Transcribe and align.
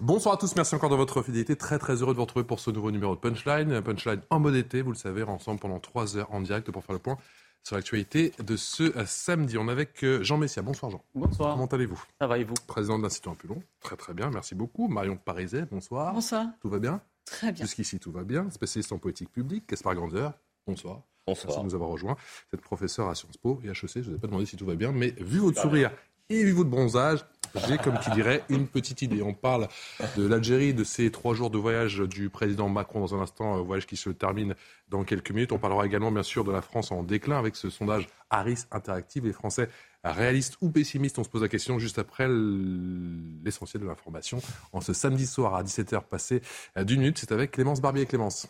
Bonsoir 0.00 0.34
à 0.34 0.36
tous, 0.36 0.54
merci 0.56 0.74
encore 0.74 0.90
de 0.90 0.94
votre 0.94 1.22
fidélité. 1.22 1.56
Très 1.56 1.78
très 1.78 2.02
heureux 2.02 2.12
de 2.12 2.16
vous 2.16 2.24
retrouver 2.24 2.44
pour 2.44 2.60
ce 2.60 2.70
nouveau 2.70 2.90
numéro 2.90 3.14
de 3.14 3.20
Punchline. 3.20 3.80
Punchline 3.80 4.20
en 4.28 4.38
mode 4.40 4.54
été, 4.54 4.82
vous 4.82 4.90
le 4.90 4.96
savez, 4.96 5.22
ensemble 5.22 5.58
pendant 5.58 5.80
trois 5.80 6.18
heures 6.18 6.30
en 6.34 6.42
direct 6.42 6.70
pour 6.70 6.84
faire 6.84 6.92
le 6.92 6.98
point 6.98 7.16
sur 7.62 7.76
l'actualité 7.76 8.32
de 8.44 8.56
ce 8.56 8.94
euh, 8.98 9.06
samedi. 9.06 9.56
On 9.56 9.68
est 9.68 9.72
avec 9.72 10.04
euh, 10.04 10.22
Jean 10.22 10.36
Messia. 10.36 10.60
Bonsoir 10.60 10.90
Jean. 10.90 11.02
Bonsoir. 11.14 11.54
Comment 11.54 11.66
allez-vous? 11.66 12.04
Ça 12.20 12.26
va 12.26 12.36
et 12.36 12.44
vous? 12.44 12.52
Président 12.66 12.98
de 12.98 13.04
l'Institut 13.04 13.30
Ampulon. 13.30 13.62
Très 13.80 13.96
très 13.96 14.12
bien, 14.12 14.28
merci 14.30 14.54
beaucoup. 14.54 14.86
Marion 14.86 15.16
Pariset, 15.16 15.64
bonsoir. 15.64 16.12
Bonsoir. 16.12 16.46
Tout 16.60 16.68
va 16.68 16.78
bien? 16.78 17.00
Très 17.24 17.52
bien. 17.52 17.64
Jusqu'ici 17.64 17.98
tout 17.98 18.12
va 18.12 18.22
bien. 18.22 18.50
Spécialiste 18.50 18.92
en 18.92 18.98
politique 18.98 19.32
publique, 19.32 19.66
Caspar 19.66 19.94
Grandeur. 19.94 20.34
Bonsoir. 20.66 21.00
Bonsoir. 21.26 21.46
Merci 21.46 21.60
de 21.60 21.64
nous 21.64 21.74
avoir 21.74 21.88
rejoints. 21.88 22.16
Vous 22.50 22.56
êtes 22.56 22.60
professeur 22.60 23.08
à 23.08 23.14
Sciences 23.14 23.38
Po 23.38 23.60
et 23.64 23.68
HEC. 23.68 23.88
Je 23.94 23.98
ne 24.00 24.04
vous 24.04 24.14
ai 24.16 24.18
pas 24.18 24.26
demandé 24.26 24.44
si 24.44 24.56
tout 24.56 24.66
va 24.66 24.74
bien, 24.74 24.92
mais 24.92 25.14
vu 25.18 25.38
votre 25.38 25.60
sourire 25.60 25.90
et 26.28 26.44
vu 26.44 26.52
votre 26.52 26.70
bronzage, 26.70 27.24
j'ai, 27.66 27.78
comme 27.78 27.98
qui 27.98 28.10
dirait, 28.10 28.42
une 28.48 28.66
petite 28.66 29.02
idée. 29.02 29.22
On 29.22 29.34
parle 29.34 29.68
de 30.16 30.26
l'Algérie, 30.26 30.74
de 30.74 30.84
ces 30.84 31.10
trois 31.10 31.34
jours 31.34 31.50
de 31.50 31.58
voyage 31.58 31.98
du 31.98 32.30
président 32.30 32.68
Macron 32.68 33.00
dans 33.00 33.14
un 33.14 33.20
instant, 33.20 33.62
voyage 33.62 33.86
qui 33.86 33.96
se 33.96 34.10
termine 34.10 34.54
dans 34.88 35.04
quelques 35.04 35.30
minutes. 35.30 35.52
On 35.52 35.58
parlera 35.58 35.86
également, 35.86 36.10
bien 36.10 36.22
sûr, 36.22 36.44
de 36.44 36.52
la 36.52 36.62
France 36.62 36.92
en 36.92 37.02
déclin 37.02 37.38
avec 37.38 37.56
ce 37.56 37.70
sondage 37.70 38.08
Harris 38.30 38.64
Interactive. 38.70 39.24
Les 39.24 39.32
Français 39.32 39.68
réalistes 40.04 40.56
ou 40.60 40.70
pessimistes 40.70 41.18
On 41.18 41.24
se 41.24 41.28
pose 41.28 41.42
la 41.42 41.48
question 41.48 41.78
juste 41.78 41.98
après 41.98 42.28
l'essentiel 42.28 43.82
de 43.82 43.88
l'information. 43.88 44.40
En 44.72 44.80
ce 44.80 44.92
samedi 44.92 45.26
soir 45.26 45.54
à 45.54 45.62
17h 45.62 46.02
passé 46.02 46.42
d'une 46.76 47.00
minute, 47.00 47.18
c'est 47.18 47.32
avec 47.32 47.52
Clémence 47.52 47.80
Barbier. 47.80 48.06
Clémence. 48.06 48.48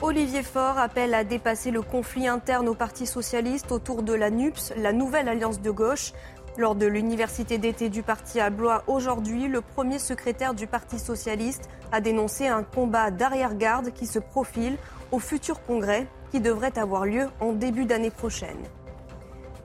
Olivier 0.00 0.44
Faure 0.44 0.78
appelle 0.78 1.12
à 1.12 1.24
dépasser 1.24 1.72
le 1.72 1.82
conflit 1.82 2.28
interne 2.28 2.68
au 2.68 2.74
Parti 2.74 3.04
socialiste 3.04 3.72
autour 3.72 4.04
de 4.04 4.12
la 4.12 4.30
NUPS, 4.30 4.72
la 4.76 4.92
nouvelle 4.92 5.28
alliance 5.28 5.60
de 5.60 5.72
gauche. 5.72 6.12
Lors 6.58 6.74
de 6.74 6.86
l'université 6.86 7.56
d'été 7.56 7.88
du 7.88 8.02
parti 8.02 8.40
à 8.40 8.50
Blois 8.50 8.82
aujourd'hui, 8.88 9.46
le 9.46 9.60
premier 9.60 10.00
secrétaire 10.00 10.54
du 10.54 10.66
Parti 10.66 10.98
socialiste 10.98 11.70
a 11.92 12.00
dénoncé 12.00 12.48
un 12.48 12.64
combat 12.64 13.12
d'arrière-garde 13.12 13.92
qui 13.92 14.06
se 14.06 14.18
profile 14.18 14.76
au 15.12 15.20
futur 15.20 15.62
congrès 15.62 16.08
qui 16.32 16.40
devrait 16.40 16.76
avoir 16.76 17.06
lieu 17.06 17.28
en 17.38 17.52
début 17.52 17.84
d'année 17.84 18.10
prochaine. 18.10 18.58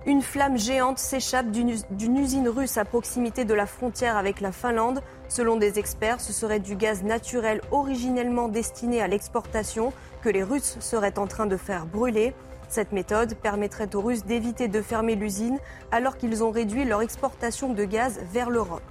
Une 0.06 0.22
flamme 0.22 0.56
géante 0.56 1.00
s'échappe 1.00 1.50
d'une 1.50 2.18
usine 2.18 2.48
russe 2.48 2.78
à 2.78 2.86
proximité 2.86 3.44
de 3.44 3.56
la 3.56 3.66
frontière 3.66 4.16
avec 4.16 4.40
la 4.40 4.52
Finlande. 4.52 5.02
Selon 5.30 5.56
des 5.56 5.80
experts, 5.80 6.22
ce 6.22 6.32
serait 6.32 6.60
du 6.60 6.76
gaz 6.76 7.02
naturel 7.02 7.62
originellement 7.72 8.50
destiné 8.50 9.02
à 9.02 9.08
l'exportation 9.08 9.94
que 10.22 10.30
les 10.30 10.44
Russes 10.44 10.78
seraient 10.80 11.18
en 11.18 11.26
train 11.26 11.48
de 11.48 11.58
faire 11.58 11.88
brûler. 11.88 12.36
Cette 12.74 12.92
méthode 12.92 13.36
permettrait 13.36 13.96
aux 13.96 14.02
Russes 14.02 14.26
d'éviter 14.26 14.68
de 14.68 14.82
fermer 14.82 15.14
l'usine 15.14 15.60
alors 15.92 16.18
qu'ils 16.18 16.44
ont 16.44 16.50
réduit 16.50 16.86
leur 16.86 17.04
exportation 17.04 17.72
de 17.72 17.84
gaz 17.86 18.20
vers 18.32 18.50
l'Europe. 18.50 18.82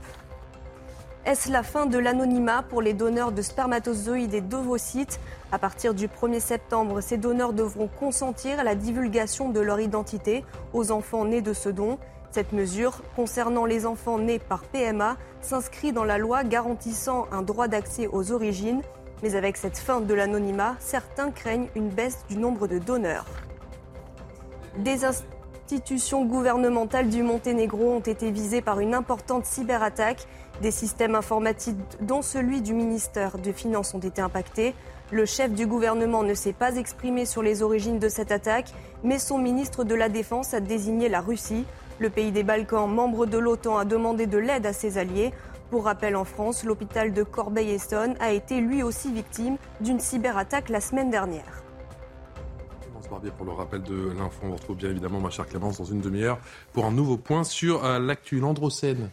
Est-ce 1.27 1.50
la 1.50 1.64
fin 1.64 1.86
de 1.86 1.98
l'anonymat 1.98 2.62
pour 2.62 2.80
les 2.80 2.92
donneurs 2.92 3.33
de 3.33 3.42
spermatozoïdes 3.42 4.34
et 4.34 4.41
d'ovocytes? 4.41 5.19
À 5.50 5.58
partir 5.58 5.94
du 5.94 6.06
1er 6.06 6.38
septembre, 6.38 7.00
ces 7.00 7.16
donneurs 7.16 7.53
devront 7.53 7.88
consentir 7.88 8.60
à 8.60 8.62
la 8.62 8.77
divulgation 8.77 9.48
de 9.48 9.58
leur 9.58 9.80
identité 9.80 10.44
aux 10.72 10.92
enfants 10.92 11.25
nés 11.25 11.42
de 11.42 11.53
ce 11.53 11.69
don. 11.69 11.98
Cette 12.30 12.53
mesure, 12.53 13.03
concernant 13.16 13.64
les 13.64 13.84
enfants 13.84 14.19
nés 14.20 14.38
par 14.38 14.62
PMA, 14.62 15.16
s'inscrit 15.41 15.91
dans 15.91 16.05
la 16.05 16.19
loi 16.19 16.44
garantissant 16.44 17.27
un 17.33 17.42
droit 17.42 17.66
d'accès 17.66 18.06
aux 18.06 18.30
origines 18.30 18.83
mais 19.25 19.36
avec 19.36 19.56
cette 19.56 19.78
fin 19.78 20.00
de 20.00 20.14
l'anonymat, 20.14 20.75
certains 20.80 21.30
craignent 21.30 21.69
une 21.77 21.91
baisse 21.91 22.25
du 22.28 22.36
nombre 22.36 22.66
de 22.66 22.78
donneurs. 22.78 23.25
Des 24.78 25.05
institutions 25.05 26.25
gouvernementales 26.25 27.11
du 27.11 27.23
Monténégro 27.23 27.92
ont 27.92 28.01
été 28.01 28.31
visées 28.31 28.62
par 28.62 28.81
une 28.81 28.95
importante 28.95 29.45
cyberattaque. 29.45 30.27
Des 30.62 30.70
systèmes 30.70 31.15
informatiques, 31.15 31.77
dont 32.01 32.23
celui 32.23 32.62
du 32.62 32.73
ministère 32.73 33.37
des 33.37 33.53
Finances, 33.53 33.93
ont 33.93 33.98
été 33.98 34.23
impactés. 34.23 34.75
Le 35.11 35.27
chef 35.27 35.53
du 35.53 35.67
gouvernement 35.67 36.23
ne 36.23 36.33
s'est 36.33 36.55
pas 36.55 36.77
exprimé 36.77 37.27
sur 37.27 37.43
les 37.43 37.62
origines 37.62 37.98
de 37.98 38.09
cette 38.09 38.32
attaque, 38.32 38.72
mais 39.05 39.19
son 39.19 39.37
ministre 39.37 39.84
de 39.84 39.94
la 39.94 40.09
Défense 40.09 40.55
a 40.55 40.61
désigné 40.61 41.11
la 41.11 41.21
Russie. 41.21 41.66
Le 41.99 42.09
pays 42.09 42.32
des 42.32 42.43
Balkans, 42.43 42.91
membre 42.91 43.27
de 43.27 43.37
l'OTAN, 43.37 43.77
a 43.77 43.84
demandé 43.84 44.27
de 44.27 44.38
l'aide 44.38 44.65
à 44.65 44.72
ses 44.72 44.97
alliés. 44.97 45.32
Pour 45.71 45.84
rappel, 45.84 46.16
en 46.16 46.25
France, 46.25 46.65
l'hôpital 46.65 47.12
de 47.12 47.22
Corbeil-Essonne 47.22 48.15
a 48.21 48.32
été 48.32 48.61
lui 48.62 48.82
aussi 48.82 49.12
victime 49.12 49.59
d'une 49.82 50.00
cyberattaque 50.00 50.71
la 50.71 50.81
semaine 50.81 51.11
dernière. 51.11 51.62
Barbier 53.12 53.31
pour 53.37 53.45
le 53.45 53.53
rappel 53.53 53.83
de 53.83 54.11
l'info. 54.17 54.41
On 54.45 54.49
vous 54.49 54.55
retrouve 54.55 54.77
bien 54.78 54.89
évidemment, 54.89 55.21
ma 55.21 55.28
chère 55.28 55.47
Clémence, 55.47 55.77
dans 55.77 55.84
une 55.84 56.00
demi-heure 56.00 56.39
pour 56.73 56.87
un 56.87 56.91
nouveau 56.91 57.19
point 57.19 57.45
sur 57.45 57.84
euh, 57.84 57.99
l'actu 57.99 58.41
Landrocène. 58.41 59.11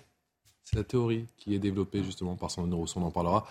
C'est 0.64 0.78
la 0.78 0.86
théorie 0.86 1.26
qui 1.36 1.54
est 1.54 1.60
développée 1.60 2.02
justement 2.02 2.38
par 2.38 2.50
son 2.50 2.66
neuroson, 2.66 3.02
on 3.02 3.08
en 3.08 3.12
parlera 3.12 3.46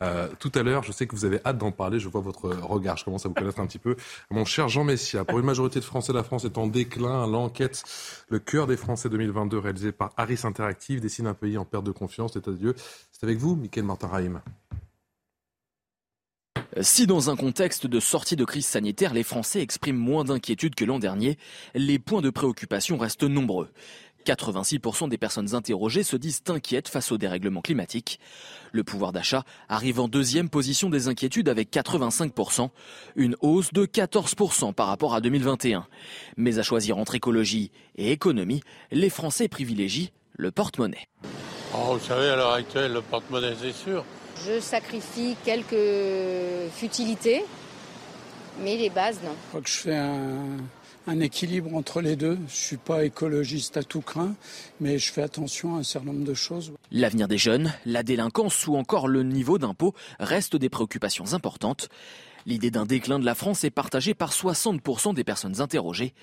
euh, 0.00 0.28
tout 0.40 0.50
à 0.56 0.64
l'heure. 0.64 0.82
Je 0.82 0.90
sais 0.90 1.06
que 1.06 1.14
vous 1.14 1.24
avez 1.24 1.38
hâte 1.44 1.58
d'en 1.58 1.70
parler, 1.70 2.00
je 2.00 2.08
vois 2.08 2.20
votre 2.20 2.48
regard, 2.48 2.96
je 2.96 3.04
commence 3.04 3.24
à 3.26 3.28
vous 3.28 3.34
connaître 3.34 3.60
un 3.60 3.66
petit 3.66 3.78
peu. 3.78 3.94
Mon 4.28 4.44
cher 4.44 4.68
Jean 4.68 4.82
Messia, 4.82 5.24
pour 5.24 5.38
une 5.38 5.46
majorité 5.46 5.78
de 5.78 5.84
Français, 5.84 6.12
la 6.12 6.24
France 6.24 6.44
est 6.46 6.58
en 6.58 6.66
déclin. 6.66 7.28
L'enquête 7.28 7.84
Le 8.28 8.40
cœur 8.40 8.66
des 8.66 8.76
Français 8.76 9.08
2022 9.08 9.56
réalisée 9.56 9.92
par 9.92 10.10
Harris 10.16 10.40
Interactive 10.42 11.00
dessine 11.00 11.28
un 11.28 11.34
pays 11.34 11.58
en 11.58 11.64
perte 11.64 11.84
de 11.84 11.92
confiance, 11.92 12.34
l'état 12.34 12.50
de 12.50 12.56
Dieu. 12.56 12.74
C'est 13.12 13.22
avec 13.22 13.38
vous, 13.38 13.54
Mickaël 13.54 13.86
Martin-Raïm. 13.86 14.40
Si 16.80 17.06
dans 17.06 17.28
un 17.28 17.36
contexte 17.36 17.86
de 17.86 18.00
sortie 18.00 18.34
de 18.34 18.46
crise 18.46 18.64
sanitaire, 18.64 19.12
les 19.12 19.22
Français 19.22 19.60
expriment 19.60 19.98
moins 19.98 20.24
d'inquiétude 20.24 20.74
que 20.74 20.86
l'an 20.86 20.98
dernier, 20.98 21.36
les 21.74 21.98
points 21.98 22.22
de 22.22 22.30
préoccupation 22.30 22.96
restent 22.96 23.24
nombreux. 23.24 23.68
86% 24.24 25.08
des 25.10 25.18
personnes 25.18 25.54
interrogées 25.54 26.02
se 26.02 26.16
disent 26.16 26.42
inquiètes 26.48 26.88
face 26.88 27.12
au 27.12 27.18
dérèglement 27.18 27.60
climatique. 27.60 28.20
Le 28.70 28.84
pouvoir 28.84 29.12
d'achat 29.12 29.44
arrive 29.68 30.00
en 30.00 30.08
deuxième 30.08 30.48
position 30.48 30.88
des 30.88 31.08
inquiétudes 31.08 31.50
avec 31.50 31.70
85%, 31.70 32.70
une 33.16 33.36
hausse 33.40 33.72
de 33.74 33.84
14% 33.84 34.72
par 34.72 34.86
rapport 34.86 35.14
à 35.14 35.20
2021. 35.20 35.86
Mais 36.38 36.58
à 36.58 36.62
choisir 36.62 36.96
entre 36.96 37.16
écologie 37.16 37.70
et 37.96 38.12
économie, 38.12 38.62
les 38.90 39.10
Français 39.10 39.48
privilégient 39.48 40.12
le 40.34 40.50
porte-monnaie. 40.50 41.08
Oh, 41.74 41.98
vous 41.98 42.04
savez, 42.06 42.28
à 42.28 42.36
l'heure 42.36 42.52
actuelle, 42.52 42.94
le 42.94 43.02
porte-monnaie, 43.02 43.54
c'est 43.60 43.72
sûr. 43.72 44.04
Je 44.46 44.60
sacrifie 44.60 45.36
quelques 45.44 46.70
futilités, 46.74 47.44
mais 48.62 48.76
les 48.76 48.90
bases, 48.90 49.18
non. 49.24 49.30
Je 49.30 49.48
crois 49.48 49.60
que 49.60 49.68
je 49.68 49.78
fais 49.78 49.96
un 49.96 50.58
un 51.06 51.20
équilibre 51.20 51.74
entre 51.74 52.00
les 52.00 52.16
deux. 52.16 52.38
Je 52.48 52.54
suis 52.54 52.76
pas 52.76 53.04
écologiste 53.04 53.76
à 53.76 53.82
tout 53.82 54.00
craint, 54.00 54.34
mais 54.80 54.98
je 54.98 55.12
fais 55.12 55.22
attention 55.22 55.76
à 55.76 55.78
un 55.78 55.82
certain 55.82 56.12
nombre 56.12 56.24
de 56.24 56.34
choses. 56.34 56.72
L'avenir 56.90 57.28
des 57.28 57.38
jeunes, 57.38 57.72
la 57.86 58.02
délinquance 58.02 58.66
ou 58.66 58.76
encore 58.76 59.08
le 59.08 59.22
niveau 59.22 59.58
d'impôt 59.58 59.94
restent 60.20 60.56
des 60.56 60.68
préoccupations 60.68 61.32
importantes. 61.32 61.88
L'idée 62.46 62.70
d'un 62.70 62.86
déclin 62.86 63.18
de 63.18 63.24
la 63.24 63.34
France 63.34 63.64
est 63.64 63.70
partagée 63.70 64.14
par 64.14 64.32
60% 64.32 65.14
des 65.14 65.24
personnes 65.24 65.60
interrogées, 65.60 66.14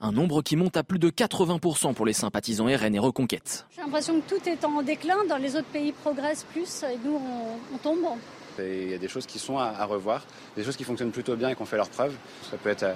un 0.00 0.12
nombre 0.12 0.42
qui 0.42 0.56
monte 0.56 0.76
à 0.76 0.82
plus 0.82 0.98
de 0.98 1.10
80% 1.10 1.94
pour 1.94 2.06
les 2.06 2.12
sympathisants 2.12 2.66
RN 2.66 2.94
et 2.94 2.98
Reconquête. 2.98 3.66
J'ai 3.74 3.82
l'impression 3.82 4.20
que 4.20 4.34
tout 4.34 4.48
est 4.48 4.64
en 4.64 4.82
déclin, 4.82 5.24
dans 5.28 5.36
les 5.36 5.56
autres 5.56 5.68
pays 5.68 5.92
progressent 5.92 6.46
plus 6.52 6.82
et 6.82 6.98
nous 7.04 7.16
on, 7.16 7.74
on 7.74 7.78
tombe. 7.78 8.18
Il 8.58 8.90
y 8.90 8.94
a 8.94 8.98
des 8.98 9.08
choses 9.08 9.26
qui 9.26 9.38
sont 9.38 9.58
à, 9.58 9.84
revoir, 9.84 10.24
des 10.56 10.64
choses 10.64 10.76
qui 10.76 10.84
fonctionnent 10.84 11.10
plutôt 11.10 11.36
bien 11.36 11.50
et 11.50 11.54
qui 11.54 11.62
ont 11.62 11.66
fait 11.66 11.76
leurs 11.76 11.90
preuves. 11.90 12.14
Ça 12.50 12.56
peut, 12.56 12.70
être, 12.70 12.86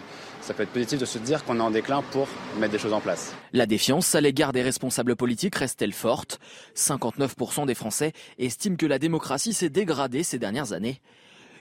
ça 0.41 0.55
peut 0.55 0.63
être 0.63 0.71
positif 0.71 0.99
de 0.99 1.05
se 1.05 1.19
dire 1.19 1.45
qu'on 1.45 1.59
est 1.59 1.63
en 1.63 1.71
déclin 1.71 2.03
pour 2.11 2.29
mettre 2.59 2.73
des 2.73 2.79
choses 2.79 2.93
en 2.93 3.01
place. 3.01 3.35
La 3.53 3.67
défiance 3.67 4.15
à 4.15 4.21
l'égard 4.21 4.53
des 4.53 4.63
responsables 4.63 5.17
politiques 5.17 5.57
reste-t-elle 5.57 5.93
forte? 5.93 6.41
59% 6.77 7.67
des 7.67 7.75
Français 7.75 8.13
estiment 8.39 8.77
que 8.77 8.87
la 8.87 8.99
démocratie 8.99 9.53
s'est 9.53 9.69
dégradée 9.69 10.23
ces 10.23 10.39
dernières 10.39 10.73
années. 10.73 11.01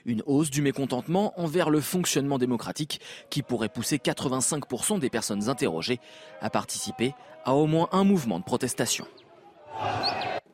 Une 0.04 0.22
hausse 0.26 0.50
du 0.50 0.62
mécontentement 0.62 1.38
envers 1.40 1.70
le 1.70 1.80
fonctionnement 1.80 2.38
démocratique 2.38 3.00
qui 3.30 3.42
pourrait 3.42 3.68
pousser 3.68 3.98
85% 3.98 4.98
des 4.98 5.10
personnes 5.10 5.48
interrogées 5.48 6.00
à 6.40 6.50
participer 6.50 7.14
à 7.44 7.54
au 7.54 7.66
moins 7.66 7.88
un 7.92 8.04
mouvement 8.04 8.38
de 8.38 8.44
protestation. 8.44 9.06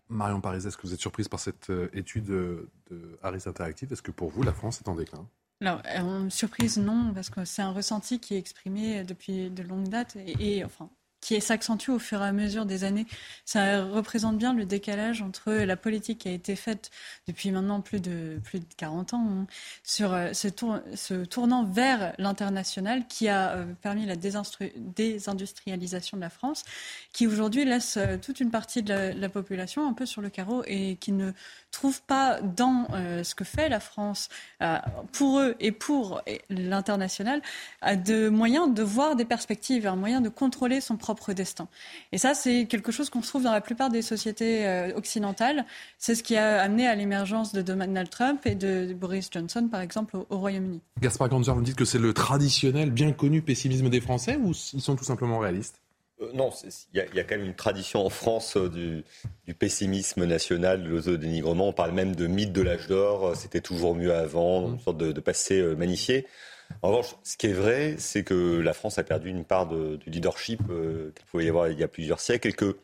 Marion 0.09 0.41
Paris, 0.41 0.67
est-ce 0.67 0.77
que 0.77 0.87
vous 0.87 0.95
êtes 0.95 1.01
surprise 1.01 1.29
par 1.29 1.41
cette 1.41 1.71
euh, 1.71 1.89
étude 1.93 2.27
de 2.27 2.69
Harris 3.23 3.43
Interactive? 3.47 3.93
Est-ce 3.93 4.03
que 4.03 4.13
pour 4.13 4.31
vous, 4.31 4.45
la 4.45 4.53
France 4.53 4.81
est 4.81 4.89
en 4.89 4.95
déclin? 4.95 5.27
Alors, 5.61 5.81
euh, 5.87 6.29
surprise, 6.29 6.79
non, 6.79 7.13
parce 7.15 7.31
que 7.31 7.45
c'est 7.45 7.63
un 7.63 7.73
ressenti 7.73 8.21
qui 8.21 8.35
est 8.35 8.39
exprimé 8.39 9.05
depuis 9.05 9.51
de 9.51 9.63
longues 9.63 9.89
dates 9.89 10.17
et 10.17 10.65
enfin, 10.65 10.91
qui 11.27 11.41
s'accentue 11.41 11.91
au 11.91 11.99
fur 11.99 12.23
et 12.23 12.25
à 12.25 12.31
mesure 12.31 12.67
des 12.67 12.85
années. 12.85 13.09
Ça 13.45 13.83
représente 13.83 14.39
bien 14.39 14.55
le 14.55 14.65
décalage 14.65 15.23
entre 15.23 15.51
la 15.51 15.77
politique 15.77 16.19
qui 16.19 16.29
a 16.29 16.31
été 16.31 16.55
faite 16.55 16.93
depuis 17.27 17.51
maintenant 17.51 17.81
plus 17.81 17.99
de, 17.99 18.39
plus 18.45 18.61
de 18.61 18.67
40 18.77 19.15
ans 19.15 19.27
hein, 19.29 19.49
sur 19.83 20.15
euh, 20.15 20.33
ce, 20.33 20.47
tour, 20.47 20.79
ce, 20.95 21.25
tournant 21.25 21.65
vers 21.65 22.15
l'international 22.19 23.09
qui 23.09 23.29
a 23.29 23.57
euh, 23.57 23.65
permis 23.83 24.07
la 24.07 24.15
désindustrialisation 24.15 26.17
de 26.17 26.23
la 26.23 26.31
France, 26.31 26.63
qui 27.13 27.27
aujourd'hui 27.27 27.65
laisse 27.65 27.97
euh, 27.97 28.19
toute 28.19 28.39
une 28.39 28.53
partie 28.53 28.85
de 28.85 29.13
la, 29.19 29.29
population 29.29 29.89
un 29.89 29.95
peu 29.95 30.07
sur 30.07 30.23
le 30.23 30.31
carreau 30.31 30.63
et 30.69 30.95
qui 30.95 31.11
ne 31.11 31.33
trouve 31.73 32.01
pas 32.03 32.41
dans 32.41 32.87
ce 33.25 33.35
que 33.35 33.43
fait 33.43 33.69
la 33.69 33.81
France 33.81 34.29
pour 35.13 35.41
eux 35.41 35.57
et 35.59 35.73
pour 35.73 36.23
l'international 36.49 37.43
de 37.83 38.29
moyens 38.29 38.73
de 38.73 38.85
voir 38.85 39.17
des 39.17 39.25
perspectives, 39.25 39.89
un 39.89 39.97
moyen 39.97 40.21
de 40.21 40.29
contrôler 40.29 40.81
son 40.81 40.97
propre 40.97 41.16
propre 41.17 41.33
destin. 41.33 41.69
Et 42.13 42.19
ça, 42.19 42.35
c'est 42.35 42.67
quelque 42.67 42.93
chose 42.93 43.11
qu'on 43.11 43.21
trouve 43.21 43.43
dans 43.43 43.53
la 43.53 43.61
plupart 43.61 43.91
des 43.91 44.03
sociétés 44.03 44.67
euh, 44.67 44.95
occidentales. 44.95 45.65
C'est 45.99 46.15
ce 46.15 46.23
qui 46.23 46.37
a 46.37 46.61
amené 46.61 46.87
à 46.87 46.95
l'émergence 46.95 47.53
de 47.53 47.63
Donald 47.63 48.09
Trump 48.11 48.47
et 48.47 48.55
de 48.55 48.93
Boris 48.95 49.29
Johnson, 49.33 49.69
par 49.71 49.81
exemple, 49.81 50.17
au, 50.17 50.39
Royaume-Uni. 50.39 50.81
Gaspard 51.01 51.29
Ganzer, 51.29 51.55
vous 51.55 51.63
dites 51.63 51.77
que 51.77 51.85
c'est 51.85 51.99
le 51.99 52.13
traditionnel, 52.13 52.91
bien 52.91 53.13
connu 53.13 53.43
pessimisme 53.43 53.89
des 53.89 54.01
Français 54.01 54.37
ou 54.37 54.53
ils 54.73 54.81
sont 54.81 54.97
tout 54.97 55.05
simplement 55.05 55.39
réalistes? 55.39 55.81
Euh, 56.21 56.31
non, 56.33 56.51
il 56.95 57.05
y, 57.15 57.21
a 57.21 57.25
quand 57.25 57.37
même 57.37 57.47
une 57.47 57.55
tradition 57.55 58.05
en 58.05 58.11
France 58.11 58.57
euh, 58.57 59.03
du, 59.47 59.55
pessimisme 59.55 60.25
national, 60.25 60.83
de 60.83 60.89
l'autodénigrement. 60.89 61.69
On 61.69 61.73
parle 61.73 61.93
même 61.93 62.15
de 62.15 62.27
mythe 62.27 62.53
de 62.53 62.63
l'âge 62.63 62.87
d'or, 62.87 63.35
c'était 63.37 63.61
toujours 63.61 63.95
mieux 63.95 64.15
avant, 64.15 64.73
une 64.73 64.81
sorte 64.81 64.99
de, 64.99 65.13
de 65.13 65.21
passé 65.21 65.63
magnifié. 65.77 66.27
En 66.83 66.89
revanche, 66.89 67.17
ce 67.23 67.37
qui 67.37 67.47
est 67.47 67.53
vrai, 67.53 67.97
c'est 67.99 68.23
que 68.23 68.61
la 68.61 68.73
France 68.73 68.99
a 68.99 69.05
perdu 69.05 69.31
une 69.31 69.45
part 69.45 69.67
de, 69.67 69.97
du 69.97 70.11
leadership 70.11 70.61
euh, 70.71 71.13
qu'il 71.15 71.27
pouvait 71.27 71.45
y 71.45 71.49
avoir 71.49 71.69
il 71.69 71.79
y 71.79 71.83
a 71.83 71.89
plusieurs 71.89 72.21
siècles 72.21 72.49
et 72.49 72.53
que 72.53 72.77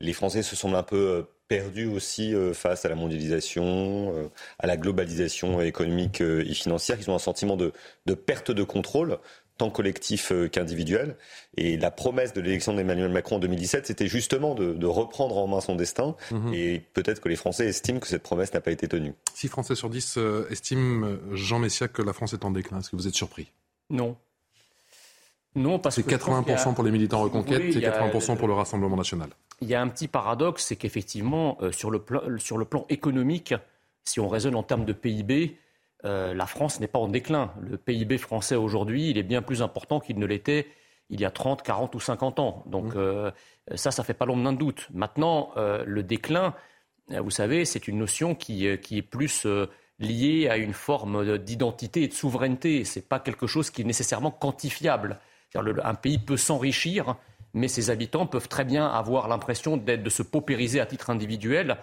les 0.00 0.12
Français 0.12 0.42
se 0.42 0.56
semblent 0.56 0.76
un 0.76 0.82
peu 0.82 0.96
euh, 0.96 1.22
perdus 1.48 1.86
aussi 1.86 2.34
euh, 2.34 2.52
face 2.54 2.84
à 2.84 2.88
la 2.88 2.94
mondialisation, 2.94 4.30
à 4.58 4.66
la 4.66 4.76
globalisation 4.76 5.60
économique 5.60 6.20
et 6.20 6.54
financière. 6.54 6.98
Ils 7.00 7.10
ont 7.10 7.14
un 7.14 7.18
sentiment 7.18 7.56
de 7.56 7.72
perte 8.14 8.50
de 8.50 8.62
contrôle 8.62 9.18
tant 9.62 9.70
collectif 9.70 10.32
euh, 10.32 10.48
qu'individuel. 10.48 11.16
Et 11.56 11.76
la 11.76 11.92
promesse 11.92 12.32
de 12.32 12.40
l'élection 12.40 12.74
d'Emmanuel 12.74 13.12
Macron 13.12 13.36
en 13.36 13.38
2017, 13.38 13.86
c'était 13.86 14.08
justement 14.08 14.56
de, 14.56 14.86
reprendre 14.86 15.36
en 15.36 15.46
main 15.46 15.60
son 15.60 15.76
destin. 15.76 16.16
Mhm. 16.32 16.52
Et 16.52 16.82
peut-être 16.94 17.20
que 17.20 17.28
les 17.28 17.36
Français 17.36 17.66
estiment 17.66 18.00
que 18.00 18.08
cette 18.08 18.24
promesse 18.24 18.52
n'a 18.52 18.60
pas 18.60 18.72
été 18.72 18.88
tenue. 18.88 19.14
6 19.34 19.48
Français 19.48 19.76
sur 19.76 19.88
10 19.88 20.14
euh, 20.16 20.46
estiment, 20.50 21.06
euh, 21.06 21.18
Jean 21.34 21.60
Messiac, 21.60 21.92
que 21.92 22.02
la 22.02 22.12
France 22.12 22.32
est 22.32 22.44
en 22.44 22.50
déclin. 22.50 22.80
Est-ce 22.80 22.90
que 22.90 22.96
vous 22.96 23.06
êtes 23.06 23.14
surpris? 23.14 23.52
Non. 23.88 24.16
Non, 25.54 25.78
parce 25.78 25.96
c'est 25.96 26.08
80% 26.08 26.74
pour 26.74 26.82
les 26.82 26.90
militants 26.90 27.20
reconquête 27.20 27.62
et 27.62 27.80
80% 27.80 28.36
pour 28.36 28.48
le 28.48 28.54
Rassemblement 28.54 28.96
national. 28.96 29.28
Il 29.60 29.68
y 29.68 29.76
a 29.76 29.80
un 29.80 29.88
petit 29.88 30.08
paradoxe, 30.08 30.64
c'est 30.64 30.76
qu'effectivement, 30.76 31.58
sur, 31.70 31.90
le 31.90 32.00
plan, 32.00 32.22
sur 32.38 32.58
le 32.58 32.64
plan 32.64 32.84
économique, 32.88 33.54
si 34.02 34.18
on 34.18 34.28
raisonne 34.28 34.56
en 34.56 34.62
termes 34.62 34.86
de 34.86 34.94
PIB, 34.94 35.56
euh, 36.04 36.34
la 36.34 36.46
France 36.46 36.80
n'est 36.80 36.88
pas 36.88 36.98
en 36.98 37.08
déclin. 37.08 37.52
Le 37.60 37.76
PIB 37.76 38.18
français 38.18 38.56
aujourd'hui, 38.56 39.10
il 39.10 39.18
est 39.18 39.22
bien 39.22 39.42
plus 39.42 39.62
important 39.62 40.00
qu'il 40.00 40.18
ne 40.18 40.26
l'était 40.26 40.66
il 41.10 41.20
y 41.20 41.26
a 41.26 41.30
30, 41.30 41.62
40 41.62 41.94
ou 41.94 42.00
50 42.00 42.38
ans. 42.38 42.64
Donc 42.66 42.94
mmh. 42.94 42.98
euh, 42.98 43.30
ça, 43.74 43.90
ça 43.90 44.02
fait 44.02 44.14
pas 44.14 44.24
l'ombre 44.24 44.44
d'un 44.44 44.52
doute. 44.52 44.88
Maintenant, 44.94 45.50
euh, 45.56 45.84
le 45.86 46.02
déclin, 46.02 46.54
vous 47.10 47.30
savez, 47.30 47.66
c'est 47.66 47.86
une 47.86 47.98
notion 47.98 48.34
qui, 48.34 48.66
est 48.66 49.02
plus 49.02 49.46
liée 49.98 50.48
à 50.48 50.56
une 50.56 50.72
forme 50.72 51.36
d'identité 51.36 52.04
et 52.04 52.08
de 52.08 52.14
souveraineté. 52.14 52.84
Ce 52.84 52.98
n'est 52.98 53.04
pas 53.04 53.20
quelque 53.20 53.46
chose 53.46 53.70
qui 53.70 53.82
est 53.82 53.84
nécessairement 53.84 54.30
quantifiable. 54.30 55.18
un 55.54 55.94
pays 55.94 56.18
peut 56.18 56.38
s'enrichir, 56.38 57.16
mais 57.52 57.68
ses 57.68 57.90
habitants 57.90 58.26
peuvent 58.26 58.48
très 58.48 58.64
bien 58.64 58.86
avoir 58.86 59.28
l'impression 59.28 59.76
de 59.76 60.10
se 60.10 60.22
paupériser 60.22 60.80
à 60.80 60.86
titre 60.86 61.10
individuel 61.10 61.76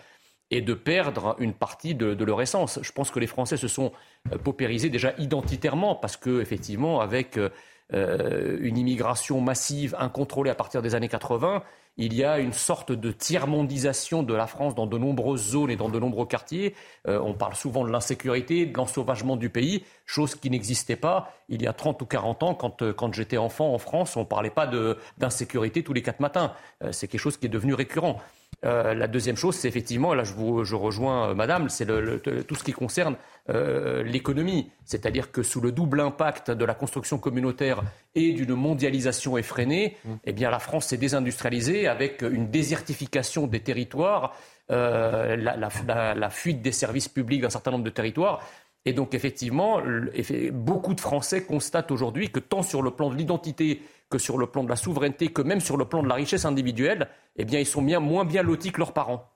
et 0.51 0.61
de 0.61 0.73
perdre 0.73 1.35
une 1.39 1.53
partie 1.53 1.95
de, 1.95 2.23
leur 2.23 2.41
essence. 2.41 2.79
Je 2.81 2.91
pense 2.91 3.11
que 3.11 3.19
les 3.19 3.27
Français 3.27 3.57
se 3.57 3.67
sont 3.67 3.91
euh, 4.31 4.37
paupérisés 4.37 4.89
déjà 4.89 5.13
identitairement 5.17 5.95
parce 5.95 6.17
que, 6.17 6.41
effectivement, 6.41 7.01
avec 7.01 7.37
euh, 7.37 7.49
euh, 7.93 8.57
une 8.61 8.77
immigration 8.77 9.41
massive, 9.41 9.95
incontrôlée 9.99 10.49
à 10.49 10.55
partir 10.55 10.81
des 10.81 10.95
années 10.95 11.07
80, 11.07 11.63
il 11.97 12.13
y 12.13 12.23
a 12.23 12.39
une 12.39 12.53
sorte 12.53 12.91
de 12.93 13.11
tiers-mondisation 13.11 14.23
de 14.23 14.33
la 14.33 14.47
France 14.47 14.73
dans 14.73 14.87
de 14.87 14.97
nombreuses 14.97 15.49
zones 15.51 15.69
et 15.69 15.75
dans 15.75 15.89
de 15.89 15.99
nombreux 15.99 16.25
quartiers. 16.25 16.73
on 17.05 17.33
parle 17.33 17.55
souvent 17.55 17.83
de 17.83 17.91
l'insécurité, 17.91 18.65
de 18.65 18.77
l'ensauvagement 18.77 19.35
du 19.35 19.49
pays, 19.49 19.83
chose 20.05 20.35
qui 20.35 20.49
n'existait 20.49 20.95
pas 20.95 21.33
il 21.49 21.61
y 21.61 21.67
a 21.67 21.73
30 21.73 22.01
ou 22.01 22.05
40 22.05 22.43
ans 22.43 22.53
quand, 22.53 22.93
quand 22.93 23.13
j'étais 23.13 23.35
enfant 23.35 23.73
en 23.73 23.79
France. 23.79 24.15
On 24.15 24.21
ne 24.21 24.25
parlait 24.25 24.49
pas 24.49 24.69
d'insécurité 25.17 25.83
tous 25.83 25.91
les 25.91 26.01
quatre 26.01 26.21
matins. 26.21 26.53
c'est 26.91 27.09
quelque 27.09 27.19
chose 27.19 27.35
qui 27.35 27.47
est 27.47 27.49
devenu 27.49 27.73
récurrent. 27.73 28.21
Euh, 28.65 28.93
la 28.93 29.07
deuxième 29.07 29.37
chose, 29.37 29.55
c'est 29.55 29.67
effectivement, 29.67 30.13
là 30.13 30.23
je, 30.23 30.33
vous, 30.33 30.65
je 30.65 30.75
rejoins 30.75 31.29
euh, 31.29 31.33
Madame, 31.33 31.69
c'est 31.69 31.85
tout 31.85 32.55
ce 32.55 32.63
qui 32.63 32.73
concerne 32.73 33.15
euh, 33.49 34.03
l'économie. 34.03 34.71
C'est-à-dire 34.83 35.31
que 35.31 35.43
sous 35.43 35.61
le 35.61 35.71
double 35.71 36.01
impact 36.01 36.51
de 36.51 36.65
la 36.65 36.73
construction 36.73 37.17
communautaire 37.17 37.81
et 38.15 38.33
d'une 38.33 38.55
mondialisation 38.55 39.37
effrénée, 39.37 39.97
mmh. 40.03 40.09
eh 40.25 40.33
bien 40.33 40.49
la 40.49 40.59
France 40.59 40.87
s'est 40.87 40.97
désindustrialisée 40.97 41.87
avec 41.87 42.21
une 42.21 42.49
désertification 42.49 43.47
des 43.47 43.61
territoires, 43.61 44.35
la, 44.69 46.29
fuite 46.29 46.61
des 46.61 46.71
services 46.71 47.07
publics 47.07 47.41
d'un 47.41 47.49
certain 47.49 47.71
nombre 47.71 47.85
de 47.85 47.89
territoires. 47.89 48.41
Et 48.85 48.93
donc 48.93 49.13
effectivement, 49.13 49.81
beaucoup 50.51 50.93
de 50.93 51.01
Français 51.01 51.43
constatent 51.43 51.91
aujourd'hui 51.91 52.29
que 52.29 52.39
tant 52.39 52.61
sur 52.61 52.81
le 52.81 52.91
plan 52.91 53.09
de 53.09 53.15
l'identité 53.15 53.81
que 54.09 54.17
sur 54.17 54.37
le 54.37 54.47
plan 54.47 54.63
de 54.63 54.69
la 54.69 54.75
souveraineté, 54.75 55.27
que 55.29 55.41
même 55.41 55.61
sur 55.61 55.77
le 55.77 55.85
plan 55.85 56.03
de 56.03 56.07
la 56.07 56.15
richesse 56.15 56.45
individuelle, 56.45 57.07
eh 57.35 57.45
bien, 57.45 57.59
ils 57.59 57.65
sont 57.65 57.81
bien, 57.81 57.99
moins 57.99 58.25
bien 58.25 58.43
lotis 58.43 58.71
que 58.71 58.79
leurs 58.79 58.93
parents. 58.93 59.31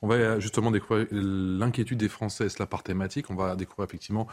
On 0.00 0.06
va 0.06 0.38
justement 0.38 0.70
découvrir 0.70 1.06
l'inquiétude 1.10 1.98
des 1.98 2.08
Français, 2.08 2.48
cela 2.48 2.66
par 2.66 2.84
thématique. 2.84 3.30
On 3.30 3.34
va 3.34 3.56
découvrir 3.56 3.88
effectivement 3.88 4.28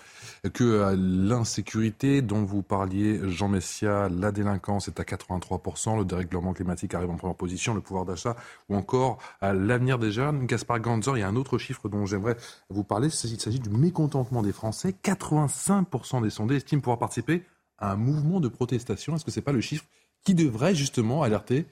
que 0.53 0.63
euh, 0.63 0.95
l'insécurité 0.95 2.21
dont 2.21 2.43
vous 2.43 2.61
parliez, 2.61 3.19
Jean 3.23 3.47
Messia, 3.47 4.07
la 4.09 4.31
délinquance 4.31 4.87
est 4.87 4.99
à 4.99 5.03
83%, 5.03 5.97
le 5.97 6.05
dérèglement 6.05 6.53
climatique 6.53 6.93
arrive 6.93 7.09
en 7.09 7.15
première 7.15 7.35
position, 7.35 7.73
le 7.73 7.81
pouvoir 7.81 8.05
d'achat 8.05 8.35
ou 8.69 8.75
encore 8.75 9.17
l'avenir 9.41 9.97
des 9.97 10.11
jeunes. 10.11 10.45
Gaspard 10.45 10.81
Ganzer, 10.81 11.17
il 11.17 11.21
y 11.21 11.23
a 11.23 11.27
un 11.27 11.35
autre 11.35 11.57
chiffre 11.57 11.89
dont 11.89 12.05
j'aimerais 12.05 12.35
vous 12.69 12.83
parler, 12.83 13.07
il 13.07 13.39
s'agit 13.39 13.59
du 13.59 13.69
mécontentement 13.69 14.43
des 14.43 14.53
Français. 14.53 14.93
85% 15.03 16.21
des 16.21 16.29
sondés 16.29 16.57
estiment 16.57 16.81
pouvoir 16.81 16.99
participer 16.99 17.43
un 17.79 17.95
mouvement 17.95 18.39
de 18.39 18.47
protestation 18.47 19.15
Est-ce 19.15 19.25
que 19.25 19.31
ce 19.31 19.39
n'est 19.39 19.43
pas 19.43 19.51
le 19.51 19.61
chiffre 19.61 19.85
qui 20.23 20.33
devrait 20.33 20.75
justement 20.75 21.23
alerter 21.23 21.65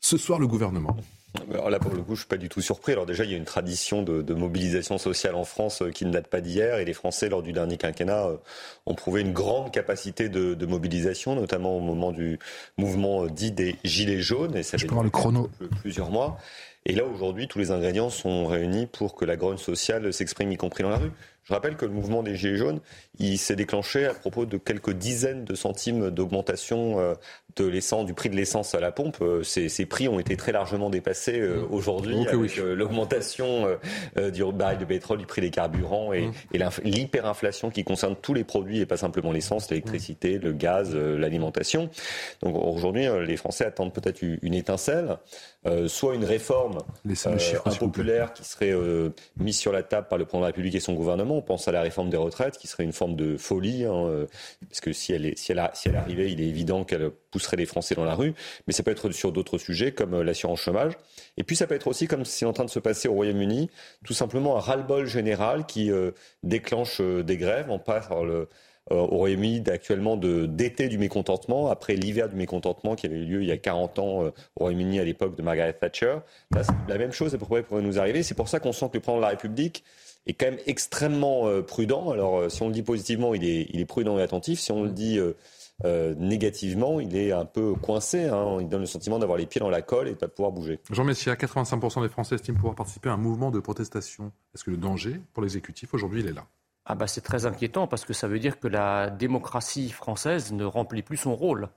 ce 0.00 0.16
soir 0.16 0.38
le 0.38 0.46
gouvernement? 0.46 0.96
Alors 1.50 1.70
là, 1.70 1.78
pour 1.78 1.92
le 1.92 2.02
coup, 2.02 2.14
je 2.14 2.20
suis 2.20 2.28
pas 2.28 2.36
du 2.36 2.48
tout 2.48 2.60
surpris. 2.60 2.92
Alors 2.92 3.06
déjà, 3.06 3.24
il 3.24 3.30
y 3.30 3.34
a 3.34 3.36
une 3.36 3.44
tradition 3.44 4.02
de, 4.02 4.34
mobilisation 4.34 4.98
sociale 4.98 5.34
en 5.34 5.44
France 5.44 5.82
euh, 5.82 5.90
qui 5.90 6.04
ne 6.04 6.12
date 6.12 6.28
pas 6.28 6.40
d'hier, 6.40 6.78
et 6.78 6.84
les 6.84 6.92
Français, 6.92 7.28
lors 7.28 7.42
du 7.42 7.52
dernier 7.52 7.78
quinquennat, 7.78 8.26
euh, 8.26 8.36
ont 8.86 8.94
prouvé 8.94 9.22
une 9.22 9.32
grande 9.32 9.72
capacité 9.72 10.28
de, 10.28 10.66
mobilisation, 10.66 11.34
notamment 11.34 11.76
au 11.76 11.80
moment 11.80 12.12
du 12.12 12.38
mouvement 12.76 13.24
euh, 13.24 13.30
dit 13.30 13.52
des 13.52 13.76
Gilets 13.84 14.20
jaunes. 14.20 14.56
Et 14.56 14.62
ça 14.62 14.76
je 14.76 14.86
le 14.86 15.10
chrono. 15.10 15.50
Plusieurs 15.80 16.10
mois. 16.10 16.38
Et 16.84 16.94
là, 16.94 17.04
aujourd'hui, 17.04 17.46
tous 17.46 17.58
les 17.58 17.70
ingrédients 17.70 18.10
sont 18.10 18.46
réunis 18.46 18.86
pour 18.86 19.14
que 19.14 19.24
la 19.24 19.36
grogne 19.36 19.58
sociale 19.58 20.12
s'exprime, 20.12 20.50
y 20.52 20.56
compris 20.56 20.82
dans 20.82 20.90
la 20.90 20.98
rue. 20.98 21.12
Je 21.52 21.54
rappelle 21.54 21.76
que 21.76 21.84
le 21.84 21.92
mouvement 21.92 22.22
des 22.22 22.34
Gilets 22.34 22.56
jaunes, 22.56 22.80
il 23.18 23.36
s'est 23.36 23.56
déclenché 23.56 24.06
à 24.06 24.14
propos 24.14 24.46
de 24.46 24.56
quelques 24.56 24.94
dizaines 24.94 25.44
de 25.44 25.54
centimes 25.54 26.08
d'augmentation 26.08 26.98
euh, 26.98 27.12
de 27.56 27.66
l'essence, 27.66 28.06
du 28.06 28.14
prix 28.14 28.30
de 28.30 28.36
l'essence 28.36 28.74
à 28.74 28.80
la 28.80 28.90
pompe. 28.90 29.18
Euh, 29.20 29.42
ces, 29.42 29.68
ces, 29.68 29.84
prix 29.84 30.08
ont 30.08 30.18
été 30.18 30.38
très 30.38 30.52
largement 30.52 30.88
dépassés 30.88 31.38
euh, 31.38 31.60
mmh. 31.60 31.74
aujourd'hui 31.74 32.26
avec 32.26 32.56
l'augmentation 32.56 33.66
du 34.16 34.44
baril 34.54 34.78
de 34.78 34.86
pétrole, 34.86 35.18
du 35.18 35.26
prix 35.26 35.42
des 35.42 35.50
carburants 35.50 36.14
et, 36.14 36.28
mmh. 36.28 36.32
et 36.54 36.88
l'hyperinflation 36.88 37.68
qui 37.68 37.84
concerne 37.84 38.16
tous 38.16 38.32
les 38.32 38.44
produits 38.44 38.80
et 38.80 38.86
pas 38.86 38.96
simplement 38.96 39.30
l'essence, 39.30 39.68
l'électricité, 39.68 40.38
le 40.38 40.52
gaz, 40.54 40.96
l'alimentation. 40.96 41.90
Donc 42.42 42.56
aujourd'hui, 42.56 43.08
les 43.26 43.36
Français 43.36 43.66
attendent 43.66 43.92
peut-être 43.92 44.22
une 44.22 44.54
étincelle. 44.54 45.18
soit 45.86 46.14
une 46.14 46.24
réforme 46.24 46.78
impopulaire 47.66 48.32
qui 48.32 48.44
serait 48.44 48.74
mise 49.36 49.58
sur 49.58 49.72
la 49.72 49.82
table 49.82 50.06
par 50.08 50.16
le 50.16 50.24
président 50.24 50.40
de 50.40 50.44
la 50.44 50.48
République 50.48 50.74
et 50.76 50.80
son 50.80 50.94
gouvernement, 50.94 51.41
on 51.42 51.44
pense 51.44 51.66
à 51.66 51.72
la 51.72 51.82
réforme 51.82 52.08
des 52.08 52.16
retraites, 52.16 52.56
qui 52.56 52.68
serait 52.68 52.84
une 52.84 52.92
forme 52.92 53.16
de 53.16 53.36
folie, 53.36 53.84
hein, 53.84 54.06
euh, 54.06 54.26
parce 54.68 54.80
que 54.80 54.92
si 54.92 55.12
elle, 55.12 55.26
est, 55.26 55.36
si, 55.36 55.50
elle 55.50 55.58
arrivait, 55.96 56.30
il 56.30 56.40
est 56.40 56.46
évident 56.46 56.84
qu'elle 56.84 57.10
pousserait 57.32 57.56
les 57.56 57.66
Français 57.66 57.96
dans 57.96 58.04
la 58.04 58.14
rue. 58.14 58.34
Mais 58.66 58.72
ça 58.72 58.84
peut 58.84 58.92
être 58.92 59.10
sur 59.10 59.32
d'autres 59.32 59.58
sujets, 59.58 59.90
comme 59.90 60.14
euh, 60.14 60.22
l'assurance 60.22 60.60
chômage. 60.60 60.92
Et 61.36 61.42
puis 61.42 61.56
ça 61.56 61.66
peut 61.66 61.74
être 61.74 61.88
aussi, 61.88 62.06
comme 62.06 62.24
c'est 62.24 62.46
en 62.46 62.52
train 62.52 62.64
de 62.64 62.70
se 62.70 62.78
passer 62.78 63.08
au 63.08 63.14
Royaume-Uni, 63.14 63.70
tout 64.04 64.12
simplement 64.12 64.56
un 64.56 64.60
ras-le-bol 64.60 65.06
général 65.06 65.66
qui 65.66 65.90
euh, 65.90 66.12
déclenche 66.44 67.00
des 67.00 67.36
grèves. 67.36 67.66
On 67.68 67.80
parle 67.80 68.28
le, 68.28 68.48
au 68.90 69.16
Royaume-Uni 69.16 69.64
actuellement 69.68 70.16
d'été 70.16 70.88
du 70.88 70.98
mécontentement, 70.98 71.70
après 71.70 71.96
l'hiver 71.96 72.28
du 72.28 72.36
mécontentement 72.36 72.94
qui 72.94 73.06
avait 73.06 73.16
eu 73.16 73.24
lieu 73.24 73.42
il 73.42 73.48
y 73.48 73.52
a 73.52 73.56
40 73.56 73.98
ans 73.98 74.24
au 74.24 74.32
Royaume-Uni 74.56 75.00
à 75.00 75.04
l'époque 75.04 75.34
de 75.34 75.42
Margaret 75.42 75.72
Thatcher. 75.72 76.18
la 76.88 76.98
même 76.98 77.12
chose 77.12 77.34
à 77.34 77.38
peu 77.38 77.46
près 77.46 77.62
pourrait 77.62 77.82
nous 77.82 77.98
arriver. 77.98 78.22
C'est 78.22 78.34
pour 78.34 78.48
ça 78.48 78.60
qu'on 78.60 78.72
sent 78.72 78.88
que 78.90 78.98
le 78.98 79.00
président 79.00 79.18
de 79.18 79.22
la 79.22 79.30
République 79.30 79.82
est 80.26 80.34
quand 80.34 80.46
même 80.46 80.60
extrêmement 80.66 81.46
euh, 81.46 81.62
prudent. 81.62 82.10
Alors, 82.10 82.38
euh, 82.38 82.48
si 82.48 82.62
on 82.62 82.68
le 82.68 82.72
dit 82.72 82.82
positivement, 82.82 83.34
il 83.34 83.44
est, 83.44 83.66
il 83.70 83.80
est 83.80 83.84
prudent 83.84 84.18
et 84.18 84.22
attentif. 84.22 84.60
Si 84.60 84.70
on 84.72 84.84
le 84.84 84.90
dit 84.90 85.18
euh, 85.84 86.14
négativement, 86.16 87.00
il 87.00 87.16
est 87.16 87.32
un 87.32 87.44
peu 87.44 87.74
coincé. 87.74 88.26
Hein. 88.26 88.58
Il 88.60 88.68
donne 88.68 88.80
le 88.80 88.86
sentiment 88.86 89.18
d'avoir 89.18 89.38
les 89.38 89.46
pieds 89.46 89.60
dans 89.60 89.70
la 89.70 89.82
colle 89.82 90.06
et 90.06 90.10
de 90.10 90.16
ne 90.16 90.20
pas 90.20 90.28
pouvoir 90.28 90.52
bouger. 90.52 90.78
Jean 90.90 91.04
Messia, 91.04 91.34
85% 91.34 92.02
des 92.02 92.08
Français 92.08 92.36
estiment 92.36 92.56
pouvoir 92.56 92.74
participer 92.74 93.08
à 93.08 93.12
un 93.12 93.18
mouvement 93.18 93.50
de 93.50 93.60
protestation. 93.60 94.32
Est-ce 94.54 94.64
que 94.64 94.70
le 94.70 94.76
danger 94.76 95.20
pour 95.32 95.42
l'exécutif 95.42 95.92
aujourd'hui, 95.94 96.20
il 96.20 96.28
est 96.28 96.32
là? 96.32 96.44
Ah 96.84 96.96
bah 96.96 97.06
c'est 97.06 97.20
très 97.20 97.46
inquiétant 97.46 97.86
parce 97.86 98.04
que 98.04 98.12
ça 98.12 98.26
veut 98.26 98.40
dire 98.40 98.58
que 98.58 98.66
la 98.66 99.08
démocratie 99.08 99.90
française 99.90 100.52
ne 100.52 100.64
remplit 100.64 101.02
plus 101.02 101.16
son 101.16 101.36
rôle. 101.36 101.68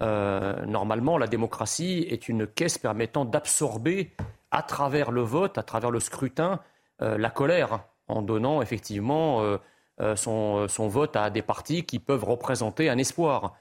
normalement, 0.00 1.16
la 1.16 1.26
démocratie 1.26 2.06
est 2.10 2.28
une 2.28 2.46
caisse 2.46 2.76
permettant 2.76 3.24
d'absorber 3.24 4.10
à 4.50 4.62
travers 4.62 5.10
le 5.10 5.22
vote, 5.22 5.56
à 5.56 5.62
travers 5.62 5.90
le 5.90 5.98
scrutin, 5.98 6.52
euh, 6.52 6.73
la 7.04 7.30
colère 7.30 7.80
en 8.08 8.22
donnant 8.22 8.62
effectivement 8.62 9.42
euh, 9.42 9.58
euh, 10.00 10.16
son, 10.16 10.88
vote 10.88 11.16
à 11.16 11.30
des 11.30 11.42
partis 11.42 11.84
qui 11.84 11.98
peuvent 11.98 12.24
représenter 12.24 12.88
un 12.88 12.98
espoir. 12.98 13.56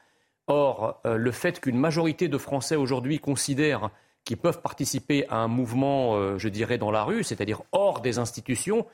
Or, 0.47 0.99
le 1.05 1.31
fait 1.31 1.61
qu'une 1.61 1.77
majorité 1.77 2.27
de 2.27 2.37
Français 2.37 2.75
aujourd'hui 2.75 3.19
considèrent 3.19 3.91
qu'ils 4.25 4.35
peuvent 4.35 4.61
participer 4.61 5.25
à 5.29 5.37
un 5.37 5.47
mouvement, 5.47 6.37
je 6.37 6.49
dirais, 6.49 6.77
dans 6.77 6.91
la 6.91 7.05
rue, 7.05 7.23
c'est-à-dire 7.23 7.61
hors 7.71 8.01
des 8.01 8.19
institutions, 8.19 8.85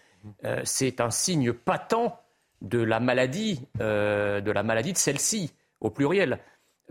c'est 0.64 1.02
un 1.02 1.10
signe 1.10 1.52
patent 1.52 2.22
de 2.62 2.78
la 2.78 3.00
maladie, 3.00 3.66
de 3.80 4.52
la 4.52 4.62
maladie 4.62 4.94
de 4.94 4.98
celle-ci, 5.00 5.52
au 5.82 5.90
pluriel. 5.90 6.38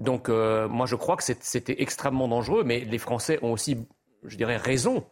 Donc, 0.00 0.28
moi, 0.28 0.86
je 0.86 0.96
crois 0.96 1.16
que 1.16 1.22
c'était 1.22 1.80
extrêmement 1.80 2.26
dangereux, 2.26 2.64
mais 2.64 2.80
les 2.80 2.98
Français 2.98 3.38
ont 3.42 3.52
aussi, 3.52 3.76
je 4.24 4.36
dirais, 4.36 4.56
raison, 4.56 5.04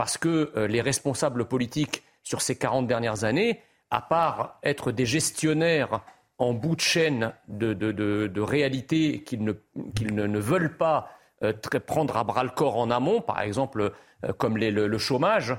parce 0.00 0.16
que 0.16 0.50
les 0.66 0.80
responsables 0.80 1.44
politiques 1.44 2.02
sur 2.22 2.40
ces 2.40 2.56
40 2.56 2.86
dernières 2.86 3.24
années, 3.24 3.60
à 3.90 4.00
part 4.00 4.58
être 4.62 4.92
des 4.92 5.04
gestionnaires 5.04 6.00
en 6.38 6.54
bout 6.54 6.74
de 6.74 6.80
chaîne 6.80 7.34
de, 7.48 7.74
de, 7.74 8.40
réalités 8.40 9.22
qu'ils 9.22 9.44
ne, 9.44 10.38
veulent 10.38 10.78
pas 10.78 11.10
euh, 11.42 11.52
prendre 11.86 12.16
à 12.16 12.24
bras 12.24 12.44
le 12.44 12.48
corps 12.48 12.78
en 12.78 12.90
amont, 12.90 13.20
par 13.20 13.42
exemple 13.42 13.92
euh, 14.24 14.32
comme 14.38 14.56
le, 14.56 14.98
chômage. 14.98 15.54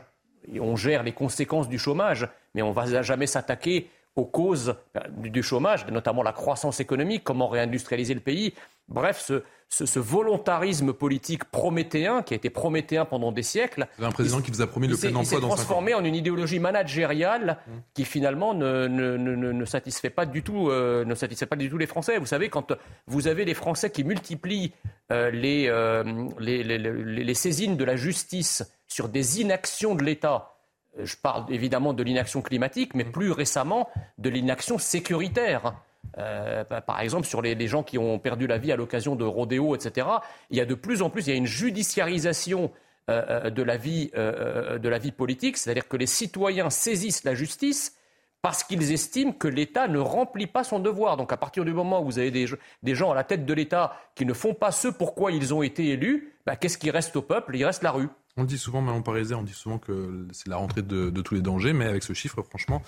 On 0.59 0.75
gère 0.75 1.03
les 1.03 1.11
conséquences 1.11 1.69
du 1.69 1.77
chômage, 1.77 2.27
mais 2.55 2.63
on 2.63 2.69
ne 2.69 2.73
va 2.73 3.03
jamais 3.03 3.27
s'attaquer 3.27 3.91
aux 4.15 4.25
causes 4.25 4.75
euh, 4.97 4.99
du 5.17 5.43
chômage, 5.43 5.87
notamment 5.87 6.23
la 6.23 6.33
croissance 6.33 6.79
économique, 6.79 7.23
comment 7.23 7.47
réindustrialiser 7.47 8.13
le 8.13 8.19
pays. 8.19 8.53
Bref, 8.87 9.23
ce, 9.25 9.43
ce, 9.69 9.99
volontarisme 9.99 10.91
politique 10.91 11.45
prométhéen, 11.45 12.23
qui 12.23 12.33
a 12.33 12.37
été 12.37 12.49
prométhéen 12.49 13.05
pendant 13.05 13.31
des 13.31 13.43
siècles. 13.43 13.87
un 14.01 14.11
président 14.11 14.41
qui 14.41 14.51
vous 14.51 14.61
a 14.61 14.67
promis 14.67 14.87
le 14.87 14.97
plein 14.97 15.09
emploi 15.15 15.21
dans 15.21 15.23
s'est 15.23 15.39
transformé 15.39 15.93
en 15.93 16.03
une 16.03 16.15
idéologie 16.15 16.59
managériale 16.59 17.57
mmh. 17.65 17.71
qui 17.93 18.03
finalement 18.03 18.53
ne, 18.53 18.87
ne, 18.87 19.15
ne, 19.15 19.35
ne, 19.35 19.65
satisfait 19.65 20.09
pas 20.09 20.25
du 20.25 20.43
tout, 20.43 20.69
euh, 20.69 21.05
ne 21.05 21.15
satisfait 21.15 21.45
pas 21.45 21.55
du 21.55 21.69
tout 21.69 21.77
les 21.77 21.87
Français. 21.87 22.17
Vous 22.17 22.25
savez, 22.25 22.49
quand 22.49 22.73
vous 23.07 23.27
avez 23.27 23.45
les 23.45 23.53
Français 23.53 23.91
qui 23.91 24.03
multiplient 24.03 24.73
euh, 25.11 25.31
les, 25.31 25.67
euh, 25.69 26.03
les, 26.39 26.63
les, 26.63 26.77
les 26.77 27.33
saisines 27.33 27.77
de 27.77 27.85
la 27.85 27.95
justice 27.95 28.63
sur 28.87 29.07
des 29.07 29.39
inactions 29.39 29.95
de 29.95 30.03
l'État, 30.03 30.57
je 30.97 31.15
parle 31.15 31.45
évidemment 31.49 31.93
de 31.93 32.03
l'inaction 32.03 32.41
climatique, 32.41 32.93
mais 32.93 33.05
plus 33.05 33.31
récemment 33.31 33.89
de 34.17 34.29
l'inaction 34.29 34.77
sécuritaire. 34.77 35.73
Euh, 36.17 36.63
par 36.63 36.99
exemple, 36.99 37.25
sur 37.25 37.41
les, 37.41 37.67
gens 37.67 37.83
qui 37.83 37.97
ont 37.97 38.19
perdu 38.19 38.47
la 38.47 38.57
vie 38.57 38.71
à 38.71 38.75
l'occasion 38.75 39.15
de 39.15 39.23
rodéo, 39.23 39.75
etc. 39.75 40.07
Il 40.49 40.57
y 40.57 40.61
a 40.61 40.65
de 40.65 40.75
plus 40.75 41.01
en 41.01 41.09
plus, 41.09 41.27
il 41.27 41.29
y 41.29 41.33
a 41.33 41.37
une 41.37 41.45
judiciarisation 41.45 42.71
euh, 43.09 43.45
euh, 43.45 43.49
de, 43.49 43.63
la 43.63 43.77
vie, 43.77 44.11
de 44.13 44.89
la 44.89 44.97
vie 44.97 45.11
politique, 45.11 45.57
c'est-à-dire 45.57 45.87
que 45.87 45.97
les 45.97 46.07
citoyens 46.07 46.69
saisissent 46.69 47.23
la 47.23 47.35
justice 47.35 47.97
parce 48.41 48.63
qu'ils 48.63 48.91
estiment 48.91 49.33
que 49.33 49.47
l'État 49.47 49.87
ne 49.87 49.99
remplit 49.99 50.47
pas 50.47 50.63
son 50.63 50.79
devoir. 50.79 51.15
Donc 51.15 51.31
à 51.31 51.37
partir 51.37 51.63
du 51.63 51.73
moment 51.73 52.01
où 52.01 52.05
vous 52.05 52.19
avez 52.19 52.31
des, 52.31 52.95
gens 52.95 53.11
à 53.11 53.15
la 53.15 53.23
tête 53.23 53.45
de 53.45 53.53
l'État 53.53 53.95
qui 54.15 54.25
ne 54.25 54.33
font 54.33 54.55
pas 54.55 54.71
ce 54.71 54.87
pourquoi 54.87 55.31
ils 55.31 55.53
ont 55.53 55.61
été 55.61 55.89
élus, 55.89 56.33
bah, 56.45 56.55
qu'est-ce 56.55 56.79
qui 56.79 56.89
reste 56.89 57.15
au 57.15 57.21
peuple? 57.21 57.55
Il 57.55 57.63
reste 57.63 57.83
la 57.83 57.91
rue. 57.91 58.09
On 58.37 58.43
dit 58.43 58.57
souvent, 58.57 58.81
mais 58.81 58.91
on 58.91 59.01
parisien, 59.01 59.37
on 59.37 59.43
dit 59.43 59.53
souvent 59.53 59.77
que 59.77 60.27
c'est 60.31 60.47
la 60.47 60.57
rentrée 60.57 60.81
de, 60.81 61.09
tous 61.21 61.35
les 61.35 61.41
dangers, 61.41 61.73
mais 61.73 61.85
avec 61.85 62.03
ce 62.03 62.13
chiffre, 62.13 62.41
franchement, 62.43 62.81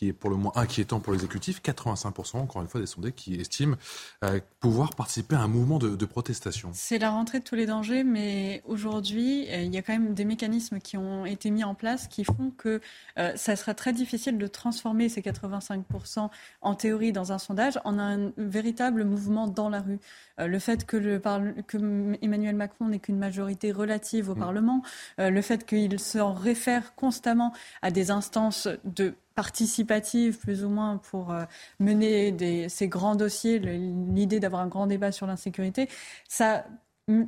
qui 0.00 0.08
est 0.08 0.12
pour 0.14 0.30
le 0.30 0.36
moins 0.36 0.52
inquiétant 0.54 0.98
pour 0.98 1.12
l'exécutif. 1.12 1.60
85%, 1.60 2.38
encore 2.38 2.62
une 2.62 2.68
fois, 2.68 2.80
des 2.80 2.86
sondés 2.86 3.12
qui 3.12 3.34
estiment 3.34 3.76
euh, 4.24 4.40
pouvoir 4.58 4.94
participer 4.94 5.36
à 5.36 5.40
un 5.40 5.46
mouvement 5.46 5.78
de, 5.78 6.06
protestation. 6.06 6.70
C'est 6.72 6.98
la 6.98 7.10
rentrée 7.10 7.40
de 7.40 7.44
tous 7.44 7.54
les 7.54 7.66
dangers, 7.66 8.02
mais 8.02 8.62
aujourd'hui, 8.64 9.46
euh, 9.50 9.60
il 9.60 9.74
y 9.74 9.76
a 9.76 9.82
quand 9.82 9.92
même 9.92 10.14
des 10.14 10.24
mécanismes 10.24 10.78
qui 10.78 10.96
ont 10.96 11.26
été 11.26 11.50
mis 11.50 11.64
en 11.64 11.74
place 11.74 12.08
qui 12.08 12.24
font 12.24 12.50
que 12.56 12.80
euh, 13.18 13.32
ça 13.36 13.56
sera 13.56 13.74
très 13.74 13.92
difficile 13.92 14.38
de 14.38 14.46
transformer 14.46 15.10
ces 15.10 15.20
85% 15.20 16.30
en 16.62 16.74
théorie 16.74 17.12
dans 17.12 17.32
un 17.32 17.38
sondage 17.38 17.78
en 17.84 17.98
un 17.98 18.32
véritable 18.38 19.04
mouvement 19.04 19.48
dans 19.48 19.68
la 19.68 19.82
rue. 19.82 19.98
le 20.38 20.58
fait 20.58 20.86
que, 20.86 20.96
le 20.96 21.18
que 21.66 21.76
Emmanuel 22.22 22.56
Macron 22.56 22.88
n'ait 22.88 22.98
qu'une 23.00 23.18
majorité 23.18 23.70
relative 23.70 24.30
au 24.30 24.34
mm. 24.34 24.38
Parlement, 24.38 24.82
le 25.18 25.42
fait 25.42 25.66
qu'il 25.66 26.00
se 26.00 26.18
réfère 26.18 26.94
constamment 26.94 27.52
à 27.82 27.90
des 27.90 28.10
instances 28.10 28.66
de 28.84 29.14
participative, 29.34 30.38
plus 30.38 30.64
ou 30.64 30.68
moins, 30.68 30.98
pour 30.98 31.32
euh, 31.32 31.44
mener 31.78 32.68
ces 32.68 32.88
grands 32.88 33.16
dossiers, 33.16 33.58
l'idée 33.58 34.40
d'avoir 34.40 34.62
un 34.62 34.68
grand 34.68 34.86
débat 34.86 35.12
sur 35.12 35.26
l'insécurité, 35.26 35.88
ça 36.28 36.64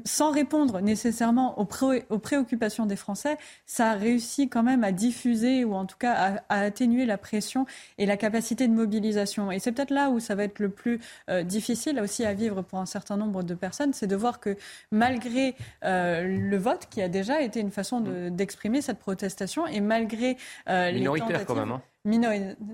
sans 0.04 0.30
répondre 0.30 0.80
nécessairement 0.80 1.58
aux, 1.58 1.64
préoccupations 1.64 2.86
des 2.86 2.96
Français, 2.96 3.36
ça 3.66 3.90
a 3.90 3.94
réussi 3.94 4.48
quand 4.48 4.62
même 4.62 4.84
à 4.84 4.92
diffuser 4.92 5.64
ou 5.64 5.74
en 5.74 5.86
tout 5.86 5.96
cas 5.98 6.40
à, 6.48 6.60
atténuer 6.60 7.06
la 7.06 7.18
pression 7.18 7.66
et 7.98 8.06
la 8.06 8.16
capacité 8.16 8.68
de 8.68 8.72
mobilisation. 8.72 9.50
Et 9.50 9.58
c'est 9.58 9.72
peut-être 9.72 9.90
là 9.90 10.10
où 10.10 10.20
ça 10.20 10.34
va 10.34 10.44
être 10.44 10.58
le 10.58 10.68
plus 10.68 11.00
euh, 11.28 11.42
difficile 11.42 12.00
aussi 12.00 12.24
à 12.24 12.34
vivre 12.34 12.62
pour 12.62 12.78
un 12.78 12.86
certain 12.86 13.16
nombre 13.16 13.42
de 13.42 13.54
personnes, 13.54 13.92
c'est 13.92 14.06
de 14.06 14.16
voir 14.16 14.40
que 14.40 14.56
malgré 14.90 15.54
euh, 15.84 16.22
le 16.22 16.56
vote, 16.56 16.86
qui 16.90 17.02
a 17.02 17.08
déjà 17.08 17.42
été 17.42 17.60
une 17.60 17.70
façon 17.70 18.00
d'exprimer 18.30 18.82
cette 18.82 18.98
protestation, 18.98 19.66
et 19.66 19.80
malgré 19.80 20.36
euh, 20.68 20.92
Minoritaire 20.92 21.44
quand 21.46 21.54
même. 21.54 21.72
Hein 21.72 21.82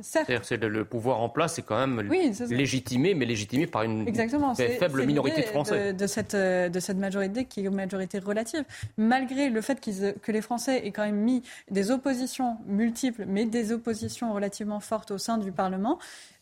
cest 0.00 0.52
le, 0.52 0.85
pouvoir 0.87 1.20
en 1.20 1.28
place 1.28 1.58
est 1.58 1.62
quand 1.62 1.78
même 1.87 2.00
légitimé, 2.49 3.12
mais 3.12 3.26
légitimé 3.26 3.66
par 3.66 3.82
une 3.82 4.06
faible 4.54 5.04
minorité 5.04 5.42
de 5.42 5.47
Français. 5.47 5.92
De, 5.92 6.06
cette, 6.06 6.35
euh, 6.35 6.70
de 6.70 6.80
cette 6.80 6.97
majorité 6.97 7.44
qui 7.44 7.61
est 7.61 7.64
une 7.64 7.75
majorité 7.75 8.20
relative. 8.20 8.64
Malgré 8.97 9.50
le 9.50 9.61
fait 9.61 9.80
que 9.80 10.32
les 10.32 10.40
Français 10.40 10.87
aient 10.87 10.92
quand 10.92 11.04
même 11.04 11.20
mis 11.20 11.42
des 11.70 11.90
oppositions 11.90 12.56
multiples, 12.66 13.26
mais 13.26 13.44
des 13.44 13.70
oppositions 13.73 14.32
relativement 14.32 14.80
fortes 14.80 15.11
au 15.11 15.18
sein 15.18 15.37
du 15.37 15.52
Parlement, 15.52 15.99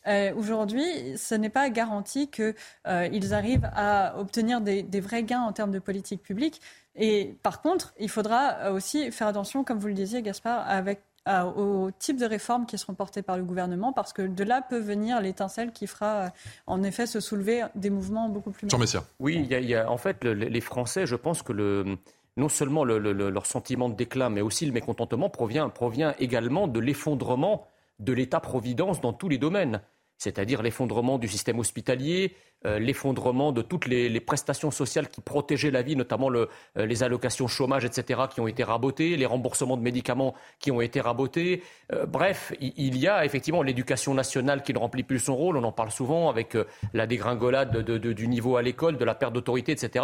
euh, 0.07 0.33
aujourd'hui, 0.35 0.85
ce 1.17 1.35
n'est 1.35 1.49
pas 1.49 1.69
garanti 1.69 2.29
qu'ils 2.29 2.53
euh, 2.87 3.31
arrivent 3.31 3.69
à 3.75 4.17
obtenir 4.17 4.61
des, 4.61 4.81
des, 4.81 5.01
vrais 5.01 5.23
gains 5.23 5.41
en 5.41 5.51
termes 5.51 5.71
de 5.71 5.79
politique 5.79 6.23
publique. 6.23 6.61
Et 6.95 7.35
par 7.43 7.61
contre, 7.61 7.93
il 7.99 8.09
faudra 8.09 8.71
aussi 8.71 9.11
faire 9.11 9.27
attention, 9.27 9.65
comme 9.65 9.77
vous 9.77 9.89
le 9.89 9.93
disiez, 9.93 10.21
Gaspard, 10.21 10.63
avec 10.69 11.01
euh, 11.27 11.43
au 11.43 11.91
type 11.91 12.17
de 12.17 12.25
réformes 12.25 12.65
qui 12.65 12.77
seront 12.77 12.93
portées 12.93 13.21
par 13.21 13.37
le 13.37 13.43
gouvernement, 13.43 13.93
parce 13.93 14.13
que 14.13 14.21
de 14.21 14.43
là 14.43 14.61
peut 14.61 14.79
venir 14.79 15.21
l'étincelle 15.21 15.71
qui 15.71 15.87
fera 15.87 16.15
euh, 16.15 16.29
en 16.67 16.83
effet 16.83 17.05
se 17.05 17.19
soulever 17.19 17.63
des 17.75 17.89
mouvements 17.89 18.29
beaucoup 18.29 18.51
plus. 18.51 18.69
Jean 18.69 18.77
Messia. 18.77 19.03
Oui, 19.19 19.45
il 19.49 19.65
y, 19.65 19.75
a, 19.75 19.89
en 19.91 19.97
fait 19.97 20.23
les 20.23 20.61
Français, 20.61 21.05
je 21.05 21.15
pense 21.15 21.41
que 21.41 21.53
le, 21.53 21.97
non 22.37 22.49
seulement 22.49 22.85
leur 22.85 23.45
sentiment 23.45 23.89
de 23.89 23.95
déclin, 23.95 24.29
mais 24.29 24.41
aussi 24.41 24.65
le 24.65 24.71
mécontentement 24.71 25.29
provient, 25.29 25.69
provient 25.69 26.13
également 26.19 26.67
de 26.67 26.79
l'effondrement 26.79 27.67
de 27.99 28.13
l'État-providence 28.13 29.01
dans 29.01 29.11
tous 29.13 29.27
les 29.27 29.39
domaines 29.39 29.81
c'est-à-dire 30.17 30.61
l'effondrement 30.63 31.17
du 31.17 31.27
système 31.27 31.59
hospitalier, 31.59 32.35
euh, 32.65 32.79
l'effondrement 32.79 33.51
de 33.51 33.61
toutes 33.61 33.85
les, 33.85 34.19
prestations 34.19 34.71
sociales 34.71 35.09
qui 35.09 35.21
protégeaient 35.21 35.69
la 35.69 35.83
vie, 35.83 35.95
notamment 35.95 36.29
le, 36.29 36.49
euh, 36.77 36.87
les 36.87 37.03
allocations 37.03 37.47
chômage, 37.47 37.85
etc., 37.85 38.21
qui 38.31 38.41
ont 38.41 38.47
été 38.47 38.63
rabotées, 38.63 39.15
les 39.15 39.27
remboursements 39.27 39.77
de 39.77 39.83
médicaments 39.83 40.33
qui 40.59 40.71
ont 40.71 40.81
été 40.81 40.99
rabotés. 40.99 41.61
Euh, 41.93 42.07
bref, 42.07 42.51
il, 42.59 42.97
y 42.97 43.07
a 43.07 43.25
effectivement 43.25 43.61
l'éducation 43.61 44.15
nationale 44.15 44.63
qui 44.63 44.73
ne 44.73 44.79
remplit 44.79 45.03
plus 45.03 45.19
son 45.19 45.35
rôle, 45.35 45.55
on 45.55 45.63
en 45.63 45.71
parle 45.71 45.91
souvent 45.91 46.29
avec 46.29 46.57
la 46.93 47.05
dégringolade 47.05 47.77
du 47.77 48.27
niveau 48.27 48.57
à 48.57 48.63
l'école, 48.63 48.97
de 48.97 49.05
la 49.05 49.13
perte 49.13 49.33
d'autorité, 49.33 49.71
etc. 49.71 50.03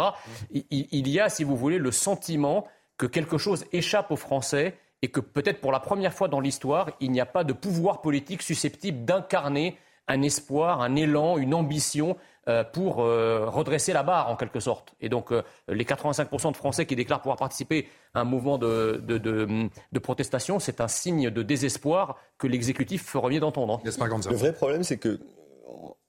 Il, 0.52 0.64
il 0.70 1.08
y 1.08 1.18
a, 1.18 1.28
si 1.28 1.42
vous 1.42 1.56
voulez, 1.56 1.78
le 1.78 1.90
sentiment 1.90 2.68
que 2.98 3.06
quelque 3.06 3.36
chose 3.36 3.64
échappe 3.72 4.12
aux 4.12 4.16
Français 4.16 4.78
et 5.02 5.08
que 5.08 5.20
peut-être 5.20 5.60
pour 5.60 5.72
la 5.72 5.80
première 5.80 6.14
fois 6.14 6.28
dans 6.28 6.40
l'histoire, 6.40 6.90
il 7.00 7.10
n'y 7.10 7.20
a 7.20 7.26
pas 7.26 7.44
de 7.44 7.52
pouvoir 7.52 8.00
politique 8.00 8.42
susceptible 8.42 9.04
d'incarner 9.04 9.76
un 10.08 10.22
espoir, 10.22 10.80
un 10.80 10.96
élan, 10.96 11.38
une 11.38 11.54
ambition 11.54 12.16
euh, 12.46 12.62
pour 12.62 13.00
euh, 13.00 13.48
redresser 13.48 13.94
la 13.94 14.02
barre 14.02 14.28
en 14.28 14.36
quelque 14.36 14.60
sorte. 14.60 14.94
Et 15.00 15.08
donc 15.08 15.32
euh, 15.32 15.42
les 15.66 15.84
85% 15.84 16.52
de 16.52 16.56
Français 16.56 16.84
qui 16.84 16.94
déclarent 16.94 17.22
pouvoir 17.22 17.38
participer 17.38 17.88
à 18.12 18.20
un 18.20 18.24
mouvement 18.24 18.58
de, 18.58 19.02
de, 19.02 19.98
protestation, 19.98 20.58
c'est 20.58 20.82
un 20.82 20.88
signe 20.88 21.30
de 21.30 21.42
désespoir 21.42 22.18
que 22.36 22.46
l'exécutif 22.46 23.02
ferait 23.02 23.30
mieux 23.30 23.40
d'entendre. 23.40 23.80
Le 23.82 24.36
vrai 24.36 24.52
problème, 24.52 24.82
c'est 24.82 24.98
que, 24.98 25.20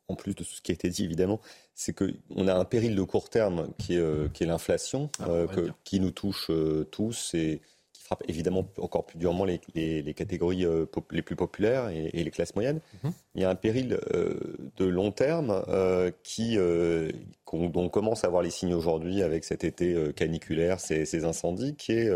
en 0.09 0.15
plus 0.15 0.35
de 0.35 0.43
tout 0.43 0.43
ce 0.43 0.61
qui 0.61 0.73
a 0.73 0.75
été 0.75 0.89
dit 0.89 1.05
évidemment, 1.05 1.39
c'est 1.73 1.93
qu'on 1.93 2.47
a 2.49 2.53
un 2.53 2.65
péril 2.65 2.97
de 2.97 3.03
court 3.03 3.29
terme 3.29 3.69
qui 3.77 3.95
est, 3.95 4.01
est 4.41 4.45
l'inflation, 4.45 5.09
ah, 5.21 5.45
qui 5.85 6.01
nous 6.01 6.11
touche 6.11 6.51
tous. 6.91 7.33
Et 7.33 7.61
frappe 8.05 8.23
évidemment 8.27 8.67
encore 8.77 9.05
plus 9.05 9.17
durement 9.17 9.45
les, 9.45 10.13
catégories 10.13 10.63
euh, 10.63 10.85
les 11.11 11.23
plus 11.23 11.35
populaires 11.35 11.89
et, 11.89 12.23
les 12.23 12.31
classes 12.31 12.55
moyennes. 12.55 12.79
Mhm. 13.03 13.11
Il 13.33 13.41
y 13.41 13.45
a 13.45 13.49
un 13.49 13.55
péril 13.55 13.99
euh, 14.13 14.39
de 14.77 14.85
long 14.85 15.11
terme 15.11 15.63
euh, 15.67 16.11
qui, 16.21 16.55
dont 16.55 17.81
on 17.81 17.89
commence 17.89 18.23
à 18.23 18.29
voir 18.29 18.43
les 18.43 18.51
signes 18.51 18.75
aujourd'hui 18.75 19.23
avec 19.23 19.43
cet 19.43 19.63
été 19.63 20.13
caniculaire, 20.15 20.79
ces, 20.79 21.25
incendies, 21.25 21.75
qui 21.75 21.93
est 21.93 22.09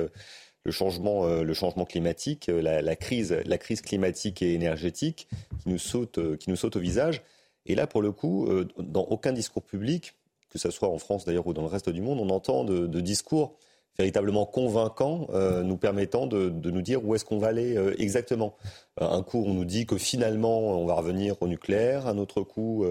le 0.63 0.71
changement, 0.71 1.25
le 1.25 1.53
changement 1.53 1.85
climatique, 1.85 2.51
la, 2.53 2.95
crise, 2.95 3.35
la 3.45 3.57
crise 3.57 3.81
climatique 3.81 4.41
et 4.43 4.53
énergétique 4.53 5.27
qui 5.63 5.69
nous 5.69 5.79
saute, 5.79 6.37
qui 6.37 6.49
nous 6.49 6.55
saute 6.55 6.75
au 6.75 6.79
visage. 6.79 7.23
Et 7.65 7.73
là, 7.73 7.87
pour 7.87 8.01
le 8.01 8.11
coup, 8.11 8.47
dans 8.77 9.03
aucun 9.03 9.31
discours 9.31 9.63
public, 9.63 10.13
que 10.49 10.59
ce 10.59 10.69
soit 10.69 10.89
en 10.89 10.99
France 10.99 11.25
d'ailleurs 11.25 11.47
ou 11.47 11.53
dans 11.53 11.61
le 11.61 11.67
reste 11.67 11.89
du 11.89 12.01
monde, 12.01 12.19
on 12.19 12.29
entend 12.29 12.63
de, 12.63 12.85
de 12.85 12.99
discours 12.99 13.57
véritablement 13.99 14.45
convaincant, 14.45 15.27
euh, 15.33 15.61
nous 15.61 15.75
permettant 15.75 16.25
de, 16.25 16.49
nous 16.49 16.81
dire 16.81 17.05
où 17.05 17.15
est-ce 17.15 17.25
qu'on 17.25 17.37
va 17.37 17.47
aller 17.47 17.77
euh, 17.77 17.93
exactement. 18.01 18.55
Euh, 19.01 19.09
un 19.09 19.21
coup, 19.23 19.43
on 19.45 19.53
nous 19.53 19.65
dit 19.65 19.85
que 19.85 19.97
finalement, 19.97 20.59
on 20.59 20.85
va 20.85 20.93
revenir 20.93 21.35
au 21.41 21.47
nucléaire. 21.47 22.07
Un 22.07 22.17
autre 22.17 22.41
coup, 22.41 22.85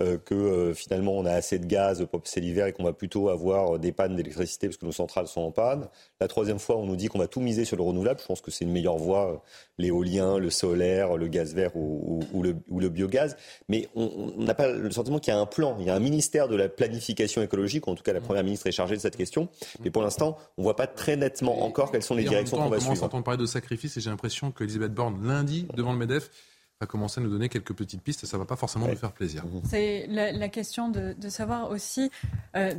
euh, 0.00 0.18
que 0.18 0.34
euh, 0.34 0.74
finalement 0.74 1.12
on 1.12 1.24
a 1.24 1.32
assez 1.32 1.58
de 1.58 1.66
gaz, 1.66 2.06
c'est 2.24 2.40
l'hiver 2.40 2.66
et 2.66 2.72
qu'on 2.72 2.84
va 2.84 2.92
plutôt 2.92 3.28
avoir 3.28 3.78
des 3.78 3.92
pannes 3.92 4.14
d'électricité 4.14 4.68
parce 4.68 4.76
que 4.76 4.84
nos 4.84 4.92
centrales 4.92 5.26
sont 5.26 5.40
en 5.40 5.50
panne. 5.50 5.88
La 6.20 6.28
troisième 6.28 6.58
fois, 6.58 6.76
on 6.76 6.86
nous 6.86 6.96
dit 6.96 7.08
qu'on 7.08 7.18
va 7.18 7.28
tout 7.28 7.40
miser 7.40 7.64
sur 7.64 7.76
le 7.76 7.82
renouvelable. 7.82 8.20
Je 8.20 8.26
pense 8.26 8.40
que 8.40 8.50
c'est 8.50 8.64
une 8.64 8.72
meilleure 8.72 8.96
voie, 8.96 9.32
euh, 9.32 9.36
l'éolien, 9.78 10.38
le 10.38 10.50
solaire, 10.50 11.16
le 11.16 11.28
gaz 11.28 11.54
vert 11.54 11.74
ou, 11.76 12.22
le, 12.42 12.56
ou 12.68 12.80
le, 12.80 12.88
biogaz. 12.88 13.36
Mais 13.68 13.88
on 13.94 14.32
n'a 14.38 14.54
pas 14.54 14.68
le 14.68 14.90
sentiment 14.90 15.18
qu'il 15.18 15.32
y 15.32 15.36
a 15.36 15.40
un 15.40 15.46
plan. 15.46 15.76
Il 15.80 15.86
y 15.86 15.90
a 15.90 15.94
un 15.94 16.00
ministère 16.00 16.48
de 16.48 16.56
la 16.56 16.68
planification 16.68 17.42
écologique, 17.42 17.88
en 17.88 17.94
tout 17.94 18.02
cas 18.02 18.12
la 18.12 18.20
première 18.20 18.44
ministre 18.44 18.66
est 18.66 18.72
chargée 18.72 18.96
de 18.96 19.00
cette 19.00 19.16
question. 19.16 19.48
Mais 19.82 19.90
pour 19.90 20.02
l'instant, 20.02 20.36
on 20.56 20.62
ne 20.62 20.64
voit 20.64 20.76
pas 20.76 20.86
très 20.86 21.16
nettement 21.16 21.64
encore 21.64 21.90
quelles 21.90 22.02
sont 22.02 22.14
les 22.14 22.24
directions 22.24 22.56
qu'on 22.56 22.68
va 22.68 22.78
suivre. 22.78 22.92
On 22.92 22.94
commence 22.94 23.02
à 23.02 23.06
entendre 23.06 23.24
parler 23.24 23.40
de 23.40 23.46
sacrifice 23.46 23.96
et 23.96 24.00
j'ai 24.00 24.10
l'impression 24.10 24.50
qu'Elisabeth 24.50 24.92
Borne, 24.92 25.26
lundi, 25.26 25.66
devant 25.74 25.92
le 25.92 25.98
MEDEF, 25.98 26.30
va 26.80 26.86
commencer 26.86 27.20
à 27.20 27.24
nous 27.24 27.30
donner 27.30 27.48
quelques 27.48 27.74
petites 27.74 28.02
pistes 28.02 28.24
et 28.24 28.26
ça 28.26 28.36
ne 28.36 28.42
va 28.42 28.46
pas 28.46 28.56
forcément 28.56 28.86
nous 28.86 28.96
faire 28.96 29.12
plaisir. 29.12 29.44
C'est 29.64 30.06
la, 30.08 30.48
question 30.48 30.88
de, 30.88 31.14
savoir 31.28 31.70
aussi. 31.70 32.10
Euh, 32.56 32.74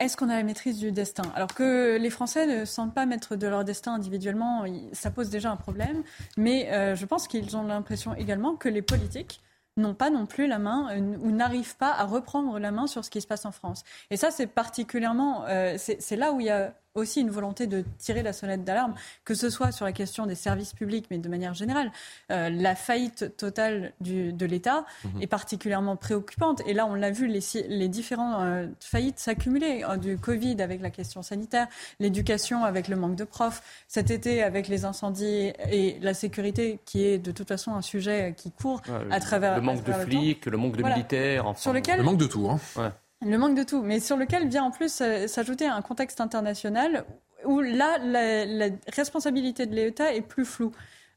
est-ce 0.00 0.16
qu'on 0.16 0.28
a 0.28 0.36
la 0.36 0.44
maîtrise 0.44 0.78
du 0.78 0.92
destin? 0.92 1.24
Alors 1.34 1.52
que 1.52 1.96
les 1.98 2.10
Français 2.10 2.46
ne 2.46 2.64
sentent 2.64 2.94
pas 2.94 3.04
maître 3.04 3.36
de 3.36 3.46
leur 3.46 3.64
destin 3.64 3.94
individuellement, 3.94 4.64
ça 4.92 5.10
pose 5.10 5.28
déjà 5.28 5.50
un 5.50 5.56
problème. 5.56 6.02
Mais 6.36 6.72
euh, 6.72 6.94
je 6.94 7.04
pense 7.04 7.26
qu'ils 7.26 7.56
ont 7.56 7.64
l'impression 7.64 8.14
également 8.14 8.54
que 8.54 8.68
les 8.68 8.82
politiques 8.82 9.40
n'ont 9.76 9.94
pas 9.94 10.10
non 10.10 10.26
plus 10.26 10.46
la 10.46 10.58
main 10.58 10.88
euh, 10.92 11.16
ou 11.20 11.30
n'arrivent 11.30 11.76
pas 11.76 11.92
à 11.92 12.04
reprendre 12.04 12.58
la 12.58 12.70
main 12.70 12.86
sur 12.86 13.04
ce 13.04 13.10
qui 13.10 13.20
se 13.20 13.26
passe 13.26 13.44
en 13.44 13.52
France. 13.52 13.84
Et 14.10 14.16
ça, 14.16 14.30
c'est 14.30 14.46
particulièrement, 14.46 15.44
c'est 15.76 16.16
là 16.16 16.32
où 16.32 16.40
il 16.40 16.46
y 16.46 16.50
a 16.50 16.74
aussi 16.98 17.20
une 17.20 17.30
volonté 17.30 17.66
de 17.66 17.84
tirer 17.98 18.22
la 18.22 18.32
sonnette 18.32 18.64
d'alarme, 18.64 18.94
que 19.24 19.34
ce 19.34 19.50
soit 19.50 19.72
sur 19.72 19.84
la 19.84 19.92
question 19.92 20.26
des 20.26 20.34
services 20.34 20.72
publics, 20.72 21.06
mais 21.10 21.18
de 21.18 21.28
manière 21.28 21.54
générale. 21.54 21.92
Euh, 22.30 22.50
la 22.50 22.74
faillite 22.74 23.36
totale 23.36 23.92
du, 24.00 24.32
de 24.32 24.46
l'État 24.46 24.84
mhm. 25.04 25.22
est 25.22 25.26
particulièrement 25.26 25.96
préoccupante. 25.96 26.62
Et 26.66 26.74
là, 26.74 26.86
on 26.86 26.94
l'a 26.94 27.10
vu, 27.10 27.26
les, 27.26 27.40
les 27.68 27.88
différentes 27.88 28.40
euh, 28.40 28.66
faillites 28.80 29.18
s'accumuler. 29.18 29.84
Euh, 29.84 29.96
du 29.98 30.18
Covid 30.18 30.60
avec 30.62 30.80
la 30.80 30.90
question 30.90 31.22
sanitaire, 31.22 31.66
l'éducation 32.00 32.64
avec 32.64 32.88
le 32.88 32.96
manque 32.96 33.16
de 33.16 33.24
profs, 33.24 33.62
cet 33.88 34.10
été 34.10 34.42
avec 34.42 34.68
les 34.68 34.84
incendies 34.84 35.52
et 35.70 35.98
la 36.00 36.14
sécurité, 36.14 36.78
qui 36.84 37.04
est 37.04 37.18
de 37.18 37.32
toute 37.32 37.48
façon 37.48 37.74
un 37.74 37.82
sujet 37.82 38.34
qui 38.36 38.50
court 38.50 38.80
à 39.10 39.20
travers 39.20 39.56
le 39.56 39.62
manque 39.62 39.84
de 39.84 39.92
flics, 39.92 40.46
le, 40.46 40.56
manque 40.56 40.76
de 40.76 40.82
militaires, 40.82 41.46
enfin, 41.46 41.60
sur 41.60 41.72
lequel 41.72 41.98
le 41.98 42.04
manque 42.04 42.18
de 42.18 42.26
tout. 42.26 42.48
Hein. 42.48 42.92
Le 43.20 43.36
manque 43.36 43.56
de 43.56 43.64
tout, 43.64 43.82
mais 43.82 43.98
sur 43.98 44.16
lequel 44.16 44.46
vient 44.48 44.64
en 44.64 44.70
plus 44.70 45.00
euh, 45.00 45.26
s'ajouter 45.26 45.66
un 45.66 45.82
contexte 45.82 46.20
international 46.20 47.04
où 47.44 47.60
là, 47.60 47.98
la, 47.98 48.68
responsabilité 48.94 49.66
de 49.66 49.74
l'État 49.74 50.14
est 50.14 50.20
plus 50.22 50.44
floue. 50.44 50.70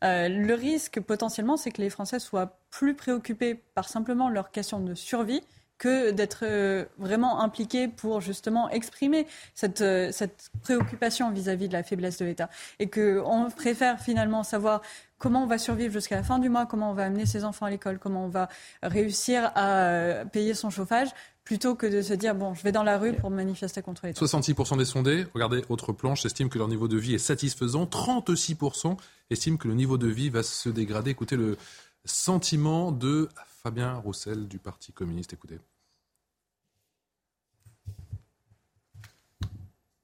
Euh, 0.04 0.28
le 0.28 0.54
risque 0.56 1.00
potentiellement, 1.00 1.58
c'est 1.58 1.70
que 1.70 1.82
les 1.82 1.92
Français 1.92 2.18
soient 2.18 2.58
plus 2.72 2.96
préoccupés 2.96 3.54
par 3.76 3.88
simplement 3.88 4.30
leur 4.30 4.50
question 4.50 4.80
de 4.80 4.96
survie 4.96 5.42
que 5.78 6.10
d'être 6.12 6.44
euh, 6.44 6.86
vraiment 6.98 7.42
impliqués 7.42 7.88
pour 7.88 8.20
justement 8.20 8.70
exprimer 8.70 9.28
cette, 9.54 9.84
cette 10.12 10.50
préoccupation 10.64 11.30
vis-à-vis 11.30 11.68
de 11.68 11.74
la 11.74 11.84
faiblesse 11.84 12.18
de 12.18 12.26
l'État. 12.26 12.50
Et 12.80 12.90
qu'on 12.90 13.48
préfère 13.56 14.00
finalement 14.00 14.42
savoir 14.42 14.82
comment 15.22 15.44
on 15.44 15.48
va 15.48 15.60
survivre 15.60 15.94
jusqu'à 15.94 16.16
la 16.16 16.24
fin 16.24 16.40
du 16.40 16.50
mois, 16.50 16.66
comment 16.66 16.90
on 16.90 16.94
va 16.94 17.06
amener 17.06 17.28
ses 17.28 17.46
enfants 17.46 17.68
à 17.68 17.70
l'école, 17.70 18.00
comment 18.00 18.26
on 18.26 18.30
va 18.30 18.50
réussir 18.82 19.52
à 19.56 20.24
payer 20.32 20.56
son 20.56 20.72
chauffage, 20.72 21.10
plutôt 21.44 21.76
que 21.76 21.88
de 21.88 22.02
se 22.02 22.14
dire 22.14 22.36
bon, 22.36 22.54
je 22.54 22.64
vais 22.64 22.72
dans 22.72 22.84
la 22.84 22.98
rue 22.98 23.14
pour 23.14 23.30
manifester 23.30 23.82
contre 23.82 24.06
l'État. 24.06 24.24
66% 24.24 24.78
des 24.78 24.86
sondés, 24.86 25.26
regardez 25.34 25.64
autre 25.70 25.92
planche, 25.92 26.26
estiment 26.26 26.50
que 26.50 26.58
leur 26.58 26.68
niveau 26.68 26.88
de 26.88 26.98
vie 26.98 27.16
est 27.16 27.20
satisfaisant. 27.20 27.86
36% 27.86 28.98
estiment 29.30 29.58
que 29.58 29.68
le 29.68 29.74
niveau 29.74 29.98
de 29.98 30.08
vie 30.08 30.30
va 30.30 30.44
se 30.44 30.70
dégrader. 30.70 31.12
Écoutez 31.12 31.36
le 31.36 31.58
sentiment 32.06 32.92
de 32.92 33.30
Fabien 33.64 33.96
Roussel 33.96 34.48
du 34.48 34.60
Parti 34.60 34.92
communiste. 34.92 35.34
Écoutez. 35.34 35.60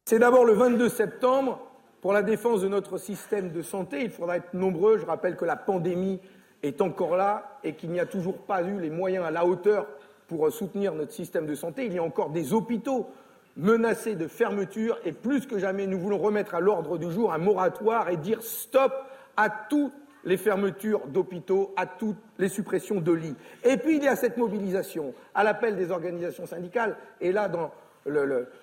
C'est 0.05 0.19
d'abord 0.19 0.45
le 0.45 0.53
22 0.53 0.89
septembre. 0.89 1.59
Pour 2.01 2.13
la 2.13 2.21
défense 2.21 2.61
de 2.61 2.67
notre 2.67 2.97
système 2.97 3.51
de 3.51 3.61
santé, 3.61 4.03
il 4.03 4.11
faudra 4.11 4.37
être 4.37 4.53
nombreux. 4.53 4.99
Je 4.99 5.05
rappelle 5.05 5.35
que 5.35 5.45
la 5.45 5.57
pandémie 5.57 6.19
est 6.63 6.81
encore 6.81 7.17
là 7.17 7.59
et 7.63 7.75
qu'il 7.75 7.91
n'y 7.91 7.99
a 7.99 8.05
toujours 8.05 8.37
pas 8.37 8.63
eu 8.63 8.79
les 8.79 8.89
moyens 8.89 9.25
à 9.25 9.31
la 9.31 9.45
hauteur 9.45 9.87
pour 10.27 10.51
soutenir 10.51 10.93
notre 10.93 11.11
système 11.11 11.45
de 11.45 11.55
santé. 11.55 11.85
Il 11.85 11.93
y 11.93 11.99
a 11.99 12.03
encore 12.03 12.29
des 12.29 12.53
hôpitaux 12.53 13.07
menacés 13.55 14.15
de 14.15 14.27
fermeture 14.27 14.99
et 15.03 15.11
plus 15.11 15.47
que 15.47 15.57
jamais, 15.57 15.87
nous 15.87 15.99
voulons 15.99 16.17
remettre 16.17 16.55
à 16.55 16.59
l'ordre 16.59 16.97
du 16.97 17.11
jour 17.11 17.33
un 17.33 17.37
moratoire 17.37 18.09
et 18.09 18.17
dire 18.17 18.41
stop 18.43 18.93
à 19.35 19.49
toutes 19.49 19.93
les 20.23 20.37
fermetures 20.37 21.07
d'hôpitaux, 21.07 21.73
à 21.77 21.85
toutes 21.85 22.17
les 22.37 22.49
suppressions 22.49 23.01
de 23.01 23.11
lits. 23.11 23.35
Et 23.63 23.77
puis 23.77 23.97
il 23.97 24.03
y 24.03 24.07
a 24.07 24.15
cette 24.15 24.37
mobilisation 24.37 25.13
à 25.33 25.43
l'appel 25.43 25.75
des 25.75 25.91
organisations 25.91 26.45
syndicales 26.45 26.95
et 27.21 27.31
là 27.31 27.47
dans 27.47 27.71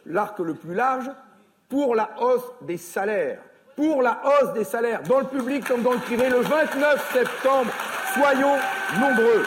l'arc 0.06 0.38
le, 0.38 0.44
le 0.44 0.54
plus 0.54 0.74
large 0.74 1.10
pour 1.68 1.94
la 1.94 2.10
hausse 2.20 2.52
des 2.62 2.76
salaires 2.76 3.40
pour 3.76 4.02
la 4.02 4.20
hausse 4.24 4.52
des 4.52 4.64
salaires 4.64 5.02
dans 5.02 5.20
le 5.20 5.26
public 5.26 5.66
comme 5.66 5.82
dans 5.82 5.92
le 5.92 5.98
privé 5.98 6.28
le 6.28 6.38
29 6.38 7.12
septembre. 7.12 7.72
Soyons 8.14 8.56
nombreux. 9.00 9.44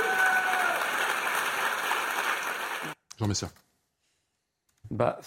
Jean 3.17 3.27
Messia. 3.27 3.49
Bah, 4.91 5.19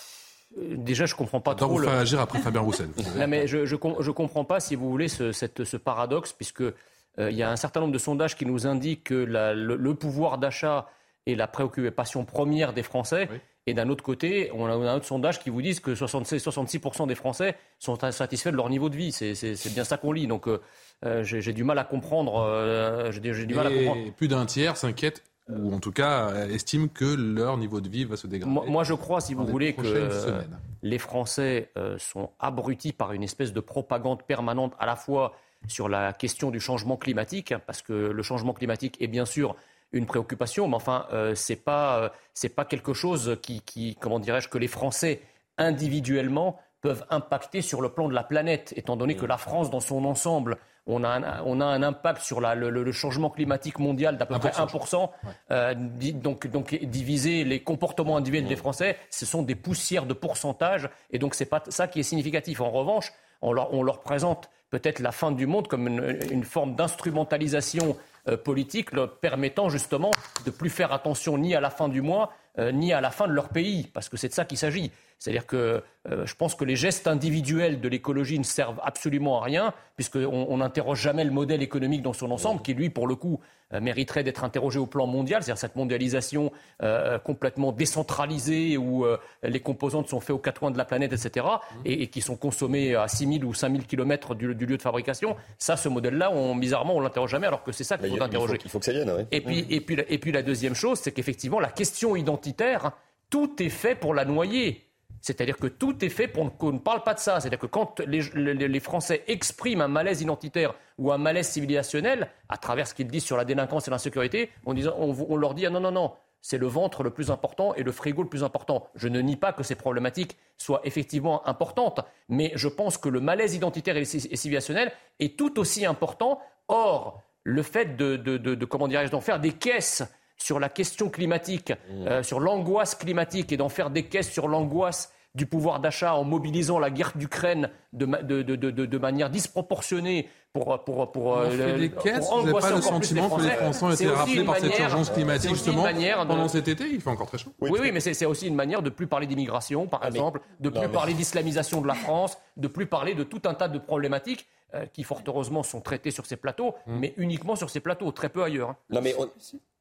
déjà, 0.56 1.06
je 1.06 1.14
comprends 1.14 1.40
pas 1.40 1.54
trop. 1.54 1.68
vous 1.68 1.82
faire 1.82 1.92
agir 1.92 2.20
après 2.20 2.38
Fabien 2.38 2.60
Roussel. 2.60 2.88
mais 3.28 3.46
je, 3.46 3.66
je, 3.66 3.76
comprends 4.10 4.44
pas, 4.44 4.60
si 4.60 4.74
vous 4.74 4.90
voulez, 4.90 5.08
ce, 5.08 5.32
cette, 5.32 5.64
ce 5.64 5.76
paradoxe, 5.76 6.32
puisque 6.32 6.62
euh, 6.62 7.30
il 7.30 7.36
y 7.36 7.42
a 7.42 7.50
un 7.50 7.56
certain 7.56 7.80
nombre 7.80 7.92
de 7.92 7.98
sondages 7.98 8.36
qui 8.36 8.46
nous 8.46 8.66
indiquent 8.66 9.04
que 9.04 9.14
le, 9.14 9.94
pouvoir 9.94 10.38
d'achat 10.38 10.88
est 11.26 11.34
la 11.34 11.46
préoccupation 11.46 12.24
première 12.24 12.72
des 12.72 12.82
Français. 12.82 13.28
Et 13.66 13.74
d'un 13.74 13.88
autre 13.90 14.02
côté, 14.02 14.50
on 14.54 14.66
a, 14.66 14.70
un 14.72 14.96
autre 14.96 15.04
sondage 15.04 15.38
qui 15.38 15.50
vous 15.50 15.60
dit 15.60 15.78
que 15.80 15.94
66, 15.94 16.44
66% 16.44 17.06
des 17.06 17.14
Français 17.14 17.56
sont 17.78 17.98
satisfaits 18.10 18.50
de 18.50 18.56
leur 18.56 18.70
niveau 18.70 18.88
de 18.88 18.96
vie. 18.96 19.12
C'est 19.12 19.74
bien 19.74 19.84
ça 19.84 19.96
qu'on 19.96 20.12
lit. 20.12 20.26
Donc, 20.26 20.48
euh, 20.48 20.60
euh, 21.04 21.22
j'ai 21.22 21.52
du 21.52 21.64
mal 21.64 21.78
à 21.78 21.84
comprendre. 21.84 23.10
j'ai 23.10 23.20
du 23.20 23.54
mal 23.54 23.66
à 23.66 23.70
comprendre. 23.70 24.12
Plus 24.14 24.28
d'un 24.28 24.46
tiers 24.46 24.76
s'inquiète 24.76 25.24
ou 25.58 25.74
en 25.74 25.78
tout 25.78 25.92
cas 25.92 26.46
estiment 26.46 26.88
que 26.88 27.04
leur 27.04 27.56
niveau 27.56 27.80
de 27.80 27.88
vie 27.88 28.04
va 28.04 28.16
se 28.16 28.26
dégrader. 28.26 28.70
Moi, 28.70 28.84
je 28.84 28.94
crois, 28.94 29.20
si 29.20 29.34
vous 29.34 29.46
voulez, 29.46 29.74
que 29.74 30.42
les 30.82 30.98
Français 30.98 31.70
euh, 31.76 31.98
sont 31.98 32.30
abrutis 32.38 32.92
par 32.92 33.12
une 33.12 33.22
espèce 33.22 33.52
de 33.52 33.60
propagande 33.60 34.22
permanente 34.22 34.72
à 34.78 34.86
la 34.86 34.96
fois 34.96 35.34
sur 35.68 35.88
la 35.88 36.12
question 36.12 36.50
du 36.50 36.60
changement 36.60 36.96
climatique, 36.96 37.54
parce 37.66 37.82
que 37.82 37.92
le 37.92 38.22
changement 38.22 38.54
climatique 38.54 38.96
est 39.00 39.08
bien 39.08 39.26
sûr 39.26 39.56
une 39.92 40.06
préoccupation, 40.06 40.68
mais 40.68 40.76
enfin, 40.76 41.06
euh, 41.12 41.34
ce 41.34 41.52
n'est 41.52 41.58
pas, 41.58 42.12
euh, 42.44 42.48
pas 42.56 42.64
quelque 42.64 42.94
chose 42.94 43.36
qui, 43.42 43.60
qui 43.60 43.96
comment 44.00 44.20
dirais-je, 44.20 44.48
que 44.48 44.56
les 44.56 44.68
Français 44.68 45.20
individuellement 45.58 46.58
peuvent 46.80 47.04
impacter 47.10 47.62
sur 47.62 47.82
le 47.82 47.90
plan 47.90 48.08
de 48.08 48.14
la 48.14 48.22
planète, 48.22 48.72
étant 48.76 48.96
donné 48.96 49.16
que 49.16 49.26
la 49.26 49.36
France, 49.36 49.70
dans 49.70 49.80
son 49.80 50.04
ensemble, 50.04 50.58
on 50.86 51.04
a 51.04 51.08
un, 51.08 51.42
on 51.44 51.60
a 51.60 51.64
un 51.64 51.82
impact 51.82 52.22
sur 52.22 52.40
la, 52.40 52.54
le, 52.54 52.92
changement 52.92 53.30
climatique 53.30 53.78
mondial 53.78 54.16
d'à 54.16 54.26
peu 54.26 54.38
près 54.38 54.50
1%. 54.50 55.10
Euh, 55.50 55.74
donc, 56.14 56.46
donc, 56.46 56.74
diviser 56.82 57.44
les 57.44 57.62
comportements 57.62 58.16
individuels 58.16 58.48
des 58.48 58.56
Français, 58.56 58.96
ce 59.10 59.26
sont 59.26 59.42
des 59.42 59.54
poussières 59.54 60.06
de 60.06 60.14
pourcentage. 60.14 60.88
Et 61.10 61.18
donc, 61.18 61.34
c'est 61.34 61.46
pas 61.46 61.62
ça 61.68 61.86
qui 61.86 62.00
est 62.00 62.04
significatif. 62.04 62.60
En 62.60 62.70
revanche, 62.70 63.12
on 63.42 63.52
leur, 63.52 63.72
on 63.74 63.82
leur 63.82 64.00
présente 64.00 64.50
peut-être 64.70 65.00
la 65.00 65.12
fin 65.12 65.32
du 65.32 65.46
monde 65.46 65.68
comme 65.68 65.86
une, 65.86 66.44
forme 66.44 66.74
d'instrumentalisation 66.74 67.96
euh, 68.28 68.36
politique 68.36 68.92
leur 68.92 69.18
permettant 69.18 69.68
justement 69.68 70.10
de 70.44 70.50
plus 70.50 70.70
faire 70.70 70.92
attention 70.92 71.38
ni 71.38 71.54
à 71.54 71.60
la 71.60 71.70
fin 71.70 71.88
du 71.88 72.02
mois, 72.02 72.32
euh, 72.58 72.72
ni 72.72 72.92
à 72.92 73.00
la 73.00 73.10
fin 73.10 73.26
de 73.26 73.32
leur 73.32 73.48
pays, 73.48 73.88
parce 73.92 74.08
que 74.08 74.16
c'est 74.16 74.28
de 74.28 74.34
ça 74.34 74.44
qu'il 74.44 74.58
s'agit. 74.58 74.92
C'est-à-dire 75.20 75.46
que 75.46 75.82
euh, 76.08 76.24
je 76.24 76.34
pense 76.34 76.54
que 76.54 76.64
les 76.64 76.76
gestes 76.76 77.06
individuels 77.06 77.78
de 77.78 77.88
l'écologie 77.88 78.38
ne 78.38 78.44
servent 78.44 78.80
absolument 78.82 79.42
à 79.42 79.44
rien, 79.44 79.74
puisqu'on 79.96 80.56
n'interroge 80.56 80.98
jamais 80.98 81.24
le 81.24 81.30
modèle 81.30 81.62
économique 81.62 82.00
dans 82.00 82.14
son 82.14 82.30
ensemble, 82.30 82.62
qui 82.62 82.72
lui, 82.72 82.88
pour 82.88 83.06
le 83.06 83.16
coup, 83.16 83.38
euh, 83.74 83.82
mériterait 83.82 84.24
d'être 84.24 84.44
interrogé 84.44 84.78
au 84.78 84.86
plan 84.86 85.06
mondial, 85.06 85.42
c'est-à-dire 85.42 85.60
cette 85.60 85.76
mondialisation 85.76 86.50
euh, 86.82 87.18
complètement 87.18 87.70
décentralisée 87.70 88.78
où 88.78 89.04
les 89.42 89.60
composantes 89.60 90.08
sont 90.08 90.20
faites 90.20 90.30
aux 90.30 90.38
quatre 90.38 90.60
coins 90.60 90.70
de 90.70 90.78
la 90.78 90.86
planète, 90.86 91.12
etc., 91.12 91.46
et, 91.84 92.06
qui 92.06 92.22
sont 92.22 92.36
consommées 92.36 92.94
à 92.94 93.06
6 93.06 93.40
000 93.40 93.44
ou 93.44 93.52
5 93.52 93.72
000 93.72 93.84
kilomètres 93.84 94.34
du, 94.34 94.54
lieu 94.54 94.76
de 94.78 94.82
fabrication. 94.82 95.36
Ça, 95.58 95.76
ce 95.76 95.90
modèle-là, 95.90 96.32
on, 96.32 96.56
bizarrement, 96.56 96.96
on 96.96 97.00
l'interroge 97.00 97.30
jamais, 97.30 97.46
alors 97.46 97.62
que 97.62 97.72
c'est 97.72 97.84
ça 97.84 97.98
qu'il 97.98 98.16
faut 98.16 98.22
interroger. 98.22 98.56
Il 98.64 98.70
faut, 98.70 98.78
que 98.78 98.86
ça 98.86 98.92
vienne, 98.92 99.12
oui. 99.14 99.24
Et 99.32 99.42
puis, 99.42 99.66
et, 99.68 99.82
puis, 99.82 99.98
et 100.08 100.16
puis 100.16 100.32
la 100.32 100.42
deuxième 100.42 100.74
chose, 100.74 100.98
c'est 100.98 101.12
qu'effectivement, 101.12 101.60
la 101.60 101.70
question 101.70 102.16
identitaire, 102.16 102.92
tout 103.28 103.62
est 103.62 103.68
fait 103.68 103.94
pour 103.94 104.14
la 104.14 104.24
noyer. 104.24 104.89
C'est-à-dire 105.20 105.56
que 105.56 105.66
tout 105.66 106.04
est 106.04 106.08
fait 106.08 106.28
pour 106.28 106.56
qu'on 106.56 106.72
ne 106.72 106.78
parle 106.78 107.02
pas 107.02 107.14
de 107.14 107.18
ça. 107.18 107.40
C'est-à-dire 107.40 107.58
que 107.58 107.66
quand 107.66 108.00
les, 108.00 108.80
Français 108.80 109.24
expriment 109.26 109.82
un 109.82 109.88
malaise 109.88 110.22
identitaire 110.22 110.74
ou 110.98 111.12
un 111.12 111.18
malaise 111.18 111.48
civilisationnel, 111.48 112.28
à 112.48 112.56
travers 112.56 112.86
ce 112.86 112.94
qu'ils 112.94 113.08
disent 113.08 113.24
sur 113.24 113.36
la 113.36 113.44
délinquance 113.44 113.88
et 113.88 113.90
l'insécurité, 113.90 114.50
on, 114.64 115.36
leur 115.36 115.54
dit 115.54 115.66
ah 115.66 115.70
non, 115.70 115.80
non, 115.80 115.92
non, 115.92 116.12
c'est 116.40 116.58
le 116.58 116.66
ventre 116.66 117.02
le 117.02 117.10
plus 117.10 117.30
important 117.30 117.74
et 117.74 117.82
le 117.82 117.92
frigo 117.92 118.22
le 118.22 118.28
plus 118.28 118.44
important. 118.44 118.88
Je 118.94 119.08
ne 119.08 119.20
nie 119.20 119.36
pas 119.36 119.52
que 119.52 119.62
ces 119.62 119.74
problématiques 119.74 120.36
soient 120.56 120.80
effectivement 120.84 121.46
importantes, 121.46 122.00
mais 122.28 122.52
je 122.54 122.68
pense 122.68 122.96
que 122.96 123.08
le 123.08 123.20
malaise 123.20 123.54
identitaire 123.54 123.96
et 123.96 124.04
civilisationnel 124.04 124.92
est 125.18 125.38
tout 125.38 125.58
aussi 125.58 125.84
important. 125.84 126.40
Or, 126.68 127.22
le 127.42 127.62
fait 127.62 127.96
de, 127.96 128.16
de 128.16 128.64
comment 128.64 128.88
dirais-je, 128.88 129.10
d'en 129.10 129.20
faire 129.20 129.40
des 129.40 129.52
caisses 129.52 130.02
sur 130.42 130.58
la 130.58 130.68
question 130.68 131.10
climatique, 131.10 131.70
mmh. 131.70 132.06
euh, 132.06 132.22
sur 132.22 132.40
l'angoisse 132.40 132.94
climatique 132.94 133.52
et 133.52 133.56
d'en 133.56 133.68
faire 133.68 133.90
des 133.90 134.04
caisses 134.04 134.30
sur 134.30 134.48
l'angoisse 134.48 135.12
du 135.34 135.46
pouvoir 135.46 135.78
d'achat 135.78 136.14
en 136.14 136.24
mobilisant 136.24 136.78
la 136.78 136.90
guerre 136.90 137.12
d'Ukraine 137.14 137.70
de, 137.92 138.04
de, 138.04 138.42
de, 138.42 138.70
de, 138.70 138.98
manière 138.98 139.30
disproportionnée 139.30 140.28
pour, 140.52 140.82
pour, 140.82 141.12
pour, 141.12 141.26
on 141.26 141.50
fait 141.50 141.78
des 141.78 141.90
caisses, 141.90 142.28
vous 142.28 142.42
n'avez 142.42 142.58
pas 142.58 142.70
le 142.70 142.80
sentiment 142.80 143.30
que 143.30 143.42
les 143.42 143.50
Français 143.50 143.84
ont 143.84 143.90
été 143.92 144.08
rappelés 144.08 144.44
par 144.44 144.56
cette 144.56 144.78
urgence 144.78 145.10
climatique 145.10 145.50
justement 145.50 145.86
pendant 146.26 146.48
cet 146.48 146.66
été 146.66 146.84
Il 146.90 147.00
fait 147.00 147.10
encore 147.10 147.28
très 147.28 147.38
chaud. 147.38 147.52
Oui, 147.60 147.78
oui, 147.80 147.92
mais 147.92 148.00
c'est 148.00 148.26
aussi 148.26 148.48
une 148.48 148.56
manière 148.56 148.82
de 148.82 148.90
plus 148.90 149.06
parler 149.06 149.28
d'immigration, 149.28 149.86
par 149.86 150.00
ah, 150.02 150.08
exemple, 150.08 150.40
de 150.58 150.68
plus 150.68 150.88
parler 150.88 151.14
d'islamisation 151.14 151.80
de 151.80 151.86
la 151.86 151.94
France, 151.94 152.36
de 152.56 152.66
plus 152.66 152.86
parler 152.86 153.14
de 153.14 153.22
tout 153.22 153.42
un 153.44 153.54
tas 153.54 153.68
de 153.68 153.78
problématiques 153.78 154.48
euh, 154.74 154.86
qui, 154.86 155.04
fort 155.04 155.22
heureusement, 155.26 155.62
sont 155.62 155.80
traitées 155.80 156.10
sur 156.10 156.26
ces 156.26 156.36
plateaux, 156.36 156.74
mmh. 156.86 156.98
mais 156.98 157.14
uniquement 157.16 157.54
sur 157.54 157.70
ces 157.70 157.80
plateaux, 157.80 158.10
très 158.10 158.28
peu 158.28 158.42
ailleurs. 158.42 158.70
Hein. 158.70 158.76
Non, 158.90 159.00
mais 159.00 159.14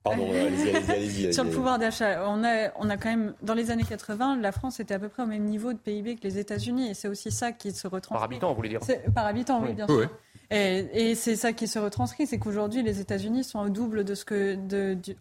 Pardon, 0.03 0.29
allez-y, 0.31 0.69
allez-y, 0.69 1.23
allez 1.25 1.33
Sur 1.33 1.43
le 1.43 1.49
pouvoir 1.49 1.77
d'achat, 1.77 2.23
on 2.27 2.43
a, 2.43 2.71
on 2.77 2.89
a 2.89 2.97
quand 2.97 3.09
même, 3.09 3.33
dans 3.41 3.53
les 3.53 3.69
années 3.69 3.83
80, 3.83 4.37
la 4.37 4.51
France 4.51 4.79
était 4.79 4.93
à 4.93 4.99
peu 4.99 5.09
près 5.09 5.23
au 5.23 5.27
même 5.27 5.43
niveau 5.43 5.73
de 5.73 5.77
PIB 5.77 6.15
que 6.15 6.23
les 6.23 6.39
États-Unis, 6.39 6.89
et 6.89 6.93
c'est 6.93 7.07
aussi 7.07 7.31
ça 7.31 7.51
qui 7.51 7.71
se 7.71 7.87
retranscrit. 7.87 8.13
Par 8.13 8.23
habitant, 8.23 8.49
vous 8.49 8.55
voulez 8.55 8.69
dire 8.69 8.79
Par 9.13 9.25
habitant, 9.25 9.61
oui, 9.61 9.73
bien 9.73 9.87
sûr. 9.87 10.09
Et, 10.51 11.13
c'est 11.13 11.35
ça 11.35 11.53
qui 11.53 11.67
se 11.67 11.77
retranscrit, 11.77 12.25
c'est 12.25 12.39
qu'aujourd'hui, 12.39 12.81
les 12.81 12.99
États-Unis 12.99 13.43
sont 13.43 13.59
au 13.59 13.69
double 13.69 14.03
de 14.03 14.15
ce 14.15 14.25
que, 14.25 14.57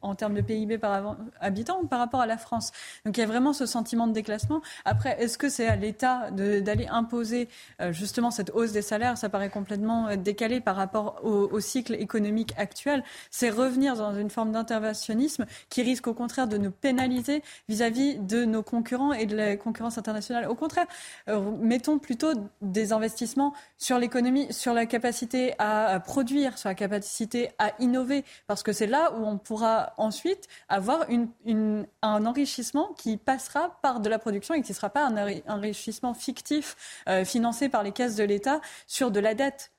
en 0.00 0.14
termes 0.14 0.34
de 0.34 0.40
PIB 0.40 0.78
par 0.78 1.16
habitant 1.40 1.84
par 1.84 1.98
rapport 1.98 2.20
à 2.20 2.26
la 2.26 2.38
France. 2.38 2.72
Donc 3.04 3.16
il 3.16 3.20
y 3.20 3.22
a 3.22 3.26
vraiment 3.26 3.52
ce 3.52 3.66
sentiment 3.66 4.06
de 4.06 4.12
déclassement. 4.12 4.62
Après, 4.86 5.20
est-ce 5.22 5.36
que 5.36 5.50
c'est 5.50 5.66
à 5.66 5.76
l'État 5.76 6.30
d'aller 6.30 6.86
imposer 6.86 7.48
euh, 7.80 7.92
justement 7.92 8.30
cette 8.30 8.50
hausse 8.54 8.72
des 8.72 8.80
salaires? 8.80 9.18
Ça 9.18 9.28
paraît 9.28 9.50
complètement 9.50 10.08
euh, 10.08 10.16
décalé 10.16 10.60
par 10.60 10.76
rapport 10.76 11.20
au, 11.22 11.60
cycle 11.60 11.94
économique 11.94 12.54
actuel. 12.56 13.02
C'est 13.30 13.50
revenir 13.50 13.96
dans 13.96 14.14
une 14.14 14.30
forme 14.30 14.52
d'interventionnisme 14.52 15.44
qui 15.68 15.82
risque 15.82 16.06
au 16.06 16.14
contraire 16.14 16.46
de 16.46 16.56
nous 16.56 16.70
pénaliser 16.70 17.42
vis-à-vis 17.68 18.16
de 18.18 18.44
nos 18.44 18.62
concurrents 18.62 19.12
et 19.12 19.26
de 19.26 19.36
la 19.36 19.56
concurrence 19.56 19.98
internationale. 19.98 20.46
Au 20.48 20.54
contraire, 20.54 20.86
euh, 21.28 21.50
mettons 21.60 21.98
plutôt 21.98 22.32
des 22.62 22.92
investissements 22.92 23.52
sur 23.76 23.98
l'économie, 23.98 24.52
sur 24.52 24.72
la 24.72 24.86
capacité 24.86 25.17
à 25.58 26.00
produire, 26.00 26.58
sur 26.58 26.68
la 26.68 26.74
capacité 26.74 27.50
à 27.58 27.72
innover, 27.78 28.24
parce 28.46 28.62
que 28.62 28.72
c'est 28.72 28.86
là 28.86 29.12
où 29.12 29.26
on 29.26 29.38
pourra 29.38 29.94
ensuite 29.96 30.48
avoir 30.68 31.06
un 31.08 32.26
enrichissement 32.26 32.92
qui 32.94 33.16
passera 33.16 33.78
par 33.82 34.00
de 34.00 34.08
la 34.08 34.18
production 34.18 34.54
et 34.54 34.62
qui 34.62 34.72
ne 34.72 34.76
sera 34.76 34.90
pas 34.90 35.06
un 35.06 35.40
enrichissement 35.48 36.14
fictif 36.14 36.76
euh, 37.08 37.24
financé 37.24 37.68
par 37.68 37.82
les 37.82 37.92
caisses 37.92 38.16
de 38.16 38.24
l'État 38.24 38.60
sur 38.86 39.10
de 39.10 39.20
la 39.20 39.34
dette. 39.34 39.72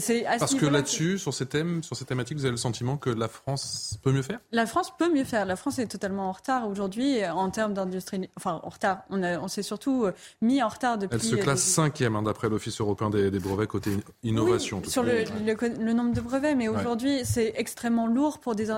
Parce 0.00 0.54
que 0.54 0.66
là-dessus, 0.66 1.18
sur 1.18 1.32
ces 1.32 1.46
thèmes, 1.46 1.82
sur 1.82 1.96
ces 1.96 2.04
thématiques, 2.04 2.36
vous 2.38 2.44
avez 2.44 2.52
le 2.52 2.56
sentiment 2.56 2.96
que 2.96 3.10
la 3.10 3.28
France 3.28 3.98
peut 4.02 4.12
mieux 4.12 4.22
faire? 4.22 4.40
La 4.50 4.66
France 4.66 4.92
peut 4.96 5.12
mieux 5.12 5.24
faire. 5.24 5.46
La 5.46 5.56
France 5.56 5.78
est 5.78 5.86
totalement 5.86 6.28
en 6.28 6.32
retard 6.32 6.68
aujourd'hui 6.68 7.24
en 7.24 7.50
termes 7.50 7.74
d'industrie. 7.74 8.28
Enfin, 8.36 8.60
en 8.62 8.68
retard. 8.68 9.02
On, 9.10 9.22
on 9.22 9.48
s'est 9.48 9.62
surtout 9.62 10.04
euh, 10.04 10.12
mis 10.42 10.62
en 10.62 10.68
retard 10.68 10.98
depuis. 10.98 11.16
Elle 11.16 11.22
se 11.22 11.36
classe 11.36 11.62
euh, 11.66 11.82
cinquième, 11.82 12.16
hein, 12.16 12.22
d'après 12.22 12.48
l'Office 12.48 12.80
européen 12.80 13.10
des, 13.10 13.30
brevets 13.38 13.66
côté 13.66 13.90
innovation. 14.22 14.82
sur 14.84 15.02
le, 15.02 15.24
le, 15.44 15.92
nombre 15.92 16.14
de 16.14 16.20
brevets, 16.20 16.56
mais 16.56 16.68
aujourd'hui, 16.68 17.20
c'est 17.24 17.52
extrêmement 17.56 18.06
lourd 18.06 18.38
pour 18.40 18.54
des, 18.54 18.68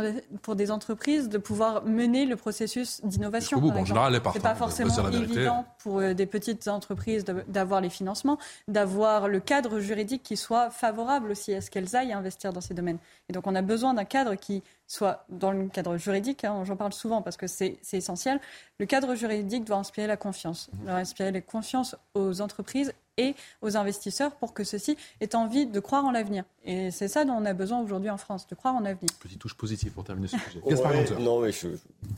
pour 0.42 0.56
des 0.56 0.70
entreprises 0.70 1.28
de 1.28 1.38
pouvoir 1.38 1.84
mener 1.84 2.26
le 2.26 2.36
processus 2.36 3.00
d'innovation. 3.04 3.58
En 3.58 3.84
général, 3.84 4.14
elle 4.14 4.20
est 4.20 4.32
C'est 4.32 4.42
pas 4.42 4.54
forcément 4.54 5.10
évident 5.10 5.64
pour 5.78 6.00
euh, 6.00 6.14
des 6.14 6.26
petites 6.26 6.68
entreprises 6.68 7.24
d'avoir 7.48 7.80
les 7.80 7.90
financements, 7.90 8.38
d'avoir 8.68 9.28
le 9.28 9.40
cadre 9.40 9.78
juridique 9.80 10.22
qui 10.22 10.36
soit 10.36 10.70
favorable 10.70 11.05
aussi 11.30 11.54
à 11.54 11.60
ce 11.60 11.70
qu'elles 11.70 11.96
aillent 11.96 12.12
investir 12.12 12.52
dans 12.52 12.60
ces 12.60 12.74
domaines. 12.74 12.98
Et 13.28 13.32
donc 13.32 13.46
on 13.46 13.54
a 13.54 13.62
besoin 13.62 13.94
d'un 13.94 14.04
cadre 14.04 14.34
qui 14.34 14.62
soit 14.86 15.24
dans 15.28 15.50
le 15.50 15.68
cadre 15.68 15.96
juridique, 15.96 16.44
hein, 16.44 16.62
j'en 16.64 16.76
parle 16.76 16.92
souvent 16.92 17.22
parce 17.22 17.36
que 17.36 17.46
c'est 17.46 17.78
essentiel, 17.92 18.40
le 18.78 18.86
cadre 18.86 19.14
juridique 19.14 19.64
doit 19.64 19.78
inspirer 19.78 20.06
la 20.06 20.16
confiance, 20.16 20.68
mmh. 20.72 20.84
doit 20.84 20.94
inspirer 20.94 21.32
la 21.32 21.40
confiance 21.40 21.96
aux 22.14 22.40
entreprises 22.40 22.92
et 23.18 23.34
aux 23.62 23.76
investisseurs 23.76 24.32
pour 24.32 24.52
que 24.52 24.64
ceux-ci 24.64 24.96
aient 25.20 25.34
envie 25.34 25.66
de 25.66 25.80
croire 25.80 26.04
en 26.04 26.10
l'avenir. 26.10 26.44
Et 26.64 26.90
c'est 26.90 27.08
ça 27.08 27.24
dont 27.24 27.34
on 27.34 27.44
a 27.44 27.54
besoin 27.54 27.80
aujourd'hui 27.80 28.10
en 28.10 28.18
France, 28.18 28.46
de 28.46 28.54
croire 28.54 28.74
en 28.74 28.80
l'avenir. 28.80 29.08
Petite 29.20 29.38
touche 29.38 29.54
positive 29.54 29.92
pour 29.92 30.04
terminer 30.04 30.28
ce 30.28 30.38
sujet. 30.38 30.60
non, 31.20 31.40
mais 31.40 31.50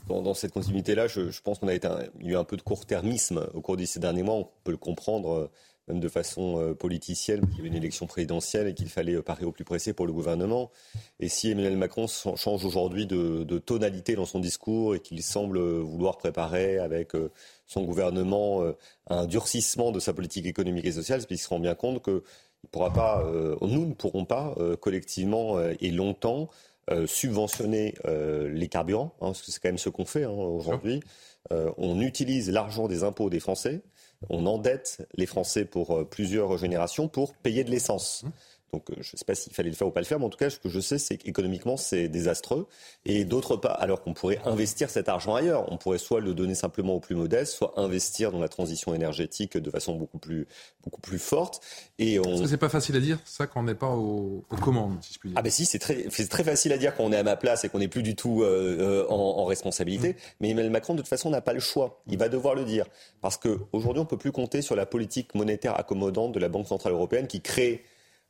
dans, 0.07 0.33
cette 0.33 0.51
continuité-là, 0.51 1.07
je, 1.07 1.41
pense 1.41 1.59
qu'on 1.59 1.67
a 1.67 1.73
été 1.73 1.87
eu 2.19 2.35
un 2.35 2.43
peu 2.43 2.57
de 2.57 2.61
court-termisme 2.61 3.47
au 3.53 3.61
cours 3.61 3.77
de 3.77 3.85
ces 3.85 3.99
derniers 3.99 4.23
mois. 4.23 4.35
On 4.35 4.49
peut 4.63 4.71
le 4.71 4.77
comprendre 4.77 5.33
euh, 5.33 5.51
même 5.89 5.99
de 5.99 6.07
façon 6.07 6.59
euh, 6.59 6.73
politicienne, 6.73 7.41
qu'il 7.47 7.57
y 7.57 7.59
avait 7.61 7.69
une 7.69 7.75
élection 7.75 8.07
présidentielle 8.07 8.67
et 8.67 8.73
qu'il 8.73 8.89
fallait 8.89 9.15
euh, 9.15 9.21
parer 9.21 9.45
au 9.45 9.51
plus 9.51 9.65
pressé 9.65 9.93
pour 9.93 10.05
le 10.05 10.13
gouvernement. 10.13 10.71
Et 11.19 11.27
si 11.27 11.51
Emmanuel 11.51 11.77
Macron 11.77 12.07
change 12.07 12.63
aujourd'hui 12.63 13.05
de, 13.05 13.57
tonalité 13.59 14.15
dans 14.15 14.25
son 14.25 14.39
discours 14.39 14.95
et 14.95 14.99
qu'il 14.99 15.21
semble 15.21 15.59
vouloir 15.59 16.17
préparer 16.17 16.77
avec 16.77 17.15
euh, 17.15 17.31
son 17.65 17.83
gouvernement 17.83 18.63
un 19.07 19.27
durcissement 19.27 19.91
de 19.91 19.99
sa 19.99 20.13
politique 20.13 20.45
économique 20.47 20.85
et 20.85 20.93
sociale, 20.93 21.21
c'est 21.21 21.27
qu'il 21.27 21.37
se 21.37 21.47
rend 21.49 21.59
bien 21.59 21.75
compte 21.75 22.01
que 22.01 22.23
pourra 22.71 22.91
pas, 22.91 23.23
nous 23.61 23.85
ne 23.85 23.93
pourrons 23.93 24.25
pas 24.25 24.55
collectivement 24.81 25.59
et 25.79 25.91
longtemps 25.91 26.49
subventionner 27.05 27.93
les 28.07 28.67
carburants, 28.69 29.13
hein, 29.21 29.27
parce 29.27 29.43
que 29.43 29.51
c'est 29.51 29.59
quand 29.61 29.69
même 29.69 29.77
ce 29.77 29.89
qu'on 29.89 30.05
fait 30.05 30.23
hein, 30.23 30.31
aujourd'hui. 30.31 31.01
on 31.51 32.01
utilise 32.01 32.49
l'argent 32.49 32.87
des 32.87 33.03
impôts 33.03 33.29
des 33.29 33.39
Français 33.39 33.83
on 34.29 34.45
endette 34.45 35.07
les 35.15 35.25
Français 35.25 35.65
pour 35.65 35.97
euh, 35.97 36.03
plusieurs 36.03 36.57
générations 36.57 37.07
pour 37.07 37.33
payer 37.35 37.63
de 37.63 37.71
l'essence. 37.71 38.25
Donc 38.73 38.89
euh, 38.89 38.95
je 39.01 39.11
ne 39.13 39.17
sais 39.17 39.25
pas 39.25 39.35
s'il 39.35 39.53
fallait 39.53 39.69
le 39.69 39.75
faire 39.75 39.87
ou 39.87 39.91
pas 39.91 40.01
le 40.01 40.05
faire, 40.05 40.19
mais 40.19 40.25
en 40.25 40.29
tout 40.29 40.37
cas, 40.37 40.49
ce 40.49 40.59
que 40.59 40.69
je 40.69 40.79
sais, 40.79 40.97
c'est 40.97 41.17
qu'économiquement, 41.17 41.77
c'est 41.77 42.07
désastreux. 42.07 42.67
Et 43.05 43.25
d'autre 43.25 43.55
part, 43.57 43.81
alors 43.81 44.01
qu'on 44.01 44.13
pourrait 44.13 44.39
investir 44.45 44.89
cet 44.89 45.09
argent 45.09 45.35
ailleurs, 45.35 45.71
on 45.71 45.77
pourrait 45.77 45.97
soit 45.97 46.19
le 46.19 46.33
donner 46.33 46.55
simplement 46.55 46.95
aux 46.95 46.99
plus 46.99 47.15
modestes, 47.15 47.53
soit 47.53 47.73
investir 47.77 48.31
dans 48.31 48.39
la 48.39 48.49
transition 48.49 48.93
énergétique 48.93 49.57
de 49.57 49.69
façon 49.69 49.95
beaucoup 49.95 50.17
plus, 50.17 50.47
beaucoup 50.83 51.01
plus 51.01 51.19
forte. 51.19 51.61
Et 51.97 52.19
on... 52.19 52.45
c'est 52.45 52.57
pas 52.57 52.69
facile 52.69 52.95
à 52.95 52.99
dire, 52.99 53.19
ça, 53.25 53.47
quand 53.47 53.61
on 53.61 53.63
n'est 53.63 53.75
pas 53.75 53.89
aux, 53.89 54.43
commandes, 54.61 54.97
si 55.01 55.13
je 55.13 55.19
puis 55.19 55.29
dire? 55.29 55.37
Ah 55.37 55.41
ben 55.41 55.51
si, 55.51 55.65
c'est 55.65 55.79
très, 55.79 56.03
très 56.03 56.43
facile 56.43 56.73
à 56.73 56.77
dire 56.77 56.95
quand 56.95 57.03
on 57.03 57.11
est 57.11 57.17
à 57.17 57.23
ma 57.23 57.35
place 57.35 57.63
et 57.63 57.69
qu'on 57.69 57.79
n'est 57.79 57.87
plus 57.87 58.03
du 58.03 58.15
tout 58.15 58.43
euh, 58.43 58.77
euh, 58.79 59.05
en, 59.09 59.45
responsabilité. 59.45 60.09
Mmh. 60.09 60.15
Mais 60.41 60.49
Emmanuel 60.49 60.71
Macron, 60.71 60.93
de 60.93 60.99
toute 60.99 61.09
façon, 61.09 61.29
n'a 61.29 61.41
pas 61.41 61.53
le 61.53 61.59
choix. 61.59 62.01
Il 62.07 62.17
va 62.17 62.29
devoir 62.29 62.55
le 62.55 62.65
dire. 62.65 62.85
Parce 63.21 63.37
qu'aujourd'hui, 63.37 63.99
on 63.99 64.03
ne 64.03 64.09
peut 64.09 64.17
plus 64.17 64.31
compter 64.31 64.61
sur 64.61 64.75
la 64.75 64.85
politique 64.85 65.33
monétaire 65.35 65.77
accommodante 65.79 66.31
de 66.31 66.39
la 66.39 66.49
Banque 66.49 66.67
Centrale 66.67 66.93
Européenne 66.93 67.27
qui 67.27 67.41
crée 67.41 67.83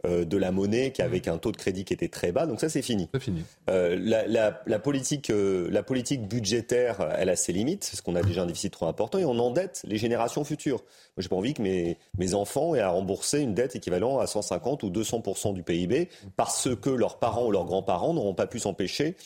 euh, 0.06 0.24
de 0.24 0.38
la 0.38 0.54
monnaie 0.54 0.92
qui 0.92 1.02
avec 1.02 1.28
un 1.28 1.38
taux 1.38 1.52
de 1.52 1.58
crédit 1.58 1.84
qui 1.84 1.94
était 1.94 2.08
très 2.08 2.32
bas. 2.32 2.46
Donc 2.46 2.62
ça, 2.62 2.70
c'est 2.70 2.82
fini. 2.82 3.10
fini. 3.20 3.44
Euh, 3.70 3.98
la, 4.00 4.80
politique, 4.80 5.30
euh, 5.30 5.68
la 5.72 5.84
politique 5.84 6.26
budgétaire, 6.26 7.10
elle 7.18 7.28
a 7.28 7.36
ses 7.36 7.52
limites, 7.52 7.90
parce 7.92 8.00
qu'on 8.00 8.16
a 8.16 8.22
déjà 8.22 8.44
un 8.44 8.46
déficit 8.46 8.72
trop 8.72 8.88
important, 8.88 9.20
et 9.20 9.26
on 9.26 9.38
endette 9.40 9.82
les 9.86 9.98
générations 9.98 10.46
futures. 10.46 10.78
Moi, 10.78 11.24
j'ai 11.24 11.28
pas 11.28 11.36
envie 11.36 11.54
que 11.54 11.62
mes, 11.62 11.98
mes 12.18 12.34
enfants 12.34 12.76
aient 12.76 12.80
à 12.80 12.92
rembourser 12.92 13.42
une 13.42 13.54
dette 13.54 13.76
équivalente 13.76 14.22
à 14.22 14.28
150 14.28 14.84
ou 14.84 14.90
200% 14.90 15.54
du 15.54 15.64
PIB 15.64 16.08
parce 16.38 16.74
que 16.78 16.90
leurs 16.90 17.20
parents 17.20 17.48
ou 17.48 17.52
leurs 17.52 17.66
grands-parents 17.66 18.14
n'auront 18.14 18.34
pas 18.34 18.48
pu 18.48 18.60
s'empêcher 18.60 19.18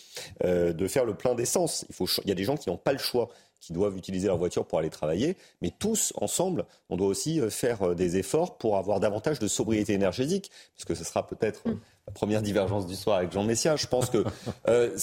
de 0.44 0.88
faire 0.88 1.06
le 1.06 1.14
plein 1.14 1.36
d'essence. 1.36 1.86
Il, 1.90 1.94
faut, 1.94 2.08
il 2.24 2.30
y 2.30 2.32
a 2.32 2.36
des 2.36 2.46
gens 2.46 2.58
qui 2.58 2.70
n'ont 2.70 2.78
pas 2.78 2.94
le 2.94 2.98
choix 2.98 3.30
qui 3.64 3.72
doivent 3.72 3.98
utiliser 3.98 4.28
leur 4.28 4.38
voiture 4.38 4.66
pour 4.66 4.80
aller 4.80 4.90
travailler, 4.90 5.38
mais 5.62 5.72
tous 5.72 6.12
ensemble, 6.18 6.66
on 6.90 6.98
doit 6.98 7.08
aussi 7.08 7.40
euh, 7.40 7.50
faire 7.50 7.82
euh, 7.82 7.96
des 7.96 8.18
efforts 8.18 8.58
pour 8.58 8.76
avoir 8.76 9.00
davantage 9.00 9.40
de 9.40 9.48
sobriété 9.48 9.94
énergétique, 9.94 10.52
parce 10.76 10.84
que 10.84 10.96
ce 10.96 11.06
sera 11.06 11.26
peut-être 11.26 11.66
mm. 11.66 11.80
la 12.08 12.14
première 12.14 12.42
divergence 12.42 12.86
du 12.86 12.96
soir 12.96 13.20
avec 13.20 13.32
Jean 13.32 13.44
Messia. 13.44 13.78
Je 13.78 13.88
pense 13.88 14.10
que 14.10 14.26
euh, 14.68 14.98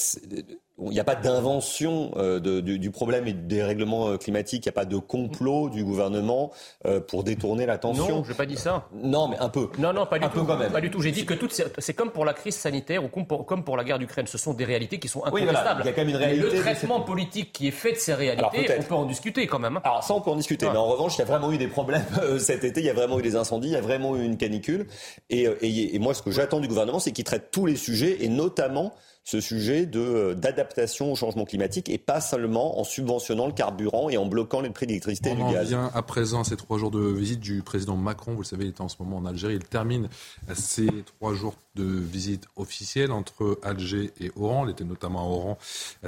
il 0.82 0.90
n'y 0.90 1.00
a 1.00 1.04
pas 1.04 1.14
d'invention 1.14 2.12
euh, 2.16 2.40
du, 2.40 2.90
problème 2.90 3.26
et 3.28 3.32
des 3.32 3.62
règlements 3.62 4.08
euh, 4.08 4.16
climatiques, 4.16 4.64
il 4.64 4.68
n'y 4.68 4.72
a 4.72 4.80
pas 4.80 4.84
de 4.84 4.96
complot 4.96 5.68
du 5.68 5.84
gouvernement 5.84 6.52
euh, 6.86 7.00
pour 7.00 7.24
détourner 7.24 7.66
l'attention. 7.66 8.16
Non, 8.16 8.24
je 8.24 8.30
n'ai 8.30 8.36
pas 8.36 8.46
dit 8.46 8.56
ça. 8.56 8.88
Non, 8.94 9.28
mais 9.28 9.38
un 9.38 9.48
peu. 9.48 9.68
Non, 9.78 9.92
non, 9.92 10.06
pas 10.06 10.18
du 10.18 10.28
tout. 10.28 10.44
Pas 10.44 10.80
du 10.80 10.90
tout. 10.90 11.02
J'ai 11.02 11.10
dit 11.10 11.26
que 11.26 11.34
c'est 11.78 11.94
comme 11.94 12.10
pour 12.10 12.24
la 12.24 12.32
crise 12.32 12.56
sanitaire 12.56 13.04
ou 13.04 13.08
comme 13.08 13.64
pour, 13.64 13.76
la 13.76 13.84
guerre 13.84 13.98
d'Ukraine. 13.98 14.26
Ce 14.26 14.38
sont 14.38 14.54
des 14.54 14.64
réalités 14.64 14.98
qui 14.98 15.08
sont 15.08 15.24
incontestables. 15.24 15.82
il 15.84 15.86
y 15.86 15.88
a 15.88 15.92
quand 15.92 16.02
même 16.02 16.10
une 16.10 16.16
réalité. 16.16 16.56
le 16.56 16.60
traitement 16.60 17.00
politique 17.00 17.52
qui 17.52 17.68
est 17.68 17.72
fait 17.72 17.92
de 17.92 17.98
ces 17.98 18.14
réalités, 18.14 18.68
on 18.78 18.82
peut 18.82 18.94
en 18.94 19.06
discuter 19.06 19.46
quand 19.46 19.58
même. 19.58 19.76
Hein. 19.76 19.82
Alors 19.84 20.02
ça, 20.02 20.14
on 20.14 20.20
peut 20.20 20.30
en 20.30 20.36
discuter. 20.36 20.66
Mais 20.70 20.78
en 20.78 20.86
revanche, 20.86 21.16
il 21.16 21.20
y 21.20 21.22
a 21.22 21.26
vraiment 21.26 21.52
eu 21.52 21.58
des 21.58 21.68
problèmes 21.68 22.04
cet 22.38 22.64
été. 22.64 22.80
Il 22.80 22.86
y 22.86 22.90
a 22.90 22.94
vraiment 22.94 23.18
eu 23.18 23.22
des 23.22 23.36
incendies. 23.36 23.68
Il 23.68 23.74
y 23.74 23.76
a 23.76 23.80
vraiment 23.80 24.16
eu 24.16 24.24
une 24.24 24.36
canicule. 24.36 24.86
Et, 25.28 25.46
et 25.62 25.98
moi, 25.98 26.14
ce 26.14 26.22
que 26.22 26.30
j'attends 26.30 26.60
du 26.60 26.68
gouvernement, 26.68 27.00
c'est 27.00 27.12
qu'il 27.12 27.24
traite 27.24 27.50
tous 27.50 27.66
les 27.66 27.76
sujets 27.76 28.24
et 28.24 28.28
notamment 28.28 28.92
ce 29.24 29.40
sujet 29.40 29.88
euh, 29.94 30.35
d'adaptation 30.35 31.12
au 31.12 31.14
changement 31.14 31.44
climatique 31.44 31.88
et 31.88 31.98
pas 31.98 32.20
seulement 32.20 32.80
en 32.80 32.85
subventionnant 32.85 33.46
le 33.46 33.52
carburant 33.52 34.09
et 34.11 34.16
en 34.16 34.26
bloquant 34.26 34.61
les 34.61 34.70
prix 34.70 34.87
d'électricité 34.87 35.30
et 35.30 35.35
du 35.35 35.42
gaz. 35.42 35.66
On 35.66 35.68
vient 35.68 35.90
à 35.94 36.02
présent 36.02 36.42
ces 36.42 36.56
trois 36.56 36.78
jours 36.78 36.90
de 36.90 37.00
visite 37.00 37.40
du 37.40 37.62
président 37.62 37.96
Macron. 37.96 38.33
Vous 38.33 38.42
le 38.42 38.46
savez, 38.46 38.64
il 38.64 38.68
est 38.68 38.80
en 38.80 38.88
ce 38.88 38.96
moment 39.00 39.18
en 39.18 39.26
Algérie. 39.26 39.54
Il 39.54 39.64
termine 39.64 40.09
ces 40.54 40.88
trois 41.18 41.35
jours 41.35 41.54
de 41.76 41.85
visite 41.85 42.46
officielle 42.56 43.12
entre 43.12 43.59
Alger 43.62 44.11
et 44.20 44.33
Oran. 44.37 44.66
Il 44.66 44.72
était 44.72 44.85
notamment 44.85 45.20
à 45.20 45.30
Oran 45.30 45.59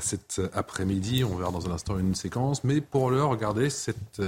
cet 0.00 0.40
après-midi. 0.54 1.22
On 1.22 1.36
verra 1.36 1.52
dans 1.52 1.68
un 1.68 1.72
instant 1.72 1.98
une 1.98 2.14
séquence. 2.14 2.64
Mais 2.64 2.80
pour 2.80 3.10
l'heure, 3.10 3.28
regardez 3.28 3.70
cette, 3.70 4.22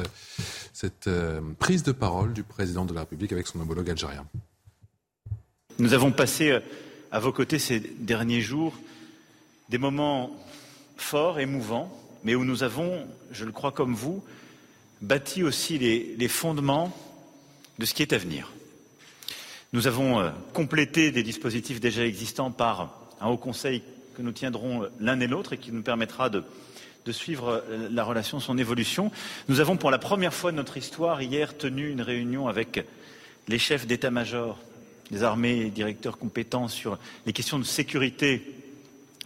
cette 0.73 1.09
euh, 1.09 1.40
prise 1.59 1.83
de 1.83 1.92
parole 1.92 2.33
du 2.33 2.42
président 2.42 2.85
de 2.85 2.94
la 2.94 3.01
République 3.01 3.33
avec 3.33 3.47
son 3.47 3.61
homologue 3.61 3.90
algérien. 3.90 4.27
Nous 5.79 5.92
avons 5.94 6.12
passé 6.12 6.51
euh, 6.51 6.61
à 7.14 7.20
vos 7.20 7.31
côtés 7.31 7.61
ces 7.61 7.79
derniers 7.79 8.40
jours 8.40 8.74
des 9.68 9.79
moments 9.79 10.37
fort, 10.96 11.38
émouvant, 11.38 11.96
mais 12.24 12.35
où 12.35 12.44
nous 12.44 12.64
avons, 12.64 13.07
je 13.31 13.44
le 13.44 13.53
crois 13.53 13.70
comme 13.70 13.94
vous, 13.94 14.24
bâti 15.00 15.44
aussi 15.44 15.79
les, 15.79 16.29
fondements 16.29 16.92
de 17.79 17.85
ce 17.85 17.94
qui 17.94 18.03
est 18.03 18.12
à 18.12 18.18
venir. 18.18 18.50
Nous 19.72 19.87
avons 19.87 20.18
euh, 20.18 20.31
complété 20.55 21.12
des 21.12 21.22
dispositifs 21.22 21.79
déjà 21.79 22.05
existants 22.05 22.50
par 22.50 22.92
un 23.20 23.29
haut 23.29 23.37
conseil 23.37 23.85
que 24.16 24.22
nous 24.22 24.33
tiendrons 24.33 24.88
l'un 24.98 25.20
et 25.20 25.29
l'autre 25.29 25.53
et 25.53 25.59
qui 25.59 25.70
nous 25.70 25.83
permettra 25.83 26.31
de, 26.31 26.42
de 27.07 27.12
suivre 27.12 27.62
euh, 27.70 27.88
la 27.92 28.03
relation, 28.03 28.40
son 28.40 28.59
évolution. 28.59 29.12
Nous 29.46 29.61
avons 29.61 29.77
pour 29.77 29.92
la 29.92 29.98
première 29.98 30.35
fois 30.35 30.50
de 30.50 30.57
notre 30.57 30.79
histoire 30.79 31.22
hier 31.22 31.57
tenu 31.57 31.92
une 31.92 32.03
réunion 32.03 32.48
avec 32.48 32.85
les 33.46 33.61
chefs 33.61 33.87
d'état-major 33.87 34.59
des 35.11 35.23
armées 35.23 35.61
et 35.61 35.71
directeurs 35.71 36.19
compétents 36.19 36.69
sur 36.69 36.99
les 37.27 37.33
questions 37.33 37.59
de 37.59 37.64
sécurité 37.64 38.55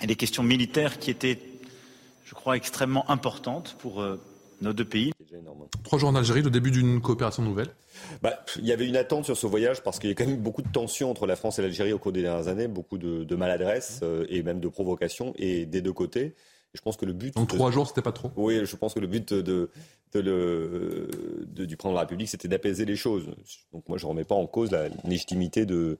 et 0.02 0.06
les 0.06 0.16
questions 0.16 0.42
militaires 0.42 0.98
qui 0.98 1.10
étaient, 1.10 1.38
je 2.24 2.34
crois, 2.34 2.56
extrêmement 2.56 3.08
importantes 3.10 3.76
pour 3.78 4.00
euh, 4.00 4.20
nos 4.60 4.72
deux 4.72 4.84
pays. 4.84 5.12
Trois 5.84 5.98
jours 5.98 6.08
en 6.08 6.14
Algérie, 6.14 6.42
le 6.42 6.50
début 6.50 6.70
d'une 6.70 7.00
coopération 7.00 7.42
nouvelle 7.42 7.68
bah, 8.22 8.44
Il 8.56 8.66
y 8.66 8.72
avait 8.72 8.86
une 8.86 8.96
attente 8.96 9.24
sur 9.24 9.36
ce 9.36 9.46
voyage 9.46 9.82
parce 9.82 9.98
qu'il 9.98 10.10
y 10.10 10.12
a 10.12 10.14
quand 10.14 10.26
même 10.26 10.36
beaucoup 10.36 10.62
de 10.62 10.70
tensions 10.70 11.10
entre 11.10 11.26
la 11.26 11.36
France 11.36 11.58
et 11.58 11.62
l'Algérie 11.62 11.92
au 11.92 11.98
cours 11.98 12.12
des 12.12 12.22
dernières 12.22 12.48
années, 12.48 12.68
beaucoup 12.68 12.98
de, 12.98 13.36
maladresse 13.36 14.00
euh, 14.02 14.26
et 14.28 14.42
même 14.42 14.60
de 14.60 14.68
provocation, 14.68 15.32
et 15.36 15.66
des 15.66 15.80
deux 15.80 15.92
côtés. 15.92 16.34
Je 16.74 16.80
pense 16.80 16.96
que 16.96 17.06
le 17.06 17.12
but. 17.12 17.36
En 17.36 17.46
trois 17.46 17.70
jours, 17.70 17.88
c'était 17.88 18.02
pas 18.02 18.12
trop 18.12 18.30
Oui, 18.36 18.64
je 18.64 18.76
pense 18.76 18.94
que 18.94 19.00
le 19.00 19.06
but 19.06 19.32
de, 19.32 19.70
le, 20.14 21.08
du 21.46 21.76
président 21.76 21.92
de 21.92 21.94
la 21.94 22.02
République, 22.02 22.28
c'était 22.28 22.48
d'apaiser 22.48 22.84
les 22.84 22.96
choses. 22.96 23.26
Donc 23.72 23.88
moi, 23.88 23.98
je 23.98 24.04
ne 24.04 24.10
remets 24.10 24.24
pas 24.24 24.34
en 24.34 24.46
cause 24.46 24.70
la 24.70 24.88
légitimité 25.04 25.66
de, 25.66 25.98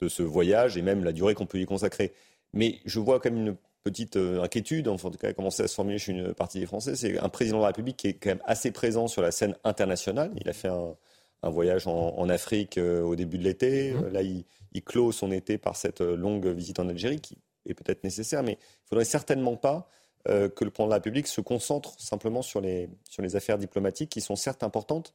de 0.00 0.08
ce 0.08 0.22
voyage 0.22 0.76
et 0.76 0.82
même 0.82 1.04
la 1.04 1.12
durée 1.12 1.34
qu'on 1.34 1.46
peut 1.46 1.58
y 1.58 1.66
consacrer. 1.66 2.12
Mais 2.52 2.80
je 2.84 2.98
vois 2.98 3.20
quand 3.20 3.30
même 3.30 3.46
une 3.46 3.56
petite 3.82 4.16
euh, 4.16 4.42
inquiétude, 4.42 4.88
enfin, 4.88 5.08
en 5.08 5.10
tout 5.10 5.18
cas, 5.18 5.28
a 5.28 5.32
commencé 5.32 5.62
à 5.62 5.68
se 5.68 5.74
formuler 5.74 5.98
chez 5.98 6.12
une 6.12 6.34
partie 6.34 6.60
des 6.60 6.66
Français. 6.66 6.96
C'est 6.96 7.18
un 7.18 7.28
président 7.28 7.58
de 7.58 7.62
la 7.62 7.68
République 7.68 7.96
qui 7.96 8.08
est 8.08 8.14
quand 8.14 8.30
même 8.30 8.42
assez 8.44 8.72
présent 8.72 9.08
sur 9.08 9.22
la 9.22 9.30
scène 9.30 9.56
internationale. 9.64 10.32
Il 10.40 10.48
a 10.48 10.52
fait 10.52 10.68
un, 10.68 10.96
voyage 11.42 11.86
en, 11.86 12.28
Afrique 12.28 12.76
euh, 12.76 13.02
au 13.02 13.16
début 13.16 13.38
de 13.38 13.44
l'été. 13.44 13.92
Mmh. 13.94 14.08
Là, 14.08 14.22
il, 14.22 14.44
il, 14.72 14.82
clôt 14.82 15.12
son 15.12 15.32
été 15.32 15.56
par 15.56 15.76
cette 15.76 16.02
euh, 16.02 16.16
longue 16.16 16.46
visite 16.48 16.78
en 16.78 16.88
Algérie 16.88 17.20
qui 17.20 17.38
est 17.66 17.74
peut-être 17.74 18.04
nécessaire, 18.04 18.42
mais 18.42 18.52
il 18.52 18.56
ne 18.56 18.88
faudrait 18.88 19.04
certainement 19.06 19.56
pas 19.56 19.88
que 20.26 20.64
le 20.64 20.70
président 20.70 20.86
de 20.86 20.90
la 20.90 20.96
République 20.96 21.26
se 21.26 21.40
concentre 21.40 21.98
simplement 21.98 22.42
sur 22.42 22.60
les, 22.60 22.88
sur 23.08 23.22
les 23.22 23.36
affaires 23.36 23.58
diplomatiques 23.58 24.10
qui 24.10 24.20
sont 24.20 24.36
certes 24.36 24.62
importantes, 24.62 25.14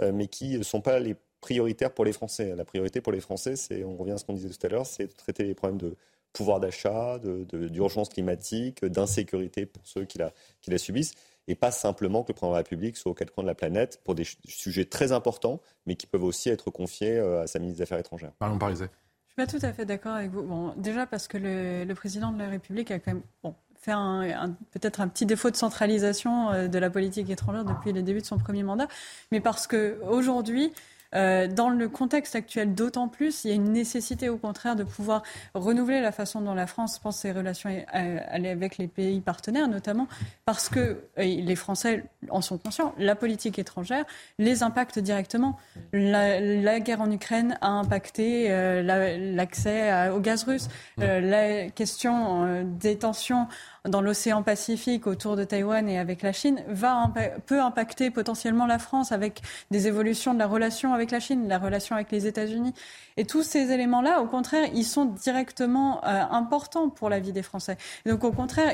mais 0.00 0.28
qui 0.28 0.58
ne 0.58 0.62
sont 0.62 0.80
pas 0.80 1.00
les 1.00 1.16
prioritaires 1.40 1.92
pour 1.92 2.04
les 2.04 2.12
Français. 2.12 2.54
La 2.56 2.64
priorité 2.64 3.00
pour 3.00 3.12
les 3.12 3.20
Français, 3.20 3.56
c'est, 3.56 3.84
on 3.84 3.96
revient 3.96 4.12
à 4.12 4.18
ce 4.18 4.24
qu'on 4.24 4.34
disait 4.34 4.48
tout 4.48 4.66
à 4.66 4.70
l'heure, 4.70 4.86
c'est 4.86 5.08
de 5.08 5.12
traiter 5.12 5.44
les 5.44 5.54
problèmes 5.54 5.78
de 5.78 5.96
pouvoir 6.32 6.60
d'achat, 6.60 7.18
d'urgence 7.20 8.08
climatique, 8.08 8.84
d'insécurité 8.84 9.66
pour 9.66 9.86
ceux 9.86 10.04
qui 10.04 10.18
la, 10.18 10.32
qui 10.60 10.70
la 10.70 10.78
subissent 10.78 11.14
et 11.48 11.54
pas 11.54 11.70
simplement 11.70 12.22
que 12.22 12.32
le 12.32 12.34
président 12.34 12.50
de 12.50 12.54
la 12.54 12.58
République 12.58 12.96
soit 12.96 13.12
au 13.12 13.14
quatre 13.14 13.32
coins 13.32 13.44
de 13.44 13.48
la 13.48 13.54
planète 13.54 14.00
pour 14.04 14.14
des 14.14 14.24
sujets 14.46 14.84
très 14.84 15.12
importants, 15.12 15.60
mais 15.86 15.96
qui 15.96 16.06
peuvent 16.06 16.24
aussi 16.24 16.48
être 16.48 16.70
confiés 16.70 17.18
euh, 17.18 17.42
à 17.42 17.46
sa 17.46 17.58
ministre 17.58 17.78
des 17.78 17.82
Affaires 17.82 17.98
étrangères. 17.98 18.32
Parlons 18.38 18.58
parisais. 18.58 18.88
Je 19.36 19.42
ne 19.42 19.46
suis 19.46 19.58
pas 19.58 19.58
tout 19.58 19.66
à 19.66 19.72
fait 19.72 19.84
d'accord 19.84 20.14
avec 20.14 20.30
vous. 20.30 20.42
Bon, 20.42 20.74
déjà 20.76 21.06
parce 21.06 21.26
que 21.26 21.36
le, 21.38 21.92
président 21.94 22.32
de 22.32 22.38
la 22.38 22.48
République 22.48 22.90
a 22.90 22.98
quand 22.98 23.12
même 23.12 23.22
bon, 23.42 23.54
fait 23.84 23.92
un, 23.92 24.56
peut-être 24.72 25.00
un 25.00 25.08
petit 25.08 25.26
défaut 25.26 25.50
de 25.50 25.56
centralisation 25.56 26.50
euh, 26.50 26.68
de 26.68 26.78
la 26.78 26.88
politique 26.88 27.28
étrangère 27.28 27.64
depuis 27.64 27.92
le 27.92 28.02
début 28.02 28.20
de 28.20 28.26
son 28.26 28.38
premier 28.38 28.62
mandat, 28.62 28.88
mais 29.30 29.40
parce 29.40 29.66
qu'aujourd'hui, 29.66 30.72
euh, 31.14 31.46
dans 31.46 31.68
le 31.68 31.88
contexte 31.88 32.34
actuel, 32.34 32.74
d'autant 32.74 33.08
plus, 33.08 33.44
il 33.44 33.48
y 33.48 33.52
a 33.52 33.54
une 33.54 33.72
nécessité 33.72 34.28
au 34.28 34.36
contraire 34.36 34.76
de 34.76 34.84
pouvoir 34.84 35.22
renouveler 35.54 36.00
la 36.00 36.12
façon 36.12 36.40
dont 36.40 36.54
la 36.54 36.66
France 36.66 36.98
pense 36.98 37.18
ses 37.18 37.32
relations 37.32 37.70
euh, 37.94 38.18
avec 38.32 38.78
les 38.78 38.88
pays 38.88 39.20
partenaires, 39.20 39.68
notamment 39.68 40.08
parce 40.44 40.68
que 40.68 40.80
euh, 41.18 41.22
les 41.22 41.56
Français 41.56 42.04
en 42.30 42.40
sont 42.40 42.58
conscients. 42.58 42.94
La 42.98 43.14
politique 43.14 43.58
étrangère 43.58 44.04
les 44.38 44.62
impacte 44.62 44.98
directement. 44.98 45.58
La, 45.92 46.80
guerre 46.80 47.00
en 47.00 47.10
Ukraine 47.10 47.56
a 47.60 47.68
impacté 47.68 48.48
l'accès 48.82 50.08
au 50.10 50.18
gaz 50.18 50.44
russe. 50.44 50.68
la 50.98 51.68
question 51.70 52.64
des 52.64 52.98
tensions 52.98 53.46
dans 53.88 54.00
l'océan 54.00 54.42
Pacifique 54.42 55.06
autour 55.06 55.36
de 55.36 55.44
Taïwan 55.44 55.88
et 55.88 55.98
avec 55.98 56.22
la 56.22 56.32
Chine 56.32 56.62
va 56.68 57.12
peut 57.46 57.60
impacter 57.60 58.10
potentiellement 58.10 58.66
la 58.66 58.78
France 58.78 59.12
avec 59.12 59.42
des 59.70 59.86
évolutions 59.86 60.34
de 60.34 60.38
la 60.38 60.46
relation 60.46 60.94
avec 60.94 61.10
la 61.10 61.20
Chine, 61.20 61.48
la 61.48 61.58
relation 61.58 61.94
avec 61.94 62.10
les 62.10 62.26
États-Unis. 62.26 62.72
Et 63.16 63.24
tous 63.24 63.42
ces 63.42 63.70
éléments-là, 63.70 64.22
au 64.22 64.26
contraire, 64.26 64.68
ils 64.74 64.84
sont 64.84 65.04
directement 65.04 66.04
euh, 66.04 66.22
importants 66.30 66.88
pour 66.88 67.10
la 67.10 67.20
vie 67.20 67.32
des 67.32 67.42
Français. 67.42 67.76
Donc, 68.06 68.24
au 68.24 68.32
contraire, 68.32 68.72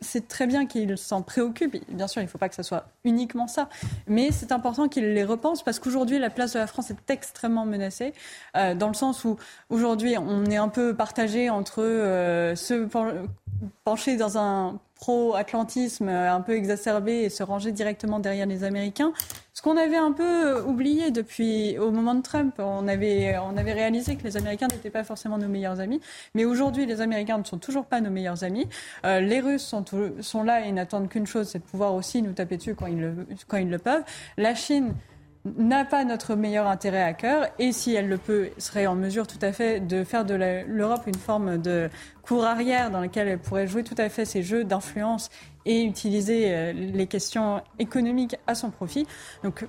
c'est 0.00 0.26
très 0.26 0.46
bien 0.46 0.66
qu'ils 0.66 0.98
s'en 0.98 1.22
préoccupent. 1.22 1.76
Bien 1.88 2.08
sûr, 2.08 2.20
il 2.20 2.24
ne 2.24 2.30
faut 2.30 2.38
pas 2.38 2.48
que 2.48 2.56
ce 2.56 2.64
soit 2.64 2.86
uniquement 3.04 3.46
ça, 3.46 3.68
mais 4.08 4.30
c'est 4.32 4.50
important 4.52 4.88
qu'ils 4.88 5.12
les 5.12 5.24
repensent 5.24 5.62
parce 5.62 5.78
qu'aujourd'hui, 5.78 6.18
la 6.18 6.30
place 6.30 6.54
de 6.54 6.58
la 6.58 6.66
France 6.66 6.90
est 6.90 7.10
extrêmement 7.10 7.64
menacée, 7.64 8.12
euh, 8.56 8.74
dans 8.74 8.88
le 8.88 8.94
sens 8.94 9.24
où 9.24 9.36
aujourd'hui, 9.68 10.16
on 10.18 10.46
est 10.46 10.56
un 10.56 10.68
peu 10.68 10.94
partagé 10.94 11.48
entre 11.48 11.82
euh, 11.82 12.56
ceux 12.56 12.88
pencher 13.84 14.16
dans 14.16 14.38
un 14.38 14.78
pro-atlantisme 14.96 16.08
un 16.08 16.40
peu 16.42 16.54
exacerbé 16.54 17.22
et 17.22 17.30
se 17.30 17.42
ranger 17.42 17.72
directement 17.72 18.18
derrière 18.20 18.46
les 18.46 18.64
Américains. 18.64 19.12
Ce 19.54 19.62
qu'on 19.62 19.76
avait 19.76 19.96
un 19.96 20.12
peu 20.12 20.62
oublié 20.62 21.10
depuis 21.10 21.78
au 21.78 21.90
moment 21.90 22.14
de 22.14 22.22
Trump, 22.22 22.54
on 22.58 22.86
avait, 22.86 23.36
on 23.38 23.56
avait 23.56 23.72
réalisé 23.72 24.16
que 24.16 24.24
les 24.24 24.36
Américains 24.36 24.68
n'étaient 24.68 24.90
pas 24.90 25.04
forcément 25.04 25.38
nos 25.38 25.48
meilleurs 25.48 25.80
amis, 25.80 26.00
mais 26.34 26.44
aujourd'hui 26.44 26.86
les 26.86 27.00
Américains 27.00 27.38
ne 27.38 27.44
sont 27.44 27.58
toujours 27.58 27.86
pas 27.86 28.00
nos 28.00 28.10
meilleurs 28.10 28.44
amis. 28.44 28.68
Euh, 29.04 29.20
les 29.20 29.40
Russes 29.40 29.64
sont, 29.64 29.84
sont 30.20 30.42
là 30.42 30.66
et 30.66 30.72
n'attendent 30.72 31.08
qu'une 31.08 31.26
chose, 31.26 31.48
c'est 31.48 31.58
de 31.58 31.64
pouvoir 31.64 31.94
aussi 31.94 32.22
nous 32.22 32.32
taper 32.32 32.58
dessus 32.58 32.74
quand 32.74 32.86
ils 32.86 33.00
le, 33.00 33.26
quand 33.48 33.56
ils 33.56 33.70
le 33.70 33.78
peuvent. 33.78 34.04
La 34.36 34.54
Chine 34.54 34.94
n'a 35.44 35.84
pas 35.84 36.04
notre 36.04 36.34
meilleur 36.34 36.66
intérêt 36.66 37.02
à 37.02 37.14
cœur 37.14 37.46
et 37.58 37.72
si 37.72 37.94
elle 37.94 38.08
le 38.08 38.18
peut, 38.18 38.50
serait 38.58 38.86
en 38.86 38.94
mesure 38.94 39.26
tout 39.26 39.38
à 39.40 39.52
fait 39.52 39.80
de 39.80 40.04
faire 40.04 40.24
de 40.24 40.34
l'Europe 40.34 41.02
une 41.06 41.14
forme 41.14 41.58
de 41.58 41.88
cour 42.22 42.44
arrière 42.44 42.90
dans 42.90 43.00
laquelle 43.00 43.28
elle 43.28 43.38
pourrait 43.38 43.66
jouer 43.66 43.82
tout 43.82 43.94
à 43.96 44.08
fait 44.08 44.24
ses 44.24 44.42
jeux 44.42 44.64
d'influence 44.64 45.30
et 45.64 45.82
utiliser 45.82 46.54
euh, 46.54 46.72
les 46.72 47.06
questions 47.06 47.62
économiques 47.78 48.36
à 48.46 48.54
son 48.54 48.70
profit. 48.70 49.06
Donc 49.42 49.64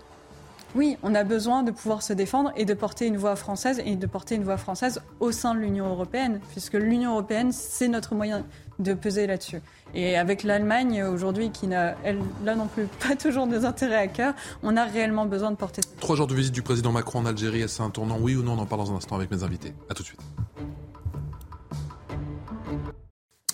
oui, 0.73 0.97
on 1.03 1.15
a 1.15 1.23
besoin 1.23 1.63
de 1.63 1.71
pouvoir 1.71 2.01
se 2.01 2.13
défendre 2.13 2.51
et 2.55 2.63
de 2.63 2.73
porter 2.73 3.05
une 3.05 3.17
voix 3.17 3.35
française 3.35 3.81
et 3.85 3.95
de 3.95 4.07
porter 4.07 4.35
une 4.35 4.43
voix 4.43 4.57
française 4.57 5.01
au 5.19 5.31
sein 5.31 5.53
de 5.53 5.59
l'Union 5.59 5.89
européenne, 5.89 6.39
puisque 6.51 6.75
l'Union 6.75 7.11
européenne, 7.11 7.51
c'est 7.51 7.89
notre 7.89 8.15
moyen 8.15 8.45
de 8.81 8.93
peser 8.93 9.27
là-dessus. 9.27 9.61
Et 9.93 10.17
avec 10.17 10.43
l'Allemagne 10.43 11.03
aujourd'hui, 11.03 11.51
qui 11.51 11.67
n'a, 11.67 11.95
elle, 12.03 12.19
là 12.43 12.55
non 12.55 12.67
plus, 12.67 12.87
pas 13.07 13.15
toujours 13.15 13.47
nos 13.47 13.65
intérêts 13.65 13.95
à 13.95 14.07
cœur, 14.07 14.33
on 14.63 14.77
a 14.77 14.85
réellement 14.85 15.25
besoin 15.25 15.51
de 15.51 15.57
porter. 15.57 15.81
Trois 15.99 16.15
jours 16.15 16.27
de 16.27 16.35
visite 16.35 16.53
du 16.53 16.61
président 16.61 16.91
Macron 16.91 17.19
en 17.19 17.25
Algérie, 17.25 17.61
est-ce 17.61 17.81
un 17.81 17.89
tournant, 17.89 18.17
oui 18.19 18.35
ou 18.35 18.43
non? 18.43 18.53
On 18.53 18.59
en 18.59 18.65
parle 18.65 18.81
dans 18.81 18.93
un 18.93 18.97
instant 18.97 19.15
avec 19.15 19.31
mes 19.31 19.43
invités. 19.43 19.73
À 19.89 19.93
tout 19.93 20.03
de 20.03 20.07
suite. 20.07 20.21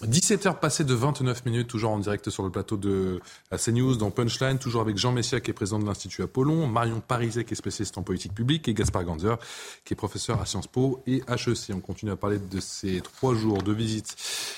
17h 0.10 0.60
passées 0.60 0.86
de 0.86 0.94
29 0.94 1.46
minutes, 1.46 1.68
toujours 1.68 1.92
en 1.92 2.00
direct 2.00 2.30
sur 2.30 2.44
le 2.44 2.50
plateau 2.50 2.78
de 2.78 3.20
la 3.52 3.58
CNews 3.58 3.98
dans 3.98 4.10
Punchline, 4.10 4.58
toujours 4.58 4.80
avec 4.82 4.98
Jean 4.98 5.12
Messia 5.12 5.42
qui 5.42 5.52
est 5.52 5.54
président 5.54 5.80
de 5.80 5.86
l'Institut 5.86 6.24
Apollon, 6.24 6.66
Marion 6.66 7.02
Pariset 7.02 7.44
qui 7.44 7.54
est 7.54 7.58
spécialiste 7.58 7.98
en 7.98 8.04
politique 8.04 8.34
publique 8.34 8.70
et 8.70 8.74
Gaspard 8.74 9.04
Ganzer 9.04 9.36
qui 9.84 9.94
est 9.94 9.98
professeur 9.98 10.40
à 10.40 10.46
Sciences 10.46 10.68
Po 10.68 11.04
et 11.08 11.24
HEC. 11.28 11.76
On 11.76 11.82
continue 11.82 12.12
à 12.12 12.16
parler 12.16 12.40
de 12.40 12.60
ces 12.62 13.02
trois 13.02 13.36
jours 13.36 13.62
de 13.64 13.74
visite 13.74 14.16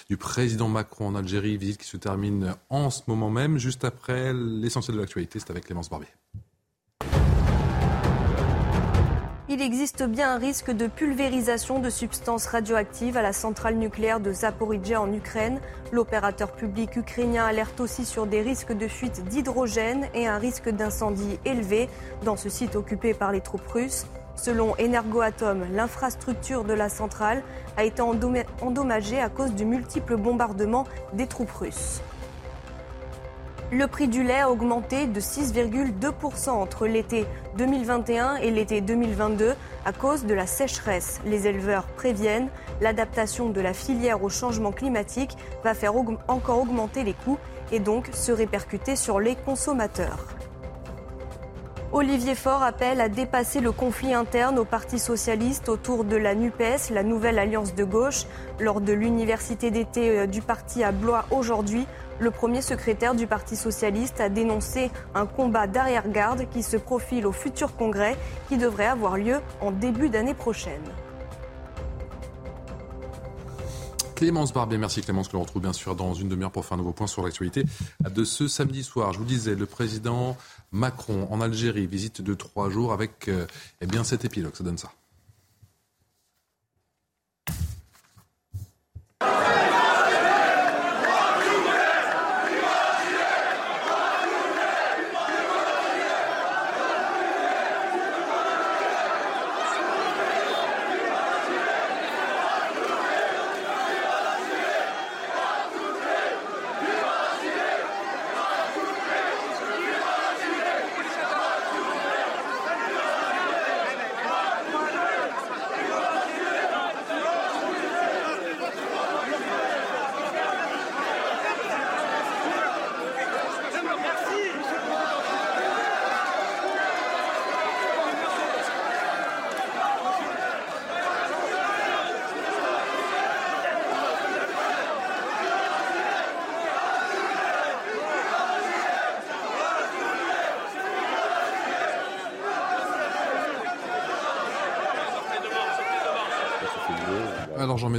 du 0.08 0.18
président 0.18 0.70
Macron 0.70 1.08
en 1.08 1.16
Algérie, 1.16 1.58
visite 1.58 1.80
qui 1.80 1.88
se 1.88 1.98
termine 1.98 2.54
en 2.70 2.92
ce 2.92 3.02
moment 3.08 3.32
même, 3.32 3.58
juste 3.58 3.84
après 3.86 4.34
l'essentiel 4.34 4.98
de 4.98 5.02
l'actualité, 5.02 5.40
c'est 5.40 5.50
avec 5.50 5.66
Clémence 5.66 5.90
Barbier. 5.90 6.10
Il 9.52 9.64
existe 9.64 10.04
bien 10.04 10.36
un 10.36 10.38
risque 10.38 10.70
de 10.70 10.86
pulvérisation 10.86 11.80
de 11.80 11.90
substances 11.90 12.46
radioactives 12.46 13.18
à 13.18 13.24
la 13.24 13.34
centrale 13.34 13.78
nucléaire 13.78 14.20
de 14.20 14.32
Zaporizhia 14.32 15.02
en 15.02 15.12
Ukraine. 15.12 15.60
L'opérateur 15.92 16.52
public 16.52 16.96
ukrainien 16.98 17.46
alerte 17.46 17.80
aussi 17.80 18.06
sur 18.06 18.28
des 18.28 18.44
risques 18.44 18.74
de 18.74 18.88
fuite 18.88 19.24
d'hydrogène 19.26 20.08
et 20.14 20.28
un 20.28 20.38
risque 20.38 20.70
d'incendie 20.70 21.40
élevé 21.46 21.90
dans 22.24 22.38
ce 22.38 22.48
site 22.48 22.76
occupé 22.76 23.16
par 23.16 23.32
les 23.32 23.42
troupes 23.42 23.68
russes. 23.68 24.06
Selon 24.36 24.76
Energoatom, 24.80 25.66
l'infrastructure 25.74 26.64
de 26.64 26.74
la 26.74 26.88
centrale 26.88 27.42
a 27.76 27.86
été 27.86 28.04
endommagée 28.04 29.20
à 29.20 29.30
cause 29.30 29.56
du 29.56 29.66
multiple 29.66 30.16
bombardement 30.16 30.86
des 31.14 31.26
troupes 31.26 31.50
russes. 31.50 32.04
Le 33.72 33.86
prix 33.86 34.08
du 34.08 34.24
lait 34.24 34.40
a 34.40 34.50
augmenté 34.50 35.06
de 35.06 35.20
6,2% 35.20 36.50
entre 36.50 36.88
l'été 36.88 37.28
2021 37.58 38.38
et 38.38 38.50
l'été 38.50 38.82
2022 38.82 39.54
à 39.86 39.94
cause 39.94 40.26
de 40.26 40.34
la 40.34 40.48
sécheresse. 40.48 41.22
Les 41.24 41.46
éleveurs 41.46 41.86
préviennent 41.86 42.50
l'adaptation 42.82 43.50
de 43.50 43.62
la 43.62 43.74
filière 43.74 44.24
au 44.24 44.30
changement 44.30 44.72
climatique 44.72 45.38
va 45.64 45.76
faire 45.76 45.94
encore 46.28 46.60
augmenter 46.60 47.04
les 47.04 47.14
coûts 47.14 47.38
et 47.72 47.80
donc 47.80 48.10
se 48.12 48.32
répercuter 48.32 48.96
sur 48.96 49.20
les 49.20 49.36
consommateurs. 49.36 50.26
Olivier 51.92 52.36
Faure 52.36 52.62
appelle 52.62 53.02
à 53.02 53.10
dépasser 53.10 53.62
le 53.62 53.72
conflit 53.72 54.14
interne 54.14 54.60
au 54.60 54.66
Parti 54.66 55.00
socialiste 55.00 55.70
autour 55.70 56.04
de 56.04 56.16
la 56.16 56.36
NUPES, 56.36 56.92
la 56.92 57.02
nouvelle 57.02 57.40
alliance 57.40 57.74
de 57.74 57.84
gauche. 57.84 58.26
Lors 58.60 58.80
de 58.80 58.94
l'université 58.94 59.72
d'été 59.72 60.12
euh, 60.12 60.28
du 60.28 60.42
parti 60.42 60.84
à 60.84 60.92
Blois 60.92 61.26
aujourd'hui, 61.32 61.88
Le 62.20 62.32
premier 62.32 62.62
secrétaire 62.62 63.16
du 63.16 63.28
Parti 63.28 63.56
socialiste 63.56 64.20
a 64.20 64.28
dénoncé 64.28 64.92
un 65.16 65.26
combat 65.26 65.68
d'arrière-garde 65.68 66.50
qui 66.52 66.64
se 66.64 66.76
profile 66.76 67.26
au 67.26 67.32
futur 67.32 67.78
congrès 67.78 68.18
qui 68.50 68.58
devrait 68.58 68.88
avoir 68.88 69.18
lieu 69.18 69.38
en 69.62 69.72
début 69.72 70.10
d'année 70.10 70.34
prochaine. 70.34 70.84
Clémence 74.16 74.52
Barbier, 74.52 74.78
merci 74.78 75.00
Clémence, 75.00 75.30
que 75.30 75.38
l'on 75.38 75.44
retrouve 75.44 75.62
bien 75.62 75.72
sûr 75.72 75.96
dans 75.96 76.14
une 76.14 76.28
demi-heure 76.28 76.52
pour 76.52 76.66
faire 76.66 76.74
un 76.74 76.78
nouveau 76.78 76.92
point 76.92 77.08
sur 77.08 77.24
l'actualité 77.24 77.64
de 78.04 78.26
ce 78.26 78.50
samedi 78.50 78.84
soir. 78.84 79.14
Je 79.14 79.20
vous 79.20 79.24
disais, 79.24 79.56
le 79.56 79.66
président 79.66 80.36
Macron 80.74 81.26
en 81.32 81.40
Algérie, 81.40 81.88
visite 81.88 82.22
de 82.22 82.34
trois 82.34 82.70
jours 82.70 82.92
avec 82.92 83.30
euh, 83.30 83.48
eh 83.80 83.88
bien 83.88 84.04
cet 84.04 84.26
épilogue, 84.26 84.56
ça 84.58 84.66
donne 84.66 84.78
ça. 84.78 84.92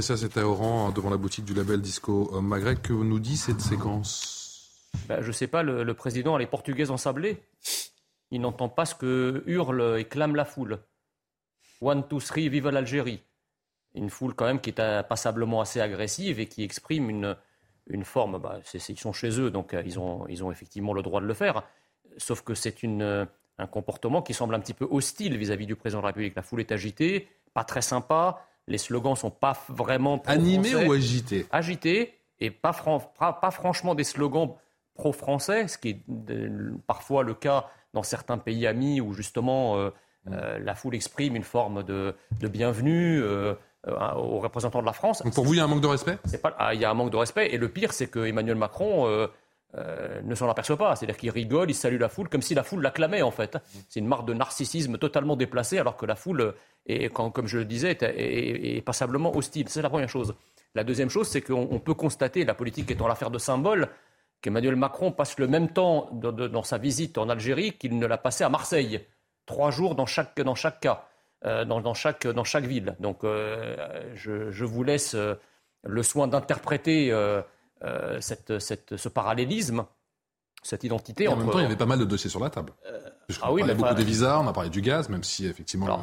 Messia, 0.01 0.17
c'était 0.17 0.39
à 0.39 0.47
Oran, 0.47 0.89
devant 0.89 1.11
la 1.11 1.17
boutique 1.17 1.45
du 1.45 1.53
label 1.53 1.79
Disco 1.79 2.31
euh, 2.33 2.41
Maghreb. 2.41 2.81
Que 2.81 2.91
nous 2.91 3.19
dit 3.19 3.37
cette 3.37 3.61
séquence? 3.61 4.89
Ben, 5.07 5.21
Je 5.21 5.27
ne 5.27 5.31
sais 5.31 5.45
pas, 5.45 5.61
le, 5.61 5.93
président, 5.93 6.35
elle 6.35 6.41
est 6.41 6.47
portugaise 6.47 6.89
ensablée. 6.89 7.37
Il 8.31 8.41
n'entend 8.41 8.67
pas 8.67 8.85
ce 8.85 8.95
que 8.95 9.43
hurle 9.45 9.99
et 9.99 10.05
clame 10.05 10.35
la 10.35 10.43
foule. 10.43 10.79
One, 11.81 12.07
two, 12.07 12.19
three, 12.19 12.49
vive 12.49 12.69
l'Algérie. 12.69 13.21
Une 13.93 14.09
foule 14.09 14.33
quand 14.33 14.45
même 14.45 14.59
qui 14.59 14.71
est 14.71 15.03
passablement 15.07 15.61
assez 15.61 15.79
agressive 15.79 16.39
et 16.39 16.47
qui 16.47 16.63
exprime 16.63 17.11
une, 17.11 18.03
forme, 18.03 18.39
bah, 18.39 18.59
ils 18.73 18.97
sont 18.97 19.13
chez 19.13 19.39
eux, 19.39 19.51
donc 19.51 19.75
euh, 19.75 19.83
ils, 19.85 19.99
ont, 19.99 20.51
effectivement 20.51 20.95
le 20.95 21.03
droit 21.03 21.21
de 21.21 21.27
le 21.27 21.35
faire. 21.35 21.61
Sauf 22.17 22.41
que 22.41 22.55
c'est 22.55 22.75
un 22.83 23.67
comportement 23.67 24.23
qui 24.23 24.33
semble 24.33 24.55
un 24.55 24.61
petit 24.61 24.73
peu 24.73 24.87
hostile 24.89 25.37
vis-à-vis 25.37 25.65
-vis 25.65 25.67
du 25.67 25.75
président 25.75 25.99
de 25.99 26.05
la 26.05 26.07
République. 26.07 26.35
La 26.35 26.41
foule 26.41 26.61
est 26.61 26.71
agitée, 26.71 27.27
pas 27.53 27.63
très 27.63 27.83
sympa, 27.83 28.47
les 28.71 28.77
slogans 28.77 29.15
sont 29.15 29.29
pas 29.29 29.57
vraiment 29.69 30.21
animés 30.25 30.75
ou 30.75 30.91
agités. 30.93 31.45
Agités 31.51 32.13
et 32.39 32.49
pas, 32.49 32.73
pas, 32.73 33.51
franchement 33.51 33.93
des 33.93 34.03
slogans 34.03 34.55
pro-français, 34.95 35.67
ce 35.67 35.77
qui 35.77 35.89
est 35.89 36.01
parfois 36.87 37.23
le 37.23 37.33
cas 37.33 37.67
dans 37.93 38.03
certains 38.03 38.37
pays 38.37 38.65
amis 38.65 39.01
où 39.01 39.13
justement 39.13 39.77
euh, 39.77 39.89
mm. 40.25 40.33
euh, 40.33 40.59
la 40.59 40.73
foule 40.73 40.95
exprime 40.95 41.35
une 41.35 41.43
forme 41.43 41.83
de, 41.83 42.15
bienvenue. 42.39 43.21
Euh, 43.21 43.53
aux 44.15 44.37
représentants 44.37 44.81
de 44.81 44.85
la 44.85 44.93
France. 44.93 45.23
pour 45.33 45.43
vous, 45.43 45.55
il 45.55 45.57
y 45.57 45.59
a 45.59 45.63
un 45.63 45.67
manque 45.67 45.81
de 45.81 45.87
respect? 45.87 46.15
Pas, 46.43 46.55
ah, 46.59 46.75
Il 46.75 46.79
y 46.79 46.85
a 46.85 46.91
un 46.91 46.93
manque 46.93 47.09
de 47.09 47.17
respect. 47.17 47.51
Et 47.51 47.57
le 47.57 47.67
pire, 47.67 47.93
c'est 47.93 48.05
que 48.05 48.27
Emmanuel 48.27 48.55
Macron 48.55 49.27
ne 49.73 50.35
s'en 50.35 50.49
aperçoit 50.49 50.77
pas. 50.77 50.95
C'est-à-dire 50.95 51.17
qu'il 51.17 51.29
rigole, 51.29 51.69
il 51.69 51.73
salue 51.73 51.99
la 51.99 52.09
foule 52.09 52.27
comme 52.29 52.41
si 52.41 52.53
la 52.53 52.63
foule 52.63 52.81
l'acclamait, 52.81 53.21
en 53.21 53.31
fait. 53.31 53.57
C'est 53.87 53.99
une 53.99 54.07
marque 54.07 54.25
de 54.25 54.33
narcissisme 54.33 54.97
totalement 54.97 55.35
déplacée, 55.35 55.79
alors 55.79 55.95
que 55.95 56.05
la 56.05 56.15
foule 56.15 56.53
et 56.85 57.09
comme 57.09 57.47
je 57.47 57.59
le 57.59 57.65
disais, 57.65 57.97
est, 58.01 58.81
passablement 58.85 59.35
hostile. 59.35 59.69
C'est 59.69 59.81
la 59.81 59.89
première 59.89 60.09
chose. 60.09 60.35
La 60.73 60.83
deuxième 60.83 61.09
chose, 61.09 61.27
c'est 61.27 61.41
qu'on 61.41 61.79
peut 61.79 61.93
constater, 61.93 62.45
la 62.45 62.53
politique 62.53 62.89
étant 62.91 63.07
l'affaire 63.07 63.31
de 63.31 63.37
symbole, 63.37 63.89
qu'Emmanuel 64.41 64.75
Macron 64.75 65.11
passe 65.11 65.37
le 65.37 65.47
même 65.47 65.69
temps 65.69 66.09
dans 66.11 66.63
sa 66.63 66.77
visite 66.77 67.17
en 67.17 67.29
Algérie 67.29 67.73
qu'il 67.73 67.97
ne 67.97 68.05
l'a 68.05 68.17
passé 68.17 68.43
à 68.43 68.49
Marseille. 68.49 69.05
Trois 69.45 69.71
jours 69.71 69.95
dans 69.95 70.05
chaque, 70.05 70.39
dans 70.41 70.55
chaque 70.55 70.79
cas, 70.79 71.07
euh, 71.45 71.65
dans, 71.65 71.93
chaque, 71.93 72.25
dans 72.25 72.43
chaque 72.43 72.65
ville. 72.65 72.95
Donc 72.99 73.23
euh, 73.23 73.75
je, 74.15 74.65
vous 74.65 74.83
laisse 74.83 75.13
euh, 75.13 75.35
le 75.83 76.03
soin 76.03 76.27
d'interpréter 76.27 77.11
cette, 78.19 78.59
cette, 78.59 78.97
ce 78.97 79.09
parallélisme 79.09 79.85
cette 80.61 80.83
identité. 80.83 81.27
en 81.27 81.35
même 81.35 81.49
temps, 81.49 81.59
il 81.59 81.63
y 81.63 81.65
avait 81.65 81.75
pas 81.75 81.85
mal 81.85 81.99
de 81.99 82.05
dossiers 82.05 82.29
sur 82.29 82.39
la 82.39 82.49
table. 82.49 82.73
Euh, 82.85 82.99
ah 83.41 83.51
oui, 83.51 83.61
on 83.65 83.69
a 83.69 83.73
beaucoup 83.73 83.93
des 83.93 84.03
visas, 84.03 84.39
on 84.39 84.47
a 84.47 84.53
parlé 84.53 84.69
du 84.69 84.81
gaz, 84.81 85.09
même 85.09 85.23
si 85.23 85.47
effectivement 85.47 85.99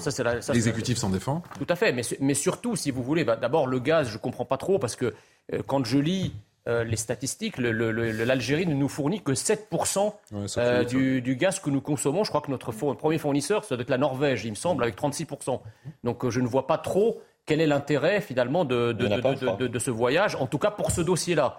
l'exécutif 0.53 0.99
s'en 0.99 1.11
défend. 1.11 1.43
Tout 1.59 1.67
à 1.69 1.77
fait, 1.77 1.93
mais, 1.93 2.03
mais 2.21 2.35
surtout, 2.35 2.75
si 2.75 2.91
vous 2.91 3.03
voulez, 3.03 3.25
bah, 3.25 3.37
d'abord 3.37 3.67
le 3.67 3.79
gaz, 3.79 4.09
je 4.09 4.15
ne 4.15 4.19
comprends 4.19 4.45
pas 4.45 4.57
trop 4.57 4.79
parce 4.79 4.97
que 4.97 5.15
euh, 5.53 5.63
quand 5.67 5.85
je 5.85 5.99
lis 5.99 6.33
euh, 6.67 6.83
les 6.83 6.97
statistiques, 6.97 7.57
l'Algérie 7.59 8.67
ne 8.67 8.75
nous 8.75 8.89
fournit 8.89 9.23
que 9.23 9.33
7% 9.33 10.87
du, 10.89 11.23
du, 11.23 11.37
gaz 11.37 11.61
que 11.61 11.71
nous 11.71 11.81
consommons. 11.81 12.25
Je 12.25 12.31
crois 12.31 12.41
que 12.41 12.51
notre 12.51 12.73
premier 12.73 13.19
fournisseur, 13.19 13.65
ça 13.65 13.77
doit 13.77 13.83
être 13.83 13.91
la 13.91 13.99
Norvège, 13.99 14.45
il 14.45 14.51
me 14.51 14.57
semble, 14.57 14.83
avec 14.83 15.01
36%. 15.01 15.61
Donc 16.03 16.29
je 16.29 16.41
ne 16.41 16.49
vois 16.49 16.67
pas 16.67 16.79
trop 16.79 17.23
quel 17.49 17.63
est 17.63 17.67
l'intérêt 17.67 18.21
finalement 18.21 18.65
de, 18.67 18.93
de, 18.93 19.79
ce 19.79 19.91
voyage, 19.91 20.37
en 20.37 20.47
tout 20.47 20.59
cas 20.59 20.71
pour 20.71 20.91
ce 20.91 21.01
dossier-là. 21.01 21.57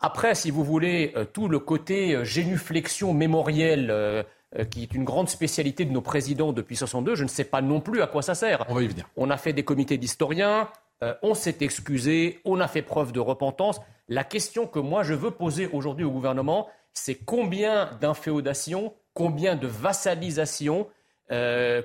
Après, 0.00 0.34
si 0.36 0.50
vous 0.50 0.64
voulez, 0.64 1.12
euh, 1.16 1.24
tout 1.24 1.48
le 1.48 1.58
côté 1.58 2.14
euh, 2.14 2.24
génuflexion 2.24 3.12
mémorielle, 3.12 3.90
euh, 3.90 4.22
qui 4.70 4.84
est 4.84 4.94
une 4.94 5.04
grande 5.04 5.28
spécialité 5.28 5.84
de 5.84 5.90
nos 5.90 6.00
présidents 6.00 6.52
depuis 6.52 6.76
62, 6.76 7.16
je 7.16 7.24
ne 7.24 7.28
sais 7.28 7.44
pas 7.44 7.60
non 7.60 7.80
plus 7.80 8.00
à 8.00 8.06
quoi 8.06 8.22
ça 8.22 8.36
sert. 8.36 8.64
On 8.68 8.74
va 8.74 8.82
y 8.82 8.86
venir. 8.86 9.06
On 9.16 9.28
a 9.28 9.36
fait 9.36 9.52
des 9.52 9.64
comités 9.64 9.98
d'historiens, 9.98 10.68
on 11.22 11.34
s'est 11.34 11.58
excusé, 11.60 12.40
on 12.44 12.58
a 12.58 12.66
fait 12.66 12.82
preuve 12.82 13.12
de 13.12 13.20
repentance. 13.20 13.80
La 14.08 14.24
question 14.24 14.66
que 14.66 14.78
moi 14.78 15.02
je 15.02 15.14
veux 15.14 15.30
poser 15.30 15.68
aujourd'hui 15.72 16.04
au 16.04 16.10
gouvernement, 16.10 16.68
c'est 16.94 17.14
combien 17.14 17.90
d'inféodation, 18.00 18.94
combien 19.12 19.54
de 19.54 19.66
vassalisation, 19.66 20.88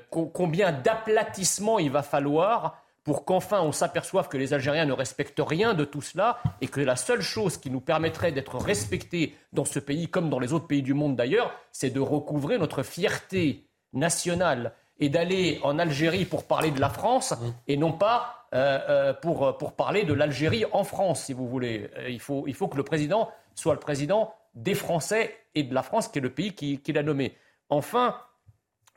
combien 0.09 0.71
d'aplatissement 0.71 1.79
il 1.79 1.91
va 1.91 2.01
falloir 2.01 2.82
pour 3.03 3.25
qu'enfin 3.25 3.61
on 3.61 3.71
s'aperçoive 3.71 4.29
que 4.29 4.37
les 4.37 4.53
Algériens 4.53 4.85
ne 4.85 4.93
respectent 4.93 5.41
rien 5.45 5.73
de 5.73 5.85
tout 5.85 6.01
cela 6.01 6.37
et 6.61 6.67
que 6.67 6.81
la 6.81 6.95
seule 6.95 7.21
chose 7.21 7.57
qui 7.57 7.69
nous 7.69 7.81
permettrait 7.81 8.31
d'être 8.31 8.57
respectés 8.57 9.35
dans 9.51 9.65
ce 9.65 9.79
pays, 9.79 10.07
comme 10.07 10.29
dans 10.29 10.39
les 10.39 10.53
autres 10.53 10.67
pays 10.67 10.81
du 10.81 10.93
monde 10.93 11.15
d'ailleurs, 11.15 11.53
c'est 11.71 11.89
de 11.89 11.99
recouvrer 11.99 12.57
notre 12.57 12.83
fierté 12.83 13.67
nationale 13.93 14.73
et 14.99 15.09
d'aller 15.09 15.59
en 15.63 15.79
Algérie 15.79 16.25
pour 16.25 16.45
parler 16.45 16.71
de 16.71 16.79
la 16.79 16.89
France 16.89 17.31
mmh. 17.31 17.47
et 17.67 17.77
non 17.77 17.91
pas 17.91 18.47
euh, 18.53 18.79
euh, 18.87 19.13
pour, 19.13 19.57
pour 19.57 19.73
parler 19.73 20.03
de 20.03 20.13
l'Algérie 20.13 20.63
en 20.71 20.83
France, 20.83 21.23
si 21.23 21.33
vous 21.33 21.47
voulez. 21.47 21.89
Euh, 21.97 22.09
il, 22.09 22.19
faut, 22.19 22.43
il 22.47 22.53
faut 22.53 22.67
que 22.67 22.77
le 22.77 22.83
président 22.83 23.29
soit 23.55 23.73
le 23.73 23.79
président 23.79 24.33
des 24.53 24.75
Français 24.75 25.35
et 25.55 25.63
de 25.63 25.73
la 25.73 25.81
France, 25.81 26.07
qui 26.07 26.19
est 26.19 26.21
le 26.21 26.29
pays 26.29 26.53
qu'il 26.53 26.79
qui 26.81 26.97
a 26.97 27.03
nommé. 27.03 27.35
Enfin, 27.69 28.15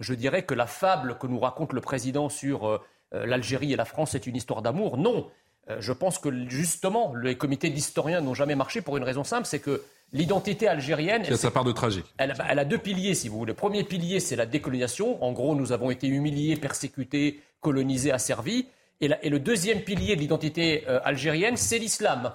je 0.00 0.14
dirais 0.14 0.44
que 0.44 0.54
la 0.54 0.66
fable 0.66 1.16
que 1.18 1.26
nous 1.26 1.38
raconte 1.38 1.72
le 1.72 1.80
président 1.80 2.28
sur 2.28 2.68
euh, 2.68 2.80
l'Algérie 3.12 3.72
et 3.72 3.76
la 3.76 3.84
France, 3.84 4.10
c'est 4.12 4.26
une 4.26 4.36
histoire 4.36 4.62
d'amour. 4.62 4.96
Non. 4.96 5.30
Euh, 5.70 5.76
je 5.80 5.92
pense 5.92 6.18
que 6.18 6.48
justement, 6.48 7.14
les 7.14 7.36
comités 7.36 7.70
d'historiens 7.70 8.20
n'ont 8.20 8.34
jamais 8.34 8.54
marché 8.54 8.82
pour 8.82 8.96
une 8.96 9.04
raison 9.04 9.24
simple, 9.24 9.46
c'est 9.46 9.58
que 9.58 9.82
l'identité 10.12 10.68
algérienne. 10.68 11.22
Qui 11.22 11.32
a 11.32 11.36
sa 11.36 11.50
part 11.50 11.64
de 11.64 11.72
tragique. 11.72 12.06
Elle, 12.18 12.30
a 12.30 12.64
deux 12.64 12.78
piliers, 12.78 13.14
si 13.14 13.28
vous 13.28 13.38
voulez. 13.38 13.52
Le 13.52 13.56
premier 13.56 13.82
pilier, 13.82 14.20
c'est 14.20 14.36
la 14.36 14.46
décolonisation. 14.46 15.22
En 15.24 15.32
gros, 15.32 15.54
nous 15.56 15.72
avons 15.72 15.90
été 15.90 16.06
humiliés, 16.06 16.56
persécutés, 16.56 17.40
colonisés, 17.60 18.12
asservis. 18.12 18.68
Et, 19.00 19.10
et 19.22 19.28
le 19.28 19.40
deuxième 19.40 19.80
pilier 19.80 20.14
de 20.14 20.20
l'identité 20.20 20.84
euh, 20.88 21.00
algérienne, 21.04 21.56
c'est 21.56 21.78
l'islam. 21.78 22.32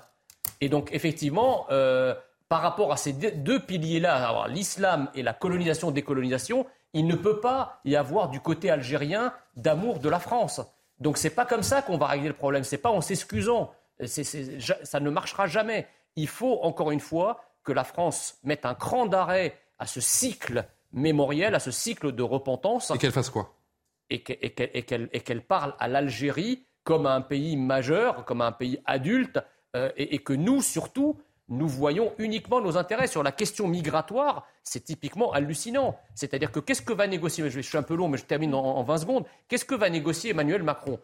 Et 0.60 0.70
donc, 0.70 0.90
effectivement, 0.92 1.66
par 2.50 2.62
rapport 2.62 2.92
à 2.92 2.98
ces 2.98 3.14
deux 3.14 3.60
piliers-là, 3.60 4.46
l'islam 4.48 5.10
et 5.16 5.24
la 5.24 5.34
colonisation-décolonisation, 5.34 6.68
il 6.94 7.08
ne 7.08 7.16
peut 7.16 7.40
pas 7.40 7.80
y 7.86 7.96
avoir 7.96 8.30
du 8.30 8.40
côté 8.40 8.70
algérien 8.70 9.34
d'amour 9.56 10.00
de 10.00 10.10
la 10.10 10.20
France. 10.20 10.62
Donc 11.00 11.18
c'est 11.18 11.32
pas 11.32 11.46
comme 11.46 11.64
ça 11.64 11.82
qu'on 11.82 11.98
va 11.98 12.08
régler 12.08 12.28
le 12.28 12.34
problème. 12.34 12.64
C'est 12.64 12.78
pas 12.78 12.92
en 12.92 13.02
s'excusant. 13.02 13.74
ça 14.06 15.00
ne 15.00 15.10
marchera 15.10 15.48
jamais. 15.48 15.88
Il 16.16 16.28
faut 16.28 16.60
encore 16.62 16.92
une 16.92 17.00
fois 17.00 17.44
que 17.64 17.72
la 17.72 17.84
France 17.84 18.38
mette 18.44 18.66
un 18.66 18.76
cran 18.76 19.06
d'arrêt 19.06 19.58
à 19.80 19.86
ce 19.86 20.02
cycle 20.02 20.66
mémoriel, 20.92 21.56
à 21.56 21.60
ce 21.60 21.72
cycle 21.72 22.12
de 22.12 22.24
repentance. 22.24 22.92
Et 22.92 22.98
qu'elle 22.98 23.12
fasse 23.12 23.30
quoi? 23.30 23.56
Et 24.10 24.22
qu'elle 24.22 25.46
parle 25.46 25.76
à 25.80 25.88
l'Algérie 25.88 26.66
comme 26.84 27.06
à 27.06 27.14
un 27.14 27.22
pays 27.22 27.56
majeur, 27.56 28.26
comme 28.26 28.42
à 28.42 28.48
un 28.48 28.52
pays 28.52 28.80
adulte, 28.86 29.40
euh, 29.76 29.92
et, 29.96 30.20
que 30.20 30.34
nous, 30.34 30.62
surtout, 30.62 31.18
nous 31.52 31.68
voyons 31.68 32.14
uniquement 32.18 32.62
nos 32.62 32.78
intérêts. 32.78 33.08
Sur 33.08 33.24
la 33.24 33.34
question 33.34 33.68
migratoire, 33.68 34.48
c'est 34.64 34.86
typiquement 34.86 35.34
hallucinant. 35.34 36.00
C'est-à-dire 36.16 36.52
que 36.52 36.60
qu'est-ce 36.60 36.82
que 36.82 36.94
va 36.94 37.08
négocier, 37.08 37.48
je 37.50 37.60
suis 37.60 37.78
un 37.78 37.84
peu 37.84 37.94
long, 37.94 38.08
mais 38.08 38.18
je 38.18 38.24
termine 38.24 38.56
en, 38.56 38.82
20 38.84 38.98
secondes, 38.98 39.26
qu'est-ce 39.50 39.66
que 39.66 39.76
va 39.76 39.90
négocier 39.90 40.32
Emmanuel 40.32 40.64
Macron? 40.64 40.98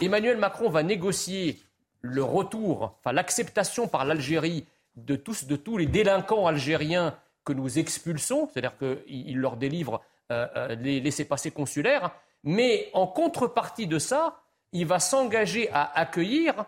Emmanuel 0.00 0.38
Macron 0.38 0.70
va 0.70 0.82
négocier 0.82 1.60
le 2.00 2.24
retour, 2.24 2.96
enfin 2.98 3.12
l'acceptation 3.12 3.88
par 3.88 4.06
l'Algérie 4.06 4.66
de 4.96 5.16
tous, 5.16 5.44
de 5.44 5.60
les 5.76 5.86
délinquants 5.86 6.46
algériens 6.46 7.14
que 7.44 7.52
nous 7.52 7.78
expulsons, 7.78 8.48
c'est-à-dire 8.48 8.78
qu'il 8.78 9.36
leur 9.36 9.56
délivre 9.56 10.00
euh, 10.32 10.46
euh, 10.56 10.74
les 10.76 11.00
laissés-passer 11.00 11.50
consulaires, 11.50 12.10
mais 12.42 12.88
en 12.94 13.06
contrepartie 13.06 13.86
de 13.86 13.98
ça, 13.98 14.40
il 14.72 14.86
va 14.86 14.98
s'engager 14.98 15.68
à 15.72 15.98
accueillir 15.98 16.64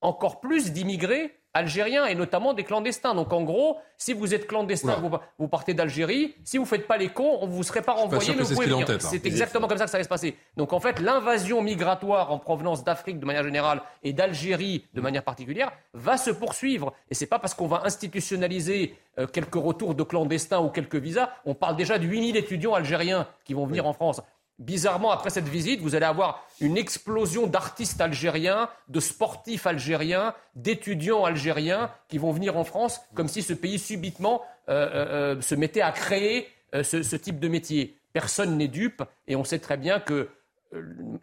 encore 0.00 0.38
plus 0.38 0.70
d'immigrés 0.70 1.37
algériens 1.54 2.06
et 2.06 2.14
notamment 2.14 2.54
des 2.54 2.64
clandestins. 2.64 3.14
Donc 3.14 3.32
en 3.32 3.42
gros, 3.42 3.78
si 3.96 4.12
vous 4.12 4.34
êtes 4.34 4.46
clandestin, 4.46 5.02
vous, 5.38 5.48
partez 5.48 5.74
d'Algérie, 5.74 6.34
si 6.44 6.58
vous 6.58 6.64
ne 6.64 6.68
faites 6.68 6.86
pas 6.86 6.96
les 6.96 7.08
cons, 7.08 7.38
on 7.40 7.46
ne 7.46 7.52
vous 7.52 7.62
serait 7.62 7.82
pas 7.82 7.92
renvoyé, 7.92 8.34
mais 8.34 8.42
vous 8.42 8.54
pouvez 8.54 8.66
venir. 8.66 8.90
Hein. 8.90 8.98
C'est 9.00 9.26
exactement 9.26 9.66
comme 9.66 9.78
ça 9.78 9.84
que 9.84 9.90
ça 9.90 9.98
va 9.98 10.04
se 10.04 10.08
passer. 10.08 10.36
Donc 10.56 10.72
en 10.72 10.80
fait, 10.80 11.00
l'invasion 11.00 11.62
migratoire 11.62 12.32
en 12.32 12.38
provenance 12.38 12.84
d'Afrique 12.84 13.18
de 13.18 13.26
manière 13.26 13.44
générale 13.44 13.82
et 14.02 14.12
d'Algérie 14.12 14.86
de 14.94 15.00
manière 15.00 15.22
particulière 15.24 15.72
va 15.94 16.16
se 16.16 16.30
poursuivre. 16.30 16.92
Et 17.10 17.14
ce 17.14 17.24
n'est 17.24 17.28
pas 17.28 17.38
parce 17.38 17.54
qu'on 17.54 17.66
va 17.66 17.82
institutionnaliser 17.84 18.96
euh, 19.18 19.26
quelques 19.26 19.54
retours 19.54 19.94
de 19.94 20.02
clandestins 20.02 20.60
ou 20.60 20.68
quelques 20.68 20.96
visas, 20.96 21.30
on 21.44 21.54
parle 21.54 21.76
déjà 21.76 21.98
de 21.98 22.06
8000 22.06 22.36
étudiants 22.36 22.74
algériens 22.74 23.26
qui 23.44 23.54
vont 23.54 23.66
venir 23.66 23.86
en 23.86 23.92
France 23.92 24.20
bizarrement, 24.58 25.10
après 25.10 25.30
cette 25.30 25.48
visite, 25.48 25.80
vous 25.80 25.94
allez 25.94 26.06
avoir 26.06 26.44
une 26.60 26.76
explosion 26.76 27.46
d'artistes 27.46 28.00
algériens, 28.00 28.68
de 28.88 29.00
sportifs 29.00 29.66
algériens, 29.66 30.34
d'étudiants 30.54 31.24
algériens 31.24 31.90
qui 32.08 32.18
vont 32.18 32.32
venir 32.32 32.56
en 32.56 32.64
France, 32.64 33.00
comme 33.14 33.28
si 33.28 33.42
ce 33.42 33.52
pays 33.52 33.78
subitement 33.78 34.42
euh, 34.68 34.88
euh, 34.92 35.36
euh, 35.36 35.40
se 35.40 35.54
mettait 35.54 35.80
à 35.80 35.92
créer 35.92 36.48
ce, 36.82 37.16
type 37.16 37.38
de 37.38 37.48
métier. 37.48 37.98
Personne 38.12 38.58
n'est 38.58 38.68
dupe 38.68 39.02
et 39.26 39.36
on 39.36 39.44
sait 39.44 39.58
très 39.58 39.76
bien 39.76 40.00
que 40.00 40.28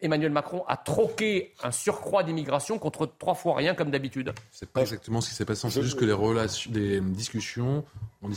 Emmanuel 0.02 0.32
Macron 0.32 0.64
a 0.68 0.76
troqué 0.76 1.54
un 1.64 1.72
surcroît 1.72 2.24
d'immigration 2.24 2.80
contre 2.80 3.06
trois 3.20 3.36
fois 3.36 3.56
rien 3.56 3.76
comme 3.76 3.92
d'habitude. 3.92 4.34
C'est 4.52 4.70
pas 4.70 4.82
exactement 4.82 5.22
ce 5.22 5.30
qui 5.30 5.36
s'est 5.36 5.46
passé. 5.46 5.70
C'est 5.70 5.84
juste 5.84 6.00
que 6.00 6.06
les, 6.06 6.14
relations, 6.14 6.72
les 6.74 7.00
discussions 7.00 7.84
ont, 8.24 8.30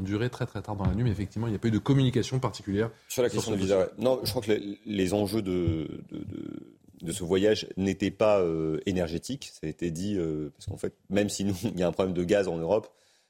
duré 0.00 0.28
très 0.28 0.46
très 0.46 0.60
tard 0.60 0.76
dans 0.76 0.84
la 0.84 0.94
nuit, 0.94 1.04
mais 1.04 1.10
effectivement, 1.10 1.46
il 1.46 1.50
n'y 1.50 1.56
a 1.56 1.58
pas 1.58 1.68
eu 1.68 1.72
de 1.72 1.78
communication 1.78 2.38
particulière. 2.38 2.90
Sur 3.08 3.22
la 3.22 3.30
question 3.30 3.52
de 3.52 3.56
visa, 3.56 3.88
non, 3.98 4.20
je 4.22 4.30
crois 4.30 4.42
que 4.42 4.52
les, 4.84 5.14
enjeux 5.14 5.42
de, 5.42 5.88
de, 6.10 7.12
ce 7.12 7.24
voyage 7.24 7.66
n'étaient 7.78 8.10
pas 8.10 8.40
euh, 8.40 8.78
énergétiques. 8.84 9.52
Ça 9.54 9.66
a 9.66 9.70
été 9.70 9.90
dit, 9.90 10.16
euh, 10.18 10.50
parce 10.56 10.66
qu'en 10.66 10.76
fait, 10.76 10.94
même 11.08 11.30
si 11.30 11.44
nous, 11.44 11.56
il 11.64 11.80
y 11.80 11.82
a 11.82 11.88
un 11.88 11.92
problème 11.92 12.14
de 12.14 12.24
gaz 12.24 12.46
en 12.46 12.58
Europe, 12.58 12.88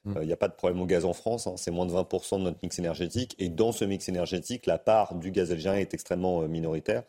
Euh, 0.09 0.23
il 0.23 0.27
n'y 0.27 0.33
a 0.33 0.37
pas 0.37 0.49
de 0.49 0.55
problème 0.55 0.81
au 0.81 0.87
gaz 0.87 1.05
en 1.05 1.13
France, 1.13 1.47
hein. 1.47 1.55
c'est 1.57 1.71
moins 1.71 1.87
de 1.87 1.93
20% 1.93 2.39
de 2.39 2.43
notre 2.43 2.59
mix 2.63 2.79
énergétique. 2.79 3.37
Et 3.39 3.49
dans 3.49 3.73
ce 3.73 3.85
mix 3.85 4.09
énergétique, 4.09 4.67
la 4.67 4.79
part 4.79 5.15
du 5.15 5.31
gaz 5.31 5.53
algérien 5.53 5.79
est 5.79 5.95
extrêmement 5.95 6.43
euh, 6.43 6.49
minoritaire. 6.49 7.05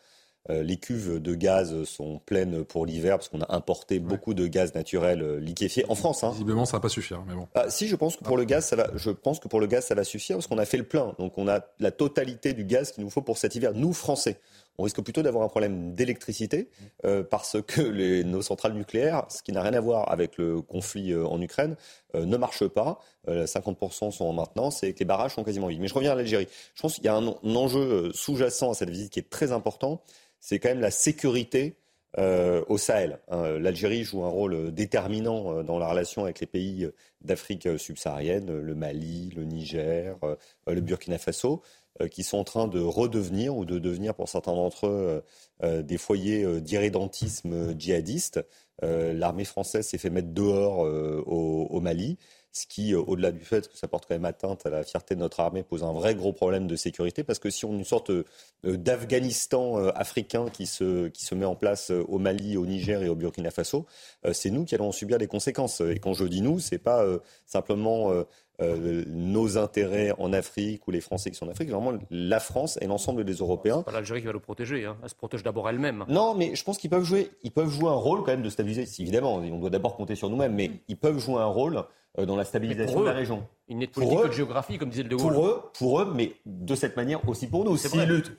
Euh, 0.49 0.61
les 0.61 0.75
cuves 0.75 1.21
de 1.21 1.35
gaz 1.35 1.85
sont 1.85 2.19
pleines 2.25 2.65
pour 2.65 2.85
l'hiver 2.85 3.17
parce 3.17 3.29
qu'on 3.29 3.39
a 3.39 3.55
importé 3.55 3.99
beaucoup 3.99 4.33
de 4.33 4.45
gaz 4.45 4.75
naturel 4.75 5.37
liquéfié 5.37 5.85
en 5.87 5.95
France. 5.95 6.23
Hein. 6.23 6.31
Visiblement, 6.31 6.65
ça 6.65 6.77
va 6.77 6.81
pas 6.81 6.89
suffire, 6.89 7.23
mais 7.25 7.33
bon. 7.33 7.47
Ah, 7.55 7.69
si, 7.69 7.87
je 7.87 7.95
pense 7.95 8.17
que 8.17 8.25
pour 8.25 8.35
le 8.35 8.43
gaz, 8.43 8.65
ça 8.65 8.75
va. 8.75 8.89
Je 8.95 9.09
pense 9.09 9.39
que 9.39 9.47
pour 9.47 9.61
le 9.61 9.67
gaz, 9.67 9.85
ça 9.85 9.95
va 9.95 10.03
suffire 10.03 10.35
parce 10.35 10.47
qu'on 10.47 10.57
a 10.57 10.65
fait 10.65 10.77
le 10.77 10.83
plein. 10.83 11.15
Donc, 11.17 11.37
on 11.37 11.47
a 11.47 11.61
la 11.79 11.91
totalité 11.91 12.53
du 12.53 12.65
gaz 12.65 12.91
qu'il 12.91 13.05
nous 13.05 13.09
faut 13.09 13.21
pour 13.21 13.37
cet 13.37 13.55
hiver. 13.55 13.71
Nous, 13.73 13.93
Français, 13.93 14.41
on 14.77 14.83
risque 14.83 15.01
plutôt 15.01 15.21
d'avoir 15.21 15.43
un 15.43 15.49
problème 15.49 15.93
d'électricité 15.93 16.69
euh, 17.05 17.23
parce 17.23 17.57
que 17.61 17.81
les, 17.91 18.23
nos 18.23 18.41
centrales 18.41 18.73
nucléaires, 18.73 19.25
ce 19.29 19.43
qui 19.43 19.51
n'a 19.51 19.61
rien 19.61 19.73
à 19.73 19.79
voir 19.79 20.11
avec 20.11 20.37
le 20.37 20.61
conflit 20.61 21.11
euh, 21.11 21.25
en 21.25 21.41
Ukraine, 21.41 21.75
euh, 22.15 22.25
ne 22.25 22.37
marchent 22.37 22.67
pas. 22.67 22.99
50% 23.25 24.11
sont 24.11 24.25
en 24.25 24.33
maintenance 24.33 24.83
et 24.83 24.93
que 24.93 24.99
les 24.99 25.05
barrages 25.05 25.35
sont 25.35 25.45
quasiment 25.45 25.67
vides. 25.67 25.79
Mais 25.79 25.87
je 25.87 25.93
reviens 25.93 26.11
à 26.11 26.15
l'Algérie. 26.15 26.49
Je 26.75 26.81
pense 26.81 26.95
qu'il 26.95 27.05
y 27.05 27.07
a 27.07 27.15
un, 27.15 27.25
enjeu 27.55 28.11
sous-jacent 28.13 28.71
à 28.71 28.73
cette 28.73 28.89
visite 28.89 29.13
qui 29.13 29.19
est 29.19 29.29
très 29.29 29.53
important. 29.53 30.01
C'est 30.41 30.59
quand 30.59 30.67
même 30.67 30.81
la 30.81 30.91
sécurité 30.91 31.77
au 32.17 32.77
Sahel. 32.77 33.19
Hein. 33.29 33.59
L'Algérie 33.59 34.03
joue 34.03 34.25
un 34.25 34.29
rôle 34.29 34.73
déterminant 34.73 35.63
dans 35.63 35.79
la 35.79 35.87
relation 35.87 36.25
avec 36.25 36.41
les 36.41 36.47
pays 36.47 36.85
d'Afrique 37.21 37.69
subsaharienne, 37.79 38.59
le 38.59 38.75
Mali, 38.75 39.31
le 39.37 39.45
Niger, 39.45 40.17
le 40.67 40.81
Burkina 40.81 41.17
Faso. 41.17 41.61
Euh, 42.01 42.07
qui 42.07 42.23
sont 42.23 42.39
en 42.39 42.43
train 42.43 42.67
de 42.67 42.79
redevenir 42.79 43.55
ou 43.55 43.65
de 43.65 43.77
devenir 43.77 44.15
pour 44.15 44.27
certains 44.27 44.55
d'entre 44.55 44.87
eux 44.87 44.89
euh, 44.89 45.21
euh, 45.63 45.81
des 45.83 45.99
foyers 45.99 46.59
d'irrédentisme 46.59 47.77
djihadiste. 47.79 48.43
L'armée 48.81 49.45
française 49.45 49.87
s'est 49.87 49.99
fait 49.99 50.09
mettre 50.09 50.33
dehors 50.33 50.79
au, 50.79 51.79
Mali 51.79 52.17
ce 52.51 52.65
qui, 52.67 52.93
au-delà 52.93 53.31
du 53.31 53.39
fait 53.39 53.69
que 53.69 53.77
ça 53.77 53.87
porte 53.87 54.05
quand 54.05 54.15
même 54.15 54.25
atteinte 54.25 54.65
à 54.65 54.69
la 54.69 54.83
fierté 54.83 55.15
de 55.15 55.21
notre 55.21 55.39
armée, 55.39 55.63
pose 55.63 55.83
un 55.83 55.93
vrai 55.93 56.15
gros 56.15 56.33
problème 56.33 56.67
de 56.67 56.75
sécurité, 56.75 57.23
parce 57.23 57.39
que 57.39 57.49
si 57.49 57.63
on 57.63 57.71
a 57.71 57.75
une 57.75 57.85
sorte 57.85 58.11
d'Afghanistan 58.63 59.77
africain 59.89 60.47
qui 60.51 60.65
se, 60.65 61.07
qui 61.07 61.23
se 61.23 61.33
met 61.33 61.45
en 61.45 61.55
place 61.55 61.91
au 61.91 62.19
Mali, 62.19 62.57
au 62.57 62.65
Niger 62.65 63.01
et 63.03 63.09
au 63.09 63.15
Burkina 63.15 63.51
Faso, 63.51 63.85
c'est 64.33 64.49
nous 64.49 64.65
qui 64.65 64.75
allons 64.75 64.91
subir 64.91 65.17
les 65.17 65.27
conséquences. 65.27 65.79
Et 65.79 65.99
quand 65.99 66.13
je 66.13 66.25
dis 66.25 66.41
nous, 66.41 66.59
c'est 66.59 66.79
pas 66.79 67.05
simplement 67.45 68.11
euh, 68.61 69.03
nos 69.07 69.57
intérêts 69.57 70.13
en 70.19 70.31
Afrique 70.31 70.87
ou 70.87 70.91
les 70.91 71.01
Français 71.01 71.31
qui 71.31 71.37
sont 71.37 71.47
en 71.47 71.49
Afrique, 71.49 71.69
vraiment 71.69 71.93
la 72.11 72.39
France 72.39 72.77
et 72.81 72.87
l'ensemble 72.87 73.23
des 73.23 73.33
Européens. 73.33 73.77
C'est 73.79 73.85
pas 73.85 73.91
l'Algérie 73.91 74.19
qui 74.21 74.27
va 74.27 74.33
le 74.33 74.39
protéger, 74.39 74.85
hein. 74.85 74.95
elle 75.01 75.09
se 75.09 75.15
protège 75.15 75.41
d'abord 75.41 75.67
elle-même. 75.69 76.05
Non, 76.07 76.35
mais 76.35 76.55
je 76.55 76.63
pense 76.63 76.77
qu'ils 76.77 76.89
peuvent 76.89 77.03
jouer, 77.03 77.31
ils 77.43 77.51
peuvent 77.51 77.69
jouer 77.69 77.89
un 77.89 77.95
rôle 77.95 78.19
quand 78.19 78.31
même 78.31 78.43
de 78.43 78.49
stabiliser. 78.49 78.87
Évidemment, 79.01 79.35
on 79.35 79.59
doit 79.59 79.71
d'abord 79.71 79.95
compter 79.95 80.15
sur 80.15 80.29
nous-mêmes, 80.29 80.53
mais 80.53 80.69
ils 80.87 80.97
peuvent 80.97 81.17
jouer 81.17 81.41
un 81.41 81.45
rôle 81.45 81.77
euh, 81.77 81.81
dans 82.17 82.35
la 82.35 82.43
stabilisation 82.43 83.01
de 83.01 83.05
la 83.05 83.13
région. 83.13 83.47
Une 83.69 83.79
nette 83.79 83.91
politique 83.91 84.27
de 84.27 84.31
géographie, 84.31 84.77
comme 84.77 84.89
disait 84.89 85.03
le 85.03 85.09
De 85.09 85.15
Gaulle. 85.15 85.33
Pour 85.33 85.47
eux, 85.47 85.63
pour 85.77 86.01
eux, 86.01 86.11
mais 86.13 86.33
de 86.45 86.75
cette 86.75 86.97
manière 86.97 87.27
aussi 87.29 87.47
pour 87.47 87.63
nous. 87.63 87.77
S'ils 87.77 88.03
luttent, 88.03 88.33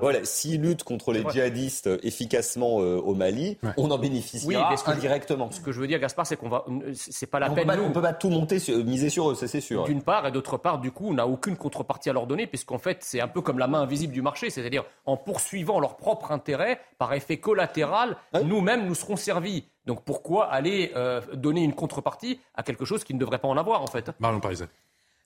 voilà, 0.00 0.20
luttent 0.44 0.84
contre 0.84 1.12
les 1.12 1.24
djihadistes 1.28 1.90
efficacement 2.02 2.80
euh, 2.80 2.96
au 2.96 3.14
Mali, 3.14 3.58
on 3.76 3.90
en 3.90 3.98
bénéficiera 3.98 4.70
oui, 4.70 4.78
indirectement. 4.86 5.50
Ce 5.50 5.60
que 5.60 5.72
je 5.72 5.80
veux 5.80 5.88
dire, 5.88 5.98
Gaspard, 5.98 6.26
c'est 6.26 6.36
qu'on 6.36 6.48
va, 6.48 6.64
c'est 6.94 7.26
pas 7.26 7.40
la 7.40 7.50
peine. 7.50 7.68
on 7.68 7.88
ne 7.88 7.92
peut 7.92 8.00
pas 8.00 8.12
tout 8.12 8.30
monter, 8.30 8.58
miser 8.84 9.10
sur 9.10 9.30
eux, 9.30 9.34
ça 9.34 9.48
c'est 9.48 9.60
sûr. 9.60 9.84
D'une 9.84 10.02
part, 10.02 10.26
et 10.26 10.30
d'autre 10.30 10.56
part, 10.56 10.78
du 10.78 10.92
coup, 10.92 11.08
on 11.08 11.14
n'a 11.14 11.26
aucune 11.26 11.56
contrepartie 11.56 12.08
à 12.08 12.12
leur 12.12 12.26
donner, 12.26 12.46
puisqu'en 12.46 12.78
fait, 12.78 12.98
c'est 13.00 13.20
un 13.20 13.28
peu 13.28 13.40
comme 13.40 13.58
la 13.58 13.66
main 13.66 13.80
invisible 13.80 14.12
du 14.12 14.22
marché, 14.22 14.50
c'est-à-dire 14.50 14.84
en 15.04 15.16
poursuivant 15.16 15.80
leur 15.80 15.96
propre 15.96 16.30
intérêt, 16.30 16.80
par 16.98 17.12
effet 17.12 17.38
collatéral, 17.38 18.16
nous-mêmes 18.44 18.86
nous 18.86 18.94
serons 18.94 19.16
servis. 19.16 19.64
Donc 19.86 20.04
pourquoi 20.04 20.46
aller 20.46 20.92
euh, 20.96 21.20
donner 21.34 21.62
une 21.62 21.74
contrepartie 21.74 22.40
à 22.54 22.62
quelque 22.62 22.84
chose 22.84 23.04
qui 23.04 23.14
ne 23.14 23.18
devrait 23.18 23.38
pas 23.38 23.48
en 23.48 23.56
avoir 23.56 23.82
en 23.82 23.86
fait? 23.86 24.10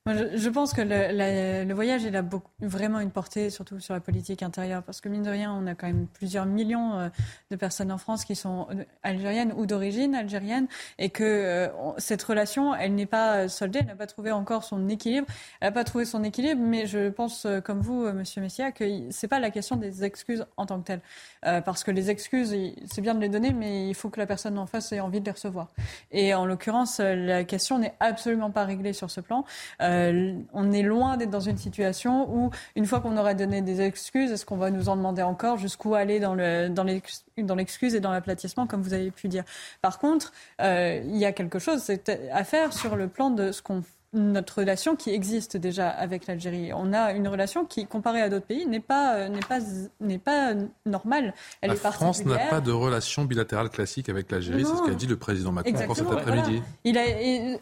Je, 0.05 0.49
pense 0.49 0.73
que 0.73 0.81
le, 0.81 1.73
voyage, 1.73 2.05
a 2.05 2.23
vraiment 2.59 2.99
une 2.99 3.09
portée, 3.09 3.49
surtout 3.49 3.79
sur 3.79 3.93
la 3.93 4.01
politique 4.01 4.43
intérieure, 4.43 4.83
parce 4.83 4.99
que 4.99 5.07
mine 5.07 5.23
de 5.23 5.29
rien, 5.29 5.53
on 5.53 5.65
a 5.65 5.75
quand 5.75 5.87
même 5.87 6.07
plusieurs 6.07 6.45
millions 6.45 6.99
euh, 6.99 7.09
de 7.51 7.55
personnes 7.55 7.89
en 7.89 7.97
France 7.97 8.25
qui 8.25 8.35
sont 8.35 8.67
euh, 8.71 8.83
algériennes 9.03 9.53
ou 9.55 9.65
d'origine 9.65 10.13
algérienne, 10.13 10.67
et 10.99 11.09
que 11.09 11.23
euh, 11.23 11.69
cette 11.99 12.21
relation, 12.21 12.75
elle 12.75 12.95
n'est 12.95 13.05
pas 13.05 13.47
soldée, 13.47 13.79
elle 13.79 13.85
n'a 13.85 13.95
pas 13.95 14.05
trouvé 14.05 14.33
encore 14.33 14.65
son 14.65 14.89
équilibre. 14.89 15.25
Elle 15.61 15.69
n'a 15.69 15.71
pas 15.71 15.85
trouvé 15.85 16.03
son 16.03 16.25
équilibre, 16.25 16.61
mais 16.61 16.85
je 16.85 17.07
pense, 17.07 17.47
comme 17.63 17.79
vous, 17.79 18.11
Monsieur 18.11 18.41
Messia, 18.41 18.73
que 18.73 18.83
c'est 19.09 19.29
pas 19.29 19.39
la 19.39 19.51
question 19.51 19.77
des 19.77 20.03
excuses 20.03 20.45
en 20.57 20.65
tant 20.65 20.81
que 20.81 20.87
telles, 20.87 21.61
parce 21.63 21.85
que 21.85 21.91
les 21.91 22.09
excuses, 22.09 22.53
c'est 22.91 23.01
bien 23.01 23.15
de 23.15 23.21
les 23.21 23.29
donner, 23.29 23.53
mais 23.53 23.87
il 23.87 23.95
faut 23.95 24.09
que 24.09 24.19
la 24.19 24.25
personne 24.25 24.57
en 24.57 24.65
face 24.65 24.91
ait 24.91 24.99
envie 24.99 25.21
de 25.21 25.25
les 25.25 25.31
recevoir. 25.31 25.69
Et 26.11 26.33
en 26.33 26.45
l'occurrence, 26.45 26.99
la 26.99 27.45
question 27.45 27.79
n'est 27.79 27.93
absolument 28.01 28.51
pas 28.51 28.65
réglée 28.65 28.91
sur 28.91 29.09
ce 29.09 29.21
plan. 29.21 29.45
On 30.53 30.71
est 30.71 30.81
loin 30.81 31.17
d'être 31.17 31.29
dans 31.29 31.39
une 31.39 31.57
situation 31.57 32.29
où, 32.33 32.51
une 32.75 32.85
fois 32.85 32.99
qu'on 32.99 33.17
aura 33.17 33.33
donné 33.33 33.61
des 33.61 33.81
excuses, 33.81 34.31
est-ce 34.31 34.45
qu'on 34.45 34.57
va 34.57 34.71
nous 34.71 34.89
en 34.89 34.95
demander 34.95 35.21
encore 35.21 35.57
jusqu'où 35.57 35.95
aller 35.95 36.19
dans 36.19 36.35
le 36.35 36.69
dans 36.69 37.55
l'excuse 37.55 37.95
et 37.95 37.99
dans 37.99 38.11
l'aplatissement, 38.11 38.67
comme 38.67 38.81
vous 38.81 38.93
avez 38.93 39.11
pu 39.11 39.27
dire? 39.27 39.43
Par 39.81 39.99
contre, 39.99 40.33
euh, 40.61 41.01
il 41.05 41.17
y 41.17 41.25
a 41.25 41.31
quelque 41.31 41.59
chose 41.59 41.91
à 42.31 42.43
faire 42.43 42.73
sur 42.73 42.95
le 42.95 43.07
plan 43.07 43.29
de 43.29 43.51
ce 43.51 43.61
qu'on 43.61 43.83
notre 44.13 44.59
relation 44.59 44.95
qui 44.95 45.11
existe 45.11 45.57
déjà 45.57 45.89
avec 45.89 46.27
l'Algérie. 46.27 46.71
On 46.73 46.93
a 46.93 47.13
une 47.13 47.27
relation 47.27 47.65
qui, 47.65 47.85
comparée 47.85 48.21
à 48.21 48.29
d'autres 48.29 48.45
pays, 48.45 48.65
n'est 48.67 48.79
pas, 48.79 49.15
euh, 49.15 49.29
n'est 49.29 49.39
pas, 49.39 49.59
n'est 49.99 50.17
pas 50.19 50.53
normale. 50.85 51.33
Elle 51.61 51.71
la 51.71 51.75
France 51.75 52.23
n'a 52.25 52.37
pas 52.37 52.61
de 52.61 52.71
relation 52.71 53.25
bilatérale 53.25 53.69
classique 53.69 54.09
avec 54.09 54.31
l'Algérie, 54.31 54.65
c'est 54.65 54.75
ce 54.75 54.83
qu'a 54.83 54.93
dit 54.93 55.07
le 55.07 55.17
président 55.17 55.51
Macron 55.51 55.73
encore 55.75 55.95
cet 55.95 56.11
après-midi. 56.11 56.61
Il 56.83 56.97
a, 56.97 57.03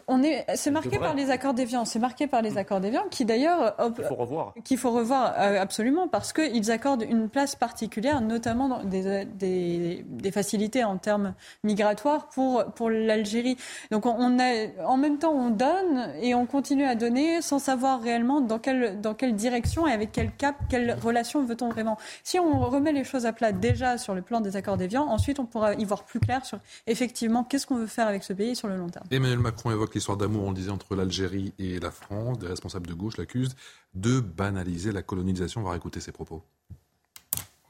on 0.08 0.22
est, 0.22 0.44
c'est 0.54 0.70
marqué 0.70 0.98
par 0.98 1.14
les 1.14 1.30
accords 1.30 1.54
d'Évian. 1.54 1.84
C'est 1.84 1.98
marqué 1.98 2.26
par 2.26 2.42
les 2.42 2.58
accords 2.58 2.80
d'Évian 2.80 3.04
qui 3.10 3.24
d'ailleurs 3.24 3.76
qu'il 3.94 4.04
faut 4.04 4.14
revoir. 4.14 4.54
Qu'il 4.64 4.78
faut 4.78 4.90
revoir 4.90 5.34
euh, 5.38 5.60
absolument 5.60 6.08
parce 6.08 6.32
qu'ils 6.32 6.70
accordent 6.70 7.04
une 7.08 7.28
place 7.28 7.56
particulière, 7.56 8.20
notamment 8.20 8.68
dans 8.68 8.84
des, 8.84 9.24
des, 9.24 10.04
des, 10.08 10.30
facilités 10.30 10.84
en 10.84 10.98
termes 10.98 11.34
migratoires 11.64 12.28
pour 12.28 12.64
pour 12.74 12.90
l'Algérie. 12.90 13.56
Donc 13.90 14.06
on 14.06 14.38
a, 14.38 14.84
en 14.86 14.96
même 14.96 15.18
temps, 15.18 15.32
on 15.32 15.50
donne 15.50 16.12
et 16.20 16.34
on 16.34 16.41
on 16.42 16.46
continue 16.46 16.84
à 16.84 16.96
donner 16.96 17.40
sans 17.40 17.60
savoir 17.60 18.02
réellement 18.02 18.40
dans 18.40 18.58
quelle, 18.58 19.00
dans 19.00 19.14
quelle 19.14 19.36
direction 19.36 19.86
et 19.86 19.92
avec 19.92 20.10
quel 20.10 20.34
cap, 20.34 20.56
quelle 20.68 20.98
relation 21.00 21.44
veut-on 21.44 21.68
vraiment. 21.68 21.96
Si 22.24 22.38
on 22.40 22.68
remet 22.68 22.92
les 22.92 23.04
choses 23.04 23.26
à 23.26 23.32
plat 23.32 23.52
déjà 23.52 23.96
sur 23.96 24.12
le 24.14 24.22
plan 24.22 24.40
des 24.40 24.56
accords 24.56 24.76
d'Évian, 24.76 25.04
ensuite 25.04 25.38
on 25.38 25.46
pourra 25.46 25.74
y 25.74 25.84
voir 25.84 26.04
plus 26.04 26.18
clair 26.18 26.44
sur 26.44 26.58
effectivement 26.88 27.44
qu'est-ce 27.44 27.66
qu'on 27.66 27.76
veut 27.76 27.86
faire 27.86 28.08
avec 28.08 28.24
ce 28.24 28.32
pays 28.32 28.56
sur 28.56 28.66
le 28.66 28.76
long 28.76 28.88
terme. 28.88 29.06
Emmanuel 29.12 29.38
Macron 29.38 29.70
évoque 29.70 29.94
l'histoire 29.94 30.16
d'amour, 30.16 30.44
on 30.44 30.50
le 30.50 30.56
disait, 30.56 30.70
entre 30.70 30.96
l'Algérie 30.96 31.52
et 31.60 31.78
la 31.78 31.92
France. 31.92 32.40
Des 32.40 32.48
responsables 32.48 32.88
de 32.88 32.94
gauche 32.94 33.16
l'accusent 33.18 33.54
de 33.94 34.18
banaliser 34.18 34.90
la 34.90 35.02
colonisation. 35.02 35.60
On 35.60 35.64
va 35.64 35.70
réécouter 35.70 36.00
ses 36.00 36.12
propos. 36.12 36.42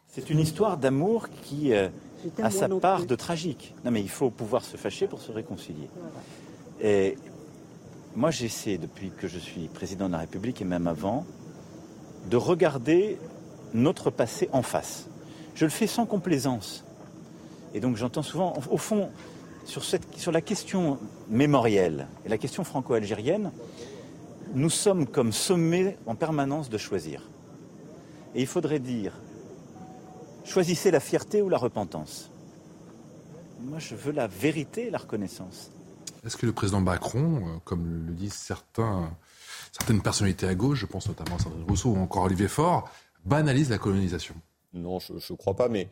C'est 0.09 0.31
une 0.31 0.39
histoire 0.39 0.79
d'amour 0.79 1.29
qui 1.43 1.75
euh, 1.75 1.89
a 2.43 2.51
sa 2.51 2.69
part 2.69 3.05
de 3.05 3.15
tragique. 3.17 3.75
Non, 3.85 3.91
mais 3.91 4.01
il 4.01 4.11
faut 4.11 4.31
pouvoir 4.31 4.65
se 4.65 4.77
fâcher 4.77 5.09
pour 5.09 5.21
se 5.21 5.33
réconcilier. 5.33 5.89
Et 6.83 7.17
moi, 8.15 8.31
j'essaie, 8.31 8.77
depuis 8.77 9.11
que 9.11 9.27
je 9.27 9.39
suis 9.39 9.69
président 9.69 10.07
de 10.07 10.13
la 10.13 10.19
République 10.19 10.61
et 10.61 10.65
même 10.65 10.87
avant, 10.87 11.25
de 12.29 12.37
regarder 12.37 13.19
notre 13.73 14.11
passé 14.11 14.49
en 14.53 14.63
face. 14.63 15.09
Je 15.55 15.65
le 15.65 15.71
fais 15.71 15.87
sans 15.87 16.05
complaisance. 16.05 16.85
Et 17.75 17.81
donc, 17.81 17.97
j'entends 17.97 18.23
souvent, 18.23 18.55
au 18.71 18.77
fond, 18.77 19.11
sur, 19.65 20.33
la 20.33 20.41
question 20.41 20.99
mémorielle 21.31 22.07
et 22.27 22.29
la 22.29 22.37
question 22.37 22.65
franco-algérienne, 22.65 23.51
nous 24.55 24.71
sommes 24.71 25.07
comme 25.07 25.33
sommés 25.33 25.97
en 26.07 26.15
permanence 26.15 26.69
de 26.69 26.77
choisir. 26.77 27.31
Et 28.35 28.41
il 28.41 28.47
faudrait 28.47 28.81
dire 28.81 29.13
Choisissez 30.45 30.91
la 30.91 31.01
fierté 31.01 31.41
ou 31.41 31.49
la 31.49 31.57
repentance. 31.57 32.31
Moi, 33.61 33.79
je 33.79 33.95
veux 33.95 34.13
la 34.13 34.27
vérité 34.27 34.89
et 34.89 34.91
la 34.91 34.99
reconnaissance. 34.99 35.71
Est-ce 36.25 36.37
que 36.37 36.47
le 36.47 36.53
président 36.53 36.81
Macron, 36.81 37.37
euh, 37.37 37.59
comme 37.65 38.07
le 38.07 38.13
disent 38.13 38.35
certains, 38.35 39.11
certaines 39.73 40.03
personnalités 40.03 40.47
à 40.47 40.55
gauche, 40.55 40.79
je 40.79 40.87
pense 40.87 41.09
notamment 41.09 41.37
à 41.37 41.39
Sandrine 41.41 41.65
Rousseau 41.69 41.91
ou 41.91 41.97
encore 41.97 42.25
Olivier 42.25 42.49
Faure, 42.49 42.89
banalise 43.25 43.71
la 43.71 43.79
colonisation? 43.79 44.35
Non, 44.73 45.01
je 45.01 45.13
ne 45.15 45.37
crois 45.37 45.57
pas, 45.57 45.69
mais 45.69 45.89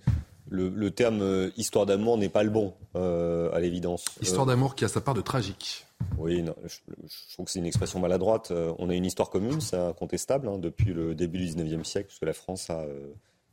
le, 0.49 0.91
terme 0.91 1.21
euh, 1.21 1.51
histoire 1.57 1.85
d'amour 1.85 2.17
n'est 2.17 2.29
pas 2.29 2.45
le 2.45 2.51
bon, 2.51 2.75
euh, 2.95 3.53
à 3.53 3.61
l'évidence. 3.61 4.05
Histoire 4.23 4.47
d'amour 4.47 4.75
qui 4.75 4.85
a 4.85 4.89
sa 4.89 5.01
part 5.01 5.15
de 5.15 5.21
tragique. 5.21 5.87
Oui, 6.17 6.45
je, 6.65 7.33
trouve 7.33 7.47
que 7.47 7.53
c'est 7.53 7.59
une 7.59 7.67
expression 7.67 7.99
maladroite. 7.99 8.53
on 8.79 8.89
a 8.89 8.95
une 8.95 9.05
histoire 9.05 9.31
commune, 9.31 9.61
c'est 9.61 9.77
incontestable, 9.77 10.49
hein, 10.49 10.59
depuis 10.59 10.95
le 10.95 11.15
début 11.15 11.39
du 11.39 11.47
19e 11.47 11.85
siècle, 11.85 12.07
puisque 12.07 12.25
la 12.25 12.33
France 12.33 12.71
a 12.71 12.85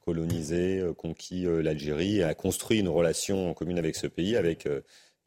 colonisé, 0.06 0.82
conquis 0.98 1.46
l'Algérie 1.46 2.20
et 2.20 2.24
a 2.24 2.34
construit 2.34 2.80
une 2.80 2.88
relation 2.88 3.54
commune 3.54 3.78
avec 3.78 3.96
ce 3.96 4.08
pays, 4.08 4.38
avec 4.38 4.66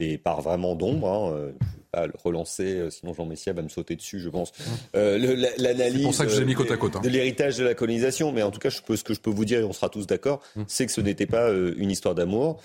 des 0.01 0.19
parts 0.19 0.41
vraiment 0.41 0.75
d'ombre. 0.75 1.09
Hein, 1.09 1.53
pas 1.93 2.07
le 2.07 2.13
relancer, 2.23 2.89
sinon 2.91 3.15
Jean 3.15 3.27
Messia 3.27 3.53
va 3.53 3.63
me 3.63 3.69
sauter 3.69 3.97
dessus, 3.97 4.21
je 4.21 4.29
pense. 4.29 4.53
L'analyse 4.95 5.97
c'est 5.97 6.03
pour 6.03 6.15
ça 6.15 6.25
que 6.25 6.31
j'ai 6.31 6.45
mis 6.45 6.55
côte 6.55 6.71
à 6.71 6.77
côte, 6.77 6.95
hein. 6.95 7.01
de 7.01 7.09
l'héritage 7.09 7.59
de 7.59 7.65
la 7.65 7.75
colonisation, 7.75 8.31
mais 8.31 8.45
en 8.45 8.53
tout 8.53 8.61
cas, 8.61 8.71
je 8.71 8.81
peux, 8.81 8.95
ce 8.95 9.03
que 9.03 9.13
je 9.13 9.19
peux 9.19 9.31
vous 9.31 9.45
dire, 9.45 9.59
et 9.59 9.65
on 9.65 9.73
sera 9.73 9.89
tous 9.89 10.07
d'accord, 10.07 10.41
hum. 10.55 10.65
c'est 10.69 10.87
que 10.87 10.93
ce 10.93 11.01
n'était 11.01 11.27
pas 11.27 11.51
une 11.51 11.91
histoire 11.91 12.15
d'amour, 12.15 12.63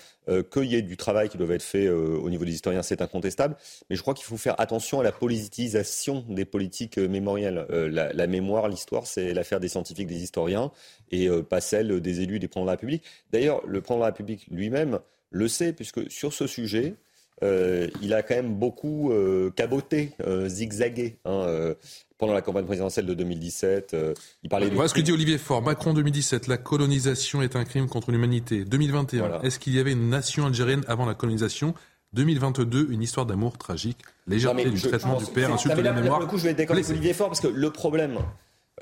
qu'il 0.52 0.66
y 0.66 0.76
ait 0.76 0.82
du 0.82 0.96
travail 0.96 1.28
qui 1.28 1.38
doit 1.38 1.52
être 1.52 1.62
fait 1.64 1.88
au 1.88 2.30
niveau 2.30 2.44
des 2.44 2.52
historiens, 2.52 2.82
c'est 2.82 3.02
incontestable, 3.02 3.56
mais 3.90 3.96
je 3.96 4.02
crois 4.02 4.14
qu'il 4.14 4.26
faut 4.26 4.36
faire 4.36 4.60
attention 4.60 5.00
à 5.00 5.02
la 5.02 5.10
politisation 5.10 6.24
des 6.28 6.44
politiques 6.44 6.98
mémorielles. 6.98 7.66
La, 7.68 8.12
la, 8.12 8.26
mémoire, 8.28 8.68
l'histoire, 8.68 9.08
c'est 9.08 9.34
l'affaire 9.34 9.58
des 9.58 9.68
scientifiques, 9.68 10.06
des 10.06 10.22
historiens, 10.22 10.70
et 11.10 11.28
euh, 11.28 11.42
pas 11.42 11.60
celle 11.60 12.00
des 12.00 12.20
élus 12.20 12.38
des 12.38 12.48
présidents 12.48 12.64
de 12.64 12.70
la 12.70 12.72
République. 12.72 13.04
D'ailleurs, 13.32 13.62
le 13.66 13.80
président 13.80 13.96
de 13.96 14.00
la 14.00 14.06
République 14.06 14.46
lui-même 14.50 14.98
le 15.30 15.48
sait, 15.48 15.72
puisque 15.72 16.10
sur 16.10 16.32
ce 16.32 16.46
sujet, 16.46 16.94
euh, 17.42 17.88
il 18.02 18.14
a 18.14 18.22
quand 18.22 18.34
même 18.34 18.54
beaucoup 18.54 19.12
euh, 19.12 19.50
caboté, 19.50 20.12
zigzagué. 20.46 21.18
Hein, 21.24 21.74
pendant 22.18 22.32
la 22.32 22.40
campagne 22.40 22.64
présidentielle 22.64 23.04
de 23.04 23.12
2017, 23.12 23.94
il 24.42 24.48
parlait. 24.48 24.70
Voilà 24.70 24.88
ce 24.88 24.94
que 24.94 25.02
dit 25.02 25.12
Olivier 25.12 25.36
Faure. 25.36 25.60
Macron 25.60 25.92
2017, 25.92 26.46
la 26.46 26.56
colonisation 26.56 27.42
est 27.42 27.56
un 27.56 27.64
crime 27.64 27.88
contre 27.88 28.10
l'humanité. 28.10 28.64
2021, 28.64 29.42
est-ce 29.42 29.58
qu'il 29.58 29.74
y 29.74 29.78
avait 29.78 29.92
une 29.92 30.08
nation 30.08 30.46
algérienne 30.46 30.82
avant 30.88 31.04
la 31.04 31.14
colonisation? 31.14 31.74
2022, 32.14 32.88
une 32.90 33.02
histoire 33.02 33.26
d'amour 33.26 33.58
tragique, 33.58 33.98
légèreté 34.26 34.70
du 34.70 34.80
traitement 34.80 35.18
du 35.18 35.26
père, 35.26 35.52
insulte 35.52 35.76
de 35.76 35.82
la 35.82 35.92
mémoire. 35.92 36.18
Pour 36.18 36.26
le 36.26 36.30
coup, 36.30 36.38
je 36.38 36.44
vais 36.44 36.50
avec 36.50 36.70
Olivier 36.70 37.12
Faure 37.12 37.28
parce 37.28 37.40
que 37.40 37.48
le 37.48 37.70
problème, 37.70 38.18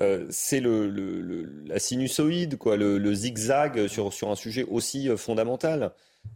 euh, 0.01 0.25
c'est 0.29 0.59
le, 0.59 0.87
la 1.67 1.79
sinusoïde, 1.79 2.57
quoi, 2.57 2.77
le, 2.77 3.13
zigzag 3.13 3.87
sur, 3.87 4.13
sur 4.13 4.29
un 4.29 4.35
sujet 4.35 4.65
aussi 4.69 5.09
euh, 5.09 5.17
fondamental. 5.17 5.91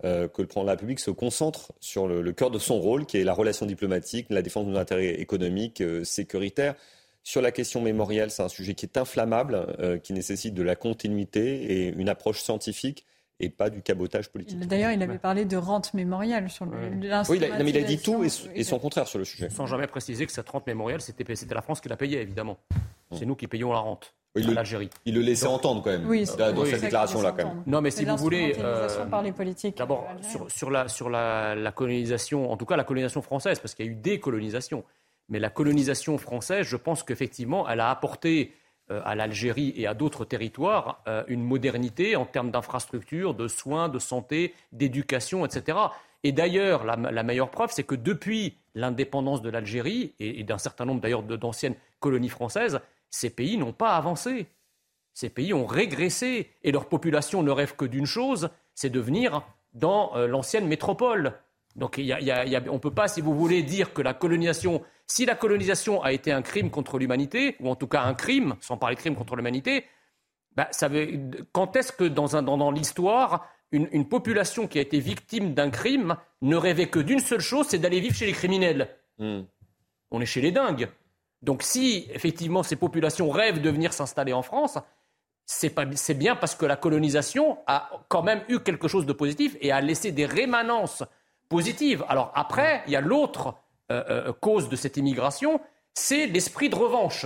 Euh, 0.05 0.27
que 0.27 0.41
le 0.41 0.47
président 0.47 0.63
de 0.63 0.67
la 0.67 0.73
République 0.73 0.99
se 0.99 1.11
concentre 1.11 1.73
sur 1.79 2.07
le, 2.07 2.31
cœur 2.31 2.51
de 2.51 2.59
son 2.59 2.79
rôle, 2.79 3.05
qui 3.05 3.17
est 3.17 3.23
la 3.23 3.33
relation 3.33 3.65
diplomatique, 3.65 4.27
la 4.29 4.41
défense 4.41 4.65
de 4.65 4.71
nos 4.71 4.77
intérêts 4.77 5.15
économiques, 5.15 5.83
sécuritaires. 6.03 6.75
Sur 7.23 7.41
la 7.41 7.51
question 7.51 7.81
mémorielle, 7.81 8.31
c'est 8.31 8.43
un 8.43 8.49
sujet 8.49 8.75
qui 8.75 8.85
est 8.85 8.97
inflammable, 8.97 9.99
qui 10.03 10.13
nécessite 10.13 10.53
de 10.53 10.63
la 10.63 10.75
continuité 10.75 11.83
et 11.83 11.87
une 11.89 12.07
approche 12.07 12.41
scientifique 12.41 13.05
et 13.39 13.49
pas 13.49 13.69
du 13.69 13.81
cabotage 13.81 14.29
politique. 14.29 14.59
D'ailleurs, 14.59 14.91
il 14.91 15.01
avait 15.01 15.17
parlé 15.17 15.45
de 15.45 15.57
rente 15.57 15.93
mémorielle 15.93 16.49
sur 16.49 16.65
le, 16.65 16.71
Oui, 17.29 17.37
il 17.37 17.43
a, 17.45 17.63
mais 17.63 17.69
il 17.69 17.77
a 17.77 17.83
dit 17.83 17.99
tout 17.99 18.23
et, 18.23 18.63
son 18.63 18.79
contraire 18.79 19.07
sur 19.07 19.19
le 19.19 19.25
sujet. 19.25 19.49
Sans 19.49 19.65
jamais 19.65 19.87
préciser 19.87 20.25
que 20.25 20.31
cette 20.31 20.49
rente 20.49 20.67
mémorielle, 20.67 21.01
c'était 21.01 21.23
la 21.53 21.61
France 21.61 21.79
qui 21.79 21.89
la 21.89 21.97
payait, 21.97 22.21
évidemment. 22.21 22.57
C'est 23.13 23.25
nous 23.25 23.35
qui 23.35 23.47
payons 23.47 23.71
la 23.71 23.79
rente. 23.79 24.13
l'Algérie. 24.35 24.89
Il 25.05 25.15
le 25.15 25.21
laissait 25.21 25.47
entendre 25.47 25.81
quand 25.83 25.89
même 25.89 26.07
oui, 26.07 26.25
dans 26.37 26.65
cette 26.65 26.81
déclaration-là 26.81 27.31
quand 27.31 27.45
même. 27.45 27.63
Non, 27.65 27.81
mais 27.81 27.91
si 27.91 28.05
vous 28.05 28.17
voulez, 28.17 28.55
euh, 28.59 29.05
par 29.05 29.21
les 29.21 29.31
politiques. 29.31 29.77
D'abord 29.77 30.07
sur, 30.21 30.49
sur, 30.51 30.69
la 30.69 30.87
sur 30.87 31.09
la, 31.09 31.55
la, 31.55 31.71
colonisation, 31.71 32.51
en 32.51 32.57
tout 32.57 32.65
cas 32.65 32.75
la 32.75 32.83
colonisation 32.83 33.21
française, 33.21 33.59
parce 33.59 33.75
qu'il 33.75 33.85
y 33.85 33.89
a 33.89 33.91
eu 33.91 33.95
des 33.95 34.19
colonisations. 34.19 34.83
Mais 35.29 35.39
la 35.39 35.49
colonisation 35.49 36.17
française, 36.17 36.65
je 36.65 36.75
pense 36.75 37.03
qu'effectivement, 37.03 37.69
elle 37.69 37.79
a 37.79 37.89
apporté 37.89 38.53
euh, 38.91 39.01
à 39.05 39.13
l'Algérie 39.13 39.71
et 39.75 39.85
à 39.85 39.93
d'autres 39.93 40.25
territoires 40.25 41.03
euh, 41.07 41.23
une 41.27 41.43
modernité 41.43 42.15
en 42.15 42.25
termes 42.25 42.49
d'infrastructures, 42.49 43.35
de 43.35 43.47
soins, 43.47 43.87
de 43.87 43.99
santé, 43.99 44.55
d'éducation, 44.71 45.45
etc. 45.45 45.77
Et 46.23 46.31
d'ailleurs, 46.31 46.83
la, 46.83 47.23
meilleure 47.23 47.51
preuve, 47.51 47.69
c'est 47.71 47.83
que 47.83 47.93
depuis 47.93 48.57
l'indépendance 48.73 49.43
de 49.43 49.49
l'Algérie 49.51 50.15
et, 50.19 50.43
d'un 50.43 50.57
certain 50.57 50.85
nombre 50.85 51.01
d'ailleurs 51.01 51.21
d'anciennes 51.21 51.75
colonies 51.99 52.29
françaises, 52.29 52.81
ces 53.09 53.29
pays 53.29 53.57
n'ont 53.57 53.73
pas 53.73 53.95
avancé. 53.95 54.47
Ces 55.13 55.29
pays 55.29 55.53
ont 55.53 55.65
régressé 55.65 56.49
et 56.63 56.71
leur 56.71 56.87
population 56.87 57.43
ne 57.43 57.51
rêve 57.51 57.75
que 57.75 57.85
d'une 57.85 58.05
chose, 58.05 58.49
c'est 58.73 58.89
de 58.89 58.99
venir 58.99 59.41
dans 59.73 60.15
euh, 60.15 60.27
l'ancienne 60.27 60.67
métropole. 60.67 61.33
Donc 61.75 61.95
on 61.97 62.03
ne 62.03 62.77
peut 62.77 62.91
pas, 62.91 63.07
si 63.07 63.21
vous 63.21 63.35
voulez, 63.35 63.63
dire 63.63 63.93
que 63.93 64.01
la 64.01 64.13
colonisation, 64.13 64.83
si 65.05 65.25
la 65.25 65.35
colonisation 65.35 66.01
a 66.01 66.11
été 66.11 66.31
un 66.31 66.41
crime 66.41 66.69
contre 66.69 66.97
l'humanité, 66.97 67.55
ou 67.59 67.69
en 67.69 67.75
tout 67.75 67.87
cas 67.87 68.01
un 68.03 68.13
crime, 68.13 68.55
sans 68.59 68.77
parler 68.77 68.95
de 68.95 68.99
crime 69.01 69.15
contre 69.15 69.35
l'humanité, 69.35 69.85
bah, 70.55 70.69
quand 71.51 71.75
est-ce 71.75 71.91
que 71.91 72.03
dans, 72.03 72.71
l'histoire, 72.71 73.47
une, 73.71 74.07
population 74.09 74.67
qui 74.67 74.79
a 74.79 74.81
été 74.81 74.99
victime 74.99 75.53
d'un 75.53 75.69
crime 75.69 76.15
ne 76.41 76.55
rêvait 76.55 76.89
que 76.89 76.99
d'une 76.99 77.19
seule 77.19 77.39
chose, 77.39 77.67
c'est 77.69 77.79
d'aller 77.79 77.99
vivre 77.99 78.15
chez 78.15 78.25
les 78.25 78.33
criminels? 78.33 78.89
Hmm. 79.19 79.41
On 80.11 80.21
est 80.21 80.25
chez 80.25 80.41
les 80.41 80.51
dingues. 80.51 80.89
Donc 81.41 81.63
si 81.63 82.07
effectivement 82.13 82.63
ces 82.63 82.75
populations 82.75 83.29
rêvent 83.29 83.61
de 83.61 83.69
venir 83.69 83.93
s'installer 83.93 84.33
en 84.33 84.41
France, 84.41 84.77
c'est 85.45 86.13
bien 86.13 86.35
parce 86.35 86.53
que 86.53 86.65
la 86.65 86.75
colonisation 86.75 87.57
a 87.65 87.89
quand 88.07 88.21
même 88.21 88.43
eu 88.49 88.59
quelque 88.59 88.87
chose 88.87 89.05
de 89.07 89.13
positif 89.13 89.57
et 89.61 89.71
a 89.71 89.81
laissé 89.81 90.11
des 90.11 90.25
rémanences 90.25 91.03
positives. 91.47 92.05
Alors 92.07 92.31
après, 92.35 92.83
il 92.85 92.93
y 92.93 92.95
a 92.95 93.01
l'autre 93.01 93.55
euh, 93.91 94.03
euh, 94.09 94.33
cause 94.33 94.69
de 94.69 94.75
cette 94.75 94.97
immigration, 94.97 95.59
c'est 95.95 96.27
l'esprit 96.27 96.69
de 96.69 96.75
revanche. 96.75 97.25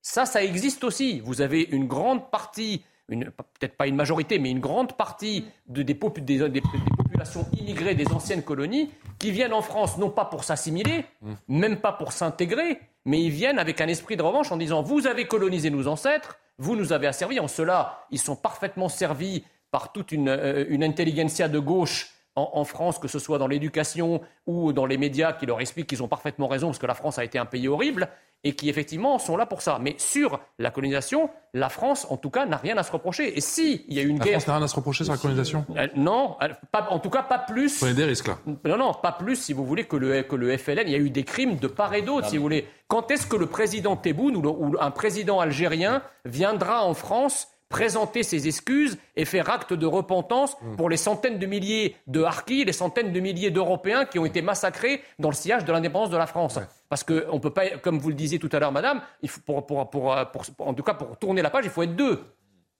Ça, 0.00 0.24
ça 0.24 0.42
existe 0.42 0.82
aussi. 0.82 1.20
Vous 1.20 1.42
avez 1.42 1.62
une 1.70 1.86
grande 1.86 2.30
partie, 2.30 2.82
peut-être 3.06 3.76
pas 3.76 3.86
une 3.86 3.96
majorité, 3.96 4.38
mais 4.38 4.50
une 4.50 4.60
grande 4.60 4.96
partie 4.96 5.44
de, 5.66 5.82
des, 5.82 5.94
populations 5.94 7.46
immigrées 7.52 7.94
des 7.94 8.08
anciennes 8.08 8.42
colonies 8.42 8.90
qui 9.18 9.30
viennent 9.30 9.52
en 9.52 9.62
France 9.62 9.98
non 9.98 10.08
pas 10.10 10.24
pour 10.24 10.44
s'assimiler, 10.44 11.04
mmh. 11.20 11.32
même 11.48 11.76
pas 11.76 11.92
pour 11.92 12.12
s'intégrer, 12.12 12.80
mais 13.04 13.20
ils 13.20 13.30
viennent 13.30 13.58
avec 13.58 13.80
un 13.80 13.88
esprit 13.88 14.16
de 14.16 14.22
revanche 14.22 14.52
en 14.52 14.56
disant 14.56 14.82
vous 14.82 15.06
avez 15.06 15.26
colonisé 15.26 15.70
nos 15.70 15.88
ancêtres, 15.88 16.38
vous 16.58 16.76
nous 16.76 16.92
avez 16.92 17.06
asservis. 17.06 17.40
En 17.40 17.48
cela, 17.48 18.06
ils 18.10 18.20
sont 18.20 18.36
parfaitement 18.36 18.88
servis 18.88 19.44
par 19.70 19.92
toute 19.92 20.12
une, 20.12 20.28
euh, 20.28 20.76
intelligentsia 20.80 21.48
de 21.48 21.58
gauche 21.58 22.10
en, 22.34 22.64
France, 22.64 22.98
que 22.98 23.08
ce 23.08 23.18
soit 23.18 23.38
dans 23.38 23.46
l'éducation 23.46 24.22
ou 24.46 24.72
dans 24.72 24.86
les 24.86 24.96
médias, 24.96 25.32
qui 25.32 25.46
leur 25.46 25.60
expliquent 25.60 25.88
qu'ils 25.88 26.02
ont 26.02 26.08
parfaitement 26.08 26.48
raison 26.48 26.68
parce 26.68 26.78
que 26.78 26.86
la 26.86 26.94
France 26.94 27.18
a 27.18 27.24
été 27.24 27.38
un 27.38 27.44
pays 27.44 27.68
horrible 27.68 28.08
et 28.44 28.54
qui 28.54 28.68
effectivement 28.68 29.18
sont 29.18 29.36
là 29.36 29.46
pour 29.46 29.62
ça. 29.62 29.78
Mais 29.80 29.94
sur 29.98 30.40
la 30.58 30.70
colonisation, 30.70 31.30
la 31.54 31.68
France, 31.68 32.06
en 32.10 32.16
tout 32.16 32.30
cas, 32.30 32.46
n'a 32.46 32.56
rien 32.56 32.76
à 32.76 32.82
se 32.82 32.90
reprocher. 32.90 33.36
Et 33.36 33.40
si 33.40 33.84
il 33.86 33.94
y 33.94 34.00
a 34.00 34.02
une 34.02 34.18
la 34.18 34.24
guerre, 34.24 34.32
France 34.40 34.48
n'a 34.48 34.54
rien 34.56 34.64
à 34.64 34.68
se 34.68 34.76
reprocher 34.76 35.04
sur 35.04 35.12
la 35.12 35.18
colonisation? 35.18 35.64
non, 35.94 36.36
en 36.72 36.98
tout 36.98 37.10
cas 37.10 37.22
pas 37.22 37.38
plus. 37.38 37.78
Prenez 37.78 37.94
des 37.94 38.04
risques 38.04 38.28
là. 38.28 38.38
Non, 38.64 38.78
non, 38.78 38.94
pas 38.94 39.12
plus 39.12 39.36
si 39.36 39.52
vous 39.52 39.64
voulez 39.64 39.84
que 39.84 39.96
le 39.96 40.22
que 40.22 40.34
le 40.34 40.56
FLN. 40.56 40.84
Il 40.86 40.92
y 40.92 40.96
a 40.96 40.98
eu 40.98 41.10
des 41.10 41.24
crimes 41.24 41.56
de 41.56 41.68
part 41.68 41.94
et 41.94 42.02
d'autre, 42.02 42.28
si 42.28 42.36
vous 42.36 42.42
voulez. 42.42 42.66
Quand 42.88 43.10
est-ce 43.10 43.26
que 43.26 43.36
le 43.36 43.46
président 43.46 43.96
Tebboune 43.96 44.36
ou, 44.36 44.42
ou 44.46 44.76
un 44.80 44.90
président 44.90 45.38
algérien 45.38 46.02
viendra 46.24 46.84
en 46.84 46.94
France 46.94 47.48
présenter 47.72 48.22
ses 48.22 48.46
excuses 48.46 48.96
et 49.16 49.24
faire 49.24 49.50
acte 49.50 49.72
de 49.72 49.86
repentance 49.86 50.56
Mm. 50.62 50.76
pour 50.76 50.88
les 50.88 50.96
centaines 50.96 51.38
de 51.38 51.46
milliers 51.46 51.96
de 52.06 52.22
harkis, 52.22 52.64
les 52.64 52.72
centaines 52.72 53.12
de 53.12 53.18
milliers 53.20 53.50
d'Européens 53.50 54.04
qui 54.04 54.18
ont 54.20 54.24
été 54.24 54.42
massacrés 54.42 55.02
dans 55.18 55.30
le 55.30 55.34
sillage 55.34 55.64
de 55.64 55.72
l'indépendance 55.72 56.10
de 56.10 56.16
la 56.16 56.26
France. 56.26 56.58
Parce 56.88 57.02
qu'on 57.02 57.40
peut 57.40 57.50
pas, 57.50 57.70
comme 57.82 57.98
vous 57.98 58.10
le 58.10 58.14
disiez 58.14 58.38
tout 58.38 58.50
à 58.52 58.58
l'heure, 58.60 58.70
madame, 58.72 59.00
il 59.22 59.28
faut 59.28 59.40
pour, 59.40 59.66
pour, 59.66 59.90
pour, 59.90 60.14
pour- 60.32 60.44
en 60.68 60.74
tout 60.74 60.82
cas 60.84 60.94
pour 60.94 61.16
tourner 61.16 61.42
la 61.42 61.50
page, 61.50 61.64
il 61.64 61.70
faut 61.70 61.82
être 61.82 61.96
deux. 61.96 62.20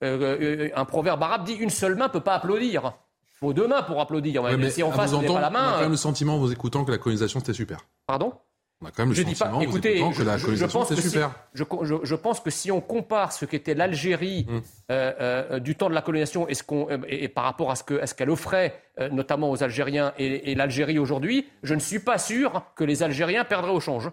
Euh, 0.03 0.37
euh, 0.41 0.69
un 0.75 0.85
proverbe 0.85 1.21
arabe 1.23 1.43
dit 1.45 1.53
une 1.53 1.69
seule 1.69 1.95
main 1.95 2.09
peut 2.09 2.19
pas 2.19 2.35
applaudir. 2.35 2.93
Il 3.33 3.37
faut 3.39 3.53
deux 3.53 3.67
mains 3.67 3.83
pour 3.83 3.99
applaudir. 3.99 4.43
Ouais, 4.43 4.55
mais 4.57 4.69
si 4.69 4.81
face 4.81 5.13
on 5.13 5.21
n'est 5.21 5.27
pas 5.27 5.33
la 5.41 5.41
on 5.41 5.43
a 5.47 5.49
main. 5.49 5.71
quand 5.71 5.77
même 5.79 5.87
euh, 5.87 5.89
le 5.91 5.97
sentiment, 5.97 6.35
en 6.35 6.39
vous 6.39 6.51
écoutant, 6.51 6.85
que 6.85 6.91
la 6.91 6.97
colonisation 6.97 7.39
c'était 7.39 7.53
super. 7.53 7.79
Pardon? 8.07 8.33
On 8.83 8.87
a 8.87 8.91
quand 8.91 9.03
même 9.03 9.09
le 9.09 9.15
je 9.15 9.23
dis 9.23 9.33
sentiment, 9.35 9.59
pas. 9.59 9.63
Écoutez, 9.63 9.97
je, 9.97 10.17
que 10.17 10.23
la 10.23 10.37
je- 10.37 10.65
pense 10.65 10.89
que 10.89 10.95
si, 11.01 11.17
je, 11.53 12.15
pense 12.15 12.39
que 12.41 12.49
si 12.49 12.71
on 12.71 12.81
compare 12.81 13.31
ce 13.31 13.45
qu'était 13.45 13.73
l'Algérie 13.73 14.45
Mm. 14.49 14.57
euh, 14.91 15.11
euh, 15.21 15.59
du 15.59 15.75
temps 15.75 15.89
de 15.89 15.93
la 15.95 16.01
colonisation 16.01 16.47
et, 16.49 16.53
ce 16.53 16.63
qu'on- 16.63 16.89
euh, 16.89 16.97
et- 17.07 17.23
et 17.23 17.27
par 17.29 17.45
rapport 17.45 17.71
à 17.71 17.75
ce 17.75 17.83
que- 17.83 17.99
à 18.01 18.07
ce 18.07 18.13
qu'elle 18.13 18.29
offrait, 18.29 18.79
notamment 19.11 19.49
aux 19.49 19.63
Algériens, 19.63 20.13
et, 20.19 20.51
et 20.51 20.55
l'Algérie 20.55 20.99
aujourd'hui, 20.99 21.47
je 21.63 21.73
ne 21.73 21.79
suis 21.79 21.99
pas 21.99 22.17
sûr 22.17 22.63
que 22.75 22.83
les 22.83 23.01
Algériens 23.01 23.43
perdraient 23.45 23.71
au 23.71 23.79
change. 23.79 24.11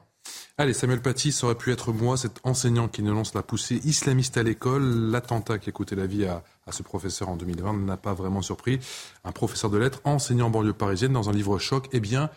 Allez, 0.58 0.72
Samuel 0.74 1.00
Paty, 1.00 1.32
ça 1.32 1.46
aurait 1.46 1.54
pu 1.56 1.72
être 1.72 1.92
moi, 1.92 2.16
cet 2.16 2.38
enseignant 2.44 2.86
qui 2.88 3.02
dénonce 3.02 3.34
la 3.34 3.42
poussée 3.42 3.80
islamiste 3.84 4.36
à 4.36 4.42
l'école. 4.42 4.82
L'attentat 5.10 5.58
qui 5.58 5.70
a 5.70 5.72
coûté 5.72 5.96
la 5.96 6.06
vie 6.06 6.26
à, 6.26 6.42
à 6.66 6.72
ce 6.72 6.82
professeur 6.82 7.28
en 7.30 7.36
2020 7.36 7.72
n'a 7.84 7.96
pas 7.96 8.12
vraiment 8.14 8.42
surpris. 8.42 8.78
Un 9.24 9.32
professeur 9.32 9.70
de 9.70 9.78
lettres, 9.78 10.00
enseignant 10.04 10.46
en 10.46 10.50
banlieue 10.50 10.74
parisienne, 10.74 11.12
dans 11.12 11.28
un 11.30 11.32
livre 11.32 11.58
choc, 11.58 11.86
eh 11.92 12.00
bien, 12.00 12.28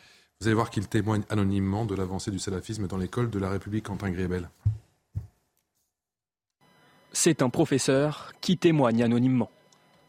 vous 0.42 0.48
allez 0.48 0.56
voir 0.56 0.70
qu'il 0.70 0.88
témoigne 0.88 1.24
anonymement 1.30 1.86
de 1.86 1.96
l'avancée 1.96 2.32
du 2.32 2.40
salafisme 2.40 2.88
dans 2.88 2.98
l'école 2.98 3.30
de 3.30 3.40
la 3.40 3.50
République 3.50 3.86
Quentin 3.86 4.12
Griebel. 4.12 4.50
C'est 7.14 7.42
un 7.42 7.50
professeur 7.50 8.34
qui 8.42 8.58
témoigne 8.58 9.04
anonymement. 9.04 9.52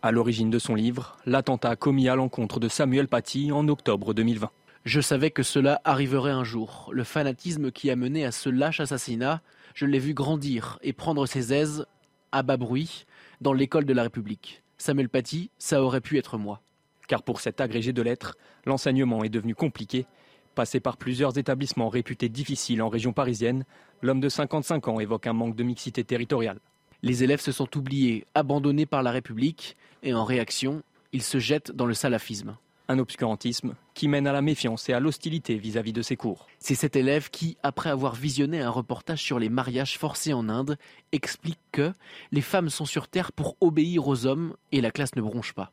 À 0.02 0.10
l'origine 0.10 0.50
de 0.50 0.58
son 0.58 0.74
livre, 0.74 1.16
l'attentat 1.24 1.76
commis 1.76 2.08
à 2.08 2.16
l'encontre 2.16 2.60
de 2.60 2.68
Samuel 2.68 3.08
Paty 3.08 3.52
en 3.52 3.68
octobre 3.68 4.12
2020. 4.12 4.50
Je 4.84 5.00
savais 5.00 5.30
que 5.30 5.42
cela 5.42 5.80
arriverait 5.84 6.32
un 6.32 6.44
jour. 6.44 6.90
Le 6.92 7.04
fanatisme 7.04 7.70
qui 7.70 7.90
a 7.90 7.96
mené 7.96 8.24
à 8.24 8.32
ce 8.32 8.48
lâche 8.48 8.80
assassinat, 8.80 9.40
je 9.74 9.86
l'ai 9.86 9.98
vu 9.98 10.14
grandir 10.14 10.78
et 10.82 10.92
prendre 10.92 11.26
ses 11.26 11.54
aises 11.54 11.86
à 12.32 12.42
bas 12.42 12.56
bruit 12.56 13.06
dans 13.40 13.52
l'école 13.52 13.84
de 13.84 13.92
la 13.92 14.02
République. 14.02 14.62
Samuel 14.76 15.08
Paty, 15.08 15.50
ça 15.58 15.82
aurait 15.82 16.00
pu 16.00 16.18
être 16.18 16.36
moi. 16.36 16.63
Car 17.06 17.22
pour 17.22 17.40
cet 17.40 17.60
agrégé 17.60 17.92
de 17.92 18.02
lettres, 18.02 18.36
l'enseignement 18.64 19.24
est 19.24 19.28
devenu 19.28 19.54
compliqué. 19.54 20.06
Passé 20.54 20.80
par 20.80 20.96
plusieurs 20.96 21.36
établissements 21.36 21.88
réputés 21.88 22.28
difficiles 22.28 22.80
en 22.80 22.88
région 22.88 23.12
parisienne, 23.12 23.64
l'homme 24.02 24.20
de 24.20 24.28
55 24.28 24.88
ans 24.88 25.00
évoque 25.00 25.26
un 25.26 25.32
manque 25.32 25.56
de 25.56 25.64
mixité 25.64 26.04
territoriale. 26.04 26.60
Les 27.02 27.24
élèves 27.24 27.40
se 27.40 27.52
sont 27.52 27.76
oubliés, 27.76 28.24
abandonnés 28.34 28.86
par 28.86 29.02
la 29.02 29.10
République, 29.10 29.76
et 30.02 30.14
en 30.14 30.24
réaction, 30.24 30.82
ils 31.12 31.22
se 31.22 31.38
jettent 31.38 31.72
dans 31.72 31.86
le 31.86 31.94
salafisme. 31.94 32.56
Un 32.88 32.98
obscurantisme 32.98 33.74
qui 33.94 34.08
mène 34.08 34.26
à 34.26 34.32
la 34.32 34.42
méfiance 34.42 34.88
et 34.88 34.92
à 34.92 35.00
l'hostilité 35.00 35.56
vis-à-vis 35.56 35.92
de 35.92 36.02
ses 36.02 36.16
cours. 36.16 36.46
C'est 36.58 36.74
cet 36.74 36.96
élève 36.96 37.30
qui, 37.30 37.56
après 37.62 37.90
avoir 37.90 38.14
visionné 38.14 38.60
un 38.60 38.70
reportage 38.70 39.22
sur 39.22 39.38
les 39.38 39.48
mariages 39.48 39.98
forcés 39.98 40.32
en 40.32 40.48
Inde, 40.48 40.76
explique 41.12 41.60
que 41.72 41.92
les 42.30 42.42
femmes 42.42 42.68
sont 42.70 42.84
sur 42.84 43.08
Terre 43.08 43.32
pour 43.32 43.56
obéir 43.60 44.06
aux 44.06 44.26
hommes 44.26 44.54
et 44.70 44.80
la 44.80 44.90
classe 44.90 45.14
ne 45.16 45.22
bronche 45.22 45.54
pas. 45.54 45.72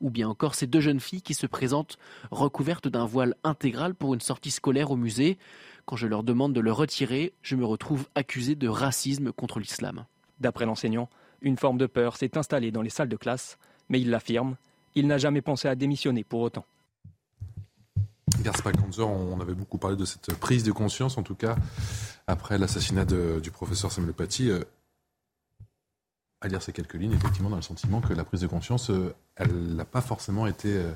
Ou 0.00 0.10
bien 0.10 0.28
encore 0.28 0.54
ces 0.54 0.66
deux 0.66 0.80
jeunes 0.80 1.00
filles 1.00 1.22
qui 1.22 1.34
se 1.34 1.46
présentent 1.46 1.98
recouvertes 2.30 2.88
d'un 2.88 3.04
voile 3.04 3.34
intégral 3.44 3.94
pour 3.94 4.14
une 4.14 4.20
sortie 4.20 4.50
scolaire 4.50 4.90
au 4.90 4.96
musée. 4.96 5.38
Quand 5.84 5.96
je 5.96 6.06
leur 6.06 6.22
demande 6.22 6.52
de 6.52 6.60
le 6.60 6.72
retirer, 6.72 7.32
je 7.42 7.56
me 7.56 7.64
retrouve 7.64 8.06
accusé 8.14 8.54
de 8.54 8.68
racisme 8.68 9.32
contre 9.32 9.60
l'islam. 9.60 10.04
D'après 10.40 10.66
l'enseignant, 10.66 11.08
une 11.42 11.58
forme 11.58 11.78
de 11.78 11.86
peur 11.86 12.16
s'est 12.16 12.38
installée 12.38 12.70
dans 12.70 12.82
les 12.82 12.90
salles 12.90 13.08
de 13.08 13.16
classe, 13.16 13.58
mais 13.88 14.00
il 14.00 14.10
l'affirme, 14.10 14.56
il 14.94 15.06
n'a 15.06 15.18
jamais 15.18 15.42
pensé 15.42 15.68
à 15.68 15.74
démissionner 15.74 16.24
pour 16.24 16.40
autant. 16.40 16.64
Kanzer, 18.72 19.06
on 19.06 19.40
avait 19.40 19.54
beaucoup 19.54 19.78
parlé 19.78 19.96
de 19.96 20.04
cette 20.04 20.34
prise 20.34 20.64
de 20.64 20.72
conscience, 20.72 21.18
en 21.18 21.22
tout 21.22 21.34
cas, 21.34 21.56
après 22.26 22.58
l'assassinat 22.58 23.04
du 23.04 23.50
professeur 23.50 23.92
Samuel 23.92 24.14
Paty. 24.14 24.50
À 26.42 26.48
lire 26.48 26.62
ces 26.62 26.72
quelques 26.72 26.94
lignes, 26.94 27.12
effectivement, 27.12 27.50
dans 27.50 27.56
le 27.56 27.62
sentiment 27.62 28.00
que 28.00 28.14
la 28.14 28.24
prise 28.24 28.40
de 28.40 28.46
conscience, 28.46 28.88
euh, 28.90 29.14
elle 29.36 29.52
n'a 29.74 29.84
pas 29.84 30.00
forcément 30.00 30.46
été, 30.46 30.68
euh, 30.68 30.90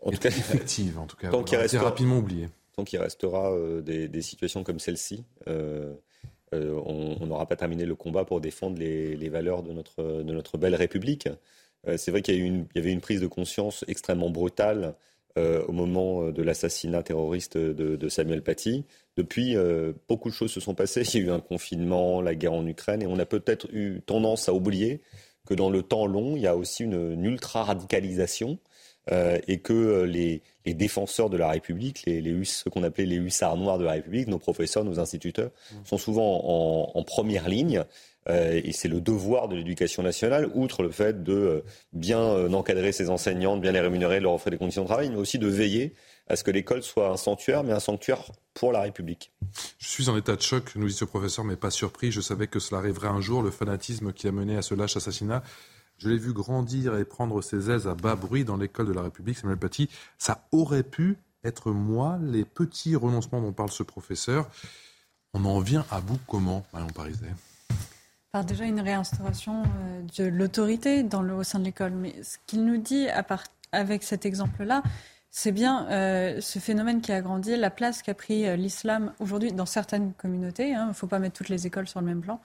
En 0.00 0.10
tout 0.10 0.18
cas, 0.18 0.28
effective, 0.28 0.98
en 0.98 1.06
tout 1.06 1.16
cas. 1.16 1.30
Tant 1.30 1.42
été 1.42 1.56
restera- 1.56 1.84
rapidement 1.84 2.18
oubliée. 2.18 2.48
Tant 2.74 2.82
qu'il 2.82 2.98
restera 2.98 3.52
euh, 3.52 3.80
des, 3.80 4.08
des 4.08 4.22
situations 4.22 4.64
comme 4.64 4.80
celle-ci, 4.80 5.24
on 5.46 7.26
n'aura 7.26 7.46
pas 7.46 7.56
terminé 7.56 7.86
le 7.86 7.94
combat 7.94 8.24
pour 8.24 8.40
défendre 8.40 8.78
les, 8.78 9.16
les 9.16 9.28
valeurs 9.28 9.62
de 9.62 9.72
notre, 9.72 10.02
de 10.02 10.32
notre 10.32 10.58
belle 10.58 10.74
République. 10.74 11.28
C'est 11.96 12.10
vrai 12.10 12.22
qu'il 12.22 12.34
y, 12.74 12.78
avait 12.78 12.92
une 12.92 13.00
prise 13.00 13.20
de 13.20 13.26
conscience 13.26 13.84
extrêmement 13.88 14.30
brutale 14.30 14.94
au 15.36 15.72
moment 15.72 16.30
de 16.30 16.42
l'assassinat 16.42 17.02
terroriste 17.02 17.56
de, 17.56 17.96
de 17.96 18.08
Samuel 18.08 18.42
Paty. 18.42 18.84
Depuis, 19.16 19.56
euh, 19.56 19.92
beaucoup 20.08 20.30
de 20.30 20.34
choses 20.34 20.50
se 20.50 20.60
sont 20.60 20.74
passées. 20.74 21.02
Il 21.14 21.20
y 21.20 21.22
a 21.24 21.26
eu 21.26 21.30
un 21.30 21.40
confinement, 21.40 22.20
la 22.20 22.34
guerre 22.34 22.54
en 22.54 22.66
Ukraine, 22.66 23.02
et 23.02 23.06
on 23.06 23.18
a 23.18 23.26
peut-être 23.26 23.68
eu 23.72 24.00
tendance 24.06 24.48
à 24.48 24.54
oublier 24.54 25.00
que 25.46 25.54
dans 25.54 25.70
le 25.70 25.82
temps 25.82 26.06
long, 26.06 26.36
il 26.36 26.42
y 26.42 26.46
a 26.46 26.56
aussi 26.56 26.84
une, 26.84 27.12
une 27.12 27.24
ultra-radicalisation 27.24 28.58
euh, 29.10 29.38
et 29.48 29.58
que 29.58 29.72
euh, 29.72 30.02
les, 30.04 30.42
les 30.64 30.74
défenseurs 30.74 31.28
de 31.28 31.36
la 31.36 31.50
République, 31.50 32.04
les, 32.06 32.20
les 32.20 32.44
ceux 32.44 32.70
qu'on 32.70 32.84
appelait 32.84 33.06
les 33.06 33.16
hussards 33.16 33.56
noirs 33.56 33.78
de 33.78 33.84
la 33.84 33.92
République, 33.92 34.28
nos 34.28 34.38
professeurs, 34.38 34.84
nos 34.84 35.00
instituteurs, 35.00 35.50
sont 35.84 35.98
souvent 35.98 36.40
en, 36.44 36.92
en 36.94 37.02
première 37.02 37.48
ligne. 37.48 37.84
Euh, 38.28 38.60
et 38.62 38.72
c'est 38.72 38.88
le 38.88 39.00
devoir 39.00 39.48
de 39.48 39.56
l'éducation 39.56 40.02
nationale, 40.02 40.48
outre 40.54 40.82
le 40.82 40.90
fait 40.90 41.24
de 41.24 41.32
euh, 41.32 41.64
bien 41.92 42.20
euh, 42.20 42.52
encadrer 42.52 42.92
ses 42.92 43.10
enseignants, 43.10 43.56
de 43.56 43.62
bien 43.62 43.72
les 43.72 43.80
rémunérer, 43.80 44.18
de 44.18 44.22
leur 44.22 44.34
offrir 44.34 44.52
des 44.52 44.58
conditions 44.58 44.82
de 44.82 44.86
travail, 44.86 45.10
mais 45.10 45.16
aussi 45.16 45.38
de 45.38 45.48
veiller 45.48 45.92
à 46.28 46.36
ce 46.36 46.44
que 46.44 46.50
l'école 46.50 46.82
soit 46.82 47.10
un 47.10 47.16
sanctuaire, 47.16 47.64
mais 47.64 47.72
un 47.72 47.80
sanctuaire 47.80 48.30
pour 48.54 48.72
la 48.72 48.80
République. 48.80 49.32
Je 49.78 49.88
suis 49.88 50.08
en 50.08 50.16
état 50.16 50.36
de 50.36 50.42
choc, 50.42 50.72
nous 50.76 50.86
dit 50.86 50.94
ce 50.94 51.04
professeur, 51.04 51.44
mais 51.44 51.56
pas 51.56 51.70
surpris. 51.70 52.12
Je 52.12 52.20
savais 52.20 52.46
que 52.46 52.58
cela 52.58 52.78
arriverait 52.78 53.08
un 53.08 53.20
jour. 53.20 53.42
Le 53.42 53.50
fanatisme 53.50 54.12
qui 54.12 54.28
a 54.28 54.32
mené 54.32 54.56
à 54.56 54.62
ce 54.62 54.74
lâche 54.74 54.96
assassinat, 54.96 55.42
je 55.98 56.08
l'ai 56.08 56.18
vu 56.18 56.32
grandir 56.32 56.96
et 56.96 57.04
prendre 57.04 57.42
ses 57.42 57.70
aises 57.70 57.86
à 57.86 57.94
bas 57.94 58.16
bruit 58.16 58.44
dans 58.44 58.56
l'école 58.56 58.86
de 58.86 58.92
la 58.92 59.02
République, 59.02 59.38
Samuel 59.38 59.58
Paty. 59.58 59.88
Ça 60.18 60.46
aurait 60.52 60.82
pu 60.82 61.16
être 61.44 61.72
moi, 61.72 62.18
les 62.22 62.44
petits 62.44 62.96
renoncements 62.96 63.40
dont 63.40 63.52
parle 63.52 63.70
ce 63.70 63.82
professeur. 63.82 64.48
On 65.34 65.44
en 65.44 65.60
vient 65.60 65.84
à 65.90 66.00
bout 66.00 66.18
comment, 66.26 66.64
Marion 66.72 66.88
Pariset? 66.88 67.34
Par 68.32 68.44
déjà 68.44 68.64
une 68.64 68.80
réinstauration 68.80 69.62
euh, 69.62 70.02
de 70.18 70.24
l'autorité 70.24 71.02
dans 71.02 71.22
le, 71.22 71.34
au 71.34 71.42
sein 71.42 71.58
de 71.58 71.64
l'école. 71.64 71.92
Mais 71.92 72.14
ce 72.22 72.38
qu'il 72.46 72.64
nous 72.64 72.78
dit 72.78 73.08
à 73.08 73.22
part, 73.22 73.44
avec 73.72 74.02
cet 74.02 74.24
exemple-là, 74.24 74.82
c'est 75.34 75.50
bien 75.50 75.88
euh, 75.88 76.42
ce 76.42 76.58
phénomène 76.58 77.00
qui 77.00 77.10
a 77.10 77.22
grandi, 77.22 77.56
la 77.56 77.70
place 77.70 78.02
qu'a 78.02 78.12
pris 78.12 78.46
euh, 78.46 78.54
l'islam 78.54 79.14
aujourd'hui 79.18 79.50
dans 79.50 79.64
certaines 79.64 80.12
communautés. 80.12 80.68
Il 80.68 80.88
ne 80.88 80.92
faut 80.92 81.06
pas 81.06 81.18
mettre 81.18 81.38
toutes 81.38 81.48
les 81.48 81.66
écoles 81.66 81.88
sur 81.88 82.00
le 82.00 82.06
même 82.06 82.20
plan. 82.20 82.38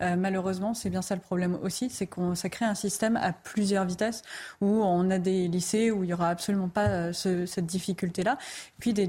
Euh, 0.00 0.16
malheureusement, 0.16 0.74
c'est 0.74 0.90
bien 0.90 1.02
ça 1.02 1.14
le 1.16 1.20
problème 1.20 1.58
aussi, 1.62 1.90
c'est 1.90 2.06
qu'on 2.06 2.34
ça 2.34 2.48
crée 2.48 2.64
un 2.64 2.76
système 2.76 3.16
à 3.16 3.32
plusieurs 3.32 3.84
vitesses 3.84 4.22
où 4.60 4.66
on 4.66 5.10
a 5.10 5.18
des 5.18 5.48
lycées 5.48 5.90
où 5.90 6.04
il 6.04 6.10
y 6.10 6.14
aura 6.14 6.28
absolument 6.28 6.68
pas 6.68 6.86
euh, 6.88 7.12
ce, 7.12 7.46
cette 7.46 7.66
difficulté-là, 7.66 8.38
puis 8.78 8.92
des, 8.92 9.06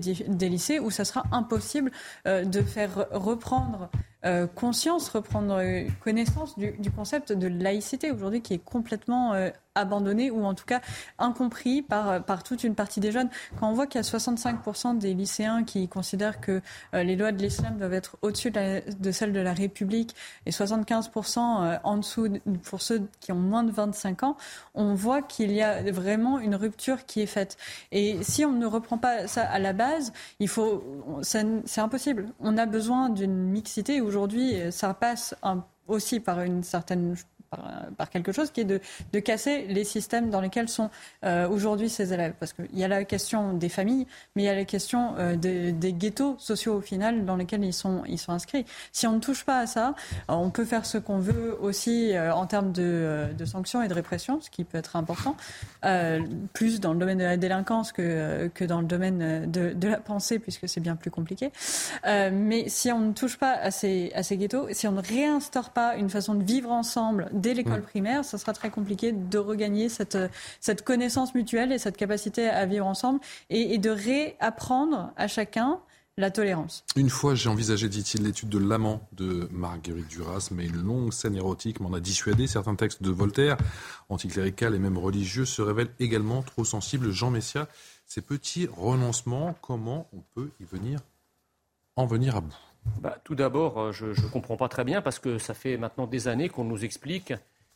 lycées 0.50 0.80
où 0.80 0.90
ça 0.90 1.06
sera 1.06 1.24
impossible 1.32 1.92
euh, 2.26 2.44
de 2.44 2.62
faire 2.62 3.08
reprendre 3.12 3.90
conscience, 4.54 5.08
reprendre 5.08 5.62
connaissance 6.02 6.60
du, 6.60 6.92
concept 6.92 7.32
de 7.32 7.48
laïcité 7.48 8.12
aujourd'hui 8.12 8.42
qui 8.42 8.56
est 8.56 8.62
complètement 8.62 9.34
abandonné 9.76 10.30
ou 10.30 10.44
en 10.44 10.54
tout 10.56 10.66
cas 10.66 10.82
incompris 11.20 11.82
par, 11.82 12.26
par 12.26 12.44
toute 12.44 12.66
une 12.66 12.76
partie 12.76 13.00
des 13.00 13.14
jeunes. 13.14 13.30
Quand 13.58 13.70
on 13.70 13.74
voit 13.74 13.88
qu'il 13.88 14.02
y 14.02 14.04
a 14.04 14.06
65% 14.06 14.98
des 14.98 15.14
lycéens 15.14 15.64
qui 15.64 15.88
considèrent 15.88 16.42
que 16.42 16.62
les 16.92 17.16
lois 17.16 17.32
de 17.32 17.42
l'islam 17.42 17.78
doivent 17.78 17.94
être 17.94 18.18
au-dessus 18.22 18.52
de, 18.52 18.82
de, 18.94 19.12
celles 19.14 19.32
de 19.32 19.40
la 19.40 19.54
République 19.54 20.14
et 20.46 20.52
75% 20.84 21.40
euh, 21.40 21.78
en 21.84 21.98
dessous 21.98 22.28
pour 22.64 22.82
ceux 22.82 23.08
qui 23.20 23.32
ont 23.32 23.40
moins 23.40 23.64
de 23.64 23.72
25 23.72 24.24
ans, 24.24 24.38
on 24.74 24.94
voit 24.94 25.22
qu'il 25.22 25.52
y 25.52 25.62
a 25.62 25.92
vraiment 25.92 26.40
une 26.40 26.56
rupture 26.56 27.06
qui 27.06 27.22
est 27.22 27.28
faite. 27.28 27.58
Et 27.92 28.22
si 28.24 28.46
on 28.46 28.52
ne 28.52 28.66
reprend 28.66 28.98
pas 28.98 29.28
ça 29.28 29.44
à 29.44 29.60
la 29.60 29.74
base, 29.74 30.14
il 30.40 30.48
faut, 30.48 30.84
c'est 31.22 31.80
impossible. 31.80 32.30
On 32.40 32.58
a 32.58 32.66
besoin 32.66 33.10
d'une 33.10 33.36
mixité. 33.36 34.02
Aujourd'hui, 34.02 34.56
ça 34.72 34.94
passe 34.94 35.36
aussi 35.88 36.20
par 36.20 36.42
une 36.42 36.64
certaine 36.64 37.16
par, 37.50 37.88
par, 37.98 38.10
quelque 38.10 38.32
chose 38.32 38.52
qui 38.52 38.62
est 38.62 38.66
de, 38.66 38.80
de, 39.14 39.20
casser 39.20 39.66
les 39.68 39.84
systèmes 39.84 40.30
dans 40.30 40.42
lesquels 40.42 40.70
sont 40.70 40.90
euh, 41.24 41.48
aujourd'hui 41.48 41.90
ces 41.90 42.14
élèves. 42.14 42.34
Parce 42.40 42.54
qu'il 42.54 42.68
y 42.74 42.84
a 42.84 42.88
la 42.88 43.04
question 43.04 43.54
des 43.54 43.70
familles, 43.70 44.08
mais 44.36 44.44
il 44.44 44.46
y 44.46 44.50
a 44.50 44.56
la 44.56 44.66
question 44.66 45.16
euh, 45.18 45.36
de, 45.36 45.72
des 45.72 45.94
ghettos 45.94 46.36
sociaux 46.40 46.76
au 46.76 46.82
final 46.82 47.26
dans 47.26 47.36
lesquels 47.36 47.64
ils 47.64 47.74
sont, 47.74 48.04
ils 48.08 48.18
sont 48.18 48.32
inscrits. 48.32 48.66
Si 48.92 49.08
on 49.08 49.14
ne 49.14 49.20
touche 49.20 49.44
pas 49.46 49.60
à 49.60 49.68
ça, 49.68 49.96
on 50.28 50.50
peut 50.50 50.66
faire 50.66 50.86
ce 50.86 50.98
qu'on 50.98 51.20
veut 51.20 51.58
aussi 51.62 52.16
euh, 52.16 52.34
en 52.34 52.46
termes 52.46 52.72
de, 52.72 53.28
de, 53.38 53.46
sanctions 53.46 53.82
et 53.82 53.88
de 53.88 53.94
répression, 53.94 54.40
ce 54.42 54.50
qui 54.50 54.64
peut 54.64 54.78
être 54.78 54.96
important, 54.96 55.36
euh, 55.86 56.22
plus 56.54 56.80
dans 56.80 56.94
le 56.94 57.00
domaine 57.00 57.18
de 57.18 57.24
la 57.24 57.38
délinquance 57.38 57.92
que, 57.92 58.50
que 58.54 58.66
dans 58.66 58.82
le 58.82 58.88
domaine 58.88 59.50
de, 59.50 59.74
de 59.74 59.88
la 59.88 59.98
pensée, 59.98 60.40
puisque 60.40 60.68
c'est 60.68 60.80
bien 60.80 60.96
plus 60.96 61.12
compliqué. 61.12 61.52
Euh, 62.06 62.30
mais 62.34 62.70
si 62.70 62.92
on 62.92 63.00
ne 63.00 63.14
touche 63.14 63.38
pas 63.38 63.54
à 63.54 63.72
ces, 63.72 64.12
à 64.16 64.24
ces 64.24 64.38
ghettos, 64.38 64.68
si 64.72 64.88
on 64.88 64.92
ne 64.92 65.02
réinstaure 65.02 65.72
pas 65.72 65.96
une 65.96 66.10
façon 66.10 66.36
de 66.36 66.44
vivre 66.44 66.72
ensemble, 66.72 67.30
dès 67.40 67.54
l'école 67.54 67.82
primaire, 67.82 68.24
ce 68.24 68.38
sera 68.38 68.54
très 68.54 68.70
compliqué 68.70 69.12
de 69.12 69.38
regagner 69.38 69.90
cette, 69.90 70.18
cette 70.60 70.84
connaissance 70.84 71.34
mutuelle 71.34 71.72
et 71.72 71.78
cette 71.78 71.98
capacité 71.98 72.48
à 72.48 72.66
vivre 72.66 72.86
ensemble 72.86 73.20
et, 73.50 73.74
et 73.74 73.78
de 73.78 73.90
réapprendre 73.90 75.12
à 75.18 75.28
chacun 75.28 75.80
la 76.18 76.32
tolérance. 76.32 76.84
Une 76.98 77.10
fois, 77.10 77.34
j'ai 77.34 77.48
envisagé, 77.48 77.88
dit-il, 77.88 78.24
l'étude 78.24 78.50
de 78.50 78.58
l'amant 78.58 79.08
de 79.14 79.48
Marguerite 79.52 80.10
Duras, 80.10 80.50
mais 80.52 80.66
une 80.66 80.84
longue 80.84 81.14
scène 81.14 81.36
érotique 81.36 81.80
m'en 81.80 81.94
a 81.94 82.02
dissuadé. 82.02 82.46
Certains 82.46 82.76
textes 82.76 83.02
de 83.02 83.10
Voltaire, 83.10 83.56
anticlérical 84.10 84.76
et 84.76 84.80
même 84.80 84.98
religieux, 84.98 85.46
se 85.46 85.62
révèlent 85.62 85.94
également 86.00 86.42
trop 86.42 86.66
sensibles. 86.66 87.12
Jean 87.12 87.32
Messia, 87.32 87.70
ces 88.06 88.22
petits 88.22 88.68
renoncements, 88.68 89.56
comment 89.62 90.10
on 90.12 90.22
peut 90.36 90.50
y 90.60 90.66
venir, 90.66 91.00
en 91.96 92.06
venir 92.06 92.36
à 92.36 92.42
bout? 92.42 92.69
Bah, 93.02 93.18
Tout 93.24 93.36
d'abord, 93.36 93.80
euh, 93.80 93.92
je 93.92 94.08
ne 94.08 94.30
comprends 94.32 94.58
pas 94.58 94.68
très 94.68 94.84
bien 94.84 95.02
parce 95.02 95.20
que 95.20 95.38
ça 95.38 95.54
fait 95.54 95.78
maintenant 95.78 96.08
des 96.08 96.28
années 96.28 96.50
qu'on 96.50 96.64
nous 96.64 96.84
explique 96.84 97.34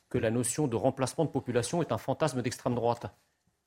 que 0.10 0.18
la 0.18 0.32
notion 0.32 0.68
de 0.68 0.76
remplacement 0.76 1.26
de 1.26 1.30
population 1.30 1.82
est 1.82 1.92
un 1.92 1.98
fantasme 1.98 2.42
d'extrême 2.42 2.76
droite. 2.76 3.06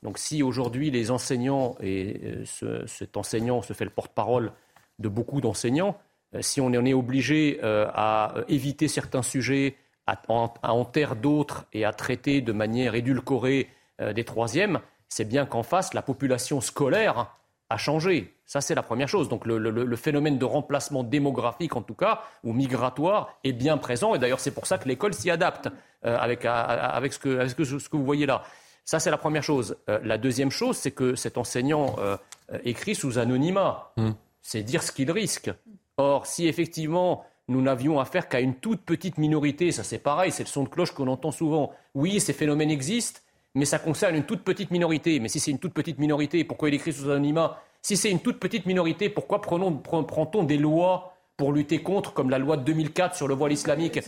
Donc 0.02 0.18
si 0.18 0.42
aujourd'hui 0.42 0.90
les 0.90 1.10
enseignants, 1.10 1.76
et 1.80 2.44
euh, 2.62 2.86
cet 2.86 3.16
enseignant 3.16 3.62
se 3.62 3.72
fait 3.72 3.84
le 3.84 3.90
porte-parole 3.90 4.52
de 4.98 5.08
beaucoup 5.08 5.40
d'enseignants, 5.40 5.98
euh, 6.34 6.42
si 6.42 6.60
on 6.60 6.66
en 6.66 6.84
est 6.84 6.94
obligé 6.94 7.60
à 7.62 8.34
éviter 8.48 8.88
certains 8.88 9.22
sujets, 9.22 9.76
à, 10.06 10.20
en 10.28 10.84
taire 10.84 11.16
d'autres 11.16 11.66
et 11.72 11.84
à 11.84 11.92
traiter 11.92 12.40
de 12.40 12.52
manière 12.52 12.94
édulcorée 12.94 13.68
des 14.14 14.24
troisièmes, 14.24 14.80
c'est 15.08 15.24
bien 15.24 15.46
qu'en 15.46 15.62
face, 15.62 15.94
la 15.94 16.02
population 16.02 16.60
scolaire 16.60 17.36
a 17.68 17.76
changé. 17.76 18.34
Ça, 18.44 18.60
c'est 18.60 18.74
la 18.74 18.82
première 18.82 19.08
chose. 19.08 19.28
Donc 19.28 19.44
le, 19.46 19.96
phénomène 19.96 20.38
de 20.38 20.44
remplacement 20.44 21.02
démographique, 21.02 21.76
en 21.76 21.82
tout 21.82 21.94
cas, 21.94 22.22
ou 22.44 22.52
migratoire, 22.52 23.34
est 23.44 23.52
bien 23.52 23.76
présent. 23.76 24.14
Et 24.14 24.18
d'ailleurs, 24.18 24.40
c'est 24.40 24.52
pour 24.52 24.66
ça 24.66 24.78
que 24.78 24.88
l'école 24.88 25.14
s'y 25.14 25.30
adapte 25.30 25.68
euh, 26.04 26.16
avec, 26.16 26.42
ce, 26.42 27.18
que, 27.18 27.96
vous 27.96 28.04
voyez 28.04 28.26
là. 28.26 28.42
Ça, 28.84 29.00
c'est 29.00 29.10
la 29.10 29.18
première 29.18 29.42
chose. 29.42 29.76
Euh, 29.88 29.98
la 30.04 30.16
deuxième 30.16 30.50
chose, 30.50 30.76
c'est 30.76 30.92
que 30.92 31.16
cet 31.16 31.38
enseignant 31.38 31.96
euh, 31.98 32.16
écrit 32.64 32.94
sous 32.94 33.18
anonymat. 33.18 33.92
Hmm. 33.96 34.12
C'est 34.42 34.62
dire 34.62 34.84
ce 34.84 34.92
qu'il 34.92 35.10
risque. 35.10 35.50
Or, 35.96 36.26
si 36.26 36.46
effectivement 36.46 37.24
nous 37.48 37.62
n'avions 37.62 38.00
affaire 38.00 38.28
qu'à 38.28 38.40
une 38.40 38.54
toute 38.54 38.82
petite 38.82 39.18
minorité, 39.18 39.70
ça 39.72 39.84
c'est 39.84 39.98
pareil, 39.98 40.32
c'est 40.32 40.42
le 40.42 40.48
son 40.48 40.64
de 40.64 40.68
cloche 40.68 40.92
qu'on 40.92 41.06
entend 41.08 41.30
souvent. 41.30 41.72
Oui, 41.94 42.20
ces 42.20 42.32
phénomènes 42.32 42.70
existent, 42.70 43.20
mais 43.56 43.64
ça 43.64 43.80
concerne 43.80 44.14
une 44.14 44.24
toute 44.24 44.42
petite 44.42 44.70
minorité. 44.70 45.18
Mais 45.18 45.28
si 45.28 45.40
c'est 45.40 45.50
une 45.50 45.58
toute 45.58 45.72
petite 45.72 45.98
minorité, 45.98 46.44
pourquoi 46.44 46.68
il 46.68 46.74
écrit 46.74 46.92
sous 46.92 47.10
anonymat? 47.10 47.60
Si 47.82 47.96
c'est 47.96 48.10
une 48.10 48.20
toute 48.20 48.38
petite 48.38 48.66
minorité, 48.66 49.08
pourquoi 49.08 49.40
prend-on 49.40 50.44
des 50.44 50.58
lois 50.58 51.15
pour 51.36 51.52
lutter 51.52 51.82
contre, 51.82 52.14
comme 52.14 52.30
la 52.30 52.38
loi 52.38 52.56
de 52.56 52.62
2004 52.62 53.14
sur 53.14 53.28
le 53.28 53.34
voile 53.34 53.52
islamique, 53.52 54.00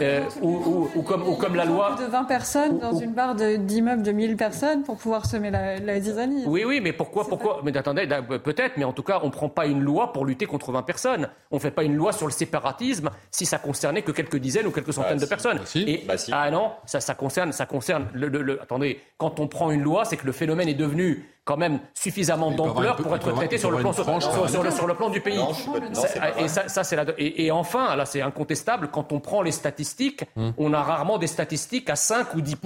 euh, 0.00 0.24
ou, 0.42 1.02
comme, 1.02 1.56
la 1.56 1.64
loi... 1.64 1.96
De 1.98 2.04
20 2.04 2.24
personnes 2.24 2.78
dans 2.78 2.94
une 2.94 3.14
barre 3.14 3.34
d'immeubles 3.34 4.02
de, 4.02 4.12
1000 4.12 4.36
personnes 4.36 4.84
pour 4.84 4.96
pouvoir 4.96 5.26
semer 5.26 5.50
la, 5.50 5.80
la 5.80 6.00
zizanie. 6.00 6.44
Oui, 6.46 6.62
oui, 6.64 6.80
mais 6.80 6.92
pourquoi, 6.92 7.26
pourquoi 7.26 7.62
Mais 7.64 7.76
attendez, 7.76 8.06
peut-être, 8.44 8.76
mais 8.76 8.84
en 8.84 8.92
tout 8.92 9.02
cas, 9.02 9.18
on 9.22 9.26
ne 9.26 9.32
prend 9.32 9.48
pas 9.48 9.66
une 9.66 9.80
loi 9.80 10.12
pour 10.12 10.24
lutter 10.24 10.46
contre 10.46 10.70
20 10.70 10.82
personnes. 10.82 11.28
On 11.50 11.56
ne 11.56 11.60
fait 11.60 11.72
pas 11.72 11.82
une 11.82 11.96
loi 11.96 12.12
sur 12.12 12.26
le 12.26 12.32
séparatisme 12.32 13.10
si 13.32 13.44
ça 13.44 13.58
concernait 13.58 14.02
que 14.02 14.12
quelques 14.12 14.38
dizaines 14.38 14.66
ou 14.66 14.70
quelques 14.70 14.92
centaines 14.92 15.18
bah, 15.18 15.24
de 15.24 15.28
personnes. 15.28 15.60
Et, 15.74 16.04
bah, 16.06 16.14
Ah 16.30 16.50
non, 16.52 16.70
ça, 16.86 17.00
ça 17.00 17.14
concerne, 17.14 17.52
ça 17.52 17.66
concerne 17.66 18.06
le, 18.12 18.62
Attendez, 18.62 19.00
quand 19.16 19.40
on 19.40 19.48
prend 19.48 19.72
une 19.72 19.82
loi, 19.82 20.04
c'est 20.04 20.16
que 20.16 20.26
le 20.26 20.32
phénomène 20.32 20.68
est 20.68 20.74
devenu 20.74 21.28
quand 21.48 21.56
même 21.56 21.80
suffisamment 21.94 22.50
d'ampleur 22.50 22.96
pour 22.96 23.16
être 23.16 23.32
traité 23.32 23.56
sur 23.56 23.70
le, 23.70 23.78
plan, 23.78 23.94
sur, 23.94 24.04
le, 24.86 24.94
plan 24.94 25.08
du 25.08 25.22
pays. 25.22 25.40
et, 26.38 26.46
ça, 26.46 26.84
c'est 26.84 27.14
et, 27.16 27.50
enfin, 27.50 27.96
là 27.96 28.04
c'est 28.04 28.20
incontestable, 28.20 28.90
quand 28.92 29.12
on 29.12 29.20
prend 29.20 29.40
les 29.40 29.52
statistiques, 29.52 30.24
hum. 30.36 30.52
on 30.58 30.74
a 30.74 30.82
rarement 30.82 31.16
des 31.16 31.26
statistiques 31.26 31.88
à 31.88 31.96
5 31.96 32.34
ou 32.34 32.42
10 32.42 32.56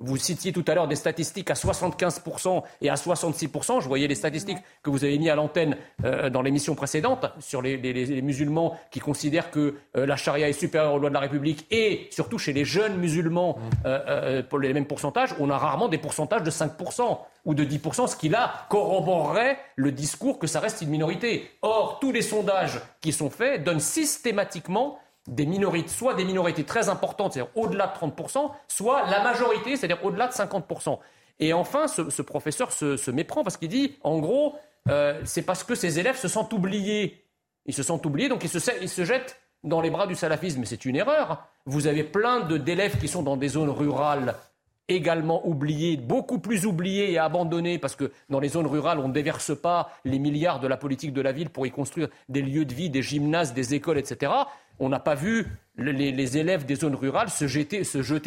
vous 0.00 0.16
citiez 0.16 0.52
tout 0.52 0.64
à 0.66 0.74
l'heure 0.74 0.88
des 0.88 0.96
statistiques 0.96 1.50
à 1.50 1.54
75% 1.54 2.62
et 2.80 2.88
à 2.88 2.94
66%. 2.94 3.80
Je 3.80 3.88
voyais 3.88 4.08
les 4.08 4.14
statistiques 4.14 4.58
que 4.82 4.90
vous 4.90 5.04
avez 5.04 5.18
mis 5.18 5.28
à 5.28 5.34
l'antenne 5.34 5.76
euh, 6.04 6.30
dans 6.30 6.42
l'émission 6.42 6.74
précédente 6.74 7.26
sur 7.38 7.62
les, 7.62 8.22
musulmans 8.22 8.78
qui 8.90 9.00
considèrent 9.00 9.50
que 9.50 9.74
euh, 9.96 10.06
la 10.06 10.16
charia 10.16 10.48
est 10.48 10.54
supérieure 10.54 10.94
aux 10.94 10.98
lois 10.98 11.10
de 11.10 11.14
la 11.14 11.20
République 11.20 11.66
et 11.70 12.08
surtout 12.10 12.38
chez 12.38 12.52
les 12.52 12.64
jeunes 12.64 12.96
musulmans 12.96 13.58
mmh. 13.58 13.86
euh, 13.86 14.42
pour 14.42 14.58
les 14.58 14.72
mêmes 14.72 14.86
pourcentages, 14.86 15.34
on 15.38 15.50
a 15.50 15.58
rarement 15.58 15.88
des 15.88 15.98
pourcentages 15.98 16.42
de 16.42 16.50
5% 16.50 17.18
ou 17.44 17.54
de 17.54 17.64
10%, 17.64 18.08
ce 18.08 18.16
qui 18.16 18.28
là 18.28 18.66
corroborerait 18.68 19.58
le 19.76 19.92
discours 19.92 20.38
que 20.38 20.46
ça 20.46 20.60
reste 20.60 20.82
une 20.82 20.90
minorité. 20.90 21.50
Or, 21.62 21.98
tous 22.00 22.12
les 22.12 22.22
sondages 22.22 22.80
qui 23.00 23.12
sont 23.12 23.30
faits 23.30 23.64
donnent 23.64 23.80
systématiquement 23.80 24.98
des 25.30 25.46
minorités, 25.46 25.88
soit 25.88 26.14
des 26.14 26.24
minorités 26.24 26.64
très 26.64 26.88
importantes, 26.88 27.32
c'est-à-dire 27.32 27.52
au-delà 27.54 27.86
de 27.86 28.06
30%, 28.06 28.50
soit 28.68 29.08
la 29.08 29.22
majorité, 29.22 29.76
c'est-à-dire 29.76 30.04
au-delà 30.04 30.26
de 30.26 30.32
50%. 30.32 30.98
Et 31.38 31.54
enfin, 31.54 31.86
ce, 31.88 32.22
professeur 32.22 32.72
se, 32.72 33.10
méprend 33.10 33.42
parce 33.44 33.56
qu'il 33.56 33.68
dit, 33.68 33.96
en 34.02 34.18
gros, 34.18 34.56
euh, 34.88 35.18
c'est 35.24 35.42
parce 35.42 35.64
que 35.64 35.74
ses 35.74 35.98
élèves 35.98 36.18
se 36.18 36.28
sentent 36.28 36.52
oubliés. 36.52 37.24
Ils 37.64 37.74
se 37.74 37.82
sentent 37.82 38.04
oubliés, 38.04 38.28
donc 38.28 38.44
ils 38.44 38.50
se, 38.50 38.58
ils 38.82 38.88
se 38.88 39.04
jettent 39.04 39.40
dans 39.62 39.80
les 39.80 39.90
bras 39.90 40.06
du 40.06 40.16
salafisme. 40.16 40.64
C'est 40.64 40.84
une 40.84 40.96
erreur. 40.96 41.46
Vous 41.64 41.86
avez 41.86 42.02
plein 42.02 42.40
d'élèves 42.40 42.98
qui 42.98 43.08
sont 43.08 43.22
dans 43.22 43.36
des 43.36 43.48
zones 43.48 43.70
rurales 43.70 44.34
également 44.88 45.46
oubliés, 45.46 45.96
beaucoup 45.96 46.40
plus 46.40 46.66
oubliés 46.66 47.12
et 47.12 47.18
abandonnés, 47.18 47.78
parce 47.78 47.94
que 47.94 48.10
dans 48.28 48.40
les 48.40 48.48
zones 48.48 48.66
rurales, 48.66 48.98
on 48.98 49.06
ne 49.06 49.12
déverse 49.12 49.56
pas 49.56 49.92
les 50.04 50.18
milliards 50.18 50.58
de 50.58 50.66
la 50.66 50.76
politique 50.76 51.12
de 51.12 51.20
la 51.20 51.30
ville 51.30 51.48
pour 51.48 51.64
y 51.64 51.70
construire 51.70 52.08
des 52.28 52.42
lieux 52.42 52.64
de 52.64 52.74
vie, 52.74 52.90
des 52.90 53.02
gymnases, 53.02 53.54
des 53.54 53.74
écoles, 53.74 53.98
etc 53.98 54.32
on 54.80 54.88
n'a 54.88 54.98
pas 54.98 55.14
vu 55.14 55.46
les, 55.76 56.36
élèves 56.36 56.64
des 56.64 56.74
zones 56.74 56.94
rurales 56.94 57.30
se 57.30 57.46
jeter, 57.46 57.82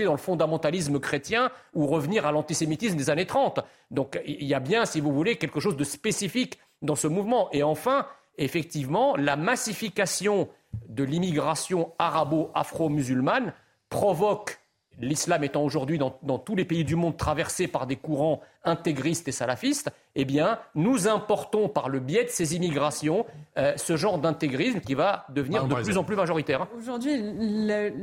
dans 0.06 0.12
le 0.12 0.18
fondamentalisme 0.18 1.00
chrétien 1.00 1.52
ou 1.74 1.88
revenir 1.88 2.26
à 2.26 2.32
l'antisémitisme 2.32 2.96
des 2.96 3.10
années 3.10 3.26
30. 3.26 3.60
Donc 3.92 4.22
il 4.26 4.46
y 4.46 4.54
a 4.54 4.60
bien, 4.60 4.86
si 4.86 5.02
vous 5.02 5.12
voulez, 5.12 5.36
quelque 5.38 5.60
chose 5.60 5.76
de 5.76 5.84
spécifique 5.84 6.60
dans 6.82 6.96
ce 6.96 7.08
mouvement. 7.08 7.50
Et 7.52 7.64
enfin, 7.64 8.06
effectivement, 8.38 9.16
la 9.16 9.36
massification 9.36 10.48
de 10.88 11.04
l'immigration 11.04 11.92
arabo-afro-musulmane 12.00 13.54
provoque 13.90 14.60
l'islam 15.00 15.44
étant 15.44 15.64
aujourd'hui 15.64 15.98
dans, 15.98 16.12
tous 16.40 16.56
les 16.56 16.66
pays 16.66 16.84
du 16.84 16.96
monde 16.96 17.18
traversé 17.18 17.68
par 17.68 17.88
des 17.88 17.96
courants 17.96 18.42
intégristes 18.64 19.28
et 19.28 19.32
salafistes, 19.32 19.92
eh 20.16 20.26
bien, 20.26 20.60
nous 20.76 21.08
importons 21.08 21.70
par 21.70 21.90
le 21.90 22.00
biais 22.00 22.24
de 22.24 22.30
ces 22.30 22.56
immigrations 22.56 23.26
euh, 23.58 23.74
ce 23.78 23.98
genre 23.98 24.20
d'intégrisme 24.20 24.80
qui 24.80 24.94
va 24.94 25.26
devenir 25.30 25.66
de 25.68 25.76
plus 25.76 25.98
en 25.98 26.04
plus 26.04 26.16
majoritaire. 26.16 26.64
Hein. 26.64 26.68
Aujourd'hui, 26.78 27.22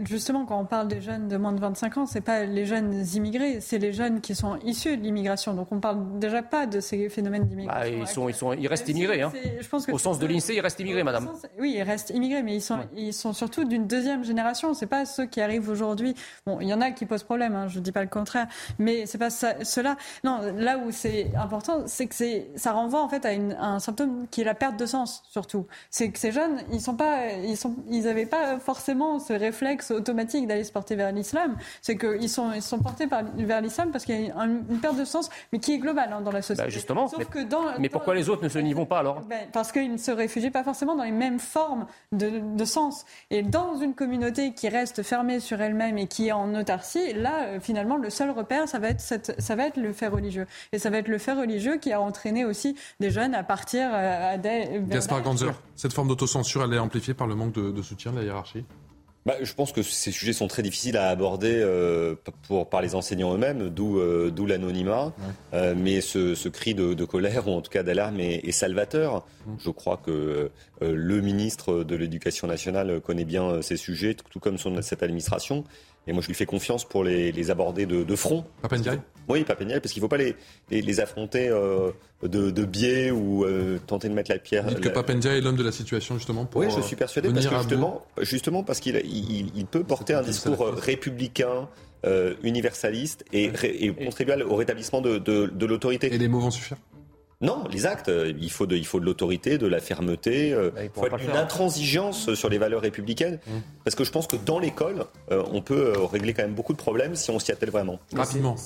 justement, 0.08 0.44
quand 0.44 0.58
on 0.58 0.64
parle 0.64 0.88
des 0.88 1.00
jeunes 1.00 1.28
de 1.28 1.36
moins 1.36 1.52
de 1.52 1.61
25 1.61 1.98
ans, 1.98 2.06
c'est 2.06 2.20
pas 2.20 2.44
les 2.44 2.66
jeunes 2.66 3.04
immigrés, 3.14 3.61
c'est 3.61 3.78
les 3.78 3.92
jeunes 3.92 4.20
qui 4.20 4.34
sont 4.34 4.58
issus 4.64 4.96
de 4.96 5.02
l'immigration. 5.02 5.54
Donc, 5.54 5.68
on 5.70 5.80
parle 5.80 6.18
déjà 6.18 6.42
pas 6.42 6.66
de 6.66 6.80
ces 6.80 7.08
phénomènes 7.08 7.46
d'immigration. 7.46 7.80
Bah, 7.80 8.02
ils, 8.02 8.06
sont, 8.06 8.28
ils, 8.28 8.34
sont, 8.34 8.52
ils 8.52 8.66
restent 8.66 8.88
immigrés. 8.88 9.22
Hein. 9.22 9.32
Au 9.92 9.98
sens 9.98 10.18
de 10.18 10.26
l'INSEE, 10.26 10.54
ils 10.54 10.61
restent 10.61 10.80
immigrés, 10.80 11.04
madame. 11.04 11.30
oui, 11.58 11.74
ils 11.76 11.82
restent 11.82 12.11
immigrés, 12.11 12.42
mais 12.42 12.56
ils 12.56 12.61
sont, 12.61 12.78
ils 12.96 13.14
sont 13.14 13.32
surtout 13.32 13.64
d'une 13.64 13.86
deuxième 13.86 14.24
génération. 14.24 14.74
C'est 14.74 14.86
pas 14.86 15.04
ceux 15.04 15.26
qui 15.26 15.40
arrivent 15.40 15.68
aujourd'hui. 15.68 16.14
Bon, 16.46 16.58
il 16.61 16.68
y 16.68 16.74
en 16.74 16.80
a 16.80 16.90
qui 16.90 17.06
posent 17.06 17.24
problème, 17.24 17.54
hein, 17.54 17.68
je 17.68 17.78
ne 17.78 17.84
dis 17.84 17.92
pas 17.92 18.02
le 18.02 18.08
contraire, 18.08 18.46
mais 18.78 19.06
c'est 19.06 19.18
pas 19.18 19.30
ça, 19.30 19.64
cela. 19.64 19.96
Non, 20.24 20.49
là 20.57 20.78
où 20.78 20.90
c'est 20.90 21.30
important, 21.36 21.82
c'est 21.86 22.07
que 22.07 22.14
ça 22.57 22.72
renvoie 22.72 23.03
en 23.03 23.09
fait 23.09 23.24
à, 23.24 23.30
un 23.30 23.78
symptôme 23.78 24.26
qui 24.30 24.40
est 24.42 24.44
la 24.44 24.55
perte 24.55 24.78
de 24.78 24.86
sens 24.86 25.22
surtout. 25.30 25.66
C'est 25.90 26.11
que 26.11 26.18
ces 26.18 26.32
jeunes, 26.32 26.61
ils 26.72 26.80
sont 26.80 26.94
pas, 26.94 27.32
ils 27.32 27.57
sont, 27.57 27.74
ils 27.88 28.05
n'avaient 28.05 28.26
pas 28.26 28.59
forcément 28.59 29.18
ce 29.18 29.32
réflexe 29.32 29.90
automatique 29.90 30.46
d'aller 30.46 30.64
se 30.64 30.72
porter 30.72 30.96
vers 30.96 31.12
l'islam. 31.12 31.57
C'est 31.82 31.96
qu'ils 31.96 32.28
sont, 32.28 32.53
ils 32.53 32.62
sont 32.62 32.78
portés 32.78 33.07
vers 33.36 33.61
l'islam 33.61 33.90
parce 33.90 34.05
qu'il 34.05 34.26
y 34.26 34.30
a 34.30 34.44
une, 34.44 34.64
perte 34.80 34.96
de 34.96 35.05
sens, 35.05 35.30
mais 35.53 35.59
qui 35.59 35.74
est 35.74 35.78
globale 35.78 36.12
hein, 36.12 36.20
dans 36.20 36.32
la 36.32 36.42
société. 36.42 36.62
Bah, 36.62 36.68
justement. 36.68 37.09
Sauf 37.09 37.18
mais, 37.18 37.24
que 37.24 37.48
dans, 37.48 37.78
mais 37.78 37.88
pourquoi 37.88 38.14
les 38.14 38.28
autres 38.28 38.42
ne 38.42 38.48
se 38.48 38.59
n'y 38.59 38.72
vont 38.72 38.86
pas 38.86 38.98
alors? 38.98 39.20
Ben, 39.22 39.48
Parce 39.53 39.72
qu'ils 39.72 39.92
ne 39.92 39.98
se 39.98 40.11
réfugient 40.11 40.51
pas 40.51 40.64
forcément 40.64 40.96
dans 40.96 41.05
les 41.05 41.11
mêmes 41.11 41.38
formes 41.38 41.86
de, 42.12 42.40
de 42.57 42.64
sens. 42.64 43.05
Et 43.30 43.42
dans 43.42 43.76
une 43.76 43.94
communauté 43.94 44.53
qui 44.53 44.68
reste 44.68 45.03
fermée 45.03 45.40
sur 45.40 45.61
elle-même 45.61 45.98
et 45.98 46.07
qui 46.07 46.28
est 46.28 46.32
en 46.32 46.55
autarcie, 46.55 47.12
là, 47.14 47.44
euh, 47.44 47.61
finalement, 47.61 47.96
le 47.96 48.11
seul 48.11 48.30
repère, 48.30 48.68
ça 48.68 48.78
va 48.78 48.88
être, 48.88 49.01
cette, 49.01 49.40
ça 49.40 49.55
va 49.55 49.66
être 49.66 49.76
le 49.76 49.92
fait 49.92 50.09
religieux. 50.09 50.39
Et 50.72 50.78
ça 50.78 50.91
va 50.91 50.99
être 50.99 51.09
le 51.09 51.18
fait 51.18 51.32
religieux 51.32 51.78
qui 51.78 51.93
a 51.93 52.01
entraîné 52.01 52.45
aussi 52.45 52.76
des 53.01 53.11
jeunes 53.11 53.34
à 53.34 53.43
partir 53.43 53.88
euh, 53.93 54.34
à 54.34 54.38
des... 54.38 54.80
Gaspard 54.88 55.22
Ganzer, 55.22 55.53
cette 55.76 55.93
forme 55.93 56.09
d'autocensure, 56.09 56.64
elle 56.64 56.74
est 56.74 56.78
amplifiée 56.78 57.14
par 57.14 57.26
le 57.26 57.34
manque 57.34 57.53
de, 57.53 57.82
soutien 57.82 58.12
de 58.12 58.18
la 58.18 58.24
hiérarchie? 58.24 58.64
Bah, 59.26 59.34
je 59.43 59.53
pense 59.53 59.72
que 59.72 59.82
ces 59.82 60.12
sujets 60.12 60.32
sont 60.32 60.49
très 60.49 60.62
difficiles 60.62 60.97
à 60.97 61.09
aborder 61.09 61.53
euh, 61.55 62.14
pour, 62.49 62.70
par 62.70 62.80
les 62.80 62.95
enseignants 62.95 63.34
eux-mêmes, 63.34 63.68
d'où 63.68 64.47
l'anonymat. 64.47 65.12
mais 65.53 66.01
ce, 66.01 66.49
cri 66.49 66.74
de, 66.74 67.05
colère, 67.05 67.47
ou 67.47 67.53
en 67.53 67.61
tout 67.61 67.70
cas 67.70 67.82
d'alarme, 67.82 68.18
est, 68.18 68.51
salvateur. 68.53 69.26
Mmh. 69.47 69.53
Je 69.59 69.70
crois 69.70 69.99
que 69.99 70.51
le 70.80 71.20
ministre 71.20 71.84
de 71.84 71.97
l'Éducation 71.97 72.47
nationale 72.47 73.01
connaît 73.03 73.26
bien 73.26 73.61
ces 73.61 73.76
sujets, 73.76 74.14
tout 74.14 74.41
comme 74.41 74.57
son, 74.57 74.80
cette 74.80 75.03
administration. 75.03 75.64
Et 76.07 76.12
moi, 76.12 76.22
je 76.22 76.28
lui 76.28 76.34
fais 76.34 76.46
confiance 76.46 76.84
pour 76.84 77.05
les, 77.05 77.51
aborder 77.51 77.86
de, 77.86 78.16
front. 78.16 78.44
Papendiaï 78.62 79.01
Oui, 79.28 79.44
Papendiaï, 79.44 79.80
parce 79.80 79.92
qu'il 79.92 80.01
ne 80.01 80.05
faut 80.05 80.09
pas 80.09 80.16
les, 80.16 80.34
les, 80.70 81.01
affronter 81.01 81.48
euh, 81.48 81.90
de, 82.22 82.51
de, 82.51 82.64
biais 82.64 83.11
ou 83.11 83.44
euh, 83.44 83.78
tenter 83.86 84.09
de 84.09 84.14
mettre 84.14 84.30
la 84.30 84.38
pierre. 84.38 84.66
Dites 84.66 84.80
que 84.80 84.88
Papendiaï 84.88 85.38
est 85.38 85.40
l'homme 85.40 85.57
de 85.57 85.62
la 85.62 85.72
situation, 85.72 86.16
justement, 86.16 86.46
pour 86.46 86.62
Oui, 86.62 86.68
je 86.74 86.80
suis 86.80 86.96
persuadé, 86.96 87.30
parce 87.30 87.46
que 87.46 87.57
justement, 87.57 88.07
justement 88.22 88.62
parce 88.64 88.80
qu'il 88.80 88.96
il, 88.96 89.66
peut 89.66 89.84
porter 89.84 90.14
un 90.14 90.22
discours 90.22 90.66
républicain, 90.74 91.68
universaliste 92.42 93.24
et, 93.32 93.51
et, 93.64 93.92
contribuer 93.92 94.42
au 94.42 94.57
rétablissement 94.57 95.03
de, 95.03 95.18
de 95.18 95.66
l'autorité. 95.66 96.12
Et 96.12 96.18
les 96.18 96.28
mots 96.28 96.40
vont 96.40 96.51
suffire? 96.51 96.78
Non, 97.43 97.64
les 97.72 97.86
actes, 97.86 98.11
euh, 98.11 98.34
il 98.38 98.51
faut 98.51 98.66
de, 98.66 98.76
il 98.76 98.84
faut 98.84 99.01
de 99.01 99.07
l'autorité, 99.07 99.57
de 99.57 99.66
la 99.66 99.80
fermeté, 99.80 100.53
euh, 100.53 100.70
bah, 100.74 100.84
il 100.84 100.91
faut 100.91 101.07
une 101.07 101.36
intransigeance 101.36 102.34
sur 102.34 102.51
les 102.51 102.59
valeurs 102.59 102.82
républicaines. 102.82 103.38
Mmh. 103.47 103.51
Parce 103.82 103.97
que 103.97 104.05
je 104.05 104.12
pense 104.12 104.26
que 104.26 104.36
dans 104.36 104.59
l'école, 104.59 105.07
euh, 105.30 105.43
on 105.51 105.62
peut 105.62 105.95
régler 106.12 106.34
quand 106.34 106.43
même 106.43 106.55
beaucoup 106.55 106.74
de 106.74 106.78
problèmes 106.78 107.14
si 107.14 107.30
on 107.30 107.38
s'y 107.38 107.51
attelle 107.51 107.70
vraiment. 107.70 107.99
Rapidement. 108.14 108.57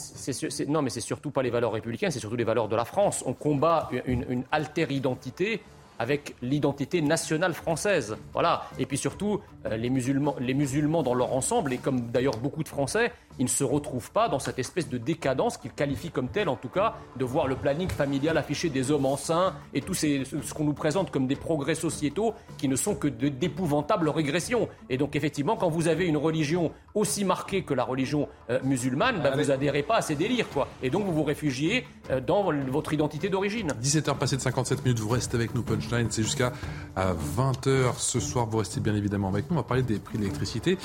non, 0.67 0.83
mais 0.83 0.91
c'est 0.91 1.01
surtout 1.01 1.31
pas 1.31 1.43
les 1.43 1.51
valeurs 1.51 1.73
républicaines, 1.73 2.11
c'est 2.11 2.19
surtout 2.19 2.37
les 2.37 2.45
valeurs 2.45 2.69
de 2.69 2.75
la 2.75 2.85
France. 2.85 3.23
On 3.27 3.33
combat 3.33 3.91
une, 4.07 4.27
une 4.29 4.43
alter-identité 4.51 5.63
avec 5.99 6.35
l'identité 6.43 7.01
nationale 7.01 7.55
française. 7.55 8.17
Voilà. 8.33 8.69
Et 8.79 8.87
puis 8.87 8.99
surtout, 8.99 9.41
les, 9.71 9.91
musulmans, 9.91 10.37
les 10.41 10.55
musulmans 10.55 11.03
dans 11.03 11.15
leur 11.15 11.33
ensemble, 11.33 11.73
et 11.73 11.79
comme 11.79 12.11
d'ailleurs 12.11 12.37
beaucoup 12.37 12.63
de 12.63 12.69
Français, 12.69 13.13
ils 13.39 13.45
ne 13.45 13.51
se 13.51 13.65
retrouvent 13.65 14.11
pas 14.11 14.29
dans 14.29 14.39
cette 14.39 14.59
espèce 14.59 14.89
de 14.89 14.99
décadence 14.99 15.57
qu'ils 15.57 15.73
qualifient 15.73 16.11
comme 16.11 16.29
telle, 16.29 16.49
en 16.49 16.57
tout 16.57 16.69
cas, 16.69 16.95
de 17.17 17.25
voir 17.25 17.49
le 17.49 17.57
planning 17.57 17.89
familial 17.89 18.37
afficher 18.37 18.69
des 18.69 18.91
hommes 18.91 19.07
enceints 19.07 19.55
et 19.73 19.81
tout 19.81 19.95
ce 19.95 20.55
qu'on 20.55 20.65
nous 20.65 20.75
présente 20.75 21.11
comme 21.11 21.27
des 21.27 21.37
progrès 21.37 21.75
sociétaux 21.75 22.35
qui 22.59 22.69
ne 22.69 22.77
sont 22.77 22.95
que 22.95 23.09
d'épouvantables 23.09 24.09
régressions. 24.09 24.69
Et 24.89 24.97
donc, 24.97 25.17
effectivement, 25.17 25.57
quand 25.57 25.69
vous 25.69 25.89
avez 25.89 26.07
une 26.07 26.17
religion 26.17 26.73
aussi 26.95 27.25
marquée 27.25 27.63
que 27.63 27.75
la 27.75 27.85
religion 27.85 28.29
euh, 28.51 28.61
musulmane, 28.63 29.21
bah, 29.23 29.33
vous 29.35 29.51
adhérez 29.51 29.83
pas 29.83 29.97
à 29.97 30.03
ces 30.03 30.15
délires, 30.15 30.49
quoi. 30.51 30.69
Et 30.83 30.91
donc, 30.91 31.05
vous 31.05 31.13
vous 31.13 31.25
réfugiez 31.25 31.87
euh, 32.11 32.21
dans 32.21 32.53
votre 32.71 32.93
identité 32.93 33.29
d'origine. 33.29 33.73
17h 33.83 34.17
passées 34.17 34.37
de 34.37 34.43
57 34.43 34.85
minutes, 34.85 35.01
vous 35.01 35.09
restez 35.09 35.37
avec 35.37 35.55
nous, 35.55 35.63
C'est 36.11 36.23
jusqu'à 36.23 36.53
20h 36.97 37.99
ce 37.99 38.21
soir. 38.21 38.47
Vous 38.47 38.59
restez 38.59 38.81
bien 38.81 38.95
évidemment 38.95 39.29
avec 39.29 39.51
nous. 39.51 39.57
On 39.57 39.61
va 39.61 39.65
parler 39.65 39.83
des 39.83 39.99
prix 39.99 40.19
de 40.19 40.23
l'électricité 40.23 40.79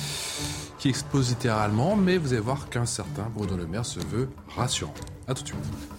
qui 0.77 0.89
explosent 0.89 1.29
littéralement, 1.29 1.95
mais 1.95 2.17
vous 2.17 2.33
allez 2.33 2.41
voir 2.41 2.69
qu'un 2.69 2.85
certain 2.85 3.27
Bruno 3.33 3.57
Le 3.57 3.67
Maire 3.67 3.85
se 3.85 3.99
veut 3.99 4.29
rassurant. 4.55 4.93
A 5.27 5.33
tout 5.33 5.43
de 5.43 5.47
suite. 5.47 5.98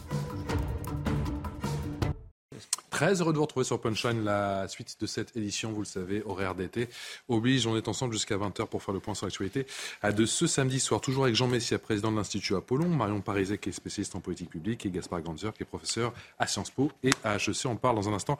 Très 3.01 3.19
heureux 3.23 3.33
de 3.33 3.39
vous 3.39 3.45
retrouver 3.45 3.65
sur 3.65 3.81
Punchline, 3.81 4.25
la 4.25 4.69
suite 4.69 4.99
de 5.01 5.07
cette 5.07 5.35
édition, 5.35 5.73
vous 5.73 5.81
le 5.81 5.87
savez, 5.87 6.23
horaire 6.27 6.55
d'été. 6.55 6.87
Oblige, 7.31 7.67
on 7.67 7.75
est 7.75 7.89
ensemble 7.89 8.13
jusqu'à 8.13 8.37
20h 8.37 8.67
pour 8.67 8.83
faire 8.83 8.93
le 8.93 9.01
point 9.01 9.15
sur 9.15 9.25
l'actualité. 9.25 9.67
À 10.03 10.13
de 10.13 10.27
ce 10.27 10.47
samedi 10.47 10.79
soir, 10.79 11.01
toujours 11.01 11.25
avec 11.25 11.35
Jean 11.35 11.49
Messia, 11.49 11.79
président 11.79 12.13
de 12.13 12.17
l'Institut 12.19 12.57
Apollon, 12.57 12.91
Marion 12.91 13.23
Pariset, 13.23 13.57
qui 13.57 13.71
est 13.71 13.73
spécialiste 13.73 14.17
en 14.17 14.21
politique 14.21 14.51
publique, 14.51 14.85
et 14.85 14.91
Gaspard 14.91 15.23
Ganzer, 15.23 15.55
qui 15.55 15.63
est 15.63 15.65
professeur 15.65 16.13
à 16.39 16.47
Sciences 16.47 16.69
Po 16.69 16.93
et 17.03 17.13
à 17.25 17.37
HEC. 17.37 17.65
On 17.65 17.77
parle 17.77 17.97
dans 17.97 18.11
un 18.11 18.13
instant 18.13 18.39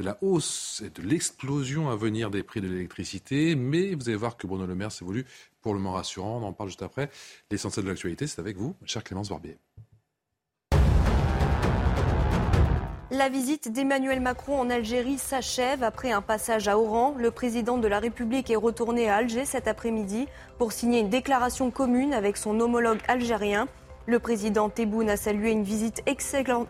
de 0.00 0.02
la 0.02 0.18
hausse 0.22 0.82
et 0.84 0.90
de 0.90 1.06
l'explosion 1.06 1.88
à 1.88 1.94
venir 1.94 2.32
des 2.32 2.42
prix 2.42 2.60
de 2.60 2.66
l'électricité, 2.66 3.54
mais 3.54 3.94
vous 3.94 4.08
allez 4.08 4.18
voir 4.18 4.36
que 4.36 4.48
Bruno 4.48 4.66
Le 4.66 4.74
Maire 4.74 4.90
voulu 5.02 5.24
pour 5.62 5.72
le 5.72 5.78
moment 5.78 5.94
rassurant. 5.94 6.40
On 6.42 6.46
en 6.48 6.52
parle 6.52 6.70
juste 6.70 6.82
après. 6.82 7.10
L'essentiel 7.48 7.84
de 7.84 7.90
l'actualité, 7.90 8.26
c'est 8.26 8.40
avec 8.40 8.56
vous, 8.56 8.74
cher 8.86 9.04
Clémence 9.04 9.28
Barbier. 9.28 9.56
La 13.16 13.28
visite 13.28 13.70
d'Emmanuel 13.70 14.18
Macron 14.18 14.58
en 14.58 14.70
Algérie 14.70 15.18
s'achève 15.18 15.84
après 15.84 16.10
un 16.10 16.20
passage 16.20 16.66
à 16.66 16.76
Oran. 16.76 17.14
Le 17.16 17.30
président 17.30 17.78
de 17.78 17.86
la 17.86 18.00
République 18.00 18.50
est 18.50 18.56
retourné 18.56 19.08
à 19.08 19.14
Alger 19.14 19.44
cet 19.44 19.68
après-midi 19.68 20.26
pour 20.58 20.72
signer 20.72 20.98
une 20.98 21.10
déclaration 21.10 21.70
commune 21.70 22.12
avec 22.12 22.36
son 22.36 22.58
homologue 22.58 22.98
algérien. 23.06 23.68
Le 24.06 24.18
président 24.18 24.68
Tebboune 24.68 25.10
a 25.10 25.16
salué 25.16 25.52
une 25.52 25.62
visite 25.62 26.02
excellente, 26.06 26.68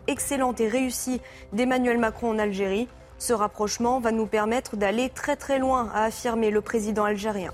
et 0.59 0.67
réussie 0.67 1.19
d'Emmanuel 1.51 1.97
Macron 1.97 2.29
en 2.29 2.37
Algérie. 2.37 2.87
Ce 3.17 3.33
rapprochement 3.33 3.99
va 3.99 4.11
nous 4.11 4.27
permettre 4.27 4.77
d'aller 4.77 5.09
très 5.09 5.37
très 5.37 5.57
loin, 5.57 5.89
a 5.95 6.03
affirmé 6.03 6.51
le 6.51 6.61
président 6.61 7.05
algérien. 7.05 7.53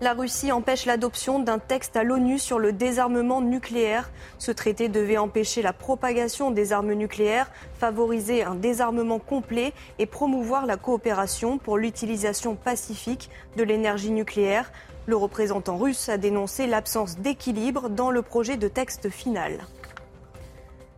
La 0.00 0.12
Russie 0.12 0.50
empêche 0.50 0.86
l'adoption 0.86 1.38
d'un 1.38 1.60
texte 1.60 1.96
à 1.96 2.02
l'ONU 2.02 2.40
sur 2.40 2.58
le 2.58 2.72
désarmement 2.72 3.40
nucléaire. 3.40 4.10
Ce 4.38 4.50
traité 4.50 4.88
devait 4.88 5.18
empêcher 5.18 5.62
la 5.62 5.72
propagation 5.72 6.50
des 6.50 6.72
armes 6.72 6.94
nucléaires, 6.94 7.48
favoriser 7.78 8.42
un 8.42 8.56
désarmement 8.56 9.20
complet 9.20 9.72
et 10.00 10.06
promouvoir 10.06 10.66
la 10.66 10.76
coopération 10.76 11.58
pour 11.58 11.78
l'utilisation 11.78 12.56
pacifique 12.56 13.30
de 13.56 13.62
l'énergie 13.62 14.10
nucléaire. 14.10 14.72
Le 15.06 15.14
représentant 15.14 15.76
russe 15.76 16.08
a 16.08 16.18
dénoncé 16.18 16.66
l'absence 16.66 17.18
d'équilibre 17.18 17.88
dans 17.88 18.10
le 18.10 18.22
projet 18.22 18.56
de 18.56 18.66
texte 18.66 19.10
final. 19.10 19.60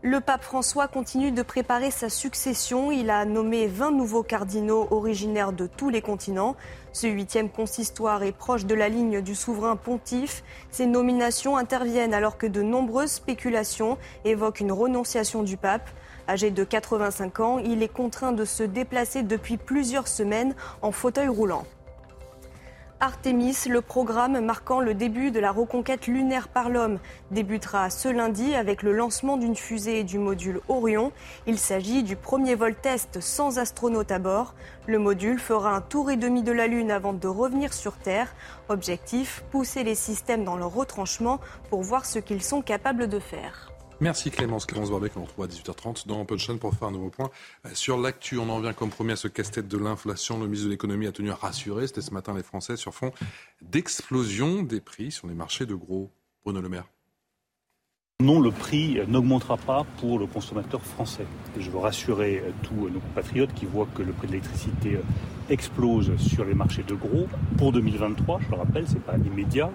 Le 0.03 0.21
pape 0.21 0.43
François 0.43 0.89
continue 0.89 1.33
de 1.33 1.43
préparer 1.43 1.91
sa 1.91 2.11
succession. 2.11 2.93
Il 2.93 3.09
a 3.09 3.25
nommé 3.25 3.67
20 3.67 3.93
nouveaux 3.93 4.23
cardinaux 4.23 4.87
originaires 4.91 5.55
de 5.55 5.67
tous 5.67 5.89
les 5.89 6.03
continents. 6.03 6.55
Ce 6.93 7.07
huitième 7.07 7.49
consistoire 7.49 8.23
est 8.23 8.33
proche 8.33 8.67
de 8.67 8.75
la 8.75 8.91
ligne 8.91 9.23
du 9.23 9.35
souverain 9.35 9.75
pontife. 9.75 10.45
Ces 10.71 10.87
nominations 10.87 11.57
interviennent 11.57 12.13
alors 12.13 12.37
que 12.37 12.47
de 12.47 12.61
nombreuses 12.61 13.13
spéculations 13.13 13.97
évoquent 14.27 14.61
une 14.61 14.73
renonciation 14.73 15.43
du 15.43 15.57
pape. 15.57 15.89
Âgé 16.29 16.51
de 16.51 16.63
85 16.63 17.41
ans, 17.41 17.59
il 17.59 17.83
est 17.83 17.89
contraint 17.89 18.33
de 18.33 18.45
se 18.45 18.65
déplacer 18.65 19.23
depuis 19.23 19.57
plusieurs 19.57 20.09
semaines 20.09 20.55
en 20.83 20.93
fauteuil 20.93 21.29
roulant. 21.29 21.65
Artemis, 22.99 23.55
le 23.69 23.83
programme 23.83 24.41
marquant 24.41 24.81
le 24.81 24.95
début 24.95 25.31
de 25.31 25.39
la 25.39 25.53
reconquête 25.53 26.07
lunaire 26.07 26.49
par 26.49 26.71
l'homme, 26.71 26.99
débutera 27.31 27.91
ce 27.91 28.09
lundi 28.09 28.55
avec 28.55 28.83
le 28.83 28.95
lancement 28.95 29.37
d'une 29.37 29.55
fusée 29.55 30.01
et 30.01 30.05
du 30.05 30.19
module 30.19 30.63
Orion. 30.69 31.13
Il 31.47 31.59
s'agit 31.59 32.03
du 32.03 32.17
premier 32.17 32.55
vol 32.55 32.75
test 32.75 33.21
sans 33.21 33.59
astronaute 33.59 34.11
à 34.11 34.19
bord. 34.19 34.55
Le 34.87 34.99
module 34.99 35.39
fera 35.39 35.77
un 35.77 35.83
tour 35.83 36.11
et 36.11 36.17
demi 36.17 36.43
de 36.43 36.53
la 36.53 36.69
Lune 36.69 36.91
avant 36.91 37.13
de 37.13 37.29
revenir 37.29 37.75
sur 37.75 37.99
Terre. 37.99 38.35
Objectif, 38.71 39.45
pousser 39.51 39.85
les 39.85 39.95
systèmes 39.95 40.45
dans 40.45 40.57
leur 40.57 40.73
retranchement 40.73 41.39
pour 41.69 41.83
voir 41.83 42.07
ce 42.07 42.19
qu'ils 42.19 42.43
sont 42.43 42.63
capables 42.63 43.09
de 43.09 43.19
faire. 43.19 43.66
Merci 44.01 44.31
Clémence. 44.31 44.67
Clémence 44.67 44.91
Barbeck, 44.91 45.17
on 45.17 45.25
retrouve 45.25 45.45
à 45.45 45.49
18h30 45.49 46.07
dans 46.07 46.25
Punchline 46.27 46.59
pour 46.59 46.75
faire 46.75 46.89
un 46.89 46.91
nouveau 46.91 47.09
point 47.09 47.31
sur 47.73 47.97
l'actu. 47.99 48.39
On 48.39 48.49
en 48.51 48.61
vient 48.61 48.75
comme 48.75 48.91
premier 48.91 49.13
à 49.13 49.17
ce 49.17 49.27
casse-tête 49.27 49.69
de 49.69 49.79
l'inflation. 49.79 50.39
Le 50.39 50.45
ministre 50.45 50.67
de 50.67 50.71
l'économie 50.73 51.07
a 51.07 51.13
tenu 51.13 51.31
à 51.31 51.35
rassurer, 51.35 51.87
c'était 51.87 52.03
ce 52.03 52.13
matin 52.13 52.35
les 52.35 52.43
Français, 52.43 52.77
sur 52.77 52.95
fond 52.95 53.13
d'explosion 53.63 54.63
des 54.63 54.81
prix 54.81 55.11
sur 55.11 55.29
les 55.29 55.35
marchés 55.35 55.65
de 55.65 55.75
gros. 55.75 56.13
Bruno 56.45 56.61
Le 56.61 56.69
Maire. 56.69 56.87
Non, 58.25 58.41
le 58.41 58.51
prix 58.51 58.99
n'augmentera 59.09 59.59
pas 59.59 59.85
pour 60.01 60.19
le 60.19 60.25
consommateur 60.25 60.81
français. 60.81 61.27
je 61.61 61.69
veux 61.71 61.77
rassurer 61.77 62.43
tous 62.63 62.89
nos 62.89 62.99
compatriotes 62.99 63.53
qui 63.53 63.67
voient 63.67 63.87
que 63.95 64.01
le 64.01 64.13
prix 64.13 64.27
de 64.27 64.33
l'électricité 64.33 64.99
explose 65.51 66.17
sur 66.17 66.47
les 66.47 66.55
marchés 66.55 66.83
de 66.83 66.95
gros 66.95 67.27
pour 67.59 67.73
2023, 67.73 68.41
je 68.41 68.51
le 68.51 68.57
rappelle, 68.57 68.85
c'est 68.89 69.03
pas 69.03 69.19
immédiat, 69.19 69.71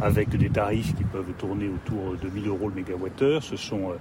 avec 0.00 0.30
des 0.36 0.50
tarifs 0.50 0.94
qui 0.94 1.02
peuvent 1.02 1.32
tourner 1.36 1.68
autour 1.68 2.16
de 2.16 2.28
1000 2.28 2.46
euros 2.46 2.68
le 2.68 2.76
mégawattheure. 2.76 3.42
Ce 3.42 3.56
sont 3.56 3.90
euh, 3.90 3.94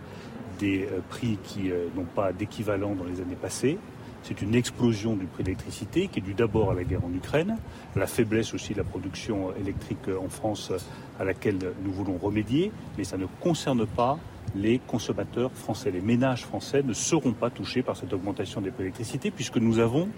des 0.59 0.85
euh, 0.85 0.99
prix 1.09 1.39
qui 1.43 1.71
euh, 1.71 1.87
n'ont 1.95 2.05
pas 2.05 2.31
d'équivalent 2.31 2.93
dans 2.93 3.05
les 3.05 3.21
années 3.21 3.35
passées. 3.35 3.79
C'est 4.23 4.41
une 4.41 4.55
explosion 4.55 5.15
du 5.15 5.25
prix 5.25 5.43
de 5.43 5.49
l'électricité 5.49 6.07
qui 6.07 6.19
est 6.19 6.21
due 6.21 6.33
d'abord 6.33 6.71
à 6.71 6.73
la 6.73 6.83
guerre 6.83 7.03
en 7.05 7.13
Ukraine, 7.13 7.57
la 7.95 8.07
faiblesse 8.07 8.53
aussi 8.53 8.73
de 8.73 8.79
la 8.79 8.83
production 8.83 9.55
électrique 9.55 10.07
en 10.07 10.29
France 10.29 10.71
à 11.19 11.23
laquelle 11.23 11.59
nous 11.83 11.91
voulons 11.91 12.17
remédier, 12.17 12.71
mais 12.97 13.03
ça 13.03 13.17
ne 13.17 13.25
concerne 13.39 13.85
pas 13.85 14.19
les 14.55 14.79
consommateurs 14.79 15.51
français. 15.51 15.91
Les 15.91 16.01
ménages 16.01 16.43
français 16.45 16.83
ne 16.83 16.93
seront 16.93 17.33
pas 17.33 17.49
touchés 17.49 17.81
par 17.81 17.95
cette 17.97 18.13
augmentation 18.13 18.61
des 18.61 18.71
prix 18.71 18.83
d'électricité 18.83 19.31
puisque 19.31 19.57
nous 19.57 19.79
avons 19.79 20.09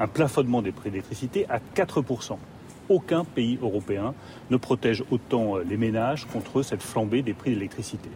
un 0.00 0.08
plafonnement 0.08 0.62
des 0.62 0.72
prix 0.72 0.90
d'électricité 0.90 1.46
à 1.48 1.58
4%. 1.74 2.36
Aucun 2.88 3.24
pays 3.24 3.58
européen 3.62 4.14
ne 4.50 4.56
protège 4.56 5.04
autant 5.10 5.58
les 5.58 5.76
ménages 5.76 6.26
contre 6.26 6.62
cette 6.62 6.82
flambée 6.82 7.22
des 7.22 7.34
prix 7.34 7.54
d'électricité. 7.54 8.08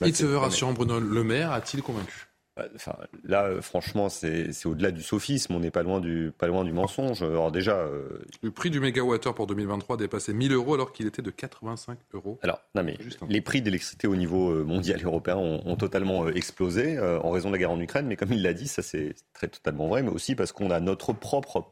Bruno 0.00 1.00
Le 1.00 1.24
Maire 1.24 1.52
a-t-il 1.52 1.82
convaincu? 1.82 2.28
Enfin, 2.74 2.96
là, 3.24 3.60
franchement, 3.60 4.08
c'est 4.08 4.50
au-delà 4.64 4.90
du 4.90 5.02
sophisme. 5.02 5.54
On 5.54 5.60
n'est 5.60 5.70
pas 5.70 5.82
loin 5.82 6.00
du 6.00 6.32
pas 6.36 6.46
loin 6.46 6.64
du 6.64 6.72
mensonge. 6.72 7.22
Alors 7.22 7.52
déjà, 7.52 7.76
euh, 7.76 8.08
le 8.42 8.50
prix 8.50 8.70
du 8.70 8.80
mégawattheure 8.80 9.34
pour 9.34 9.46
2023 9.46 9.98
dépassait 9.98 10.32
1000 10.32 10.52
euros 10.52 10.74
alors 10.74 10.92
qu'il 10.92 11.06
était 11.06 11.22
de 11.22 11.30
85 11.30 11.98
euros. 12.14 12.38
Alors, 12.42 12.60
non 12.74 12.82
mais 12.82 12.96
les 13.28 13.40
prix 13.42 13.60
d'électricité 13.60 14.06
au 14.06 14.16
niveau 14.16 14.50
euh, 14.50 14.64
mondial 14.64 15.00
et 15.00 15.04
européen 15.04 15.36
ont, 15.36 15.76
totalement 15.76 16.24
euh, 16.24 16.34
explosé 16.34 16.98
en 16.98 17.30
raison 17.30 17.48
de 17.50 17.54
la 17.54 17.58
guerre 17.58 17.72
en 17.72 17.80
Ukraine. 17.80 18.06
Mais 18.06 18.16
comme 18.16 18.32
il 18.32 18.42
l'a 18.42 18.54
dit, 18.54 18.68
ça 18.68 18.82
c'est 18.82 19.14
très 19.34 19.48
totalement 19.48 19.88
vrai, 19.88 20.02
mais 20.02 20.10
aussi 20.10 20.34
parce 20.34 20.52
qu'on 20.52 20.70
a 20.70 20.80
notre 20.80 21.12
propre 21.12 21.66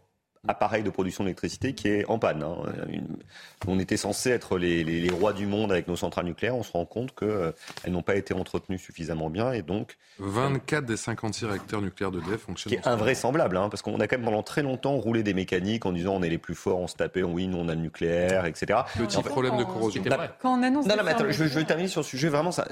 appareil 0.49 0.83
de 0.83 0.91
production 0.91 1.25
d'électricité 1.25 1.75
qui 1.75 1.89
est 1.89 2.05
en 2.07 2.19
panne. 2.19 2.43
Hein. 2.43 2.57
On 3.67 3.79
était 3.79 3.97
censé 3.97 4.31
être 4.31 4.59
les, 4.59 5.11
rois 5.11 5.33
du 5.33 5.47
monde 5.47 5.73
avec 5.73 5.89
nos 5.89 5.97
centrales 5.97 6.27
nucléaires. 6.27 6.57
On 6.57 6.63
se 6.63 6.73
rend 6.73 6.85
compte 6.85 7.15
qu'elles 7.15 7.29
euh, 7.29 7.53
n'ont 7.89 8.03
pas 8.03 8.17
été 8.17 8.35
entretenues 8.35 8.79
suffisamment 8.79 9.31
bien 9.31 9.53
et 9.53 9.63
donc 9.63 9.97
24 10.19 10.85
des 10.85 10.97
56 10.97 11.45
réacteurs 11.47 11.83
nucléaires 11.83 12.11
d'EDF 12.11 12.43
fonctionnent. 12.43 12.73
Qui 12.73 12.79
est 12.79 12.87
invraisemblable, 12.87 13.57
hein, 13.57 13.69
parce 13.69 13.83
qu'on 13.83 13.99
a 14.01 14.07
quand 14.07 14.17
même 14.17 14.25
pendant 14.25 14.43
très 14.43 14.63
longtemps 14.63 14.97
roulé 14.97 15.23
des 15.23 15.35
mécaniques 15.35 15.87
en 15.87 15.93
disant 15.93 16.15
on 16.15 16.23
est 16.23 16.29
les 16.29 16.39
plus 16.39 16.55
forts, 16.55 16.79
on 16.79 16.87
se 16.87 16.97
tapait, 16.97 17.23
oui, 17.23 17.47
nous 17.47 17.59
on 17.59 17.69
a 17.69 17.75
le 17.75 17.81
nucléaire, 17.81 18.47
etc. 18.47 18.81
Petit 18.97 19.23
problème 19.23 19.57
de 19.57 19.65
corrosion. 19.65 20.03
Quand 20.41 20.59
on 20.59 20.63
annonce. 20.63 20.87
Non, 20.87 20.97
non, 20.97 21.03
mais 21.05 21.13
attends, 21.13 21.25
je, 21.29 21.45
je, 21.45 21.59
vais 21.59 21.65
terminer 21.65 21.89
sur 21.89 22.01
le 22.01 22.07
sujet 22.07 22.29
vraiment 22.29 22.53
ça. 22.53 22.69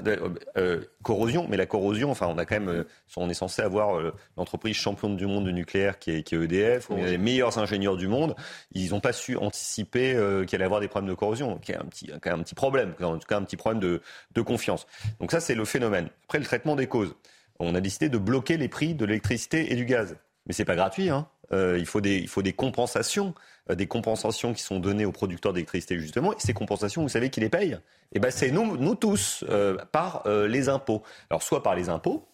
Euh, 0.57 0.81
corrosion, 1.01 1.47
mais 1.49 1.57
la 1.57 1.65
corrosion, 1.65 2.11
enfin, 2.11 2.27
on 2.27 2.37
a 2.37 2.45
quand 2.45 2.59
même, 2.59 2.85
on 3.17 3.29
est 3.29 3.33
censé 3.33 3.61
avoir 3.61 3.99
l'entreprise 4.37 4.75
championne 4.75 5.17
du 5.17 5.25
monde 5.25 5.45
du 5.45 5.53
nucléaire 5.53 5.99
qui 5.99 6.11
est, 6.11 6.23
qui 6.23 6.35
est 6.35 6.43
EDF, 6.43 6.89
on 6.89 7.01
a 7.03 7.07
les 7.07 7.17
meilleurs 7.17 7.53
ingénieurs 7.63 7.97
du 7.97 8.07
monde, 8.07 8.35
ils 8.73 8.91
n'ont 8.91 8.99
pas 8.99 9.13
su 9.13 9.35
anticiper 9.37 10.13
euh, 10.13 10.45
qu'il 10.45 10.57
allait 10.57 10.65
avoir 10.65 10.81
des 10.81 10.87
problèmes 10.87 11.09
de 11.09 11.15
corrosion, 11.15 11.57
qui 11.57 11.71
est 11.71 11.77
un 11.77 11.85
petit, 11.85 12.11
un 12.11 12.43
petit 12.43 12.55
problème, 12.55 12.93
en 13.01 13.17
tout 13.17 13.27
cas 13.27 13.37
un 13.37 13.43
petit 13.43 13.57
problème 13.57 13.81
de, 13.81 14.01
de 14.35 14.41
confiance. 14.41 14.85
Donc 15.19 15.31
ça, 15.31 15.39
c'est 15.39 15.55
le 15.55 15.65
phénomène. 15.65 16.09
Après, 16.25 16.39
le 16.39 16.45
traitement 16.45 16.75
des 16.75 16.87
causes. 16.87 17.15
On 17.59 17.75
a 17.75 17.81
décidé 17.81 18.09
de 18.09 18.17
bloquer 18.17 18.57
les 18.57 18.67
prix 18.67 18.93
de 18.93 19.05
l'électricité 19.05 19.71
et 19.71 19.75
du 19.75 19.85
gaz. 19.85 20.15
Mais 20.45 20.53
c'est 20.53 20.65
pas 20.65 20.75
gratuit, 20.75 21.09
hein. 21.09 21.27
Euh, 21.51 21.77
il, 21.77 21.85
faut 21.85 22.01
des, 22.01 22.17
il 22.17 22.27
faut 22.27 22.41
des 22.41 22.53
compensations, 22.53 23.33
euh, 23.69 23.75
des 23.75 23.85
compensations 23.85 24.53
qui 24.53 24.61
sont 24.61 24.79
données 24.79 25.05
aux 25.05 25.11
producteurs 25.11 25.53
d'électricité 25.53 25.99
justement. 25.99 26.33
Et 26.33 26.39
ces 26.39 26.53
compensations, 26.53 27.01
vous 27.01 27.09
savez 27.09 27.29
qui 27.29 27.41
les 27.41 27.49
paye 27.49 27.77
Eh 28.13 28.19
ben, 28.19 28.31
c'est 28.31 28.49
nous, 28.49 28.77
nous 28.77 28.95
tous, 28.95 29.43
euh, 29.49 29.77
par 29.91 30.23
les 30.25 30.69
impôts. 30.69 31.03
Alors 31.29 31.43
soit 31.43 31.61
par 31.61 31.75
les 31.75 31.89
impôts, 31.89 32.25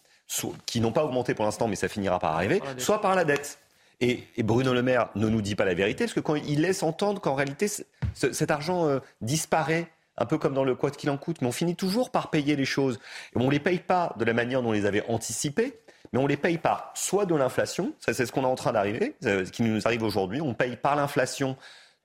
qui 0.66 0.80
n'ont 0.80 0.92
pas 0.92 1.04
augmenté 1.04 1.34
pour 1.34 1.46
l'instant, 1.46 1.68
mais 1.68 1.76
ça 1.76 1.88
finira 1.88 2.20
par 2.20 2.36
arriver, 2.36 2.62
soit 2.78 3.02
par 3.02 3.16
la 3.16 3.26
dette. 3.26 3.60
Et, 4.02 4.24
Bruno 4.40 4.74
Le 4.74 4.82
Maire 4.82 5.10
ne 5.16 5.28
nous 5.28 5.42
dit 5.42 5.56
pas 5.56 5.66
la 5.66 5.74
vérité, 5.74 6.06
parce 6.06 6.14
que 6.14 6.20
quand 6.20 6.36
il 6.36 6.62
laisse 6.62 6.84
entendre 6.84 7.20
qu'en 7.22 7.36
réalité, 7.36 7.68
cet 8.14 8.52
argent 8.52 8.88
euh, 8.88 9.00
disparaît, 9.22 9.88
un 10.18 10.26
peu 10.26 10.38
comme 10.38 10.54
dans 10.54 10.64
le 10.64 10.76
quoi 10.76 10.92
qu'il 10.92 11.10
en 11.10 11.18
coûte, 11.18 11.38
mais 11.42 11.48
on 11.48 11.52
finit 11.52 11.76
toujours 11.76 12.10
par 12.10 12.30
payer 12.30 12.56
les 12.56 12.66
choses. 12.66 13.00
Et 13.36 13.40
on 13.40 13.48
ne 13.48 13.52
les 13.52 13.60
paye 13.60 13.80
pas 13.80 14.14
de 14.18 14.26
la 14.26 14.34
manière 14.34 14.62
dont 14.62 14.70
on 14.70 14.74
les 14.74 14.86
avait 14.86 15.04
anticipées, 15.10 15.80
mais 16.12 16.20
on 16.20 16.28
les 16.28 16.38
paye 16.38 16.58
par 16.58 16.92
soit 16.96 17.26
de 17.26 17.36
l'inflation, 17.36 17.94
ça 18.00 18.14
c'est 18.14 18.26
ce 18.26 18.32
qu'on 18.32 18.44
est 18.44 18.48
en 18.48 18.56
train 18.56 18.74
d'arriver, 18.74 19.16
ce 19.22 19.50
qui 19.50 19.64
nous 19.64 19.86
arrive 19.86 20.04
aujourd'hui, 20.04 20.42
on 20.42 20.54
paye 20.54 20.76
par 20.76 20.96
l'inflation 20.96 21.56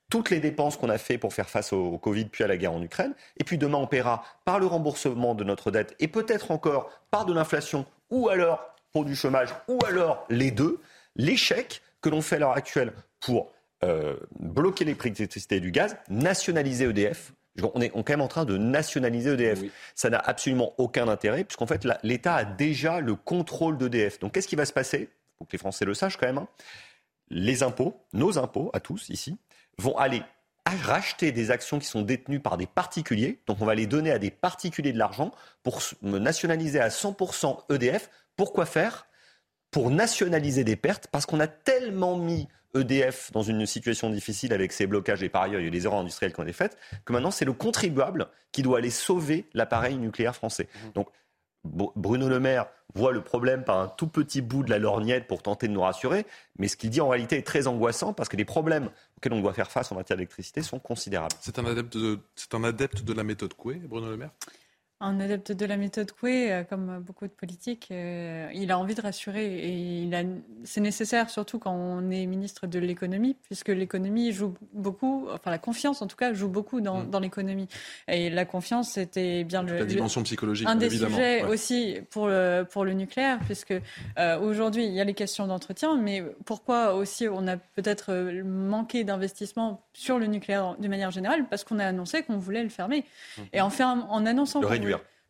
toutes 0.09 0.29
les 0.29 0.39
dépenses 0.39 0.77
qu'on 0.77 0.89
a 0.89 0.97
fait 0.97 1.17
pour 1.17 1.33
faire 1.33 1.49
face 1.49 1.73
au 1.73 1.97
Covid 1.97 2.25
puis 2.25 2.43
à 2.43 2.47
la 2.47 2.57
guerre 2.57 2.73
en 2.73 2.81
Ukraine, 2.81 3.13
et 3.37 3.43
puis 3.43 3.57
demain 3.57 3.79
on 3.79 3.87
paiera 3.87 4.23
par 4.43 4.59
le 4.59 4.67
remboursement 4.67 5.33
de 5.33 5.43
notre 5.43 5.71
dette 5.71 5.95
et 5.99 6.07
peut-être 6.07 6.51
encore 6.51 6.89
par 7.09 7.25
de 7.25 7.33
l'inflation 7.33 7.85
ou 8.11 8.29
alors 8.29 8.63
pour 8.91 9.05
du 9.05 9.15
chômage 9.15 9.49
ou 9.67 9.79
alors 9.87 10.25
les 10.29 10.51
deux. 10.51 10.79
L'échec, 11.15 11.81
que 12.01 12.09
l'on 12.09 12.21
fait 12.21 12.35
à 12.35 12.39
l'heure 12.39 12.51
actuelle 12.51 12.93
pour 13.19 13.51
euh, 13.83 14.15
bloquer 14.39 14.85
les 14.85 14.95
prix 14.95 15.11
de 15.11 15.15
l'électricité 15.15 15.57
et 15.57 15.59
du 15.59 15.71
gaz, 15.71 15.95
nationaliser 16.09 16.85
EDF. 16.85 17.33
On 17.73 17.81
est 17.81 17.89
quand 17.89 18.09
même 18.09 18.21
en 18.21 18.27
train 18.27 18.45
de 18.45 18.57
nationaliser 18.57 19.31
EDF. 19.31 19.61
Ça 19.95 20.09
n'a 20.09 20.19
absolument 20.19 20.73
aucun 20.77 21.07
intérêt, 21.07 21.43
puisqu'en 21.43 21.67
fait, 21.67 21.87
l'État 22.03 22.35
a 22.35 22.43
déjà 22.43 22.99
le 22.99 23.15
contrôle 23.15 23.77
d'EDF. 23.77 24.19
Donc, 24.19 24.33
qu'est-ce 24.33 24.47
qui 24.47 24.57
va 24.57 24.65
se 24.65 24.73
passer? 24.73 25.09
Il 25.09 25.37
faut 25.37 25.45
que 25.45 25.53
les 25.53 25.57
Français 25.57 25.85
le 25.85 25.93
sachent 25.93 26.17
quand 26.17 26.25
même. 26.25 26.37
Hein. 26.37 26.47
Les 27.29 27.63
impôts, 27.63 27.95
nos 28.13 28.37
impôts, 28.37 28.71
à 28.73 28.81
tous 28.81 29.09
ici, 29.09 29.37
vont 29.77 29.97
aller 29.97 30.21
racheter 30.65 31.31
des 31.31 31.51
actions 31.51 31.79
qui 31.79 31.85
sont 31.85 32.01
détenues 32.01 32.39
par 32.39 32.57
des 32.57 32.67
particuliers. 32.67 33.39
Donc, 33.47 33.61
on 33.61 33.65
va 33.65 33.75
les 33.75 33.87
donner 33.87 34.11
à 34.11 34.19
des 34.19 34.31
particuliers 34.31 34.93
de 34.93 34.97
l'argent 34.97 35.31
pour 35.63 35.81
nationaliser 36.01 36.79
à 36.79 36.89
100% 36.89 37.73
EDF. 37.73 38.09
Pourquoi 38.35 38.65
faire? 38.65 39.07
Pour 39.75 39.91
nationaliser 39.91 40.63
des 40.63 40.77
pertes 40.77 41.07
parce 41.11 41.25
qu'on 41.25 41.41
a 41.41 41.47
tellement 41.47 42.17
mis 42.17 42.47
EDF 42.75 43.33
dans 43.33 43.41
une 43.41 43.65
situation 43.65 44.09
difficile 44.09 44.53
avec 44.53 44.71
ses 44.71 44.87
blocages 44.87 45.21
et 45.21 45.27
par 45.27 45.41
ailleurs 45.41 45.59
il 45.59 45.63
y 45.63 45.65
a 45.65 45.67
eu 45.67 45.71
des 45.71 45.85
erreurs 45.85 45.99
industrielles 45.99 46.31
qui 46.31 46.39
ont 46.39 46.43
été 46.43 46.53
faites, 46.53 46.77
que 47.03 47.11
maintenant 47.11 47.29
c'est 47.29 47.43
le 47.43 47.51
contribuable 47.51 48.29
qui 48.53 48.61
doit 48.61 48.77
aller 48.77 48.89
sauver 48.89 49.49
l'appareil 49.53 49.97
nucléaire 49.97 50.33
français. 50.33 50.69
Mmh. 50.73 50.91
Donc 50.93 51.09
Bruno 51.65 52.29
Le 52.29 52.39
Maire 52.39 52.67
voit 52.93 53.11
le 53.11 53.21
problème 53.21 53.65
par 53.65 53.81
un 53.81 53.89
tout 53.89 54.07
petit 54.07 54.39
bout 54.39 54.63
de 54.63 54.69
la 54.69 54.79
lorgnette 54.79 55.27
pour 55.27 55.43
tenter 55.43 55.67
de 55.67 55.73
nous 55.73 55.81
rassurer, 55.81 56.25
mais 56.57 56.69
ce 56.69 56.77
qu'il 56.77 56.89
dit 56.89 57.01
en 57.01 57.09
réalité 57.09 57.35
est 57.35 57.45
très 57.45 57.67
angoissant 57.67 58.13
parce 58.13 58.29
que 58.29 58.37
les 58.37 58.45
problèmes 58.45 58.89
auxquels 59.17 59.33
on 59.33 59.41
doit 59.41 59.53
faire 59.53 59.69
face 59.69 59.91
en 59.91 59.95
matière 59.95 60.15
d'électricité 60.15 60.61
sont 60.61 60.79
considérables. 60.79 61.35
C'est 61.41 61.59
un 61.59 61.65
adepte 61.65 61.97
de, 61.97 62.19
c'est 62.37 62.55
un 62.55 62.63
adepte 62.63 63.03
de 63.03 63.11
la 63.11 63.25
méthode 63.25 63.53
Coué, 63.55 63.75
Bruno 63.75 64.09
Le 64.09 64.15
Maire? 64.15 64.31
Un 65.01 65.19
adepte 65.19 65.51
de 65.51 65.65
la 65.65 65.75
méthode 65.75 66.11
Coué, 66.13 66.51
euh, 66.51 66.63
comme 66.63 66.99
beaucoup 67.05 67.27
de 67.27 67.31
politiques, 67.31 67.89
euh, 67.91 68.47
il 68.53 68.71
a 68.71 68.79
envie 68.79 68.95
de 68.95 69.01
rassurer 69.01 69.45
et 69.45 70.09
c'est 70.63 70.79
nécessaire 70.79 71.29
surtout 71.29 71.59
quand 71.59 71.73
on 71.73 72.09
est 72.11 72.25
ministre 72.25 72.65
de 72.65 72.79
l'économie, 72.79 73.35
puisque 73.43 73.67
l'économie 73.69 74.31
joue 74.31 74.53
beaucoup, 74.71 75.27
enfin 75.33 75.51
la 75.51 75.57
confiance 75.57 76.01
en 76.01 76.07
tout 76.07 76.15
cas 76.15 76.33
joue 76.33 76.47
beaucoup 76.47 76.79
dans, 76.79 77.03
mm. 77.03 77.21
l'économie. 77.21 77.67
Et 78.07 78.29
la 78.29 78.45
confiance, 78.45 78.91
c'était 78.91 79.43
bien 79.43 79.63
le, 79.63 79.79
la 79.79 79.85
dimension 79.85 80.23
psychologique, 80.23 80.67
un 80.67 80.75
des 80.75 80.89
sujets 80.89 81.43
aussi 81.43 81.97
pour 82.09 82.27
le, 82.27 82.63
pour 82.63 82.85
le 82.85 82.93
nucléaire, 82.93 83.39
puisque 83.45 83.73
euh, 84.17 84.39
aujourd'hui 84.39 84.85
il 84.85 84.93
y 84.93 85.01
a 85.01 85.03
les 85.03 85.13
questions 85.13 85.45
d'entretien, 85.45 85.97
mais 85.97 86.23
pourquoi 86.45 86.93
aussi 86.93 87.27
on 87.27 87.47
a 87.47 87.57
peut-être 87.57 88.13
manqué 88.43 89.03
d'investissement 89.03 89.83
sur 89.93 90.19
le 90.19 90.27
nucléaire 90.27 90.75
de 90.79 90.87
manière 90.87 91.11
générale, 91.11 91.45
parce 91.49 91.65
qu'on 91.65 91.79
a 91.79 91.85
annoncé 91.85 92.23
qu'on 92.23 92.37
voulait 92.37 92.63
le 92.63 92.69
fermer. 92.69 93.03
Mm. 93.37 93.41
Et 93.51 93.61
en, 93.61 93.69
en 94.09 94.25
annonçant 94.25 94.61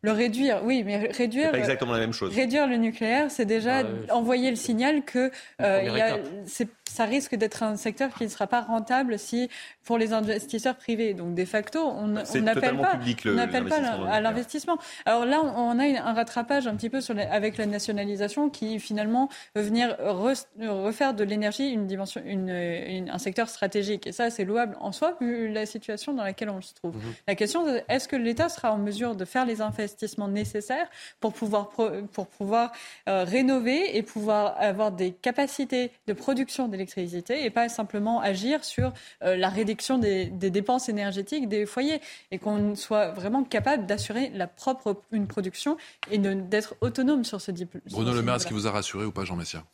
le 0.02 0.12
réduire, 0.12 0.60
oui, 0.64 0.82
mais 0.84 0.98
réduire. 1.10 1.50
Pas 1.50 1.58
exactement 1.58 1.92
la 1.92 1.98
même 1.98 2.12
chose. 2.12 2.34
Réduire 2.34 2.66
le 2.66 2.76
nucléaire, 2.76 3.30
c'est 3.30 3.46
déjà 3.46 3.82
envoyer 4.10 4.50
le 4.50 4.56
signal 4.56 5.04
que 5.04 5.30
euh, 5.60 6.44
ça 6.88 7.04
risque 7.04 7.34
d'être 7.34 7.62
un 7.62 7.76
secteur 7.76 8.12
qui 8.14 8.24
ne 8.24 8.28
sera 8.28 8.46
pas 8.46 8.60
rentable 8.62 9.18
si 9.18 9.48
pour 9.84 9.98
les 9.98 10.12
investisseurs 10.12 10.76
privés. 10.76 11.14
Donc 11.14 11.34
de 11.34 11.44
facto, 11.44 11.80
on 11.80 12.08
n'appelle 12.08 12.76
pas, 12.76 12.98
pas 12.98 14.10
à 14.10 14.20
l'investissement. 14.20 14.78
Alors 15.04 15.24
là, 15.24 15.40
on 15.42 15.78
a 15.78 15.84
un 15.84 16.12
rattrapage 16.12 16.66
un 16.66 16.76
petit 16.76 16.90
peu 16.90 17.00
sur 17.00 17.16
avec 17.18 17.56
la 17.56 17.66
nationalisation 17.66 18.50
qui 18.50 18.78
finalement 18.78 19.28
veut 19.54 19.62
venir 19.62 19.96
refaire 19.98 21.14
de 21.14 21.24
l'énergie 21.24 21.70
une 21.70 21.86
dimension, 21.86 22.20
une, 22.24 23.10
un 23.10 23.18
secteur 23.18 23.48
stratégique. 23.48 24.06
Et 24.06 24.12
ça, 24.12 24.30
c'est 24.30 24.44
louable 24.44 24.76
en 24.80 24.92
soi 24.92 25.16
vu 25.20 25.48
la 25.52 25.66
situation 25.66 26.12
dans 26.12 26.24
laquelle 26.24 26.50
on 26.50 26.60
se 26.60 26.74
trouve. 26.74 26.96
Mhm. 26.96 27.14
La 27.28 27.34
question, 27.34 27.64
est-ce 27.88 28.08
que 28.08 28.16
l'État 28.16 28.48
sera 28.48 28.72
en 28.72 28.78
mesure 28.78 29.16
de 29.16 29.24
faire 29.24 29.44
les 29.44 29.60
investissements 29.60 29.86
investissements 29.86 30.28
nécessaires 30.28 30.88
pour 31.20 31.32
pouvoir, 31.32 31.70
pour 31.70 32.26
pouvoir 32.26 32.72
euh, 33.08 33.24
rénover 33.24 33.96
et 33.96 34.02
pouvoir 34.02 34.56
avoir 34.58 34.92
des 34.92 35.12
capacités 35.12 35.90
de 36.06 36.12
production 36.12 36.68
d'électricité 36.76 37.44
et 37.44 37.50
pas 37.50 37.68
simplement 37.68 38.20
agir 38.20 38.64
sur 38.64 38.92
euh, 39.22 39.36
la 39.36 39.48
réduction 39.48 39.98
des, 39.98 40.26
dépenses 40.26 40.88
énergétiques 40.88 41.48
des 41.48 41.66
foyers 41.66 42.00
et 42.30 42.38
qu'on 42.38 42.74
soit 42.74 43.08
vraiment 43.10 43.44
capable 43.44 43.86
d'assurer 43.86 44.30
la 44.30 44.46
propre 44.46 45.02
une 45.10 45.26
production 45.26 45.76
et 46.10 46.18
d'être 46.18 46.76
autonome 46.80 47.24
sur 47.24 47.40
ce 47.40 47.50
diplôme. 47.50 47.82
Bruno 47.90 48.12
Le 48.12 48.22
Maire, 48.22 48.36
est-ce 48.36 48.46
qu'il 48.46 48.56
vous 48.56 48.66
a 48.66 48.70
rassuré 48.70 49.04
ou 49.04 49.12
pas, 49.12 49.24
Jean 49.24 49.36
Messia? 49.36 49.64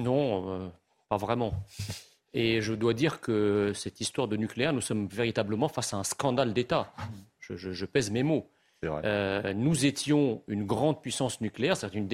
Non, 0.00 0.50
euh, 0.50 0.68
pas 1.08 1.16
vraiment. 1.16 1.52
Et 2.34 2.60
je 2.60 2.74
dois 2.74 2.94
dire 2.94 3.20
que 3.20 3.72
cette 3.74 4.00
histoire 4.00 4.28
de 4.28 4.36
nucléaire, 4.36 4.72
nous 4.72 4.80
sommes 4.80 5.08
véritablement 5.08 5.68
face 5.68 5.94
à 5.94 5.96
un 5.96 6.04
scandale 6.04 6.52
d'État. 6.52 6.92
je, 7.40 7.84
pèse 7.86 8.10
mes 8.10 8.22
mots. 8.22 8.48
Euh, 8.84 9.52
nous 9.54 9.86
étions 9.86 10.42
une 10.46 10.64
grande 10.64 11.02
puissance 11.02 11.40
nucléaire, 11.40 11.76
c'est 11.76 11.92
une, 11.94 12.08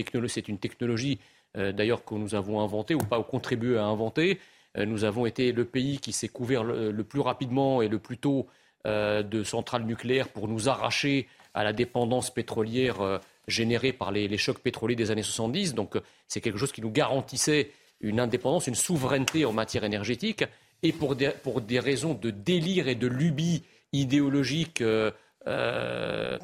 une, 0.49 0.59
technologie 0.59 1.19
euh, 1.19 1.34
d'ailleurs 1.55 2.05
que 2.05 2.15
nous 2.15 2.35
avons 2.35 2.61
inventée 2.61 2.95
ou 2.95 2.99
pas 2.99 3.23
contribué 3.23 3.79
à 3.79 3.85
inventer. 3.85 4.39
Euh, 4.77 4.87
nous 4.87 5.05
avons 5.05 5.27
été 5.27 5.53
le 5.53 5.65
pays 5.65 5.99
qui 5.99 6.13
s'est 6.13 6.29
couvert 6.29 6.65
le, 6.65 6.93
plus 7.05 7.21
rapidement 7.21 7.83
et 7.83 7.89
le 7.89 7.99
plus 7.99 8.19
tôt 8.19 8.47
de 8.87 9.43
centrales 9.45 9.85
nucléaires 9.85 10.29
pour 10.29 10.47
nous 10.47 10.69
arracher 10.69 11.27
à 11.55 11.65
la 11.65 11.73
dépendance 11.73 12.29
pétrolière 12.29 13.21
générée 13.49 13.95
par 13.95 14.13
les, 14.13 14.37
chocs 14.37 14.59
pétroliers 14.59 14.95
des 14.95 15.11
années 15.11 15.23
70. 15.23 15.75
Donc 15.75 15.97
c'est 16.29 16.43
quelque 16.43 16.59
chose 16.59 16.73
qui 16.73 16.83
nous 16.83 16.91
garantissait 16.91 17.71
une 18.01 18.21
indépendance, 18.21 18.67
une 18.67 18.75
souveraineté 18.75 19.47
en 19.47 19.53
matière 19.53 19.85
énergétique. 19.85 20.45
Et 20.83 20.93
pour 20.93 21.17
des, 21.17 21.81
raisons 21.81 22.13
de 22.13 22.31
délire 22.31 22.89
et 22.89 22.95
de 22.95 23.07
lubie 23.07 23.63
idéologique 23.95 24.83
euh, 24.83 25.11
en 25.47 25.51
euh, 25.51 26.39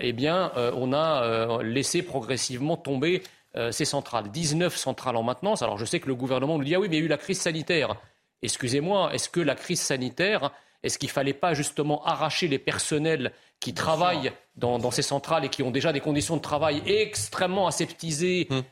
eh 0.00 0.12
bien, 0.12 0.52
euh, 0.56 0.72
on 0.74 0.92
a 0.92 1.62
laissé 1.62 2.02
progressivement 2.02 2.76
tomber 2.76 3.22
ces 3.70 3.84
centrales. 3.84 4.32
19 4.32 4.76
centrales 4.76 5.14
en 5.14 5.22
maintenance. 5.22 5.62
Alors, 5.62 5.78
je 5.78 5.84
sais 5.84 6.00
que 6.00 6.08
le 6.08 6.16
gouvernement 6.16 6.58
nous 6.58 6.64
dit 6.64 6.74
ah 6.74 6.80
oui, 6.80 6.88
mais 6.90 6.96
il 6.96 6.98
y 6.98 7.02
a 7.02 7.04
eu 7.04 7.08
la 7.08 7.18
crise 7.18 7.40
sanitaire. 7.40 7.94
Excusez-moi, 8.42 9.14
est-ce 9.14 9.28
que 9.28 9.38
la 9.38 9.54
crise 9.54 9.80
sanitaire, 9.80 10.50
est-ce 10.82 10.98
qu'il 10.98 11.08
ne 11.08 11.12
fallait 11.12 11.34
pas 11.34 11.54
justement 11.54 12.04
arracher 12.04 12.48
les 12.48 12.58
personnels 12.58 13.30
qui 13.60 13.72
travaillent 13.72 14.32
dans, 14.56 14.90
ces 14.90 15.02
centrales 15.02 15.44
et 15.44 15.50
qui 15.50 15.62
ont 15.62 15.70
déjà 15.70 15.92
des 15.92 16.00
conditions 16.00 16.36
de 16.36 16.42
travail 16.42 16.82
extrêmement 16.84 17.68
aseptisées 17.68 18.48
hum. 18.50 18.64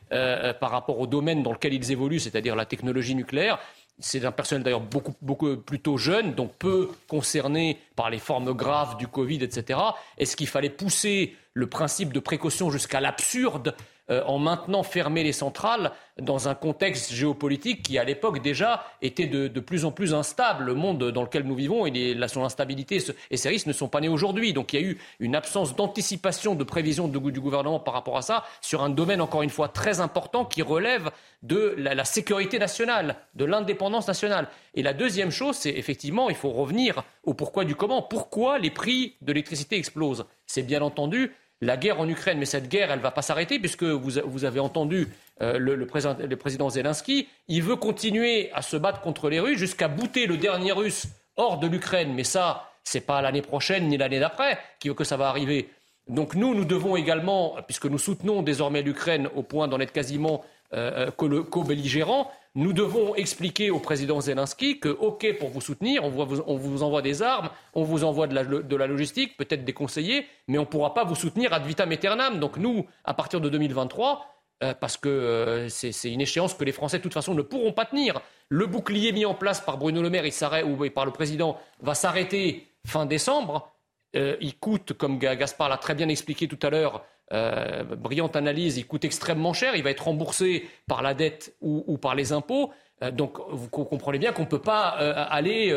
par 0.59 0.71
rapport 0.71 0.99
au 0.99 1.07
domaine 1.07 1.43
dans 1.43 1.53
lequel 1.53 1.73
ils 1.73 1.91
évoluent, 1.93 2.19
c'est-à-dire 2.19 2.57
la 2.57 2.65
technologie 2.65 3.15
nucléaire? 3.15 3.59
C'est 3.99 4.25
un 4.25 4.31
personnel 4.31 4.63
d'ailleurs 4.63 4.81
beaucoup, 4.81 5.15
beaucoup 5.21 5.55
plutôt 5.57 5.97
jeune, 5.97 6.33
donc 6.33 6.53
peu 6.57 6.89
concerné 7.07 7.79
par 7.95 8.09
les 8.09 8.19
formes 8.19 8.53
graves 8.53 8.97
du 8.97 9.07
Covid, 9.07 9.43
etc. 9.43 9.79
Est-ce 10.17 10.35
qu'il 10.35 10.47
fallait 10.47 10.69
pousser 10.69 11.35
le 11.53 11.67
principe 11.67 12.11
de 12.11 12.19
précaution 12.19 12.71
jusqu'à 12.71 12.99
l'absurde 12.99 13.75
euh, 14.09 14.21
en 14.25 14.37
maintenant 14.37 14.83
fermer 14.83 15.23
les 15.23 15.31
centrales 15.31 15.91
dans 16.19 16.49
un 16.49 16.55
contexte 16.55 17.13
géopolitique 17.13 17.83
qui, 17.83 17.97
à 17.97 18.03
l'époque, 18.03 18.41
déjà 18.41 18.83
était 19.01 19.27
de, 19.27 19.47
plus 19.59 19.85
en 19.85 19.91
plus 19.91 20.13
instable. 20.13 20.65
Le 20.65 20.73
monde 20.73 21.11
dans 21.11 21.23
lequel 21.23 21.43
nous 21.43 21.55
vivons 21.55 21.85
et 21.85 22.17
son 22.27 22.43
instabilité 22.43 22.99
et 23.31 23.37
ses 23.37 23.49
risques 23.49 23.67
ne 23.67 23.73
sont 23.73 23.87
pas 23.87 24.01
nés 24.01 24.09
aujourd'hui. 24.09 24.51
Donc 24.51 24.73
il 24.73 24.81
y 24.81 24.83
a 24.83 24.85
eu 24.85 24.97
une 25.19 25.35
absence 25.35 25.75
d'anticipation, 25.75 26.53
de 26.53 26.63
prévision 26.63 27.07
du 27.07 27.39
gouvernement 27.39 27.79
par 27.79 27.93
rapport 27.93 28.17
à 28.17 28.21
ça, 28.21 28.43
sur 28.61 28.83
un 28.83 28.89
domaine, 28.89 29.21
encore 29.21 29.41
une 29.41 29.49
fois, 29.49 29.69
très 29.69 30.01
important 30.01 30.45
qui 30.45 30.61
relève 30.61 31.09
de 31.41 31.73
la, 31.77 32.05
sécurité 32.05 32.59
nationale, 32.59 33.15
de 33.35 33.45
l'indépendance 33.45 34.07
nationale. 34.07 34.47
Et 34.75 34.83
la 34.83 34.93
deuxième 34.93 35.31
chose, 35.31 35.55
c'est 35.55 35.71
effectivement, 35.71 36.29
il 36.29 36.35
faut 36.35 36.51
revenir 36.51 37.03
au 37.23 37.33
pourquoi 37.33 37.65
du 37.65 37.75
comment. 37.75 38.01
Pourquoi 38.01 38.59
les 38.59 38.69
prix 38.69 39.15
de 39.21 39.33
l'électricité 39.33 39.77
explosent? 39.77 40.25
C'est 40.45 40.63
bien 40.63 40.81
entendu 40.81 41.31
la 41.63 41.77
guerre 41.77 41.99
en 41.99 42.07
Ukraine. 42.07 42.37
Mais 42.37 42.45
cette 42.45 42.69
guerre, 42.69 42.91
elle 42.91 42.99
ne 42.99 43.03
va 43.03 43.11
pas 43.11 43.21
s'arrêter, 43.21 43.59
puisque 43.59 43.83
vous, 43.83 44.45
avez 44.45 44.59
entendu 44.59 45.07
euh, 45.41 45.57
le, 45.57 45.85
président, 45.85 46.69
Zelensky. 46.69 47.27
Il 47.47 47.63
veut 47.63 47.75
continuer 47.75 48.51
à 48.53 48.61
se 48.61 48.77
battre 48.77 49.01
contre 49.01 49.29
les 49.29 49.39
Russes 49.39 49.57
jusqu'à 49.57 49.87
bouter 49.87 50.27
le 50.27 50.37
dernier 50.37 50.71
Russe 50.71 51.07
hors 51.35 51.57
de 51.57 51.67
l'Ukraine. 51.67 52.13
Mais 52.13 52.23
ça, 52.23 52.69
ce 52.83 52.97
n'est 52.97 53.03
pas 53.03 53.21
l'année 53.21 53.41
prochaine 53.41 53.87
ni 53.87 53.97
l'année 53.97 54.19
d'après 54.19 54.57
que 54.81 55.03
ça 55.03 55.17
va 55.17 55.29
arriver. 55.29 55.69
Donc 56.07 56.35
nous, 56.35 56.53
nous 56.53 56.65
devons 56.65 56.95
également, 56.97 57.55
puisque 57.65 57.85
nous 57.85 57.97
soutenons 57.97 58.41
désormais 58.41 58.81
l'Ukraine 58.81 59.29
au 59.35 59.43
point 59.43 59.67
d'en 59.67 59.79
être 59.79 59.93
quasiment 59.93 60.43
euh, 60.73 61.09
euh, 61.21 61.41
co-belligérants, 61.43 62.31
nous 62.55 62.71
devons 62.71 63.15
expliquer 63.15 63.71
au 63.71 63.79
président 63.79 64.21
Zelensky 64.21 64.79
que, 64.79 64.89
OK, 64.89 65.25
pour 65.39 65.49
vous 65.49 65.61
soutenir, 65.61 66.03
on 66.03 66.09
vous, 66.09 66.83
envoie 66.83 67.01
des 67.01 67.23
armes, 67.23 67.49
on 67.73 67.83
vous 67.83 68.03
envoie 68.03 68.27
de 68.27 68.75
la, 68.75 68.87
logistique, 68.87 69.37
peut-être 69.37 69.65
des 69.65 69.73
conseillers, 69.73 70.27
mais 70.47 70.59
on 70.59 70.61
ne 70.61 70.67
pourra 70.67 70.93
pas 70.93 71.03
vous 71.03 71.15
soutenir 71.15 71.51
ad 71.51 71.65
vitam 71.65 71.91
aeternam. 71.91 72.39
Donc 72.39 72.57
nous, 72.57 72.85
à 73.05 73.15
partir 73.15 73.41
de 73.41 73.49
2023, 73.49 74.27
euh, 74.63 74.73
parce 74.79 74.97
que 74.97 75.09
euh, 75.09 75.67
c'est 75.69 76.11
une 76.11 76.21
échéance 76.21 76.53
que 76.53 76.63
les 76.63 76.71
Français, 76.71 76.99
de 76.99 77.03
toute 77.03 77.13
façon, 77.13 77.33
ne 77.33 77.41
pourront 77.41 77.73
pas 77.73 77.85
tenir. 77.85 78.21
Le 78.49 78.67
bouclier 78.67 79.11
mis 79.11 79.25
en 79.25 79.33
place 79.33 79.59
par 79.59 79.79
Bruno 79.79 80.03
Le 80.03 80.11
Maire 80.11 80.25
ou 80.65 80.89
par 80.91 81.05
le 81.05 81.11
président 81.11 81.57
va 81.81 81.95
s'arrêter 81.95 82.67
fin 82.85 83.07
décembre. 83.07 83.72
Euh, 84.15 84.35
il 84.41 84.57
coûte, 84.57 84.93
comme 84.93 85.17
Gaspard 85.17 85.69
l'a 85.69 85.77
très 85.77 85.95
bien 85.95 86.09
expliqué 86.09 86.47
tout 86.47 86.59
à 86.61 86.69
l'heure, 86.69 87.05
euh, 87.31 87.83
brillante 87.83 88.35
analyse, 88.35 88.77
il 88.77 88.85
coûte 88.85 89.05
extrêmement 89.05 89.53
cher, 89.53 89.75
il 89.75 89.83
va 89.83 89.89
être 89.89 90.03
remboursé 90.03 90.67
par 90.87 91.01
la 91.01 91.13
dette 91.13 91.55
ou, 91.61 91.97
par 91.97 92.15
les 92.15 92.31
impôts. 92.31 92.71
Euh, 93.01 93.11
donc 93.11 93.37
vous 93.49 93.69
comprenez 93.69 94.19
bien 94.19 94.33
qu'on 94.33 94.43
ne 94.43 94.47
peut 94.47 94.61
pas 94.61 94.89
aller 94.89 95.75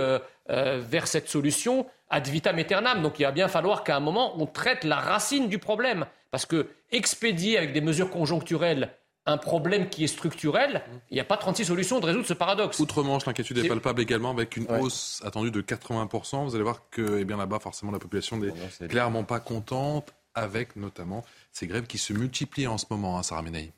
vers 0.49 1.09
cette 1.09 1.29
solution 1.29 1.87
ad 2.11 2.27
vitam 2.29 2.59
aeternam. 2.59 3.03
Donc 3.03 3.19
il 3.19 3.25
va 3.25 3.33
bien 3.33 3.49
falloir 3.49 3.85
qu'à 3.85 3.97
un 3.97 4.01
moment, 4.01 4.35
on 4.39 4.47
traite 4.47 4.85
la 4.85 4.97
racine 4.97 5.49
du 5.49 5.59
problème. 5.59 6.07
Parce 6.31 6.45
que 6.45 6.69
expédier 6.93 7.57
avec 7.57 7.73
des 7.73 7.81
mesures 7.81 8.11
conjoncturelles 8.11 8.91
un 9.27 9.37
problème 9.37 9.89
qui 9.89 10.05
est 10.05 10.09
structurel, 10.09 10.83
il 11.11 11.15
n'y 11.15 11.21
a 11.21 11.25
pas 11.25 11.37
36 11.37 11.67
solutions 11.67 12.01
de 12.01 12.07
résoudre 12.07 12.27
ce 12.27 12.35
paradoxe. 12.35 12.79
Outre-Manche, 12.79 13.27
l'inquiétude 13.27 13.59
est 13.59 13.69
palpable 13.69 14.01
également 14.01 14.31
avec 14.31 14.57
une 14.57 14.67
hausse 14.81 15.21
attendue 15.25 15.51
de 15.51 15.61
80%. 15.61 16.45
Vous 16.45 16.55
allez 16.55 16.63
voir 16.63 16.83
que 16.91 17.19
eh 17.19 17.25
bien 17.25 17.37
là-bas, 17.37 17.59
forcément, 17.59 17.93
la 17.93 17.99
population 17.99 18.39
n'est 18.39 18.53
clairement 18.89 19.25
pas 19.25 19.41
contente 19.41 20.15
avec 20.35 20.77
notamment 20.77 21.25
ces 21.51 21.67
grèves 21.67 21.87
qui 21.87 21.99
se 21.99 22.13
multiplient 22.13 22.67
en 22.67 22.79
ce 22.79 22.87
moment, 22.91 23.19
hein, 23.19 23.23
Sarah 23.23 23.43
Menaï. 23.43 23.73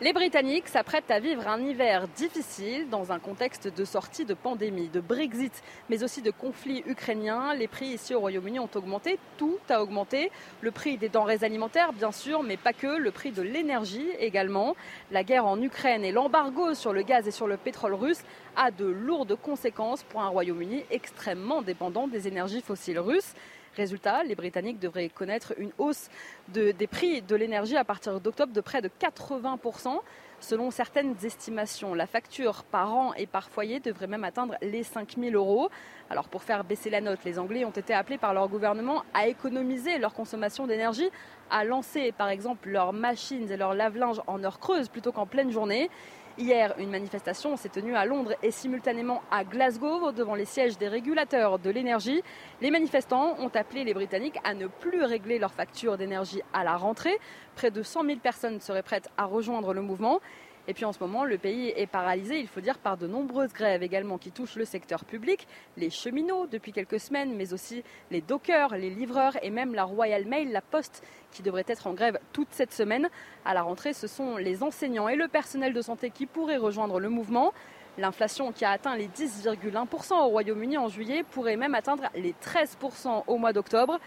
Les 0.00 0.12
Britanniques 0.12 0.66
s'apprêtent 0.66 1.12
à 1.12 1.20
vivre 1.20 1.46
un 1.46 1.60
hiver 1.60 2.08
difficile 2.08 2.88
dans 2.90 3.12
un 3.12 3.20
contexte 3.20 3.68
de 3.68 3.84
sortie 3.84 4.24
de 4.24 4.34
pandémie, 4.34 4.88
de 4.88 5.00
Brexit, 5.00 5.62
mais 5.88 6.02
aussi 6.02 6.20
de 6.20 6.32
conflits 6.32 6.82
ukrainiens. 6.86 7.54
Les 7.54 7.68
prix 7.68 7.86
ici 7.86 8.12
au 8.12 8.18
Royaume-Uni 8.18 8.58
ont 8.58 8.68
augmenté, 8.74 9.20
tout 9.38 9.60
a 9.70 9.80
augmenté. 9.80 10.32
Le 10.62 10.72
prix 10.72 10.98
des 10.98 11.08
denrées 11.08 11.44
alimentaires, 11.44 11.92
bien 11.92 12.10
sûr, 12.10 12.42
mais 12.42 12.56
pas 12.56 12.72
que, 12.72 12.98
le 12.98 13.12
prix 13.12 13.30
de 13.30 13.42
l'énergie 13.42 14.10
également. 14.18 14.74
La 15.12 15.22
guerre 15.22 15.46
en 15.46 15.62
Ukraine 15.62 16.04
et 16.04 16.10
l'embargo 16.10 16.74
sur 16.74 16.92
le 16.92 17.02
gaz 17.02 17.28
et 17.28 17.30
sur 17.30 17.46
le 17.46 17.56
pétrole 17.56 17.94
russe 17.94 18.24
a 18.56 18.72
de 18.72 18.86
lourdes 18.86 19.36
conséquences 19.36 20.02
pour 20.02 20.22
un 20.22 20.28
Royaume-Uni 20.28 20.84
extrêmement 20.90 21.62
dépendant 21.62 22.08
des 22.08 22.26
énergies 22.26 22.62
fossiles 22.62 22.98
russes. 22.98 23.32
Résultat, 23.76 24.22
les 24.22 24.34
Britanniques 24.34 24.78
devraient 24.78 25.08
connaître 25.08 25.52
une 25.58 25.72
hausse 25.78 26.08
des 26.48 26.86
prix 26.86 27.22
de 27.22 27.34
l'énergie 27.34 27.76
à 27.76 27.84
partir 27.84 28.20
d'octobre 28.20 28.52
de 28.52 28.60
près 28.60 28.80
de 28.80 28.88
80%. 28.88 29.98
Selon 30.40 30.70
certaines 30.70 31.14
estimations, 31.24 31.94
la 31.94 32.06
facture 32.06 32.64
par 32.64 32.94
an 32.94 33.14
et 33.14 33.26
par 33.26 33.48
foyer 33.48 33.80
devrait 33.80 34.06
même 34.06 34.24
atteindre 34.24 34.56
les 34.60 34.82
5 34.82 35.16
000 35.18 35.34
euros. 35.34 35.70
Alors 36.10 36.28
pour 36.28 36.42
faire 36.42 36.64
baisser 36.64 36.90
la 36.90 37.00
note, 37.00 37.24
les 37.24 37.38
Anglais 37.38 37.64
ont 37.64 37.70
été 37.70 37.94
appelés 37.94 38.18
par 38.18 38.34
leur 38.34 38.48
gouvernement 38.48 39.04
à 39.14 39.26
économiser 39.26 39.98
leur 39.98 40.12
consommation 40.12 40.66
d'énergie, 40.66 41.08
à 41.50 41.64
lancer 41.64 42.12
par 42.12 42.28
exemple 42.28 42.68
leurs 42.68 42.92
machines 42.92 43.50
et 43.50 43.56
leurs 43.56 43.74
lave-linges 43.74 44.20
en 44.26 44.44
heure 44.44 44.60
creuse 44.60 44.88
plutôt 44.88 45.12
qu'en 45.12 45.26
pleine 45.26 45.50
journée. 45.50 45.90
Hier, 46.36 46.74
une 46.78 46.90
manifestation 46.90 47.56
s'est 47.56 47.68
tenue 47.68 47.94
à 47.94 48.04
Londres 48.04 48.34
et 48.42 48.50
simultanément 48.50 49.22
à 49.30 49.44
Glasgow 49.44 50.10
devant 50.10 50.34
les 50.34 50.44
sièges 50.44 50.76
des 50.76 50.88
régulateurs 50.88 51.60
de 51.60 51.70
l'énergie. 51.70 52.22
Les 52.60 52.72
manifestants 52.72 53.36
ont 53.38 53.50
appelé 53.54 53.84
les 53.84 53.94
Britanniques 53.94 54.40
à 54.42 54.52
ne 54.52 54.66
plus 54.66 55.04
régler 55.04 55.38
leurs 55.38 55.52
factures 55.52 55.96
d'énergie 55.96 56.42
à 56.52 56.64
la 56.64 56.76
rentrée. 56.76 57.16
Près 57.54 57.70
de 57.70 57.84
100 57.84 58.04
000 58.04 58.18
personnes 58.18 58.60
seraient 58.60 58.82
prêtes 58.82 59.08
à 59.16 59.26
rejoindre 59.26 59.72
le 59.72 59.80
mouvement. 59.80 60.18
Et 60.66 60.72
puis 60.72 60.86
en 60.86 60.92
ce 60.92 60.98
moment, 61.00 61.24
le 61.24 61.36
pays 61.36 61.72
est 61.76 61.86
paralysé, 61.86 62.40
il 62.40 62.48
faut 62.48 62.62
dire, 62.62 62.78
par 62.78 62.96
de 62.96 63.06
nombreuses 63.06 63.52
grèves 63.52 63.82
également 63.82 64.16
qui 64.16 64.30
touchent 64.30 64.56
le 64.56 64.64
secteur 64.64 65.04
public, 65.04 65.46
les 65.76 65.90
cheminots 65.90 66.46
depuis 66.46 66.72
quelques 66.72 67.00
semaines, 67.00 67.34
mais 67.36 67.52
aussi 67.52 67.84
les 68.10 68.22
dockers, 68.22 68.74
les 68.76 68.88
livreurs 68.88 69.36
et 69.42 69.50
même 69.50 69.74
la 69.74 69.84
Royal 69.84 70.24
Mail, 70.24 70.52
la 70.52 70.62
Poste, 70.62 71.02
qui 71.32 71.42
devrait 71.42 71.66
être 71.66 71.86
en 71.86 71.92
grève 71.92 72.18
toute 72.32 72.48
cette 72.50 72.72
semaine. 72.72 73.10
À 73.44 73.52
la 73.52 73.62
rentrée, 73.62 73.92
ce 73.92 74.06
sont 74.06 74.38
les 74.38 74.62
enseignants 74.62 75.08
et 75.08 75.16
le 75.16 75.28
personnel 75.28 75.74
de 75.74 75.82
santé 75.82 76.08
qui 76.08 76.24
pourraient 76.24 76.56
rejoindre 76.56 76.98
le 76.98 77.10
mouvement. 77.10 77.52
L'inflation 77.98 78.50
qui 78.50 78.64
a 78.64 78.70
atteint 78.70 78.96
les 78.96 79.08
10,1% 79.08 80.14
au 80.14 80.28
Royaume-Uni 80.28 80.78
en 80.78 80.88
juillet 80.88 81.24
pourrait 81.30 81.56
même 81.56 81.74
atteindre 81.74 82.04
les 82.14 82.32
13% 82.32 83.24
au 83.26 83.36
mois 83.36 83.52
d'octobre. 83.52 84.00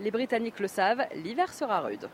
Les 0.00 0.10
Britanniques 0.10 0.58
le 0.58 0.68
savent, 0.68 1.06
l'hiver 1.14 1.54
sera 1.54 1.80
rude. 1.80 2.08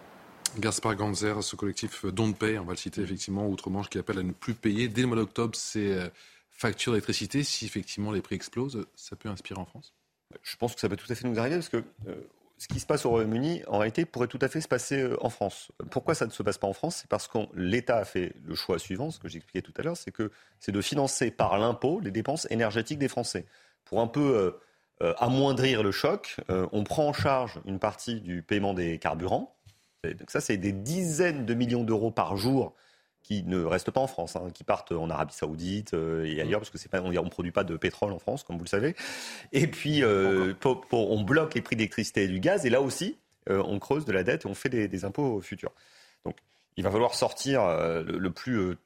Gaspard 0.59 0.97
Ganzer, 0.97 1.43
ce 1.43 1.57
collectif 1.57 2.07
Don't 2.07 2.35
Pay, 2.35 2.59
on 2.59 2.65
va 2.65 2.73
le 2.73 2.79
citer 2.79 3.03
effectivement, 3.03 3.47
Outre-Manche, 3.47 3.89
qui 3.89 3.99
appelle 3.99 4.19
à 4.19 4.23
ne 4.23 4.33
plus 4.33 4.55
payer 4.55 4.89
dès 4.89 5.03
le 5.03 5.07
mois 5.09 5.17
d'octobre 5.17 5.55
ses 5.55 5.93
euh, 5.93 6.09
factures 6.51 6.93
d'électricité. 6.93 7.45
Si 7.45 7.67
effectivement 7.67 8.13
les 8.13 8.23
prix 8.23 8.37
explosent, 8.37 8.87
ça 8.95 9.17
peut 9.17 9.29
inspirer 9.29 9.61
en 9.61 9.67
France 9.67 9.95
Je 10.43 10.57
pense 10.57 10.75
que 10.75 10.81
ça 10.81 10.89
peut 10.89 10.97
tout 10.97 11.11
à 11.11 11.15
fait 11.15 11.29
nous 11.29 11.39
arriver 11.39 11.57
parce 11.57 11.69
que 11.69 11.85
euh, 12.09 12.15
ce 12.59 12.69
qui 12.69 12.81
se 12.81 12.87
passe 12.87 13.05
au 13.05 13.11
Royaume-Uni, 13.11 13.65
en 13.67 13.79
réalité, 13.79 14.07
pourrait 14.07 14.29
tout 14.29 14.39
à 14.41 14.49
fait 14.49 14.63
se 14.63 14.69
passer 14.69 15.03
euh, 15.03 15.17
en 15.23 15.29
France. 15.29 15.73
Pourquoi 15.91 16.15
ça 16.15 16.27
ne 16.27 16.31
se 16.31 16.43
passe 16.43 16.59
pas 16.59 16.67
en 16.67 16.73
France? 16.73 16.97
C'est 17.03 17.09
parce 17.09 17.29
que 17.29 17.39
l'État 17.55 17.99
a 17.99 18.05
fait 18.05 18.35
le 18.45 18.55
choix 18.55 18.79
suivant, 18.79 19.11
ce 19.11 19.19
que 19.19 19.29
j'expliquais 19.29 19.63
tout 19.63 19.75
à 19.77 19.83
l'heure, 19.83 19.97
c'est 19.97 20.13
que 20.13 20.31
c'est 20.59 20.73
de 20.73 20.81
financer 20.81 21.31
par 21.31 21.59
l'impôt 21.59 22.01
les 22.01 22.11
dépenses 22.11 22.47
énergétiques 22.51 22.99
des 22.99 23.09
Français. 23.09 23.45
Pour 23.85 24.01
un 24.01 24.07
peu 24.07 24.59
amoindrir 25.19 25.85
le 25.85 25.93
choc, 25.93 26.39
on 26.49 26.83
prend 26.83 27.07
en 27.07 27.13
charge 27.13 27.61
une 27.67 27.79
partie 27.79 28.21
du 28.21 28.43
paiement 28.43 28.75
des 28.75 28.99
carburants 28.99 29.56
donc 30.05 30.31
ça, 30.31 30.41
c'est 30.41 30.57
des 30.57 30.73
dizaines 30.73 31.47
de 31.47 31.55
millions 31.55 31.85
d'euros 31.85 32.11
par 32.11 32.37
jour 32.37 32.75
qui 33.27 33.43
ne 33.43 33.65
restent 33.65 33.91
pas 33.91 34.01
en 34.01 34.07
France, 34.07 34.37
hein, 34.37 34.51
qui 34.55 34.63
partent 34.63 34.93
en 34.93 35.11
Arabie 35.11 35.35
Saoudite 35.35 35.95
euh, 35.95 36.25
et 36.25 36.41
ailleurs, 36.41 36.61
parce 36.61 36.71
que 36.71 36.79
c'est 36.79 36.89
pas, 36.89 37.03
on 37.03 37.11
ne 37.11 37.29
produit 37.29 37.51
pas 37.51 37.65
de 37.65 37.77
pétrole 37.77 38.13
en 38.13 38.21
France, 38.21 38.45
comme 38.45 38.57
vous 38.57 38.63
le 38.63 38.69
savez. 38.69 38.95
Et 39.53 39.67
puis, 39.67 40.05
euh, 40.05 40.55
on 40.93 41.23
bloque 41.23 41.55
les 41.55 41.61
prix 41.61 41.75
d'électricité 41.75 42.23
et 42.23 42.29
du 42.29 42.39
gaz, 42.39 42.65
et 42.67 42.71
là 42.71 42.81
aussi, 42.81 43.19
euh, 43.51 43.61
on 43.67 43.81
creuse 43.81 44.05
de 44.05 44.13
la 44.13 44.23
dette 44.23 44.45
et 44.45 44.49
on 44.49 44.55
fait 44.55 44.69
des, 44.69 45.05
impôts 45.05 45.41
futurs. 45.41 45.73
Donc, 46.25 46.37
il 46.77 46.85
va 46.85 46.91
falloir 46.93 47.15
sortir 47.15 47.67
le, 47.67 48.31
plus 48.31 48.77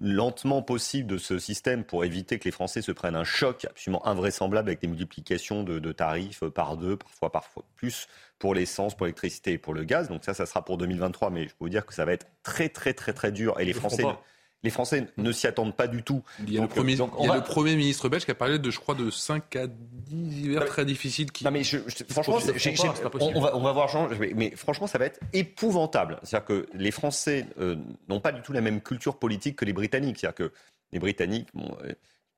lentement 0.00 0.62
possible 0.62 1.08
de 1.08 1.18
ce 1.18 1.38
système 1.38 1.84
pour 1.84 2.04
éviter 2.04 2.38
que 2.38 2.44
les 2.44 2.52
Français 2.52 2.80
se 2.80 2.92
prennent 2.92 3.16
un 3.16 3.24
choc 3.24 3.64
absolument 3.64 4.06
invraisemblable 4.06 4.68
avec 4.68 4.80
des 4.80 4.86
multiplications 4.86 5.64
de, 5.64 5.92
tarifs 5.92 6.44
par 6.44 6.76
deux, 6.76 6.96
parfois 6.96 7.32
parfois 7.32 7.64
plus 7.76 8.06
pour 8.38 8.54
l'essence, 8.54 8.96
pour 8.96 9.06
l'électricité 9.06 9.52
et 9.52 9.58
pour 9.58 9.74
le 9.74 9.84
gaz. 9.84 10.08
Donc 10.08 10.24
ça, 10.24 10.34
ça 10.34 10.46
sera 10.46 10.64
pour 10.64 10.78
2023, 10.78 11.30
mais 11.30 11.44
je 11.44 11.48
peux 11.48 11.56
vous 11.60 11.68
dire 11.68 11.86
que 11.86 11.94
ça 11.94 12.04
va 12.04 12.12
être 12.12 12.26
très 12.42 12.68
très 12.68 12.94
très 12.94 13.12
très 13.12 13.32
dur 13.32 13.58
et 13.58 13.64
les 13.64 13.72
Français 13.72 14.04
les 14.64 14.70
Français 14.70 15.06
ne 15.18 15.30
s'y 15.30 15.46
attendent 15.46 15.76
pas 15.76 15.86
du 15.86 16.02
tout. 16.02 16.22
Il 16.40 16.54
y 16.54 16.58
a, 16.58 16.62
le, 16.62 16.68
premier, 16.68 16.96
le 16.96 17.42
premier 17.42 17.76
ministre 17.76 18.08
belge 18.08 18.24
qui 18.24 18.30
a 18.30 18.34
parlé 18.34 18.58
de, 18.58 18.70
je 18.70 18.80
crois, 18.80 18.94
de 18.94 19.10
5 19.10 19.56
à 19.56 19.66
10 19.66 20.46
hivers 20.46 20.64
très 20.64 20.86
difficiles. 20.86 21.30
Qui... 21.30 21.44
Non, 21.44 21.50
mais 21.50 21.62
franchement, 22.08 22.38
on, 23.20 23.40
va, 23.40 23.56
on, 23.56 23.60
va, 23.60 23.72
voir. 23.72 24.08
Mais, 24.34 24.52
franchement, 24.56 24.86
ça 24.86 24.96
va 24.96 25.04
être 25.04 25.20
épouvantable. 25.34 26.18
C'est-à-dire 26.22 26.46
que 26.46 26.66
les 26.72 26.90
Français 26.90 27.46
euh, 27.60 27.76
n'ont 28.08 28.20
pas 28.20 28.32
du 28.32 28.40
tout 28.40 28.54
la 28.54 28.62
même 28.62 28.80
culture 28.80 29.18
politique 29.18 29.56
que 29.56 29.66
les 29.66 29.74
Britanniques. 29.74 30.18
C'est-à-dire 30.18 30.48
que 30.48 30.52
les 30.92 30.98
Britanniques, 30.98 31.48
bon, 31.52 31.76
euh, 31.84 31.92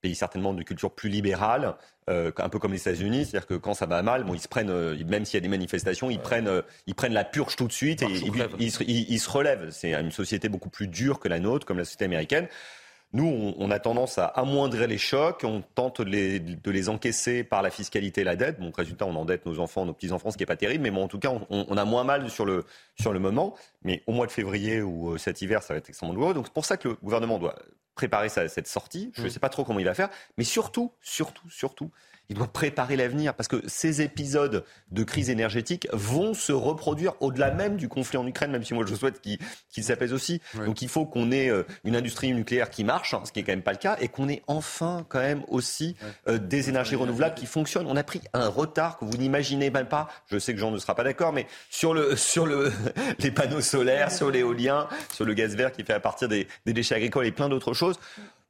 pays 0.07 0.15
certainement 0.15 0.55
de 0.55 0.63
culture 0.63 0.93
plus 0.93 1.09
libérale, 1.09 1.75
euh, 2.09 2.31
un 2.39 2.49
peu 2.49 2.61
comme 2.61 2.73
les 2.73 2.81
États-Unis, 2.81 3.25
c'est-à-dire 3.25 3.49
que 3.49 3.55
quand 3.55 3.75
ça 3.75 3.87
va 3.87 4.01
mal, 4.03 4.23
bon, 4.23 4.35
ils 4.35 4.41
se 4.41 4.47
prennent, 4.47 4.71
euh, 4.71 4.97
même 5.09 5.25
s'il 5.25 5.35
y 5.35 5.39
a 5.39 5.41
des 5.41 5.49
manifestations, 5.49 6.11
ils 6.11 6.21
prennent, 6.21 6.47
euh, 6.47 6.63
ils 6.87 6.95
prennent 6.95 7.13
la 7.13 7.25
purge 7.25 7.57
tout 7.57 7.67
de 7.67 7.73
suite 7.73 8.03
et 8.03 8.07
ils, 8.07 8.71
se, 8.71 9.31
relèvent. 9.31 9.71
C'est 9.71 9.95
une 9.95 10.13
société 10.13 10.49
beaucoup 10.49 10.71
plus 10.71 10.87
dure 10.87 11.19
que 11.19 11.27
la 11.27 11.41
nôtre, 11.41 11.67
comme 11.67 11.79
la 11.79 11.85
société 11.85 12.05
américaine. 12.05 12.47
Nous, 13.13 13.55
on, 13.59 13.71
a 13.71 13.79
tendance 13.79 14.19
à 14.19 14.27
amoindrir 14.27 14.87
les 14.89 14.99
chocs, 14.99 15.43
on 15.43 15.63
tente 15.75 16.01
de 16.01 16.11
les, 16.11 16.39
de 16.39 16.71
les, 16.71 16.89
encaisser 16.89 17.45
par 17.45 17.63
la 17.63 17.71
fiscalité 17.71 18.21
et 18.21 18.25
la 18.25 18.37
dette. 18.37 18.61
Bon, 18.61 18.71
résultat, 18.77 19.07
on 19.07 19.15
endette 19.17 19.47
nos 19.47 19.59
enfants, 19.59 19.87
nos 19.87 19.95
petits-enfants, 19.95 20.31
ce 20.31 20.37
qui 20.37 20.43
n'est 20.43 20.47
pas 20.47 20.57
terrible, 20.57 20.83
mais 20.83 20.91
bon, 20.91 21.05
en 21.05 21.09
tout 21.09 21.19
cas, 21.19 21.31
on, 21.31 21.67
on, 21.69 21.77
a 21.77 21.85
moins 21.85 22.05
mal 22.05 22.29
sur 22.31 22.45
le, 22.45 22.65
sur 23.01 23.13
le 23.13 23.19
moment. 23.19 23.55
Mais 23.83 24.03
au 24.07 24.13
mois 24.13 24.27
de 24.27 24.33
février 24.33 24.83
ou 24.83 25.17
cet 25.19 25.41
hiver, 25.41 25.63
ça 25.63 25.75
va 25.75 25.79
être 25.79 25.89
extrêmement 25.89 26.15
douloureux. 26.15 26.35
Donc 26.35 26.47
c'est 26.47 26.55
pour 26.55 26.65
ça 26.65 26.77
que 26.77 26.89
le 26.89 26.95
gouvernement 26.97 27.39
doit 27.39 27.57
préparer 27.97 28.29
cette 28.29 28.69
sortie. 28.69 29.11
Je 29.17 29.23
ne 29.23 29.27
mmh. 29.27 29.31
sais 29.31 29.41
pas 29.41 29.49
trop 29.49 29.65
comment 29.65 29.81
il 29.81 29.87
va 29.87 29.95
faire, 29.95 30.11
mais 30.39 30.45
surtout, 30.45 30.93
surtout, 31.01 31.51
surtout, 31.51 31.91
il 32.29 32.37
doit 32.37 32.47
préparer 32.47 32.97
l'avenir 32.97 33.35
parce 33.35 33.49
que 33.49 33.63
ces 33.67 34.03
épisodes 34.03 34.65
de 34.91 35.05
crise 35.05 35.31
énergétique 35.31 35.89
vont 35.93 36.35
se 36.35 36.53
reproduire 36.53 37.15
au-delà 37.21 37.51
même 37.51 37.77
du 37.77 37.89
conflit 37.89 38.19
en 38.19 38.27
Ukraine, 38.27 38.51
même 38.51 38.65
si 38.65 38.75
moi 38.75 38.85
je 38.87 38.95
souhaite 38.95 39.21
qu'il 39.21 39.85
s'apaise 39.85 40.13
aussi. 40.13 40.41
Donc 40.55 40.83
il 40.83 40.89
faut 40.89 41.07
qu'on 41.07 41.31
ait 41.31 41.49
euh, 41.49 41.65
une 41.85 41.97
industrie 41.97 42.33
nucléaire 42.33 42.71
qui 42.71 42.85
marche, 42.85 43.15
hein, 43.15 43.23
ce 43.25 43.33
qui 43.33 43.41
est 43.41 43.43
quand 43.43 43.53
même 43.53 43.63
pas 43.63 43.73
le 43.73 43.79
cas, 43.79 43.97
et 44.01 44.09
qu'on 44.09 44.29
ait 44.29 44.43
enfin 44.47 45.05
quand 45.09 45.21
même 45.21 45.45
aussi 45.49 45.97
euh, 46.29 46.39
des 46.39 46.69
énergies 46.69 46.97
renouvelables 46.97 47.35
qui 47.35 47.47
fonctionnent. 47.47 47.87
On 47.89 47.97
a 47.97 48.05
pris 48.05 48.21
un 48.33 48.49
retard 48.49 48.99
que 48.99 49.05
vous 49.05 49.17
n'imaginez 49.17 49.71
même 49.71 49.87
pas. 49.87 50.09
Je 50.31 50.39
sais 50.39 50.55
que 50.55 50.61
Jean 50.61 50.71
ne 50.71 50.79
sera 50.79 50.95
pas 50.95 51.05
d'accord, 51.05 51.33
mais 51.33 51.47
sur 51.71 51.95
le 51.95 52.17
sur 52.27 52.47
le 52.47 52.73
les 53.21 53.31
panneaux 53.31 53.61
solaires, 53.61 54.11
sur 54.11 54.31
l'éolien, 54.31 54.89
sur 55.13 55.25
le 55.25 55.35
gaz 55.35 55.55
vert 55.55 55.73
qui 55.73 55.85
fait 55.85 55.93
à 55.93 56.01
partir 56.01 56.29
des, 56.29 56.49
des 56.65 56.73
déchets 56.73 56.95
agricoles 56.95 57.27
et 57.27 57.33
plein 57.33 57.49
d'autres 57.49 57.75
choses. 57.75 57.99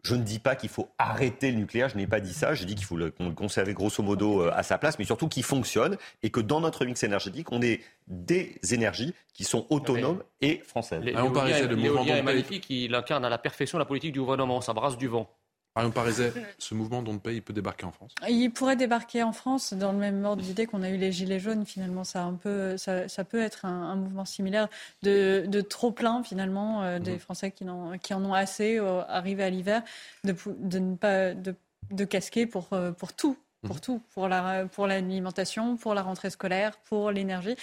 Je 0.07 0.15
ne 0.15 0.23
dis 0.23 0.39
pas 0.39 0.55
qu'il 0.55 0.69
faut 0.69 0.89
arrêter 0.99 1.51
le 1.51 1.57
nucléaire, 1.57 1.89
je 1.89 1.97
n'ai 1.97 2.07
pas 2.07 2.21
dit 2.21 2.33
ça. 2.33 2.55
Je 2.55 2.63
dis 2.63 2.77
qu'il 2.77 2.85
faut 2.85 2.97
le, 2.97 3.11
conserver 3.11 3.75
grosso 3.75 4.05
modo 4.05 4.43
euh, 4.43 4.53
à 4.55 4.63
sa 4.63 4.79
place, 4.79 5.01
mais 5.01 5.05
surtout 5.05 5.27
qu'il 5.27 5.43
fonctionne 5.43 5.97
et 6.23 6.31
que 6.31 6.39
dans 6.39 6.61
notre 6.61 6.85
mix 6.85 7.03
énergétique, 7.03 7.51
on 7.51 7.61
ait 7.61 7.81
des 8.07 8.61
énergies 8.71 9.15
qui 9.35 9.43
sont 9.43 9.67
autonomes 9.69 10.23
et 10.41 10.59
françaises. 10.59 11.03
L'éolien 11.03 12.17
est 12.17 12.23
magnifique, 12.23 12.71
il 12.71 12.95
incarne 12.95 13.25
à 13.25 13.29
la 13.29 13.39
perfection 13.39 13.79
la 13.79 13.85
politique 13.85 14.13
du 14.13 14.21
gouvernement, 14.21 14.61
ça 14.61 14.73
brasse 14.73 14.97
du 14.97 15.09
vent. 15.09 15.29
Marion 15.77 15.91
Pariset, 15.91 16.33
ce 16.59 16.75
mouvement 16.75 17.03
dont 17.03 17.19
paye, 17.19 17.37
il 17.37 17.43
peut 17.43 17.53
débarquer 17.53 17.85
en 17.85 17.93
France? 17.93 18.15
Il 18.27 18.51
pourrait 18.51 18.77
débarquer 18.77 19.23
en 19.23 19.33
France 19.33 19.75
dans 19.75 19.93
le 19.93 19.99
même 19.99 20.25
ordre 20.25 20.43
d'idée 20.43 20.65
qu'on 20.65 20.83
a 20.83 20.89
eu 20.89 20.97
les 20.97 21.13
Gilets 21.13 21.39
jaunes. 21.39 21.67
Finalement, 21.67 22.03
ça, 22.03 22.23
un 22.25 22.33
peu, 22.33 22.79
ça, 22.79 23.25
peut 23.29 23.41
être 23.41 23.67
un, 23.67 23.95
mouvement 23.97 24.25
similaire 24.25 24.69
de, 25.03 25.61
trop-plein, 25.61 26.23
finalement, 26.23 26.83
euh, 26.83 26.99
des 26.99 27.13
mhm. 27.13 27.19
Français 27.19 27.51
qui, 27.51 27.69
en, 27.69 27.99
qui 27.99 28.15
en 28.15 28.25
ont 28.25 28.33
assez, 28.33 28.79
euh, 28.79 29.03
arrivé 29.07 29.45
à 29.45 29.51
l'hiver, 29.51 29.83
de, 30.25 30.35
de, 30.47 30.79
ne 30.79 30.97
pas 30.97 31.35
de, 31.35 32.05
casquer 32.07 32.47
pour, 32.47 32.73
euh, 32.73 32.93
pour 32.93 33.13
tout. 33.13 33.37
Pour 33.63 33.77
mhm. 33.77 33.81
tout, 33.81 34.03
pour 34.13 34.87
l'alimentation, 34.87 35.65
la, 35.65 35.71
pour, 35.71 35.81
pour 35.81 35.95
la 35.95 36.03
rentrée 36.03 36.31
scolaire, 36.31 36.77
pour 36.85 37.11
l'énergie. 37.11 37.57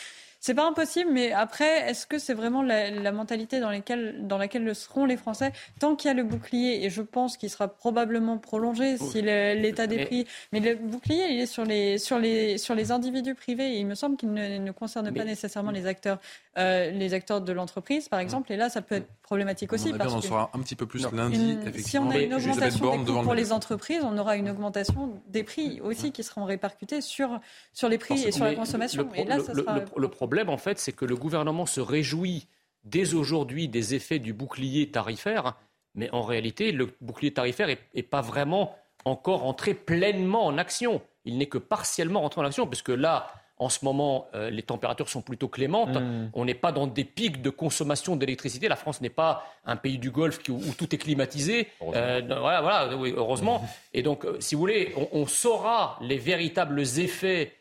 C'est 0.45 0.55
pas 0.55 0.67
impossible, 0.67 1.09
mais 1.09 1.31
après, 1.31 1.89
est-ce 1.89 2.05
que 2.05 2.19
c'est 2.19 2.33
vraiment 2.33 2.61
la, 2.61 3.13
mentalité 3.13 3.61
dans, 3.61 3.71
dans 4.19 4.37
laquelle 4.37 4.65
le 4.65 4.73
seront 4.73 5.05
les 5.05 5.15
Français? 5.15 5.53
Tant 5.79 5.95
qu'il 5.95 6.09
y 6.09 6.11
a 6.11 6.13
le 6.13 6.25
bouclier, 6.25 6.83
et 6.83 6.89
je 6.89 7.01
pense 7.01 7.37
qu'il 7.37 7.49
sera 7.49 7.69
probablement 7.69 8.37
prolongé 8.37 8.97
si 8.97 9.21
l'état 9.21 9.87
des 9.87 10.03
prix. 10.03 10.27
Mais 10.51 10.59
le 10.59 10.75
bouclier, 10.75 11.27
il 11.29 11.39
est 11.39 11.45
sur 11.45 11.63
les, 11.63 11.97
sur 11.97 12.19
les, 12.19 12.57
sur 12.57 12.75
les 12.75 12.91
individus 12.91 13.35
privés. 13.35 13.75
Et 13.75 13.79
il 13.79 13.87
me 13.87 13.95
semble 13.95 14.17
qu'il 14.17 14.33
ne, 14.33 14.71
concerne 14.71 15.13
pas 15.13 15.23
nécessairement 15.23 15.71
les 15.71 15.85
acteurs, 15.85 16.19
euh, 16.57 16.91
les 16.91 17.13
acteurs 17.13 17.39
de 17.39 17.53
l'entreprise, 17.53 18.09
par 18.09 18.19
exemple. 18.19 18.51
Et 18.51 18.57
là, 18.57 18.69
ça 18.69 18.81
peut 18.81 18.95
être 18.95 19.07
problématique 19.21 19.71
aussi. 19.71 19.91
On, 19.93 19.97
parce 19.97 20.13
on 20.13 20.17
en 20.17 20.21
saura 20.21 20.49
un 20.53 20.59
petit 20.59 20.75
peu 20.75 20.85
plus 20.85 21.09
lundi. 21.13 21.57
si 21.77 21.97
on 21.97 22.09
a 22.09 22.17
une 22.17 22.33
augmentation 22.33 22.97
des 22.97 23.13
coûts 23.13 23.21
pour 23.21 23.33
les 23.33 23.53
entreprises, 23.53 24.03
on 24.03 24.17
aura 24.17 24.35
une 24.35 24.49
augmentation 24.49 25.21
des 25.29 25.43
prix 25.43 25.79
aussi 25.79 25.92
qui 25.93 26.23
seront 26.23 26.45
répercutés 26.45 27.01
sur, 27.01 27.39
sur 27.73 27.89
les 27.89 27.97
prix 27.97 28.21
et 28.23 28.31
sur 28.31 28.45
la 28.45 28.55
consommation. 28.55 29.09
et 29.13 29.25
là, 29.25 29.39
ça 29.39 29.53
sera... 29.53 29.79
le 29.79 29.85
problème, 29.85 30.09
problème, 30.09 30.49
en 30.49 30.57
fait, 30.57 30.79
c'est 30.79 30.91
que 30.93 31.05
le 31.05 31.15
gouvernement 31.15 31.65
se 31.65 31.81
réjouit 31.81 32.47
dès 32.83 33.13
aujourd'hui 33.13 33.67
des 33.67 33.95
effets 33.95 34.19
du 34.19 34.33
bouclier 34.33 34.91
tarifaire, 34.91 35.55
mais 35.95 36.09
en 36.11 36.21
réalité, 36.21 36.71
le 36.71 36.89
bouclier 37.01 37.33
tarifaire 37.33 37.67
n'est 37.93 38.03
pas 38.03 38.21
vraiment 38.21 38.75
encore 39.05 39.45
entré 39.45 39.73
pleinement 39.73 40.45
en 40.45 40.57
action. 40.57 41.01
Il 41.25 41.37
n'est 41.37 41.47
que 41.47 41.57
partiellement 41.57 42.23
entré 42.23 42.41
en 42.41 42.45
action, 42.45 42.67
puisque 42.67 42.89
là, 42.89 43.31
en 43.63 43.69
ce 43.69 43.85
moment, 43.85 44.27
euh, 44.35 44.49
les 44.49 44.61
températures 44.61 45.07
sont 45.07 45.21
plutôt 45.21 45.47
clémentes. 45.47 45.95
Mmh. 45.95 46.31
On 46.33 46.43
n'est 46.43 46.53
pas 46.53 46.71
dans 46.71 46.85
des 46.85 47.05
pics 47.05 47.41
de 47.41 47.49
consommation 47.49 48.15
d'électricité. 48.15 48.67
La 48.67 48.75
France 48.75 48.99
n'est 48.99 49.09
pas 49.09 49.45
un 49.65 49.77
pays 49.77 49.97
du 49.97 50.11
Golfe 50.11 50.39
où, 50.49 50.59
tout 50.77 50.93
est 50.93 50.97
climatisé. 50.97 51.69
Euh, 51.81 52.21
voilà, 52.27 52.61
voilà 52.61 52.89
heureusement. 53.15 53.65
Et 53.93 54.01
donc, 54.03 54.25
euh, 54.25 54.37
si 54.39 54.55
vous 54.55 54.61
voulez, 54.61 54.93
on 55.11 55.25
saura 55.27 55.97
les 56.01 56.17
véritables 56.17 56.81
effets 56.81 57.53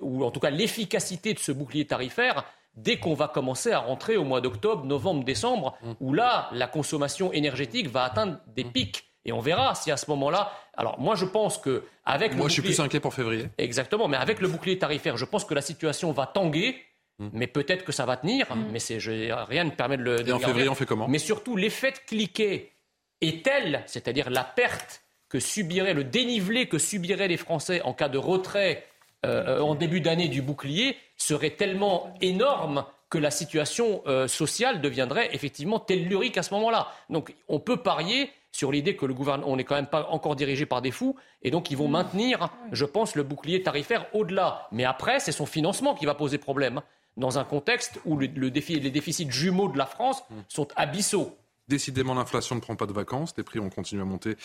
ou 0.00 0.24
en 0.24 0.30
tout 0.30 0.40
cas 0.40 0.50
l'efficacité 0.50 1.34
de 1.34 1.38
ce 1.38 1.52
bouclier 1.52 1.86
tarifaire 1.86 2.44
dès 2.74 2.96
qu'on 2.96 3.14
va 3.14 3.28
commencer 3.28 3.72
à 3.72 3.80
rentrer 3.80 4.16
au 4.16 4.24
mois 4.24 4.40
d'octobre, 4.40 4.84
novembre, 4.84 5.24
décembre, 5.24 5.76
mmh. 5.82 5.92
où 6.00 6.14
là, 6.14 6.48
la 6.52 6.68
consommation 6.68 7.32
énergétique 7.32 7.88
va 7.88 8.04
atteindre 8.04 8.38
des 8.46 8.64
mmh. 8.64 8.72
pics. 8.72 9.09
Et 9.24 9.32
on 9.32 9.40
verra 9.40 9.74
si 9.74 9.90
à 9.90 9.96
ce 9.96 10.08
moment-là. 10.10 10.52
Alors 10.76 10.98
moi, 10.98 11.14
je 11.14 11.26
pense 11.26 11.58
que 11.58 11.84
avec 12.04 12.34
moi, 12.34 12.48
je 12.48 12.54
suis 12.54 12.62
plus 12.62 12.80
inquiet 12.80 13.00
pour 13.00 13.14
février. 13.14 13.48
Exactement, 13.58 14.08
mais 14.08 14.16
avec 14.16 14.40
le 14.40 14.48
bouclier 14.48 14.78
tarifaire, 14.78 15.16
je 15.16 15.24
pense 15.24 15.44
que 15.44 15.54
la 15.54 15.62
situation 15.62 16.12
va 16.12 16.26
tanguer. 16.26 16.82
Mmh. 17.18 17.28
Mais 17.34 17.46
peut-être 17.46 17.84
que 17.84 17.92
ça 17.92 18.06
va 18.06 18.16
tenir, 18.16 18.46
mais 18.72 18.78
c'est, 18.78 18.96
rien 18.98 19.64
ne 19.64 19.70
permet 19.70 19.98
de 19.98 20.02
le. 20.02 20.26
Et 20.26 20.32
en 20.32 20.38
février, 20.38 20.70
on 20.70 20.74
fait 20.74 20.86
comment? 20.86 21.06
Mais 21.06 21.18
surtout, 21.18 21.54
l'effet 21.54 21.90
de 21.92 21.98
cliquet 22.06 22.72
est 23.20 23.44
tel, 23.44 23.82
c'est-à-dire 23.86 24.30
la 24.30 24.42
perte 24.42 25.02
que 25.28 25.38
subirait, 25.38 25.92
le 25.92 26.04
dénivelé 26.04 26.66
que 26.66 26.78
subiraient 26.78 27.28
les 27.28 27.36
Français 27.36 27.82
en 27.82 27.92
cas 27.92 28.08
de 28.08 28.16
retrait 28.16 28.86
euh, 29.26 29.60
en 29.60 29.74
début 29.74 30.00
d'année 30.00 30.28
du 30.28 30.40
bouclier 30.40 30.96
serait 31.18 31.50
tellement 31.50 32.14
énorme 32.22 32.86
que 33.10 33.18
la 33.18 33.30
situation 33.30 34.02
euh, 34.06 34.28
sociale 34.28 34.80
deviendrait 34.80 35.28
effectivement 35.34 35.78
tellurique 35.78 36.38
à 36.38 36.42
ce 36.42 36.54
moment-là. 36.54 36.88
Donc 37.10 37.34
on 37.48 37.60
peut 37.60 37.76
parier 37.76 38.30
sur 38.52 38.72
l'idée 38.72 38.96
que 38.96 39.06
le 39.06 39.14
gouvernement, 39.14 39.50
on 39.50 39.56
n'est 39.56 39.64
quand 39.64 39.76
même 39.76 39.86
pas 39.86 40.08
encore 40.10 40.36
dirigé 40.36 40.66
par 40.66 40.82
des 40.82 40.90
fous, 40.90 41.16
et 41.42 41.50
donc 41.50 41.70
ils 41.70 41.76
vont 41.76 41.88
maintenir, 41.88 42.50
je 42.72 42.84
pense, 42.84 43.14
le 43.14 43.22
bouclier 43.22 43.62
tarifaire 43.62 44.06
au-delà. 44.14 44.68
Mais 44.72 44.84
après, 44.84 45.20
c'est 45.20 45.32
son 45.32 45.46
financement 45.46 45.94
qui 45.94 46.06
va 46.06 46.14
poser 46.14 46.38
problème, 46.38 46.80
dans 47.16 47.38
un 47.38 47.44
contexte 47.44 48.00
où 48.04 48.16
le 48.16 48.50
défi, 48.50 48.78
les 48.80 48.90
déficits 48.90 49.30
jumeaux 49.30 49.68
de 49.68 49.78
la 49.78 49.86
France 49.86 50.22
sont 50.48 50.68
abyssaux. 50.76 51.36
Décidément, 51.70 52.14
l'inflation 52.14 52.56
ne 52.56 52.60
prend 52.60 52.74
pas 52.74 52.86
de 52.86 52.92
vacances. 52.92 53.32
Les 53.36 53.44
prix 53.44 53.60
ont 53.60 53.70
continué 53.70 54.02
à 54.02 54.04
monter 54.04 54.36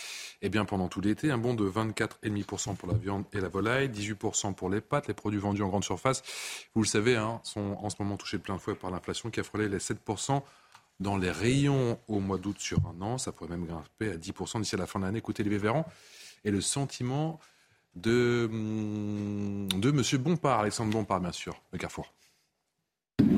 eh 0.43 0.49
bien, 0.49 0.63
pendant 0.63 0.89
tout 0.89 1.01
l'été. 1.01 1.31
Un 1.31 1.39
bond 1.39 1.55
de 1.55 1.67
24,5% 1.67 2.75
pour 2.75 2.87
la 2.87 2.93
viande 2.93 3.23
et 3.33 3.41
la 3.41 3.47
volaille, 3.49 3.89
18% 3.89 4.53
pour 4.53 4.69
les 4.69 4.79
pâtes. 4.79 5.07
Les 5.07 5.15
produits 5.15 5.39
vendus 5.39 5.63
en 5.63 5.69
grande 5.69 5.83
surface, 5.83 6.21
vous 6.75 6.83
le 6.83 6.87
savez, 6.87 7.15
hein, 7.15 7.39
sont 7.41 7.77
en 7.81 7.89
ce 7.89 7.95
moment 7.97 8.15
touchés 8.15 8.37
de 8.37 8.43
plein 8.43 8.59
fouet 8.59 8.75
par 8.75 8.91
l'inflation 8.91 9.31
qui 9.31 9.39
a 9.39 9.43
frôlé 9.43 9.67
les 9.67 9.79
7% 9.79 10.43
dans 10.99 11.17
les 11.17 11.31
rayons 11.31 11.99
au 12.07 12.19
mois 12.19 12.37
d'août 12.37 12.57
sur 12.59 12.79
un 12.87 13.01
an. 13.01 13.17
Ça 13.17 13.31
pourrait 13.31 13.49
même 13.49 13.65
grimper 13.65 14.11
à 14.11 14.17
10% 14.17 14.61
d'ici 14.61 14.75
à 14.75 14.77
la 14.77 14.87
fin 14.87 14.99
de 14.99 15.05
l'année. 15.05 15.19
Écoutez, 15.19 15.43
les 15.43 15.57
Véran 15.57 15.85
et 16.43 16.51
le 16.51 16.61
sentiment 16.61 17.39
de, 17.95 18.47
hum, 18.51 19.67
de 19.69 19.89
M. 19.89 20.21
Bompard, 20.21 20.59
Alexandre 20.59 20.91
Bompard, 20.91 21.21
bien 21.21 21.31
sûr, 21.31 21.61
le 21.71 21.77
Carrefour. 21.77 22.11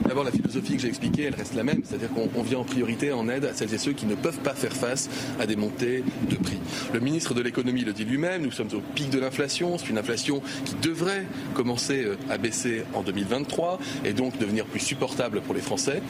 D'abord, 0.08 0.24
la 0.24 0.32
philosophie 0.32 0.76
que 0.76 0.82
j'ai 0.82 0.88
expliquée, 0.88 1.24
elle 1.24 1.36
reste 1.36 1.54
la 1.54 1.64
même, 1.64 1.82
c'est-à-dire 1.84 2.10
qu'on 2.12 2.42
vient 2.42 2.60
en 2.60 2.64
priorité 2.64 3.12
en 3.12 3.30
aide 3.30 3.46
à 3.46 3.54
celles 3.54 3.74
et 3.74 3.78
ceux 3.78 3.92
qui 3.92 4.06
ne 4.06 4.16
peuvent 4.16 4.40
pas 4.40 4.56
faire 4.56 4.74
face 4.74 5.10
à 5.40 5.46
des 5.46 5.56
montées 5.56 6.04
de 6.30 6.36
prix. 6.36 6.60
Le 6.94 7.00
ministre 7.00 7.34
de 7.34 7.42
l'économie 7.42 7.84
le 7.84 7.94
dit 7.94 8.06
lui-même, 8.06 8.42
nous 8.42 8.52
sommes 8.52 8.74
au 8.74 8.80
pic 8.80 9.10
de 9.10 9.20
l'inflation, 9.20 9.78
c'est 9.78 9.90
une 9.90 9.98
inflation 9.98 10.42
qui 10.66 10.76
devrait 10.76 11.26
commencer 11.54 12.06
euh, 12.06 12.18
à 12.30 12.38
baisser 12.38 12.84
en 12.94 13.04
2023 13.04 13.80
et 14.06 14.14
donc 14.14 14.38
devenir 14.40 14.66
plus 14.66 14.80
supportable 14.80 15.42
pour 15.42 15.54
les 15.54 15.62
Français. 15.62 16.02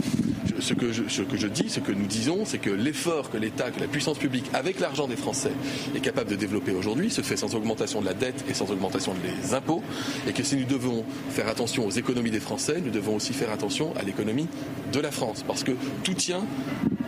Ce 0.59 0.73
que 0.73 0.91
je, 0.91 1.03
ce 1.07 1.21
dis, 1.47 1.69
ce 1.69 1.79
que 1.79 1.91
nous 1.91 2.05
disons, 2.05 2.45
c'est 2.45 2.57
que 2.57 2.69
l'effort 2.69 3.29
que 3.29 3.37
l'État, 3.37 3.71
que 3.71 3.79
la 3.79 3.87
puissance 3.87 4.17
publique, 4.17 4.45
avec 4.53 4.79
l'argent 4.79 5.07
des 5.07 5.15
Français, 5.15 5.51
est 5.95 5.99
capable 5.99 6.29
de 6.29 6.35
développer 6.35 6.71
aujourd'hui, 6.71 7.09
se 7.09 7.21
fait 7.21 7.37
sans 7.37 7.55
augmentation 7.55 8.01
de 8.01 8.05
la 8.05 8.13
dette 8.13 8.43
et 8.49 8.53
sans 8.53 8.71
augmentation 8.71 9.13
des 9.13 9.53
impôts, 9.53 9.83
et 10.27 10.33
que 10.33 10.43
si 10.43 10.55
nous 10.55 10.65
devons 10.65 11.05
faire 11.29 11.47
attention 11.47 11.85
aux 11.85 11.91
économies 11.91 12.31
des 12.31 12.39
Français, 12.39 12.81
nous 12.83 12.91
devons 12.91 13.15
aussi 13.15 13.33
faire 13.33 13.51
attention 13.51 13.93
à 13.97 14.03
l'économie 14.03 14.47
de 14.91 14.99
la 14.99 15.11
France. 15.11 15.43
Parce 15.45 15.63
que 15.63 15.73
tout 16.03 16.13
tient 16.13 16.45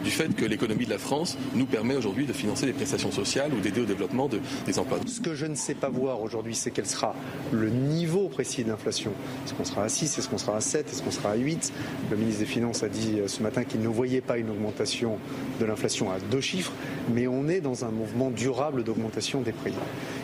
du 0.03 0.11
fait 0.11 0.33
que 0.35 0.45
l'économie 0.45 0.85
de 0.85 0.89
la 0.89 0.97
France 0.97 1.37
nous 1.55 1.65
permet 1.65 1.95
aujourd'hui 1.95 2.25
de 2.25 2.33
financer 2.33 2.65
des 2.65 2.73
prestations 2.73 3.11
sociales 3.11 3.53
ou 3.53 3.59
d'aider 3.59 3.81
au 3.81 3.85
développement 3.85 4.29
des 4.29 4.79
emplois. 4.79 4.99
Ce 5.05 5.19
que 5.19 5.35
je 5.35 5.45
ne 5.45 5.55
sais 5.55 5.73
pas 5.73 5.89
voir 5.89 6.21
aujourd'hui, 6.21 6.55
c'est 6.55 6.71
quel 6.71 6.85
sera 6.85 7.15
le 7.51 7.69
niveau 7.69 8.29
précis 8.29 8.63
de 8.63 8.69
l'inflation. 8.69 9.11
Est-ce 9.45 9.53
qu'on 9.53 9.65
sera 9.65 9.83
à 9.83 9.89
6, 9.89 10.17
est-ce 10.17 10.29
qu'on 10.29 10.37
sera 10.37 10.55
à 10.55 10.61
7, 10.61 10.87
est-ce 10.89 11.03
qu'on 11.03 11.11
sera 11.11 11.31
à 11.31 11.35
8 11.35 11.73
Le 12.11 12.17
ministre 12.17 12.39
des 12.39 12.45
Finances 12.45 12.83
a 12.83 12.89
dit 12.89 13.19
euh, 13.19 13.27
ce 13.39 13.43
matin 13.43 13.63
qu'il 13.63 13.81
ne 13.81 13.87
voyait 13.87 14.19
pas 14.19 14.37
une 14.37 14.49
augmentation 14.49 15.17
de 15.61 15.65
l'inflation 15.65 16.11
à 16.11 16.19
deux 16.19 16.41
chiffres, 16.41 16.73
mais 17.13 17.25
on 17.25 17.47
est 17.47 17.61
dans 17.61 17.85
un 17.85 17.89
mouvement 17.89 18.31
durable 18.31 18.83
d'augmentation 18.83 19.39
des 19.39 19.53
prix. 19.53 19.73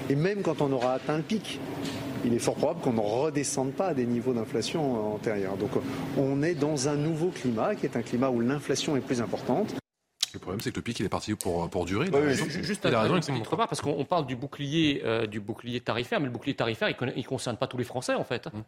Et 0.09 0.15
même 0.15 0.41
quand 0.41 0.61
on 0.61 0.71
aura 0.73 0.93
atteint 0.93 1.15
le 1.15 1.23
pic, 1.23 1.59
il 2.25 2.33
est 2.33 2.39
fort 2.39 2.55
probable 2.55 2.81
qu'on 2.81 2.91
ne 2.91 2.99
redescende 2.99 3.71
pas 3.71 3.87
à 3.87 3.93
des 3.93 4.05
niveaux 4.05 4.33
d'inflation 4.33 5.13
antérieurs. 5.15 5.55
Donc 5.55 5.71
on 6.17 6.43
est 6.43 6.55
dans 6.55 6.89
un 6.89 6.95
nouveau 6.95 7.29
climat 7.29 7.75
qui 7.75 7.85
est 7.85 7.95
un 7.95 8.01
climat 8.01 8.29
où 8.29 8.41
l'inflation 8.41 8.97
est 8.97 9.01
plus 9.01 9.21
importante. 9.21 9.73
Le 10.33 10.39
problème, 10.39 10.59
c'est 10.59 10.71
que 10.71 10.75
le 10.75 10.81
pic, 10.81 10.99
il 10.99 11.05
est 11.05 11.09
parti 11.09 11.33
pour, 11.35 11.69
pour 11.69 11.85
durer. 11.85 12.07
juste 12.33 12.83
il 12.83 12.93
a 12.93 13.01
raison, 13.01 13.21
parce 13.57 13.79
qu'on 13.79 14.03
parle 14.03 14.25
du 14.25 14.35
bouclier, 14.35 15.01
euh, 15.05 15.25
du 15.25 15.39
bouclier 15.39 15.79
tarifaire, 15.79 16.19
mais 16.19 16.25
le 16.25 16.33
bouclier 16.33 16.55
tarifaire, 16.55 16.89
il 16.89 16.97
ne 17.15 17.23
concerne 17.23 17.55
pas 17.55 17.67
tous 17.67 17.77
les 17.77 17.85
Français, 17.85 18.15
en 18.15 18.25
fait. 18.25 18.47
Hum. 18.47 18.63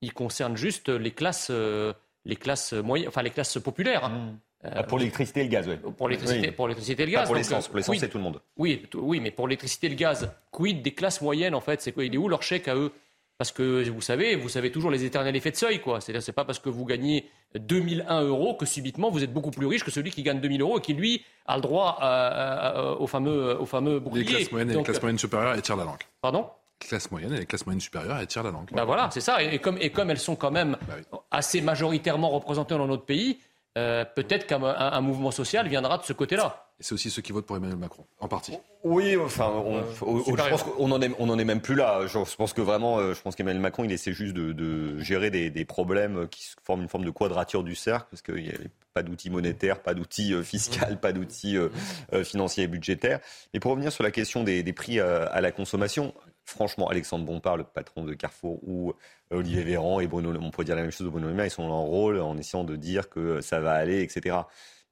Il 0.00 0.12
concerne 0.12 0.56
juste 0.56 0.88
les 0.88 1.12
classes, 1.12 1.48
euh, 1.50 1.92
les 2.24 2.36
classes 2.36 2.72
moyennes, 2.72 3.08
enfin 3.08 3.22
les 3.22 3.30
classes 3.30 3.58
populaires. 3.58 4.04
Hum. 4.04 4.38
Ah, 4.66 4.82
pour 4.82 4.98
l'électricité 4.98 5.40
et 5.40 5.44
le 5.44 5.50
gaz, 5.50 5.68
oui. 5.68 5.76
Pour 5.96 6.08
l'électricité, 6.08 6.50
pour 6.50 6.66
l'électricité 6.68 7.02
et 7.02 7.06
le 7.06 7.12
gaz. 7.12 7.26
pour 7.26 7.34
l'essence, 7.34 7.66
euh, 7.66 7.68
pour 7.68 7.76
l'essence, 7.76 7.96
quid- 7.96 8.00
c'est 8.00 8.08
tout 8.08 8.16
le 8.16 8.24
monde. 8.24 8.40
Oui, 8.56 8.86
oui, 8.94 9.20
mais 9.20 9.30
pour 9.30 9.46
l'électricité 9.46 9.88
et 9.88 9.90
le 9.90 9.96
gaz, 9.96 10.30
quid 10.50 10.80
des 10.80 10.92
classes 10.94 11.20
moyennes 11.20 11.54
en 11.54 11.60
fait 11.60 11.82
C'est 11.82 11.92
quoi? 11.92 12.02
Il 12.04 12.14
est 12.14 12.18
où 12.18 12.28
leur 12.28 12.42
chèque 12.42 12.66
à 12.68 12.74
eux? 12.74 12.90
Parce 13.36 13.50
que 13.52 13.86
vous 13.90 14.00
savez, 14.00 14.36
vous 14.36 14.48
savez 14.48 14.70
toujours 14.72 14.90
les 14.92 15.04
éternels 15.04 15.34
effets 15.36 15.50
de 15.50 15.56
seuil, 15.56 15.80
quoi. 15.80 16.00
C'est-à-dire, 16.00 16.22
c'est 16.22 16.32
pas 16.32 16.44
parce 16.46 16.60
que 16.60 16.68
vous 16.70 16.84
gagnez 16.86 17.28
2001 17.58 18.22
euros 18.22 18.54
que 18.54 18.64
subitement 18.64 19.10
vous 19.10 19.22
êtes 19.24 19.32
beaucoup 19.32 19.50
plus 19.50 19.66
riche 19.66 19.84
que 19.84 19.90
celui 19.90 20.10
qui 20.12 20.22
gagne 20.22 20.40
2000 20.40 20.62
euros 20.62 20.78
et 20.78 20.80
qui 20.80 20.94
lui 20.94 21.24
a 21.46 21.56
le 21.56 21.60
droit 21.62 21.98
à- 22.00 22.26
à- 22.28 22.68
à- 22.68 22.92
au 22.92 23.06
fameux, 23.06 23.60
au 23.60 23.66
fameux 23.66 23.94
Les 23.94 24.00
bouclier. 24.00 24.24
classes 24.24 24.50
moyennes 24.52 24.68
et 24.68 24.72
les 24.72 24.76
Donc, 24.76 24.86
classes 24.86 25.02
moyennes 25.02 25.18
supérieures, 25.18 25.52
elles 25.54 25.62
tirent 25.62 25.76
la 25.76 25.84
langue. 25.84 26.00
Pardon? 26.22 26.48
Classe 26.80 27.10
moyenne 27.10 27.32
et 27.32 27.38
les 27.38 27.46
classes 27.46 27.64
moyennes 27.66 27.80
supérieures, 27.80 28.18
elles 28.18 28.26
tirent 28.26 28.42
la 28.42 28.50
langue. 28.50 28.68
Ben 28.72 28.84
voilà, 28.84 29.08
c'est 29.12 29.20
ça. 29.22 29.42
Et, 29.42 29.54
et 29.54 29.58
comme, 29.58 29.78
et 29.80 29.90
comme 29.90 30.10
elles 30.10 30.18
sont 30.18 30.36
quand 30.36 30.50
même 30.50 30.76
Bah 30.86 30.94
assez 31.30 31.60
majoritairement 31.62 32.28
représentées 32.30 32.74
dans 32.76 32.86
notre 32.86 33.04
pays, 33.06 33.38
euh, 33.78 34.04
peut-être 34.04 34.46
qu'un 34.46 34.62
un- 34.62 34.92
un 34.92 35.00
mouvement 35.00 35.30
social 35.30 35.66
viendra 35.68 35.98
de 35.98 36.04
ce 36.04 36.12
côté-là. 36.12 36.60
Et 36.80 36.82
c'est 36.82 36.92
aussi 36.92 37.08
ceux 37.10 37.22
qui 37.22 37.30
votent 37.32 37.46
pour 37.46 37.56
Emmanuel 37.56 37.78
Macron, 37.78 38.04
en 38.18 38.26
partie. 38.28 38.52
Oui, 38.82 39.16
enfin, 39.16 39.46
on, 39.48 39.80
au- 40.02 40.18
au- 40.32 40.36
je 40.36 40.48
pense 40.50 40.64
qu'on 40.64 40.90
en 40.90 41.00
est, 41.00 41.10
on 41.20 41.28
en 41.30 41.38
est 41.38 41.44
même 41.44 41.60
plus 41.60 41.76
là. 41.76 42.00
Je, 42.06 42.18
je 42.24 42.36
pense 42.36 42.52
que 42.52 42.60
vraiment, 42.60 42.98
euh, 42.98 43.14
je 43.14 43.22
pense 43.22 43.34
qu'Emmanuel 43.36 43.62
Macron, 43.62 43.84
il 43.84 43.92
essaie 43.92 44.12
juste 44.12 44.34
de, 44.34 44.52
de 44.52 44.98
gérer 44.98 45.30
des, 45.30 45.50
des 45.50 45.64
problèmes 45.64 46.26
qui 46.28 46.44
forment 46.64 46.82
une 46.82 46.88
forme 46.88 47.04
de 47.04 47.10
quadrature 47.10 47.62
du 47.62 47.76
cercle, 47.76 48.06
parce 48.10 48.22
qu'il 48.22 48.42
n'y 48.42 48.48
avait 48.50 48.70
pas 48.92 49.02
d'outils 49.04 49.30
monétaires, 49.30 49.80
pas 49.82 49.94
d'outils 49.94 50.34
euh, 50.34 50.42
fiscal, 50.42 50.98
pas 51.00 51.12
d'outils 51.12 51.56
euh, 51.56 51.68
euh, 52.12 52.24
financiers 52.24 52.64
et 52.64 52.68
budgétaires. 52.68 53.20
Mais 53.54 53.60
pour 53.60 53.70
revenir 53.70 53.92
sur 53.92 54.02
la 54.04 54.10
question 54.10 54.42
des, 54.44 54.62
des 54.64 54.72
prix 54.72 54.98
euh, 55.00 55.26
à 55.30 55.40
la 55.40 55.52
consommation, 55.52 56.12
franchement, 56.44 56.88
Alexandre 56.88 57.24
Bompard, 57.24 57.56
le 57.56 57.64
patron 57.64 58.04
de 58.04 58.14
Carrefour, 58.14 58.58
ou 58.66 58.90
euh, 59.32 59.38
Olivier 59.38 59.62
Véran 59.62 60.00
et 60.00 60.06
Bruno, 60.06 60.32
on 60.40 60.50
pourrait 60.50 60.64
dire 60.64 60.76
la 60.76 60.82
même 60.82 60.90
chose 60.90 61.06
de 61.06 61.10
Bruno 61.10 61.28
Le 61.28 61.34
Maire, 61.34 61.46
ils 61.46 61.50
sont 61.50 61.66
leur 61.66 61.76
rôle 61.78 62.20
en 62.20 62.36
essayant 62.36 62.64
de 62.64 62.76
dire 62.76 63.08
que 63.08 63.40
ça 63.40 63.60
va 63.60 63.72
aller, 63.72 64.02
etc. 64.02 64.36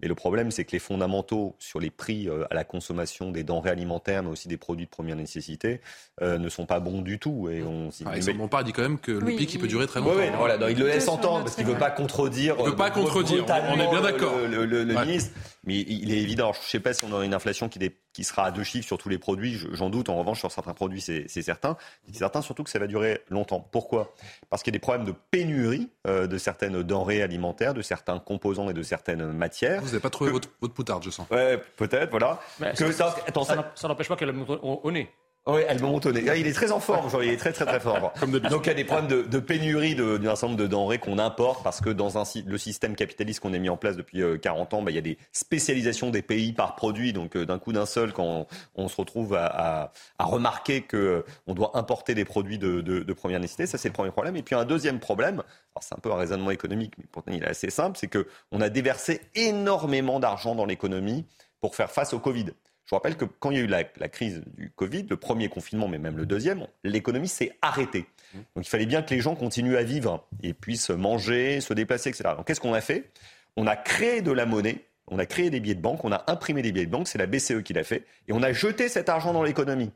Mais 0.01 0.09
le 0.09 0.16
problème, 0.16 0.51
c'est 0.51 0.65
que 0.65 0.73
les 0.73 0.81
fondamentaux 0.81 1.55
sur 1.61 1.79
les 1.79 1.91
prix 1.91 2.29
euh, 2.29 2.45
à 2.51 2.55
la 2.55 2.65
consommation 2.65 3.31
des 3.31 3.45
denrées 3.45 3.70
alimentaires, 3.70 4.24
mais 4.24 4.31
aussi 4.31 4.49
des 4.49 4.57
produits 4.57 4.87
de 4.87 4.91
première 4.91 5.15
nécessité, 5.15 5.81
euh, 6.23 6.39
ne 6.39 6.49
sont 6.49 6.66
pas 6.66 6.81
bons 6.81 7.03
du 7.03 7.20
tout. 7.20 7.49
Et 7.49 7.62
on, 7.62 7.91
Ah, 8.05 8.09
Alexandre 8.11 8.39
Bompard 8.39 8.65
dit 8.65 8.73
quand 8.73 8.83
même 8.83 8.99
que 8.99 9.12
le 9.12 9.24
Oui, 9.27 9.37
pic, 9.37 9.55
il 9.55 9.61
peut 9.61 9.69
durer 9.69 9.87
très 9.87 10.01
longtemps. 10.01 10.16
ouais, 10.16 10.33
voilà, 10.37 10.59
non, 10.59 10.66
il 10.66 10.77
le 10.77 10.87
laisse 10.89 11.07
entendre 11.07 11.45
parce 11.45 11.55
qu'il 11.55 11.66
ne 11.66 11.73
veut 11.73 11.79
pas 11.79 11.93
contredire. 11.93 12.57
Il 12.59 12.65
veut 12.65 12.73
euh, 12.73 12.77
pas 12.77 12.91
contredire, 12.91 13.45
on 13.69 13.79
est 13.79 13.89
bien 13.91 14.01
d'accord. 14.01 14.37
Le, 14.39 14.47
le- 14.49 14.66
le- 14.66 14.83
le 14.85 14.97
Ouais. 14.97 15.07
ministre, 15.07 15.31
mais 15.64 15.76
il 15.76 16.12
est 16.12 16.18
évident. 16.18 16.52
Je 16.52 16.59
ne 16.59 16.64
sais 16.64 16.80
pas 16.80 16.93
si 16.93 17.05
on 17.05 17.12
aura 17.12 17.24
une 17.24 17.34
inflation 17.34 17.68
qui, 17.68 17.78
dé- 17.78 17.97
qui 18.12 18.24
sera 18.24 18.47
à 18.47 18.51
deux 18.51 18.64
chiffres 18.64 18.86
sur 18.86 18.98
tous 18.98 19.09
les 19.09 19.18
produits. 19.18 19.55
je- 19.55 19.68
J'en 19.72 19.90
doute. 19.90 20.09
En 20.09 20.16
revanche, 20.16 20.40
sur 20.40 20.51
certains 20.51 20.74
produits, 20.74 21.01
c'est 21.01 21.26
c'est 21.28 21.43
certain. 21.43 21.76
C'est 22.06 22.18
certain 22.18 22.43
surtout 22.43 22.64
que 22.64 22.70
ça 22.70 22.78
va 22.78 22.86
durer 22.86 23.20
longtemps. 23.30 23.60
Pourquoi? 23.72 24.12
Parce 24.51 24.62
qu'il 24.62 24.72
y 24.72 24.76
a 24.76 24.78
des 24.78 24.80
problèmes 24.80 25.06
de 25.06 25.14
pénurie 25.30 25.89
euh, 26.06 26.26
de 26.26 26.39
certaines 26.39 26.82
denrées 26.82 27.22
alimentaires, 27.22 27.74
de 27.74 27.82
certains 27.82 28.18
composants 28.18 28.68
et 28.70 28.74
de 28.74 28.82
certaines 28.82 29.32
matières. 29.32 29.80
Vous 29.80 29.86
n'avez 29.86 30.01
pas 30.01 30.10
trouvé 30.10 30.30
votre, 30.30 30.48
votre 30.60 30.74
poutarde, 30.74 31.02
je 31.05 31.10
sens. 31.10 31.26
Ouais, 31.30 31.59
peut-être, 31.76 32.10
voilà. 32.10 32.40
Mais 32.60 32.72
Que 32.74 32.90
ça- 32.93 33.10
ça- 33.10 33.16
attends, 33.26 33.44
ça 33.44 33.51
ça- 33.55 33.56
n'en- 33.56 33.66
ça 33.76 33.89
n'empêche 33.89 34.09
pas 34.09 34.16
qu'elle 34.16 34.32
monte 34.32 34.59
au 34.62 34.90
nez. 34.90 35.10
Oui, 35.47 35.62
elle 35.69 35.78
me 35.81 35.86
monte 35.86 36.06
au 36.06 36.12
nez. 36.12 36.23
Ah, 36.28 36.36
Il 36.36 36.47
est 36.47 36.52
très 36.52 36.70
en 36.70 36.78
forme, 36.78 37.06
aujourd'hui, 37.06 37.31
il 37.31 37.32
est 37.35 37.36
très 37.36 37.52
très 37.52 37.64
très 37.66 37.81
fort. 37.81 38.12
Donc 38.51 38.66
il 38.66 38.69
y 38.69 38.70
a 38.70 38.74
des 38.74 38.85
problèmes 38.85 39.09
de, 39.09 39.23
de 39.23 39.39
pénurie 39.40 39.97
de- 39.97 40.16
d'un 40.16 40.36
certain 40.36 40.47
nombre 40.48 40.59
de 40.60 40.66
denrées 40.69 40.98
qu'on 40.98 41.19
importe 41.19 41.64
parce 41.64 41.81
que 41.81 41.90
dans 41.90 42.16
un, 42.19 42.23
le 42.47 42.59
système 42.59 42.94
capitaliste 42.94 43.40
qu'on 43.40 43.52
a 43.52 43.59
mis 43.59 43.69
en 43.69 43.77
place 43.77 43.97
depuis 43.97 44.23
euh, 44.23 44.39
40 44.39 44.74
ans, 44.74 44.82
bah, 44.82 44.93
il 44.93 44.94
y 44.94 44.98
a 44.98 45.02
des 45.02 45.19
spécialisations 45.32 46.10
des 46.10 46.23
pays 46.23 46.52
par 46.52 46.77
produit. 46.77 47.12
Donc 47.12 47.36
euh, 47.36 47.44
d'un 47.44 47.59
coup 47.59 47.73
d'un 47.73 47.86
seul, 47.86 48.12
quand 48.12 48.24
on, 48.24 48.47
on 48.85 48.89
se 48.89 48.97
retrouve 48.97 49.35
à, 49.35 49.47
à- 49.47 49.93
à 50.19 50.24
remarquer 50.24 50.82
que 50.82 50.97
euh, 50.97 51.23
on 51.48 51.55
doit 51.55 51.73
importer 51.77 52.14
des 52.14 52.24
produits 52.24 52.59
de, 52.59 52.81
de- 52.81 53.01
de 53.01 53.12
première 53.12 53.40
nécessité, 53.40 53.66
ça 53.66 53.78
c'est 53.78 53.89
le 53.89 53.94
premier 53.94 54.12
problème. 54.12 54.36
Et 54.36 54.43
puis 54.44 54.55
un 54.55 54.64
deuxième 54.64 55.01
problème, 55.01 55.43
alors 55.74 55.82
c'est 55.82 55.94
un 55.97 55.98
peu 56.01 56.12
un 56.12 56.16
raisonnement 56.16 56.52
économique, 56.52 56.94
mais 56.98 57.05
pourtant 57.10 57.32
il 57.32 57.43
est 57.43 57.47
assez 57.48 57.69
simple, 57.70 57.98
c'est 57.98 58.06
que 58.06 58.28
on 58.52 58.60
a 58.60 58.69
déversé 58.69 59.20
énormément 59.35 60.20
d'argent 60.20 60.55
dans 60.55 60.66
l'économie 60.66 61.27
pour 61.60 61.74
faire 61.74 61.90
face 61.90 62.12
au 62.12 62.19
Covid. 62.20 62.47
Je 62.84 62.90
vous 62.90 62.96
rappelle 62.96 63.16
que 63.16 63.24
quand 63.24 63.50
il 63.50 63.56
y 63.56 63.60
a 63.60 63.62
eu 63.62 63.68
la, 63.68 63.84
la 63.96 64.09
crise 64.09 64.42
du 64.56 64.70
Covid, 64.70 65.06
le 65.09 65.16
premier 65.16 65.48
confinement, 65.48 65.88
mais 65.88 65.98
même 65.98 66.16
le 66.16 66.26
deuxième, 66.26 66.66
l'économie 66.84 67.28
s'est 67.28 67.56
arrêtée. 67.62 68.06
Donc 68.54 68.66
il 68.66 68.68
fallait 68.68 68.86
bien 68.86 69.02
que 69.02 69.14
les 69.14 69.20
gens 69.20 69.34
continuent 69.34 69.76
à 69.76 69.82
vivre 69.82 70.26
et 70.42 70.52
puissent 70.52 70.90
manger, 70.90 71.60
se 71.60 71.74
déplacer, 71.74 72.10
etc. 72.10 72.30
Donc 72.36 72.46
qu'est-ce 72.46 72.60
qu'on 72.60 72.74
a 72.74 72.80
fait? 72.80 73.10
On 73.56 73.66
a 73.66 73.76
créé 73.76 74.22
de 74.22 74.32
la 74.32 74.46
monnaie, 74.46 74.84
on 75.09 75.18
a 75.18 75.26
créé 75.26 75.50
des 75.50 75.60
billets 75.60 75.74
de 75.74 75.80
banque, 75.80 76.04
on 76.04 76.12
a 76.12 76.24
imprimé 76.26 76.62
des 76.62 76.72
billets 76.72 76.86
de 76.86 76.90
banque, 76.90 77.09
c'est 77.09 77.18
la 77.18 77.26
BCE 77.26 77.62
qui 77.62 77.72
l'a 77.72 77.84
fait, 77.84 78.04
et 78.28 78.32
on 78.32 78.42
a 78.42 78.52
jeté 78.52 78.88
cet 78.88 79.09
argent 79.09 79.32
dans 79.32 79.42
l'économie. 79.42 79.90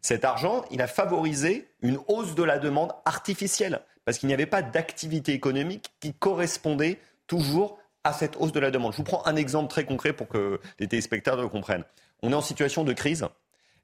Cet 0.00 0.24
argent, 0.24 0.64
il 0.70 0.82
a 0.82 0.88
favorisé 0.88 1.68
une 1.80 1.98
hausse 2.08 2.34
de 2.34 2.42
la 2.42 2.58
demande 2.58 2.92
artificielle, 3.04 3.82
parce 4.04 4.18
qu'il 4.18 4.26
n'y 4.26 4.34
avait 4.34 4.46
pas 4.46 4.62
d'activité 4.62 5.32
économique 5.32 5.92
qui 6.00 6.12
correspondait 6.14 6.98
toujours 7.26 7.78
à 8.04 8.12
cette 8.12 8.36
hausse 8.36 8.52
de 8.52 8.58
la 8.58 8.70
demande. 8.70 8.92
Je 8.92 8.96
vous 8.96 9.04
prends 9.04 9.24
un 9.26 9.36
exemple 9.36 9.68
très 9.68 9.84
concret 9.84 10.12
pour 10.12 10.26
que 10.26 10.60
les 10.80 10.88
téléspectateurs 10.88 11.40
le 11.40 11.48
comprennent. 11.48 11.84
On 12.22 12.32
est 12.32 12.34
en 12.34 12.40
situation 12.40 12.84
de 12.84 12.92
crise. 12.92 13.26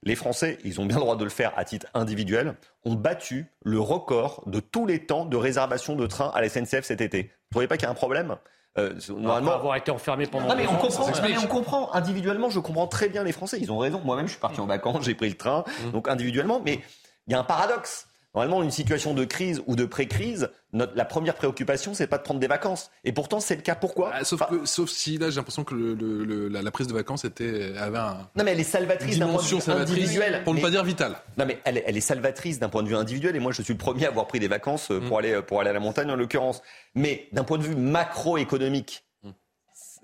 Les 0.05 0.15
Français, 0.15 0.59
ils 0.65 0.81
ont 0.81 0.87
bien 0.87 0.97
le 0.97 1.03
droit 1.03 1.17
de 1.17 1.25
le 1.25 1.31
faire 1.31 1.53
à 1.57 1.65
titre 1.65 1.87
individuel, 1.93 2.55
ont 2.85 2.95
battu 2.95 3.47
le 3.65 3.81
record 3.81 4.45
de 4.47 4.61
tous 4.61 4.87
les 4.87 5.05
temps 5.07 5.25
de 5.25 5.37
réservation 5.37 5.97
de 5.97 6.07
train 6.07 6.31
à 6.35 6.41
la 6.41 6.49
SNCF 6.49 6.85
cet 6.85 7.01
été. 7.01 7.23
Vous 7.23 7.29
ne 7.29 7.51
trouvez 7.51 7.67
pas 7.67 7.77
qu'il 7.77 7.85
y 7.85 7.89
a 7.89 7.91
un 7.91 7.95
problème? 7.95 8.37
Euh, 8.79 8.95
Normalement, 9.09 9.55
avoir 9.55 9.75
été 9.75 9.91
enfermé 9.91 10.27
pendant. 10.27 10.47
non, 10.49 10.55
mais 10.57 10.69
on 10.69 10.77
comprend, 10.77 11.11
mais 11.23 11.37
on 11.37 11.47
comprend. 11.49 11.93
Individuellement, 11.95 12.49
je 12.49 12.61
comprends 12.61 12.87
très 12.87 13.09
bien 13.09 13.25
les 13.25 13.33
Français. 13.33 13.59
Ils 13.61 13.73
ont 13.73 13.79
raison. 13.79 14.01
Moi-même, 14.05 14.27
je 14.27 14.33
suis 14.33 14.41
parti 14.41 14.61
en 14.61 14.67
vacances, 14.67 15.05
j'ai 15.05 15.15
pris 15.17 15.29
le 15.31 15.37
train. 15.37 15.65
Donc, 15.93 16.07
individuellement, 16.09 16.61
mais 16.65 16.81
il 17.27 17.33
y 17.33 17.35
a 17.35 17.41
un 17.41 17.45
paradoxe. 17.45 18.08
Normalement, 18.35 18.63
une 18.63 18.71
situation 18.71 19.15
de 19.15 19.25
crise 19.25 19.63
ou 19.67 19.75
de 19.75 19.85
pré-crise, 19.87 20.51
notre- 20.75 20.95
la 20.95 21.07
première 21.07 21.35
préoccupation, 21.35 21.95
c'est 21.95 22.07
pas 22.07 22.19
de 22.19 22.23
prendre 22.23 22.39
des 22.39 22.47
vacances. 22.47 22.91
Et 23.03 23.13
pourtant, 23.13 23.41
c'est 23.41 23.57
le 23.57 23.63
cas. 23.63 23.75
Pourquoi? 23.75 24.11
Ah, 24.13 24.23
sauf, 24.23 24.43
que- 24.49 24.67
sauf 24.67 24.91
si 24.91 25.17
là, 25.17 25.31
j'ai 25.31 25.37
l'impression 25.37 25.65
que 25.65 25.75
le- 25.75 25.95
le- 25.95 26.25
le- 26.25 26.49
la, 26.49 26.61
la 26.61 26.71
prise 26.71 26.87
de 26.87 26.93
vacances 26.93 27.25
était, 27.25 27.73
avait 27.79 27.97
un, 27.99 28.29
Non, 28.37 28.45
mais 28.45 28.53
elle 28.53 28.61
est 28.61 28.65
salvatrice 28.65 29.19
d'un 29.19 29.29
point 29.29 29.37
de 29.39 29.43
vue 29.43 29.61
salvatrice, 29.61 29.97
individuel. 29.99 30.45
pour 30.45 30.55
ne 30.55 30.61
pas 30.61 30.71
dire 30.71 30.85
vitale. 30.85 31.17
Non, 31.39 31.47
mais 31.47 31.59
elle, 31.65 31.79
est- 31.79 31.85
elle 31.87 31.97
est 31.97 32.01
salvatrice 32.03 32.59
d'un 32.59 32.69
point 32.69 32.83
de 32.83 32.89
vue 32.89 32.97
individuel. 32.97 33.35
Et 33.35 33.41
moi, 33.41 33.51
je 33.51 33.63
suis 33.63 33.73
le 33.73 33.79
premier 33.79 34.05
à 34.05 34.09
avoir 34.09 34.27
pris 34.27 34.39
des 34.41 34.49
vacances 34.49 34.91
euh, 34.91 35.01
pour, 35.01 35.19
aller, 35.19 35.41
pour 35.43 35.61
aller 35.61 35.71
à 35.71 35.75
la 35.75 35.81
montagne, 35.81 36.11
en 36.11 36.17
l'occurrence. 36.17 36.63
Mais 36.95 37.29
d'un 37.33 37.45
point 37.45 37.57
de 37.59 37.63
vue 37.65 37.77
macroéconomique, 37.77 39.05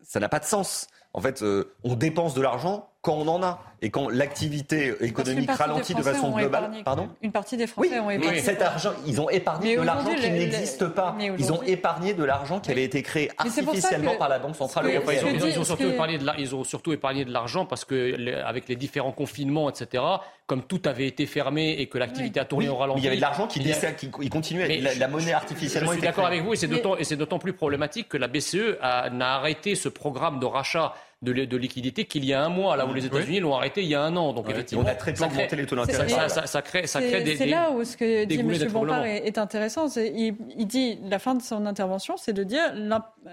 ça 0.02 0.18
n'a 0.18 0.28
pas 0.30 0.38
de 0.40 0.44
sens. 0.46 0.86
En 1.12 1.20
fait, 1.20 1.42
euh, 1.42 1.72
on 1.84 1.94
dépense 1.94 2.34
de 2.34 2.40
l'argent 2.40 2.88
quand 3.04 3.14
on 3.14 3.28
en 3.28 3.42
a. 3.42 3.60
Et 3.82 3.90
quand 3.90 4.08
l'activité 4.08 4.94
économique 5.00 5.50
ralentit 5.50 5.94
de 5.94 6.00
façon 6.02 6.30
globale. 6.30 6.62
épargné, 6.64 6.82
Pardon? 6.84 7.08
Une 7.20 7.32
partie 7.32 7.58
des 7.58 7.66
Français 7.66 7.98
ont 8.00 8.06
mais 8.06 8.14
épargné. 8.16 8.40
cet 8.40 8.62
argent, 8.62 8.92
ils 9.06 9.20
ont 9.20 9.28
épargné 9.28 9.74
Mais 9.74 9.82
de 9.82 9.86
l'argent 9.86 10.14
qui 10.14 10.30
n'existe 10.30 10.86
pas. 10.88 11.14
mais 11.18 11.30
Ils 11.38 11.52
ont 11.52 11.62
épargné 11.62 12.14
de 12.14 12.24
l'argent 12.24 12.60
qui 12.60 12.70
avait 12.70 12.84
été 12.84 13.02
créé 13.02 13.28
Mais 13.28 13.34
artificiellement 13.46 14.12
que- 14.14 14.18
par 14.18 14.30
la 14.30 14.38
Banque 14.38 14.56
Centrale 14.56 14.86
Européenne. 14.90 15.26
Ils 15.34 15.44
ont, 15.44 15.46
ils 15.60 15.64
surtout 15.66 15.88
épargné 15.90 16.16
de 16.16 16.24
la- 16.24 16.34
ils 16.38 16.54
ont 16.54 16.64
surtout 16.64 16.92
épargné 16.94 17.26
de 17.26 17.30
l'argent 17.32 17.66
parce 17.66 17.84
que 17.84 17.94
les- 18.16 18.32
avec 18.32 18.68
les 18.68 18.76
différents 18.76 19.12
confinements, 19.12 19.68
etc., 19.68 20.02
comme 20.46 20.62
tout 20.62 20.80
avait 20.86 21.06
été 21.06 21.26
fermé 21.26 21.72
et 21.78 21.86
que 21.86 21.98
l'activité 21.98 22.40
a 22.40 22.46
tourné 22.46 22.68
Oui, 22.68 22.72
au 22.72 22.76
ralenti. 22.76 23.00
mais 23.00 23.02
il 23.02 23.04
y 23.04 23.08
avait 23.08 23.16
de 23.16 23.20
l'argent 23.20 23.46
qui, 23.46 23.60
a- 23.70 24.28
continuait. 24.30 24.66
Mais 24.68 24.78
La, 24.80 24.94
la 24.94 25.08
monnaie 25.08 25.32
artificiellement 25.34 25.90
Je 25.92 25.96
suis 25.98 26.02
d'accord 26.06 26.26
avec 26.26 26.42
vous 26.42 26.54
et 26.54 26.56
c'est 26.56 26.68
Mais- 26.68 27.16
d'autant, 27.16 27.38
plus 27.38 27.52
problématique 27.52 28.08
que 28.08 28.16
la 28.16 28.28
BCE 28.28 28.78
a- 28.80 29.10
n'a 29.10 29.34
arrêté 29.34 29.74
ce 29.74 29.90
programme 29.90 30.40
de 30.40 30.46
rachat 30.46 30.94
de, 31.24 31.44
de 31.44 31.56
liquidités 31.56 32.04
qu'il 32.04 32.24
y 32.24 32.32
a 32.32 32.44
un 32.44 32.48
mois, 32.48 32.76
là 32.76 32.86
où 32.86 32.92
les 32.94 33.06
États-Unis 33.06 33.40
l'ont 33.40 33.54
arrté 33.56 33.82
il 33.82 33.88
y 33.88 33.94
a 33.94 34.02
un 34.02 34.14
an. 34.16 34.32
Donc 34.32 34.46
Ouais. 34.46 34.52
effectivement, 34.52 34.84
On 34.84 34.88
a 34.88 34.94
très 34.94 35.12
peu 35.12 35.18
ça 35.20 35.26
crée- 35.28 35.36
augmenté 35.36 35.56
les 35.56 35.66
taux 35.66 35.76
ça- 35.76 35.86
d'intérêt. 35.86 36.08
Ça, 36.08 36.28
ça- 36.28 36.46
ça 36.46 36.62
crée, 36.62 36.86
ça 36.86 37.00
crée 37.00 37.10
C'est 37.18 37.22
des. 37.24 37.36
c'est 37.36 37.46
là 37.46 37.70
où 37.72 37.82
ce 37.84 37.96
que 37.96 38.24
dit 38.24 38.38
M. 38.38 38.68
Bompard 38.70 39.04
est, 39.06 39.26
est 39.26 39.38
intéressant. 39.38 39.86
Il, 39.96 40.34
il 40.56 40.66
dit, 40.66 40.98
la 41.08 41.18
fin 41.18 41.34
de 41.34 41.42
son 41.42 41.66
intervention, 41.66 42.16
c'est 42.16 42.32
de 42.34 42.44
dire 42.44 42.62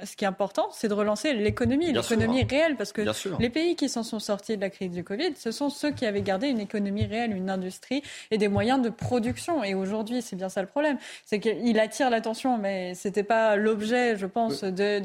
ce 0.04 0.16
qui 0.16 0.24
est 0.24 0.28
important, 0.28 0.70
c'est 0.72 0.88
de 0.88 0.94
relancer 0.94 1.34
l'économie, 1.34 1.92
l'économie 1.92 2.44
réelle. 2.44 2.76
Parce 2.78 2.94
que 2.94 3.04
les 3.40 3.50
pays 3.50 3.76
qui 3.76 3.90
s'en 3.90 4.04
sont 4.04 4.20
sortis 4.20 4.56
de 4.56 4.62
la 4.62 4.70
crise 4.70 4.92
du 4.92 5.04
Covid, 5.04 5.34
ce 5.36 5.52
sont 5.52 5.70
ceux 5.70 5.92
qui 5.92 6.06
avaient 6.06 6.22
gardé 6.22 6.48
une 6.48 6.60
économie 6.62 7.06
réelle, 7.06 7.36
une 7.36 7.50
industrie 7.50 8.02
et 8.32 8.38
des 8.38 8.48
moyens 8.48 8.82
de 8.82 8.90
production. 8.90 9.64
Et 9.64 9.74
aujourd'hui, 9.74 10.22
c'est 10.22 10.36
bien 10.38 10.48
ça 10.50 10.62
le 10.62 10.68
problème. 10.68 10.98
C'est 11.26 11.40
qu'il 11.40 11.78
attire 11.80 12.10
l'attention, 12.10 12.58
mais 12.58 12.94
c'était 12.96 13.24
pas 13.24 13.56
l'objet, 13.58 14.16
je 14.18 14.26
pense, 14.28 14.64
de, 14.64 15.00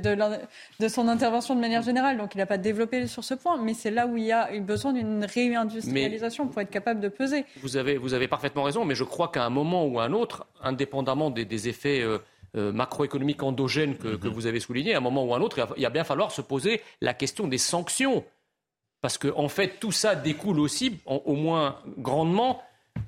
de 0.80 0.88
son 0.88 1.08
intervention 1.08 1.54
de 1.56 1.60
manière 1.60 1.82
générale. 1.82 2.16
Donc 2.18 2.34
il 2.34 2.38
n'a 2.38 2.46
pas 2.46 2.58
développé 2.58 2.75
sur 3.06 3.24
ce 3.24 3.34
point. 3.34 3.60
Mais 3.62 3.74
c'est 3.74 3.90
là 3.90 4.06
où 4.06 4.16
il 4.16 4.24
y 4.24 4.32
a 4.32 4.54
eu 4.54 4.60
besoin 4.60 4.92
d'une 4.92 5.24
réindustrialisation 5.24 6.48
pour 6.48 6.60
être 6.60 6.70
capable 6.70 7.00
de 7.00 7.08
peser. 7.08 7.44
Vous 7.62 7.76
avez, 7.76 7.96
vous 7.96 8.14
avez 8.14 8.28
parfaitement 8.28 8.62
raison, 8.64 8.84
mais 8.84 8.94
je 8.94 9.04
crois 9.04 9.28
qu'à 9.28 9.44
un 9.44 9.50
moment 9.50 9.86
ou 9.86 9.98
à 10.00 10.04
un 10.04 10.12
autre, 10.12 10.46
indépendamment 10.62 11.30
des, 11.30 11.44
des 11.44 11.68
effets 11.68 12.00
euh, 12.02 12.18
euh, 12.56 12.72
macroéconomiques 12.72 13.42
endogènes 13.42 13.96
que, 13.96 14.16
que 14.16 14.28
vous 14.28 14.46
avez 14.46 14.60
soulignés, 14.60 14.94
à 14.94 14.98
un 14.98 15.00
moment 15.00 15.24
ou 15.24 15.34
à 15.34 15.38
un 15.38 15.40
autre, 15.40 15.58
il 15.76 15.82
va, 15.82 15.90
bien 15.90 16.04
falloir 16.04 16.30
se 16.30 16.40
poser 16.40 16.80
la 17.00 17.14
question 17.14 17.48
des 17.48 17.58
sanctions. 17.58 18.24
Parce 19.02 19.18
qu'en 19.18 19.44
en 19.44 19.48
fait, 19.48 19.78
tout 19.78 19.92
ça 19.92 20.14
découle 20.14 20.58
aussi, 20.60 20.98
en- 21.06 21.22
au 21.24 21.34
moins 21.34 21.76
grandement, 21.98 22.62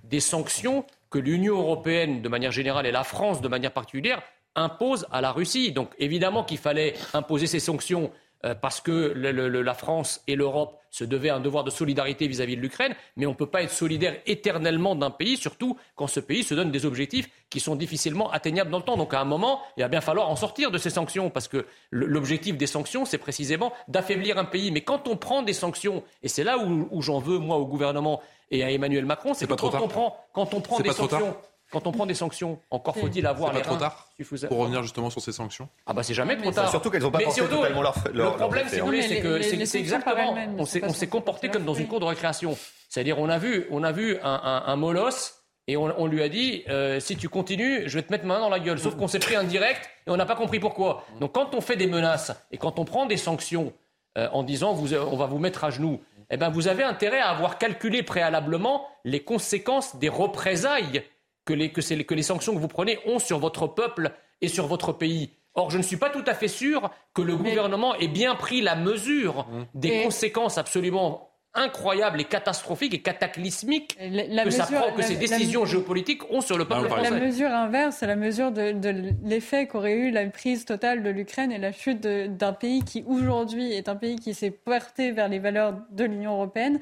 des 0.05 0.21
sanctions 0.21 0.85
que 1.11 1.19
l'Union 1.19 1.59
européenne, 1.59 2.21
de 2.21 2.29
manière 2.29 2.53
générale, 2.53 2.87
et 2.87 2.93
la 2.93 3.05
France, 3.05 3.41
de 3.41 3.49
manière 3.49 3.73
particulière, 3.73 4.23
imposent 4.55 5.07
à 5.11 5.21
la 5.21 5.33
Russie. 5.33 5.73
Donc 5.73 5.91
évidemment 5.99 6.45
qu'il 6.45 6.59
fallait 6.59 6.95
imposer 7.15 7.47
ces 7.47 7.61
sanctions 7.61 8.11
euh, 8.45 8.55
parce 8.55 8.81
que 8.81 9.13
la 9.15 9.75
France 9.75 10.23
et 10.29 10.37
l'Europe 10.37 10.79
se 10.91 11.05
devaient 11.05 11.31
un 11.31 11.41
devoir 11.41 11.65
de 11.65 11.71
solidarité 11.71 12.29
vis-à-vis 12.29 12.57
de 12.57 12.61
l'Ukraine, 12.61 12.95
mais 13.17 13.27
on 13.27 13.31
ne 13.31 13.35
peut 13.35 13.47
pas 13.47 13.63
être 13.63 13.73
solidaire 13.73 14.17
éternellement 14.27 14.95
d'un 14.95 15.11
pays, 15.11 15.37
surtout 15.37 15.77
quand 15.97 16.07
ce 16.07 16.21
pays 16.21 16.45
se 16.45 16.55
donne 16.55 16.71
des 16.71 16.87
objectifs 16.87 17.29
qui 17.51 17.61
sont 17.61 17.75
difficilement 17.75 18.31
atteignables 18.31 18.71
dans 18.71 18.79
le 18.79 18.85
temps. 18.85 18.97
Donc 18.97 19.13
à 19.13 19.21
un 19.21 19.25
moment, 19.25 19.61
il 19.77 19.83
va 19.83 19.89
bien 19.89 20.01
falloir 20.01 20.31
en 20.31 20.37
sortir 20.37 20.71
de 20.71 20.79
ces 20.79 20.91
sanctions, 20.91 21.31
parce 21.31 21.49
que 21.49 21.67
l'objectif 21.91 22.57
des 22.57 22.67
sanctions, 22.67 23.05
c'est 23.05 23.19
précisément 23.19 23.73
d'affaiblir 23.89 24.39
un 24.39 24.45
pays. 24.45 24.71
Mais 24.71 24.83
quand 24.83 25.09
on 25.09 25.17
prend 25.17 25.43
des 25.43 25.53
sanctions, 25.53 26.05
et 26.23 26.29
c'est 26.29 26.45
là 26.45 26.59
où, 26.59 27.03
j'en 27.03 27.19
veux, 27.19 27.39
moi, 27.39 27.57
au 27.57 27.67
gouvernement 27.67 28.23
et 28.51 28.63
à 28.63 28.71
Emmanuel 28.71 29.05
Macron, 29.05 29.35
c'est 29.35 29.47
que 29.47 29.55
quand 29.55 29.75
on, 29.75 29.89
prend, 29.89 30.17
quand 30.33 30.55
on 30.55 30.61
prend 30.61 30.81
des 30.81 30.93
sanctions 30.93 31.37
quand 31.71 31.87
on 31.87 31.93
prend 31.93 32.07
des 32.07 32.15
sanctions, 32.15 32.61
encore 32.71 32.97
faut-il 32.97 33.27
avoir 33.27 33.53
les 33.53 33.61
pas 33.61 33.67
trop 33.67 33.77
tard 33.77 34.09
Pour 34.49 34.59
revenir 34.59 34.83
justement 34.83 35.11
sur 35.11 35.21
ces 35.21 35.33
sanctions 35.33 35.69
Ah 35.87 35.93
bah 35.93 36.03
c'est 36.03 36.15
jamais 36.15 36.37
trop 36.37 36.51
tard. 36.51 36.71
Surtout 36.71 36.91
qu'elles 36.91 37.03
n'ont 37.03 37.11
pas 37.11 37.21
pensé 37.21 37.43
totalement 37.43 37.83
leur, 37.83 37.95
Le 38.13 38.25
problème, 38.37 38.69
si 38.69 38.81
vous 38.81 38.87
voulez, 38.87 39.03
c'est 39.03 39.21
que 39.21 39.43
c'est 39.43 39.79
exactement. 39.79 40.37
On 40.59 40.65
s'est 40.65 41.09
comporté 41.09 41.49
comme 41.49 41.65
dans 41.65 41.75
une 41.75 41.89
cour 41.89 42.01
de 42.01 42.07
récréation. 42.07 42.57
C'est-à-dire, 42.89 43.19
on 43.19 43.29
a 43.29 43.39
vu, 43.39 43.67
on 43.71 43.83
a 43.83 43.93
vu 43.93 44.19
un, 44.23 44.77
molosse 44.77 45.35
et 45.67 45.77
on, 45.77 46.07
lui 46.07 46.23
a 46.23 46.29
dit 46.29 46.65
euh, 46.69 46.99
si 47.01 47.17
tu 47.17 47.29
continues, 47.29 47.83
je 47.87 47.99
vais 47.99 48.03
te 48.03 48.11
mettre 48.11 48.25
main 48.25 48.41
dans 48.41 48.49
la 48.49 48.61
gueule. 48.61 48.79
Sauf 48.79 48.97
qu'on 48.97 49.09
s'est 49.09 49.19
pris 49.19 49.37
un 49.37 49.45
direct 49.45 49.91
et 50.07 50.11
on 50.11 50.17
n'a 50.17 50.27
pas 50.27 50.37
compris 50.37 50.61
pourquoi. 50.61 51.05
Donc 51.21 51.33
quand 51.33 51.55
on 51.55 51.61
fait 51.61 51.77
des 51.77 51.87
menaces 51.87 52.33
et 52.51 52.57
quand 52.57 52.79
on 52.79 52.85
prend 52.85 53.05
des 53.05 53.19
sanctions 53.19 53.75
euh, 54.17 54.29
en 54.33 54.43
disant 54.43 54.73
vous, 54.73 54.95
on 54.95 55.17
va 55.17 55.27
vous 55.27 55.39
mettre 55.39 55.65
à 55.65 55.71
genoux, 55.71 56.01
eh 56.31 56.39
ben 56.39 56.49
vous 56.49 56.69
avez 56.69 56.83
intérêt 56.83 57.21
à 57.21 57.29
avoir 57.29 57.59
calculé 57.59 58.03
préalablement 58.03 58.87
les 59.05 59.21
conséquences 59.21 59.97
des 59.97 60.09
représailles 60.09 61.03
que 61.49 61.55
les, 61.55 61.71
que, 61.71 62.03
que 62.03 62.15
les 62.15 62.23
sanctions 62.23 62.55
que 62.55 62.61
vous 62.61 62.69
prenez 62.69 62.99
ont 63.07 63.19
sur 63.19 63.39
votre 63.39 63.67
peuple 63.67 64.13
et 64.43 64.49
sur 64.49 64.67
votre 64.67 64.93
pays. 64.93 65.31
Or, 65.55 65.71
je 65.71 65.79
ne 65.79 65.83
suis 65.83 65.97
pas 65.97 66.11
tout 66.11 66.25
à 66.27 66.35
fait 66.35 66.47
sûr 66.47 66.91
que 67.15 67.23
le 67.23 67.37
gouvernement 67.37 67.95
ait 67.97 68.07
bien 68.07 68.35
pris 68.35 68.61
la 68.61 68.77
mesure 68.77 69.49
mmh. 69.49 69.67
des 69.75 70.03
conséquences 70.03 70.59
absolument 70.59 71.25
incroyables 71.55 72.21
et 72.21 72.25
catastrophiques 72.25 72.93
et 72.93 73.01
cataclysmiques 73.01 73.97
que, 73.97 74.51
ça 74.51 74.67
prend, 74.67 74.93
que 74.93 75.03
ces 75.03 75.17
décisions 75.17 75.65
géopolitiques 75.65 76.31
ont 76.31 76.43
sur 76.43 76.59
le 76.59 76.67
peuple 76.67 76.87
français. 76.87 77.11
La 77.11 77.19
mesure 77.19 77.49
inverse, 77.49 77.97
c'est 77.99 78.07
la 78.07 78.15
mesure 78.15 78.53
de, 78.53 78.73
de 78.73 79.15
l'effet 79.25 79.67
qu'aurait 79.67 79.95
eu 79.95 80.11
la 80.11 80.27
prise 80.27 80.67
totale 80.67 81.03
de 81.03 81.09
l'Ukraine 81.09 81.51
et 81.51 81.59
la 81.59 81.73
chute 81.73 82.01
d'un 82.01 82.53
pays 82.53 82.85
qui 82.85 83.03
aujourd'hui 83.09 83.73
est 83.73 83.89
un 83.89 83.97
pays 83.97 84.17
qui 84.17 84.35
s'est 84.35 84.51
porté 84.51 85.11
vers 85.11 85.29
les 85.29 85.39
valeurs 85.39 85.75
de 85.91 86.05
l'Union 86.05 86.35
européenne 86.35 86.79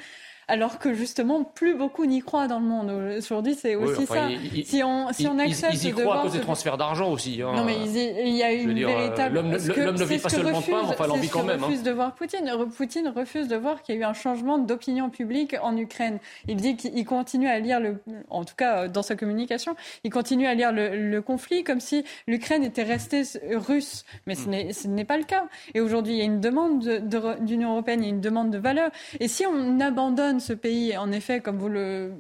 alors 0.49 0.79
que 0.79 0.95
justement, 0.95 1.43
plus 1.43 1.75
beaucoup 1.75 2.07
n'y 2.07 2.21
croient 2.21 2.47
dans 2.47 2.61
le 2.61 2.67
monde. 2.67 2.91
Aujourd'hui, 3.19 3.57
c'est 3.61 3.75
aussi 3.75 4.07
ça. 4.07 4.29
si 4.65 4.83
on, 4.85 5.13
si 5.13 5.27
on 5.27 5.39
accepte 5.41 5.75
ils, 5.75 5.89
y 5.89 5.93
croient 5.93 6.21
à 6.21 6.23
cause 6.23 6.35
des 6.35 6.41
transferts 6.41 6.77
d'argent 6.77 7.11
aussi. 7.11 7.43
Hein. 7.43 7.53
Non, 7.57 7.65
mais 7.65 7.77
il 7.85 8.37
y 8.37 8.43
a 8.45 8.53
une 8.53 8.73
véritable. 8.75 9.35
L'homme 9.35 9.51
ne 9.51 10.05
vit 10.05 10.19
pas 10.19 10.29
seulement 10.29 10.61
de 10.61 10.67
pain, 10.67 10.83
enfin, 10.85 11.07
il 11.15 11.21
vit 11.21 11.29
quand 11.29 11.43
même. 11.43 11.63
refuse 11.63 11.81
hein. 11.81 11.83
de 11.83 11.91
voir 11.91 12.15
Poutine. 12.15 12.51
Poutine 12.77 13.09
refuse 13.09 13.49
de 13.49 13.57
voir 13.57 13.83
qu'il 13.83 13.97
y 13.97 13.99
a 13.99 14.01
eu 14.03 14.05
un 14.05 14.13
changement 14.13 14.59
d'opinion 14.59 15.11
publique 15.11 15.57
en 15.63 15.77
Ukraine. 15.77 16.19
Il 16.47 16.57
dit 16.57 16.77
qu'il 16.77 17.05
continue 17.05 17.49
à 17.49 17.59
lire 17.59 17.81
le, 17.81 18.01
en 18.31 18.45
tout 18.45 18.55
cas 18.57 18.87
dans 18.87 19.03
sa 19.03 19.17
communication, 19.17 19.75
il 20.05 20.11
continue 20.11 20.47
à 20.47 20.55
lire 20.55 20.71
le, 20.73 21.21
conflit 21.21 21.65
comme 21.65 21.81
si 21.81 22.05
l'Ukraine 22.29 22.63
était 22.63 22.85
restée 22.85 23.23
russe. 23.53 24.05
Mais 24.27 24.37
ce 24.37 24.87
n'est 24.87 25.05
pas 25.05 25.17
le 25.17 25.25
cas. 25.25 25.47
Et 25.75 25.81
aujourd'hui, 25.81 26.15
il 26.15 26.19
y 26.19 26.23
a 26.23 26.25
une 26.25 26.41
demande 26.41 26.87
d'Union 27.41 27.73
européenne, 27.73 28.03
il 28.03 28.07
y 28.07 28.11
a 28.11 28.15
une 28.15 28.21
demande 28.21 28.51
de 28.51 28.59
valeur. 28.59 28.91
Et 29.19 29.27
si 29.27 29.45
on 29.45 29.81
abandonne 29.81 30.36
ce 30.39 30.53
pays, 30.53 30.97
en 30.97 31.13
effet, 31.13 31.41
comme 31.41 31.59
vous 31.59 31.69
le, 31.69 32.13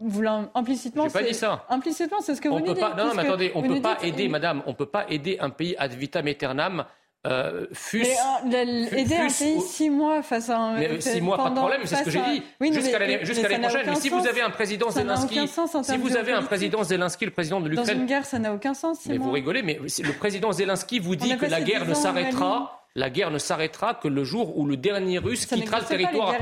vous 0.00 0.22
implicitement. 0.54 1.08
pas 1.08 1.22
dit 1.22 1.34
ça. 1.34 1.64
Implicitement, 1.68 2.20
c'est 2.20 2.34
ce 2.34 2.40
que 2.40 2.48
vous 2.48 2.60
dites. 2.60 2.78
Pas, 2.78 2.94
non, 2.94 3.06
non, 3.06 3.14
mais 3.14 3.22
attendez, 3.22 3.52
on 3.54 3.62
ne 3.62 3.68
peut 3.68 3.82
pas 3.82 3.98
aider, 4.02 4.28
madame, 4.28 4.62
on 4.66 4.70
ne 4.70 4.76
peut 4.76 4.86
pas 4.86 5.06
aider 5.08 5.38
un 5.40 5.50
pays 5.50 5.74
ad 5.78 5.92
vitam 5.94 6.26
aeternam. 6.26 6.84
Euh, 7.26 7.66
fût, 7.72 8.02
mais, 8.44 8.98
aider 8.98 9.16
un 9.16 9.28
pays 9.28 9.60
six 9.62 9.88
mois 9.88 10.22
face 10.22 10.50
à 10.50 10.58
un. 10.58 10.78
Mais, 10.78 11.00
six 11.00 11.22
mois, 11.22 11.38
pas 11.38 11.48
de 11.48 11.54
problème, 11.54 11.80
c'est 11.86 11.96
ce 11.96 12.02
que 12.02 12.10
j'ai 12.10 12.20
dit. 12.20 12.74
jusqu'à 12.74 12.98
l'année 12.98 13.16
prochaine. 13.16 13.82
Mais 13.86 13.94
si 13.94 14.10
vous 14.10 14.26
avez 14.26 14.42
un 14.42 14.50
président 14.50 14.90
Zelensky, 14.90 15.48
si 15.48 15.96
vous 15.96 16.16
avez 16.16 16.32
un 16.32 16.42
président 16.42 16.82
Zelensky, 16.82 17.24
le 17.24 17.30
président 17.30 17.62
de 17.62 17.70
l'Ukraine. 17.70 17.86
Dans 17.86 18.00
une 18.02 18.06
guerre, 18.06 18.26
ça 18.26 18.38
n'a 18.38 18.52
aucun 18.52 18.74
sens. 18.74 19.06
Mais 19.06 19.16
vous 19.16 19.30
rigolez, 19.30 19.62
mais 19.62 19.80
le 19.80 20.12
président 20.12 20.52
Zelensky 20.52 20.98
vous 20.98 21.16
dit 21.16 21.36
que 21.38 21.46
la 21.46 21.62
guerre 21.62 21.86
ne 21.86 21.94
s'arrêtera 21.94 22.83
la 22.96 23.10
guerre 23.10 23.30
ne 23.30 23.38
s'arrêtera 23.38 23.94
que 23.94 24.06
le 24.06 24.22
jour 24.22 24.56
où 24.56 24.66
le 24.66 24.76
dernier 24.76 25.18
russe 25.18 25.46
quittera 25.46 25.80
le 25.80 25.86
territoire. 25.86 26.34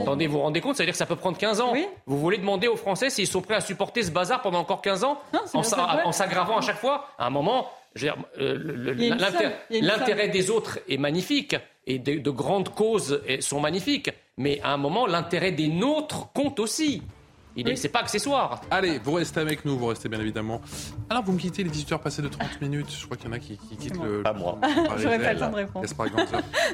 Attendez, 0.00 0.26
vous 0.26 0.34
vous 0.34 0.42
rendez 0.42 0.60
compte 0.60 0.76
Ça 0.76 0.82
veut 0.82 0.86
dire 0.86 0.92
que 0.92 0.98
ça 0.98 1.06
peut 1.06 1.16
prendre 1.16 1.36
15 1.36 1.60
ans. 1.60 1.74
Vous 2.06 2.18
voulez 2.18 2.38
demander 2.38 2.68
aux 2.68 2.76
Français 2.76 3.10
s'ils 3.10 3.26
sont 3.26 3.42
prêts 3.42 3.56
à 3.56 3.60
supporter 3.60 4.02
ce 4.02 4.10
bazar 4.10 4.42
pendant 4.42 4.60
encore 4.60 4.80
15 4.80 5.04
ans 5.04 5.20
En 5.54 5.62
s'aggravant 6.12 6.58
à 6.58 6.60
chaque 6.60 6.78
fois 6.78 7.08
À 7.18 7.26
un 7.26 7.30
moment, 7.30 7.68
euh, 8.38 9.34
l'intérêt 9.70 10.28
des 10.28 10.50
autres 10.50 10.78
est 10.88 10.98
magnifique 10.98 11.56
et 11.86 11.98
de 11.98 12.30
grandes 12.30 12.68
causes 12.68 13.20
sont 13.40 13.60
magnifiques. 13.60 14.10
Mais 14.38 14.60
à 14.62 14.72
un 14.72 14.76
moment, 14.76 15.06
l'intérêt 15.06 15.52
des 15.52 15.68
nôtres 15.68 16.30
compte 16.32 16.60
aussi. 16.60 17.02
C'est 17.76 17.88
pas 17.88 18.00
accessoire. 18.00 18.60
Allez, 18.70 18.98
vous 18.98 19.12
restez 19.12 19.40
avec 19.40 19.64
nous, 19.64 19.78
vous 19.78 19.86
restez 19.86 20.08
bien 20.08 20.20
évidemment. 20.20 20.60
Alors, 21.08 21.24
vous 21.24 21.32
me 21.32 21.38
quittez 21.38 21.64
les 21.64 21.70
18h 21.70 21.98
passées 21.98 22.22
de 22.22 22.28
30 22.28 22.60
minutes. 22.60 22.94
Je 22.98 23.04
crois 23.04 23.16
qu'il 23.16 23.28
y 23.28 23.30
en 23.30 23.32
a 23.32 23.38
qui, 23.38 23.56
quittent 23.56 24.02
le. 24.02 24.22
Pas 24.22 24.32
moi. 24.32 24.58
J'aurais 24.98 25.18
pas 25.18 25.32
le 25.32 25.38
temps 25.38 25.50
de 25.50 25.56
répondre. 25.56 25.86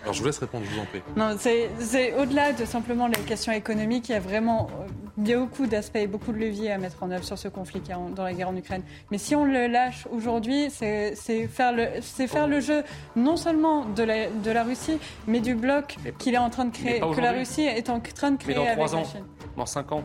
Alors, 0.02 0.14
je 0.14 0.20
vous 0.20 0.26
laisse 0.26 0.38
répondre, 0.38 0.64
je 0.68 0.74
vous 0.74 0.80
en 0.80 0.86
prie. 0.86 1.02
Non, 1.16 1.36
c'est 1.38 2.14
au-delà 2.14 2.52
de 2.52 2.64
simplement 2.64 3.06
les 3.06 3.18
questions 3.20 3.52
économiques. 3.52 4.08
Il 4.08 4.12
y 4.12 4.16
a 4.16 4.20
vraiment 4.20 4.68
beaucoup 5.16 5.66
d'aspects 5.66 5.96
et 5.96 6.06
beaucoup 6.06 6.32
de 6.32 6.38
leviers 6.38 6.72
à 6.72 6.78
mettre 6.78 7.02
en 7.02 7.10
œuvre 7.10 7.24
sur 7.24 7.38
ce 7.38 7.48
conflit 7.48 7.80
qui 7.80 7.92
est 7.92 7.96
dans 8.14 8.24
la 8.24 8.32
guerre 8.32 8.48
en 8.48 8.56
Ukraine. 8.56 8.82
Mais 9.10 9.18
si 9.18 9.34
on 9.34 9.44
le 9.44 9.66
lâche 9.66 10.06
aujourd'hui, 10.10 10.70
c'est 10.70 11.14
faire, 11.48 11.72
le, 11.72 12.00
faire 12.00 12.48
le 12.48 12.60
jeu 12.60 12.82
non 13.16 13.36
seulement 13.36 13.84
de 13.84 14.02
la, 14.02 14.30
de 14.30 14.50
la 14.50 14.64
Russie, 14.64 14.98
mais 15.26 15.40
du 15.40 15.54
bloc 15.54 15.96
qu'il 16.18 16.34
est 16.34 16.38
en 16.38 16.50
train 16.50 16.64
de 16.64 16.74
créer, 16.74 17.00
que 17.00 17.20
la 17.20 17.32
Russie 17.32 17.62
est 17.62 17.90
en 17.90 18.00
train 18.00 18.32
de 18.32 18.36
créer 18.36 18.54
mais 18.56 18.64
dans 18.64 18.70
avec 18.70 18.94
ans, 18.94 18.98
la 18.98 19.04
Chine. 19.04 19.24
Dans 19.56 19.66
5 19.66 19.92
ans 19.92 20.04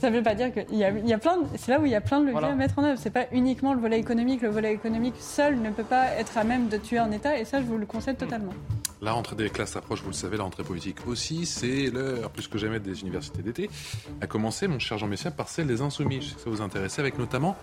ça 0.00 0.10
ne 0.10 0.16
veut 0.16 0.22
pas 0.22 0.34
dire 0.34 0.52
qu'il 0.52 0.76
y 0.76 0.84
a, 0.84 0.90
il 0.90 1.08
y 1.08 1.12
a 1.12 1.18
plein. 1.18 1.38
C'est 1.56 1.72
là 1.72 1.80
où 1.80 1.86
il 1.86 1.92
y 1.92 1.94
a 1.94 2.00
plein 2.00 2.20
de 2.20 2.26
leviers 2.26 2.44
à 2.44 2.54
mettre 2.54 2.78
en 2.78 2.84
œuvre. 2.84 2.98
C'est 3.02 3.10
pas 3.10 3.26
uniquement 3.32 3.74
le 3.74 3.80
volet 3.80 3.98
économique. 3.98 4.42
Le 4.42 4.48
volet 4.48 4.72
économique 4.72 5.14
seul 5.18 5.60
ne 5.60 5.70
peut 5.70 5.84
pas 5.84 6.06
être 6.12 6.38
à 6.38 6.44
même 6.44 6.68
de 6.68 6.76
tuer 6.76 6.98
un 6.98 7.10
État. 7.10 7.38
Et 7.38 7.44
ça, 7.44 7.60
je 7.60 7.66
vous 7.66 7.78
le 7.78 7.86
concède 7.86 8.16
totalement. 8.16 8.52
La 9.00 9.12
rentrée 9.12 9.36
des 9.36 9.50
classes 9.50 9.76
approche, 9.76 10.02
vous 10.02 10.08
le 10.08 10.14
savez, 10.14 10.36
la 10.36 10.44
rentrée 10.44 10.64
politique 10.64 11.06
aussi. 11.06 11.46
C'est 11.46 11.90
l'heure, 11.90 12.30
plus 12.30 12.48
que 12.48 12.58
jamais, 12.58 12.80
des 12.80 13.00
universités 13.02 13.42
d'été. 13.42 13.70
A 14.20 14.26
commencé, 14.26 14.68
mon 14.68 14.78
cher 14.78 14.98
Jean 14.98 15.06
Messia, 15.06 15.30
par 15.30 15.48
celle 15.48 15.66
des 15.66 15.80
Insoumis. 15.82 16.20
Je 16.22 16.28
sais 16.28 16.34
que 16.34 16.40
ça 16.40 16.50
vous 16.50 16.62
intéresse, 16.62 16.98
avec 16.98 17.18
notamment 17.18 17.56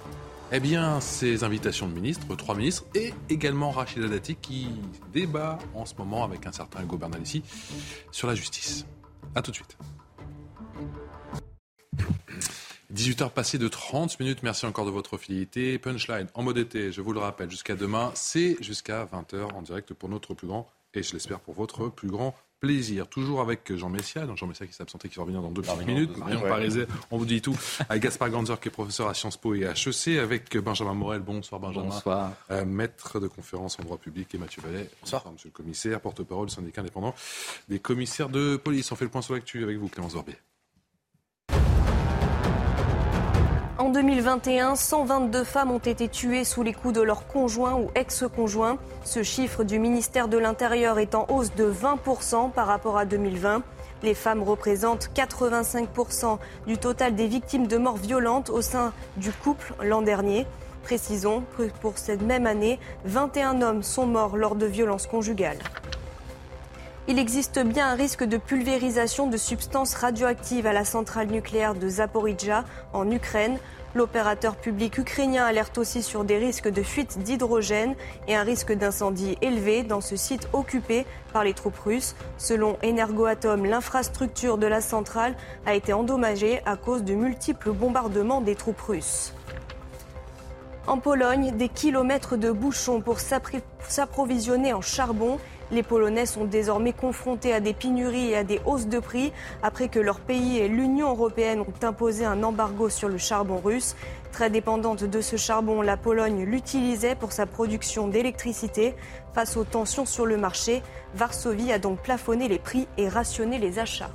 eh 0.52 0.60
bien, 0.60 1.02
ces 1.02 1.44
invitations 1.44 1.88
de 1.88 1.94
ministres, 1.94 2.36
trois 2.36 2.56
ministres, 2.56 2.86
et 2.94 3.14
également 3.30 3.72
Rachida 3.72 4.07
Dati 4.07 4.36
qui 4.36 4.70
débat 5.12 5.57
en 5.74 5.86
ce 5.86 5.95
moment 5.95 6.24
avec 6.24 6.45
un 6.45 6.52
certain 6.52 6.84
Hugo 6.84 6.99
ici 7.22 7.44
sur 8.12 8.28
la 8.28 8.36
justice. 8.36 8.86
A 9.34 9.41
tout 9.41 9.52
de 9.52 9.56
suite. 9.56 9.76
18h 12.94 13.32
passées 13.32 13.58
de 13.58 13.68
30 13.68 14.20
minutes. 14.20 14.44
Merci 14.44 14.66
encore 14.66 14.86
de 14.86 14.92
votre 14.92 15.18
fidélité. 15.18 15.78
Punchline 15.80 16.28
en 16.34 16.44
mode 16.44 16.58
été, 16.58 16.92
je 16.92 17.02
vous 17.02 17.14
le 17.14 17.20
rappelle, 17.20 17.50
jusqu'à 17.50 17.76
demain, 17.76 18.12
c'est 18.16 18.58
jusqu'à 18.62 19.06
20h 19.06 19.54
en 19.54 19.62
direct 19.62 19.94
pour 19.94 20.10
notre 20.10 20.34
plus 20.34 20.48
grand, 20.48 20.70
et 20.94 21.04
je 21.04 21.14
l'espère 21.14 21.40
pour 21.40 21.54
votre 21.54 21.90
plus 21.90 22.10
grand 22.10 22.36
plaisir. 22.60 23.08
Toujours 23.08 23.42
avec 23.42 23.76
Jean 23.76 23.90
Messia, 23.90 24.26
donc 24.26 24.38
Jean 24.38 24.48
Messia 24.48 24.66
qui 24.66 24.74
s'est 24.74 24.82
absenté, 24.82 25.10
qui 25.10 25.16
va 25.16 25.24
revenir 25.24 25.42
dans 25.42 25.52
deux 25.52 25.62
petites 25.62 25.86
minutes. 25.86 26.18
Marion 26.18 26.42
ouais. 26.42 26.88
on 27.12 27.18
vous 27.18 27.26
dit 27.26 27.42
tout. 27.42 27.56
Avec 27.90 28.02
Gaspard 28.02 28.30
Ganzer 28.30 28.60
qui 28.60 28.70
est 28.70 28.72
professeur 28.72 29.08
à 29.08 29.14
Sciences 29.14 29.38
Po 29.38 29.54
et 29.54 29.66
à 29.66 29.72
HEC. 29.72 30.18
Avec 30.20 30.58
Benjamin 30.58 30.94
Morel. 30.94 31.22
Bonsoir 31.22 31.60
Benjamin. 31.60 31.90
Bonsoir. 31.90 32.34
Euh, 32.50 32.66
maître 32.66 33.20
de 33.20 33.28
conférence 33.28 33.78
en 33.80 33.84
droit 33.84 33.98
public 33.98 34.34
et 34.34 34.38
Mathieu 34.38 34.62
Vallet. 34.62 34.90
Bonsoir. 35.02 35.30
Monsieur 35.32 35.50
le 35.50 35.54
commissaire, 35.54 36.00
porte-parole 36.00 36.48
du 36.48 36.56
syndicat 36.56 36.82
indépendant 36.82 37.14
des 37.68 37.80
commissaires 37.80 38.30
de 38.30 38.56
police. 38.56 38.92
On 38.92 38.96
fait 38.96 39.06
le 39.06 39.12
point 39.12 39.22
sur 39.22 39.34
l'actu 39.34 39.64
avec 39.64 39.78
vous 39.78 39.90
Clémence 39.90 40.16
Orbier. 40.16 40.36
En 43.77 43.89
2021, 43.89 44.77
122 44.77 45.43
femmes 45.43 45.69
ont 45.69 45.80
été 45.80 46.07
tuées 46.07 46.45
sous 46.45 46.64
les 46.64 46.72
coups 46.72 46.93
de 46.93 47.02
leur 47.02 47.27
conjoint 47.27 47.73
ou 47.73 47.89
ex-conjoint. 47.93 48.77
Ce 49.03 49.22
chiffre 49.22 49.65
du 49.65 49.80
ministère 49.80 50.30
de 50.30 50.38
l'Intérieur 50.38 50.97
est 50.97 51.14
en 51.14 51.26
hausse 51.27 51.53
de 51.56 51.69
20% 51.69 52.52
par 52.52 52.68
rapport 52.68 52.97
à 52.97 53.03
2020. 53.03 53.64
Les 54.02 54.14
femmes 54.14 54.43
représentent 54.43 55.10
85% 55.14 56.38
du 56.68 56.77
total 56.77 57.15
des 57.15 57.27
victimes 57.27 57.68
de 57.68 57.76
morts 57.77 57.97
violentes 57.97 58.49
au 58.49 58.61
sein 58.61 58.93
du 59.18 59.34
couple 59.34 59.73
l'an 59.84 60.02
dernier. 60.02 60.47
Précisons 60.84 61.43
que 61.57 61.64
pour 61.81 61.97
cette 61.97 62.22
même 62.22 62.47
année, 62.47 62.80
21 63.03 63.61
hommes 63.61 63.84
sont 63.84 64.07
morts 64.07 64.38
lors 64.38 64.56
de 64.56 64.68
violences 64.68 65.07
conjugales. 65.07 65.60
Il 67.07 67.19
existe 67.19 67.60
bien 67.60 67.90
un 67.90 67.94
risque 67.94 68.23
de 68.23 68.38
pulvérisation 68.38 69.27
de 69.27 69.38
substances 69.38 69.94
radioactives 69.94 70.65
à 70.65 70.73
la 70.73 70.84
centrale 70.84 71.27
nucléaire 71.27 71.76
de 71.76 71.88
Zaporizhzhia 71.88 72.65
en 72.94 73.11
Ukraine. 73.11 73.60
L'opérateur 73.94 74.56
public 74.56 74.98
ukrainien 74.98 75.45
alerte 75.45 75.77
aussi 75.77 76.02
sur 76.02 76.23
des 76.23 76.40
risques 76.40 76.68
de 76.68 76.82
fuite 76.82 77.19
d'hydrogène 77.19 77.94
et 78.27 78.36
un 78.36 78.41
risque 78.41 78.73
d'incendie 78.73 79.38
élevé 79.44 79.84
dans 79.84 80.02
ce 80.02 80.15
site 80.15 80.49
occupé 80.52 81.06
par 81.32 81.44
les 81.44 81.53
troupes 81.53 81.77
russes. 81.77 82.15
Selon 82.40 82.76
Energoatom, 82.84 83.65
l'infrastructure 83.65 84.57
de 84.57 84.65
la 84.65 84.82
centrale 84.82 85.36
a 85.68 85.76
été 85.76 85.94
endommagée 85.94 86.64
à 86.65 86.76
cause 86.76 87.03
de 87.03 87.14
multiples 87.14 87.72
bombardements 87.72 88.41
des 88.41 88.56
troupes 88.56 88.82
russes. 88.82 89.32
En 90.88 90.99
Pologne, 90.99 91.52
des 91.56 91.69
kilomètres 91.69 92.36
de 92.36 92.52
bouchons 92.52 93.02
pour 93.02 93.19
s'approvisionner 93.19 94.73
en 94.73 94.82
charbon 94.82 95.40
Les 95.72 95.84
Polonais 95.84 96.26
sont 96.26 96.46
désormais 96.46 96.94
confrontés 96.94 97.54
à 97.54 97.60
des 97.60 97.74
pénuries 97.74 98.32
et 98.32 98.38
à 98.38 98.44
des 98.44 98.62
hausses 98.66 98.88
de 98.88 99.00
prix 99.00 99.34
après 99.64 99.90
que 99.90 100.00
leur 100.00 100.20
pays 100.20 100.60
et 100.60 100.68
l'Union 100.68 101.10
européenne 101.10 101.62
ont 101.62 101.86
imposé 101.86 102.26
un 102.26 102.44
embargo 102.44 102.90
sur 102.90 103.10
le 103.10 103.18
charbon 103.18 103.58
russe. 103.58 103.96
Très 104.32 104.50
dépendante 104.50 105.04
de 105.04 105.22
ce 105.22 105.38
charbon, 105.38 105.82
la 105.82 105.98
Pologne 105.98 106.44
l'utilisait 106.44 107.16
pour 107.16 107.32
sa 107.32 107.46
production 107.46 108.08
d'électricité. 108.08 108.94
Face 109.34 109.58
aux 109.58 109.64
tensions 109.64 110.06
sur 110.06 110.26
le 110.26 110.38
marché, 110.38 110.84
Varsovie 111.16 111.72
a 111.72 111.80
donc 111.80 112.02
plafonné 112.02 112.48
les 112.48 112.60
prix 112.60 112.88
et 112.98 113.10
rationné 113.10 113.58
les 113.58 113.80
achats. 113.80 114.12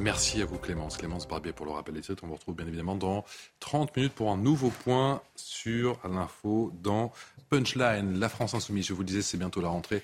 Merci 0.00 0.40
à 0.40 0.46
vous 0.46 0.56
Clémence. 0.56 0.96
Clémence 0.96 1.28
Barbier 1.28 1.52
pour 1.52 1.66
le 1.66 1.72
rappel 1.72 1.94
des 1.94 2.00
titres. 2.00 2.24
On 2.24 2.28
vous 2.28 2.34
retrouve 2.36 2.54
bien 2.54 2.66
évidemment 2.66 2.94
dans 2.94 3.22
30 3.58 3.94
minutes 3.96 4.14
pour 4.14 4.30
un 4.30 4.38
nouveau 4.38 4.70
point 4.70 5.20
sur 5.36 5.98
l'info 6.08 6.72
dans 6.82 7.12
Punchline. 7.50 8.18
La 8.18 8.30
France 8.30 8.54
insoumise, 8.54 8.86
je 8.86 8.94
vous 8.94 9.02
le 9.02 9.06
disais, 9.06 9.20
c'est 9.20 9.36
bientôt 9.36 9.60
la 9.60 9.68
rentrée 9.68 10.02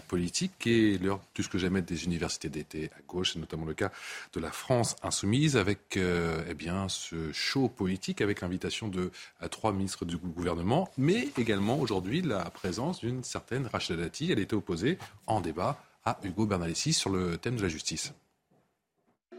politique 0.00 0.66
et 0.66 0.98
l'heure 0.98 1.20
plus 1.34 1.48
que 1.48 1.58
jamais 1.58 1.82
des 1.82 2.04
universités 2.04 2.48
d'été 2.48 2.90
à 2.96 3.02
gauche. 3.06 3.32
C'est 3.32 3.38
notamment 3.38 3.64
le 3.64 3.74
cas 3.74 3.90
de 4.32 4.40
la 4.40 4.50
France 4.50 4.96
insoumise 5.02 5.56
avec 5.56 5.96
euh, 5.96 6.42
eh 6.48 6.54
bien, 6.54 6.88
ce 6.88 7.32
show 7.32 7.68
politique 7.68 8.20
avec 8.20 8.40
l'invitation 8.40 8.88
de 8.88 9.10
trois 9.50 9.72
ministres 9.72 10.04
du 10.04 10.16
gouvernement, 10.16 10.88
mais 10.98 11.28
également 11.38 11.78
aujourd'hui 11.78 12.22
la 12.22 12.44
présence 12.50 13.00
d'une 13.00 13.24
certaine 13.24 13.66
Rachida 13.66 14.02
Dati. 14.02 14.30
Elle 14.32 14.38
était 14.38 14.54
opposée 14.54 14.98
en 15.26 15.40
débat 15.40 15.82
à 16.04 16.18
Hugo 16.22 16.46
Bernalessi 16.46 16.92
sur 16.92 17.10
le 17.10 17.36
thème 17.38 17.56
de 17.56 17.62
la 17.62 17.68
justice. 17.68 18.12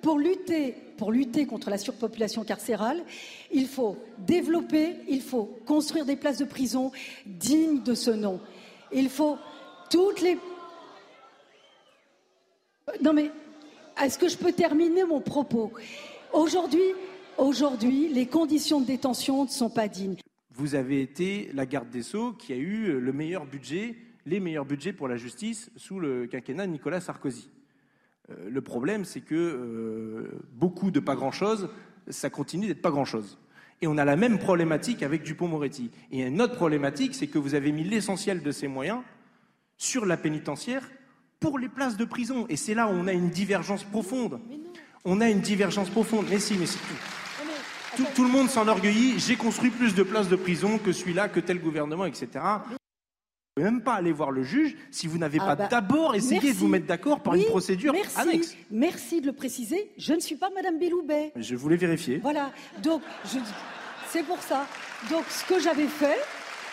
Pour 0.02 0.20
lutter, 0.20 0.76
pour 0.98 1.12
lutter 1.12 1.48
contre 1.48 1.70
la 1.70 1.78
surpopulation 1.78 2.44
carcérale, 2.44 3.04
il 3.52 3.68
faut 3.68 3.98
développer, 4.20 4.98
il 5.10 5.22
faut 5.22 5.46
construire 5.66 6.06
des 6.06 6.16
places 6.16 6.38
de 6.38 6.46
prison 6.46 6.92
dignes 7.26 7.82
de 7.82 7.96
ce 7.96 8.12
nom. 8.12 8.40
Il 8.92 9.10
faut 9.10 9.38
toutes 9.90 10.22
les. 10.22 10.38
Non 13.02 13.14
mais, 13.14 13.32
est-ce 14.02 14.18
que 14.18 14.28
je 14.28 14.38
peux 14.38 14.52
terminer 14.52 15.04
mon 15.04 15.22
propos? 15.22 15.74
Aujourd'hui, 16.34 16.94
aujourd'hui, 17.38 18.10
les 18.10 18.28
conditions 18.28 18.82
de 18.82 18.86
détention 18.86 19.46
ne 19.46 19.50
sont 19.50 19.70
pas 19.70 19.88
dignes. 19.88 20.18
Vous 20.54 20.76
avez 20.76 21.02
été 21.02 21.50
la 21.54 21.66
garde 21.66 21.90
des 21.90 22.04
Sceaux 22.04 22.32
qui 22.34 22.54
a 22.54 22.58
eu 22.58 23.00
le 23.00 23.14
meilleur 23.14 23.46
budget, 23.46 23.96
les 24.26 24.40
meilleurs 24.40 24.66
budgets 24.66 24.94
pour 24.94 25.08
la 25.08 25.18
justice 25.18 25.70
sous 25.76 26.00
le 26.00 26.28
quinquennat 26.28 26.68
de 26.68 26.72
Nicolas 26.72 27.02
Sarkozy. 27.02 27.50
Euh, 28.30 28.50
le 28.50 28.62
problème, 28.62 29.06
c'est 29.06 29.22
que 29.22 29.36
euh, 29.36 30.40
beaucoup 30.54 30.92
de 30.92 31.00
pas 31.00 31.16
grand-chose, 31.16 31.70
ça 32.08 32.30
continue 32.30 32.68
d'être 32.68 32.82
pas 32.82 32.92
grand-chose. 32.92 33.38
Et 33.82 33.88
on 33.88 33.98
a 33.98 34.06
la 34.06 34.16
même 34.16 34.40
problématique 34.40 35.04
avec 35.04 35.24
Dupont-Moretti. 35.24 35.92
Et 36.12 36.22
une 36.22 36.42
autre 36.42 36.56
problématique, 36.56 37.14
c'est 37.14 37.28
que 37.28 37.38
vous 37.38 37.56
avez 37.56 37.72
mis 37.72 37.84
l'essentiel 37.84 38.42
de 38.42 38.52
ces 38.52 38.68
moyens 38.68 39.02
sur 39.78 40.06
la 40.06 40.18
pénitentiaire 40.18 40.84
pour 41.40 41.60
les 41.60 41.70
places 41.70 41.98
de 41.98 42.06
prison. 42.06 42.46
Et 42.50 42.56
c'est 42.56 42.74
là 42.74 42.88
où 42.88 42.92
on 42.92 43.08
a 43.08 43.14
une 43.14 43.30
divergence 43.30 43.84
profonde. 43.84 44.40
On 45.04 45.22
a 45.22 45.30
une 45.30 45.42
divergence 45.42 45.90
profonde. 45.90 46.26
Mais 46.30 46.40
si, 46.40 46.56
mais 46.56 46.66
c'est 46.66 46.80
tout. 46.80 47.98
Tout, 47.98 48.08
tout, 48.14 48.24
le 48.24 48.30
monde 48.30 48.50
s'enorgueillit. 48.50 49.20
J'ai 49.20 49.38
construit 49.38 49.70
plus 49.70 49.96
de 49.96 50.04
places 50.04 50.28
de 50.28 50.36
prison 50.36 50.78
que 50.78 50.92
celui-là, 50.92 51.30
que 51.30 51.40
tel 51.40 51.62
gouvernement, 51.62 52.06
etc 52.06 52.42
pouvez 53.56 53.72
même 53.72 53.82
pas 53.82 53.94
aller 53.94 54.12
voir 54.12 54.32
le 54.32 54.44
juge 54.44 54.76
si 54.92 55.08
vous 55.08 55.18
n'avez 55.18 55.38
ah 55.40 55.46
pas 55.46 55.56
bah, 55.56 55.68
d'abord 55.72 56.14
essayé 56.14 56.52
de 56.52 56.58
vous 56.58 56.68
mettre 56.68 56.88
d'accord 56.88 57.22
par 57.22 57.36
une 57.36 57.46
procédure 57.46 57.94
merci, 57.94 58.20
annexe. 58.20 58.58
Merci 58.70 59.22
de 59.22 59.28
le 59.28 59.32
préciser. 59.32 59.92
Je 59.98 60.12
ne 60.12 60.20
suis 60.20 60.36
pas 60.36 60.50
Madame 60.50 60.78
Belloubet. 60.78 61.32
Je 61.38 61.56
voulais 61.56 61.78
vérifier. 61.78 62.18
Voilà. 62.18 62.52
Donc, 62.84 63.02
c'est 64.10 64.24
pour 64.24 64.42
ça. 64.42 64.68
Donc, 65.10 65.24
ce 65.30 65.46
que 65.46 65.62
j'avais 65.62 65.88
fait, 65.88 66.18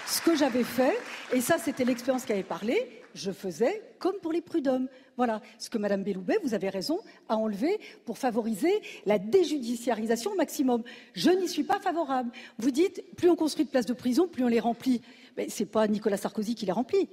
ce 0.07 0.21
que 0.21 0.37
j'avais 0.37 0.65
fait, 0.65 0.99
et 1.33 1.41
ça, 1.41 1.59
c'était 1.59 1.85
l'expérience 1.85 2.25
qui 2.25 2.33
avait 2.33 2.43
parlé, 2.43 3.03
je 3.15 3.31
faisais 3.31 3.83
comme 3.99 4.17
pour 4.23 4.33
les 4.33 4.41
prud'hommes. 4.41 4.89
Voilà 5.17 5.43
ce 5.59 5.69
que 5.69 5.79
Madame 5.79 6.03
Belloubet, 6.03 6.39
vous 6.43 6.55
avez 6.55 6.69
raison, 6.69 7.01
a 7.29 7.37
enlevé 7.37 7.79
pour 8.07 8.19
favoriser 8.19 8.73
la 9.05 9.19
déjudiciarisation 9.19 10.33
au 10.33 10.35
maximum. 10.35 10.83
Je 11.15 11.31
n'y 11.31 11.49
suis 11.49 11.65
pas 11.65 11.79
favorable. 11.79 12.31
Vous 12.59 12.71
dites, 12.71 13.05
plus 13.17 13.29
on 13.29 13.37
construit 13.37 13.65
de 13.65 13.71
places 13.71 13.87
de 13.87 13.93
prison, 13.93 14.29
plus 14.29 14.45
on 14.45 14.49
les 14.49 14.61
remplit. 14.61 15.03
Mais 15.37 15.49
c'est 15.49 15.67
pas 15.67 15.87
Nicolas 15.87 16.17
Sarkozy 16.17 16.55
qui 16.55 16.67
les 16.67 16.73
remplit. 16.73 17.09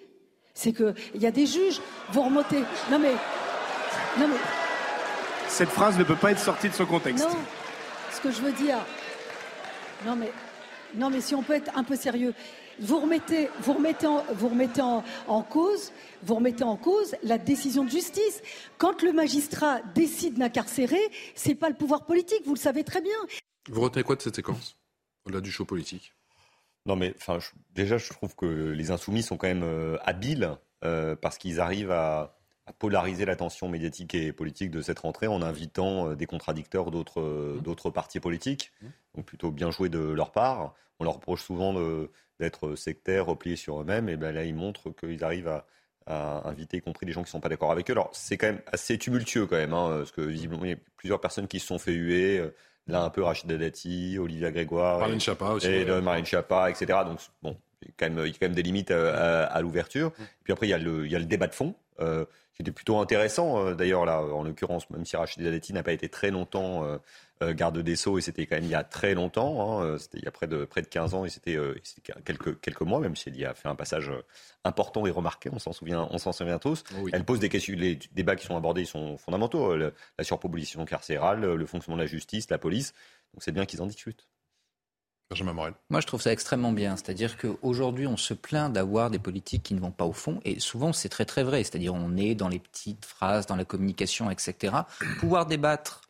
C'est 0.53 0.73
qu'il 0.73 0.95
y 1.15 1.25
a 1.25 1.31
des 1.31 1.45
juges, 1.45 1.81
vous 2.11 2.21
remontez. 2.21 2.63
Non 2.89 2.99
mais. 2.99 3.13
Non 4.17 4.27
mais. 4.27 4.37
Cette 5.47 5.69
phrase 5.69 5.97
ne 5.97 6.03
peut 6.03 6.15
pas 6.15 6.31
être 6.31 6.39
sortie 6.39 6.69
de 6.69 6.73
son 6.73 6.85
contexte. 6.85 7.27
Non, 7.27 7.35
ce 8.11 8.21
que 8.21 8.31
je 8.31 8.41
veux 8.41 8.51
dire. 8.51 8.77
Non 10.05 10.15
mais. 10.15 10.31
Non 10.95 11.09
mais 11.09 11.21
si 11.21 11.35
on 11.35 11.43
peut 11.43 11.53
être 11.53 11.77
un 11.77 11.83
peu 11.83 11.95
sérieux. 11.95 12.33
Vous 12.81 12.99
remettez, 12.99 13.49
vous 13.61 13.73
remettez, 13.73 14.07
en, 14.07 14.23
vous 14.33 14.47
remettez 14.47 14.81
en, 14.81 15.41
cause, 15.43 15.91
vous 16.23 16.35
remettez 16.35 16.63
en 16.63 16.77
cause 16.77 17.15
la 17.23 17.37
décision 17.37 17.83
de 17.83 17.89
justice. 17.89 18.41
Quand 18.77 19.01
le 19.03 19.11
magistrat 19.11 19.81
décide 19.95 20.37
d'incarcérer, 20.37 21.01
c'est 21.35 21.55
pas 21.55 21.69
le 21.69 21.75
pouvoir 21.75 22.05
politique, 22.05 22.41
vous 22.45 22.53
le 22.53 22.59
savez 22.59 22.85
très 22.85 23.01
bien. 23.01 23.17
Vous 23.69 23.81
retenez 23.81 24.03
quoi 24.03 24.15
de 24.15 24.21
cette 24.21 24.37
séquence, 24.37 24.77
au-delà 25.25 25.41
du 25.41 25.51
show 25.51 25.65
politique? 25.65 26.13
Non, 26.85 26.95
mais 26.95 27.13
enfin, 27.17 27.39
déjà, 27.75 27.97
je 27.97 28.09
trouve 28.09 28.33
que 28.35 28.45
les 28.45 28.91
insoumis 28.91 29.23
sont 29.23 29.35
quand 29.35 29.47
même 29.47 29.63
euh, 29.63 29.97
habiles 30.05 30.49
euh, 30.85 31.15
parce 31.15 31.37
qu'ils 31.37 31.59
arrivent 31.59 31.91
à, 31.91 32.35
polariser 32.77 33.25
l'attention 33.25 33.67
médiatique 33.67 34.13
et 34.13 34.31
politique 34.31 34.69
de 34.69 34.83
cette 34.83 34.99
rentrée 34.99 35.25
en 35.25 35.41
invitant 35.41 36.09
euh, 36.09 36.15
des 36.15 36.27
contradicteurs 36.27 36.91
d'autres 36.91 37.19
mmh. 37.57 37.61
d'autres 37.61 37.89
partis 37.89 38.19
politiques. 38.19 38.71
Mmh. 38.81 38.87
Donc 39.15 39.25
plutôt 39.25 39.49
bien 39.49 39.71
joué 39.71 39.89
de 39.89 39.97
leur 39.97 40.31
part. 40.31 40.75
On 40.99 41.03
leur 41.03 41.15
reproche 41.15 41.41
souvent 41.41 41.73
d'être 42.39 42.75
sectaires, 42.75 43.25
repliés 43.25 43.55
sur 43.55 43.81
eux-mêmes. 43.81 44.09
Et 44.09 44.17
ben 44.17 44.31
là, 44.31 44.43
ils 44.43 44.55
montrent 44.55 44.89
qu'ils 44.91 45.23
arrivent 45.23 45.47
à, 45.47 45.65
inviter 46.45 46.77
y 46.77 46.81
compris 46.81 47.05
des 47.05 47.11
gens 47.11 47.21
qui 47.21 47.27
ne 47.27 47.31
sont 47.31 47.39
pas 47.39 47.49
d'accord 47.49 47.71
avec 47.71 47.87
eux. 47.91 47.93
Alors 47.93 48.09
c'est 48.13 48.35
quand 48.35 48.47
même 48.47 48.61
assez 48.71 48.97
tumultueux 48.97 49.45
quand 49.45 49.57
même, 49.57 49.73
hein, 49.73 49.97
parce 49.99 50.11
que 50.11 50.21
visiblement 50.21 50.65
il 50.65 50.71
y 50.71 50.73
a 50.73 50.77
plusieurs 50.97 51.21
personnes 51.21 51.47
qui 51.47 51.59
se 51.59 51.67
sont 51.67 51.77
fait 51.77 51.93
huer. 51.93 52.43
Là, 52.87 53.03
un 53.03 53.09
peu 53.11 53.21
Rachida 53.21 53.57
Dati, 53.57 54.17
Olivia 54.19 54.49
Grégoire. 54.49 54.99
Marlène 54.99 55.19
Chapa 55.19 55.49
aussi. 55.49 55.67
Et 55.67 55.85
Marlène 55.85 56.25
Chapa, 56.25 56.71
etc. 56.71 56.99
Donc, 57.05 57.19
bon, 57.43 57.55
il 57.83 57.89
y 57.89 57.91
a 57.91 57.93
quand 57.97 58.09
même, 58.09 58.25
il 58.25 58.31
y 58.31 58.35
a 58.35 58.37
quand 58.39 58.45
même 58.47 58.55
des 58.55 58.63
limites 58.63 58.91
euh, 58.91 59.47
à, 59.49 59.61
l'ouverture. 59.61 60.11
Puis 60.43 60.51
après, 60.51 60.67
il 60.67 60.71
y, 60.71 60.73
a 60.73 60.77
le, 60.77 61.05
il 61.05 61.11
y 61.11 61.15
a 61.15 61.19
le 61.19 61.25
débat 61.25 61.47
de 61.47 61.53
fond. 61.53 61.75
Euh, 62.01 62.25
qui 62.55 62.63
était 62.63 62.71
plutôt 62.73 62.97
intéressant, 62.97 63.65
euh, 63.65 63.73
d'ailleurs, 63.73 64.03
là, 64.03 64.21
en 64.21 64.43
l'occurrence, 64.43 64.89
même 64.89 65.05
si 65.05 65.15
Rachida 65.15 65.49
Dati 65.49 65.71
n'a 65.71 65.81
pas 65.81 65.93
été 65.93 66.09
très 66.09 66.29
longtemps 66.29 66.83
euh, 67.41 67.53
garde 67.53 67.77
des 67.77 67.95
Sceaux, 67.95 68.17
et 68.17 68.21
c'était 68.21 68.45
quand 68.47 68.55
même 68.55 68.65
il 68.65 68.69
y 68.69 68.75
a 68.75 68.83
très 68.83 69.13
longtemps, 69.13 69.81
hein, 69.81 69.97
c'était 69.97 70.17
il 70.17 70.25
y 70.25 70.27
a 70.27 70.31
près 70.31 70.45
de, 70.45 70.65
près 70.65 70.81
de 70.81 70.87
15 70.87 71.13
ans, 71.13 71.23
et 71.23 71.29
c'était 71.29 71.57
quelques, 72.25 72.59
quelques 72.59 72.81
mois, 72.81 72.99
même 72.99 73.15
si 73.15 73.29
elle 73.29 73.37
y 73.37 73.45
a 73.45 73.53
fait 73.53 73.69
un 73.69 73.75
passage 73.75 74.11
important 74.65 75.05
et 75.05 75.09
remarqué, 75.09 75.49
on 75.53 75.59
s'en 75.59 75.71
souvient, 75.71 76.09
on 76.11 76.17
s'en 76.17 76.33
souvient 76.33 76.59
tous. 76.59 76.83
Elle 77.13 77.23
pose 77.23 77.39
des 77.39 77.47
questions, 77.47 77.75
les 77.77 77.97
débats 78.11 78.35
qui 78.35 78.45
sont 78.45 78.57
abordés 78.57 78.83
sont 78.83 79.17
fondamentaux, 79.17 79.77
la 79.77 79.91
surpopulation 80.21 80.83
carcérale, 80.83 81.39
le 81.39 81.65
fonctionnement 81.65 81.95
de 81.95 82.03
la 82.03 82.07
justice, 82.07 82.49
la 82.49 82.57
police. 82.57 82.93
Donc 83.33 83.41
c'est 83.41 83.53
bien 83.53 83.65
qu'ils 83.65 83.81
en 83.81 83.85
discutent. 83.85 84.27
Moi, 85.91 86.01
je 86.01 86.07
trouve 86.07 86.21
ça 86.21 86.31
extrêmement 86.31 86.71
bien. 86.71 86.95
C'est-à-dire 86.95 87.37
qu'aujourd'hui, 87.37 88.07
on 88.07 88.17
se 88.17 88.33
plaint 88.33 88.73
d'avoir 88.73 89.11
des 89.11 89.19
politiques 89.19 89.61
qui 89.61 89.75
ne 89.75 89.79
vont 89.79 89.91
pas 89.91 90.05
au 90.05 90.11
fond. 90.11 90.39
Et 90.43 90.59
souvent, 90.59 90.91
c'est 90.91 91.09
très, 91.09 91.25
très 91.25 91.43
vrai. 91.43 91.63
C'est-à-dire, 91.63 91.93
on 91.93 92.17
est 92.17 92.33
dans 92.33 92.49
les 92.49 92.57
petites 92.57 93.05
phrases, 93.05 93.45
dans 93.45 93.55
la 93.55 93.65
communication, 93.65 94.31
etc. 94.31 94.73
Pouvoir 95.19 95.45
débattre 95.45 96.01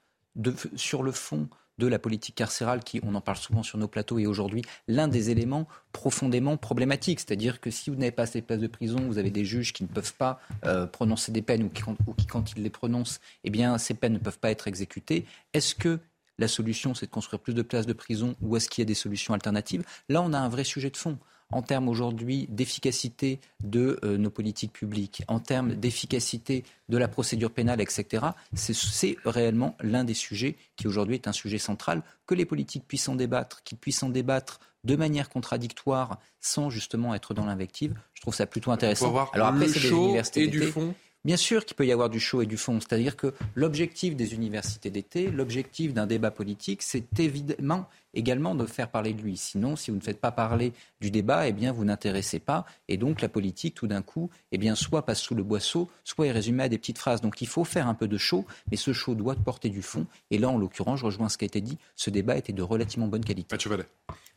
sur 0.75 1.03
le 1.03 1.11
fond 1.11 1.49
de 1.79 1.87
la 1.87 1.97
politique 1.97 2.35
carcérale, 2.35 2.83
qui, 2.83 2.99
on 3.03 3.15
en 3.15 3.21
parle 3.21 3.37
souvent 3.37 3.63
sur 3.63 3.77
nos 3.77 3.87
plateaux, 3.87 4.19
est 4.19 4.25
aujourd'hui 4.25 4.61
l'un 4.87 5.07
des 5.07 5.31
éléments 5.31 5.67
profondément 5.91 6.57
problématiques. 6.57 7.19
C'est-à-dire 7.21 7.59
que 7.59 7.71
si 7.71 7.89
vous 7.89 7.95
n'avez 7.95 8.11
pas 8.11 8.25
ces 8.25 8.41
places 8.41 8.59
de 8.59 8.67
prison, 8.67 8.99
vous 9.07 9.17
avez 9.17 9.31
des 9.31 9.45
juges 9.45 9.73
qui 9.73 9.83
ne 9.83 9.87
peuvent 9.87 10.13
pas 10.13 10.39
euh, 10.65 10.85
prononcer 10.85 11.31
des 11.31 11.41
peines 11.41 11.63
ou 11.63 11.69
qui, 11.69 11.83
ou 12.05 12.13
qui, 12.13 12.25
quand 12.25 12.53
ils 12.55 12.63
les 12.63 12.69
prononcent, 12.69 13.19
eh 13.43 13.49
bien, 13.49 13.77
ces 13.77 13.93
peines 13.93 14.13
ne 14.13 14.19
peuvent 14.19 14.39
pas 14.39 14.51
être 14.51 14.67
exécutées. 14.67 15.25
Est-ce 15.53 15.73
que 15.73 15.99
la 16.39 16.47
solution, 16.47 16.93
c'est 16.95 17.05
de 17.05 17.11
construire 17.11 17.39
plus 17.39 17.53
de 17.53 17.61
places 17.61 17.85
de 17.85 17.93
prison 17.93 18.35
ou 18.41 18.55
est-ce 18.55 18.69
qu'il 18.69 18.81
y 18.81 18.83
a 18.83 18.85
des 18.85 18.95
solutions 18.95 19.33
alternatives? 19.33 19.83
Là, 20.07 20.21
on 20.21 20.33
a 20.33 20.39
un 20.39 20.49
vrai 20.49 20.63
sujet 20.63 20.89
de 20.89 20.97
fond 20.97 21.17
en 21.51 21.61
termes 21.61 21.89
aujourd'hui 21.89 22.47
d'efficacité 22.49 23.39
de 23.63 23.99
euh, 24.03 24.17
nos 24.17 24.29
politiques 24.29 24.71
publiques, 24.71 25.23
en 25.27 25.39
termes 25.39 25.73
d'efficacité 25.73 26.63
de 26.89 26.97
la 26.97 27.07
procédure 27.07 27.51
pénale, 27.51 27.81
etc., 27.81 28.27
c'est 28.53 29.17
réellement 29.25 29.75
l'un 29.81 30.03
des 30.03 30.13
sujets 30.13 30.57
qui 30.75 30.87
aujourd'hui 30.87 31.15
est 31.15 31.27
un 31.27 31.31
sujet 31.31 31.57
central, 31.57 32.03
que 32.27 32.35
les 32.35 32.45
politiques 32.45 32.87
puissent 32.87 33.09
en 33.09 33.15
débattre, 33.15 33.63
qu'ils 33.63 33.79
puissent 33.79 34.03
en 34.03 34.09
débattre 34.09 34.59
de 34.83 34.95
manière 34.95 35.29
contradictoire 35.29 36.19
sans 36.39 36.69
justement 36.69 37.13
être 37.15 37.33
dans 37.33 37.45
l'invective. 37.45 37.95
Je 38.13 38.21
trouve 38.21 38.35
ça 38.35 38.45
plutôt 38.45 38.71
intéressant. 38.71 39.09
Alors 39.33 39.47
après, 39.47 39.67
c'est 39.67 39.79
des 39.79 39.89
universités 39.89 40.43
et 40.43 40.47
du 40.47 40.61
fond 40.61 40.93
Bien 41.25 41.35
sûr 41.35 41.65
qu'il 41.65 41.75
peut 41.75 41.85
y 41.85 41.91
avoir 41.91 42.09
du 42.09 42.19
chaud 42.19 42.41
et 42.41 42.45
du 42.45 42.55
fond. 42.55 42.79
C'est-à-dire 42.79 43.17
que 43.17 43.33
l'objectif 43.53 44.15
des 44.15 44.33
universités 44.33 44.89
d'été, 44.89 45.29
l'objectif 45.29 45.93
d'un 45.93 46.07
débat 46.07 46.31
politique, 46.31 46.81
c'est 46.81 47.19
évidemment 47.19 47.87
également 48.13 48.55
de 48.55 48.65
faire 48.65 48.89
parler 48.89 49.13
de 49.13 49.21
lui. 49.21 49.35
Sinon, 49.35 49.75
si 49.75 49.91
vous 49.91 49.97
ne 49.97 50.01
faites 50.01 50.21
pas 50.21 50.31
parler 50.31 50.71
du 51.01 51.11
débat, 51.11 51.47
eh 51.47 51.51
bien, 51.51 51.73
vous 51.73 51.83
n'intéressez 51.83 52.39
pas. 52.39 52.65
Et 52.87 52.95
donc, 52.95 53.21
la 53.21 53.27
politique, 53.27 53.75
tout 53.75 53.87
d'un 53.87 54.01
coup, 54.01 54.29
eh 54.53 54.57
bien, 54.57 54.75
soit 54.75 55.05
passe 55.05 55.19
sous 55.19 55.35
le 55.35 55.43
boisseau, 55.43 55.89
soit 56.05 56.27
est 56.27 56.31
résumée 56.31 56.63
à 56.63 56.69
des 56.69 56.77
petites 56.77 56.97
phrases. 56.97 57.19
Donc, 57.19 57.41
il 57.41 57.47
faut 57.47 57.65
faire 57.65 57.87
un 57.89 57.95
peu 57.95 58.07
de 58.07 58.17
show, 58.17 58.45
mais 58.71 58.77
ce 58.77 58.93
show 58.93 59.13
doit 59.13 59.35
porter 59.35 59.69
du 59.69 59.81
fond. 59.81 60.07
Et 60.31 60.37
là, 60.37 60.49
en 60.49 60.57
l'occurrence, 60.57 61.01
je 61.01 61.05
rejoins 61.05 61.27
ce 61.27 61.37
qui 61.37 61.43
a 61.43 61.47
été 61.47 61.59
dit, 61.59 61.77
ce 61.95 62.09
débat 62.09 62.37
était 62.37 62.53
de 62.53 62.61
relativement 62.61 63.07
bonne 63.07 63.25
qualité. 63.25 63.49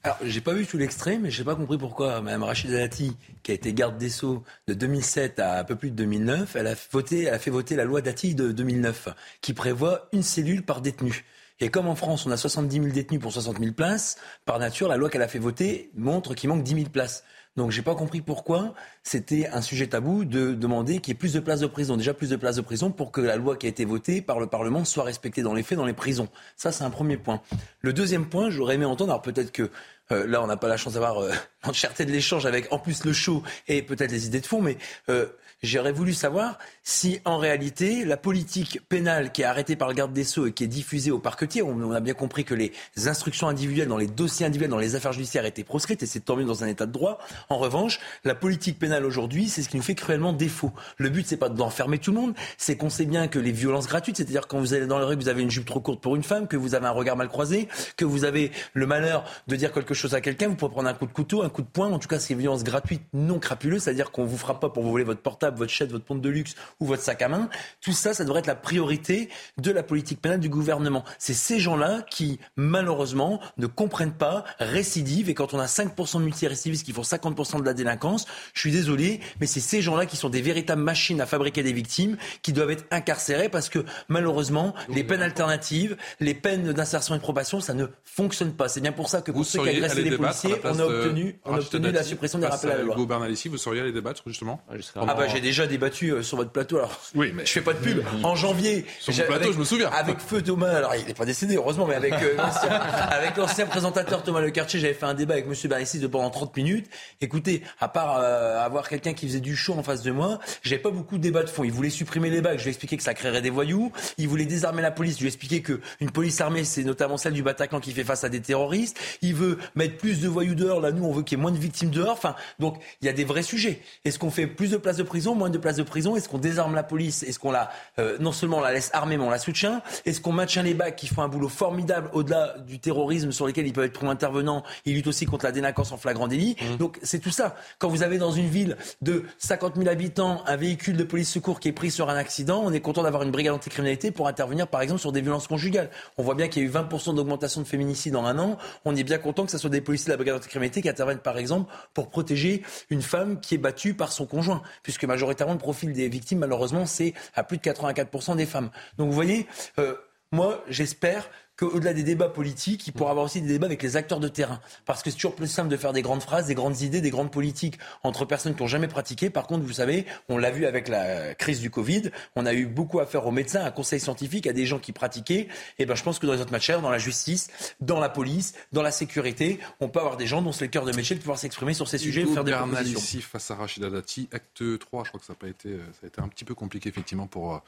Alors, 0.05 0.19
j'ai 0.25 0.41
pas 0.41 0.53
vu 0.53 0.67
tout 0.67 0.79
l'extrait, 0.79 1.19
mais 1.19 1.31
j'ai 1.31 1.45
pas 1.45 1.55
compris 1.55 1.79
pourquoi 1.79 2.21
Mme 2.23 2.43
Rachida 2.43 2.77
Dati, 2.77 3.17
qui 3.45 3.53
a 3.53 3.55
été 3.55 3.73
garde 3.73 3.99
des 3.99 4.09
Sceaux 4.09 4.43
de 4.67 4.75
2007 4.75 5.39
à 5.39 5.61
un 5.61 5.65
peu 5.65 5.77
plus 5.77 5.93
de 5.93 5.97
2009, 5.97 6.57
elle 6.57 6.67
a, 6.67 6.75
voté, 6.91 7.23
elle 7.23 7.35
a 7.35 7.39
fait 7.39 7.53
voter 7.53 7.77
la 7.77 7.85
loi 7.85 8.01
Dati 8.01 8.35
de 8.35 8.51
2009, 8.51 9.11
qui 9.43 9.53
prévoit 9.53 10.09
une 10.13 10.25
cellule 10.25 10.65
par 10.65 10.81
détenu. 10.81 11.25
Et 11.61 11.69
comme 11.69 11.87
en 11.87 11.95
France, 11.95 12.27
on 12.27 12.33
a 12.33 12.37
70 12.37 12.75
000 12.75 12.89
détenus 12.89 13.21
pour 13.21 13.33
60 13.33 13.61
000 13.61 13.75
places, 13.75 14.17
par 14.45 14.59
nature, 14.59 14.89
la 14.89 14.97
loi 14.97 15.09
qu'elle 15.09 15.23
a 15.23 15.29
fait 15.29 15.39
voter 15.39 15.93
montre 15.95 16.35
qu'il 16.35 16.49
manque 16.49 16.65
10 16.65 16.75
000 16.75 16.87
places. 16.89 17.23
Donc 17.57 17.71
j'ai 17.71 17.83
pas 17.83 17.95
compris 17.95 18.23
pourquoi 18.23 18.75
c'était 19.03 19.47
un 19.49 19.61
sujet 19.61 19.87
tabou 19.87 20.25
de 20.25 20.55
demander 20.55 21.01
qu'il 21.01 21.13
y 21.13 21.13
ait 21.13 21.19
plus 21.19 21.35
de 21.35 21.41
places 21.41 21.61
de 21.61 21.67
prison, 21.67 21.99
déjà 21.99 22.15
plus 22.15 22.31
de 22.31 22.37
places 22.37 22.57
de 22.57 22.63
prison 22.63 22.91
pour 22.91 23.13
que 23.13 23.21
la 23.21 23.37
loi 23.37 23.57
qui 23.57 23.67
a 23.67 23.69
été 23.69 23.85
votée 23.85 24.23
par 24.23 24.41
le 24.41 24.47
Parlement 24.47 24.85
soit 24.87 25.05
respectée 25.05 25.43
dans 25.43 25.53
les 25.53 25.63
faits 25.63 25.77
dans 25.77 25.85
les 25.85 25.93
prisons. 25.93 26.29
Ça 26.57 26.73
c'est 26.73 26.85
un 26.85 26.91
premier 26.91 27.19
point. 27.19 27.43
Le 27.81 27.93
deuxième 27.93 28.27
point, 28.27 28.49
j'aurais 28.49 28.77
aimé 28.77 28.87
entendre, 28.87 29.13
alors 29.13 29.23
peut-être 29.23 29.53
que 29.53 29.71
euh, 30.13 30.27
là 30.27 30.43
on 30.43 30.47
n'a 30.47 30.57
pas 30.57 30.69
la 30.69 30.79
chance 30.79 30.95
d'avoir 30.95 31.19
euh, 31.19 31.31
l'entièreté 31.67 32.07
de 32.07 32.11
l'échange 32.11 32.47
avec 32.47 32.73
en 32.73 32.79
plus 32.79 33.05
le 33.05 33.13
show 33.13 33.43
et 33.69 33.83
peut-être 33.83 34.13
les 34.13 34.27
idées 34.27 34.41
de 34.41 34.47
fond, 34.47 34.63
mais 34.63 34.79
euh, 35.11 35.27
J'aurais 35.63 35.93
voulu 35.93 36.13
savoir 36.13 36.59
si, 36.83 37.21
en 37.25 37.39
réalité, 37.39 38.05
la 38.05 38.17
politique 38.17 38.81
pénale 38.89 39.31
qui 39.31 39.43
est 39.43 39.45
arrêtée 39.45 39.77
par 39.77 39.87
le 39.87 39.95
garde 39.95 40.13
des 40.13 40.25
Sceaux 40.25 40.49
et 40.49 40.53
qui 40.53 40.65
est 40.65 40.67
diffusée 40.67 41.13
au 41.13 41.21
parquetier, 41.21 41.63
on, 41.63 41.93
a 41.93 42.01
bien 42.01 42.15
compris 42.15 42.45
que 42.45 42.55
les 42.55 42.73
instructions 43.07 43.47
individuelles 43.47 43.87
dans 43.87 43.97
les 43.97 44.09
dossiers 44.09 44.45
individuels, 44.45 44.71
dans 44.71 44.77
les 44.77 44.97
affaires 44.97 45.13
judiciaires 45.13 45.45
étaient 45.45 45.63
proscrites 45.63 46.03
et 46.03 46.07
c'est 46.07 46.19
tant 46.19 46.35
mieux 46.35 46.45
dans 46.45 46.65
un 46.65 46.67
état 46.67 46.85
de 46.85 46.91
droit. 46.91 47.21
En 47.49 47.59
revanche, 47.59 48.01
la 48.25 48.35
politique 48.35 48.77
pénale 48.77 49.07
aujourd'hui, 49.07 49.49
c'est 49.49 49.63
ce 49.63 49.69
qui 49.69 49.77
nous 49.77 49.85
fait 49.85 49.95
cruellement 49.95 50.33
défaut. 50.33 50.73
Le 50.97 51.11
but, 51.11 51.25
c'est 51.25 51.37
pas 51.37 51.49
d'enfermer 51.49 51.99
tout 51.99 52.11
le 52.11 52.19
monde, 52.19 52.35
c'est 52.59 52.77
qu'on 52.77 52.91
sait 52.91 53.07
bien 53.07 53.29
que 53.29 53.39
les 53.39 53.53
violences 53.53 53.87
gratuites, 53.87 54.17
c'est-à-dire 54.17 54.49
quand 54.49 54.59
vous 54.59 54.75
allez 54.75 54.89
dans 54.89 54.99
la 54.99 55.07
rue, 55.07 55.15
vous 55.15 55.29
avez 55.29 55.43
une 55.43 55.51
jupe 55.53 55.67
trop 55.67 55.79
courte 55.79 56.01
pour 56.01 56.17
une 56.17 56.25
femme, 56.25 56.49
que 56.49 56.57
vous 56.57 56.75
avez 56.75 56.87
un 56.87 56.91
regard 56.91 57.17
mal 57.17 57.29
croisé, 57.29 57.69
que 57.97 58.05
vous 58.05 58.25
avez 58.25 58.51
le 58.75 58.89
malheur 58.89 59.23
de 59.47 59.55
dire 59.55 59.71
quelque 59.71 59.95
chose 59.95 60.15
à 60.15 60.21
quelqu'un, 60.21 60.49
vous 60.49 60.57
pouvez 60.57 60.73
prendre 60.73 60.89
un 60.89 60.95
coup 60.95 61.07
de 61.07 61.13
couteau, 61.13 61.45
un 61.45 61.49
coup 61.51 61.63
de 61.63 61.69
poing, 61.69 61.93
en 61.93 62.01
tout 62.01 62.09
cas, 62.09 62.19
c'est 62.19 62.35
violences 62.35 62.65
gratuites 62.65 63.05
non 63.13 63.39
crapuleuses, 63.39 63.85
c'est-à-dire 63.85 64.11
qu'on 64.11 64.25
vous 64.25 64.39
frappe 64.39 64.59
pas 64.59 64.69
pour 64.69 64.83
vous 64.83 64.91
voler 64.91 65.05
votre 65.05 65.21
portable 65.21 65.52
votre 65.57 65.73
chaise, 65.73 65.89
votre 65.91 66.05
pompe 66.05 66.21
de 66.21 66.29
luxe 66.29 66.55
ou 66.81 66.87
votre 66.87 67.03
sac 67.03 67.23
à 67.23 67.29
main. 67.29 67.49
Tout 67.81 67.93
ça, 67.93 68.15
ça 68.15 68.25
devrait 68.25 68.41
être 68.41 68.47
la 68.47 68.55
priorité 68.55 69.29
de 69.59 69.71
la 69.71 69.83
politique 69.83 70.21
pénale 70.21 70.41
du 70.41 70.49
gouvernement. 70.49 71.05
C'est 71.19 71.35
ces 71.35 71.59
gens-là 71.59 72.03
qui, 72.09 72.39
malheureusement, 72.57 73.41
ne 73.59 73.67
comprennent 73.67 74.15
pas, 74.15 74.45
récidivent. 74.59 75.29
Et 75.29 75.35
quand 75.35 75.55
on 75.55 75.59
a 75.59 75.67
5% 75.67 76.19
de 76.19 76.25
multirécidivistes 76.25 76.85
qui 76.85 76.93
font 76.93 77.03
50% 77.03 77.61
de 77.61 77.65
la 77.65 77.75
délinquance, 77.75 78.27
je 78.55 78.61
suis 78.61 78.73
désolé, 78.73 79.21
mais 79.41 79.47
c'est 79.47 79.61
ces 79.61 79.83
gens-là 79.83 80.07
qui 80.07 80.17
sont 80.17 80.29
des 80.29 80.43
véritables 80.43 80.83
machines 80.83 81.21
à 81.21 81.27
fabriquer 81.27 81.63
des 81.63 81.73
victimes 81.73 82.17
qui 82.43 82.53
doivent 82.53 82.71
être 82.71 82.85
incarcérés 82.91 83.49
parce 83.49 83.69
que, 83.69 83.85
malheureusement, 84.09 84.75
les 84.89 85.05
peines 85.05 85.23
alternatives, 85.23 85.97
les 86.21 86.35
peines 86.35 86.73
d'insertion 86.73 87.15
et 87.15 87.19
de 87.19 87.23
probation, 87.23 87.61
ça 87.61 87.75
ne 87.75 87.87
fonctionne 88.05 88.53
pas. 88.53 88.69
C'est 88.69 88.81
bien 88.81 88.93
pour 88.93 89.09
ça 89.09 89.23
que 89.23 89.33
pour 89.33 89.45
ceux 89.45 89.63
qui 89.63 89.69
agressent 89.69 89.95
les 89.97 90.17
policiers, 90.17 90.55
on 90.65 90.79
a 90.79 90.85
obtenu, 90.85 91.41
on 91.45 91.55
a 91.55 91.59
obtenu 91.59 91.91
la 91.91 92.03
suppression 92.03 92.39
des 92.39 92.47
rappels 92.47 92.71
à 92.71 92.77
la 92.77 92.83
loi. 92.83 92.97
vous 92.97 93.59
seriez 93.59 93.81
allé 93.81 93.93
débattre 93.93 94.23
justement 94.27 94.63
ah 94.97 95.15
bah 95.15 95.29
j'ai 95.29 95.41
déjà 95.43 95.67
débattu 95.67 96.11
euh, 96.11 96.23
sur 96.23 96.39
votre 96.39 96.51
plateau. 96.51 96.79
Alors, 96.79 96.99
oui, 97.15 97.33
mais 97.35 97.45
je 97.45 97.51
fais 97.51 97.61
pas 97.61 97.75
de 97.75 97.79
pub. 97.79 98.03
En 98.23 98.35
janvier, 98.35 98.87
sur 98.99 99.13
plateau, 99.27 99.53
je 99.53 99.59
me 99.59 99.65
souviens. 99.65 99.91
Avec 99.91 100.19
feu 100.21 100.41
Thomas. 100.41 100.75
Alors, 100.75 100.95
il 100.95 101.07
n'est 101.07 101.15
pas 101.15 101.27
décédé, 101.27 101.57
heureusement, 101.57 101.87
mais 101.87 101.95
avec 101.95 102.15
euh, 102.15 102.37
avec 103.11 103.37
l'ancien 103.37 103.67
présentateur 103.67 104.23
Thomas 104.23 104.41
Lecartier, 104.41 104.81
j'avais 104.81 104.95
fait 104.95 105.05
un 105.05 105.15
débat 105.15 105.35
avec 105.35 105.47
Monsieur 105.47 105.69
Bernissi 105.69 105.99
de 105.99 106.07
pendant 106.07 106.31
30 106.31 106.57
minutes. 106.57 106.87
Écoutez, 107.21 107.63
à 107.81 107.89
part 107.89 108.19
euh, 108.19 108.59
avoir 108.65 108.89
quelqu'un 108.89 109.13
qui 109.13 109.27
faisait 109.27 109.41
du 109.41 109.57
show 109.57 109.75
en 109.75 109.83
face 109.83 110.03
de 110.03 110.13
moi, 110.13 110.39
j'avais 110.63 110.81
pas 110.81 110.91
beaucoup 110.91 111.19
de 111.19 111.23
débats 111.23 111.43
de 111.43 111.51
fond. 111.51 111.65
Il 111.65 111.73
voulait 111.73 111.91
supprimer 111.91 112.31
les 112.31 112.41
bacs. 112.41 112.59
Je 112.59 112.65
lui 112.65 112.69
ai 112.69 112.71
expliqué 112.71 112.97
que 112.97 113.03
ça 113.03 113.15
créerait 113.15 113.43
des 113.43 113.51
voyous. 113.51 113.93
Il 114.17 114.29
voulait 114.29 114.47
désarmer 114.47 114.83
la 114.83 114.91
police. 114.91 115.17
Je 115.17 115.21
lui 115.21 115.27
ai 115.27 115.29
expliqué 115.29 115.61
que 115.61 115.81
une 116.01 116.11
police 116.11 116.41
armée, 116.41 116.65
c'est 116.65 116.85
notamment 116.85 117.17
celle 117.17 117.33
du 117.33 117.43
Bataclan 117.43 117.81
qui 117.81 117.93
fait 117.93 118.05
face 118.05 118.25
à 118.25 118.29
des 118.29 118.41
terroristes. 118.41 118.99
Il 119.21 119.35
veut 119.35 119.59
mettre 119.75 119.97
plus 119.97 120.21
de 120.21 120.29
voyous 120.29 120.55
dehors. 120.55 120.81
Là, 120.81 120.93
nous, 120.93 121.05
on 121.05 121.13
veut 121.13 121.23
qu'il 121.23 121.37
y 121.37 121.41
ait 121.41 121.43
moins 121.43 121.51
de 121.51 121.59
victimes 121.59 121.91
dehors. 121.91 122.13
Enfin, 122.13 122.37
donc, 122.59 122.77
il 123.01 123.07
y 123.07 123.09
a 123.09 123.13
des 123.13 123.25
vrais 123.25 123.43
sujets. 123.43 123.81
Est-ce 124.05 124.19
qu'on 124.19 124.31
fait 124.31 124.47
plus 124.47 124.71
de 124.71 124.77
places 124.77 124.97
de 124.97 125.03
prison, 125.03 125.32
moins 125.35 125.51
de 125.51 125.59
places 125.59 125.77
de 125.77 125.83
prison 125.83 126.17
Est-ce 126.17 126.29
qu'on 126.29 126.39
désarme 126.39 126.75
la 126.75 126.83
police? 126.83 127.23
Est-ce 127.23 127.39
qu'on 127.39 127.51
la, 127.51 127.71
euh, 127.99 128.17
non 128.21 128.33
seulement 128.33 128.59
on 128.59 128.61
la 128.61 128.73
laisse 128.73 128.91
armée, 128.93 129.17
mais 129.17 129.25
on 129.25 129.31
la 129.31 129.39
soutient? 129.39 129.83
Est-ce 130.05 130.21
qu'on 130.21 130.33
maintient 130.33 130.63
les 130.63 130.75
bacs 130.75 130.97
qui 130.97 131.07
font 131.07 131.23
un 131.23 131.29
boulot 131.29 131.49
formidable 131.49 132.11
au-delà 132.13 132.57
du 132.67 132.79
terrorisme 132.79 133.33
sur 133.33 133.47
lesquels 133.47 133.67
ils 133.67 133.73
peuvent 133.73 133.85
être 133.85 133.93
pro 133.93 134.09
intervenants 134.09 134.63
Ils 134.85 134.95
luttent 134.95 135.07
aussi 135.07 135.27
contre 135.27 135.45
la 135.45 135.53
délinquance 135.53 135.93
en 135.93 135.97
flagrant 135.97 136.29
délit. 136.29 136.57
Mmh. 136.61 136.77
Donc 136.77 136.99
c'est 137.03 137.19
tout 137.19 137.31
ça. 137.31 137.57
Quand 137.79 137.89
vous 137.89 138.03
avez 138.03 138.19
dans 138.19 138.33
une 138.33 138.49
ville 138.49 138.77
de 139.01 139.25
50 139.39 139.77
000 139.77 139.89
habitants 139.89 140.43
un 140.47 140.57
véhicule 140.57 140.97
de 140.97 141.05
police 141.05 141.31
secours 141.31 141.61
qui 141.61 141.69
est 141.69 141.73
pris 141.73 141.91
sur 141.91 142.11
un 142.11 142.17
accident, 142.17 142.63
on 142.65 142.73
est 142.73 142.81
content 142.81 143.03
d'avoir 143.03 143.23
une 143.23 143.31
brigade 143.31 143.55
anticriminalité 143.55 144.11
pour 144.11 144.29
intervenir 144.29 144.69
par 144.69 144.81
exemple 144.83 145.01
sur 145.01 145.13
des 145.13 145.21
violences 145.21 145.47
conjugales. 145.47 145.91
On 146.19 146.23
voit 146.23 146.35
bien 146.35 146.49
qu'il 146.49 146.63
y 146.63 146.67
a 146.67 146.69
eu 146.69 146.73
20% 146.73 147.15
d'augmentation 147.15 147.61
de 147.61 147.67
féminicides 147.67 148.17
en 148.17 148.25
un 148.25 148.39
an. 148.39 148.59
On 148.85 148.95
est 148.97 149.05
bien 149.05 149.19
content 149.19 149.45
que 149.45 149.51
ce 149.51 149.59
soit 149.59 149.71
des 149.71 149.81
policiers 149.81 150.07
de 150.07 150.13
la 150.13 150.17
brigade 150.17 150.37
anticriminalité 150.37 150.83
qui 150.83 150.89
interviennent 150.89 151.19
par 151.19 151.39
exemple 151.39 151.73
pour 151.95 152.11
protéger 152.11 152.63
une 152.91 153.03
femme 153.03 153.41
qui 153.41 153.55
est 153.55 153.59
battue 153.59 153.95
par 153.95 154.13
son 154.13 154.27
conjoint, 154.27 154.63
puisque 154.83 155.05
majoritairement 155.13 155.53
le 155.53 155.59
profil 155.59 155.93
des 155.93 156.09
victimes 156.09 156.39
malheureusement 156.39 156.87
c'est 156.87 157.13
à 157.35 157.45
plus 157.45 157.59
de 157.59 157.63
84% 157.63 158.37
des 158.37 158.47
femmes. 158.47 158.71
Donc 158.97 159.09
vous 159.09 159.15
voyez, 159.15 159.47
euh, 159.79 159.95
moi 160.33 160.65
j'espère 160.69 161.29
qu'au-delà 161.63 161.93
des 161.93 162.03
débats 162.03 162.29
politiques, 162.29 162.87
il 162.89 162.93
pourra 162.93 163.11
avoir 163.11 163.27
aussi 163.27 163.41
des 163.41 163.49
débats 163.49 163.67
avec 163.67 163.83
les 163.83 163.97
acteurs 163.97 164.19
de 164.19 164.29
terrain. 164.29 164.61
Parce 164.85 165.03
que 165.03 165.11
c'est 165.11 165.17
toujours 165.17 165.37
plus 165.37 165.47
simple 165.47 165.69
de 165.69 165.77
faire 165.77 165.93
des 165.93 166.03
grandes 166.03 166.23
phrases, 166.23 166.47
des 166.47 166.55
grandes 166.55 166.81
idées, 166.81 167.01
des 167.01 167.11
grandes 167.11 167.31
politiques 167.31 167.79
entre 168.03 168.25
personnes 168.25 168.55
qui 168.55 168.63
n'ont 168.63 168.69
jamais 168.69 168.89
pratiqué. 168.89 169.31
Par 169.31 169.47
contre, 169.47 169.65
vous 169.65 169.75
savez, 169.75 170.07
on 170.29 170.39
l'a 170.39 170.51
vu 170.51 170.67
avec 170.67 170.89
la 170.89 171.35
crise 171.35 171.61
du 171.61 171.71
Covid, 171.71 172.11
on 172.35 172.47
a 172.47 172.53
eu 172.53 172.67
beaucoup 172.67 172.99
à 172.99 173.07
faire 173.07 173.27
aux 173.27 173.31
médecins, 173.31 173.63
à 173.63 173.71
conseils 173.71 174.01
scientifiques, 174.01 174.47
à 174.47 174.53
des 174.53 174.67
gens 174.67 174.79
qui 174.79 174.93
pratiquaient. 174.93 175.49
Et 175.79 175.87
ben, 175.87 175.95
je 175.95 176.03
pense 176.03 176.19
que 176.19 176.27
dans 176.27 176.33
les 176.33 176.41
autres 176.41 176.53
matières, 176.53 176.83
dans 176.83 176.91
la 176.91 176.99
justice, 176.99 177.49
dans 177.81 178.01
la 178.01 178.09
police, 178.09 178.55
dans 178.73 178.83
la 178.83 178.91
sécurité, 178.91 179.61
on 179.81 179.89
peut 179.89 180.01
avoir 180.01 180.17
des 180.17 180.27
gens 180.27 180.43
dont 180.43 180.53
c'est 180.53 180.65
le 180.65 180.71
cœur 180.71 180.85
de 180.85 180.93
métier 180.93 181.15
de 181.15 181.21
pouvoir 181.21 181.39
s'exprimer 181.39 181.75
sur 181.75 181.87
ces 181.87 181.99
sujets 181.99 182.23
et 182.23 182.27
faire 182.27 182.45
des 182.45 182.53
propositions. 182.53 182.99
ici 182.99 183.23
face 183.23 183.51
à 183.51 183.55
Rachida 183.55 183.89
Dati, 183.89 184.29
acte 184.33 184.79
3, 184.79 185.05
je 185.05 185.09
crois 185.11 185.21
que 185.21 185.27
ça 185.27 185.33
a, 185.33 185.37
pas 185.37 185.49
été, 185.49 185.77
ça 185.93 186.01
a 186.05 186.07
été 186.07 186.21
un 186.21 186.29
petit 186.29 186.45
peu 186.45 186.55
compliqué 186.55 186.89
effectivement 186.89 187.29
pour 187.29 187.55
euh, 187.55 187.59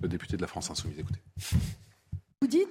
le 0.00 0.08
député 0.08 0.36
de 0.36 0.42
la 0.42 0.48
France 0.48 0.70
Insoumise. 0.70 0.98
Écoutez. 0.98 1.20
Vous 2.40 2.48
dites 2.48 2.68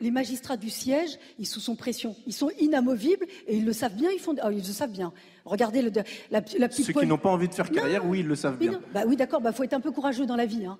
les 0.00 0.10
magistrats 0.10 0.56
du 0.56 0.70
siège, 0.70 1.18
ils 1.38 1.46
sont 1.46 1.60
sous 1.60 1.74
pression. 1.74 2.14
Ils 2.26 2.32
sont 2.32 2.50
inamovibles 2.60 3.26
et 3.46 3.56
ils 3.56 3.64
le 3.64 3.72
savent 3.72 3.94
bien. 3.94 4.10
Ils, 4.10 4.20
font... 4.20 4.34
Ah, 4.40 4.50
ils 4.52 4.58
le 4.58 4.62
savent 4.62 4.90
bien. 4.90 5.12
Regardez 5.44 5.82
le, 5.82 5.90
la, 6.30 6.40
la 6.58 6.68
petite 6.68 6.86
Ceux 6.86 6.92
qui 6.92 7.06
n'ont 7.06 7.18
pas 7.18 7.30
envie 7.30 7.48
de 7.48 7.54
faire 7.54 7.70
carrière, 7.70 8.06
oui, 8.06 8.20
ils 8.20 8.26
le 8.26 8.36
savent 8.36 8.58
bien. 8.58 8.80
Bah 8.92 9.02
oui, 9.06 9.16
d'accord. 9.16 9.40
Il 9.40 9.44
bah, 9.44 9.52
faut 9.52 9.64
être 9.64 9.74
un 9.74 9.80
peu 9.80 9.90
courageux 9.90 10.26
dans 10.26 10.36
la 10.36 10.46
vie. 10.46 10.66
Hein. 10.66 10.78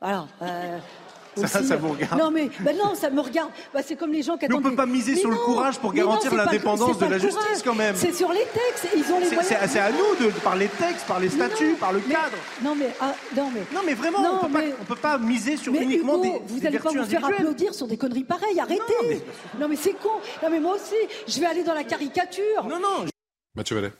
Voilà. 0.00 0.26
Euh, 0.42 0.78
ça, 1.36 1.62
ça 1.62 1.76
vous 1.76 1.88
regarde 1.90 2.18
Non, 2.18 2.30
mais 2.30 2.50
bah 2.60 2.72
non, 2.72 2.94
ça 2.94 3.10
me 3.10 3.20
regarde. 3.20 3.50
Bah, 3.72 3.80
c'est 3.84 3.96
comme 3.96 4.12
les 4.12 4.22
gens 4.22 4.36
qui 4.36 4.44
attendent. 4.44 4.60
Mais 4.60 4.66
on 4.66 4.70
ne 4.70 4.76
peut 4.76 4.82
pas 4.82 4.86
miser 4.86 5.16
sur 5.16 5.30
le 5.30 5.36
courage 5.36 5.78
pour 5.78 5.92
garantir 5.92 6.34
l'indépendance 6.34 6.98
de 6.98 7.06
la 7.06 7.18
justice, 7.18 7.62
quand 7.64 7.74
même. 7.74 7.94
C'est 7.96 8.14
sur 8.14 8.32
les 8.32 8.40
textes. 8.40 8.88
Ils 8.96 9.12
ont 9.12 9.20
les 9.20 9.26
C'est 9.68 9.78
à 9.78 9.90
nous, 9.90 10.24
de, 10.24 10.30
par 10.40 10.56
les 10.56 10.68
textes, 10.68 11.06
par 11.06 11.20
les 11.20 11.28
statuts, 11.28 11.74
par 11.78 11.92
le 11.92 12.00
cadre. 12.00 12.36
Non, 12.62 12.74
mais, 12.74 12.90
ah, 13.00 13.14
non, 13.36 13.50
mais. 13.52 13.60
Non, 13.74 13.80
mais 13.84 13.94
vraiment, 13.94 14.40
on 14.42 14.48
ne 14.48 14.84
peut, 14.86 14.94
pas 14.96 15.18
miser 15.18 15.56
sur 15.56 15.74
uniquement 15.74 16.18
des. 16.18 16.32
Vous 16.46 16.60
n'allez 16.60 16.78
pas 16.78 16.90
vous 16.90 17.04
faire 17.04 17.24
applaudir 17.24 17.74
sur 17.74 17.86
des 17.86 17.96
conneries 17.96 18.24
pareilles. 18.24 18.60
Arrêtez. 18.60 19.22
Non, 19.58 19.68
mais, 19.68 19.76
c'est 19.76 19.92
con. 19.92 20.10
Non, 20.42 20.50
mais 20.50 20.60
moi 20.60 20.74
aussi, 20.74 20.94
je 21.26 21.40
vais 21.40 21.46
aller 21.46 21.64
dans 21.64 21.74
la 21.74 21.84
caricature. 21.84 22.64
Non, 22.64 22.78
non. 22.78 23.06
Mathieu 23.54 23.76
Vallet. 23.76 23.92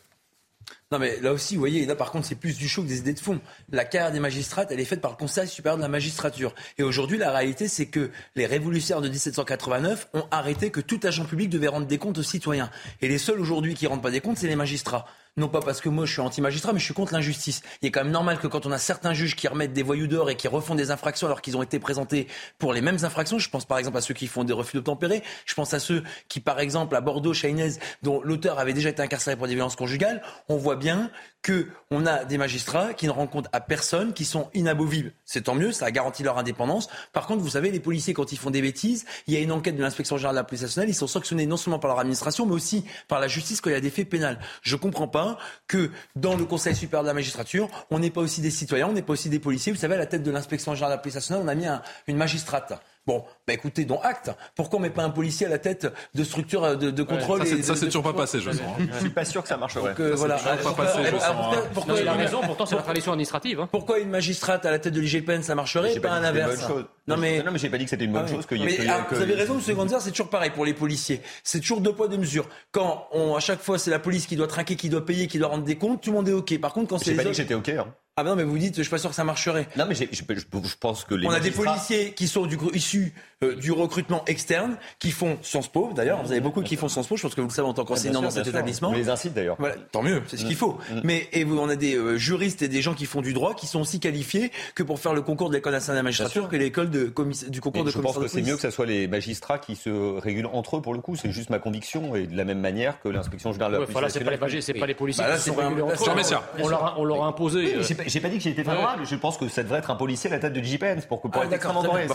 Non, 0.93 0.99
mais 0.99 1.20
là 1.20 1.32
aussi, 1.32 1.55
vous 1.55 1.61
voyez, 1.61 1.86
là 1.86 1.97
par 1.97 2.11
contre, 2.11 2.27
c'est 2.27 2.35
plus 2.35 2.57
du 2.57 2.69
show 2.69 2.82
que 2.82 2.89
des 2.89 2.99
idées 2.99 3.15
de 3.15 3.20
fond. 3.20 3.41
La 3.70 3.85
carrière 3.85 4.12
des 4.12 4.20
magistrates, 4.20 4.70
elle 4.70 4.81
est 4.81 4.85
faite 4.85 5.01
par 5.01 5.11
le 5.11 5.16
Conseil 5.16 5.49
supérieur 5.49 5.77
de 5.77 5.82
la 5.82 5.89
magistrature. 5.89 6.55
Et 6.78 6.82
aujourd'hui, 6.82 7.19
la 7.19 7.32
réalité, 7.32 7.69
c'est 7.69 7.86
que 7.86 8.11
les 8.36 8.47
révolutionnaires 8.47 9.03
de 9.03 9.09
1789 9.09 10.09
ont 10.15 10.27
arrêté 10.31 10.70
que 10.70 10.81
tout 10.81 11.01
agent 11.03 11.24
public 11.24 11.51
devait 11.51 11.69
rendre 11.69 11.86
des 11.86 11.99
comptes 11.99 12.19
aux 12.19 12.23
citoyens. 12.23 12.70
Et 13.01 13.09
les 13.09 13.19
seuls 13.19 13.41
aujourd'hui 13.41 13.74
qui 13.74 13.86
rendent 13.86 14.03
pas 14.03 14.11
des 14.11 14.20
comptes, 14.20 14.39
c'est 14.39 14.47
les 14.47 14.57
magistrats 14.57 15.07
non 15.36 15.48
pas 15.48 15.61
parce 15.61 15.81
que 15.81 15.89
moi 15.89 16.05
je 16.05 16.12
suis 16.12 16.20
anti-magistrat, 16.20 16.73
mais 16.73 16.78
je 16.78 16.85
suis 16.85 16.94
contre 16.94 17.12
l'injustice. 17.12 17.62
Il 17.82 17.89
est 17.89 17.90
quand 17.90 18.05
même 18.05 18.12
normal 18.12 18.39
que 18.39 18.47
quand 18.47 18.66
on 18.66 18.73
a 18.73 18.78
certains 18.78 19.15
juges 19.15 19.35
qui 19.35 19.48
remettent 19.48 19.73
des 19.73 19.82
voyous 19.82 20.06
d'or 20.06 20.31
et 20.31 20.36
qui 20.36 20.48
refont 20.48 20.74
des 20.74 20.90
infractions 20.90 21.27
alors 21.27 21.40
qu'ils 21.40 21.56
ont 21.56 21.62
été 21.62 21.78
présentés 21.78 22.28
pour 22.59 22.73
les 22.73 22.81
mêmes 22.81 22.98
infractions, 23.02 23.39
je 23.39 23.48
pense 23.48 23.65
par 23.65 23.78
exemple 23.78 23.97
à 23.97 24.01
ceux 24.01 24.15
qui 24.15 24.27
font 24.27 24.44
des 24.44 24.52
refus 24.52 24.77
d'obtempérer, 24.77 25.23
je 25.47 25.55
pense 25.55 25.74
à 25.74 25.81
ceux 25.81 26.02
qui 26.28 26.40
par 26.40 26.61
exemple 26.61 26.94
à 26.94 27.01
Bordeaux, 27.01 27.32
chez 27.32 27.55
dont 28.02 28.20
l'auteur 28.24 28.59
avait 28.59 28.73
déjà 28.73 28.89
été 28.89 29.02
incarcéré 29.02 29.36
pour 29.36 29.47
des 29.47 29.55
violences 29.55 29.77
conjugales, 29.77 30.23
on 30.48 30.56
voit 30.56 30.77
bien 30.77 31.11
qu'on 31.44 32.06
a 32.06 32.24
des 32.24 32.39
magistrats 32.39 32.94
qui 32.94 33.06
ne 33.06 33.12
compte 33.12 33.48
à 33.52 33.61
personne, 33.61 34.12
qui 34.15 34.24
sont 34.24 34.48
inabovibles. 34.55 35.12
C'est 35.24 35.43
tant 35.43 35.55
mieux, 35.55 35.73
ça 35.73 35.86
a 35.86 35.90
garanti 35.90 36.23
leur 36.23 36.39
indépendance. 36.39 36.89
Par 37.12 37.27
contre, 37.27 37.43
vous 37.43 37.51
savez, 37.51 37.70
les 37.70 37.81
policiers, 37.81 38.15
quand 38.15 38.32
ils 38.32 38.39
font 38.39 38.51
des 38.51 38.62
bêtises, 38.62 39.05
il 39.27 39.35
y 39.35 39.36
a 39.36 39.40
une 39.40 39.52
enquête 39.52 39.77
de 39.77 39.82
l'inspection 39.82 40.16
générale 40.16 40.36
de 40.36 40.40
la 40.40 40.44
police 40.44 40.62
nationale, 40.62 40.89
ils 40.89 40.94
sont 40.94 41.06
sanctionnés 41.06 41.47
non 41.47 41.56
seulement 41.56 41.78
par 41.78 41.90
leur 41.90 42.01
administration, 42.01 42.47
mais 42.47 42.55
aussi 42.55 42.85
par 43.09 43.20
la 43.20 43.28
justice 43.28 43.61
quand 43.61 43.70
il 43.70 43.74
y 43.74 43.77
a 43.77 43.81
des 43.81 43.90
faits 43.90 44.09
pénals. 44.09 44.40
Je 44.62 44.77
comprends 44.77 45.09
pas 45.09 45.24
que 45.67 45.91
dans 46.17 46.37
le 46.37 46.45
Conseil 46.45 46.75
supérieur 46.75 47.03
de 47.03 47.09
la 47.09 47.15
magistrature, 47.15 47.69
on 47.91 47.99
n'est 47.99 48.11
pas 48.11 48.21
aussi 48.21 48.41
des 48.41 48.51
citoyens, 48.51 48.89
on 48.89 48.93
n'est 48.93 49.03
pas 49.03 49.13
aussi 49.13 49.29
des 49.29 49.39
policiers. 49.39 49.73
Vous 49.73 49.79
savez, 49.79 49.95
à 49.95 49.99
la 49.99 50.07
tête 50.07 50.23
de 50.23 50.31
l'inspection 50.31 50.75
générale 50.75 50.93
de 50.93 50.97
la 50.97 51.03
police 51.03 51.15
nationale, 51.15 51.43
on 51.45 51.49
a 51.49 51.55
mis 51.55 51.67
une 52.07 52.17
magistrate 52.17 52.73
Bon, 53.07 53.23
bah 53.47 53.53
écoutez, 53.53 53.85
dont 53.85 54.01
acte. 54.01 54.31
Pourquoi 54.57 54.79
on 54.79 54.83
met 54.83 54.91
pas 54.91 55.03
un 55.05 55.11
policier 55.11 55.47
à 55.47 55.51
la 55.51 55.59
tête 55.59 55.87
de 56.15 56.25
structure 56.25 56.77
de, 56.79 56.91
de 56.91 57.03
contrôle 57.03 57.47
c'est- 57.47 57.63
ça, 57.63 57.77
c'est 57.77 57.87
toujours 57.87 58.03
pas 58.03 58.15
passé, 58.15 58.41
je 58.41 58.51
sens. 58.51 58.61
hein. 58.61 58.87
Je 58.95 58.99
suis 59.01 59.11
pas 59.11 59.25
sûr 59.27 59.43
que 59.43 59.49
ça 59.49 59.57
marcherait. 59.59 59.91
Donc, 59.91 60.01
euh, 60.01 60.15
voilà. 60.17 60.37
toujours 60.37 60.51
pas 60.53 60.57
Pourquoi- 60.63 60.85
passé, 60.87 60.99
je 61.05 61.11
sens, 61.19 61.25
pourquoi- 61.35 61.59
hein. 61.59 61.63
pourquoi- 61.75 61.95
Non, 61.95 62.01
il 62.01 62.09
a 62.09 62.13
raison, 62.15 62.41
pourtant 62.41 62.67
c'est 62.67 62.77
la 62.77 62.83
tradition 62.83 63.13
administrative. 63.13 63.61
hein. 63.61 63.69
Pourquoi 63.71 63.99
une 63.99 64.09
magistrate 64.11 64.65
à 64.65 64.71
la 64.71 64.79
tête 64.79 64.95
de 64.95 65.01
l'IGPN 65.01 65.43
ça 65.43 65.55
marcherait 65.55 65.93
J'ai 65.93 66.01
pas, 66.01 66.09
pas 66.09 66.15
un 66.15 66.21
que 66.23 66.27
inverse. 66.27 66.67
Non 67.07 67.17
mais 67.19 67.43
non 67.43 67.53
mais 67.53 67.59
j'ai 67.59 67.69
pas 67.69 67.77
dit 67.77 67.85
que 67.85 67.91
c'était 67.91 68.07
une 68.07 68.13
bonne 68.13 68.25
Ah 68.27 68.33
chose 68.33 68.47
qu'il 68.47 68.57
y 68.59 68.63
ait- 68.63 68.65
Mais, 68.65 68.73
ait- 68.85 68.89
ah, 68.89 69.07
que- 69.09 69.15
Vous 69.17 69.21
avez 69.23 69.35
raison, 69.35 69.59
M. 69.59 69.75
Gonzard, 69.75 70.01
c'est 70.01 70.11
toujours 70.11 70.31
pareil 70.31 70.51
pour 70.51 70.65
les 70.65 70.73
policiers. 70.73 71.21
C'est 71.43 71.61
toujours 71.61 71.83
deux 71.83 71.93
poids, 71.93 72.09
deux 72.09 72.17
mesures. 72.17 72.49
Quand 72.73 73.07
on, 73.13 73.35
à 73.35 73.41
chaque 73.41 73.61
fois, 73.61 73.79
c'est 73.79 73.91
la 73.91 73.99
police 73.99 74.27
qui 74.27 74.37
doit 74.37 74.47
trinquer, 74.47 74.77
qui 74.77 74.89
doit 74.89 75.05
payer, 75.05 75.27
qui 75.27 75.39
doit 75.39 75.49
rendre 75.49 75.65
des 75.65 75.77
comptes, 75.77 76.01
tout 76.03 76.11
le 76.11 76.17
monde 76.17 76.29
est 76.29 76.33
OK. 76.33 76.59
Par 76.59 76.73
contre, 76.73 76.89
quand 76.89 76.99
c'est 76.99 77.11
J'ai 77.11 77.17
pas 77.17 77.25
dit 77.25 77.29
que 77.31 77.37
j'étais 77.37 77.55
ok. 77.55 77.69
hein. 77.69 77.87
Ah 78.16 78.23
non, 78.23 78.36
mais 78.36 78.45
vous 78.45 78.57
dites, 78.59 78.77
je 78.77 78.82
suis 78.82 78.91
pas 78.91 78.99
sûr 78.99 79.11
que 79.11 79.16
ça 79.16 79.24
marcherait. 79.24 79.66
Non 79.77 79.86
mais 79.89 79.97
je, 79.97 80.05
je- 80.12 80.23
je 80.39 80.74
pense 80.78 81.03
que 81.03 81.16
les 81.16 81.27
on 81.27 81.31
a 81.31 81.41
des 81.41 81.51
policiers 81.51 82.12
qui 82.12 82.28
sont 82.28 82.47
du, 82.47 82.57
issus 82.73 83.12
euh, 83.43 83.57
du 83.57 83.73
recrutement 83.73 84.23
externe, 84.28 84.77
qui 85.01 85.11
font 85.11 85.36
Sciences 85.43 85.66
Po. 85.66 85.91
D'ailleurs, 85.97 86.23
vous 86.23 86.31
avez 86.31 86.41
beaucoup 86.41 86.62
qui 86.62 86.77
font 86.77 86.86
Sciences 86.86 87.09
Po. 87.09 87.16
Je 87.16 87.23
pense 87.23 87.35
que 87.35 87.41
vous 87.41 87.49
le 87.49 87.53
savez 87.53 87.66
en 87.66 87.74
tant 87.74 87.85
qu'enseignant 87.85 88.23
dans 88.23 88.31
cet 88.31 88.45
sûr. 88.45 88.55
établissement. 88.55 88.91
On 88.91 88.95
les 88.95 89.09
incite 89.09 89.35
d'ailleurs. 89.35 89.57
Voilà, 89.59 89.74
tant 89.91 90.03
mieux, 90.05 90.23
c'est 90.28 90.36
ce 90.36 90.45
qu'il 90.45 90.55
faut. 90.55 90.78
Mais 91.03 91.28
et 91.32 91.43
vous, 91.43 91.59
on 91.59 91.69
a 91.69 91.74
des 91.74 91.97
euh, 91.97 92.16
juristes 92.16 92.62
et 92.62 92.69
des 92.69 92.82
gens 92.82 92.95
qui 92.95 93.07
font 93.07 93.20
du 93.20 93.32
droit 93.32 93.53
qui 93.57 93.66
sont 93.66 93.81
aussi 93.81 93.99
qualifiés 93.99 94.53
que 94.77 94.85
pour 94.85 95.01
faire 95.01 95.12
le 95.12 95.23
concours 95.23 95.49
de 95.49 95.55
l'école 95.57 95.73
nationale 95.73 95.97
de 95.97 95.99
la 95.99 96.03
magistrature 96.05 96.49
que 96.49 96.55
l'école 96.55 96.91
de 96.91 97.12
du 97.49 97.61
concours 97.61 97.82
Mais 97.82 97.91
de 97.91 97.93
je 97.97 97.99
pense 98.01 98.16
que 98.16 98.28
c'est 98.28 98.43
mieux 98.43 98.55
que 98.55 98.62
ce 98.62 98.70
soit 98.70 98.86
les 98.86 99.09
magistrats 99.09 99.59
qui 99.59 99.74
se 99.74 100.20
régulent 100.20 100.47
entre 100.53 100.77
eux 100.77 100.82
pour 100.82 100.95
le 100.95 101.01
coup. 101.01 101.16
C'est 101.16 101.32
juste 101.32 101.51
ma 101.51 101.59
conviction 101.59 102.15
et 102.15 102.28
de 102.28 102.36
la 102.36 102.45
même 102.45 102.61
manière 102.61 103.01
que 103.01 103.09
l'inspection 103.09 103.51
générale 103.51 103.73
de 103.73 103.78
la 103.78 103.85
voilà, 103.86 104.09
c'est 104.09 104.23
pas 104.23 104.31
les 104.31 104.36
pas 104.78 104.86
les 104.86 104.95
policiers 104.95 105.24
Bah 105.24 105.31
là, 105.31 105.36
qui 105.39 105.51
régulés 105.51 105.82
un- 105.82 105.86
entre 105.86 106.05
Jean 106.05 106.15
eux. 106.15 106.62
On 106.97 107.05
leur 107.05 107.24
a 107.24 107.27
imposé. 107.27 107.74
J'ai 108.07 108.21
pas, 108.21 108.29
dit 108.29 108.37
que 108.39 108.43
j'y 108.43 108.51
étais 108.51 108.65
favorable. 108.65 109.05
Je 109.07 109.17
pense 109.17 109.37
que 109.37 109.49
ça 109.49 109.63
devrait 109.63 109.79
être 109.79 109.91
un 109.91 109.97
policier 109.97 110.31
à 110.31 110.35
la 110.35 110.39
tête 110.41 110.53
de 110.53 110.63
JPN 110.63 111.01
pour 111.03 111.21
que 111.21 111.29
pour 111.29 111.41
Ah, 111.43 111.45
être 111.45 111.51
d'accord, 111.51 111.71
extrêmement 111.73 111.83
doré. 111.83 112.07
bien. 112.07 112.15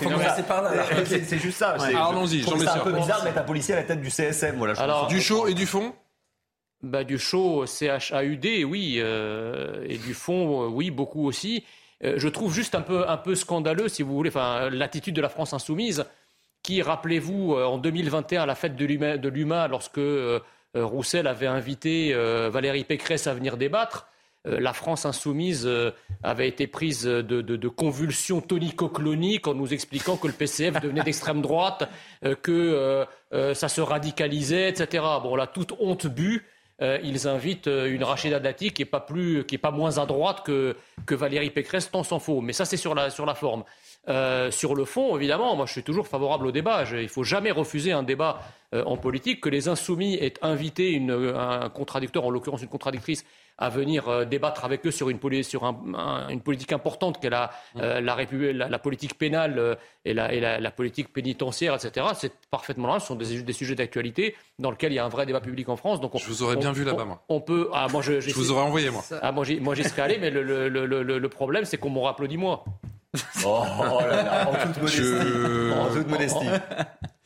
C'est 1.25 1.39
juste 1.39 1.57
ça. 1.57 1.75
C'est- 1.77 1.79
C'est. 1.79 1.85
Ouais. 1.85 1.91
C'est- 1.91 1.95
Alors, 1.95 2.09
allons-y, 2.11 2.39
je 2.39 2.45
trouve 2.45 2.59
Jean 2.63 2.71
ça 2.71 2.75
un 2.75 2.83
peu 2.83 2.91
bizarre 2.93 3.19
de 3.21 3.25
mettre 3.25 3.37
un 3.39 3.43
policier 3.43 3.73
à 3.73 3.77
la 3.77 3.83
tête 3.83 4.01
du 4.01 4.09
CSM. 4.09 4.55
Voilà, 4.57 4.73
je 4.73 4.81
Alors, 4.81 5.07
Du 5.07 5.21
chaud 5.21 5.47
et 5.47 5.53
du 5.53 5.65
fond? 5.65 5.93
Bah, 6.81 7.03
du 7.03 7.17
chaud, 7.19 7.65
CHAUD, 7.65 8.45
oui, 8.65 8.95
euh, 8.99 9.83
et 9.87 9.97
du 9.97 10.13
fond, 10.13 10.63
euh, 10.63 10.67
oui, 10.67 10.91
beaucoup 10.91 11.25
aussi. 11.27 11.65
Euh, 12.05 12.13
je 12.15 12.27
trouve 12.29 12.53
juste 12.53 12.73
un 12.75 12.81
peu, 12.81 13.07
un 13.09 13.17
peu 13.17 13.35
scandaleux, 13.35 13.89
si 13.89 14.01
vous 14.01 14.13
voulez, 14.15 14.29
enfin, 14.29 14.69
l'attitude 14.69 15.13
de 15.13 15.21
la 15.21 15.27
France 15.27 15.51
insoumise, 15.53 16.05
qui, 16.63 16.81
rappelez-vous, 16.81 17.53
en 17.55 17.77
2021, 17.77 18.43
à 18.43 18.45
la 18.45 18.55
fête 18.55 18.77
de 18.77 18.85
l'UMA, 19.29 19.67
lorsque 19.67 19.99
Roussel 20.75 21.27
avait 21.27 21.47
invité 21.47 22.11
euh, 22.13 22.49
Valérie 22.51 22.83
Pécresse 22.85 23.27
à 23.27 23.33
venir 23.33 23.57
débattre, 23.57 24.07
euh, 24.07 24.09
la 24.57 24.73
France 24.73 25.05
insoumise 25.05 25.65
euh, 25.65 25.91
avait 26.23 26.47
été 26.47 26.67
prise 26.67 27.03
de, 27.03 27.67
convulsions 27.67 28.41
tonico-cloniques 28.41 29.47
en 29.47 29.53
nous 29.53 29.73
expliquant 29.73 30.17
que 30.17 30.27
le 30.27 30.33
PCF 30.33 30.81
devenait 30.81 31.03
d'extrême 31.03 31.41
droite, 31.41 31.89
euh, 32.25 32.35
que 32.35 32.51
euh, 32.51 33.05
euh, 33.33 33.53
ça 33.53 33.69
se 33.69 33.81
radicalisait, 33.81 34.69
etc. 34.69 35.03
Bon, 35.21 35.35
là, 35.35 35.47
toute 35.47 35.73
honte 35.79 36.07
bue. 36.07 36.45
Euh, 36.81 36.97
ils 37.03 37.27
invitent 37.27 37.67
euh, 37.67 37.93
une 37.93 38.03
Rachida 38.03 38.39
Dati 38.39 38.71
qui 38.71 38.83
est 38.83 38.85
pas 38.85 39.05
est 39.09 39.57
pas 39.57 39.71
moins 39.71 39.97
à 39.97 40.05
droite 40.05 40.43
que, 40.45 40.75
Valérie 41.09 41.49
Pécresse, 41.49 41.91
tant 41.91 42.03
s'en 42.03 42.19
faut. 42.19 42.41
Mais 42.41 42.53
ça, 42.53 42.65
c'est 42.65 42.77
sur 42.77 42.95
la, 42.95 43.09
sur 43.09 43.25
la 43.25 43.35
forme. 43.35 43.63
Euh, 44.07 44.49
sur 44.49 44.75
le 44.75 44.85
fond, 44.85 45.17
évidemment, 45.17 45.55
moi, 45.55 45.65
je 45.65 45.73
suis 45.73 45.83
toujours 45.83 46.07
favorable 46.07 46.47
au 46.47 46.51
débat. 46.51 46.85
Il 46.93 47.09
faut 47.09 47.23
jamais 47.23 47.51
refuser 47.51 47.91
un 47.91 48.03
débat 48.03 48.41
euh, 48.73 48.83
en 48.85 48.95
politique. 48.95 49.41
Que 49.41 49.49
les 49.49 49.67
insoumis 49.67 50.15
aient 50.15 50.35
invité 50.41 51.01
un 51.35 51.69
contradicteur, 51.69 52.25
en 52.25 52.29
l'occurrence 52.29 52.61
une 52.61 52.69
contradictrice, 52.69 53.25
à 53.61 53.69
venir 53.69 54.07
euh, 54.09 54.25
débattre 54.25 54.65
avec 54.65 54.85
eux 54.87 54.91
sur 54.91 55.09
une, 55.09 55.19
poli- 55.19 55.43
sur 55.43 55.65
un- 55.65 55.77
un- 55.95 56.29
une 56.29 56.41
politique 56.41 56.71
importante 56.71 57.19
qu'est 57.21 57.29
la, 57.29 57.51
euh, 57.77 57.99
la, 58.01 58.15
répu- 58.15 58.51
la, 58.51 58.69
la 58.69 58.79
politique 58.79 59.17
pénale 59.17 59.59
euh, 59.59 59.75
et, 60.05 60.13
la, 60.13 60.33
et 60.33 60.39
la, 60.39 60.59
la 60.59 60.71
politique 60.71 61.11
pénitentiaire, 61.13 61.75
etc. 61.75 62.07
C'est 62.15 62.31
parfaitement 62.49 62.83
normal. 62.83 63.01
Ce 63.01 63.07
sont 63.07 63.15
des, 63.15 63.41
des 63.43 63.53
sujets 63.53 63.75
d'actualité 63.75 64.35
dans 64.57 64.71
lesquels 64.71 64.91
il 64.93 64.95
y 64.95 64.99
a 64.99 65.05
un 65.05 65.09
vrai 65.09 65.25
débat 65.25 65.41
public 65.41 65.67
en 65.69 65.75
France. 65.75 65.99
Donc 66.01 66.15
on- 66.15 66.17
Je 66.17 66.27
vous 66.27 66.41
aurais 66.43 66.55
on- 66.55 66.59
bien 66.59 66.71
vu 66.71 66.83
là-bas, 66.85 67.05
moi. 67.05 67.21
On 67.29 67.41
peut. 67.41 67.69
Ah, 67.73 67.87
moi, 67.91 68.01
je, 68.01 68.19
Je 68.21 68.33
vous 68.33 68.51
aurais 68.51 68.63
envoyé, 68.63 68.89
moi. 68.89 69.03
Ah, 69.21 69.31
moi, 69.31 69.43
j'y, 69.43 69.59
moi, 69.59 69.75
j'y 69.75 69.83
serais 69.83 70.01
allé, 70.03 70.17
mais 70.19 70.29
le, 70.31 70.41
le, 70.41 70.69
le, 70.69 70.85
le, 71.03 71.19
le 71.19 71.29
problème, 71.29 71.65
c'est 71.65 71.77
qu'on 71.77 71.89
m'aura 71.89 72.11
applaudi 72.11 72.37
moi. 72.37 72.63
Oh, 73.43 73.63
oh 73.79 73.99
là 74.01 74.23
là, 74.23 74.49
en 74.49 74.53
toute 74.67 74.77
modestie. 74.77 75.01
Je- 75.01 75.71
En 75.73 75.93
toute 75.93 76.07
modestie. 76.07 76.45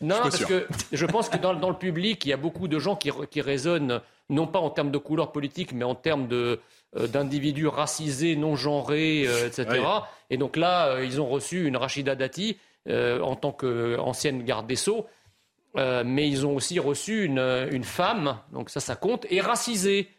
Non, 0.04 0.16
parce 0.22 0.38
sûr. 0.38 0.48
que 0.48 0.68
je 0.92 1.06
pense 1.06 1.30
que 1.30 1.38
dans, 1.38 1.54
dans 1.54 1.70
le 1.70 1.78
public, 1.78 2.26
il 2.26 2.30
y 2.30 2.34
a 2.34 2.38
beaucoup 2.38 2.68
de 2.68 2.78
gens 2.78 2.96
qui, 2.96 3.10
qui 3.32 3.42
raisonnent 3.42 4.02
non 4.30 4.48
pas 4.48 4.60
en 4.60 4.70
termes 4.70 4.92
de 4.92 4.98
couleur 4.98 5.32
politique, 5.32 5.74
mais 5.74 5.86
en 5.86 5.96
termes 5.96 6.28
de, 6.28 6.60
euh, 6.98 7.08
d'individus 7.08 7.68
racisés, 7.68 8.36
non 8.36 8.56
genrés, 8.56 9.26
euh, 9.28 9.48
etc. 9.48 9.68
Oui. 9.72 9.80
Et 10.30 10.38
donc 10.38 10.58
là, 10.58 10.88
euh, 10.88 11.06
ils 11.06 11.20
ont 11.22 11.28
reçu 11.28 11.66
une 11.66 11.78
Rachida 11.78 12.16
Dati 12.16 12.58
euh, 12.90 13.20
en 13.22 13.36
tant 13.36 13.52
qu'ancienne 13.52 14.44
garde 14.44 14.68
des 14.68 14.76
Sceaux, 14.76 15.06
euh, 15.78 16.04
mais 16.06 16.28
ils 16.30 16.46
ont 16.46 16.56
aussi 16.56 16.80
reçu 16.80 17.26
une, 17.26 17.40
une 17.72 17.84
femme, 17.84 18.38
donc 18.52 18.70
ça, 18.70 18.80
ça 18.80 18.96
compte, 18.96 19.26
et 19.30 19.42
racisée. 19.42 20.10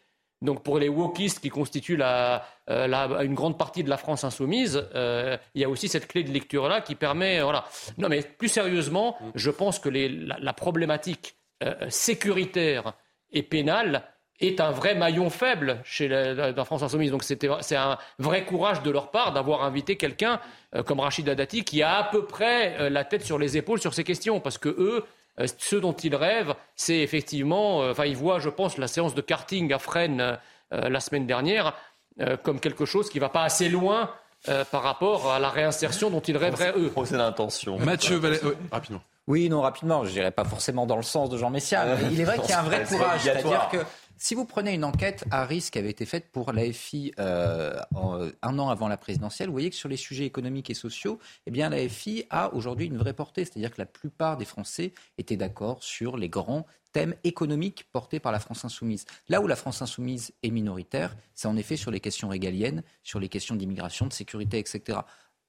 Donc 0.45 0.63
pour 0.63 0.79
les 0.79 0.87
wokistes 0.89 1.39
qui 1.41 1.49
constituent 1.49 1.97
la, 1.97 2.45
euh, 2.69 2.87
la- 2.87 3.23
une 3.23 3.33
grande 3.33 3.57
partie 3.57 3.83
de 3.83 3.89
la 3.89 3.97
France 3.97 4.23
insoumise, 4.23 4.87
euh, 4.95 5.37
il 5.55 5.61
y 5.61 5.65
a 5.65 5.69
aussi 5.69 5.87
cette 5.89 6.07
clé 6.07 6.23
de 6.23 6.31
lecture-là 6.31 6.81
qui 6.81 6.95
permet... 6.95 7.41
Voilà. 7.41 7.65
Non 7.97 8.07
mais 8.07 8.21
plus 8.21 8.47
sérieusement, 8.49 9.17
je 9.35 9.49
pense 9.51 9.79
que 9.79 9.89
les- 9.89 10.09
la, 10.09 10.37
la 10.39 10.53
problématique 10.53 11.35
euh, 11.63 11.73
sécuritaire 11.89 12.93
et 13.31 13.43
pénale 13.43 14.03
est 14.41 14.59
un 14.59 14.71
vrai 14.71 14.95
maillon 14.95 15.29
faible 15.29 15.79
chez 15.85 16.07
la, 16.09 16.65
France 16.65 16.83
insoumise. 16.83 17.11
Donc 17.11 17.23
c'est 17.23 17.75
un 17.75 17.97
vrai 18.19 18.43
courage 18.45 18.81
de 18.83 18.91
leur 18.91 19.09
part 19.11 19.31
d'avoir 19.31 19.63
invité 19.63 19.95
quelqu'un 19.95 20.41
euh, 20.75 20.83
comme 20.83 20.99
Rachida 20.99 21.35
Dati 21.35 21.63
qui 21.63 21.81
a 21.81 21.97
à 21.99 22.03
peu 22.03 22.25
près 22.25 22.75
euh, 22.79 22.89
la 22.89 23.05
tête 23.05 23.23
sur 23.23 23.37
les 23.39 23.55
épaules 23.57 23.79
sur 23.79 23.93
ces 23.93 24.03
questions. 24.03 24.39
Parce 24.41 24.57
que 24.57 24.67
eux, 24.69 25.05
euh, 25.39 25.47
ce 25.57 25.75
dont 25.75 25.93
ils 25.93 26.15
rêvent, 26.15 26.55
c'est 26.75 26.99
effectivement, 26.99 27.81
euh, 27.81 27.91
enfin 27.91 28.05
ils 28.05 28.15
voient, 28.17 28.39
je 28.39 28.49
pense, 28.49 28.77
la 28.77 28.87
séance 28.87 29.15
de 29.15 29.21
karting 29.21 29.73
à 29.73 29.79
Fresnes 29.79 30.37
euh, 30.73 30.89
la 30.89 30.99
semaine 30.99 31.27
dernière 31.27 31.73
euh, 32.21 32.37
comme 32.37 32.59
quelque 32.59 32.85
chose 32.85 33.09
qui 33.09 33.19
va 33.19 33.29
pas 33.29 33.43
assez 33.43 33.69
loin 33.69 34.09
euh, 34.47 34.63
par 34.63 34.83
rapport 34.83 35.31
à 35.31 35.39
la 35.39 35.49
réinsertion 35.49 36.09
dont 36.09 36.21
ils 36.21 36.37
rêveraient 36.37 36.73
eux. 36.77 36.89
Procès 36.89 37.17
d'intention. 37.17 37.77
Mathieu 37.79 38.19
ouais, 38.19 38.39
rapidement. 38.71 39.01
Oui, 39.27 39.49
non, 39.49 39.61
rapidement, 39.61 40.05
je 40.05 40.11
dirais 40.11 40.31
pas 40.31 40.45
forcément 40.45 40.85
dans 40.85 40.95
le 40.95 41.03
sens 41.03 41.29
de 41.29 41.37
Jean 41.37 41.49
Messia, 41.49 41.83
mais 42.01 42.13
il 42.13 42.21
est 42.21 42.23
vrai 42.23 42.37
qu'il 42.39 42.51
y 42.51 42.53
a 42.53 42.59
un 42.59 42.63
vrai 42.63 42.85
C'est 42.85 42.97
courage. 42.97 43.21
C'est-à-dire 43.21 43.67
que 43.71 43.77
si 44.17 44.35
vous 44.35 44.45
prenez 44.45 44.73
une 44.73 44.83
enquête 44.83 45.25
à 45.31 45.45
risque 45.45 45.73
qui 45.73 45.79
avait 45.79 45.89
été 45.89 46.05
faite 46.05 46.31
pour 46.31 46.51
l'AFI 46.53 47.11
euh, 47.19 47.77
en- 47.95 48.29
un 48.41 48.59
an 48.59 48.69
avant 48.69 48.87
la 48.87 48.97
présidentielle, 48.97 49.47
vous 49.47 49.53
voyez 49.53 49.69
que 49.69 49.75
sur 49.75 49.89
les 49.89 49.97
sujets 49.97 50.25
économiques 50.25 50.69
et 50.69 50.73
sociaux, 50.73 51.19
eh 51.45 51.51
bien 51.51 51.69
l'AFI 51.69 52.25
a 52.29 52.53
aujourd'hui 52.53 52.87
une 52.87 52.97
vraie 52.97 53.13
portée. 53.13 53.45
C'est-à-dire 53.45 53.71
que 53.71 53.79
la 53.81 53.85
plupart 53.85 54.37
des 54.37 54.45
Français 54.45 54.93
étaient 55.17 55.37
d'accord 55.37 55.83
sur 55.83 56.17
les 56.17 56.29
grands 56.29 56.65
thèmes 56.93 57.15
économiques 57.25 57.87
portés 57.91 58.19
par 58.21 58.31
la 58.31 58.39
France 58.39 58.63
insoumise. 58.63 59.05
Là 59.27 59.41
où 59.41 59.47
la 59.47 59.57
France 59.57 59.81
insoumise 59.81 60.31
est 60.43 60.49
minoritaire, 60.51 61.15
c'est 61.33 61.47
en 61.47 61.57
effet 61.57 61.75
sur 61.75 61.91
les 61.91 61.99
questions 61.99 62.29
régaliennes, 62.29 62.83
sur 63.03 63.19
les 63.19 63.27
questions 63.27 63.55
d'immigration, 63.55 64.07
de 64.07 64.13
sécurité, 64.13 64.59
etc. 64.59 64.99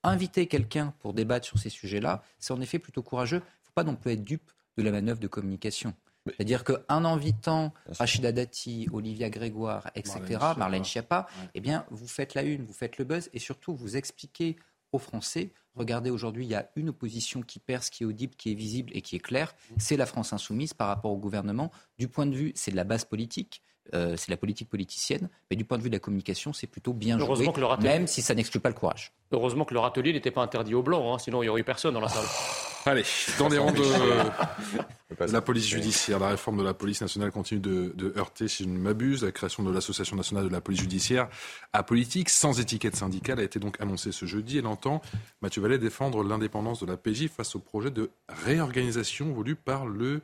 Inviter 0.03 0.49
quelqu'un 0.49 0.93
pour 0.99 1.15
débattre 1.15 1.47
sur 1.47 1.59
ces 1.59 1.71
sujets-là, 1.71 2.23
c'est 2.41 2.53
en 2.53 2.61
effet 2.61 2.79
plutôt 2.81 3.03
courageux. 3.03 3.39
Il 3.39 3.63
ne 3.63 3.67
faut 3.67 3.73
pas 3.75 3.85
non 3.85 3.95
plus 3.95 4.13
être 4.13 4.25
dupe 4.25 4.51
de 4.77 4.83
la 4.83 4.91
manœuvre 4.91 5.21
de 5.21 5.29
communication. 5.29 5.95
C'est-à-dire 6.27 6.65
qu'en 6.65 7.05
invitant 7.05 7.73
Rachida 7.89 8.33
Dati, 8.33 8.89
Olivia 8.93 9.31
Grégoire, 9.31 9.91
etc., 9.95 10.19
Marlène 10.19 10.25
Schiappa. 10.27 10.55
Marlène 10.59 10.85
Schiappa, 10.85 11.27
eh 11.55 11.61
bien, 11.61 11.87
vous 11.91 12.09
faites 12.09 12.35
la 12.35 12.43
une, 12.43 12.65
vous 12.65 12.73
faites 12.73 12.99
le 12.99 13.05
buzz 13.05 13.31
et 13.33 13.39
surtout 13.39 13.75
vous 13.75 13.97
expliquez 13.97 14.57
aux 14.93 14.99
Français, 14.99 15.53
regardez 15.75 16.11
aujourd'hui, 16.11 16.45
il 16.47 16.51
y 16.51 16.55
a 16.55 16.71
une 16.77 16.89
opposition 16.89 17.43
qui 17.43 17.59
perce, 17.59 17.91
qui 17.91 18.05
est 18.05 18.07
audible, 18.07 18.35
qui 18.35 18.53
est 18.53 18.55
visible 18.55 18.91
et 18.95 19.03
qui 19.03 19.17
est 19.17 19.21
claire, 19.21 19.55
c'est 19.79 19.97
la 19.97 20.07
France 20.07 20.33
insoumise 20.33 20.75
par 20.75 20.89
rapport 20.89 21.13
au 21.13 21.19
gouvernement. 21.19 21.71
Du 21.99 22.09
point 22.09 22.27
de 22.27 22.35
vue, 22.35 22.53
c'est 22.55 22.71
de 22.71 22.77
la 22.77 22.85
base 22.85 23.05
politique, 23.05 23.63
euh, 23.95 24.17
c'est 24.17 24.31
la 24.31 24.37
politique 24.37 24.69
politicienne, 24.69 25.29
mais 25.51 25.57
du 25.57 25.65
point 25.65 25.79
de 25.79 25.83
vue 25.83 25.91
de 25.91 25.95
la 25.95 26.01
communication, 26.01 26.53
c'est 26.53 26.67
plutôt 26.67 26.93
bien 26.93 27.19
joué, 27.19 27.27
Heureusement 27.27 27.53
que 27.53 27.83
même 27.83 28.07
si 28.07 28.23
ça 28.23 28.35
n'exclut 28.35 28.61
pas 28.61 28.69
le 28.69 28.75
courage. 28.75 29.13
Heureusement 29.33 29.65
que 29.65 29.75
leur 29.75 29.85
atelier 29.85 30.13
n'était 30.13 30.31
pas 30.31 30.43
interdit 30.43 30.75
aux 30.75 30.83
blancs, 30.83 31.15
hein, 31.15 31.19
sinon 31.19 31.43
il 31.43 31.47
n'y 31.47 31.49
aurait 31.49 31.61
eu 31.61 31.65
personne 31.65 31.95
dans 31.95 32.01
la 32.01 32.09
salle. 32.09 32.25
Allez, 32.87 33.03
dans 33.41 33.49
les 33.49 33.59
rangs 33.59 33.73
de 33.73 35.33
la 35.33 35.41
police 35.41 35.67
judiciaire, 35.67 36.21
la 36.21 36.29
réforme 36.29 36.59
de 36.59 36.63
la 36.63 36.73
police 36.73 37.01
nationale 37.01 37.33
continue 37.33 37.59
de, 37.59 37.93
de 37.97 38.15
heurter, 38.17 38.47
si 38.47 38.63
je 38.63 38.69
ne 38.69 38.79
m'abuse. 38.79 39.25
La 39.25 39.33
création 39.33 39.65
de 39.65 39.73
l'Association 39.73 40.15
nationale 40.15 40.45
de 40.45 40.53
la 40.53 40.61
police 40.61 40.83
judiciaire 40.83 41.29
à 41.73 41.83
politique, 41.83 42.29
sans 42.29 42.61
étiquette 42.61 42.95
syndicale, 42.95 43.41
a 43.41 43.43
été 43.43 43.59
donc 43.59 43.81
annoncée 43.81 44.13
ce 44.13 44.25
jeudi. 44.25 44.59
Elle 44.59 44.69
entend, 44.69 45.03
Mathieu 45.43 45.63
Vallet, 45.63 45.79
défendre 45.79 46.23
l'indépendance 46.23 46.79
de 46.79 46.87
la 46.87 46.97
PJ 46.97 47.27
face 47.27 47.57
au 47.57 47.59
projet 47.59 47.91
de 47.91 48.09
réorganisation 48.29 49.33
voulu 49.33 49.57
par 49.57 49.85
le 49.87 50.21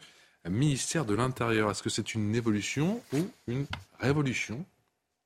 ministère 0.51 1.05
de 1.05 1.15
l'Intérieur. 1.15 1.71
Est-ce 1.71 1.83
que 1.83 1.91
c'est 1.91 2.15
une 2.15 2.35
évolution 2.35 3.01
ou 3.13 3.19
une 3.47 3.67
révolution 4.01 4.65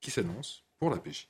qui 0.01 0.11
s'annonce 0.11 0.63
pour 0.79 0.89
la 0.89 0.97
PJ 0.97 1.27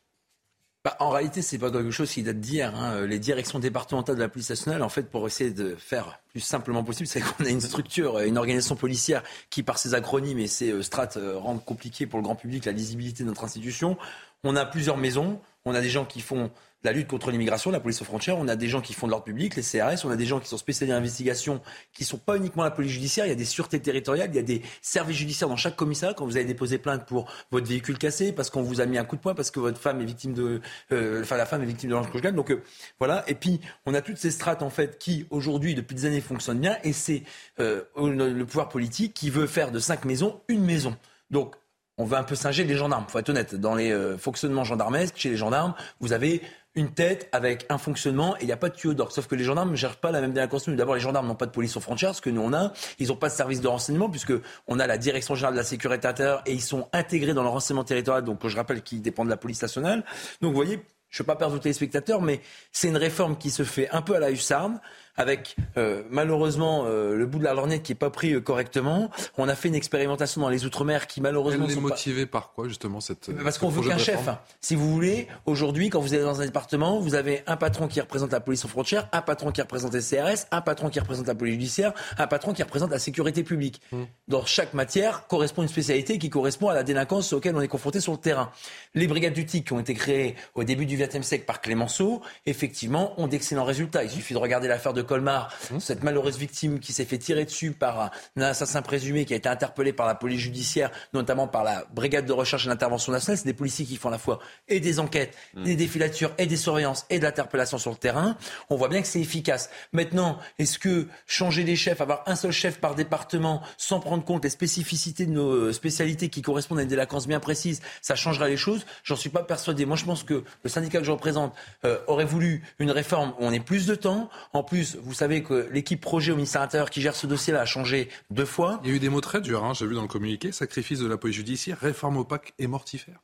Bah, 0.84 0.96
en 1.00 1.10
réalité, 1.10 1.42
c'est 1.42 1.58
pas 1.58 1.72
quelque 1.72 1.92
chose 1.92 2.12
qui 2.12 2.24
date 2.24 2.40
d'hier. 2.40 2.76
hein. 2.76 3.06
Les 3.06 3.20
directions 3.20 3.60
départementales 3.60 4.16
de 4.16 4.22
la 4.22 4.30
police 4.30 4.50
nationale, 4.50 4.84
en 4.84 4.90
fait, 4.90 5.04
pour 5.04 5.26
essayer 5.26 5.52
de 5.52 5.76
faire 5.76 6.20
plus 6.30 6.42
simplement 6.42 6.84
possible, 6.84 7.08
c'est 7.08 7.22
qu'on 7.22 7.46
a 7.46 7.50
une 7.50 7.62
structure, 7.62 8.20
une 8.20 8.38
organisation 8.38 8.76
policière 8.76 9.24
qui, 9.50 9.64
par 9.64 9.78
ses 9.80 9.94
acronymes 9.94 10.40
et 10.40 10.48
ses 10.48 10.72
euh, 10.72 10.84
strates, 10.84 11.18
euh, 11.18 11.38
rendent 11.38 11.64
compliqué 11.64 12.06
pour 12.08 12.20
le 12.20 12.24
grand 12.24 12.36
public 12.36 12.66
la 12.66 12.72
lisibilité 12.74 13.24
de 13.24 13.30
notre 13.30 13.44
institution. 13.46 13.98
On 14.44 14.56
a 14.56 14.66
plusieurs 14.66 14.98
maisons. 14.98 15.40
On 15.66 15.74
a 15.74 15.82
des 15.82 15.90
gens 15.90 16.06
qui 16.06 16.22
font 16.22 16.52
la 16.84 16.92
lutte 16.92 17.08
contre 17.08 17.32
l'immigration, 17.32 17.72
la 17.72 17.80
police 17.80 18.02
aux 18.02 18.06
frontières, 18.06 18.38
on 18.38 18.48
a 18.48 18.56
des 18.56 18.68
gens 18.68 18.82
qui 18.82 18.94
font 18.94 19.08
de 19.08 19.12
l'ordre 19.12 19.26
public, 19.26 19.56
les 19.56 19.64
CRS, 19.64 20.06
on 20.06 20.12
a 20.12 20.16
des 20.16 20.26
gens 20.26 20.40
qui 20.40 20.48
sont 20.48 20.58
spécialisés 20.58 20.94
en 20.94 20.98
investigation, 20.98 21.62
qui 21.94 22.06
sont 22.06 22.18
pas 22.18 22.38
uniquement 22.38 22.64
la 22.64 22.72
police 22.72 22.92
judiciaire, 22.92 23.26
il 23.26 23.30
y 23.30 23.32
a 23.32 23.36
des 23.36 23.46
sûretés 23.46 23.80
territoriales, 23.80 24.30
il 24.32 24.36
y 24.36 24.40
a 24.40 24.44
des 24.44 24.62
services 24.82 25.18
judiciaires 25.18 25.50
dans 25.50 25.56
chaque 25.56 25.76
commissariat. 25.76 26.14
Quand 26.14 26.26
vous 26.26 26.38
avez 26.38 26.46
déposé 26.46 26.78
plainte 26.78 27.06
pour 27.06 27.32
votre 27.52 27.68
véhicule 27.68 27.98
cassé, 27.98 28.32
parce 28.32 28.50
qu'on 28.50 28.62
vous 28.62 28.80
a 28.80 28.86
mis 28.86 28.98
un 28.98 29.06
coup 29.06 29.16
de 29.16 29.22
poing, 29.22 29.34
parce 29.34 29.52
que 29.52 29.60
votre 29.60 29.80
femme 29.80 30.02
est 30.02 30.06
victime 30.06 30.34
de, 30.34 30.62
euh, 30.92 31.22
enfin 31.22 31.38
la 31.38 31.46
femme 31.46 31.64
est 31.64 31.68
victime 31.68 31.90
de 31.90 31.96
conjugale. 31.96 32.36
Donc 32.36 32.52
euh, 32.52 32.62
voilà. 33.00 33.24
Et 33.28 33.36
puis 33.36 33.60
on 33.86 33.94
a 33.94 34.02
toutes 34.02 34.18
ces 34.18 34.32
strates 34.32 34.62
en 34.62 34.70
fait 34.70 35.00
qui 35.00 35.26
aujourd'hui 35.32 35.74
depuis 35.74 35.96
des 35.96 36.06
années 36.06 36.22
fonctionnent 36.22 36.60
bien, 36.60 36.78
et 36.84 36.94
c'est 36.94 37.24
euh, 37.60 37.82
le 37.98 38.44
pouvoir 38.44 38.70
politique 38.70 39.14
qui 39.14 39.30
veut 39.30 39.48
faire 39.48 39.72
de 39.72 39.80
cinq 39.80 40.06
maisons 40.06 40.42
une 40.48 40.64
maison. 40.64 40.96
Donc 41.32 41.56
on 41.98 42.06
veut 42.06 42.18
un 42.18 42.24
peu 42.24 42.36
singer 42.36 42.64
les 42.64 42.76
gendarmes. 42.76 43.06
Faut 43.08 43.20
être 43.20 43.30
honnête. 43.30 43.56
Dans 43.56 43.76
les 43.76 43.92
euh, 43.92 44.18
fonctionnements 44.18 44.64
gendarmesques, 44.64 45.16
chez 45.18 45.30
les 45.30 45.38
gendarmes, 45.38 45.74
vous 46.00 46.14
avez 46.14 46.42
une 46.78 46.92
tête 46.92 47.28
avec 47.32 47.66
un 47.70 47.78
fonctionnement 47.78 48.38
et 48.38 48.44
il 48.44 48.46
n'y 48.46 48.52
a 48.54 48.58
pas 48.58 48.70
de 48.70 48.76
tuyau 48.76 48.94
d'or. 48.94 49.12
Sauf 49.12 49.28
que 49.28 49.36
les 49.36 49.44
gendarmes 49.44 49.72
ne 49.72 49.76
gèrent 49.76 49.98
pas 49.98 50.12
la 50.12 50.22
même 50.22 50.32
délinquance. 50.32 50.70
D'abord, 50.70 50.96
les 50.96 51.02
gendarmes 51.02 51.28
n'ont 51.28 51.36
pas 51.36 51.48
de 51.48 51.52
police 51.52 51.76
aux 51.76 51.82
frontières, 51.82 52.16
ce 52.16 52.22
que 52.22 52.30
nous 52.30 52.42
on 52.42 52.54
a. 52.54 52.72
Ils 53.00 53.08
n'ont 53.08 53.16
pas 53.16 53.30
de 53.30 53.34
service 53.34 53.60
de 53.62 53.68
renseignement 53.68 54.10
puisque 54.10 54.34
on 54.68 54.80
a 54.80 54.88
la 54.88 54.98
direction 54.98 55.36
générale 55.36 55.56
de 55.56 55.60
la 55.60 55.66
sécurité 55.66 56.08
intérieure 56.08 56.44
et 56.46 56.54
ils 56.54 56.62
sont 56.62 56.88
intégrés 56.94 57.34
dans 57.34 57.44
le 57.44 57.50
renseignement 57.50 57.84
territorial. 57.84 58.24
Donc, 58.24 58.48
je 58.48 58.56
rappelle 58.56 58.84
qu'ils 58.84 59.02
dépendent 59.02 59.28
de 59.28 59.32
la 59.32 59.38
police 59.38 59.62
nationale. 59.62 60.06
Donc, 60.42 60.52
vous 60.52 60.56
voyez, 60.56 60.80
je 61.10 61.22
ne 61.22 61.24
veux 61.24 61.28
pas 61.28 61.36
perdre 61.36 61.56
aux 61.56 61.60
téléspectateurs, 61.60 62.22
mais 62.22 62.42
c'est 62.72 62.90
une 62.90 62.98
réforme 62.98 63.38
qui 63.38 63.50
se 63.50 63.64
fait 63.64 63.90
un 63.90 64.04
peu 64.04 64.16
à 64.16 64.20
la 64.20 64.30
hussarde 64.30 64.74
avec 65.18 65.56
euh, 65.78 66.04
malheureusement 66.10 66.86
euh, 66.86 67.16
le 67.16 67.26
bout 67.26 67.40
de 67.40 67.44
la 67.44 67.54
lorgnette 67.54 67.84
qui 67.84 67.92
n'est 67.92 67.98
pas 67.98 68.10
pris 68.10 68.34
euh, 68.34 68.42
correctement. 68.42 69.10
On 69.38 69.50
a 69.50 69.56
fait 69.56 69.68
une 69.68 69.76
expérimentation 69.76 70.42
dans 70.42 70.50
les 70.50 70.66
Outre-mer 70.66 71.08
qui 71.08 71.22
malheureusement 71.22 71.66
Elle 71.66 71.78
est 71.78 71.82
motivée 71.82 72.26
par 72.26 72.52
quoi 72.54 72.68
justement 72.68 73.02
cette 73.02 73.32
Parce 73.44 73.58
qu'on 73.58 73.70
veut 73.70 73.88
qu'un 73.88 73.98
chef. 73.98 74.30
Si 74.62 74.76
vous 74.76 74.92
voulez, 74.92 75.28
aujourd'hui, 75.46 75.90
quand 75.90 76.00
vous 76.00 76.14
êtes 76.14 76.22
dans 76.22 76.42
un 76.42 76.46
département, 76.46 77.00
vous 77.00 77.16
avez 77.16 77.44
un 77.48 77.58
patron 77.58 77.88
qui 77.88 78.00
représente 78.00 78.32
la 78.32 78.40
police 78.40 78.64
aux 78.66 78.68
frontières, 78.68 79.10
un 79.12 79.22
patron 79.22 79.52
qui 79.52 79.62
représente 79.62 79.94
les 79.94 80.02
CRS, 80.02 80.46
un 80.52 80.62
patron 80.62 80.90
qui 80.90 81.00
représente 81.00 81.28
la 81.28 81.36
police 81.36 81.54
judiciaire, 81.54 81.94
un 82.18 82.28
patron 82.28 82.54
qui 82.54 82.62
représente 82.62 82.92
la 82.92 83.00
sécurité 83.00 83.44
publique. 83.44 83.82
Mmh. 83.92 84.04
Dans 84.28 84.46
chaque 84.46 84.74
matière 84.74 85.28
correspond 85.28 85.64
une 85.64 85.68
spécialité 85.68 86.20
qui 86.20 86.30
correspond 86.30 86.70
à 86.70 86.74
la 86.74 86.84
délinquance 86.84 87.34
auquel 87.34 87.56
on 87.56 87.62
est 87.62 87.68
confronté 87.68 88.00
sur 88.00 88.12
le 88.12 88.20
terrain. 88.20 88.52
Les 88.94 89.08
brigades 89.08 89.34
du 89.34 89.46
TIC 89.46 89.66
qui 89.66 89.74
ont 89.74 89.80
été 89.80 89.94
créées 89.94 90.36
au 90.54 90.64
début 90.64 90.86
du 90.86 90.98
XXe 90.98 91.26
siècle 91.26 91.46
par 91.46 91.62
Clémenceau, 91.62 92.22
effectivement, 92.46 93.20
ont 93.20 93.28
d'excellents 93.28 93.66
résultats. 93.66 94.04
Il 94.04 94.10
suffit 94.10 94.34
de 94.34 94.40
regarder 94.40 94.68
l'affaire 94.68 94.94
de 94.94 95.02
Colmar, 95.08 95.52
mmh. 95.72 95.80
cette 95.80 96.04
malheureuse 96.04 96.38
victime 96.38 96.80
qui 96.80 96.94
s'est 96.94 97.06
fait 97.06 97.18
tirer 97.18 97.46
dessus 97.46 97.72
par 97.72 98.12
un 98.36 98.42
assassin 98.42 98.82
présumé 98.82 99.26
qui 99.26 99.34
a 99.34 99.38
été 99.38 99.50
interpellé 99.50 99.94
par 99.94 100.06
la 100.06 100.14
police 100.16 100.42
judiciaire, 100.42 100.92
notamment 101.14 101.48
par 101.48 101.64
la 101.64 101.86
brigade 101.94 102.26
de 102.26 102.34
recherche 102.34 102.66
et 102.66 102.70
d'intervention 102.70 103.12
nationale. 103.12 103.38
C'est 103.38 103.46
des 103.46 103.54
policiers 103.54 103.86
qui 103.86 103.98
font 103.98 104.10
à 104.10 104.12
la 104.12 104.18
fois 104.20 104.40
et 104.68 104.80
des 104.80 105.00
enquêtes, 105.00 105.36
mmh. 105.56 105.64
des 105.64 105.76
défilatures 105.76 106.32
et 106.38 106.46
des 106.46 106.58
surveillances 106.58 107.06
et 107.10 107.18
de 107.18 107.24
l'interpellation 107.24 107.78
sur 107.78 107.92
le 107.92 107.98
terrain. 107.98 108.38
On 108.70 108.76
voit 108.76 108.90
bien 108.90 109.02
que 109.02 109.08
c'est 109.08 109.22
efficace. 109.22 109.70
Maintenant, 109.94 110.38
est-ce 110.60 110.78
que 110.78 111.08
changer 111.26 111.64
les 111.64 111.76
chefs, 111.76 112.02
avoir 112.02 112.24
un 112.28 112.36
seul 112.36 112.52
chef 112.52 112.80
par 112.80 112.96
département 112.96 113.62
sans 113.78 114.00
prendre 114.00 114.24
compte 114.24 114.44
des 114.44 114.50
spécificités 114.50 115.26
de 115.26 115.32
nos 115.32 115.72
spécialités 115.72 116.30
qui 116.30 116.42
correspondent 116.42 116.80
à 116.80 116.84
une 116.84 116.90
délinquance 116.90 117.28
bien 117.28 117.40
précise, 117.40 117.82
ça 118.02 118.16
changera 118.16 118.48
les 118.48 118.58
choses? 118.58 118.86
J'en 119.04 119.16
suis 119.16 119.30
pas 119.30 119.44
persuadé. 119.44 119.86
Moi, 119.86 119.96
je 119.96 120.06
pense 120.06 120.24
que 120.24 120.44
le 120.64 120.70
syndicat 120.70 121.00
que 121.00 121.06
je 121.06 121.12
représente 121.12 121.54
euh, 121.86 121.98
aurait 122.08 122.26
voulu 122.26 122.64
une 122.80 122.92
réforme 122.92 123.34
où 123.40 123.46
on 123.46 123.52
ait 123.52 123.60
plus 123.60 123.86
de 123.86 123.96
temps. 123.96 124.30
En 124.54 124.64
plus, 124.64 124.97
vous 125.02 125.14
savez 125.14 125.44
que 125.44 125.68
l'équipe 125.72 126.02
projet 126.02 126.32
au 126.32 126.36
ministère 126.36 126.62
intérieur 126.62 126.90
qui 126.90 127.02
gère 127.02 127.16
ce 127.16 127.28
dossier-là 127.28 127.62
a 127.62 127.66
changé 127.66 128.10
deux 128.30 128.46
fois. 128.46 128.80
Il 128.84 128.90
y 128.90 128.94
a 128.94 128.96
eu 128.96 129.00
des 129.00 129.10
mots 129.10 129.22
très 129.22 129.42
durs, 129.42 129.64
hein, 129.64 129.74
j'ai 129.74 129.86
vu 129.86 129.96
dans 129.96 130.02
le 130.02 130.08
communiqué, 130.08 130.52
sacrifice 130.52 131.00
de 131.00 131.08
la 131.08 131.18
police 131.18 131.36
judiciaire, 131.36 131.78
réforme 131.80 132.18
opaque 132.18 132.54
et 132.60 132.68
mortifère. 132.68 133.20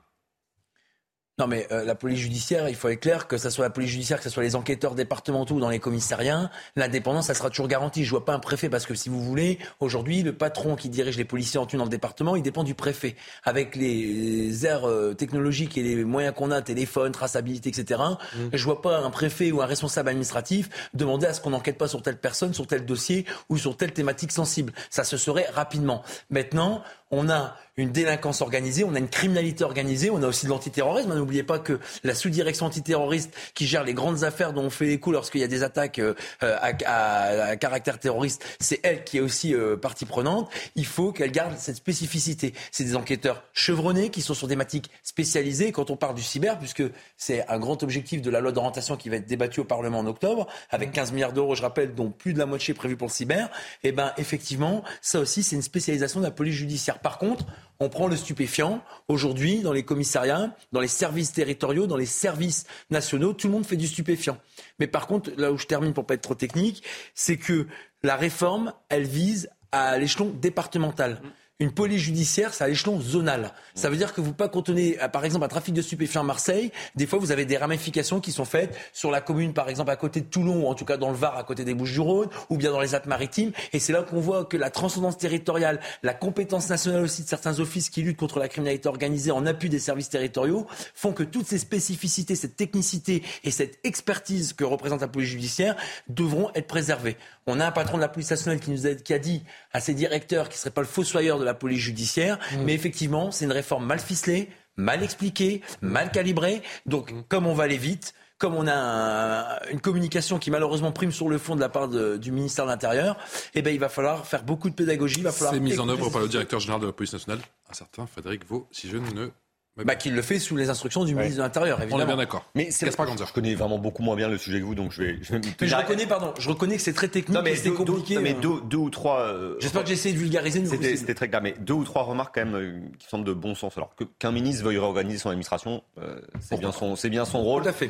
Non, 1.39 1.47
mais 1.47 1.67
euh, 1.71 1.83
la 1.83 1.95
police 1.95 2.19
judiciaire, 2.19 2.69
il 2.69 2.75
faut 2.75 2.89
être 2.89 2.99
clair 2.99 3.27
que 3.27 3.39
ce 3.39 3.49
soit 3.49 3.65
la 3.65 3.71
police 3.71 3.89
judiciaire, 3.89 4.19
que 4.19 4.23
ce 4.23 4.29
soit 4.29 4.43
les 4.43 4.55
enquêteurs 4.55 4.93
départementaux 4.93 5.55
ou 5.55 5.59
dans 5.59 5.69
les 5.69 5.79
commissariats, 5.79 6.51
l'indépendance, 6.75 7.25
ça 7.25 7.33
sera 7.33 7.49
toujours 7.49 7.67
garantie. 7.67 8.05
Je 8.05 8.11
vois 8.11 8.23
pas 8.23 8.35
un 8.35 8.39
préfet 8.39 8.69
parce 8.69 8.85
que 8.85 8.93
si 8.93 9.09
vous 9.09 9.19
voulez, 9.19 9.57
aujourd'hui, 9.79 10.21
le 10.21 10.33
patron 10.33 10.75
qui 10.75 10.89
dirige 10.89 11.17
les 11.17 11.25
policiers 11.25 11.59
en 11.59 11.65
tenue 11.65 11.79
dans 11.79 11.85
le 11.85 11.89
département, 11.89 12.35
il 12.35 12.43
dépend 12.43 12.63
du 12.63 12.75
préfet. 12.75 13.15
Avec 13.43 13.75
les 13.75 14.67
aires 14.67 14.87
euh, 14.87 15.15
technologiques 15.15 15.75
et 15.75 15.81
les 15.81 16.03
moyens 16.03 16.35
qu'on 16.35 16.51
a, 16.51 16.61
téléphone, 16.61 17.11
traçabilité, 17.11 17.69
etc., 17.69 17.99
mmh. 18.13 18.37
je 18.53 18.63
vois 18.63 18.83
pas 18.83 18.99
un 18.99 19.09
préfet 19.09 19.51
ou 19.51 19.63
un 19.63 19.65
responsable 19.65 20.09
administratif 20.09 20.69
demander 20.93 21.25
à 21.25 21.33
ce 21.33 21.41
qu'on 21.41 21.49
n'enquête 21.49 21.79
pas 21.79 21.87
sur 21.87 22.03
telle 22.03 22.17
personne, 22.17 22.53
sur 22.53 22.67
tel 22.67 22.85
dossier 22.85 23.25
ou 23.49 23.57
sur 23.57 23.75
telle 23.75 23.91
thématique 23.91 24.31
sensible. 24.31 24.71
Ça 24.91 25.03
se 25.03 25.17
serait 25.17 25.47
rapidement. 25.51 26.03
Maintenant, 26.29 26.83
on 27.13 27.29
a 27.29 27.55
une 27.75 27.91
délinquance 27.91 28.41
organisée, 28.41 28.83
on 28.83 28.93
a 28.93 28.99
une 28.99 29.09
criminalité 29.09 29.63
organisée, 29.63 30.11
on 30.11 30.21
a 30.21 30.27
aussi 30.27 30.45
de 30.45 30.51
l'antiterrorisme. 30.51 31.13
N'oubliez 31.15 31.43
pas 31.43 31.57
que 31.57 31.79
la 32.03 32.13
sous-direction 32.13 32.67
antiterroriste 32.67 33.33
qui 33.55 33.65
gère 33.65 33.83
les 33.83 33.95
grandes 33.95 34.23
affaires 34.23 34.53
dont 34.53 34.63
on 34.63 34.69
fait 34.69 34.85
les 34.85 34.99
coups 34.99 35.15
lorsqu'il 35.15 35.41
y 35.41 35.43
a 35.43 35.47
des 35.47 35.63
attaques 35.63 35.99
euh, 35.99 36.13
à, 36.41 37.55
caractère 37.55 37.99
terroriste, 37.99 38.45
c'est 38.59 38.79
elle 38.83 39.03
qui 39.03 39.17
est 39.17 39.21
aussi 39.21 39.55
euh, 39.55 39.75
partie 39.75 40.05
prenante. 40.05 40.51
Il 40.75 40.85
faut 40.85 41.11
qu'elle 41.11 41.31
garde 41.31 41.55
cette 41.57 41.77
spécificité. 41.77 42.53
C'est 42.71 42.83
des 42.83 42.95
enquêteurs 42.95 43.43
chevronnés 43.53 44.09
qui 44.09 44.21
sont 44.21 44.35
sur 44.35 44.47
des 44.47 44.53
thématiques 44.53 44.91
spécialisées. 45.01 45.71
Quand 45.71 45.89
on 45.89 45.97
parle 45.97 46.13
du 46.13 46.21
cyber, 46.21 46.59
puisque 46.59 46.83
c'est 47.17 47.47
un 47.49 47.57
grand 47.57 47.81
objectif 47.81 48.21
de 48.21 48.29
la 48.29 48.39
loi 48.39 48.51
d'orientation 48.51 48.97
qui 48.97 49.09
va 49.09 49.15
être 49.15 49.25
débattue 49.25 49.61
au 49.61 49.63
Parlement 49.63 49.97
en 49.99 50.05
octobre, 50.05 50.45
avec 50.69 50.91
15 50.91 51.11
milliards 51.11 51.33
d'euros, 51.33 51.55
je 51.55 51.63
rappelle, 51.63 51.95
dont 51.95 52.11
plus 52.11 52.33
de 52.33 52.39
la 52.39 52.45
moitié 52.45 52.75
prévue 52.75 52.95
pour 52.95 53.07
le 53.07 53.13
cyber, 53.13 53.49
et 53.83 53.89
eh 53.89 53.91
ben 53.91 54.13
effectivement, 54.17 54.83
ça 55.01 55.19
aussi, 55.19 55.41
c'est 55.41 55.55
une 55.55 55.63
spécialisation 55.63 56.19
de 56.19 56.25
la 56.25 56.31
police 56.31 56.53
judiciaire. 56.53 56.99
Par 57.03 57.19
contre, 57.19 57.45
on 57.79 57.89
prend 57.89 58.07
le 58.07 58.15
stupéfiant. 58.15 58.81
Aujourd'hui, 59.09 59.59
dans 59.59 59.73
les 59.73 59.83
commissariats, 59.83 60.55
dans 60.71 60.79
les 60.79 60.87
services 60.87 61.33
territoriaux, 61.33 61.85
dans 61.85 61.97
les 61.97 62.05
services 62.05 62.65
nationaux, 62.89 63.33
tout 63.33 63.47
le 63.47 63.53
monde 63.53 63.65
fait 63.65 63.75
du 63.75 63.87
stupéfiant. 63.87 64.37
Mais 64.79 64.87
par 64.87 65.05
contre, 65.05 65.31
là 65.37 65.51
où 65.51 65.57
je 65.57 65.67
termine 65.67 65.93
pour 65.93 66.05
pas 66.05 66.13
être 66.15 66.21
trop 66.21 66.35
technique, 66.35 66.83
c'est 67.13 67.37
que 67.37 67.67
la 68.01 68.15
réforme, 68.15 68.73
elle 68.89 69.03
vise 69.03 69.49
à 69.71 69.97
l'échelon 69.97 70.29
départemental. 70.29 71.21
Une 71.59 71.71
police 71.71 72.01
judiciaire, 72.01 72.51
c'est 72.51 72.63
à 72.63 72.67
l'échelon 72.67 72.99
zonal. 72.99 73.53
Ça 73.75 73.87
veut 73.87 73.95
dire 73.95 74.13
que 74.15 74.21
vous 74.21 74.33
pas 74.33 74.49
contenez, 74.49 74.97
euh, 74.99 75.07
par 75.07 75.23
exemple, 75.23 75.45
un 75.45 75.47
trafic 75.47 75.75
de 75.75 75.83
stupéfiants 75.83 76.21
à 76.21 76.23
Marseille. 76.23 76.71
Des 76.95 77.05
fois, 77.05 77.19
vous 77.19 77.31
avez 77.31 77.45
des 77.45 77.57
ramifications 77.57 78.19
qui 78.19 78.31
sont 78.31 78.43
faites 78.43 78.75
sur 78.91 79.11
la 79.11 79.21
commune, 79.21 79.53
par 79.53 79.69
exemple, 79.69 79.91
à 79.91 79.95
côté 79.95 80.21
de 80.21 80.25
Toulon, 80.25 80.65
ou 80.65 80.67
en 80.67 80.73
tout 80.73 80.83
cas 80.83 80.97
dans 80.97 81.11
le 81.11 81.15
Var, 81.15 81.37
à 81.37 81.43
côté 81.43 81.63
des 81.63 81.75
Bouches-du-Rhône, 81.75 82.29
ou 82.49 82.57
bien 82.57 82.71
dans 82.71 82.81
les 82.81 82.95
Alpes-Maritimes. 82.95 83.51
Et 83.71 83.77
c'est 83.77 83.93
là 83.93 84.01
qu'on 84.01 84.19
voit 84.19 84.45
que 84.45 84.57
la 84.57 84.71
transcendance 84.71 85.19
territoriale, 85.19 85.79
la 86.01 86.15
compétence 86.15 86.69
nationale 86.69 87.03
aussi 87.03 87.21
de 87.21 87.27
certains 87.27 87.59
offices 87.59 87.91
qui 87.91 88.01
luttent 88.01 88.17
contre 88.17 88.39
la 88.39 88.49
criminalité 88.49 88.89
organisée 88.89 89.29
en 89.29 89.45
appui 89.45 89.69
des 89.69 89.77
services 89.77 90.09
territoriaux, 90.09 90.65
font 90.95 91.13
que 91.13 91.23
toutes 91.23 91.45
ces 91.45 91.59
spécificités, 91.59 92.35
cette 92.35 92.55
technicité 92.55 93.21
et 93.43 93.51
cette 93.51 93.79
expertise 93.83 94.53
que 94.53 94.63
représente 94.63 95.01
la 95.01 95.07
police 95.07 95.29
judiciaire 95.29 95.75
devront 96.07 96.49
être 96.55 96.67
préservées. 96.67 97.15
On 97.45 97.59
a 97.59 97.67
un 97.67 97.71
patron 97.71 97.97
de 97.97 98.01
la 98.01 98.07
police 98.07 98.31
nationale 98.31 98.59
qui 98.59 98.71
nous 98.71 98.87
a, 98.87 98.95
qui 98.95 99.13
a 99.13 99.19
dit 99.19 99.43
à 99.71 99.81
ses 99.81 99.93
directeurs 99.93 100.49
qu'il 100.49 100.55
ne 100.55 100.59
serait 100.59 100.71
pas 100.71 100.81
le 100.81 100.87
fossoyeur 100.87 101.39
de 101.39 101.43
la 101.43 101.52
police 101.53 101.79
judiciaire. 101.79 102.37
Mmh. 102.37 102.63
Mais 102.63 102.73
effectivement, 102.73 103.31
c'est 103.31 103.45
une 103.45 103.51
réforme 103.51 103.85
mal 103.85 103.99
ficelée, 103.99 104.49
mal 104.75 105.03
expliquée, 105.03 105.61
mal 105.81 106.11
calibrée. 106.11 106.61
Donc, 106.85 107.11
mmh. 107.11 107.23
comme 107.27 107.47
on 107.47 107.53
va 107.53 107.63
aller 107.63 107.77
vite, 107.77 108.13
comme 108.37 108.55
on 108.55 108.67
a 108.67 109.61
une 109.71 109.79
communication 109.79 110.37
qui 110.37 110.51
malheureusement 110.51 110.91
prime 110.91 111.11
sur 111.11 111.29
le 111.29 111.37
fond 111.37 111.55
de 111.55 111.61
la 111.61 111.69
part 111.69 111.87
du 111.87 112.31
ministère 112.31 112.65
de 112.65 112.71
l'Intérieur, 112.71 113.17
eh 113.55 113.61
ben, 113.61 113.73
il 113.73 113.79
va 113.79 113.89
falloir 113.89 114.27
faire 114.27 114.43
beaucoup 114.43 114.69
de 114.69 114.75
pédagogie. 114.75 115.19
Il 115.19 115.23
va 115.23 115.31
falloir 115.31 115.53
c'est 115.53 115.59
mis 115.59 115.79
en 115.79 115.87
œuvre 115.87 116.09
par 116.09 116.21
le 116.21 116.27
directeur 116.27 116.59
général 116.59 116.81
de 116.81 116.87
la 116.87 116.91
police 116.91 117.13
nationale, 117.13 117.39
un 117.69 117.73
certain 117.73 118.05
Frédéric 118.05 118.45
Vaux, 118.45 118.67
si 118.71 118.89
je 118.89 118.97
ne 118.97 119.29
bah, 119.75 119.95
qu'il 119.95 120.13
le 120.13 120.21
fait 120.21 120.37
sous 120.37 120.55
les 120.55 120.69
instructions 120.69 121.03
du 121.03 121.15
ministre 121.15 121.37
de 121.37 121.41
l'Intérieur, 121.41 121.81
évidemment. 121.81 122.01
On 122.01 122.03
est 122.03 122.07
bien 122.07 122.17
d'accord. 122.17 122.45
Mais 122.53 122.69
c'est 122.69 122.95
pas 122.95 123.05
Je 123.07 123.33
connais 123.33 123.55
vraiment 123.55 123.79
beaucoup 123.79 124.03
moins 124.03 124.15
bien 124.15 124.29
le 124.29 124.37
sujet 124.37 124.59
que 124.59 124.65
vous, 124.65 124.75
donc 124.75 124.91
je 124.91 125.01
vais. 125.01 125.17
Je, 125.21 125.33
mais 125.33 125.67
je 125.67 125.75
reconnais, 125.75 126.05
pardon, 126.05 126.31
je 126.37 126.47
reconnais 126.47 126.75
que 126.75 126.81
c'est 126.81 126.93
très 126.93 127.07
technique, 127.07 127.39
mais 127.43 127.55
c'est 127.55 127.71
compliqué. 127.71 128.19
mais 128.19 128.33
deux, 128.33 128.61
deux, 128.61 128.77
ou 128.77 128.91
trois. 128.91 129.21
Euh, 129.21 129.55
J'espère 129.59 129.81
que 129.81 129.87
j'ai 129.87 129.95
essayé 129.95 130.13
de 130.13 130.19
vulgariser. 130.19 130.63
C'était 130.95 131.15
très 131.15 131.27
clair, 131.27 131.41
mais 131.41 131.55
deux 131.59 131.73
ou 131.73 131.83
trois 131.83 132.03
remarques 132.03 132.35
quand 132.35 132.45
même 132.45 132.55
euh, 132.55 132.79
qui 132.99 133.07
semblent 133.07 133.25
de 133.25 133.33
bon 133.33 133.55
sens. 133.55 133.75
Alors 133.77 133.95
qu'un 134.19 134.31
ministre 134.31 134.63
veuille 134.63 134.77
réorganiser 134.77 135.17
son 135.17 135.29
administration, 135.29 135.83
euh, 135.99 136.19
c'est 136.39 136.59
bien 136.59 136.71
son, 136.71 136.95
c'est 136.95 137.09
bien 137.09 137.25
son 137.25 137.41
rôle. 137.41 137.63
Tout 137.63 137.69
à 137.69 137.73
fait. 137.73 137.89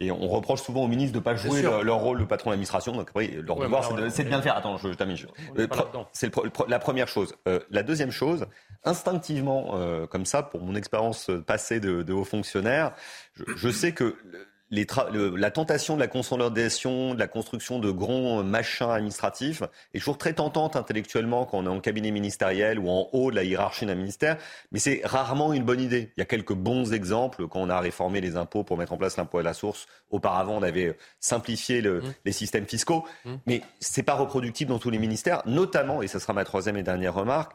Et 0.00 0.10
on 0.12 0.28
reproche 0.28 0.62
souvent 0.62 0.84
aux 0.84 0.88
ministres 0.88 1.14
de 1.14 1.18
ne 1.18 1.24
pas 1.24 1.34
jouer 1.34 1.62
leur, 1.62 1.98
rôle 1.98 2.20
de 2.20 2.24
patron 2.24 2.50
d'administration. 2.50 2.92
Donc 2.92 3.08
après, 3.08 3.28
leur 3.42 3.56
devoir, 3.56 3.84
c'est 4.10 4.24
de, 4.24 4.28
bien 4.28 4.40
faire. 4.40 4.56
Attends, 4.56 4.76
je, 4.78 4.88
termine. 4.90 5.16
C'est 6.12 6.32
la 6.68 6.78
première 6.78 7.08
chose. 7.08 7.34
la 7.70 7.82
deuxième 7.82 8.12
chose, 8.12 8.46
instinctivement, 8.84 9.72
euh, 9.74 10.06
comme 10.06 10.26
ça, 10.26 10.42
pour 10.42 10.60
mon 10.62 10.74
expérience 10.74 11.30
passée 11.46 11.80
de, 11.80 12.02
de 12.02 12.12
haut 12.12 12.24
fonctionnaire, 12.24 12.92
je, 13.34 13.44
je 13.56 13.68
sais 13.70 13.92
que 13.92 14.16
les 14.74 14.86
la 15.36 15.50
tentation 15.50 15.94
de 15.94 16.00
la 16.00 16.08
consolidation, 16.08 17.14
de 17.14 17.18
la 17.18 17.28
construction 17.28 17.78
de 17.78 17.90
grands 17.90 18.42
machins 18.42 18.90
administratifs 18.90 19.62
est 19.92 19.98
toujours 19.98 20.18
très 20.18 20.32
tentante 20.32 20.76
intellectuellement 20.76 21.44
quand 21.44 21.58
on 21.58 21.66
est 21.66 21.68
en 21.68 21.80
cabinet 21.80 22.10
ministériel 22.10 22.78
ou 22.78 22.88
en 22.88 23.08
haut 23.12 23.30
de 23.30 23.36
la 23.36 23.44
hiérarchie 23.44 23.86
d'un 23.86 23.94
ministère, 23.94 24.36
mais 24.72 24.78
c'est 24.78 25.00
rarement 25.04 25.52
une 25.52 25.64
bonne 25.64 25.80
idée. 25.80 26.12
Il 26.16 26.20
y 26.20 26.22
a 26.22 26.26
quelques 26.26 26.54
bons 26.54 26.92
exemples 26.92 27.46
quand 27.46 27.60
on 27.60 27.70
a 27.70 27.78
réformé 27.78 28.20
les 28.20 28.36
impôts 28.36 28.64
pour 28.64 28.76
mettre 28.76 28.92
en 28.92 28.96
place 28.96 29.16
l'impôt 29.16 29.38
à 29.38 29.42
la 29.42 29.54
source. 29.54 29.86
Auparavant, 30.10 30.56
on 30.56 30.62
avait 30.62 30.96
simplifié 31.20 31.80
le, 31.80 32.00
mmh. 32.00 32.14
les 32.24 32.32
systèmes 32.32 32.66
fiscaux, 32.66 33.04
mmh. 33.24 33.34
mais 33.46 33.62
c'est 33.80 34.02
pas 34.02 34.14
reproductible 34.14 34.70
dans 34.70 34.78
tous 34.78 34.90
les 34.90 34.98
ministères, 34.98 35.42
notamment, 35.46 36.02
et 36.02 36.08
ce 36.08 36.18
sera 36.18 36.32
ma 36.32 36.44
troisième 36.44 36.76
et 36.76 36.82
dernière 36.82 37.14
remarque, 37.14 37.52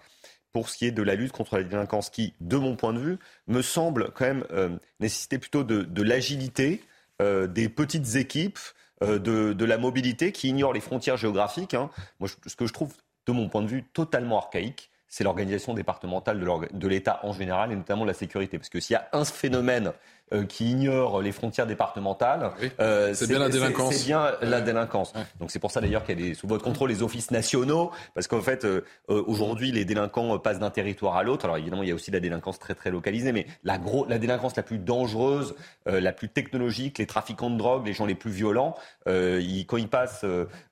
pour 0.52 0.70
ce 0.70 0.78
qui 0.78 0.86
est 0.86 0.92
de 0.92 1.04
la 1.04 1.16
lutte 1.16 1.32
contre 1.32 1.58
la 1.58 1.64
délinquance 1.64 2.10
qui, 2.10 2.34
de 2.42 2.58
mon 2.58 2.76
point 2.76 2.94
de 2.94 3.00
vue, 3.00 3.18
me 3.48 3.62
semble 3.62 4.12
quand 4.12 4.26
même 4.26 4.46
euh, 4.52 4.70
nécessiter 5.00 5.38
plutôt 5.38 5.64
de, 5.64 5.84
de 5.84 6.04
l'agilité, 6.04 6.84
euh, 7.22 7.48
des 7.48 7.70
petites 7.70 8.16
équipes 8.16 8.60
euh, 9.04 9.20
de, 9.20 9.54
de, 9.54 9.66
la 9.66 9.78
mobilité 9.78 10.32
qui 10.32 10.50
ignorent 10.50 10.74
les 10.74 10.80
frontières 10.80 11.18
géographiques. 11.18 11.74
Hein. 11.74 11.90
Moi, 12.20 12.30
ce 12.46 12.56
que 12.56 12.66
je 12.66 12.74
trouve, 12.74 12.94
de 13.26 13.32
mon 13.32 13.50
point 13.50 13.62
de 13.62 13.68
vue, 13.68 13.84
totalement 13.84 14.38
archaïque, 14.38 14.90
c'est 15.08 15.24
l'organisation 15.24 15.74
départementale 15.74 16.40
de 16.72 16.88
l'État 16.88 17.20
en 17.24 17.34
général 17.34 17.72
et 17.72 17.76
notamment 17.76 18.06
la 18.06 18.14
sécurité. 18.14 18.58
Parce 18.58 18.70
que 18.70 18.80
s'il 18.80 18.94
y 18.94 18.98
a 18.98 19.10
un 19.12 19.26
phénomène 19.26 19.92
euh, 20.31 20.45
qui 20.45 20.69
ignore 20.69 21.23
les 21.23 21.31
frontières 21.31 21.65
départementales. 21.65 22.51
Euh, 22.80 23.15
c'est 23.15 23.26
bien 23.26 23.39
la 23.39 23.49
délinquance. 23.49 23.95
C'est 23.95 24.06
bien 24.06 24.31
la 24.43 24.61
délinquance. 24.61 25.11
Donc 25.39 25.49
c'est 25.49 25.57
pour 25.57 25.72
ça 25.72 25.81
d'ailleurs 25.81 26.03
qu'il 26.03 26.19
y 26.19 26.23
a 26.23 26.27
des, 26.30 26.34
sous 26.35 26.47
votre 26.47 26.64
contrôle 26.64 26.89
les 26.89 27.01
offices 27.01 27.31
nationaux, 27.31 27.89
parce 28.14 28.27
qu'en 28.27 28.41
fait 28.41 28.64
euh, 28.64 28.84
aujourd'hui 29.07 29.72
les 29.72 29.85
délinquants 29.85 30.38
passent 30.38 30.60
d'un 30.60 30.69
territoire 30.69 31.18
à 31.18 31.23
l'autre. 31.23 31.45
Alors 31.45 31.57
évidemment 31.57 31.81
il 31.81 31.89
y 31.89 31.91
a 31.91 31.95
aussi 31.95 32.11
la 32.11 32.19
délinquance 32.19 32.60
très 32.60 32.76
très 32.76 32.91
localisée, 32.91 33.31
mais 33.31 33.47
la, 33.64 33.80
gros, 33.80 34.06
la 34.07 34.19
délinquance 34.19 34.56
la 34.56 34.61
plus 34.61 34.77
dangereuse, 34.77 35.56
la 35.88 36.11
plus 36.11 36.30
technologique, 36.30 36.99
les 36.99 37.07
trafiquants 37.07 37.49
de 37.49 37.57
drogue, 37.57 37.88
les 37.88 37.93
gens 37.93 38.06
les 38.06 38.14
plus 38.14 38.31
violents, 38.31 38.76
ils, 39.07 39.65
quand 39.68 39.77
ils 39.77 39.89
passent 39.89 40.26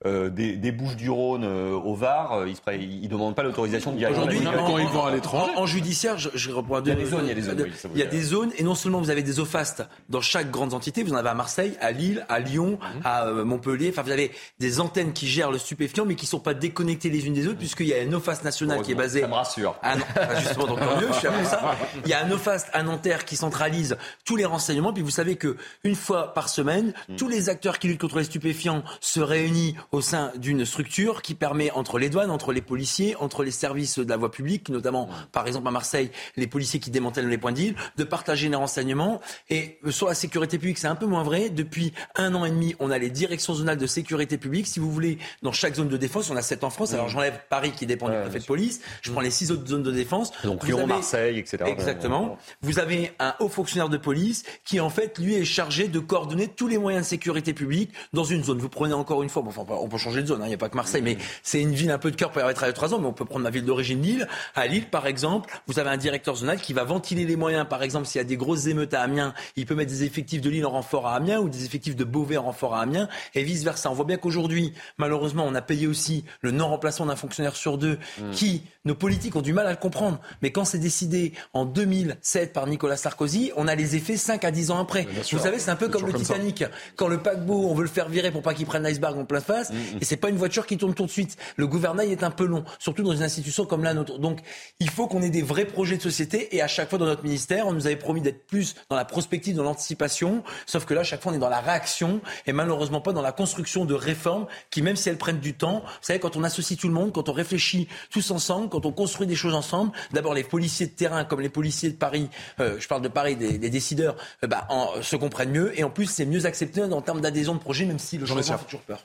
des, 0.05 0.57
des, 0.57 0.71
Bouches 0.71 0.97
du 0.97 1.09
Rhône 1.09 1.45
au 1.45 1.95
Var, 1.95 2.45
ils 2.47 3.01
ne 3.01 3.07
demandent 3.07 3.35
pas 3.35 3.43
l'autorisation 3.43 3.91
de 3.91 3.97
diriger. 3.97 4.19
Aujourd'hui, 4.19 4.41
quand 4.43 4.77
ils 4.77 4.87
vont 4.87 5.05
à 5.05 5.11
l'étranger, 5.11 5.51
en, 5.55 5.65
judiciaire, 5.65 6.19
je, 6.19 6.29
je 6.35 6.51
reprends 6.51 6.79
Il 6.81 6.89
y 6.89 6.91
a 6.91 6.95
des 6.95 7.05
zones, 7.05 7.23
il 7.23 7.29
y 7.29 7.31
a 7.31 7.35
des 7.35 7.41
zones. 7.41 7.67
il 7.93 7.99
y 7.99 8.03
a 8.03 8.05
des 8.05 8.21
zones, 8.21 8.51
et 8.57 8.63
non 8.63 8.75
seulement 8.75 8.99
vous 8.99 9.09
avez 9.09 9.23
des 9.23 9.39
fast 9.47 9.83
dans 10.09 10.21
chaque 10.21 10.51
grande 10.51 10.73
entité. 10.73 11.03
Vous 11.03 11.13
en 11.13 11.15
avez 11.15 11.29
à 11.29 11.33
Marseille, 11.33 11.75
à 11.81 11.91
Lille, 11.91 12.25
à 12.29 12.39
Lyon, 12.39 12.77
mhm. 12.81 13.01
à 13.03 13.25
euh, 13.25 13.43
Montpellier. 13.43 13.89
Enfin, 13.89 14.03
vous 14.03 14.11
avez 14.11 14.31
des 14.59 14.79
antennes 14.79 15.13
qui 15.13 15.27
gèrent 15.27 15.51
le 15.51 15.57
stupéfiant, 15.57 16.05
mais 16.05 16.15
qui 16.15 16.25
ne 16.25 16.29
sont 16.29 16.39
pas 16.39 16.53
déconnectées 16.53 17.09
les 17.09 17.25
unes 17.25 17.33
des 17.33 17.47
autres, 17.47 17.57
puisqu'il 17.57 17.87
y 17.87 17.93
a 17.93 18.01
un 18.01 18.13
OFAST 18.13 18.43
national 18.43 18.81
qui 18.81 18.91
est 18.91 18.95
basé. 18.95 19.21
Ça 19.21 19.27
me 19.27 19.33
rassure. 19.33 19.75
Ah 19.81 19.95
non, 19.95 20.05
justement, 20.39 20.67
donc 20.67 20.79
mieux, 20.79 21.07
je 21.07 21.17
suis 21.17 21.45
ça. 21.45 21.75
Il 22.05 22.11
y 22.11 22.13
a 22.13 22.23
un 22.23 22.31
OFAST 22.31 22.67
à 22.73 22.83
Nanterre 22.83 23.25
qui 23.25 23.35
centralise 23.35 23.97
tous 24.25 24.35
les 24.35 24.45
renseignements. 24.45 24.93
Puis 24.93 25.03
vous 25.03 25.09
savez 25.09 25.35
que 25.35 25.57
une 25.83 25.95
fois 25.95 26.33
par 26.33 26.49
semaine, 26.49 26.93
mhm. 27.09 27.15
tous 27.15 27.27
les 27.27 27.49
acteurs 27.49 27.79
qui 27.79 27.87
luttent 27.87 28.01
contre 28.01 28.17
les 28.17 28.25
stupéfiants 28.25 28.83
se 28.99 29.19
réunissent 29.19 29.75
au 29.91 30.01
sein 30.01 30.31
d'une 30.37 30.65
structure 30.65 31.21
qui 31.21 31.33
permet 31.33 31.71
entre 31.71 31.99
les 31.99 32.09
douanes, 32.09 32.31
entre 32.31 32.51
les 32.51 32.61
policiers, 32.61 33.15
entre 33.15 33.43
les 33.43 33.51
services 33.51 33.99
de 33.99 34.09
la 34.09 34.17
voie 34.17 34.31
publique, 34.31 34.69
notamment 34.69 35.07
mhm. 35.07 35.13
par 35.31 35.47
exemple 35.47 35.67
à 35.67 35.71
Marseille, 35.71 36.11
les 36.35 36.47
policiers 36.47 36.79
qui 36.79 36.91
démantèlent 36.91 37.29
les 37.29 37.37
points 37.37 37.51
d'île, 37.51 37.75
de 37.95 38.03
partager 38.03 38.49
les 38.49 38.55
renseignements. 38.55 39.21
Et 39.49 39.79
sur 39.89 40.07
la 40.07 40.13
sécurité 40.13 40.57
publique, 40.57 40.77
c'est 40.77 40.87
un 40.87 40.95
peu 40.95 41.05
moins 41.05 41.23
vrai. 41.23 41.49
Depuis 41.49 41.93
un 42.15 42.33
an 42.35 42.45
et 42.45 42.49
demi, 42.49 42.75
on 42.79 42.91
a 42.91 42.97
les 42.97 43.09
directions 43.09 43.53
zonales 43.53 43.77
de 43.77 43.87
sécurité 43.87 44.37
publique. 44.37 44.67
Si 44.67 44.79
vous 44.79 44.91
voulez, 44.91 45.17
dans 45.41 45.51
chaque 45.51 45.75
zone 45.75 45.89
de 45.89 45.97
défense, 45.97 46.29
on 46.29 46.35
a 46.35 46.41
sept 46.41 46.63
en 46.63 46.69
France. 46.69 46.93
Alors 46.93 47.09
j'enlève 47.09 47.39
Paris 47.49 47.71
qui 47.71 47.85
dépend 47.85 48.09
du 48.09 48.17
préfet 48.17 48.39
de 48.39 48.45
police. 48.45 48.81
Je 49.01 49.11
prends 49.11 49.21
les 49.21 49.31
six 49.31 49.51
autres 49.51 49.67
zones 49.67 49.83
de 49.83 49.91
défense. 49.91 50.31
Donc 50.43 50.65
Lyon, 50.65 50.87
Marseille, 50.87 51.39
etc. 51.39 51.63
Exactement. 51.65 52.37
Vous 52.61 52.79
avez 52.79 53.11
un 53.19 53.35
haut 53.39 53.49
fonctionnaire 53.49 53.89
de 53.89 53.97
police 53.97 54.43
qui, 54.65 54.79
en 54.79 54.89
fait, 54.89 55.17
lui 55.19 55.35
est 55.35 55.45
chargé 55.45 55.87
de 55.87 55.99
coordonner 55.99 56.47
tous 56.47 56.67
les 56.67 56.77
moyens 56.77 57.05
de 57.05 57.09
sécurité 57.09 57.53
publique 57.53 57.91
dans 58.13 58.23
une 58.23 58.43
zone. 58.43 58.59
Vous 58.59 58.69
prenez 58.69 58.93
encore 58.93 59.23
une 59.23 59.29
fois, 59.29 59.41
bon, 59.41 59.49
enfin, 59.49 59.65
on 59.69 59.87
peut 59.87 59.97
changer 59.97 60.21
de 60.21 60.27
zone, 60.27 60.41
hein, 60.41 60.45
il 60.45 60.49
n'y 60.49 60.55
a 60.55 60.57
pas 60.57 60.69
que 60.69 60.75
Marseille, 60.75 61.01
mais 61.01 61.17
c'est 61.43 61.61
une 61.61 61.73
ville 61.73 61.91
un 61.91 61.97
peu 61.97 62.11
de 62.11 62.15
cœur 62.15 62.31
pour 62.31 62.41
y 62.41 62.53
travailler 62.53 62.73
trois 62.73 62.93
ans, 62.93 62.99
mais 62.99 63.07
on 63.07 63.13
peut 63.13 63.25
prendre 63.25 63.43
ma 63.43 63.49
ville 63.49 63.65
d'origine, 63.65 64.01
Lille. 64.01 64.27
À 64.55 64.67
Lille, 64.67 64.89
par 64.89 65.07
exemple, 65.07 65.53
vous 65.67 65.79
avez 65.79 65.89
un 65.89 65.97
directeur 65.97 66.35
zonal 66.35 66.59
qui 66.59 66.73
va 66.73 66.83
ventiler 66.83 67.25
les 67.25 67.35
moyens. 67.35 67.67
Par 67.69 67.83
exemple, 67.83 68.05
s'il 68.05 68.19
y 68.19 68.21
a 68.21 68.27
des 68.27 68.37
grosses 68.37 68.67
émeutes 68.67 68.93
à 68.93 69.01
Amiens, 69.01 69.26
il 69.55 69.65
peut 69.65 69.75
mettre 69.75 69.91
des 69.91 70.03
effectifs 70.03 70.41
de 70.41 70.49
Lille 70.49 70.65
en 70.65 70.71
renfort 70.71 71.07
à 71.07 71.15
Amiens 71.15 71.39
ou 71.39 71.49
des 71.49 71.65
effectifs 71.65 71.95
de 71.95 72.03
Beauvais 72.03 72.37
en 72.37 72.43
renfort 72.43 72.75
à 72.75 72.81
Amiens 72.81 73.07
et 73.35 73.43
vice 73.43 73.63
versa. 73.63 73.89
On 73.91 73.93
voit 73.93 74.05
bien 74.05 74.17
qu'aujourd'hui, 74.17 74.73
malheureusement, 74.97 75.45
on 75.47 75.55
a 75.55 75.61
payé 75.61 75.87
aussi 75.87 76.23
le 76.41 76.51
non-remplacement 76.51 77.05
d'un 77.05 77.15
fonctionnaire 77.15 77.55
sur 77.55 77.77
deux 77.77 77.97
mm. 78.19 78.31
qui, 78.31 78.63
nos 78.85 78.95
politiques 78.95 79.35
ont 79.35 79.41
du 79.41 79.53
mal 79.53 79.67
à 79.67 79.71
le 79.71 79.77
comprendre. 79.77 80.19
Mais 80.41 80.51
quand 80.51 80.65
c'est 80.65 80.79
décidé 80.79 81.33
en 81.53 81.65
2007 81.65 82.53
par 82.53 82.67
Nicolas 82.67 82.97
Sarkozy, 82.97 83.51
on 83.55 83.67
a 83.67 83.75
les 83.75 83.95
effets 83.95 84.17
5 84.17 84.43
à 84.43 84.51
10 84.51 84.71
ans 84.71 84.79
après. 84.79 85.07
Vous 85.31 85.39
savez, 85.39 85.59
c'est 85.59 85.71
un 85.71 85.75
peu 85.75 85.89
comme 85.89 86.05
le 86.05 86.13
Titanic. 86.13 86.63
Quand 86.95 87.07
le 87.07 87.19
paquebot, 87.19 87.67
on 87.69 87.73
veut 87.73 87.83
le 87.83 87.89
faire 87.89 88.09
virer 88.09 88.31
pour 88.31 88.41
pas 88.41 88.53
qu'il 88.53 88.65
prenne 88.65 88.83
l'iceberg 88.83 89.17
en 89.17 89.25
plein 89.25 89.41
face, 89.41 89.71
mm, 89.71 89.75
mm. 89.75 89.97
et 90.01 90.05
c'est 90.05 90.17
pas 90.17 90.29
une 90.29 90.37
voiture 90.37 90.65
qui 90.65 90.77
tourne 90.77 90.93
tout 90.93 91.05
de 91.05 91.11
suite. 91.11 91.37
Le 91.55 91.67
gouvernail 91.67 92.11
est 92.11 92.23
un 92.23 92.31
peu 92.31 92.45
long, 92.45 92.63
surtout 92.79 93.03
dans 93.03 93.13
une 93.13 93.23
institution 93.23 93.65
comme 93.65 93.83
la 93.83 93.93
nôtre. 93.93 94.19
Donc, 94.19 94.39
il 94.79 94.89
faut 94.89 95.07
qu'on 95.07 95.21
ait 95.21 95.29
des 95.29 95.41
vrais 95.41 95.65
projets 95.65 95.97
de 95.97 96.01
société 96.01 96.55
et 96.55 96.61
à 96.61 96.67
chaque 96.67 96.89
fois 96.89 96.99
dans 96.99 97.05
notre 97.05 97.23
ministère, 97.23 97.67
on 97.67 97.73
nous 97.73 97.87
avait 97.87 97.95
promis 97.95 98.21
d'être 98.21 98.45
plus 98.45 98.75
dans 98.89 98.95
la 98.95 99.05
prospective, 99.17 99.55
dans 99.55 99.63
l'anticipation. 99.63 100.43
Sauf 100.67 100.85
que 100.85 100.93
là, 100.93 101.03
chaque 101.03 101.23
fois, 101.23 101.31
on 101.31 101.35
est 101.35 101.39
dans 101.39 101.49
la 101.49 101.59
réaction 101.59 102.21
et 102.45 102.53
malheureusement 102.53 103.01
pas 103.01 103.13
dans 103.13 103.23
la 103.23 103.31
construction 103.31 103.83
de 103.83 103.95
réformes 103.95 104.45
qui, 104.69 104.83
même 104.83 104.95
si 104.95 105.09
elles 105.09 105.17
prennent 105.17 105.39
du 105.39 105.55
temps, 105.55 105.79
vous 105.79 105.91
savez, 106.01 106.19
quand 106.19 106.37
on 106.37 106.43
associe 106.43 106.79
tout 106.79 106.87
le 106.87 106.93
monde, 106.93 107.11
quand 107.13 107.27
on 107.27 107.33
réfléchit 107.33 107.87
tous 108.11 108.29
ensemble, 108.29 108.69
quand 108.69 108.85
on 108.85 108.91
construit 108.91 109.25
des 109.25 109.35
choses 109.35 109.55
ensemble, 109.55 109.91
d'abord 110.11 110.35
les 110.35 110.43
policiers 110.43 110.85
de 110.85 110.91
terrain 110.91 111.25
comme 111.25 111.41
les 111.41 111.49
policiers 111.49 111.89
de 111.89 111.95
Paris, 111.95 112.29
euh, 112.59 112.79
je 112.79 112.87
parle 112.87 113.01
de 113.01 113.07
Paris, 113.07 113.35
des, 113.35 113.57
décideurs, 113.57 114.15
euh, 114.43 114.47
bah, 114.47 114.67
en, 114.69 115.01
se 115.01 115.15
comprennent 115.15 115.49
mieux 115.49 115.77
et 115.79 115.83
en 115.83 115.89
plus 115.89 116.05
c'est 116.05 116.27
mieux 116.27 116.45
accepté 116.45 116.83
en 116.83 117.01
termes 117.01 117.21
d'adhésion 117.21 117.55
de 117.55 117.59
projet, 117.59 117.85
même 117.85 117.97
si 117.97 118.19
le 118.19 118.27
changement 118.27 118.57
fait 118.59 118.65
toujours 118.65 118.81
peur. 118.81 119.01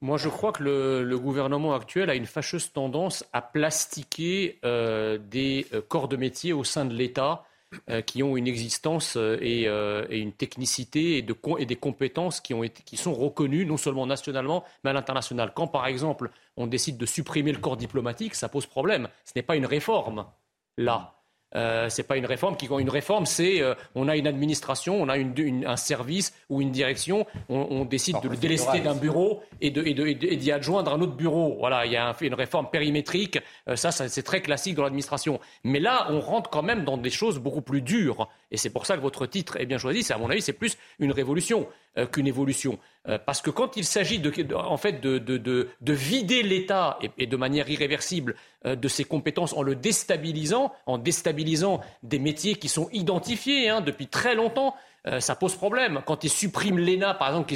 Moi, 0.00 0.16
je 0.16 0.28
crois 0.28 0.52
que 0.52 0.62
le, 0.62 1.18
gouvernement 1.18 1.74
actuel 1.74 2.08
a 2.08 2.14
une 2.14 2.26
fâcheuse 2.26 2.72
tendance 2.72 3.24
à 3.32 3.42
plastiquer 3.42 4.60
euh, 4.64 5.18
des 5.18 5.66
corps 5.88 6.06
de 6.06 6.16
métier 6.16 6.52
au 6.52 6.62
sein 6.62 6.84
de 6.84 6.94
l'État 6.94 7.32
euh, 7.32 7.48
qui 8.06 8.22
ont 8.22 8.36
une 8.36 8.46
existence 8.46 9.16
euh, 9.16 9.38
euh, 9.42 10.06
et, 10.10 10.18
une 10.18 10.32
technicité 10.32 11.18
et, 11.18 11.22
des 11.22 11.76
compétences 11.76 12.40
qui, 12.40 12.54
ont 12.54 12.62
été, 12.62 12.82
qui 12.82 12.96
sont 12.96 13.14
reconnues 13.14 13.66
non 13.66 13.76
seulement 13.76 14.06
nationalement, 14.06 14.64
mais 14.84 14.90
à 14.90 14.92
l'international. 14.92 15.52
Quand, 15.54 15.66
par 15.66 15.86
exemple, 15.86 16.30
on 16.56 16.66
décide 16.66 16.96
de 16.96 17.06
supprimer 17.06 17.52
le 17.52 17.58
corps 17.58 17.76
diplomatique, 17.76 18.34
ça 18.34 18.48
pose 18.48 18.66
problème. 18.66 19.08
Ce 19.24 19.32
n'est 19.36 19.42
pas 19.42 19.56
une 19.56 19.66
réforme, 19.66 20.26
là. 20.76 21.14
Euh, 21.54 21.88
c'est 21.88 22.02
pas 22.02 22.16
une 22.16 22.26
réforme. 22.26 22.56
Qui, 22.56 22.66
une 22.66 22.90
réforme, 22.90 23.26
c'est 23.26 23.60
euh, 23.60 23.74
on 23.94 24.08
a 24.08 24.16
une 24.16 24.26
administration, 24.26 25.00
on 25.00 25.08
a 25.08 25.16
un 25.16 25.76
service 25.76 26.34
ou 26.48 26.62
une 26.62 26.70
direction, 26.70 27.26
on, 27.48 27.84
décide 27.84 28.20
de 28.22 28.28
le 28.28 28.36
délester 28.36 28.80
d'un 28.80 28.94
bureau 28.94 29.42
et 29.62 30.36
d'y 30.36 30.52
adjoindre 30.52 30.92
un 30.92 31.00
autre 31.00 31.14
bureau. 31.14 31.56
Voilà, 31.58 31.86
il 31.86 31.92
y 31.92 31.96
a 31.96 32.14
une 32.20 32.34
réforme 32.34 32.68
périmétrique. 32.70 33.38
Euh, 33.68 33.76
ça, 33.76 33.92
c'est 33.92 34.22
très 34.22 34.42
classique 34.42 34.74
dans 34.74 34.82
l'administration. 34.82 35.40
Mais 35.64 35.80
là, 35.80 36.06
on 36.10 36.20
rentre 36.20 36.50
quand 36.50 36.62
même 36.62 36.84
dans 36.84 36.96
des 36.96 37.10
choses 37.10 37.38
beaucoup 37.38 37.62
plus 37.62 37.80
dures. 37.80 38.28
Et 38.50 38.56
c'est 38.56 38.70
pour 38.70 38.86
ça 38.86 38.96
que 38.96 39.02
votre 39.02 39.26
titre 39.26 39.56
est 39.60 39.66
bien 39.66 39.78
choisi. 39.78 40.02
C'est 40.02 40.14
à 40.14 40.18
mon 40.18 40.30
avis, 40.30 40.42
c'est 40.42 40.52
plus 40.52 40.76
une 40.98 41.12
révolution 41.12 41.68
qu'une 42.10 42.26
évolution. 42.26 42.78
parce 43.26 43.42
que 43.42 43.50
quand 43.50 43.76
il 43.76 43.84
s'agit 43.84 44.18
de, 44.18 44.54
en 44.54 44.78
fait 44.78 45.02
de, 45.02 45.68
vider 45.92 46.42
l'État 46.42 46.98
et, 47.18 47.26
de 47.26 47.36
manière 47.36 47.68
irréversible 47.68 48.34
de 48.64 48.88
ses 48.88 49.04
compétences 49.04 49.52
en 49.52 49.62
le 49.62 49.74
déstabilisant, 49.74 50.72
en 50.86 50.96
déstabilisant 50.96 51.82
des 52.02 52.18
métiers 52.18 52.54
qui 52.54 52.70
sont 52.70 52.88
identifiés 52.92 53.68
hein, 53.68 53.82
depuis 53.82 54.06
très 54.06 54.34
longtemps, 54.34 54.74
ça 55.18 55.34
pose 55.34 55.56
problème. 55.56 56.00
Quand 56.06 56.24
il 56.24 56.30
supprime 56.30 56.78
l'ENA, 56.78 57.14
par 57.14 57.28
exemple, 57.28 57.52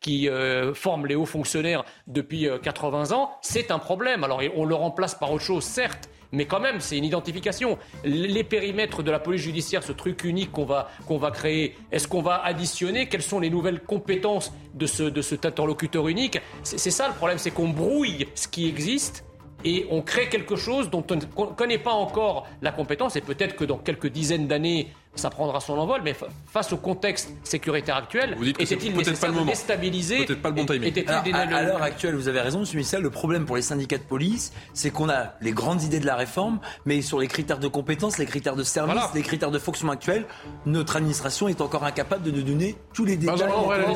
qui, 0.00 0.30
forme 0.74 1.06
les 1.06 1.14
hauts 1.14 1.26
fonctionnaires 1.26 1.84
depuis 2.06 2.48
80 2.62 3.12
ans, 3.12 3.32
c'est 3.42 3.70
un 3.70 3.78
problème. 3.78 4.24
Alors 4.24 4.40
on 4.54 4.64
le 4.64 4.74
remplace 4.74 5.14
par 5.14 5.32
autre 5.32 5.44
chose, 5.44 5.64
certes, 5.64 6.08
mais 6.32 6.46
quand 6.46 6.60
même, 6.60 6.80
c'est 6.80 6.98
une 6.98 7.04
identification. 7.04 7.78
Les 8.04 8.44
périmètres 8.44 9.02
de 9.02 9.10
la 9.10 9.18
police 9.18 9.42
judiciaire, 9.42 9.82
ce 9.82 9.92
truc 9.92 10.24
unique 10.24 10.52
qu'on 10.52 10.64
va, 10.64 10.88
qu'on 11.06 11.18
va 11.18 11.30
créer, 11.30 11.76
est-ce 11.92 12.08
qu'on 12.08 12.22
va 12.22 12.44
additionner? 12.44 13.08
Quelles 13.08 13.22
sont 13.22 13.40
les 13.40 13.50
nouvelles 13.50 13.80
compétences 13.80 14.52
de, 14.74 14.86
ce, 14.86 15.04
de 15.04 15.22
cet 15.22 15.46
interlocuteur 15.46 16.08
unique? 16.08 16.38
C'est 16.62 16.90
ça 16.90 17.08
le 17.08 17.14
problème, 17.14 17.38
c'est 17.38 17.50
qu'on 17.50 17.68
brouille 17.68 18.26
ce 18.34 18.48
qui 18.48 18.68
existe 18.68 19.24
et 19.64 19.86
on 19.90 20.02
crée 20.02 20.28
quelque 20.28 20.56
chose 20.56 20.90
dont 20.90 21.04
on 21.10 21.16
ne 21.16 21.54
connaît 21.54 21.78
pas 21.78 21.92
encore 21.92 22.46
la 22.62 22.72
compétence 22.72 23.16
et 23.16 23.20
peut-être 23.20 23.56
que 23.56 23.64
dans 23.64 23.78
quelques 23.78 24.08
dizaines 24.08 24.46
d'années, 24.46 24.88
ça 25.20 25.30
prendra 25.30 25.60
son 25.60 25.74
envol, 25.74 26.00
mais 26.04 26.14
face 26.46 26.72
au 26.72 26.76
contexte 26.76 27.30
sécuritaire 27.44 27.96
actuel, 27.96 28.36
était-il 28.58 28.96
nécessaire 28.96 29.32
de 29.32 29.40
déstabiliser 29.44 30.24
Peut-être 30.24 30.42
pas 30.42 30.50
le 30.50 30.54
bon 30.54 30.66
timing. 30.66 31.04
à, 31.08 31.62
l'heure 31.62 31.82
actuelle, 31.82 32.14
vous 32.14 32.28
avez 32.28 32.40
raison, 32.40 32.62
M. 32.62 32.66
Michel, 32.74 33.02
le 33.02 33.10
problème 33.10 33.46
pour 33.46 33.56
les 33.56 33.62
syndicats 33.62 33.98
de 33.98 34.02
police, 34.02 34.52
c'est 34.74 34.90
qu'on 34.90 35.08
a 35.08 35.34
les 35.40 35.52
grandes 35.52 35.82
idées 35.82 36.00
de 36.00 36.06
la 36.06 36.16
réforme, 36.16 36.60
mais 36.84 37.02
sur 37.02 37.18
les 37.18 37.28
critères 37.28 37.58
de 37.58 37.68
compétences, 37.68 38.18
les 38.18 38.26
critères 38.26 38.56
de 38.56 38.62
service, 38.62 39.02
les 39.14 39.22
critères 39.22 39.50
de 39.50 39.58
fonctionnement 39.58 39.92
actuels, 39.92 40.26
notre 40.64 40.96
administration 40.96 41.48
est 41.48 41.60
encore 41.60 41.84
incapable 41.84 42.22
de 42.22 42.30
nous 42.30 42.42
donner 42.42 42.76
tous 42.92 43.04
les 43.04 43.16
détails. 43.16 43.48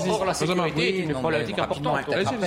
Or, 0.09 0.25
la 0.25 0.35
sécurité 0.35 0.99
est 0.99 1.03
une 1.03 1.13
problématique 1.13 1.59
importante. 1.59 2.01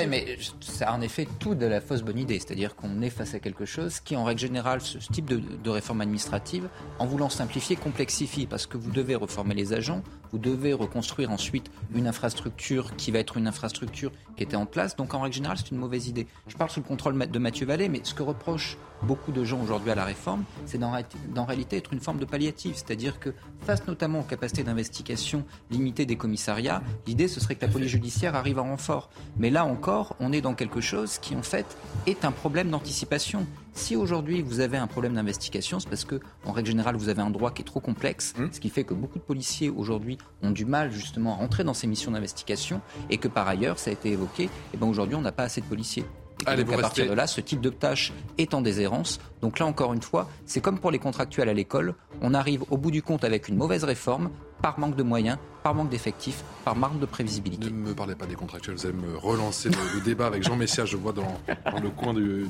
mais 0.07 0.37
c'est 0.59 0.85
en 0.85 1.01
effet 1.01 1.27
tout 1.39 1.55
de 1.55 1.65
la 1.65 1.81
fausse 1.81 2.01
bonne 2.01 2.17
idée, 2.17 2.39
c'est-à-dire 2.39 2.75
qu'on 2.75 3.01
est 3.01 3.09
face 3.09 3.33
à 3.33 3.39
quelque 3.39 3.65
chose 3.65 3.99
qui, 3.99 4.15
en 4.15 4.23
règle 4.23 4.41
générale, 4.41 4.81
ce 4.81 4.97
type 4.97 5.25
de, 5.25 5.37
de 5.63 5.69
réforme 5.69 6.01
administrative, 6.01 6.67
en 6.99 7.05
voulant 7.05 7.29
simplifier, 7.29 7.75
complexifie, 7.75 8.45
parce 8.45 8.62
que 8.67 8.77
vous 8.77 8.91
devez 8.91 9.15
reformer 9.15 9.53
les 9.53 9.73
agents, 9.73 10.03
vous 10.31 10.37
devez 10.37 10.73
reconstruire 10.73 11.31
ensuite 11.31 11.71
une 11.93 12.07
infrastructure 12.07 12.95
qui 12.95 13.11
va 13.11 13.19
être 13.19 13.37
une 13.37 13.47
infrastructure 13.47 14.11
qui 14.35 14.43
était 14.43 14.55
en 14.55 14.65
place. 14.65 14.95
Donc 14.95 15.13
en 15.13 15.21
règle 15.21 15.35
générale, 15.35 15.57
c'est 15.57 15.71
une 15.71 15.77
mauvaise 15.77 16.07
idée. 16.07 16.27
Je 16.47 16.55
parle 16.55 16.69
sous 16.69 16.79
le 16.79 16.85
contrôle 16.85 17.17
de 17.17 17.39
Mathieu 17.39 17.65
Vallée, 17.65 17.89
mais 17.89 18.01
ce 18.03 18.13
que 18.13 18.23
reprochent 18.23 18.77
beaucoup 19.03 19.31
de 19.31 19.43
gens 19.43 19.61
aujourd'hui 19.61 19.91
à 19.91 19.95
la 19.95 20.05
réforme, 20.05 20.43
c'est 20.65 20.77
d'en 20.77 21.45
réalité 21.45 21.77
être 21.77 21.93
une 21.93 21.99
forme 21.99 22.19
de 22.19 22.25
palliative. 22.25 22.75
C'est-à-dire 22.75 23.19
que 23.19 23.33
face 23.61 23.85
notamment 23.87 24.19
aux 24.19 24.23
capacités 24.23 24.63
d'investigation 24.63 25.45
limitées 25.71 26.05
des 26.05 26.15
commissariats, 26.15 26.81
l'idée 27.07 27.27
ce 27.27 27.39
serait 27.39 27.55
que 27.55 27.65
la 27.65 27.71
police 27.71 27.89
judiciaire 27.89 28.35
arrive 28.35 28.59
en 28.59 28.63
renfort. 28.63 29.09
Mais 29.37 29.49
là 29.49 29.65
encore, 29.65 30.15
on 30.19 30.31
est 30.31 30.41
dans 30.41 30.53
quelque 30.53 30.81
chose 30.81 31.17
qui 31.17 31.35
en 31.35 31.43
fait 31.43 31.65
est 32.07 32.25
un 32.25 32.31
problème 32.31 32.69
d'anticipation. 32.69 33.45
Si 33.73 33.95
aujourd'hui 33.95 34.41
vous 34.41 34.59
avez 34.59 34.77
un 34.77 34.87
problème 34.87 35.15
d'investigation, 35.15 35.79
c'est 35.79 35.89
parce 35.89 36.05
que, 36.05 36.19
en 36.45 36.51
règle 36.51 36.69
générale, 36.69 36.95
vous 36.95 37.09
avez 37.09 37.21
un 37.21 37.31
droit 37.31 37.51
qui 37.51 37.63
est 37.63 37.65
trop 37.65 37.79
complexe, 37.79 38.35
mmh. 38.37 38.45
ce 38.51 38.59
qui 38.59 38.69
fait 38.69 38.83
que 38.83 38.93
beaucoup 38.93 39.17
de 39.17 39.23
policiers 39.23 39.69
aujourd'hui 39.69 40.17
ont 40.43 40.51
du 40.51 40.65
mal 40.65 40.91
justement 40.91 41.33
à 41.33 41.37
rentrer 41.37 41.63
dans 41.63 41.73
ces 41.73 41.87
missions 41.87 42.11
d'investigation 42.11 42.81
et 43.09 43.17
que 43.17 43.27
par 43.27 43.47
ailleurs, 43.47 43.79
ça 43.79 43.89
a 43.89 43.93
été 43.93 44.11
évoqué, 44.11 44.43
et 44.43 44.49
eh 44.75 44.77
ben 44.77 44.87
aujourd'hui 44.87 45.15
on 45.15 45.21
n'a 45.21 45.31
pas 45.31 45.43
assez 45.43 45.61
de 45.61 45.65
policiers. 45.65 46.05
Et 46.51 46.63
donc, 46.63 46.73
à 46.73 46.77
partir 46.77 47.07
de 47.07 47.13
là, 47.13 47.27
ce 47.27 47.41
type 47.41 47.61
de 47.61 47.69
tâche 47.69 48.11
est 48.37 48.53
en 48.53 48.61
déshérence. 48.61 49.19
Donc 49.41 49.59
là, 49.59 49.65
encore 49.65 49.93
une 49.93 50.01
fois, 50.01 50.29
c'est 50.45 50.61
comme 50.61 50.79
pour 50.79 50.91
les 50.91 50.99
contractuels 50.99 51.49
à 51.49 51.53
l'école. 51.53 51.95
On 52.21 52.33
arrive 52.33 52.63
au 52.69 52.77
bout 52.77 52.91
du 52.91 53.01
compte 53.01 53.23
avec 53.23 53.47
une 53.47 53.55
mauvaise 53.55 53.83
réforme 53.83 54.29
par 54.63 54.79
manque 54.79 54.95
de 54.95 55.03
moyens, 55.03 55.37
par 55.61 55.75
manque 55.75 55.89
d'effectifs, 55.89 56.41
par 56.63 56.77
manque 56.77 56.97
de 56.97 57.05
prévisibilité. 57.05 57.65
Ne 57.65 57.89
me 57.89 57.93
parlez 57.93 58.15
pas 58.15 58.25
des 58.25 58.35
contractuels, 58.35 58.77
vous 58.77 58.85
allez 58.85 58.95
me 58.95 59.17
relancer 59.17 59.67
le, 59.67 59.99
débat 59.99 60.25
avec 60.25 60.41
Jean 60.41 60.55
Messia, 60.55 60.85
je 60.85 60.95
vois 60.95 61.11
dans, 61.11 61.37
le 61.81 61.89
coin 61.89 62.13
du, 62.13 62.47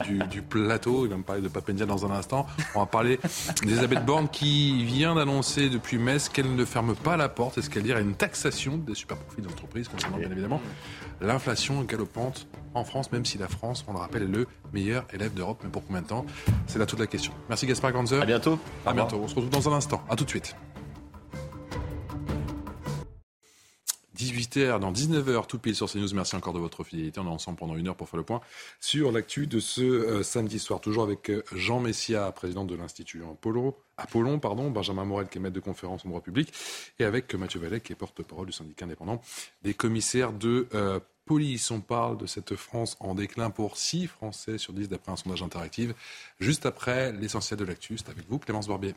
plateau, 0.47 1.05
il 1.05 1.09
va 1.09 1.17
me 1.17 1.23
parler 1.23 1.41
de 1.41 1.47
Papendia 1.47 1.87
dans 1.87 2.05
un 2.05 2.11
instant. 2.11 2.45
On 2.75 2.81
va 2.81 2.85
parler 2.85 3.19
d'Elisabeth 3.63 4.05
Borne 4.05 4.29
qui 4.29 4.85
vient 4.85 5.15
d'annoncer 5.15 5.71
depuis 5.71 5.97
Metz 5.97 6.29
qu'elle 6.29 6.55
ne 6.55 6.65
ferme 6.65 6.93
pas 6.93 7.17
la 7.17 7.29
porte, 7.29 7.57
est-ce 7.57 7.71
qu'elle 7.71 7.81
dire 7.81 7.97
à 7.97 8.01
une 8.01 8.13
taxation 8.13 8.77
des 8.77 8.93
super 8.93 9.17
profits 9.17 9.41
d'entreprise 9.41 9.87
concernant 9.87 10.17
bien 10.19 10.29
évidemment 10.29 10.61
l'inflation 11.19 11.81
galopante 11.81 12.47
en 12.75 12.83
France, 12.83 13.11
même 13.11 13.25
si 13.25 13.39
la 13.39 13.47
France, 13.47 13.85
on 13.87 13.93
le 13.93 13.99
rappelle, 13.99 14.23
est 14.23 14.27
le 14.27 14.47
meilleur 14.71 15.05
élève 15.13 15.33
d'Europe. 15.33 15.61
Mais 15.63 15.69
pour 15.69 15.83
combien 15.85 16.03
de 16.03 16.07
temps? 16.07 16.25
C'est 16.67 16.77
là 16.77 16.85
toute 16.85 16.99
la 16.99 17.07
question. 17.07 17.33
Merci 17.49 17.65
Gaspard 17.65 17.91
Ganzer. 17.91 18.21
À 18.21 18.25
bientôt. 18.25 18.59
À 18.85 18.93
bientôt. 18.93 19.19
On 19.23 19.27
se 19.27 19.35
retrouve 19.35 19.51
dans 19.51 19.69
un 19.69 19.77
instant. 19.77 20.03
À 20.09 20.15
tout 20.15 20.25
de 20.25 20.29
suite. 20.29 20.55
18h, 24.23 24.79
dans 24.79 24.91
19h, 24.91 25.47
tout 25.47 25.59
pile 25.59 25.75
sur 25.75 25.91
CNews. 25.91 26.13
Merci 26.13 26.35
encore 26.35 26.53
de 26.53 26.59
votre 26.59 26.83
fidélité. 26.83 27.19
On 27.19 27.25
est 27.25 27.29
ensemble 27.29 27.57
pendant 27.57 27.75
une 27.75 27.87
heure 27.87 27.95
pour 27.95 28.07
faire 28.07 28.17
le 28.17 28.23
point 28.23 28.41
sur 28.79 29.11
l'actu 29.11 29.47
de 29.47 29.59
ce 29.59 29.81
euh, 29.81 30.23
samedi 30.23 30.59
soir. 30.59 30.79
Toujours 30.79 31.03
avec 31.03 31.29
euh, 31.29 31.43
Jean 31.53 31.79
Messia, 31.79 32.31
président 32.31 32.63
de 32.63 32.75
l'Institut 32.75 33.21
Apollo, 33.29 33.77
Apollon, 33.97 34.39
pardon, 34.39 34.71
Benjamin 34.71 35.03
Morel, 35.05 35.27
qui 35.27 35.37
est 35.37 35.41
maître 35.41 35.55
de 35.55 35.59
conférence 35.59 36.05
en 36.05 36.09
droit 36.09 36.21
public, 36.21 36.53
et 36.99 37.03
avec 37.03 37.33
Mathieu 37.35 37.59
Vallet, 37.59 37.81
qui 37.81 37.91
est 37.91 37.95
porte-parole 37.95 38.45
du 38.45 38.53
syndicat 38.53 38.85
indépendant 38.85 39.21
des 39.61 39.73
commissaires 39.73 40.31
de 40.31 40.67
euh, 40.73 40.99
police. 41.25 41.69
On 41.71 41.81
parle 41.81 42.17
de 42.17 42.25
cette 42.25 42.55
France 42.55 42.95
en 42.99 43.15
déclin 43.15 43.49
pour 43.49 43.77
6 43.77 44.07
Français 44.07 44.57
sur 44.57 44.73
10 44.73 44.89
d'après 44.89 45.11
un 45.11 45.17
sondage 45.17 45.43
interactif. 45.43 45.91
Juste 46.39 46.65
après 46.65 47.11
l'essentiel 47.11 47.59
de 47.59 47.65
l'actu, 47.65 47.97
c'est 47.97 48.09
avec 48.09 48.27
vous, 48.29 48.39
Clémence 48.39 48.67
Barbier. 48.67 48.95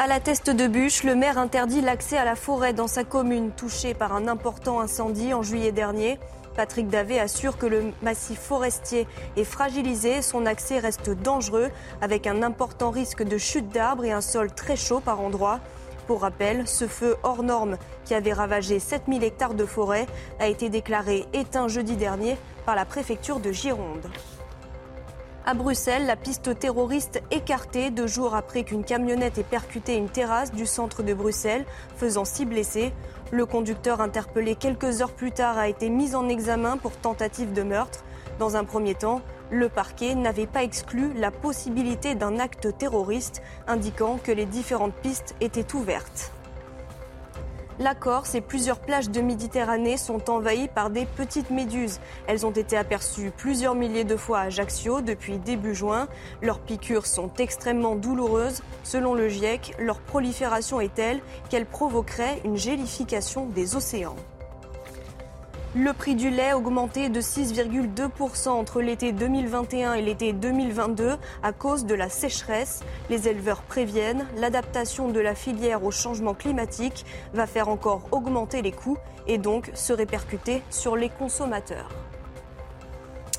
À 0.00 0.06
la 0.06 0.20
teste 0.20 0.50
de 0.50 0.68
bûche, 0.68 1.02
le 1.02 1.16
maire 1.16 1.38
interdit 1.38 1.80
l'accès 1.80 2.16
à 2.16 2.24
la 2.24 2.36
forêt 2.36 2.72
dans 2.72 2.86
sa 2.86 3.02
commune 3.02 3.50
touchée 3.50 3.94
par 3.94 4.14
un 4.14 4.28
important 4.28 4.78
incendie 4.78 5.34
en 5.34 5.42
juillet 5.42 5.72
dernier. 5.72 6.20
Patrick 6.54 6.86
Davé 6.86 7.18
assure 7.18 7.58
que 7.58 7.66
le 7.66 7.92
massif 8.00 8.38
forestier 8.38 9.08
est 9.36 9.42
fragilisé, 9.42 10.22
son 10.22 10.46
accès 10.46 10.78
reste 10.78 11.10
dangereux 11.10 11.70
avec 12.00 12.28
un 12.28 12.44
important 12.44 12.92
risque 12.92 13.24
de 13.24 13.38
chute 13.38 13.70
d'arbres 13.70 14.04
et 14.04 14.12
un 14.12 14.20
sol 14.20 14.52
très 14.52 14.76
chaud 14.76 15.00
par 15.00 15.20
endroits. 15.20 15.58
Pour 16.06 16.20
rappel, 16.20 16.68
ce 16.68 16.86
feu 16.86 17.16
hors 17.24 17.42
norme 17.42 17.76
qui 18.04 18.14
avait 18.14 18.32
ravagé 18.32 18.78
7000 18.78 19.24
hectares 19.24 19.54
de 19.54 19.66
forêt 19.66 20.06
a 20.38 20.46
été 20.46 20.68
déclaré 20.68 21.26
éteint 21.32 21.66
jeudi 21.66 21.96
dernier 21.96 22.36
par 22.64 22.76
la 22.76 22.84
préfecture 22.84 23.40
de 23.40 23.50
Gironde. 23.50 24.08
À 25.48 25.54
Bruxelles, 25.54 26.04
la 26.04 26.14
piste 26.14 26.58
terroriste 26.58 27.22
écartée 27.30 27.88
deux 27.88 28.06
jours 28.06 28.34
après 28.34 28.64
qu'une 28.64 28.84
camionnette 28.84 29.38
ait 29.38 29.42
percuté 29.42 29.94
une 29.94 30.10
terrasse 30.10 30.52
du 30.52 30.66
centre 30.66 31.02
de 31.02 31.14
Bruxelles, 31.14 31.64
faisant 31.96 32.26
six 32.26 32.44
blessés. 32.44 32.92
Le 33.30 33.46
conducteur 33.46 34.02
interpellé 34.02 34.56
quelques 34.56 35.00
heures 35.00 35.14
plus 35.14 35.32
tard 35.32 35.56
a 35.56 35.66
été 35.66 35.88
mis 35.88 36.14
en 36.14 36.28
examen 36.28 36.76
pour 36.76 36.92
tentative 36.92 37.54
de 37.54 37.62
meurtre. 37.62 38.04
Dans 38.38 38.56
un 38.56 38.64
premier 38.64 38.94
temps, 38.94 39.22
le 39.50 39.70
parquet 39.70 40.14
n'avait 40.14 40.46
pas 40.46 40.64
exclu 40.64 41.14
la 41.14 41.30
possibilité 41.30 42.14
d'un 42.14 42.38
acte 42.38 42.76
terroriste, 42.76 43.40
indiquant 43.66 44.18
que 44.22 44.32
les 44.32 44.44
différentes 44.44 44.96
pistes 44.96 45.34
étaient 45.40 45.74
ouvertes. 45.74 46.30
La 47.80 47.94
Corse 47.94 48.34
et 48.34 48.40
plusieurs 48.40 48.80
plages 48.80 49.08
de 49.08 49.20
Méditerranée 49.20 49.96
sont 49.96 50.30
envahies 50.30 50.66
par 50.66 50.90
des 50.90 51.06
petites 51.06 51.50
méduses. 51.50 52.00
Elles 52.26 52.44
ont 52.44 52.50
été 52.50 52.76
aperçues 52.76 53.30
plusieurs 53.30 53.76
milliers 53.76 54.02
de 54.02 54.16
fois 54.16 54.40
à 54.40 54.46
Ajaccio 54.46 55.00
depuis 55.00 55.38
début 55.38 55.76
juin. 55.76 56.08
Leurs 56.42 56.58
piqûres 56.58 57.06
sont 57.06 57.30
extrêmement 57.38 57.94
douloureuses. 57.94 58.62
Selon 58.82 59.14
le 59.14 59.28
GIEC, 59.28 59.76
leur 59.78 60.00
prolifération 60.00 60.80
est 60.80 60.92
telle 60.92 61.20
qu'elle 61.50 61.66
provoquerait 61.66 62.40
une 62.44 62.56
gélification 62.56 63.46
des 63.46 63.76
océans. 63.76 64.16
Le 65.76 65.92
prix 65.92 66.14
du 66.14 66.30
lait 66.30 66.50
a 66.50 66.56
augmenté 66.56 67.10
de 67.10 67.20
6,2% 67.20 68.48
entre 68.48 68.80
l'été 68.80 69.12
2021 69.12 69.92
et 69.92 70.02
l'été 70.02 70.32
2022 70.32 71.18
à 71.42 71.52
cause 71.52 71.84
de 71.84 71.94
la 71.94 72.08
sécheresse. 72.08 72.82
Les 73.10 73.28
éleveurs 73.28 73.60
préviennent, 73.60 74.26
l'adaptation 74.38 75.08
de 75.08 75.20
la 75.20 75.34
filière 75.34 75.84
au 75.84 75.90
changement 75.90 76.32
climatique 76.32 77.04
va 77.34 77.46
faire 77.46 77.68
encore 77.68 78.08
augmenter 78.12 78.62
les 78.62 78.72
coûts 78.72 78.96
et 79.26 79.36
donc 79.36 79.70
se 79.74 79.92
répercuter 79.92 80.62
sur 80.70 80.96
les 80.96 81.10
consommateurs. 81.10 81.90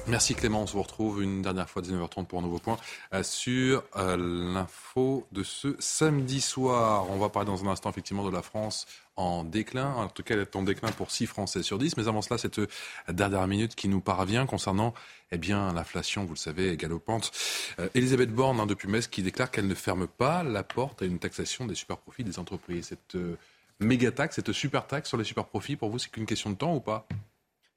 Merci 0.09 0.33
Clément, 0.33 0.63
on 0.63 0.67
se 0.67 0.75
retrouve 0.75 1.21
une 1.21 1.43
dernière 1.43 1.69
fois 1.69 1.83
à 1.83 1.85
19h30 1.85 2.25
pour 2.25 2.39
un 2.39 2.41
nouveau 2.41 2.57
point 2.57 2.77
euh, 3.13 3.21
sur 3.21 3.83
euh, 3.95 4.17
l'info 4.17 5.27
de 5.31 5.43
ce 5.43 5.75
samedi 5.77 6.41
soir. 6.41 7.05
On 7.11 7.17
va 7.17 7.29
parler 7.29 7.45
dans 7.45 7.63
un 7.63 7.67
instant 7.67 7.91
effectivement 7.91 8.25
de 8.25 8.31
la 8.31 8.41
France 8.41 8.87
en 9.17 9.43
déclin, 9.43 9.93
en 9.93 10.07
tout 10.07 10.23
cas 10.23 10.33
elle 10.33 10.41
est 10.41 10.55
en 10.55 10.63
déclin 10.63 10.91
pour 10.91 11.11
6 11.11 11.27
Français 11.27 11.61
sur 11.61 11.77
10. 11.77 11.95
Mais 11.97 12.07
avant 12.07 12.23
cela, 12.23 12.39
cette 12.39 12.59
dernière 13.07 13.45
minute 13.45 13.75
qui 13.75 13.87
nous 13.87 14.01
parvient 14.01 14.47
concernant 14.47 14.95
eh 15.31 15.37
bien, 15.37 15.71
l'inflation, 15.73 16.25
vous 16.25 16.33
le 16.33 16.39
savez, 16.39 16.71
est 16.71 16.77
galopante. 16.77 17.31
Euh, 17.77 17.87
Elisabeth 17.93 18.33
Borne, 18.33 18.59
hein, 18.59 18.65
depuis 18.65 18.87
Metz, 18.87 19.05
qui 19.05 19.21
déclare 19.21 19.51
qu'elle 19.51 19.67
ne 19.67 19.75
ferme 19.75 20.07
pas 20.07 20.41
la 20.41 20.63
porte 20.63 21.03
à 21.03 21.05
une 21.05 21.19
taxation 21.19 21.67
des 21.67 21.75
super 21.75 21.97
profits 21.97 22.23
des 22.23 22.39
entreprises. 22.39 22.87
Cette 22.87 23.15
méga 23.79 24.11
taxe, 24.11 24.37
cette 24.37 24.53
super 24.53 24.87
taxe 24.87 25.09
sur 25.09 25.19
les 25.19 25.23
super 25.23 25.45
profits, 25.45 25.75
pour 25.75 25.91
vous, 25.91 25.99
c'est 25.99 26.09
qu'une 26.09 26.25
question 26.25 26.49
de 26.49 26.55
temps 26.55 26.73
ou 26.73 26.79
pas? 26.79 27.05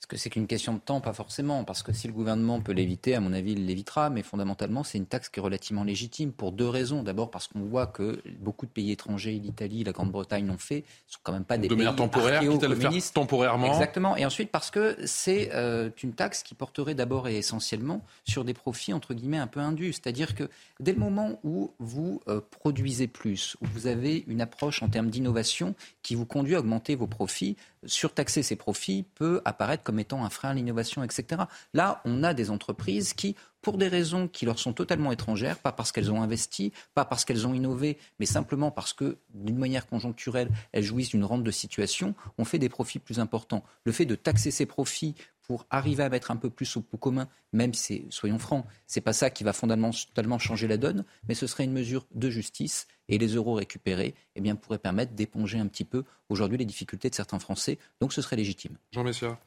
Est-ce 0.03 0.09
que 0.09 0.16
c'est 0.16 0.31
qu'une 0.31 0.49
question 0.49 0.74
de 0.74 0.81
temps 0.81 1.01
Pas 1.01 1.12
forcément, 1.12 1.62
parce 1.62 1.85
que 1.85 1.93
si 1.93 2.09
le 2.09 2.12
gouvernement 2.12 2.61
peut 2.61 2.73
l'éviter, 2.73 3.15
à 3.15 3.20
mon 3.20 3.33
avis, 3.33 3.53
il 3.53 3.66
l'évitera, 3.66 4.11
mais 4.11 4.24
fondamentalement, 4.24 4.83
c'est 4.83 4.99
une 4.99 5.07
taxe 5.07 5.29
qui 5.29 5.39
est 5.39 5.43
relativement 5.43 5.85
légitime 5.85 6.33
pour 6.33 6.51
deux 6.51 6.69
raisons. 6.69 7.05
D'abord, 7.05 7.31
parce 7.31 7.47
qu'on 7.47 7.61
voit 7.61 7.87
que 7.87 8.20
beaucoup 8.41 8.66
de 8.66 8.73
pays 8.73 8.91
étrangers, 8.91 9.31
l'Italie, 9.31 9.85
la 9.85 9.93
Grande-Bretagne 9.93 10.49
l'ont 10.49 10.59
fait, 10.59 10.83
sont 11.07 11.20
quand 11.23 11.31
même 11.31 11.45
pas 11.45 11.57
des 11.57 11.69
de 11.69 11.74
pays 11.77 11.95
temporaire, 11.95 12.41
quitte 12.41 12.65
à 12.65 12.66
le 12.66 12.74
faire 12.74 12.91
temporairement. 13.15 13.69
Exactement. 13.69 14.16
Et 14.16 14.27
ensuite, 14.27 14.51
parce 14.51 14.73
que 14.73 14.97
c'est 15.05 15.51
euh, 15.55 15.89
une 16.03 16.15
taxe 16.15 16.43
qui 16.43 16.57
porterait 16.57 16.97
d'abord 16.97 17.29
et 17.29 17.37
essentiellement 17.37 18.05
sur 18.24 18.45
des 18.45 18.55
profits, 18.55 18.93
entre 18.93 19.15
guillemets, 19.15 19.39
un 19.39 19.47
peu 19.47 19.61
indus. 19.61 19.93
C'est-à-dire 19.93 20.35
que 20.35 20.51
dès 20.81 20.95
le 20.95 20.99
moment 20.99 21.39
où 21.45 21.70
vous 21.79 22.20
euh, 22.27 22.41
produisez 22.51 23.07
plus, 23.07 23.57
où 23.61 23.66
vous 23.66 23.87
avez 23.87 24.24
une 24.27 24.41
approche 24.41 24.83
en 24.83 24.89
termes 24.89 25.11
d'innovation 25.11 25.77
qui 26.03 26.16
vous 26.16 26.27
conduit 26.27 26.57
à 26.57 26.59
augmenter 26.59 26.97
vos 26.97 27.07
profits, 27.07 27.57
surtaxer 27.87 28.43
ces 28.43 28.57
profits 28.57 29.05
peut 29.15 29.41
apparaître 29.45 29.83
comme 29.83 29.91
étant 29.98 30.24
un 30.24 30.31
frein 30.31 30.51
à 30.51 30.55
l'innovation, 30.55 31.02
etc. 31.02 31.43
Là, 31.74 32.01
on 32.05 32.23
a 32.23 32.35
des 32.35 32.51
entreprises 32.51 33.14
qui, 33.14 33.36
pour 33.62 33.78
des 33.78 33.89
raisons 33.89 34.28
qui 34.28 34.44
leur 34.44 34.59
sont 34.59 34.73
totalement 34.73 35.12
étrangères, 35.12 35.59
pas 35.59 35.73
parce 35.73 35.93
qu'elles 35.93 36.10
ont 36.10 36.23
investi, 36.23 36.73
pas 36.94 37.05
parce 37.05 37.24
qu'elles 37.24 37.47
ont 37.47 37.55
innové, 37.55 37.97
mais 38.19 38.27
simplement 38.27 38.70
parce 38.70 38.93
que, 38.93 39.19
d'une 39.35 39.59
manière 39.59 39.86
conjoncturelle, 39.86 40.51
elles 40.73 40.82
jouissent 40.82 41.10
d'une 41.10 41.24
rente 41.24 41.44
de 41.44 41.51
situation, 41.51 42.14
ont 42.39 42.44
fait 42.44 42.59
des 42.59 42.69
profits 42.69 42.98
plus 42.98 43.20
importants. 43.20 43.62
Le 43.85 43.93
fait 43.93 44.05
de 44.05 44.16
taxer 44.16 44.51
ces 44.51 44.66
profits 44.66 45.14
pour 45.43 45.66
arriver 45.70 46.02
à 46.02 46.09
mettre 46.09 46.31
un 46.31 46.36
peu 46.36 46.51
plus 46.51 46.77
au 46.77 46.81
pot 46.81 46.97
commun, 46.97 47.28
même 47.52 47.74
si, 47.74 48.06
soyons 48.10 48.39
francs, 48.39 48.64
c'est 48.86 49.01
pas 49.01 49.12
ça 49.12 49.31
qui 49.31 49.44
va 49.44 49.52
fondamentalement 49.52 50.39
changer 50.39 50.69
la 50.69 50.77
donne, 50.77 51.05
mais 51.28 51.35
ce 51.35 51.47
serait 51.47 51.64
une 51.64 51.73
mesure 51.73 52.06
de 52.14 52.31
justice 52.31 52.86
et 53.09 53.19
les 53.19 53.35
euros 53.35 53.55
récupérés 53.55 54.14
eh 54.36 54.40
bien, 54.40 54.56
pourraient 54.56 54.78
permettre 54.78 55.12
d'éponger 55.12 55.59
un 55.59 55.66
petit 55.66 55.85
peu 55.85 56.05
aujourd'hui 56.28 56.59
les 56.59 56.64
difficultés 56.64 57.10
de 57.10 57.14
certains 57.14 57.39
Français. 57.39 57.78
Donc 58.01 58.12
ce 58.12 58.23
serait 58.23 58.36
légitime. 58.36 58.77
Jean 58.93 59.05
Messia. 59.05 59.39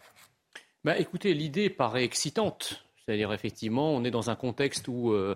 Bah, 0.85 0.99
écoutez, 0.99 1.33
l'idée 1.33 1.71
paraît 1.71 2.03
excitante. 2.03 2.85
C'est-à-dire, 2.95 3.33
effectivement, 3.33 3.89
on 3.95 4.03
est 4.03 4.11
dans 4.11 4.29
un 4.29 4.35
contexte 4.35 4.87
où 4.87 5.13
euh, 5.13 5.35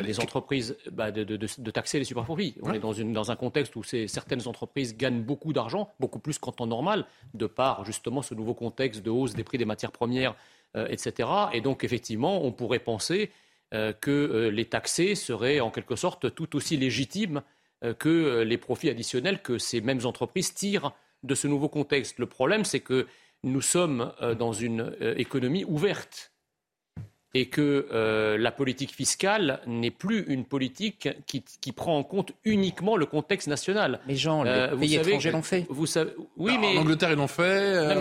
les 0.00 0.18
entreprises, 0.18 0.76
bah, 0.90 1.12
de, 1.12 1.70
taxer 1.70 2.00
les 2.00 2.04
superprofits. 2.04 2.56
On 2.62 2.72
est 2.72 2.80
dans, 2.80 2.92
une, 2.92 3.12
dans, 3.12 3.30
un 3.30 3.36
contexte 3.36 3.76
où 3.76 3.84
certaines 3.84 4.48
entreprises 4.48 4.96
gagnent 4.96 5.22
beaucoup 5.22 5.52
d'argent, 5.52 5.88
beaucoup 6.00 6.18
plus 6.18 6.40
qu'en 6.40 6.50
temps 6.50 6.66
normal, 6.66 7.06
de 7.32 7.46
par 7.46 7.84
justement 7.84 8.22
ce 8.22 8.34
nouveau 8.34 8.54
contexte 8.54 9.00
de 9.02 9.10
hausse 9.10 9.34
des 9.34 9.44
prix 9.44 9.56
des 9.56 9.64
matières 9.64 9.92
premières, 9.92 10.34
euh, 10.76 10.88
etc. 10.88 11.28
Et 11.52 11.60
donc, 11.60 11.84
effectivement, 11.84 12.44
on 12.44 12.50
pourrait 12.50 12.80
penser 12.80 13.30
euh, 13.74 13.92
que 13.92 14.48
les 14.52 14.64
taxés 14.64 15.14
seraient 15.14 15.60
en 15.60 15.70
quelque 15.70 15.94
sorte 15.94 16.34
tout 16.34 16.56
aussi 16.56 16.76
légitimes 16.76 17.42
que 18.00 18.42
les 18.42 18.58
profits 18.58 18.90
additionnels 18.90 19.40
que 19.40 19.58
ces 19.58 19.80
mêmes 19.80 20.04
entreprises 20.04 20.52
tirent 20.52 20.90
de 21.22 21.36
ce 21.36 21.46
nouveau 21.46 21.68
contexte. 21.68 22.18
Le 22.18 22.26
problème, 22.26 22.64
c'est 22.64 22.80
que 22.80 23.06
nous 23.44 23.60
sommes 23.60 24.12
dans 24.38 24.52
une 24.52 24.96
économie 25.16 25.64
ouverte 25.64 26.32
et 27.34 27.46
que 27.46 27.86
euh, 27.92 28.38
la 28.38 28.50
politique 28.50 28.92
fiscale 28.92 29.60
n'est 29.66 29.90
plus 29.90 30.24
une 30.28 30.44
politique 30.44 31.08
qui, 31.26 31.72
prend 31.72 31.98
en 31.98 32.02
compte 32.02 32.32
uniquement 32.44 32.96
le 32.96 33.06
contexte 33.06 33.48
national. 33.48 34.00
Mais 34.06 34.16
Jean, 34.16 34.42
les 34.42 34.50
euh, 34.50 34.76
pays 34.76 34.96
étrangers 34.96 35.30
l'ont 35.30 35.42
fait. 35.42 35.66
Vous 35.68 35.86
savez, 35.86 36.12
oui, 36.36 36.56
mais 36.58 36.76
en 36.78 36.80
Angleterre 36.80 37.12
ils 37.12 37.16
l'ont 37.16 37.28
fait, 37.28 37.94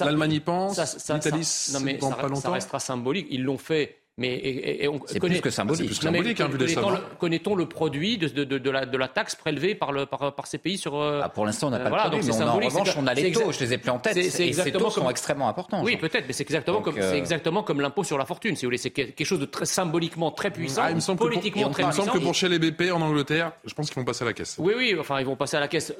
l'Allemagne 0.00 0.32
y 0.32 0.40
pense, 0.40 0.78
l'Italie 1.08 1.46
non, 1.72 1.80
mais 1.80 2.00
ça, 2.00 2.16
pas 2.16 2.22
longtemps. 2.22 2.40
Ça 2.40 2.50
restera 2.50 2.80
symbolique. 2.80 3.26
Ils 3.30 3.44
l'ont 3.44 3.58
fait 3.58 3.99
Mais 4.18 4.78
c'est 5.06 5.18
plus 5.18 5.40
que 5.40 5.48
symbolique. 5.48 5.86
Plus 5.86 5.94
symbolique 5.94 6.40
hein, 6.40 6.48
vu 6.48 6.58
connaît-on, 6.58 6.90
le, 6.90 6.98
connaît-on 7.18 7.54
le 7.54 7.66
produit 7.66 8.18
de, 8.18 8.28
de, 8.28 8.44
de, 8.44 8.58
de, 8.58 8.70
la, 8.70 8.84
de 8.84 8.98
la 8.98 9.08
taxe 9.08 9.34
prélevée 9.34 9.74
par, 9.74 9.92
le, 9.92 10.04
par, 10.04 10.34
par 10.34 10.46
ces 10.46 10.58
pays 10.58 10.76
sur 10.76 11.00
ah, 11.00 11.28
Pour 11.30 11.46
l'instant, 11.46 11.68
on 11.68 11.70
n'a 11.70 11.78
pas 11.78 11.88
voilà, 11.88 12.04
le 12.04 12.10
produit, 12.10 12.28
donc 12.28 12.38
mais 12.38 12.44
on 12.44 12.48
a, 12.48 12.50
en 12.50 12.56
revanche, 12.60 12.94
on 12.98 13.06
a 13.06 13.14
les 13.14 13.32
taux. 13.32 13.50
exa- 13.50 13.52
Je 13.58 13.64
les 13.64 13.72
ai 13.72 13.78
plus 13.78 13.90
en 13.90 13.98
tête. 13.98 14.12
c'est- 14.14 14.22
c'est 14.24 14.28
et 14.28 14.30
ces 14.30 14.48
exactement 14.60 14.84
taux 14.86 14.90
sont 14.90 15.00
comme- 15.02 15.10
extrêmement 15.10 15.48
importants. 15.48 15.82
Oui, 15.82 15.92
Jean. 15.92 15.98
peut-être, 16.00 16.24
mais 16.26 16.34
c'est 16.34 16.42
exactement, 16.42 16.76
Donc, 16.78 16.84
comme, 16.84 16.98
euh, 16.98 17.10
c'est 17.10 17.16
exactement 17.16 17.62
comme 17.62 17.80
l'impôt 17.80 18.04
sur 18.04 18.18
la 18.18 18.26
fortune, 18.26 18.56
si 18.56 18.66
vous 18.66 18.68
voulez. 18.68 18.76
C'est 18.78 18.90
que- 18.90 19.02
quelque 19.02 19.24
chose 19.24 19.40
de 19.40 19.46
très 19.46 19.64
symboliquement 19.64 20.30
très 20.32 20.50
puissant, 20.50 20.82
Ah, 20.84 20.90
il 20.90 20.96
me 20.96 21.00
semble 21.00 21.18
que 21.18 21.24
pour, 21.24 21.30
politiquement 21.30 21.70
très 21.70 21.82
il 21.82 21.86
me 21.86 21.92
semble 21.92 22.08
puissant. 22.10 22.18
que 22.18 22.24
pour 22.24 22.34
chez 22.34 22.48
les 22.50 22.58
BP 22.58 22.90
en 22.92 23.00
Angleterre, 23.00 23.52
je 23.64 23.72
pense 23.72 23.86
qu'ils 23.88 23.96
vont 24.00 24.04
passer 24.04 24.24
à 24.24 24.26
la 24.26 24.34
caisse. 24.34 24.56
Oui, 24.58 24.74
oui, 24.76 24.96
enfin, 25.00 25.18
ils 25.20 25.26
vont 25.26 25.36
passer 25.36 25.56
à 25.56 25.60
la 25.60 25.68
caisse 25.68 25.94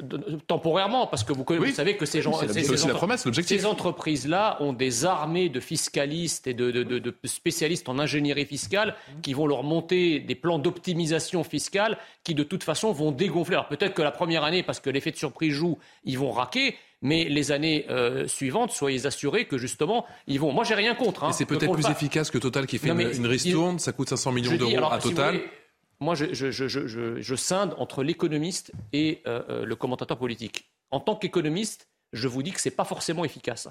temporairement, 0.47 1.07
parce 1.07 1.24
que 1.24 1.32
vous, 1.32 1.45
savez 1.73 1.97
que 1.97 2.05
ces 2.05 2.20
gens, 2.20 2.35
c'est 2.35 2.53
ces- 2.53 2.65
ces. 2.65 3.43
Ces 3.43 3.65
entreprises-là 3.66 4.59
ont 4.61 4.74
des 4.74 5.07
armées 5.07 5.49
de 5.49 5.61
fiscalistes 5.61 6.47
et 6.47 6.53
de, 6.53 6.70
de- 6.70 6.82
de- 6.82 6.99
de 6.99 7.15
spécialistes 7.24 7.89
en 7.89 7.99
ingénierie 7.99 8.10
fiscale 8.47 8.95
qui 9.23 9.35
vont 9.35 9.47
leur 9.47 9.62
monter 9.62 10.20
des 10.20 10.35
plans 10.35 10.59
d'optimisation 10.59 11.45
fiscale 11.45 11.99
qui, 12.24 12.35
de 12.35 12.43
toute 12.43 12.65
façon, 12.65 12.93
vont 12.93 13.12
dégonfler. 13.12 13.55
Alors 13.57 13.69
peut-être 13.69 13.95
que 13.95 14.03
la 14.03 14.11
première 14.11 14.45
année, 14.45 14.62
parce 14.62 14.81
que 14.81 14.91
l'effet 14.91 15.11
de 15.11 15.16
surprise 15.16 15.53
joue, 15.53 15.78
ils 16.05 16.19
vont 16.19 16.31
raquer. 16.31 16.74
Mais 17.03 17.24
les 17.24 17.51
années 17.51 17.87
euh, 17.89 18.28
suivantes, 18.28 18.73
soyez 18.73 19.07
assurés 19.07 19.47
que 19.47 19.57
justement, 19.57 20.05
ils 20.27 20.39
vont. 20.39 20.53
Moi, 20.53 20.65
j'ai 20.65 20.74
rien 20.74 20.95
contre. 20.95 21.24
hein, 21.24 21.32
c'est 21.32 21.47
peut-être 21.47 21.73
plus 21.73 21.89
efficace 21.89 22.31
que 22.31 22.37
Total 22.37 22.66
qui 22.66 22.77
fait 22.77 22.93
Non, 22.93 22.99
une, 23.11 23.27
ristourne, 23.27 23.78
ça 23.78 23.93
coûte 23.93 24.11
500 24.11 24.32
millions 24.32 24.55
d'euros 24.57 24.85
à 24.85 25.01
si 25.01 25.09
Total. 25.09 25.37
voulez, 25.37 25.49
moi, 25.99 26.15
je, 26.15 26.27
je, 26.35 26.51
je, 26.51 26.69
je, 26.69 26.87
je- 26.87 27.20
je 27.20 27.35
scinde 27.35 27.74
entre 27.78 28.03
l'économiste 28.03 28.73
et 28.93 29.23
euh, 29.27 29.43
euh, 29.49 29.65
le 29.65 29.77
commentateur 29.77 30.19
politique. 30.19 30.70
En 30.91 31.01
tant 31.01 31.16
qu'économiste, 31.16 31.89
je 32.12 32.28
vous 32.28 32.43
dis 32.43 32.53
que 32.53 32.61
ce 32.61 32.69
n'est 32.69 32.74
pas 32.74 32.85
forcément 32.85 33.24
efficace. 33.24 33.69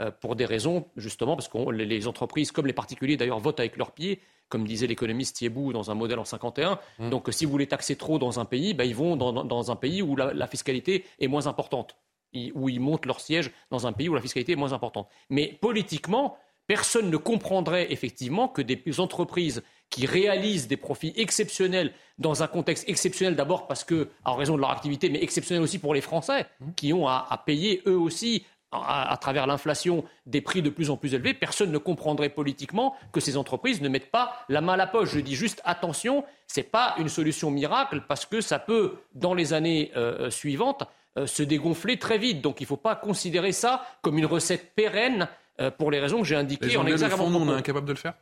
Euh, 0.00 0.10
pour 0.10 0.36
des 0.36 0.46
raisons, 0.46 0.86
justement, 0.96 1.36
parce 1.36 1.48
que 1.48 1.70
les, 1.70 1.84
les 1.84 2.06
entreprises, 2.08 2.50
comme 2.50 2.66
les 2.66 2.72
particuliers 2.72 3.18
d'ailleurs, 3.18 3.38
votent 3.40 3.60
avec 3.60 3.76
leurs 3.76 3.92
pieds, 3.92 4.20
comme 4.48 4.66
disait 4.66 4.86
l'économiste 4.86 5.36
Thiebou 5.36 5.72
dans 5.74 5.90
un 5.90 5.94
modèle 5.94 6.18
en 6.18 6.24
51. 6.24 6.78
Mmh. 6.98 7.10
Donc, 7.10 7.28
si 7.30 7.44
vous 7.44 7.50
voulez 7.50 7.66
taxer 7.66 7.96
trop 7.96 8.18
dans 8.18 8.40
un 8.40 8.46
pays, 8.46 8.72
ben, 8.72 8.84
ils 8.84 8.94
vont 8.96 9.16
dans, 9.16 9.32
dans- 9.34 9.44
dans 9.44 9.70
un 9.70 9.76
pays 9.76 10.00
où 10.00 10.16
la, 10.16 10.32
la 10.32 10.46
fiscalité 10.46 11.04
est 11.20 11.28
moins 11.28 11.46
importante, 11.46 11.94
Ils- 12.32 12.52
où 12.54 12.70
ils 12.70 12.80
montent 12.80 13.04
leur 13.04 13.20
siège 13.20 13.50
dans 13.70 13.86
un 13.86 13.92
pays 13.92 14.08
où 14.08 14.14
la 14.14 14.22
fiscalité 14.22 14.52
est 14.52 14.56
moins 14.56 14.72
importante. 14.72 15.08
Mais 15.28 15.58
politiquement, 15.60 16.36
personne 16.66 17.10
ne 17.10 17.16
comprendrait 17.18 17.92
effectivement 17.92 18.48
que 18.48 18.62
des 18.62 18.82
entreprises 18.98 19.62
qui 19.90 20.06
réalisent 20.06 20.68
des 20.68 20.78
profits 20.78 21.12
exceptionnels 21.16 21.92
dans 22.18 22.42
un 22.42 22.46
contexte 22.46 22.88
exceptionnel 22.88 23.36
d'abord 23.36 23.66
parce 23.66 23.84
que, 23.84 24.08
en 24.24 24.36
raison 24.36 24.54
de 24.56 24.60
leur 24.60 24.70
activité, 24.70 25.10
mais 25.10 25.22
exceptionnel 25.22 25.62
aussi 25.62 25.78
pour 25.78 25.92
les 25.92 26.00
Français 26.00 26.46
qui 26.76 26.94
ont 26.94 27.06
à, 27.08 27.26
à 27.28 27.36
payer 27.36 27.82
eux 27.86 27.98
aussi 27.98 28.46
à, 28.72 29.12
à 29.12 29.16
travers 29.16 29.46
l'inflation 29.46 30.04
des 30.26 30.40
prix 30.40 30.62
de 30.62 30.70
plus 30.70 30.90
en 30.90 30.96
plus 30.96 31.14
élevés, 31.14 31.34
personne 31.34 31.70
ne 31.70 31.78
comprendrait 31.78 32.30
politiquement 32.30 32.94
que 33.12 33.20
ces 33.20 33.36
entreprises 33.36 33.80
ne 33.80 33.88
mettent 33.88 34.10
pas 34.10 34.44
la 34.48 34.60
main 34.60 34.74
à 34.74 34.76
la 34.76 34.86
poche. 34.86 35.10
Je 35.10 35.20
dis 35.20 35.34
juste 35.34 35.60
attention, 35.64 36.24
c'est 36.46 36.62
pas 36.62 36.94
une 36.98 37.08
solution 37.08 37.50
miracle 37.50 38.02
parce 38.08 38.26
que 38.26 38.40
ça 38.40 38.58
peut, 38.58 38.94
dans 39.14 39.34
les 39.34 39.52
années 39.52 39.92
euh, 39.96 40.30
suivantes, 40.30 40.84
euh, 41.18 41.26
se 41.26 41.42
dégonfler 41.42 41.98
très 41.98 42.18
vite. 42.18 42.40
Donc 42.40 42.60
il 42.60 42.64
ne 42.64 42.68
faut 42.68 42.76
pas 42.76 42.96
considérer 42.96 43.52
ça 43.52 43.84
comme 44.00 44.18
une 44.18 44.26
recette 44.26 44.74
pérenne 44.74 45.28
euh, 45.60 45.70
pour 45.70 45.90
les 45.90 46.00
raisons 46.00 46.22
que 46.22 46.26
j'ai 46.26 46.36
indiquées 46.36 46.66
Les 46.66 46.76
en 46.76 46.86
exagérant 46.86 47.24
on 47.26 47.48
est 47.48 47.58
incapable 47.58 47.86
de 47.86 47.92
le 47.92 47.98
faire? 47.98 48.14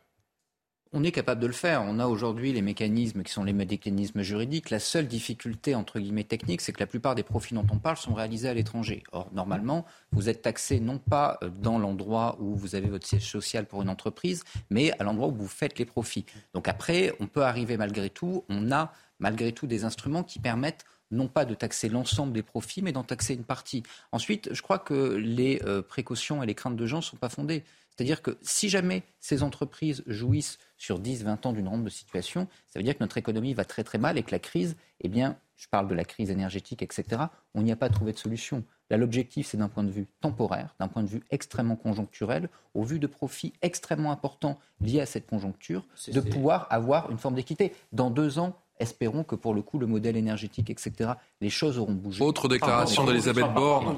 On 0.93 1.05
est 1.05 1.13
capable 1.13 1.39
de 1.39 1.47
le 1.47 1.53
faire. 1.53 1.83
On 1.83 1.99
a 1.99 2.07
aujourd'hui 2.07 2.51
les 2.51 2.61
mécanismes 2.61 3.23
qui 3.23 3.31
sont 3.31 3.45
les 3.45 3.53
mécanismes 3.53 4.23
juridiques. 4.23 4.69
La 4.69 4.79
seule 4.79 5.07
difficulté, 5.07 5.73
entre 5.73 6.01
guillemets, 6.01 6.25
technique, 6.25 6.59
c'est 6.59 6.73
que 6.73 6.81
la 6.81 6.87
plupart 6.87 7.15
des 7.15 7.23
profits 7.23 7.53
dont 7.53 7.65
on 7.71 7.77
parle 7.77 7.95
sont 7.95 8.13
réalisés 8.13 8.49
à 8.49 8.53
l'étranger. 8.53 9.03
Or, 9.13 9.29
normalement, 9.31 9.85
vous 10.11 10.27
êtes 10.27 10.41
taxé 10.41 10.81
non 10.81 10.97
pas 10.97 11.39
euh, 11.43 11.49
dans 11.49 11.79
l'endroit 11.79 12.35
où 12.41 12.55
vous 12.55 12.75
avez 12.75 12.89
votre 12.89 13.07
siège 13.07 13.25
social 13.25 13.67
pour 13.67 13.81
une 13.81 13.87
entreprise, 13.87 14.43
mais 14.69 14.91
à 14.99 15.05
l'endroit 15.05 15.29
où 15.29 15.33
vous 15.33 15.47
faites 15.47 15.79
les 15.79 15.85
profits. 15.85 16.25
Donc 16.53 16.67
après, 16.67 17.15
on 17.21 17.27
peut 17.27 17.43
arriver 17.43 17.77
malgré 17.77 18.09
tout, 18.09 18.43
on 18.49 18.69
a 18.73 18.91
malgré 19.19 19.53
tout 19.53 19.67
des 19.67 19.85
instruments 19.85 20.23
qui 20.23 20.39
permettent 20.39 20.83
non 21.09 21.29
pas 21.29 21.45
de 21.45 21.53
taxer 21.53 21.87
l'ensemble 21.87 22.33
des 22.33 22.43
profits, 22.43 22.81
mais 22.81 22.91
d'en 22.91 23.03
taxer 23.03 23.33
une 23.33 23.45
partie. 23.45 23.83
Ensuite, 24.11 24.49
je 24.53 24.61
crois 24.61 24.79
que 24.79 25.15
les 25.15 25.61
euh, 25.63 25.81
précautions 25.81 26.43
et 26.43 26.45
les 26.45 26.55
craintes 26.55 26.75
de 26.75 26.85
gens 26.85 26.97
ne 26.97 27.03
sont 27.03 27.17
pas 27.17 27.29
fondées. 27.29 27.63
C'est-à-dire 27.89 28.21
que 28.21 28.37
si 28.41 28.69
jamais 28.69 29.03
ces 29.19 29.43
entreprises 29.43 30.03
jouissent 30.07 30.57
sur 30.81 30.97
10, 30.97 31.25
20 31.25 31.45
ans 31.45 31.53
d'une 31.53 31.67
rente 31.67 31.83
de 31.83 31.89
situation, 31.89 32.47
ça 32.65 32.79
veut 32.79 32.83
dire 32.83 32.97
que 32.97 33.03
notre 33.03 33.19
économie 33.19 33.53
va 33.53 33.65
très 33.65 33.83
très 33.83 33.99
mal 33.99 34.17
et 34.17 34.23
que 34.23 34.31
la 34.31 34.39
crise, 34.39 34.75
eh 35.01 35.09
bien, 35.09 35.37
je 35.55 35.67
parle 35.67 35.87
de 35.87 35.93
la 35.93 36.03
crise 36.03 36.31
énergétique, 36.31 36.81
etc., 36.81 37.21
on 37.53 37.61
n'y 37.61 37.71
a 37.71 37.75
pas 37.75 37.87
trouvé 37.89 38.13
de 38.13 38.17
solution. 38.17 38.63
Là, 38.89 38.97
l'objectif, 38.97 39.45
c'est 39.45 39.57
d'un 39.57 39.69
point 39.69 39.83
de 39.83 39.91
vue 39.91 40.07
temporaire, 40.21 40.73
d'un 40.79 40.87
point 40.87 41.03
de 41.03 41.07
vue 41.07 41.21
extrêmement 41.29 41.75
conjoncturel, 41.75 42.49
au 42.73 42.81
vu 42.81 42.97
de 42.97 43.05
profits 43.05 43.53
extrêmement 43.61 44.11
importants 44.11 44.57
liés 44.79 45.01
à 45.01 45.05
cette 45.05 45.27
conjoncture, 45.27 45.85
de 46.11 46.19
pouvoir 46.19 46.65
avoir 46.71 47.11
une 47.11 47.19
forme 47.19 47.35
d'équité. 47.35 47.75
Dans 47.91 48.09
deux 48.09 48.39
ans, 48.39 48.57
espérons 48.81 49.23
que 49.23 49.35
pour 49.35 49.53
le 49.53 49.61
coup, 49.61 49.79
le 49.79 49.85
modèle 49.87 50.17
énergétique, 50.17 50.69
etc., 50.69 51.11
les 51.39 51.49
choses 51.49 51.77
auront 51.77 51.93
bougé. 51.93 52.23
Autre 52.23 52.47
déclaration 52.47 53.05
d'Elisabeth 53.05 53.53
Borne. 53.53 53.95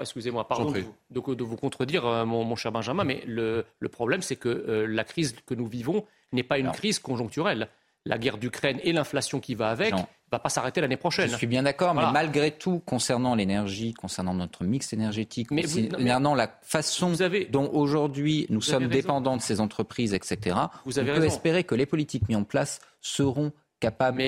excusez-moi, 0.00 0.46
pardon 0.48 0.70
de 0.70 0.80
de- 1.10 1.34
de 1.34 1.44
vous 1.44 1.56
contredire, 1.56 2.06
euh, 2.06 2.24
mon, 2.24 2.44
mon 2.44 2.56
cher 2.56 2.72
Benjamin, 2.72 3.04
mais 3.04 3.22
le, 3.26 3.64
le 3.78 3.88
problème, 3.88 4.22
c'est 4.22 4.36
que 4.36 4.48
euh, 4.48 4.86
la 4.86 5.04
crise 5.04 5.34
que 5.46 5.54
nous 5.54 5.66
vivons 5.66 6.04
n'est 6.32 6.42
pas 6.42 6.58
une 6.58 6.66
Non. 6.66 6.72
crise 6.72 6.98
conjoncturelle. 6.98 7.68
La 8.04 8.18
guerre 8.18 8.36
d'Ukraine 8.38 8.80
et 8.82 8.92
l'inflation 8.92 9.38
qui 9.38 9.54
va 9.54 9.70
avec 9.70 9.94
ne 9.94 10.00
va 10.32 10.40
pas 10.40 10.48
s'arrêter 10.48 10.80
l'année 10.80 10.96
prochaine. 10.96 11.28
Je 11.30 11.36
suis 11.36 11.46
bien 11.46 11.62
d'accord, 11.62 11.92
Voilà. 11.92 12.08
mais 12.08 12.12
malgré 12.14 12.50
tout, 12.50 12.80
concernant 12.84 13.36
l'énergie, 13.36 13.94
concernant 13.94 14.34
notre 14.34 14.64
mix 14.64 14.92
énergétique, 14.92 15.52
Mais 15.52 15.62
vous- 15.62 15.78
non, 15.82 15.86
mais- 15.92 15.96
concernant 15.98 16.34
la 16.34 16.48
façon 16.62 17.12
dont 17.50 17.70
aujourd'hui 17.72 18.46
nous 18.50 18.60
sommes 18.60 18.84
raison. 18.84 18.90
dépendants 18.92 19.36
de 19.36 19.42
ces 19.42 19.60
entreprises, 19.60 20.14
etc., 20.14 20.56
Vous 20.84 20.98
on 20.98 21.02
avez 21.02 21.12
peut 21.12 21.20
raison. 21.20 21.26
espérer 21.26 21.62
que 21.62 21.76
les 21.76 21.86
politiques 21.86 22.28
mises 22.28 22.38
en 22.38 22.42
place 22.44 22.80
seront 23.00 23.52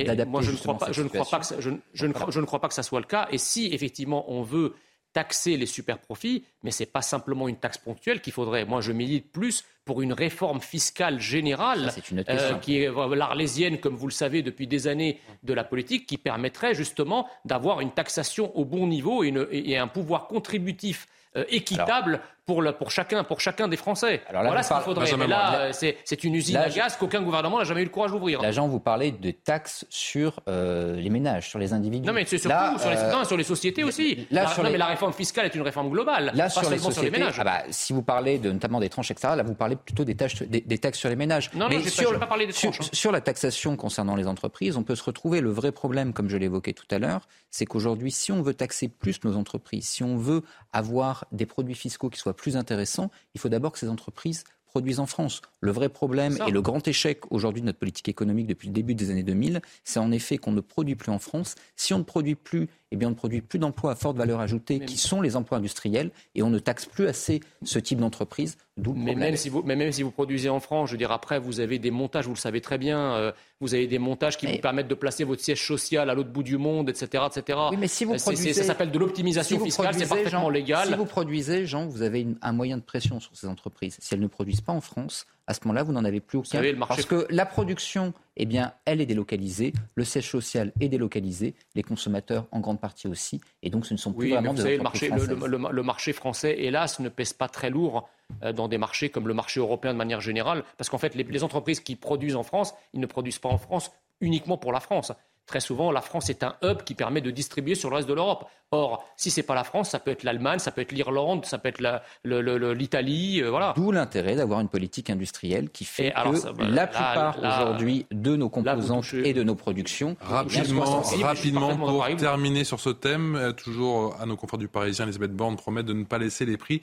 d'adapter 0.04 0.30
moi, 0.30 0.42
je 0.42 0.50
ne 0.50 0.56
crois 0.56 0.78
pas, 0.78 0.86
cette 0.86 0.94
je 0.94 1.02
ne 1.02 1.08
crois 1.08 1.24
pas 1.30 1.38
que 1.40 1.46
ça, 1.46 1.56
je, 1.60 1.70
je 1.92 2.06
ne 2.06 2.12
crois, 2.12 2.30
je 2.30 2.40
ne 2.40 2.46
crois 2.46 2.60
pas 2.60 2.68
que 2.68 2.74
ça 2.74 2.82
soit 2.82 3.00
le 3.00 3.06
cas. 3.06 3.28
Et 3.30 3.38
si 3.38 3.66
effectivement 3.72 4.24
on 4.30 4.42
veut 4.42 4.74
taxer 5.12 5.56
les 5.56 5.66
super 5.66 5.98
profits, 6.00 6.44
mais 6.64 6.72
c'est 6.72 6.86
pas 6.86 7.00
simplement 7.02 7.46
une 7.46 7.56
taxe 7.56 7.78
ponctuelle 7.78 8.20
qu'il 8.20 8.32
faudrait. 8.32 8.64
Moi, 8.64 8.80
je 8.80 8.90
milite 8.90 9.30
plus 9.30 9.64
pour 9.84 10.02
une 10.02 10.12
réforme 10.12 10.60
fiscale 10.60 11.20
générale, 11.20 11.92
Ça, 11.92 12.00
euh, 12.28 12.54
qui 12.54 12.78
est 12.82 12.90
l'arlésienne, 13.14 13.78
comme 13.78 13.94
vous 13.94 14.08
le 14.08 14.12
savez 14.12 14.42
depuis 14.42 14.66
des 14.66 14.88
années, 14.88 15.20
de 15.44 15.54
la 15.54 15.62
politique, 15.62 16.06
qui 16.06 16.18
permettrait 16.18 16.74
justement 16.74 17.28
d'avoir 17.44 17.80
une 17.80 17.92
taxation 17.92 18.50
au 18.58 18.64
bon 18.64 18.88
niveau 18.88 19.22
et, 19.22 19.28
une- 19.28 19.46
et 19.52 19.78
un 19.78 19.86
pouvoir 19.86 20.26
contributif 20.26 21.06
euh, 21.36 21.44
équitable 21.48 22.20
pour, 22.46 22.60
le- 22.62 22.72
pour, 22.72 22.90
chacun, 22.90 23.24
pour 23.24 23.40
chacun 23.40 23.68
des 23.68 23.76
Français. 23.76 24.22
là, 24.32 24.42
voilà 24.42 24.62
ce 24.62 24.72
qu'il 24.72 24.82
faudrait. 24.82 25.10
Mais 25.16 25.26
là, 25.26 25.72
c'est 25.72 26.24
une 26.24 26.34
usine 26.34 26.54
Là, 26.54 26.62
à 26.64 26.68
gaz 26.70 26.96
qu'aucun 26.96 27.22
gouvernement 27.22 27.58
n'a 27.58 27.64
jamais 27.64 27.80
eu 27.82 27.84
le 27.84 27.90
courage 27.90 28.10
d'ouvrir. 28.12 28.40
Là, 28.42 28.52
Jean, 28.52 28.68
vous 28.68 28.80
parlez 28.80 29.12
de 29.12 29.30
taxes 29.30 29.86
sur 29.88 30.40
euh, 30.48 30.96
les 30.96 31.10
ménages, 31.10 31.48
sur 31.48 31.58
les 31.58 31.72
individus. 31.72 32.06
Non, 32.06 32.12
mais 32.12 32.24
c'est 32.26 32.38
surtout 32.38 32.54
Là, 32.56 32.76
sur, 32.78 32.90
les, 32.90 32.96
euh, 32.96 33.12
non, 33.12 33.24
sur 33.24 33.36
les 33.36 33.44
sociétés 33.44 33.84
aussi. 33.84 34.26
là, 34.30 34.42
La- 34.44 34.48
sur 34.48 34.62
non, 34.62 34.66
les- 34.68 34.72
mais 34.72 34.78
la 34.78 34.86
réforme 34.86 35.12
fiscale 35.12 35.46
est 35.46 35.54
une 35.54 35.62
réforme 35.62 35.88
globale, 35.90 36.32
Là, 36.34 36.44
pas 36.44 36.48
sur 36.50 36.60
les 36.62 36.66
seulement 36.78 36.78
sur 36.82 36.88
les 36.90 36.94
sociétés, 36.94 37.18
ménages. 37.18 37.36
ah 37.40 37.44
bah, 37.44 37.62
si 37.70 37.92
vous 37.92 38.02
parlez 38.02 38.38
de, 38.38 38.50
notamment 38.52 38.80
des 38.80 38.88
tranches, 38.88 39.10
etc., 39.10 39.34
là, 39.36 39.42
vous 39.42 39.54
parlez 39.54 39.76
plutôt 39.76 40.04
des, 40.04 40.14
tâches, 40.14 40.42
des, 40.42 40.60
des 40.60 40.78
taxes 40.78 40.98
sur 40.98 41.08
les 41.08 41.16
ménages. 41.16 41.50
Non, 41.54 41.60
non, 41.68 41.68
Mais 41.70 41.82
pas- 41.82 41.88
sur, 41.90 42.18
pas 42.18 42.26
parlé 42.26 42.46
des 42.46 42.52
sur- 42.52 42.70
tranches, 42.72 42.86
hein. 42.86 42.90
sur 42.92 43.12
la 43.12 43.20
taxation 43.20 43.76
concernant 43.76 44.16
les 44.16 44.26
entreprises, 44.26 44.76
on 44.76 44.82
peut 44.82 44.96
se 44.96 45.04
retrouver. 45.04 45.40
Le 45.40 45.50
vrai 45.50 45.72
problème, 45.72 46.12
comme 46.12 46.28
je 46.28 46.36
l'évoquais 46.36 46.72
tout 46.74 46.86
à 46.90 46.98
l'heure, 46.98 47.26
c'est 47.50 47.64
qu'aujourd'hui, 47.66 48.10
si 48.10 48.32
on 48.32 48.42
veut 48.42 48.54
taxer 48.54 48.88
plus 48.88 49.22
nos 49.24 49.36
entreprises, 49.36 49.86
si 49.88 50.02
on 50.02 50.16
veut 50.16 50.42
avoir 50.72 51.24
des 51.32 51.46
produits 51.46 51.74
fiscaux 51.74 52.10
qui 52.10 52.18
soient 52.18 52.33
plus 52.34 52.56
intéressants, 52.56 53.10
il 53.34 53.40
faut 53.40 53.48
d'abord 53.48 53.72
que 53.72 53.78
ces 53.78 53.88
entreprises 53.88 54.44
produisent 54.74 54.98
en 54.98 55.06
France. 55.06 55.40
Le 55.60 55.70
vrai 55.70 55.88
problème 55.88 56.36
et 56.48 56.50
le 56.50 56.60
grand 56.60 56.86
échec 56.88 57.20
aujourd'hui 57.30 57.60
de 57.60 57.66
notre 57.66 57.78
politique 57.78 58.08
économique 58.08 58.48
depuis 58.48 58.66
le 58.66 58.74
début 58.74 58.96
des 58.96 59.10
années 59.10 59.22
2000, 59.22 59.62
c'est 59.84 60.00
en 60.00 60.10
effet 60.10 60.36
qu'on 60.36 60.50
ne 60.50 60.60
produit 60.60 60.96
plus 60.96 61.12
en 61.12 61.20
France. 61.20 61.54
Si 61.76 61.94
on 61.94 61.98
ne 61.98 62.02
produit 62.02 62.34
plus, 62.34 62.68
eh 62.94 62.96
bien 62.96 63.08
on 63.08 63.10
ne 63.12 63.16
produit 63.16 63.40
plus 63.42 63.58
d'emplois 63.58 63.92
à 63.92 63.94
forte 63.94 64.16
valeur 64.16 64.40
ajoutée, 64.40 64.80
qui 64.80 64.96
sont 64.96 65.20
les 65.20 65.36
emplois 65.36 65.58
industriels, 65.58 66.10
et 66.34 66.42
on 66.42 66.50
ne 66.50 66.58
taxe 66.58 66.86
plus 66.86 67.06
assez 67.06 67.40
ce 67.62 67.78
type 67.78 67.98
d'entreprise. 68.00 68.56
D'où 68.76 68.92
le 68.92 68.98
Mais 68.98 69.04
problème. 69.12 69.18
même, 69.30 69.36
si 69.36 69.48
vous, 69.50 69.62
mais 69.64 69.76
même 69.76 69.92
si 69.92 70.02
vous 70.02 70.10
produisez 70.10 70.48
en 70.48 70.58
France, 70.58 70.88
je 70.88 70.94
veux 70.94 70.98
dire, 70.98 71.12
après, 71.12 71.38
vous 71.38 71.60
avez 71.60 71.78
des 71.78 71.92
montages, 71.92 72.26
vous 72.26 72.32
le 72.34 72.38
savez 72.38 72.60
très 72.60 72.76
bien, 72.78 72.98
euh, 73.14 73.30
vous 73.60 73.72
avez 73.74 73.86
des 73.86 74.00
montages 74.00 74.36
qui 74.36 74.46
vous 74.46 74.58
permettent 74.58 74.88
de 74.88 74.94
placer 74.94 75.22
votre 75.22 75.42
siège 75.42 75.64
social 75.64 76.10
à 76.10 76.14
l'autre 76.14 76.30
bout 76.30 76.42
du 76.42 76.56
monde, 76.58 76.88
etc. 76.88 77.22
etc. 77.26 77.58
Oui, 77.70 77.76
mais 77.78 77.86
si 77.86 78.04
vous 78.04 78.14
Euh, 78.14 78.18
produisez, 78.18 78.52
ça 78.52 78.64
s'appelle 78.64 78.90
de 78.90 78.98
l'optimisation 78.98 79.58
si 79.58 79.64
fiscale, 79.64 79.94
c'est 79.94 80.08
parfaitement 80.08 80.40
Jean, 80.42 80.48
légal. 80.48 80.88
Si 80.88 80.94
vous 80.94 81.04
produisez, 81.04 81.66
Jean, 81.66 81.86
vous 81.86 82.02
avez 82.02 82.22
une- 82.22 82.36
un 82.42 82.52
moyen 82.52 82.76
de 82.76 82.82
pression 82.82 83.20
sur 83.20 83.30
ces 83.36 83.46
entreprises. 83.46 83.96
Si 84.00 84.12
elles 84.12 84.20
ne 84.20 84.26
produisent 84.26 84.60
pas 84.60 84.72
en 84.72 84.80
France, 84.80 85.26
à 85.46 85.54
ce 85.54 85.60
moment-là, 85.64 85.82
vous 85.82 85.92
n'en 85.92 86.04
avez 86.04 86.20
plus 86.20 86.38
aucun. 86.38 86.48
savez, 86.48 86.72
marché- 86.72 87.02
Parce 87.02 87.06
que 87.06 87.26
la 87.30 87.44
production, 87.46 88.12
eh 88.36 88.46
bien, 88.46 88.72
elle 88.86 89.00
est 89.00 89.06
délocalisée, 89.06 89.72
le 89.94 90.04
siège 90.04 90.30
social 90.30 90.72
est 90.80 90.88
délocalisé, 90.88 91.54
les 91.74 91.82
consommateurs 91.82 92.46
en 92.50 92.60
grande 92.60 92.80
partie 92.80 93.08
aussi, 93.08 93.40
et 93.62 93.70
donc 93.70 93.84
ce 93.86 93.92
ne 93.94 93.98
sont 93.98 94.12
plus 94.12 94.26
Oui, 94.28 94.32
vraiment 94.32 94.50
vous 94.52 94.56
de 94.56 94.62
savez, 94.62 94.76
le 94.78 94.82
marché, 94.82 95.08
le, 95.08 95.16
française. 95.18 95.38
le- 95.38 95.46
le- 95.58 95.70
le 95.72 95.82
marché 95.82 96.12
français, 96.12 96.56
hélas, 96.58 96.98
ne 97.00 97.08
pèse 97.08 97.32
pas 97.32 97.48
très 97.48 97.68
lourd 97.70 98.08
euh, 98.42 98.52
dans 98.52 98.68
des 98.68 98.78
marchés 98.78 99.10
comme 99.10 99.28
le 99.28 99.34
marché 99.34 99.60
européen 99.60 99.92
de 99.92 99.98
manière 99.98 100.20
générale, 100.22 100.64
parce 100.78 100.88
qu'en 100.88 100.98
fait, 100.98 101.14
les, 101.14 101.24
les 101.24 101.44
entreprises 101.44 101.80
qui 101.80 101.94
produisent 101.96 102.36
en 102.36 102.42
France, 102.42 102.72
ils 102.94 103.00
ne 103.00 103.06
produisent 103.06 103.38
pas 103.38 103.50
en 103.50 103.58
France 103.58 103.92
uniquement 104.20 104.56
pour 104.56 104.72
la 104.72 104.80
France. 104.80 105.12
Très 105.46 105.60
souvent, 105.60 105.92
la 105.92 106.00
France 106.00 106.30
est 106.30 106.42
un 106.42 106.56
hub 106.62 106.82
qui 106.84 106.94
permet 106.94 107.20
de 107.20 107.30
distribuer 107.30 107.74
sur 107.74 107.90
le 107.90 107.96
reste 107.96 108.08
de 108.08 108.14
l'Europe. 108.14 108.46
Or, 108.70 109.04
si 109.16 109.30
ce 109.30 109.40
n'est 109.40 109.46
pas 109.46 109.54
la 109.54 109.62
France, 109.62 109.90
ça 109.90 109.98
peut 109.98 110.10
être 110.10 110.22
l'Allemagne, 110.22 110.58
ça 110.58 110.72
peut 110.72 110.80
être 110.80 110.92
l'Irlande, 110.92 111.44
ça 111.44 111.58
peut 111.58 111.68
être 111.68 111.80
l'Italie, 112.24 113.42
euh, 113.42 113.50
voilà. 113.50 113.74
D'où 113.76 113.92
l'intérêt 113.92 114.36
d'avoir 114.36 114.60
une 114.60 114.68
politique 114.68 115.10
industrielle 115.10 115.70
qui 115.70 115.84
fait 115.84 116.10
que 116.10 116.52
bah, 116.52 116.64
la 116.66 116.86
plupart 116.86 117.38
aujourd'hui 117.38 118.06
de 118.10 118.36
nos 118.36 118.48
composantes 118.48 119.12
et 119.12 119.34
de 119.34 119.42
nos 119.42 119.54
productions... 119.54 120.16
Rapidement, 120.22 121.02
rapidement 121.22 121.76
pour 121.76 122.06
terminer 122.16 122.64
sur 122.64 122.80
ce 122.80 122.90
thème, 122.90 123.36
euh, 123.36 123.52
toujours 123.52 124.16
à 124.20 124.26
nos 124.26 124.36
confrères 124.36 124.58
du 124.58 124.68
Parisien, 124.68 125.04
Elisabeth 125.04 125.32
Borne 125.32 125.56
promet 125.56 125.82
de 125.82 125.92
ne 125.92 126.04
pas 126.04 126.18
laisser 126.18 126.46
les 126.46 126.56
prix 126.56 126.80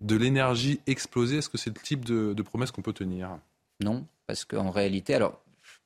de 0.00 0.16
l'énergie 0.16 0.80
exploser. 0.86 1.38
Est-ce 1.38 1.48
que 1.48 1.58
c'est 1.58 1.76
le 1.76 1.82
type 1.82 2.04
de, 2.04 2.32
de 2.32 2.42
promesse 2.42 2.70
qu'on 2.70 2.82
peut 2.82 2.92
tenir? 2.92 3.28
Non, 3.82 4.06
parce 4.26 4.44
qu'en 4.44 4.70
réalité, 4.70 5.14
alors 5.14 5.40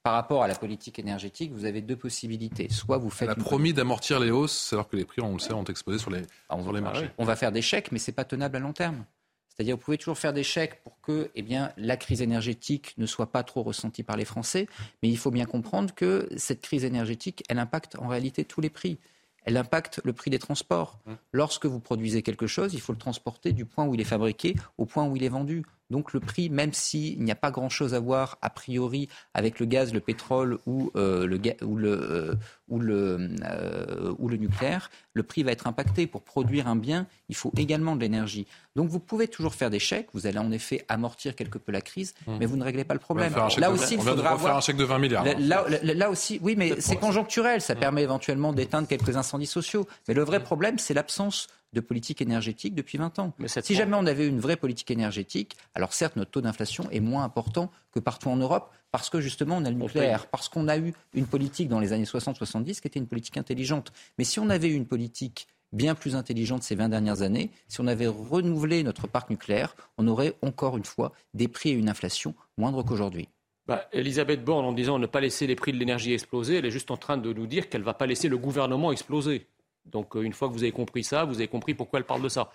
par 0.09 0.15
rapport 0.15 0.43
à 0.43 0.49
la 0.49 0.55
politique 0.55 0.99
énergétique, 0.99 1.53
vous 1.53 1.67
avez 1.67 1.83
deux 1.83 1.95
possibilités. 1.95 2.71
Soit 2.71 2.97
vous 2.97 3.11
faites. 3.11 3.29
Elle 3.29 3.39
a 3.39 3.45
promis 3.45 3.75
d'amortir 3.75 4.19
les 4.19 4.31
hausses, 4.31 4.73
alors 4.73 4.89
que 4.89 4.97
les 4.97 5.05
prix, 5.05 5.21
on 5.21 5.35
le 5.35 5.39
sait, 5.39 5.53
ont 5.53 5.65
explosé 5.65 5.99
sur 5.99 6.11
les, 6.11 6.23
sur 6.49 6.73
les 6.73 6.81
marchés. 6.81 7.11
On 7.19 7.27
va 7.27 7.37
faire 7.37 7.53
des 7.53 7.61
chèques, 7.61 7.93
mais 7.93 7.99
ce 7.99 8.11
n'est 8.11 8.15
pas 8.15 8.25
tenable 8.25 8.57
à 8.57 8.61
long 8.61 8.73
terme. 8.73 9.05
C'est-à-dire, 9.51 9.77
vous 9.77 9.83
pouvez 9.83 9.99
toujours 9.99 10.17
faire 10.17 10.33
des 10.33 10.45
chèques 10.45 10.83
pour 10.83 10.99
que 11.03 11.31
eh 11.35 11.43
bien, 11.43 11.73
la 11.77 11.99
crise 11.99 12.23
énergétique 12.23 12.95
ne 12.97 13.05
soit 13.05 13.31
pas 13.31 13.43
trop 13.43 13.63
ressentie 13.63 14.03
par 14.03 14.17
les 14.17 14.25
Français, 14.25 14.67
mais 15.03 15.11
il 15.11 15.19
faut 15.19 15.31
bien 15.31 15.45
comprendre 15.45 15.95
que 15.95 16.27
cette 16.39 16.63
crise 16.63 16.85
énergétique, 16.85 17.45
elle 17.51 17.59
impacte 17.59 17.99
en 17.99 18.09
réalité 18.09 18.47
tous 18.47 18.63
les 18.63 18.71
prix. 18.71 18.99
Elle 19.45 19.59
impacte 19.59 20.01
le 20.05 20.15
prix 20.15 20.31
des 20.31 20.39
transports. 20.39 21.01
Mmh. 21.05 21.13
Lorsque 21.33 21.67
vous 21.67 21.81
produisez 21.81 22.23
quelque 22.23 22.47
chose, 22.47 22.73
il 22.73 22.81
faut 22.81 22.93
le 22.93 22.99
transporter 22.99 23.53
du 23.53 23.67
point 23.67 23.85
où 23.85 23.95
il 23.95 24.01
est 24.01 24.05
fabriqué 24.05 24.55
au 24.79 24.87
point 24.87 25.07
où 25.07 25.17
il 25.17 25.23
est 25.23 25.29
vendu. 25.29 25.65
Donc 25.91 26.13
le 26.13 26.21
prix, 26.21 26.51
même 26.51 26.73
s'il 26.73 27.23
n'y 27.23 27.31
a 27.31 27.35
pas 27.35 27.51
grand-chose 27.51 27.95
à 27.95 28.01
voir 28.01 28.39
a 28.43 28.51
priori 28.51 29.09
avec 29.33 29.59
le 29.59 29.67
gaz, 29.67 29.95
le 29.95 30.01
pétrole 30.01 30.59
ou, 30.67 30.91
euh, 30.97 31.27
le, 31.27 31.41
ou, 31.65 31.77
le, 31.77 31.91
euh, 31.91 32.35
ou, 32.69 32.79
le, 32.79 33.31
euh, 33.45 34.15
ou 34.19 34.29
le 34.29 34.37
nucléaire, 34.37 34.91
le 35.15 35.23
prix 35.23 35.43
va 35.43 35.53
être 35.53 35.67
impacté. 35.67 36.07
Pour 36.07 36.23
produire 36.23 36.69
un 36.69 36.77
bien, 36.77 37.07
il 37.29 37.37
faut 37.37 37.53
également 37.57 37.97
de 37.97 38.03
l'énergie. 38.03 38.47
Donc 38.77 38.91
vous 38.91 39.01
pouvez 39.01 39.29
toujours 39.29 39.55
faire 39.55 39.71
des 39.71 39.79
chèques, 39.79 40.09
vous 40.13 40.27
allez 40.27 40.39
en 40.39 40.53
effet 40.53 40.85
amortir 40.89 41.35
quelque 41.35 41.59
peu 41.59 41.73
la 41.73 41.81
crise, 41.81 42.15
mmh. 42.27 42.37
mais 42.39 42.47
vous 42.47 42.57
ne 42.57 42.65
réglez 42.65 42.85
pas 42.85 42.95
le 42.95 43.01
problème. 43.01 43.35
Là 43.57 43.71
aussi, 43.71 43.95
il 43.95 44.01
faudra 44.01 44.31
avoir 44.31 44.57
un 44.57 44.61
chèque 44.61 44.77
de 44.77 44.85
20 44.85 44.99
milliards. 44.99 45.25
Là, 45.25 45.65
là, 45.83 46.11
aussi, 46.11 46.39
oui, 46.43 46.55
mais 46.57 46.81
c'est 46.81 46.97
conjoncturel, 46.97 47.61
ça 47.61 47.75
mmh. 47.75 47.79
permet 47.81 48.03
éventuellement 48.03 48.53
d'éteindre 48.53 48.87
quelques 48.87 49.17
incendies 49.17 49.47
sociaux. 49.47 49.89
Mais 50.07 50.15
le 50.15 50.23
vrai 50.23 50.43
problème, 50.43 50.79
c'est 50.79 50.95
l'absence 50.95 51.49
de 51.73 51.81
politique 51.81 52.23
énergétique 52.23 52.75
depuis 52.75 52.99
20 52.99 53.19
ans. 53.19 53.35
si 53.47 53.75
jamais 53.75 53.97
on 53.97 54.07
avait 54.07 54.27
une 54.27 54.41
vraie 54.41 54.57
politique 54.57 54.91
énergétique, 54.91 55.57
alors 55.75 55.93
certes, 55.93 56.17
notre 56.17 56.31
taux 56.31 56.41
d'inflation 56.41 56.91
est 56.91 57.01
moins 57.01 57.25
important 57.25 57.71
que 57.93 58.01
partout 58.01 58.29
en 58.29 58.37
Europe, 58.37 58.73
parce 58.91 59.11
que 59.11 59.21
justement, 59.21 59.57
on 59.57 59.65
a 59.65 59.71
le 59.71 59.77
nucléaire, 59.77 60.27
parce 60.27 60.49
qu'on 60.49 60.69
a 60.69 60.79
eu 60.79 60.95
une 61.15 61.27
politique 61.27 61.69
dans 61.69 61.81
les 61.81 61.93
années 61.93 62.05
60-70 62.05 62.81
qui 62.81 62.89
était 62.89 62.99
une 62.99 63.07
politique 63.07 63.37
intelligente. 63.37 63.93
Mais 64.17 64.25
si 64.25 64.41
on 64.41 64.49
avait 64.49 64.69
eu 64.69 64.75
une 64.75 64.87
politique 64.87 65.49
bien 65.73 65.95
plus 65.95 66.17
intelligente 66.17 66.63
ces 66.63 66.75
20 66.75 66.89
dernières 66.89 67.23
années, 67.23 67.51
si 67.69 67.81
on 67.81 67.87
avait 67.87 68.07
renouvelé 68.07 68.83
notre 68.83 69.07
parc 69.07 69.29
nucléaire, 69.31 69.77
on 69.99 70.09
aurait 70.09 70.35
encore 70.43 70.79
une 70.79 70.85
fois 70.85 71.13
des 71.35 71.49
prix 71.49 71.71
et 71.71 71.73
une 71.73 71.91
inflation 71.91 72.35
moindres 72.57 72.85
qu'aujourd'hui. 72.85 73.29
Bah, 73.67 73.87
Elisabeth 73.93 74.43
Borne, 74.43 74.65
en 74.65 74.73
disant 74.73 74.99
ne 74.99 75.07
pas 75.07 75.21
laisser 75.21 75.47
les 75.47 75.55
prix 75.55 75.73
de 75.73 75.77
l'énergie 75.77 76.15
exploser, 76.15 76.57
elle 76.57 76.65
est 76.65 76.71
juste 76.71 76.91
en 76.91 76.97
train 76.97 77.19
de 77.19 77.33
nous 77.35 77.47
dire 77.47 77.69
qu'elle 77.69 77.83
ne 77.83 77.87
va 77.87 77.93
pas 77.93 78.07
laisser 78.07 78.29
le 78.29 78.39
gouvernement 78.39 78.93
exploser. 78.93 79.47
Donc 79.91 80.17
euh, 80.17 80.23
une 80.23 80.33
fois 80.33 80.49
que 80.49 80.53
vous 80.53 80.63
avez 80.63 80.73
compris 80.73 81.05
ça, 81.05 81.25
vous 81.25 81.37
avez 81.37 81.49
compris 81.49 81.75
pourquoi 81.75 81.99
elle 81.99 82.07
parle 82.07 82.23
de 82.23 82.29
ça. 82.29 82.51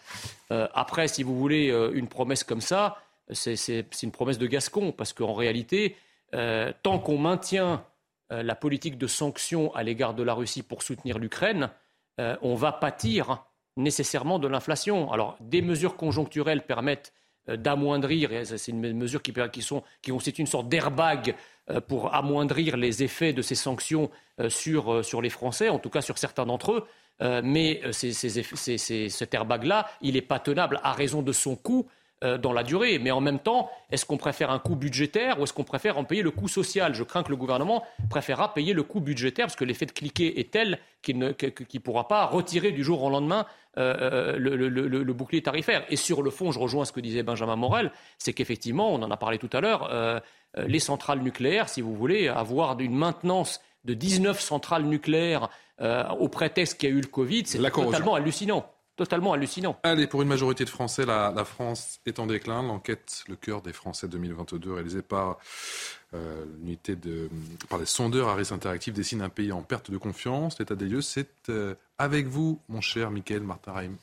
Euh, 0.51 0.68
après, 0.73 1.07
si 1.07 1.23
vous 1.23 1.38
voulez 1.38 1.69
euh, 1.69 1.91
une 1.93 2.07
promesse 2.07 2.43
comme 2.43 2.61
ça, 2.61 2.97
c'est 3.31 4.03
une 4.03 4.11
promesse 4.11 4.38
de 4.38 4.47
Gascon, 4.47 4.91
parce 4.91 5.14
qu'en 5.14 5.34
réalité, 5.34 5.95
tant 6.84 6.99
qu'on 6.99 7.18
maintient 7.18 7.85
la 8.30 8.53
politique 8.53 8.97
de 8.97 9.07
sanctions 9.07 9.73
à 9.76 9.81
l'égard 9.81 10.14
de 10.14 10.23
la 10.23 10.34
Russie 10.34 10.61
pour 10.61 10.84
soutenir 10.84 11.19
l'Ukraine, 11.19 11.69
on 12.18 12.55
va 12.55 12.73
pâtir 12.73 13.45
nécessairement 13.77 14.39
de 14.39 14.49
l'inflation. 14.49 15.10
Alors, 15.10 15.38
des 15.39 15.61
mesures 15.61 15.95
conjoncturelles 15.95 16.65
permettent 16.65 17.14
d'amoindrir, 17.47 18.45
c'est 18.45 18.72
une 18.72 18.93
mesure 18.93 19.22
qui, 19.22 19.61
sont, 19.61 19.84
qui 20.01 20.11
constitue 20.11 20.41
une 20.41 20.47
sorte 20.47 20.68
d'airbag 20.68 21.34
pour 21.88 22.14
amoindrir 22.14 22.76
les 22.76 23.03
effets 23.03 23.31
de 23.31 23.41
ces 23.41 23.55
sanctions 23.55 24.11
sur 24.49 25.22
les 25.22 25.30
Français, 25.30 25.69
en 25.69 25.80
tout 25.80 25.89
cas 25.89 26.01
sur 26.01 26.18
certains 26.18 26.45
d'entre 26.45 26.73
eux. 26.73 26.85
Euh, 27.22 27.41
mais 27.44 27.81
euh, 27.85 27.91
cet 27.91 29.34
airbag-là, 29.34 29.88
il 30.02 30.14
n'est 30.15 30.22
pas 30.22 30.40
tenable 30.40 30.80
à 30.84 30.94
raison 30.94 31.22
de 31.22 31.31
son 31.31 31.56
coût 31.56 31.88
euh, 32.23 32.38
dans 32.38 32.53
la 32.53 32.64
durée. 32.64 32.99
Mais 32.99 33.11
en 33.11 33.22
même 33.22 33.40
temps, 33.40 33.69
est-ce 33.91 34.06
qu'on 34.06 34.18
préfère 34.18 34.49
un 34.49 34.60
coût 34.60 34.76
budgétaire 34.76 35.40
ou 35.40 35.44
est-ce 35.44 35.53
qu'on 35.53 35.64
préfère 35.64 35.98
en 35.98 36.03
payer 36.03 36.23
le 36.23 36.31
coût 36.31 36.48
social? 36.48 36.95
Je 36.95 37.03
crains 37.03 37.23
que 37.23 37.30
le 37.30 37.35
gouvernement 37.35 37.84
préférera 38.10 38.53
payer 38.53 38.73
le 38.73 38.84
coût 38.84 38.99
budgétaire 38.99 39.45
parce 39.45 39.56
que 39.56 39.65
l'effet 39.65 39.85
de 39.85 39.91
cliquer 39.91 40.40
est 40.40 40.52
tel 40.52 40.80
qu'il 41.02 41.19
ne 41.19 41.80
pourra 41.80 42.07
pas 42.07 42.26
retirer 42.26 42.72
du 42.72 42.84
jour 42.84 43.03
au 43.03 43.10
lendemain 43.10 43.45
le, 43.76 45.11
bouclier 45.11 45.41
tarifaire. 45.41 45.85
Et 45.90 45.98
sur 45.98 46.22
le 46.22 46.31
fond, 46.31 46.52
je 46.52 46.60
rejoins 46.60 46.85
ce 46.85 46.91
que 46.91 47.02
disait 47.02 47.23
Benjamin 47.23 47.56
Morel, 47.56 47.91
c'est 48.18 48.34
qu'effectivement, 48.34 48.94
on 48.94 49.02
en 49.02 49.11
a 49.11 49.18
parlé 49.18 49.38
tout 49.38 49.49
à 49.52 49.60
l'heure, 49.60 50.22
les 50.56 50.80
centrales 50.80 51.19
nucléaires, 51.19 51.68
si 51.68 51.81
vous 51.81 51.94
voulez, 51.94 52.30
avoir 52.30 52.80
une 52.80 52.95
maintenance 52.95 53.60
de 53.85 53.93
19 53.93 54.39
centrales 54.39 54.84
nucléaires 54.84 55.49
euh, 55.81 56.07
au 56.11 56.30
prétexte 56.30 56.80
qu'il 56.80 56.89
y 56.89 56.91
a 56.91 56.95
eu 56.95 57.01
le 57.01 57.07
Covid, 57.07 57.43
c'est 57.45 57.60
totalement 57.60 58.15
hallucinant. 58.15 58.69
Totalement 58.95 59.34
hallucinant. 59.34 59.80
Allez, 59.81 60.05
pour 60.05 60.22
une 60.22 60.27
majorité 60.27 60.65
de 60.65 60.69
Français, 60.69 61.03
la, 61.03 61.45
France 61.45 61.99
est 62.05 62.19
en 62.19 62.27
déclin. 62.27 62.61
L'enquête 62.61 63.23
Le 63.27 63.35
cœur 63.35 63.64
des 63.64 63.73
Français 63.73 64.07
2022, 64.07 64.72
réalisée 64.72 65.01
par 65.01 65.39
euh, 66.14 66.45
l'unité 66.60 66.95
de, 66.95 67.27
par 67.69 67.80
les 67.80 67.88
sondeurs 67.88 68.30
Harris 68.30 68.49
Interactive, 68.51 68.93
dessine 68.93 69.23
un 69.23 69.30
pays 69.30 69.51
en 69.51 69.64
perte 69.64 69.89
de 69.89 69.97
confiance. 69.97 70.60
L'état 70.60 70.76
des 70.76 70.85
lieux, 70.85 71.01
c'est 71.01 71.49
euh, 71.49 71.73
avec 71.97 72.27
vous, 72.27 72.60
mon 72.69 72.81
cher 72.81 73.10
Michael 73.10 73.41
Martin 73.41 73.72
Reim. 73.72 73.95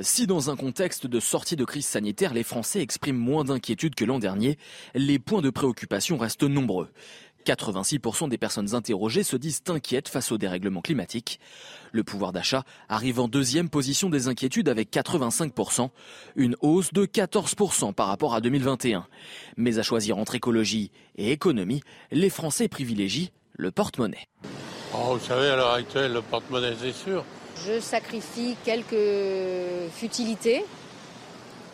Si 0.00 0.26
dans 0.26 0.50
un 0.50 0.56
contexte 0.56 1.06
de 1.06 1.20
sortie 1.20 1.54
de 1.54 1.64
crise 1.64 1.86
sanitaire, 1.86 2.34
les 2.34 2.42
Français 2.42 2.80
expriment 2.80 3.18
moins 3.18 3.44
d'inquiétude 3.44 3.94
que 3.94 4.04
l'an 4.04 4.18
dernier, 4.18 4.58
les 4.94 5.20
points 5.20 5.42
de 5.42 5.50
préoccupation 5.50 6.16
restent 6.16 6.42
nombreux. 6.42 6.88
86% 7.44 8.28
des 8.28 8.38
personnes 8.38 8.74
interrogées 8.74 9.22
se 9.22 9.36
disent 9.36 9.62
inquiètes 9.68 10.08
face 10.08 10.32
au 10.32 10.38
dérèglement 10.38 10.80
climatique. 10.80 11.40
Le 11.92 12.02
pouvoir 12.02 12.32
d'achat 12.32 12.64
arrive 12.88 13.20
en 13.20 13.28
deuxième 13.28 13.68
position 13.68 14.10
des 14.10 14.28
inquiétudes 14.28 14.68
avec 14.68 14.90
85%, 14.90 15.90
une 16.36 16.56
hausse 16.60 16.92
de 16.92 17.06
14% 17.06 17.92
par 17.92 18.08
rapport 18.08 18.34
à 18.34 18.40
2021. 18.40 19.06
Mais 19.56 19.78
à 19.78 19.82
choisir 19.82 20.18
entre 20.18 20.34
écologie 20.34 20.90
et 21.16 21.30
économie, 21.30 21.82
les 22.10 22.30
Français 22.30 22.68
privilégient 22.68 23.30
le 23.52 23.70
porte-monnaie. 23.70 24.28
Oh, 24.92 25.16
vous 25.16 25.24
savez, 25.24 25.48
à 25.48 25.56
l'heure 25.56 25.72
actuelle, 25.72 26.12
le 26.12 26.22
porte-monnaie, 26.22 26.74
c'est 26.80 26.92
sûr. 26.92 27.24
Je 27.66 27.80
sacrifie 27.80 28.56
quelques 28.64 29.90
futilités, 29.92 30.64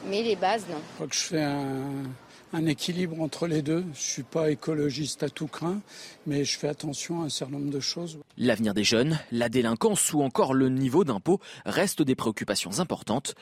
mais 0.07 0.23
les 0.23 0.37
bases, 0.37 0.67
non. 0.71 0.77
Je 0.77 0.95
crois 0.95 1.07
que 1.07 1.15
je 1.15 1.21
fais 1.21 1.43
un 1.43 2.05
un 2.53 2.67
équilibre 2.67 3.21
entre 3.21 3.47
les 3.47 3.63
deux. 3.63 3.85
Je 3.95 4.01
suis 4.01 4.23
pas 4.23 4.51
écologiste 4.51 5.23
à 5.23 5.29
tout 5.29 5.47
craint, 5.47 5.81
mais 6.27 6.45
je 6.45 6.59
fais 6.59 6.69
attention 6.69 7.23
à 7.23 7.27
un 7.27 7.29
certain 7.29 7.55
nombre 7.55 7.71
de 7.71 7.81
choses. 7.81 8.19
L'avenir 8.37 8.75
des 8.75 8.85
jeunes, 8.85 9.19
la 9.33 9.49
délinquance 9.49 10.13
ou 10.13 10.23
encore 10.23 10.55
le 10.55 10.69
niveau 10.69 11.05
d'impôt 11.05 11.41
restent 11.65 12.03
des 12.03 12.15
préoccupations 12.15 12.81
importantes. 12.81 13.35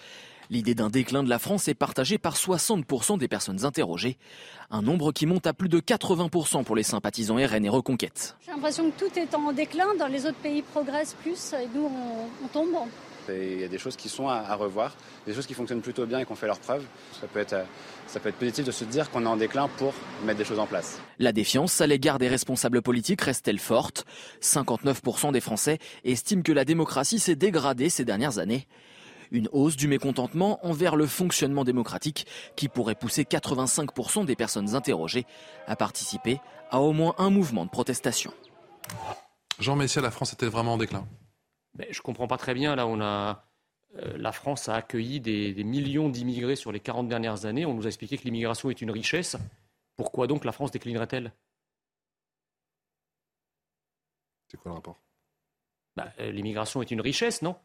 L'idée 0.50 0.74
d'un 0.74 0.88
déclin 0.88 1.22
de 1.22 1.28
la 1.28 1.38
France 1.38 1.68
est 1.68 1.74
partagée 1.74 2.16
par 2.16 2.34
60% 2.34 3.18
des 3.18 3.28
personnes 3.28 3.66
interrogées, 3.66 4.16
un 4.70 4.80
nombre 4.80 5.12
qui 5.12 5.26
monte 5.26 5.46
à 5.46 5.52
plus 5.52 5.68
de 5.68 5.78
80% 5.78 6.64
pour 6.64 6.74
les 6.74 6.82
sympathisants 6.82 7.36
RN 7.36 7.66
et 7.66 7.68
Reconquête. 7.68 8.34
J'ai 8.46 8.52
l'impression 8.52 8.90
que 8.90 8.98
tout 8.98 9.18
est 9.18 9.34
en 9.34 9.52
déclin, 9.52 9.94
dans 9.98 10.06
les 10.06 10.24
autres 10.24 10.38
pays 10.38 10.62
progressent 10.62 11.16
plus 11.20 11.52
et 11.52 11.68
nous 11.74 11.90
on, 12.42 12.48
tombe. 12.48 12.76
Il 13.28 13.60
y 13.60 13.64
a 13.64 13.68
des 13.68 13.78
choses 13.78 13.96
qui 13.96 14.08
sont 14.08 14.28
à, 14.28 14.54
revoir, 14.54 14.94
des 15.26 15.34
choses 15.34 15.46
qui 15.46 15.54
fonctionnent 15.54 15.80
plutôt 15.80 16.06
bien 16.06 16.20
et 16.20 16.24
qui 16.24 16.32
ont 16.32 16.36
fait 16.36 16.46
leurs 16.46 16.60
preuves. 16.60 16.84
Ça 17.20 17.26
peut 17.26 17.40
être 17.40 17.56
ça 18.06 18.20
peut 18.20 18.30
être 18.30 18.38
positif 18.38 18.64
de 18.64 18.70
se 18.70 18.84
dire 18.84 19.10
qu'on 19.10 19.24
est 19.24 19.28
en 19.28 19.36
déclin 19.36 19.68
pour 19.76 19.92
mettre 20.24 20.38
des 20.38 20.44
choses 20.44 20.58
en 20.58 20.66
place. 20.66 20.98
La 21.18 21.32
défiance 21.32 21.80
à 21.82 21.86
l'égard 21.86 22.18
des 22.18 22.28
responsables 22.28 22.80
politiques 22.80 23.20
reste-t-elle 23.20 23.58
forte? 23.58 24.06
59% 24.40 25.32
des 25.32 25.40
Français 25.40 25.78
estiment 26.04 26.42
que 26.42 26.52
la 26.52 26.64
démocratie 26.64 27.18
s'est 27.18 27.36
dégradée 27.36 27.90
ces 27.90 28.06
dernières 28.06 28.38
années. 28.38 28.66
Une 29.30 29.48
hausse 29.52 29.76
du 29.76 29.88
mécontentement 29.88 30.58
envers 30.66 30.96
le 30.96 31.06
fonctionnement 31.06 31.64
démocratique 31.64 32.26
qui 32.56 32.68
pourrait 32.68 32.94
pousser 32.94 33.24
85% 33.24 34.24
des 34.24 34.36
personnes 34.36 34.74
interrogées 34.74 35.26
à 35.66 35.76
participer 35.76 36.40
à 36.70 36.80
au 36.80 36.92
moins 36.92 37.14
un 37.18 37.28
mouvement 37.28 37.66
de 37.66 37.70
protestation. 37.70 38.32
Jean 39.58 39.76
Messia, 39.76 40.00
la 40.00 40.10
France 40.10 40.32
est-elle 40.32 40.48
vraiment 40.48 40.74
en 40.74 40.78
déclin? 40.78 41.06
Je 41.78 41.98
ne 41.98 42.02
comprends 42.02 42.26
pas 42.26 42.38
très 42.38 42.54
bien. 42.54 42.76
Là, 42.76 42.86
on 42.86 43.00
a 43.00 43.44
euh, 43.96 44.16
la 44.18 44.32
France 44.32 44.68
a 44.68 44.74
accueilli 44.74 45.20
des, 45.20 45.64
millions 45.64 46.08
d'immigrés 46.08 46.56
sur 46.56 46.72
les 46.72 46.80
40 46.80 47.08
dernières 47.08 47.46
années. 47.46 47.64
On 47.64 47.74
nous 47.74 47.84
a 47.84 47.88
expliqué 47.88 48.18
que 48.18 48.24
l'immigration 48.24 48.70
est 48.70 48.82
une 48.82 48.90
richesse. 48.90 49.36
Pourquoi 49.96 50.26
donc 50.26 50.44
la 50.44 50.52
France 50.52 50.70
déclinerait-elle? 50.70 51.32
C'est 54.48 54.56
quoi 54.58 54.70
le 54.70 54.74
rapport? 54.76 54.98
Bah, 55.96 56.12
euh, 56.20 56.30
L'immigration 56.30 56.82
est 56.82 56.90
une 56.90 57.00
richesse, 57.00 57.42
non? 57.42 57.56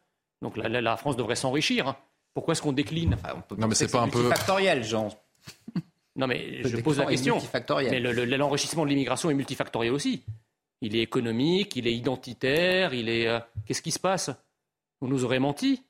Donc 0.42 0.58
la, 0.58 0.98
France 0.98 1.16
devrait 1.16 1.36
s'enrichir. 1.36 1.88
Hein. 1.88 1.98
Pourquoi 2.34 2.54
est-ce 2.54 2.62
qu'on 2.62 2.74
décline? 2.74 3.18
Non, 3.58 3.68
mais 3.68 3.76
c'est 3.76 3.92
pas 3.92 4.02
un 4.02 4.10
peu 4.10 4.30
factoriel, 4.30 4.84
Jean. 4.84 5.10
Non, 6.16 6.28
mais 6.28 6.64
je 6.64 6.78
pose 6.78 7.00
la 7.00 7.06
question. 7.06 7.40
Mais 7.90 8.00
l'enrichissement 8.00 8.84
de 8.84 8.90
l'immigration 8.90 9.30
est 9.30 9.34
multifactoriel 9.34 9.94
aussi. 9.94 10.24
Il 10.86 10.98
est 10.98 11.02
économique, 11.02 11.78
il 11.78 11.88
est 11.88 11.96
identitaire, 11.96 12.94
il 12.94 13.08
est. 13.08 13.26
Euh, 13.26 13.40
qu'est-ce 13.66 13.82
qui 13.82 13.92
se 13.92 14.00
passe? 14.00 14.30
Vous 15.00 15.08
nous 15.08 15.24
aurez 15.24 15.40
menti 15.40 15.82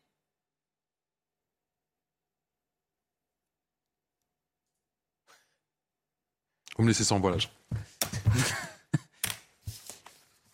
Vous 6.78 6.84
me 6.84 6.90
laissez 6.90 7.04
sans 7.04 7.20
voilage. 7.20 7.50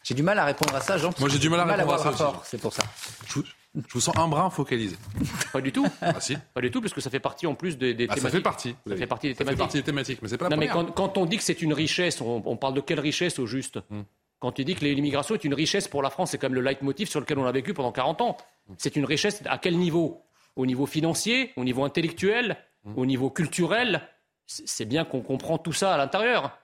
j'ai 0.03 0.13
du 0.13 0.23
mal 0.23 0.39
à 0.39 0.45
répondre 0.45 0.73
à 0.73 0.79
ça, 0.79 0.97
Jean. 0.97 1.09
Moi, 1.19 1.27
j'ai 1.27 1.39
du 1.39 1.49
mal 1.49 1.59
à 1.59 1.65
répondre 1.75 1.93
à 1.93 1.97
ça 2.15 2.29
aussi. 2.29 2.39
C'est 2.45 2.61
pour 2.61 2.73
ça. 2.73 2.83
Je 3.75 3.81
vous 3.93 3.99
sens 4.01 4.17
un 4.17 4.27
brin 4.29 4.49
focalisé. 4.49 4.95
Pas 5.51 5.59
du 5.61 5.71
tout. 5.73 5.85
Ah 6.01 6.19
si. 6.21 6.37
Pas 6.53 6.61
du 6.61 6.71
tout, 6.71 6.79
parce 6.81 6.93
que 6.93 7.01
ça 7.01 7.09
fait 7.09 7.19
partie 7.19 7.45
en 7.45 7.55
plus 7.55 7.77
des, 7.77 7.93
des 7.93 8.05
Ah, 8.09 8.15
thématiques. 8.15 8.23
ça 8.23 8.29
fait 8.31 8.41
partie. 8.41 8.75
Ça 8.87 8.95
fait 8.95 9.07
partie 9.07 9.27
des 9.27 9.33
Ça 9.33 9.37
fait 9.39 9.43
thématiques. 9.43 9.59
partie 9.59 9.77
des 9.77 9.83
thématiques, 9.83 10.21
mais 10.21 10.27
c'est 10.29 10.37
pas 10.37 10.47
la 10.49 10.55
Non, 10.55 10.59
mais 10.59 10.69
quand, 10.69 10.85
quand 10.91 11.17
on 11.17 11.25
dit 11.25 11.37
que 11.37 11.43
c'est 11.43 11.61
une 11.61 11.73
richesse, 11.73 12.21
on, 12.21 12.41
on 12.45 12.55
parle 12.57 12.73
de 12.73 12.81
quelle 12.81 12.99
richesse 13.01 13.37
au 13.37 13.45
juste? 13.45 13.79
Hmm. 13.89 14.01
Quand 14.39 14.51
tu 14.53 14.63
dis 14.63 14.75
que 14.75 14.85
l'immigration 14.85 15.35
est 15.35 15.43
une 15.43 15.53
richesse 15.53 15.87
pour 15.87 16.01
la 16.01 16.09
France, 16.09 16.31
c'est 16.31 16.37
quand 16.37 16.47
même 16.47 16.55
le 16.55 16.61
leitmotiv 16.61 17.09
sur 17.09 17.19
lequel 17.19 17.37
on 17.39 17.45
a 17.45 17.51
vécu 17.51 17.73
pendant 17.73 17.91
40 17.91 18.21
ans. 18.21 18.37
C'est 18.77 18.95
une 18.95 19.05
richesse 19.05 19.41
à 19.45 19.57
quel 19.57 19.77
niveau? 19.77 20.21
Au 20.55 20.65
niveau 20.65 20.85
financier, 20.85 21.51
au 21.57 21.63
niveau 21.63 21.83
intellectuel, 21.83 22.57
au 22.95 23.05
niveau 23.05 23.29
culturel? 23.29 24.01
C'est 24.45 24.85
bien 24.85 25.03
qu'on 25.05 25.21
comprend 25.21 25.57
tout 25.57 25.73
ça 25.73 25.93
à 25.93 25.97
l'intérieur. 25.97 26.57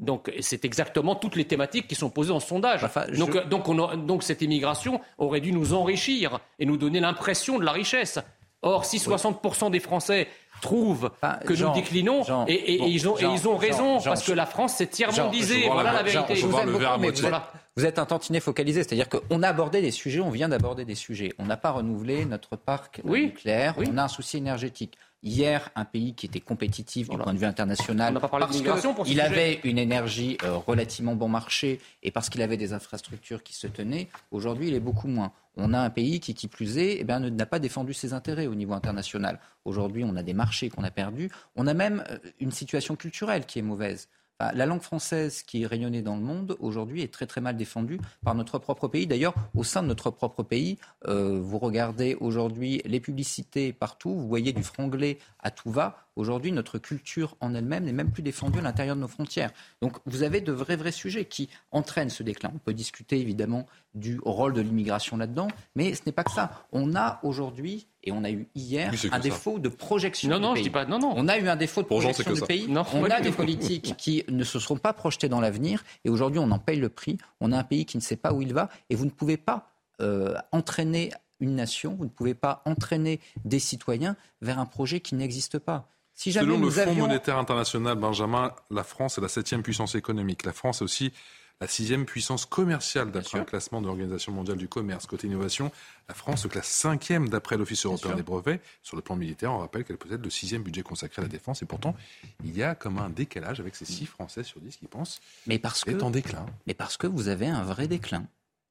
Donc 0.00 0.32
c'est 0.40 0.64
exactement 0.64 1.14
toutes 1.14 1.36
les 1.36 1.44
thématiques 1.44 1.86
qui 1.86 1.94
sont 1.94 2.10
posées 2.10 2.30
dans 2.30 2.40
ce 2.40 2.48
sondage. 2.48 2.80
je- 3.12 3.18
donc, 3.18 3.36
euh, 3.36 3.44
donc, 3.44 3.68
on 3.68 3.78
a- 3.88 3.96
donc 3.96 4.24
cette 4.24 4.42
immigration 4.42 5.00
aurait 5.18 5.40
dû 5.40 5.52
nous 5.52 5.74
enrichir 5.74 6.40
et 6.58 6.66
nous 6.66 6.76
donner 6.76 6.98
l'impression 6.98 7.58
de 7.58 7.64
la 7.64 7.70
richesse. 7.72 8.18
Or, 8.62 8.84
si 8.84 8.98
60% 8.98 9.70
des 9.70 9.80
Français 9.80 10.28
trouvent 10.60 11.10
que 11.44 11.54
Jean, 11.54 11.68
nous 11.70 11.74
déclinons, 11.74 12.22
Jean, 12.22 12.44
et, 12.46 12.52
et- 12.52 12.74
et 12.74 12.78
bon, 12.78 12.86
ils, 12.86 13.08
ont, 13.08 13.16
et 13.16 13.22
Jean, 13.22 13.34
ils 13.34 13.48
ont 13.48 13.56
raison, 13.56 13.98
Jean, 13.98 14.10
parce 14.10 14.22
que 14.24 14.30
la 14.32 14.46
France 14.46 14.74
s'est 14.74 14.86
tiers-mondisée. 14.86 15.66
Voilà 15.66 15.92
la 15.92 16.02
vérité. 16.04 16.36
je 16.36 16.46
vous 16.46 16.56
aime 16.56 16.70
beaucoup, 16.70 16.84
mais 17.00 17.08
vous, 17.08 17.14
êtes, 17.14 17.20
Voilà. 17.20 17.50
vous 17.76 17.84
êtes 17.84 17.98
un 17.98 18.06
tantinet 18.06 18.38
focalisé, 18.38 18.84
c'est-à-dire 18.84 19.08
qu'on 19.08 19.42
a 19.42 19.48
abordé 19.48 19.80
des 19.82 19.90
sujets, 19.90 20.20
on 20.20 20.30
vient 20.30 20.48
d'aborder 20.48 20.84
des 20.84 20.94
sujets. 20.94 21.32
On 21.38 21.46
n'a 21.46 21.56
pas 21.56 21.72
renouvelé 21.72 22.24
notre 22.24 22.54
parc 22.56 23.00
nucléaire, 23.04 23.74
on 23.78 23.98
a 23.98 24.04
un 24.04 24.08
souci 24.08 24.36
énergétique. 24.36 24.96
Hier, 25.24 25.70
un 25.76 25.84
pays 25.84 26.14
qui 26.14 26.26
était 26.26 26.40
compétitif 26.40 27.08
du 27.08 27.16
point 27.16 27.32
de 27.32 27.38
vue 27.38 27.46
international, 27.46 28.14
pas 28.14 28.28
parce 28.28 28.60
qu'il 28.60 28.66
sujet. 29.06 29.20
avait 29.20 29.60
une 29.62 29.78
énergie 29.78 30.36
euh, 30.42 30.56
relativement 30.56 31.14
bon 31.14 31.28
marché 31.28 31.80
et 32.02 32.10
parce 32.10 32.28
qu'il 32.28 32.42
avait 32.42 32.56
des 32.56 32.72
infrastructures 32.72 33.44
qui 33.44 33.54
se 33.54 33.68
tenaient, 33.68 34.08
aujourd'hui 34.32 34.68
il 34.68 34.74
est 34.74 34.80
beaucoup 34.80 35.06
moins. 35.06 35.30
On 35.56 35.74
a 35.74 35.78
un 35.78 35.90
pays 35.90 36.18
qui, 36.18 36.34
qui 36.34 36.48
plus 36.48 36.78
est, 36.78 36.96
eh 36.98 37.04
bien, 37.04 37.20
n'a 37.20 37.46
pas 37.46 37.58
défendu 37.58 37.92
ses 37.92 38.14
intérêts 38.14 38.46
au 38.46 38.54
niveau 38.54 38.72
international. 38.72 39.38
Aujourd'hui, 39.64 40.02
on 40.02 40.16
a 40.16 40.22
des 40.22 40.32
marchés 40.32 40.70
qu'on 40.70 40.82
a 40.82 40.90
perdus. 40.90 41.30
On 41.56 41.66
a 41.66 41.74
même 41.74 42.02
euh, 42.10 42.18
une 42.40 42.50
situation 42.50 42.96
culturelle 42.96 43.44
qui 43.46 43.58
est 43.58 43.62
mauvaise. 43.62 44.08
Enfin, 44.42 44.52
la 44.56 44.66
langue 44.66 44.80
française 44.80 45.42
qui 45.42 45.62
est 45.62 45.66
rayonnée 45.66 46.02
dans 46.02 46.16
le 46.16 46.22
monde 46.22 46.56
aujourd'hui 46.58 47.02
est 47.02 47.12
très 47.12 47.26
très 47.26 47.40
mal 47.40 47.56
défendue 47.56 48.00
par 48.24 48.34
notre 48.34 48.58
propre 48.58 48.88
pays. 48.88 49.06
D'ailleurs, 49.06 49.34
au 49.54 49.62
sein 49.62 49.82
de 49.82 49.88
notre 49.88 50.10
propre 50.10 50.42
pays, 50.42 50.78
euh, 51.06 51.38
vous 51.40 51.58
regardez 51.58 52.16
aujourd'hui 52.18 52.82
les 52.84 52.98
publicités 52.98 53.72
partout, 53.72 54.10
vous 54.10 54.26
voyez 54.26 54.52
du 54.52 54.64
franglais 54.64 55.18
à 55.40 55.52
tout 55.52 55.70
va. 55.70 55.96
Aujourd'hui, 56.14 56.52
notre 56.52 56.78
culture 56.78 57.36
en 57.40 57.54
elle-même 57.54 57.84
n'est 57.84 57.92
même 57.92 58.10
plus 58.10 58.22
défendue 58.22 58.58
à 58.58 58.62
l'intérieur 58.62 58.96
de 58.96 59.00
nos 59.00 59.08
frontières. 59.08 59.50
Donc, 59.80 59.96
vous 60.04 60.22
avez 60.22 60.42
de 60.42 60.52
vrais 60.52 60.76
vrais 60.76 60.92
sujets 60.92 61.24
qui 61.24 61.48
entraînent 61.70 62.10
ce 62.10 62.22
déclin. 62.22 62.50
On 62.54 62.58
peut 62.58 62.74
discuter 62.74 63.18
évidemment 63.18 63.66
du 63.94 64.20
rôle 64.24 64.52
de 64.52 64.60
l'immigration 64.60 65.16
là-dedans, 65.16 65.48
mais 65.74 65.94
ce 65.94 66.02
n'est 66.04 66.12
pas 66.12 66.24
que 66.24 66.30
ça. 66.30 66.66
On 66.72 66.94
a 66.94 67.18
aujourd'hui 67.22 67.86
et 68.04 68.12
on 68.12 68.24
a 68.24 68.30
eu 68.30 68.46
hier 68.54 68.92
un 68.92 68.96
ça. 68.96 69.18
défaut 69.20 69.58
de 69.58 69.68
projection. 69.70 70.28
Non, 70.28 70.36
du 70.36 70.42
non, 70.42 70.48
je 70.50 70.54
pays. 70.56 70.62
dis 70.64 70.70
pas- 70.70 70.84
non, 70.84 70.98
non. 70.98 71.12
On 71.16 71.28
a 71.28 71.38
eu 71.38 71.48
un 71.48 71.56
défaut 71.56 71.82
de 71.82 71.86
Pour 71.86 72.00
projection 72.00 72.24
que 72.24 72.34
du 72.34 72.40
ça. 72.40 72.46
pays. 72.46 72.68
Non, 72.68 72.84
on 72.92 73.04
a 73.04 73.20
des 73.22 73.30
politiques 73.32 73.94
qui 73.96 74.24
ne 74.28 74.44
se 74.44 74.58
seront 74.58 74.76
pas 74.76 74.92
projetés 74.92 75.28
dans 75.30 75.40
l'avenir 75.40 75.82
et 76.04 76.10
aujourd'hui 76.10 76.40
on 76.40 76.50
en 76.50 76.58
paye 76.58 76.78
le 76.78 76.88
prix. 76.90 77.16
On 77.40 77.52
a 77.52 77.58
un 77.58 77.64
pays 77.64 77.86
qui 77.86 77.96
ne 77.96 78.02
sait 78.02 78.16
pas 78.16 78.32
où 78.34 78.42
il 78.42 78.52
va 78.52 78.68
et 78.90 78.96
vous 78.96 79.04
ne 79.06 79.10
pouvez 79.10 79.36
pas 79.38 79.70
euh, 80.00 80.34
entraîner 80.52 81.10
une 81.40 81.54
nation, 81.56 81.94
vous 81.94 82.04
ne 82.04 82.10
pouvez 82.10 82.34
pas 82.34 82.62
entraîner 82.66 83.18
des 83.44 83.58
citoyens 83.58 84.16
vers 84.42 84.58
un 84.58 84.66
projet 84.66 85.00
qui 85.00 85.14
n'existe 85.14 85.58
pas. 85.58 85.88
Si 86.22 86.30
jamais 86.30 86.46
Selon 86.46 86.60
le 86.60 86.70
Fonds 86.70 86.80
avions 86.82 87.08
monétaire 87.08 87.36
international, 87.36 87.98
Benjamin, 87.98 88.54
la 88.70 88.84
France 88.84 89.18
est 89.18 89.20
la 89.20 89.26
septième 89.26 89.64
puissance 89.64 89.96
économique. 89.96 90.44
La 90.44 90.52
France 90.52 90.80
est 90.80 90.84
aussi 90.84 91.12
la 91.60 91.66
sixième 91.66 92.04
puissance 92.04 92.46
commerciale 92.46 93.10
d'après 93.10 93.40
un 93.40 93.44
classement 93.44 93.80
de 93.80 93.88
l'Organisation 93.88 94.30
mondiale 94.30 94.56
du 94.56 94.68
commerce. 94.68 95.06
Côté 95.06 95.26
innovation, 95.26 95.72
la 96.08 96.14
France 96.14 96.42
se 96.42 96.46
classe 96.46 96.68
cinquième 96.68 97.28
d'après 97.28 97.56
l'Office 97.56 97.86
européen 97.86 98.10
sûr. 98.10 98.16
des 98.16 98.22
brevets. 98.22 98.60
Sur 98.84 98.94
le 98.94 99.02
plan 99.02 99.16
militaire, 99.16 99.52
on 99.52 99.58
rappelle 99.58 99.82
qu'elle 99.82 99.96
possède 99.96 100.22
le 100.22 100.30
sixième 100.30 100.62
budget 100.62 100.82
consacré 100.82 101.22
à 101.22 101.24
la 101.24 101.28
défense. 101.28 101.60
Et 101.62 101.66
pourtant, 101.66 101.96
il 102.44 102.56
y 102.56 102.62
a 102.62 102.76
comme 102.76 102.98
un 102.98 103.10
décalage 103.10 103.58
avec 103.58 103.74
ces 103.74 103.84
six 103.84 104.06
Français 104.06 104.44
sur 104.44 104.60
dix 104.60 104.76
qui 104.76 104.86
pensent 104.86 105.20
mais 105.48 105.58
parce 105.58 105.80
que 105.80 105.90
qu'elle 105.90 105.98
est 105.98 106.04
en 106.04 106.10
déclin. 106.10 106.46
Mais 106.68 106.74
parce 106.74 106.96
que 106.96 107.08
vous 107.08 107.26
avez 107.26 107.48
un 107.48 107.64
vrai 107.64 107.88
déclin. 107.88 108.28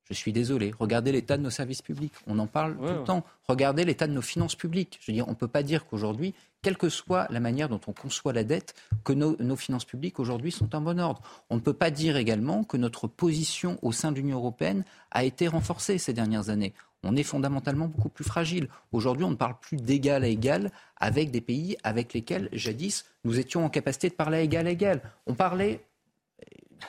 Je 0.10 0.14
suis 0.14 0.34
désolé. 0.34 0.74
Regardez 0.78 1.12
l'état 1.12 1.38
de 1.38 1.44
nos 1.44 1.50
services 1.50 1.82
publics. 1.82 2.14
On 2.28 2.38
en 2.40 2.48
parle 2.48 2.76
tout 2.76 2.84
le 2.84 3.00
ouais. 3.00 3.04
temps. 3.06 3.24
Regardez 3.48 3.86
l'état 3.86 4.08
de 4.08 4.14
nos 4.14 4.22
finances 4.22 4.56
publiques. 4.56 5.00
Je 5.02 5.12
veux 5.12 5.16
dire, 5.16 5.28
on 5.28 5.32
ne 5.32 5.36
peut 5.36 5.48
pas 5.48 5.64
dire 5.64 5.86
qu'aujourd'hui, 5.86 6.34
quelle 6.62 6.78
que 6.78 6.90
soit 6.90 7.28
la 7.30 7.40
manière 7.40 7.70
dont 7.70 7.80
on 7.88 7.94
conçoit 7.94 8.34
la 8.34 8.44
dette, 8.44 8.76
que 9.04 9.14
nos, 9.14 9.36
nos 9.40 9.56
finances 9.56 9.86
publiques 9.86 10.20
aujourd'hui 10.20 10.52
sont 10.52 10.76
en 10.76 10.82
bon 10.82 11.00
ordre. 11.00 11.22
On 11.50 11.56
ne 11.56 11.62
peut 11.62 11.74
pas 11.74 11.92
dire 11.92 12.18
également 12.18 12.64
que 12.64 12.78
notre 12.78 13.08
position 13.08 13.80
au 13.82 13.92
sein 13.92 14.12
de 14.12 14.18
l'Union 14.18 14.38
européenne 14.38 14.84
a 15.12 15.24
été 15.24 15.48
renforcée 15.48 15.98
ces 15.98 16.14
dernières 16.14 16.50
années. 16.50 16.74
On 17.04 17.16
est 17.16 17.24
fondamentalement 17.24 17.88
beaucoup 17.88 18.10
plus 18.10 18.24
fragile. 18.24 18.68
Aujourd'hui, 18.92 19.26
on 19.26 19.32
ne 19.32 19.36
parle 19.36 19.56
plus 19.60 19.78
d'égal 19.78 20.24
à 20.24 20.28
égal 20.28 20.72
avec 20.98 21.32
des 21.32 21.42
pays 21.42 21.78
avec 21.84 22.14
lesquels, 22.14 22.48
jadis, 22.54 23.06
nous 23.24 23.40
étions 23.40 23.66
en 23.66 23.70
capacité 23.70 24.10
de 24.10 24.14
parler 24.14 24.38
à 24.38 24.42
égal 24.42 24.68
à 24.68 24.72
égal. 24.72 25.02
On 25.26 25.34
parlait 25.34 25.84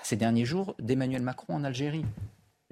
ces 0.02 0.16
derniers 0.16 0.44
jours 0.44 0.74
d'Emmanuel 0.78 1.22
Macron 1.22 1.54
en 1.54 1.64
Algérie. 1.64 2.04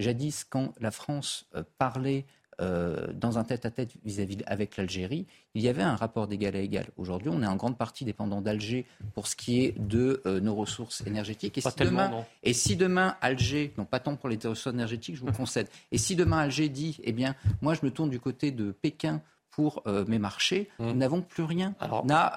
Jadis, 0.00 0.44
quand 0.48 0.72
la 0.80 0.90
France 0.90 1.46
euh, 1.54 1.62
parlait 1.78 2.24
euh, 2.60 3.12
dans 3.14 3.38
un 3.38 3.44
tête-à-tête 3.44 3.92
vis-à-vis 4.04 4.38
avec 4.46 4.76
l'Algérie, 4.76 5.26
il 5.54 5.62
y 5.62 5.68
avait 5.68 5.82
un 5.82 5.96
rapport 5.96 6.26
d'égal 6.26 6.56
à 6.56 6.60
égal. 6.60 6.86
Aujourd'hui, 6.98 7.30
on 7.32 7.42
est 7.42 7.46
en 7.46 7.56
grande 7.56 7.78
partie 7.78 8.04
dépendant 8.04 8.42
d'Alger 8.42 8.84
pour 9.14 9.28
ce 9.28 9.36
qui 9.36 9.64
est 9.64 9.78
de 9.78 10.20
euh, 10.26 10.40
nos 10.40 10.54
ressources 10.54 11.02
énergétiques. 11.06 11.56
Et 11.56 11.62
Pas 11.62 11.70
si, 11.70 11.78
demain, 11.78 12.24
et 12.42 12.52
si 12.52 12.76
demain 12.76 13.16
Alger, 13.22 13.72
non 13.78 13.86
pas 13.86 13.98
tant 13.98 14.16
pour 14.16 14.28
les 14.28 14.36
ressources 14.36 14.74
énergétiques, 14.74 15.16
je 15.16 15.20
vous 15.20 15.28
le 15.28 15.32
concède, 15.36 15.68
et 15.90 15.96
si 15.96 16.16
demain 16.16 16.38
Alger 16.38 16.68
dit, 16.68 16.98
eh 17.02 17.12
bien, 17.12 17.34
moi 17.62 17.74
je 17.74 17.80
me 17.82 17.90
tourne 17.90 18.10
du 18.10 18.20
côté 18.20 18.50
de 18.50 18.72
Pékin 18.72 19.22
pour 19.50 19.82
euh, 19.86 20.04
mes 20.06 20.18
marchés, 20.18 20.68
nous 20.78 20.94
n'avons 20.94 21.22
plus 21.22 21.42
rien 21.42 21.74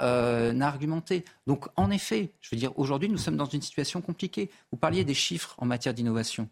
euh, 0.02 0.52
n'a 0.52 0.68
argumenté. 0.68 1.26
Donc, 1.48 1.68
en 1.76 1.92
effet, 1.92 2.32
je 2.42 2.50
veux 2.52 2.58
dire, 2.60 2.78
aujourd'hui, 2.78 3.08
nous 3.08 3.18
sommes 3.18 3.38
dans 3.38 3.46
une 3.46 3.62
situation 3.62 4.02
compliquée. 4.02 4.50
Vous 4.72 4.78
parliez 4.78 5.04
des 5.04 5.14
chiffres 5.14 5.56
en 5.60 5.66
matière 5.66 5.94
d'innovation. 5.94 6.50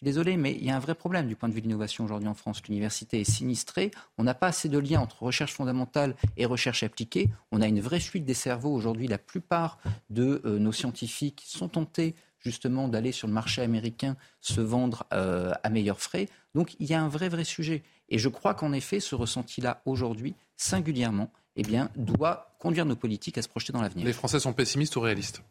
Je 0.00 0.06
suis 0.06 0.14
désolé, 0.14 0.38
mais 0.38 0.52
il 0.52 0.64
y 0.64 0.70
a 0.70 0.76
un 0.76 0.78
vrai 0.78 0.94
problème 0.94 1.26
du 1.26 1.36
point 1.36 1.50
de 1.50 1.52
vue 1.52 1.60
de 1.60 1.66
l'innovation 1.66 2.04
aujourd'hui 2.04 2.26
en 2.26 2.32
France. 2.32 2.62
L'université 2.66 3.20
est 3.20 3.30
sinistrée. 3.30 3.90
On 4.16 4.24
n'a 4.24 4.32
pas 4.32 4.46
assez 4.46 4.70
de 4.70 4.78
lien 4.78 4.98
entre 4.98 5.24
recherche 5.24 5.52
fondamentale 5.52 6.16
et 6.38 6.46
recherche 6.46 6.82
appliquée. 6.82 7.28
On 7.52 7.60
a 7.60 7.66
une 7.66 7.82
vraie 7.82 8.00
fuite 8.00 8.24
des 8.24 8.32
cerveaux 8.32 8.72
aujourd'hui. 8.72 9.08
La 9.08 9.18
plupart 9.18 9.78
de 10.08 10.40
euh, 10.46 10.58
nos 10.58 10.72
scientifiques 10.72 11.42
sont 11.46 11.68
tentés 11.68 12.14
justement 12.38 12.88
d'aller 12.88 13.12
sur 13.12 13.28
le 13.28 13.34
marché 13.34 13.60
américain 13.60 14.16
se 14.40 14.62
vendre 14.62 15.04
euh, 15.12 15.52
à 15.62 15.68
meilleurs 15.68 16.00
frais. 16.00 16.30
Donc 16.54 16.76
il 16.80 16.88
y 16.88 16.94
a 16.94 17.02
un 17.02 17.08
vrai 17.08 17.28
vrai 17.28 17.44
sujet. 17.44 17.82
Et 18.08 18.16
je 18.16 18.30
crois 18.30 18.54
qu'en 18.54 18.72
effet, 18.72 19.00
ce 19.00 19.14
ressenti-là 19.14 19.82
aujourd'hui, 19.84 20.34
singulièrement, 20.56 21.30
eh 21.56 21.62
bien, 21.62 21.90
doit 21.94 22.56
conduire 22.58 22.86
nos 22.86 22.96
politiques 22.96 23.36
à 23.36 23.42
se 23.42 23.48
projeter 23.48 23.74
dans 23.74 23.82
l'avenir. 23.82 24.06
Les 24.06 24.14
Français 24.14 24.40
sont 24.40 24.54
pessimistes 24.54 24.96
ou 24.96 25.00
réalistes? 25.00 25.42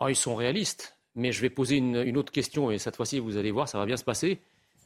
Ah, 0.00 0.10
ils 0.10 0.16
sont 0.16 0.34
réalistes. 0.34 0.97
Mais 1.18 1.32
je 1.32 1.40
vais 1.42 1.50
poser 1.50 1.76
une, 1.76 1.96
une 1.96 2.16
autre 2.16 2.30
question, 2.32 2.70
et 2.70 2.78
cette 2.78 2.96
fois-ci, 2.96 3.18
vous 3.18 3.36
allez 3.36 3.50
voir, 3.50 3.68
ça 3.68 3.76
va 3.78 3.86
bien 3.86 3.96
se 3.96 4.04
passer. 4.04 4.40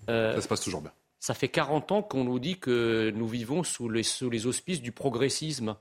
Euh, 0.09 0.34
Ça 0.34 0.40
se 0.40 0.48
passe 0.48 0.62
toujours 0.62 0.80
bien. 0.80 0.92
Ça 1.20 1.34
fait 1.34 1.48
40 1.48 1.92
ans 1.92 2.02
qu'on 2.02 2.24
nous 2.24 2.38
dit 2.40 2.59
que 2.59 3.12
nous 3.14 3.28
vivons 3.28 3.62
sous 3.62 3.88
les, 3.88 4.02
sous 4.02 4.30
les 4.30 4.46
auspices 4.46 4.80
du 4.82 4.90
progressisme. 4.92 5.76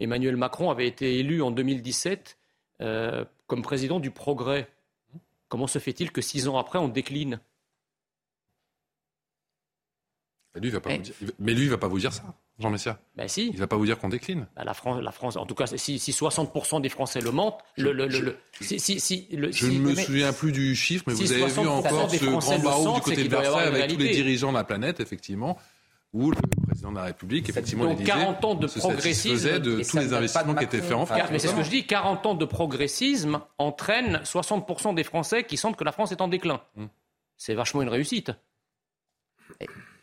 Emmanuel 0.00 0.36
Macron 0.36 0.70
avait 0.70 0.88
été 0.88 1.18
élu 1.18 1.42
en 1.42 1.50
2017 1.52 2.36
euh, 2.80 3.24
comme 3.46 3.62
président 3.62 4.00
du 4.00 4.10
progrès. 4.10 4.68
Comment 5.48 5.66
se 5.68 5.78
fait-il 5.78 6.10
que 6.10 6.20
six 6.22 6.48
ans 6.48 6.58
après, 6.58 6.78
on 6.80 6.88
décline? 6.88 7.38
Mais 10.54 10.60
lui, 10.60 10.68
il 10.68 10.72
va 10.72 10.80
pas 10.80 10.90
Eh. 10.92 10.96
vous 10.96 11.02
dire, 11.02 11.14
il 11.20 11.26
va- 11.28 11.32
mais 11.38 11.54
lui, 11.54 11.64
il 11.64 11.70
va 11.70 11.78
pas 11.78 11.88
vous 11.88 11.98
dire 11.98 12.12
ça, 12.12 12.22
Jean 12.60 12.70
Messia. 12.70 13.00
Ben 13.16 13.26
si. 13.26 13.48
Il 13.48 13.58
va 13.58 13.66
pas 13.66 13.76
vous 13.76 13.84
dire 13.84 13.98
qu'on 13.98 14.08
décline. 14.08 14.46
Bah, 14.54 14.62
la, 14.64 14.74
France, 14.74 15.02
la 15.02 15.10
France, 15.10 15.36
en 15.36 15.44
tout 15.44 15.56
cas, 15.56 15.66
si, 15.66 15.98
si 15.98 16.12
60% 16.12 16.80
des 16.80 16.88
Français 16.88 17.20
le 17.20 17.32
mentent, 17.32 17.58
le, 17.76 17.92
le, 17.92 18.06
le- 18.06 18.20
le- 18.20 18.36
si, 18.60 18.78
si, 18.78 19.00
si, 19.00 19.26
le- 19.32 19.50
Je 19.50 19.66
ne 19.66 19.78
me 19.80 19.94
souviens 19.94 20.32
plus 20.32 20.52
du 20.52 20.76
chiffre, 20.76 21.02
mais 21.08 21.14
vous 21.14 21.32
avez 21.32 21.46
vu 21.46 21.50
60% 21.50 21.66
encore 21.68 22.10
ce 22.10 22.24
grand 22.24 22.58
barreau 22.60 22.94
du 22.94 23.00
côté 23.00 23.24
de 23.24 23.28
Versailles 23.28 23.66
avec 23.68 23.88
tous 23.90 23.98
les 23.98 24.10
dirigeants 24.10 24.52
de 24.52 24.56
la 24.56 24.62
planète, 24.64 25.00
effectivement, 25.00 25.58
où 26.12 26.30
le 26.30 26.36
président 26.68 26.92
de 26.92 26.96
la 26.96 27.02
République, 27.06 27.48
effectivement, 27.48 27.86
Donc, 27.86 27.98
l'Élysée, 27.98 28.12
40 28.12 28.44
ans 28.44 28.54
de 28.54 28.68
progressisme. 28.68 29.58
de 29.58 29.82
tous 29.82 29.96
les 29.96 30.12
investissements 30.14 30.54
qui 30.54 30.64
étaient 30.64 30.80
faits 30.80 30.92
en 30.92 31.06
France. 31.06 31.20
Mais 31.32 31.40
c'est 31.40 31.48
ce 31.48 31.54
que 31.56 31.64
je 31.64 31.70
dis, 31.70 31.86
40 31.86 32.24
ans 32.26 32.34
de 32.36 32.44
progressisme 32.44 33.40
entraînent 33.58 34.20
60% 34.22 34.94
des 34.94 35.02
Français 35.02 35.42
qui 35.42 35.56
sentent 35.56 35.76
que 35.76 35.82
la 35.82 35.90
France 35.90 36.12
est 36.12 36.20
en 36.20 36.28
déclin. 36.28 36.60
Hmm. 36.76 36.86
C'est 37.36 37.54
vachement 37.54 37.82
une 37.82 37.88
réussite. 37.88 38.30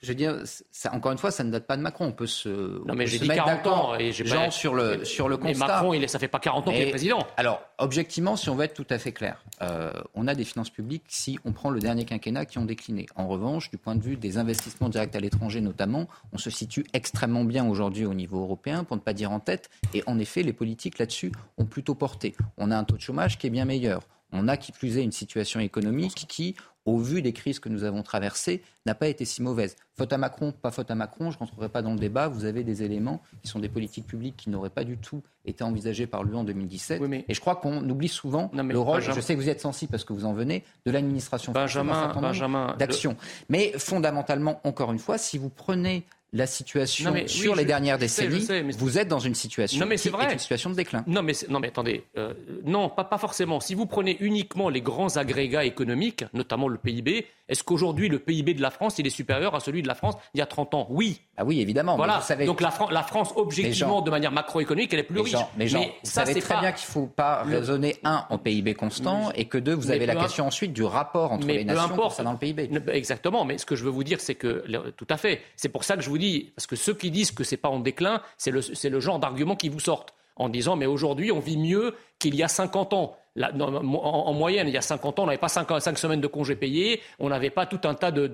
Je 0.02 0.07
veux 0.07 0.15
dire, 0.15 0.40
ça, 0.72 0.94
encore 0.94 1.11
une 1.11 1.19
fois, 1.19 1.30
ça 1.30 1.44
ne 1.44 1.52
date 1.52 1.68
pas 1.68 1.78
de 1.78 1.82
Macron. 1.84 2.06
On 2.06 2.11
peut 2.11 2.26
se. 2.26 2.49
Non, 2.88 2.95
mais 2.95 3.06
j'ai 3.06 3.19
dit 3.19 3.28
40 3.28 3.68
ans 3.68 3.95
et 3.95 4.11
j'ai 4.11 4.23
pas. 4.23 4.49
sur 4.49 4.73
le, 4.73 5.06
sur 5.06 5.30
le 5.30 5.38
constat. 5.38 5.68
Mais 5.68 5.73
Macron, 5.73 5.94
il, 5.94 6.10
ça 6.10 6.18
fait 6.18 6.28
pas 6.28 6.40
40 6.40 6.68
ans 6.68 6.72
qu'il 6.72 6.82
est 6.82 6.90
président. 6.90 7.28
Alors, 7.38 7.61
objectivement, 7.78 8.36
si 8.36 8.49
on 8.49 8.56
veut 8.56 8.64
être 8.64 8.73
tout 8.73 8.88
à 8.90 8.98
fait 8.98 9.11
clair, 9.11 9.44
euh, 9.61 9.91
on 10.15 10.28
a 10.28 10.34
des 10.34 10.44
finances 10.44 10.72
publiques 10.72 11.03
si 11.07 11.38
on 11.45 11.52
prend 11.52 11.69
le 11.69 11.80
dernier 11.80 12.06
quinquennat 12.06 12.45
qui 12.45 12.57
ont 12.57 12.65
décliné. 12.65 13.06
En 13.15 13.28
revanche, 13.28 13.69
du 13.69 13.78
point 13.78 13.95
de 13.95 14.02
vue 14.02 14.18
des 14.18 14.40
investissements 14.40 14.90
directs 14.90 15.15
à 15.15 15.19
l'étranger 15.19 15.61
notamment, 15.61 16.07
on 16.34 16.40
se 16.40 16.49
situe 16.49 16.84
extrêmement 16.94 17.44
bien 17.44 17.68
aujourd'hui 17.68 18.06
au 18.06 18.15
niveau 18.15 18.41
européen, 18.41 18.84
pour 18.84 18.98
ne 18.98 19.02
pas 19.02 19.14
dire 19.14 19.32
en 19.32 19.40
tête. 19.40 19.69
Et 19.94 20.03
en 20.07 20.18
effet, 20.18 20.41
les 20.41 20.53
politiques 20.53 20.98
là-dessus 20.98 21.32
ont 21.60 21.65
plutôt 21.65 21.94
porté. 21.94 22.36
On 22.57 22.72
a 22.72 22.78
un 22.78 22.84
taux 22.86 22.95
de 22.95 23.02
chômage 23.02 23.38
qui 23.38 23.45
est 23.45 23.52
bien 23.52 23.65
meilleur. 23.65 24.02
On 24.34 24.48
a 24.48 24.57
qui 24.57 24.72
plus 24.72 24.98
est 24.98 25.03
une 25.03 25.11
situation 25.11 25.60
économique 25.60 26.26
qui, 26.28 26.56
au 26.86 26.98
vu 26.98 27.22
des 27.22 27.34
crises 27.34 27.60
que 27.60 27.70
nous 27.70 27.84
avons 27.84 28.03
traversées, 28.03 28.62
n'a 28.86 28.95
pas 28.95 29.08
été 29.08 29.26
si 29.26 29.41
mauvaise. 29.41 29.76
Faute 29.94 30.14
à 30.14 30.18
Macron, 30.18 30.52
pas 30.52 30.72
faute 30.72 30.90
à 30.90 30.95
Macron, 30.95 31.30
je 31.30 31.36
ne 31.36 31.40
rentrerai 31.40 31.70
pas 31.70 31.82
dans 31.82 31.94
le 31.94 31.99
débat. 31.99 32.28
Vous 32.28 32.45
avez 32.45 32.64
des 32.64 32.84
éléments 32.84 33.22
qui 33.41 33.48
sont 33.48 33.60
des 33.60 33.70
politiques 33.70 34.08
publiques 34.08 34.36
qui 34.38 34.49
n'auraient 34.49 34.72
pas 34.72 34.84
du 34.84 34.98
tout 34.98 35.22
été 35.45 35.64
envisagées 35.64 36.08
par 36.08 36.24
lui 36.24 36.36
en 36.36 36.44
2017. 36.44 37.02
Et 37.28 37.34
je 37.34 37.40
crois 37.40 37.56
qu'on 37.56 37.88
oublie 37.90 38.08
souvent 38.08 38.49
le 38.53 38.80
rôle, 38.80 39.02
je 39.02 39.20
sais 39.22 39.36
que 39.36 39.40
vous 39.40 39.49
êtes 39.49 39.62
sensible 39.62 39.91
parce 39.91 40.03
que 40.03 40.14
vous 40.14 40.26
en 40.26 40.34
venez, 40.34 40.64
de 40.86 40.91
l'administration 40.91 41.52
Benjamin, 41.52 42.14
Benjamin 42.20 42.76
d'action. 42.78 43.16
Mais 43.49 43.74
fondamentalement, 43.78 44.60
encore 44.64 44.91
une 44.91 44.99
fois, 44.99 45.18
si 45.18 45.38
vous 45.38 45.49
prenez 45.49 46.06
la 46.34 46.48
situation 46.48 47.14
sur 47.28 47.56
les 47.56 47.66
dernières 47.66 47.98
décennies, 47.98 48.48
vous 48.78 48.98
êtes 48.98 49.08
dans 49.08 49.20
une 49.20 49.36
situation 49.36 49.86
mais 49.86 49.95
une 49.95 50.40
situation 50.40 50.70
de 50.70 50.76
déclin. 50.76 51.03
Non 51.08 51.24
mais, 51.24 51.34
non, 51.49 51.60
mais 51.60 51.68
attendez, 51.68 52.06
euh, 52.18 52.34
non, 52.64 52.90
pas, 52.90 53.03
pas 53.03 53.18
forcément. 53.18 53.60
Si 53.60 53.76
vous 53.76 53.86
prenez 53.86 54.18
uniquement 54.22 54.70
les 54.70 54.82
grands 54.82 55.18
agrégats 55.18 55.66
économiques, 55.66 56.24
notamment 56.34 56.68
le 56.68 56.78
PIB, 56.78 57.26
est-ce 57.49 57.64
qu'aujourd'hui 57.64 58.08
le 58.08 58.20
PIB 58.20 58.53
de 58.53 58.62
la 58.62 58.72
France 58.72 58.98
il 58.98 59.08
est 59.08 59.12
supérieur 59.12 59.56
à 59.56 59.60
celui 59.60 59.82
de 59.82 59.88
la 59.88 59.95
France 59.95 60.16
il 60.34 60.38
y 60.38 60.41
a 60.41 60.45
30 60.45 60.74
ans? 60.74 60.88
Oui. 60.90 61.22
Ah 61.42 61.44
oui, 61.44 61.60
évidemment. 61.60 61.96
Voilà. 61.96 62.22
Donc 62.46 62.62
la, 62.62 62.72
la, 62.92 63.02
France, 63.02 63.34
objectivement, 63.36 64.02
de 64.02 64.12
manière 64.12 64.32
macroéconomique, 64.32 64.94
elle 64.94 65.00
est 65.00 65.04
plus 65.04 65.22
riche. 65.22 65.36
mais, 65.58 65.66
vous 65.66 65.80
savez 66.04 66.40
très 66.40 66.60
bien 66.60 66.72
qu'il 66.72 66.88
ne 66.88 66.92
faut 66.92 67.08
pas 67.08 67.42
raisonner, 67.42 67.96
un, 68.04 68.26
en 68.30 68.38
PIB 68.38 68.76
constant, 68.76 69.32
et 69.32 69.46
que 69.46 69.58
deux, 69.58 69.74
vous 69.74 69.90
avez 69.90 70.06
la 70.06 70.16
question 70.16 70.46
ensuite 70.46 70.72
du 70.72 70.84
rapport 70.84 71.32
entre 71.32 71.48
les 71.48 71.66
nations 71.66 71.96
concernant 71.96 72.34
le 72.34 72.38
PIB. 72.38 72.70
Exactement, 72.94 73.44
mais 73.44 73.58
ce 73.58 73.66
que 73.66 73.76
je 73.76 73.84
veux 73.84 73.90
vous 73.90 74.04
dire, 74.04 74.22
c'est 74.22 74.36
que, 74.36 74.64
tout 74.92 75.08
à 75.10 75.18
fait, 75.18 75.42
c'est 75.56 75.70
pour 75.70 75.84
ça 75.84 75.96
que 75.96 76.04
je 76.04 76.10
vous 76.10 76.20
dis, 76.20 76.52
parce 76.56 76.68
que 76.68 76.76
ceux 76.76 76.94
qui 76.94 77.10
disent 77.10 77.32
que 77.32 77.44
c'est 77.44 77.58
pas 77.58 77.70
en 77.70 77.80
déclin, 77.80 78.22
c'est 78.38 78.52
le, 78.52 78.62
le 78.90 79.00
genre 79.00 79.18
d'argument 79.18 79.56
qui 79.56 79.70
vous 79.70 79.80
sortent 79.80 80.14
en 80.36 80.50
disant 80.50 80.76
mais 80.76 80.86
aujourd'hui 80.86 81.32
on 81.32 81.40
vit 81.40 81.58
mieux 81.58 81.96
qu'il 82.20 82.36
y 82.36 82.44
a 82.44 82.48
50 82.48 82.94
ans 82.94 83.16
en, 83.40 84.34
moyenne, 84.34 84.68
il 84.68 84.74
y 84.74 84.78
a 84.78 84.82
50 84.82 85.20
ans, 85.20 85.24
on 85.24 85.26
n'avait 85.28 85.38
pas 85.38 85.48
5, 85.48 85.98
semaines 85.98 86.22
de 86.22 86.28
congés 86.28 86.56
payés, 86.56 87.02
on 87.20 87.30
n'avait 87.30 87.49
pas 87.49 87.66
tout 87.66 87.80
un 87.88 87.94
tas 87.94 88.12
de, 88.12 88.28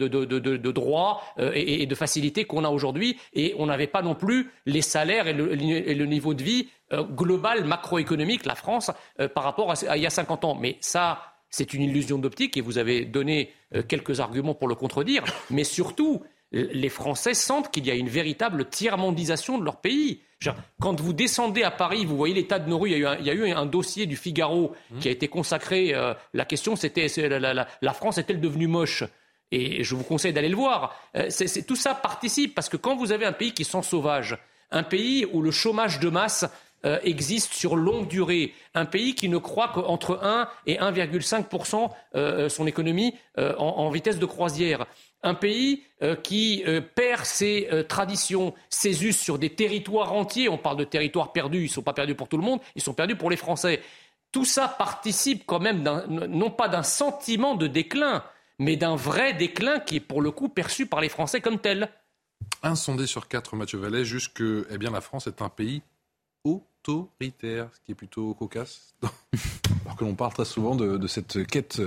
droits 0.72 1.22
euh, 1.40 1.52
et, 1.53 1.86
de 1.86 1.95
facilités 1.95 2.45
qu'on 2.45 2.64
a 2.64 2.69
aujourd'hui, 2.69 3.18
et 3.34 3.53
on 3.57 3.68
n'avait 3.68 3.88
pas 3.88 4.02
non 4.02 4.15
plus 4.15 4.52
les 4.65 4.82
salaires 4.82 5.28
et 5.28 5.34
le, 5.34 6.06
niveau 6.06 6.34
de 6.34 6.44
vie 6.44 6.69
euh, 6.94 7.03
global 7.03 7.65
macroéconomique, 7.65 8.45
la 8.45 8.56
France, 8.56 8.91
euh, 9.19 9.28
par 9.28 9.44
rapport 9.44 9.72
à, 9.72 9.95
il 9.95 10.02
y 10.02 10.07
a 10.07 10.11
50 10.11 10.45
ans. 10.45 10.56
Mais 10.60 10.78
ça, 10.80 11.22
c'est 11.49 11.74
une 11.74 11.84
illusion 11.84 12.18
d'optique, 12.18 12.57
et 12.57 12.61
vous 12.61 12.78
avez 12.78 13.06
donné 13.06 13.53
quelques 13.88 14.19
arguments 14.19 14.53
pour 14.53 14.68
le 14.68 14.76
contredire, 14.76 15.24
mais 15.49 15.64
surtout, 15.64 16.24
les 16.52 16.90
Français 16.90 17.34
sentent 17.34 17.72
qu'il 17.72 17.86
y 17.86 17.91
a 17.91 17.95
une 17.95 18.10
véritable 18.10 18.65
tiers-mondisation 18.69 19.57
de 19.57 19.65
leur 19.65 19.82
pays. 19.82 20.22
Quand 20.80 20.99
vous 21.02 21.14
descendez 21.14 21.64
à 21.64 21.72
Paris, 21.72 22.06
vous 22.06 22.15
voyez 22.15 22.34
l'état 22.34 22.60
de 22.60 22.69
nos 22.69 22.78
rues. 22.78 22.91
Il 22.91 23.26
y 23.26 23.30
a 23.30 23.34
eu 23.34 23.52
un, 23.52 23.65
dossier 23.65 24.06
du 24.06 24.15
Figaro 24.15 24.74
mmh. 24.91 24.99
qui 24.99 25.07
a 25.07 25.11
été 25.11 25.28
consacré. 25.28 25.94
Euh, 25.94 26.14
la 26.34 26.45
question, 26.45 26.76
c'était 26.76 27.07
la, 27.18 27.94
France 27.94 28.18
est-elle 28.18 28.40
devenue 28.40 28.68
moche? 28.68 29.03
Et 29.52 29.84
je 29.84 29.95
vous 29.95 30.03
conseille 30.03 30.34
d'aller 30.34 30.49
le 30.49 30.56
voir. 30.56 30.95
Euh, 31.15 31.30
tout 31.68 31.76
ça 31.76 31.95
participe 31.95 32.53
parce 32.53 32.69
que 32.69 32.78
quand 32.78 32.95
vous 32.95 33.11
avez 33.11 33.26
un 33.26 33.32
pays 33.32 33.53
qui 33.53 33.64
sent 33.64 33.82
sauvage, 33.82 34.38
un 34.72 34.84
pays 34.84 35.26
où 35.32 35.41
le 35.41 35.52
chômage 35.52 35.99
de 35.99 36.10
masse 36.10 36.45
euh, 36.86 36.99
existe 37.04 37.54
sur 37.54 37.76
longue 37.76 38.08
durée. 38.08 38.54
Un 38.74 38.86
pays 38.86 39.16
qui 39.16 39.30
ne 39.30 39.38
croit 39.38 39.70
qu'entre 39.70 40.20
1 40.24 40.49
et 40.66 40.78
1,5% 40.78 42.49
son 42.49 42.68
économie 42.68 43.16
en, 43.38 43.90
vitesse 43.90 44.20
de 44.20 44.26
croisière 44.26 44.86
un 45.24 45.34
pays 45.34 45.84
euh, 46.04 46.16
qui 46.16 46.64
euh, 46.68 46.82
perd 46.82 47.26
ses 47.26 47.68
euh, 47.72 47.84
traditions, 47.84 48.54
ses 48.70 49.06
us 49.06 49.18
sur 49.18 49.40
des 49.40 49.49
territoires 49.49 50.14
entiers. 50.14 50.49
On 50.49 50.58
parle 50.58 50.78
de 50.78 50.84
territoires 50.84 51.32
perdus, 51.32 51.60
ils 51.60 51.64
ne 51.64 51.70
sont 51.70 51.82
pas 51.82 51.94
perdus 51.94 52.16
pour 52.16 52.30
tout 52.30 52.38
le 52.38 52.44
monde, 52.44 52.60
ils 52.76 52.82
sont 52.82 52.94
perdus 52.94 53.16
pour 53.16 53.30
les 53.30 53.38
Français. 53.38 53.82
Tout 54.32 54.45
ça 54.45 54.68
participe 54.68 55.44
quand 55.45 55.60
même 55.60 55.84
non 56.08 56.52
pas 56.52 56.68
d'un 56.68 56.84
sentiment 56.84 57.56
de 57.56 57.68
déclin, 57.68 58.24
mais 58.60 58.76
d'un 58.76 58.95
vrai 58.95 59.34
déclin 59.34 59.80
qui 59.80 59.98
est 59.98 60.02
pour 60.02 60.22
le 60.22 60.32
coup 60.32 60.49
perçu 60.49 60.86
par 60.86 61.02
les 61.02 61.10
Français 61.10 61.41
comme 61.41 61.60
tel. 61.60 61.90
Un 62.62 62.76
sondé 62.76 63.08
sur 63.08 63.28
quatre, 63.28 63.56
Mathieu 63.56 63.80
Vallet, 63.80 64.04
juste 64.04 64.34
que 64.34 64.68
eh 64.70 64.78
bien, 64.78 64.91
la 64.91 65.02
France 65.02 65.28
est 65.28 65.41
un 65.41 65.49
pays 65.49 65.82
autoritaire, 66.48 67.69
ce 67.74 67.80
qui 67.86 67.91
est 67.91 67.95
plutôt 67.95 68.34
cocasse. 68.34 68.95
Alors 69.86 69.95
que 69.98 70.03
l'on 70.03 70.15
parle 70.15 70.34
très 70.34 70.45
souvent 70.45 70.76
de, 70.76 71.07
cette 71.07 71.45
quête, 71.48 71.82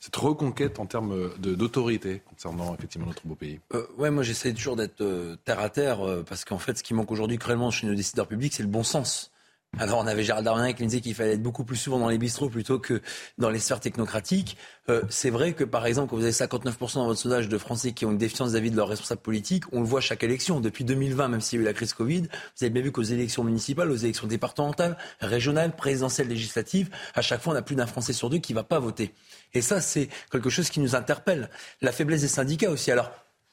cette 0.00 0.16
reconquête 0.16 0.78
en 0.78 0.86
termes 0.86 1.30
d'autorité 1.38 2.22
concernant 2.28 2.74
effectivement 2.74 3.06
notre 3.06 3.26
beau 3.26 3.34
pays. 3.34 3.60
Euh, 3.74 3.86
ouais, 3.98 4.10
moi 4.10 4.22
j'essaie 4.22 4.52
toujours 4.52 4.76
d'être 4.76 5.00
euh, 5.00 5.36
terre 5.44 5.60
à 5.60 5.70
terre 5.70 6.06
euh, 6.06 6.22
parce 6.22 6.44
qu'en 6.44 6.58
fait, 6.58 6.78
ce 6.78 6.82
qui 6.82 6.94
manque 6.94 7.10
aujourd'hui 7.10 7.38
cruellement 7.38 7.70
chez 7.70 7.86
nos 7.86 7.94
décideurs 7.94 8.28
publics, 8.28 8.52
c'est 8.54 8.62
le 8.62 8.68
bon 8.68 8.82
sens. 8.82 9.32
Alors 9.78 9.98
on 9.98 10.06
avait 10.06 10.22
Gérald 10.22 10.44
Darmanin 10.44 10.72
qui 10.72 10.82
nous 10.82 10.88
disait 10.88 11.02
qu'il 11.02 11.14
fallait 11.14 11.34
être 11.34 11.42
beaucoup 11.42 11.64
plus 11.64 11.76
souvent 11.76 11.98
dans 11.98 12.08
les 12.08 12.16
bistrots 12.16 12.48
plutôt 12.48 12.78
que 12.78 13.02
dans 13.36 13.50
les 13.50 13.58
sphères 13.58 13.80
technocratiques. 13.80 14.56
Euh, 14.88 15.02
c'est 15.10 15.28
vrai 15.28 15.52
que 15.52 15.64
par 15.64 15.84
exemple, 15.84 16.10
quand 16.10 16.16
vous 16.16 16.22
avez 16.22 16.32
59% 16.32 16.94
dans 16.94 17.06
votre 17.06 17.20
sondage 17.20 17.48
de 17.48 17.58
Français 17.58 17.92
qui 17.92 18.06
ont 18.06 18.12
une 18.12 18.18
défiance 18.18 18.50
vis-à-vis 18.50 18.70
de 18.70 18.76
leurs 18.76 18.88
responsables 18.88 19.20
politiques, 19.20 19.64
on 19.72 19.80
le 19.80 19.86
voit 19.86 20.00
chaque 20.00 20.24
élection. 20.24 20.60
Depuis 20.60 20.84
2020, 20.84 21.28
même 21.28 21.40
s'il 21.42 21.58
y 21.58 21.60
a 21.60 21.62
eu 21.62 21.66
la 21.66 21.74
crise 21.74 21.92
Covid, 21.92 22.22
vous 22.22 22.64
avez 22.64 22.70
bien 22.70 22.82
vu 22.82 22.90
qu'aux 22.90 23.02
élections 23.02 23.44
municipales, 23.44 23.90
aux 23.90 23.96
élections 23.96 24.26
départementales, 24.26 24.96
régionales, 25.20 25.76
présidentielles, 25.76 26.28
législatives, 26.28 26.88
à 27.14 27.20
chaque 27.20 27.42
fois 27.42 27.52
on 27.52 27.56
a 27.56 27.62
plus 27.62 27.76
d'un 27.76 27.86
Français 27.86 28.14
sur 28.14 28.30
deux 28.30 28.38
qui 28.38 28.54
ne 28.54 28.58
va 28.58 28.64
pas 28.64 28.78
voter. 28.78 29.12
Et 29.52 29.60
ça, 29.60 29.82
c'est 29.82 30.08
quelque 30.30 30.48
chose 30.48 30.70
qui 30.70 30.80
nous 30.80 30.94
interpelle. 30.94 31.50
La 31.82 31.92
faiblesse 31.92 32.22
des 32.22 32.28
syndicats 32.28 32.70
aussi. 32.70 32.90
Alors, 32.90 33.10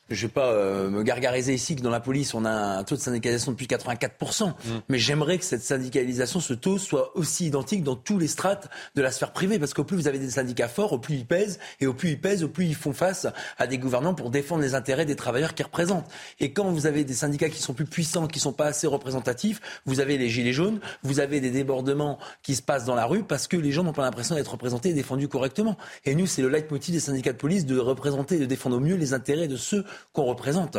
je 0.10 0.16
ne 0.16 0.28
vais 0.28 0.34
pas 0.34 0.52
euh, 0.52 0.90
me 0.90 1.02
gargariser 1.02 1.54
ici 1.54 1.78
que 1.78 1.82
dans 1.82 1.90
la 1.90 2.02
police, 2.02 2.34
on 2.34 2.44
a 2.44 2.52
un 2.52 2.84
taux 2.84 2.96
de 2.96 3.02
syndicalisation 3.02 3.54
depuis 3.54 3.68
84%. 3.68 4.50
Mm. 4.50 4.54
Mais 4.90 5.00
j'aimerais 5.00 5.38
que 5.38 5.46
cette 5.46 5.64
syndicalisation, 5.64 6.42
ce 6.42 6.54
taux, 6.54 6.78
soit 6.78 7.16
aussi 7.16 7.48
identique 7.48 7.84
dans 7.84 7.96
tous 7.96 8.18
les 8.18 8.28
strates 8.28 8.70
de 8.96 9.02
la 9.02 9.12
sphère 9.12 9.32
privée. 9.32 9.60
Parce 9.60 9.74
qu'au 9.74 9.86
plus 9.86 9.96
vous 9.96 10.08
avez 10.10 10.20
des 10.20 10.32
syndicats 10.32 10.68
forts, 10.68 10.92
au 10.92 11.00
plus 11.00 11.16
ils 11.16 11.26
pèsent. 11.26 11.58
Et 11.80 11.88
au 11.88 11.94
plus 11.94 12.12
ils 12.12 12.20
pèsent, 12.20 12.44
au 12.44 12.50
plus 12.50 12.66
ils 12.66 12.76
font 12.76 12.92
face 12.92 13.28
à 13.58 13.66
des 13.66 13.78
gouvernants 13.78 14.14
pour 14.14 14.30
défendre 14.30 14.62
les 14.62 14.76
intérêts 14.76 15.06
des 15.06 15.16
travailleurs 15.16 15.54
qu'ils 15.54 15.66
représentent. 15.66 16.10
Et 16.42 16.52
quand 16.52 16.70
vous 16.70 16.86
avez 16.86 17.06
des 17.06 17.14
syndicats 17.14 17.50
qui 17.50 17.62
sont 17.62 17.74
plus 17.74 17.86
puissants, 17.86 18.28
qui 18.28 18.40
sont 18.40 18.54
pas 18.54 18.66
assez 18.66 18.88
représentatifs, 18.88 19.62
vous 19.86 20.02
avez 20.02 20.18
les 20.18 20.30
gilets 20.30 20.54
jaunes, 20.54 20.82
vous 21.04 21.22
avez 21.22 21.40
des 21.40 21.52
débordements 21.52 22.20
qui 22.42 22.56
se 22.56 22.62
passent 22.62 22.86
dans 22.86 22.96
la 22.96 23.06
rue 23.06 23.24
parce 23.24 23.48
que 23.48 23.56
les 23.56 23.72
gens 23.72 23.84
n'ont 23.84 23.94
pas 23.94 24.04
l'impression 24.04 24.36
d'être 24.36 24.52
représentés 24.52 24.90
et 24.90 24.94
défendus 24.94 25.30
correctement. 25.30 25.78
Et 26.04 26.14
nous, 26.14 26.28
c'est 26.28 26.42
le 26.42 26.50
leitmotiv 26.50 26.94
des 26.94 27.00
syndicats 27.00 27.32
de 27.32 27.38
police 27.38 27.66
de 27.66 27.80
représenter 27.80 28.36
et 28.36 28.40
de 28.40 28.46
défendre 28.46 28.76
au 28.78 28.82
mieux 28.82 28.96
les 28.96 29.14
intérêts 29.14 29.48
de 29.48 29.56
ceux 29.56 29.86
qu'on 30.12 30.24
représente. 30.24 30.78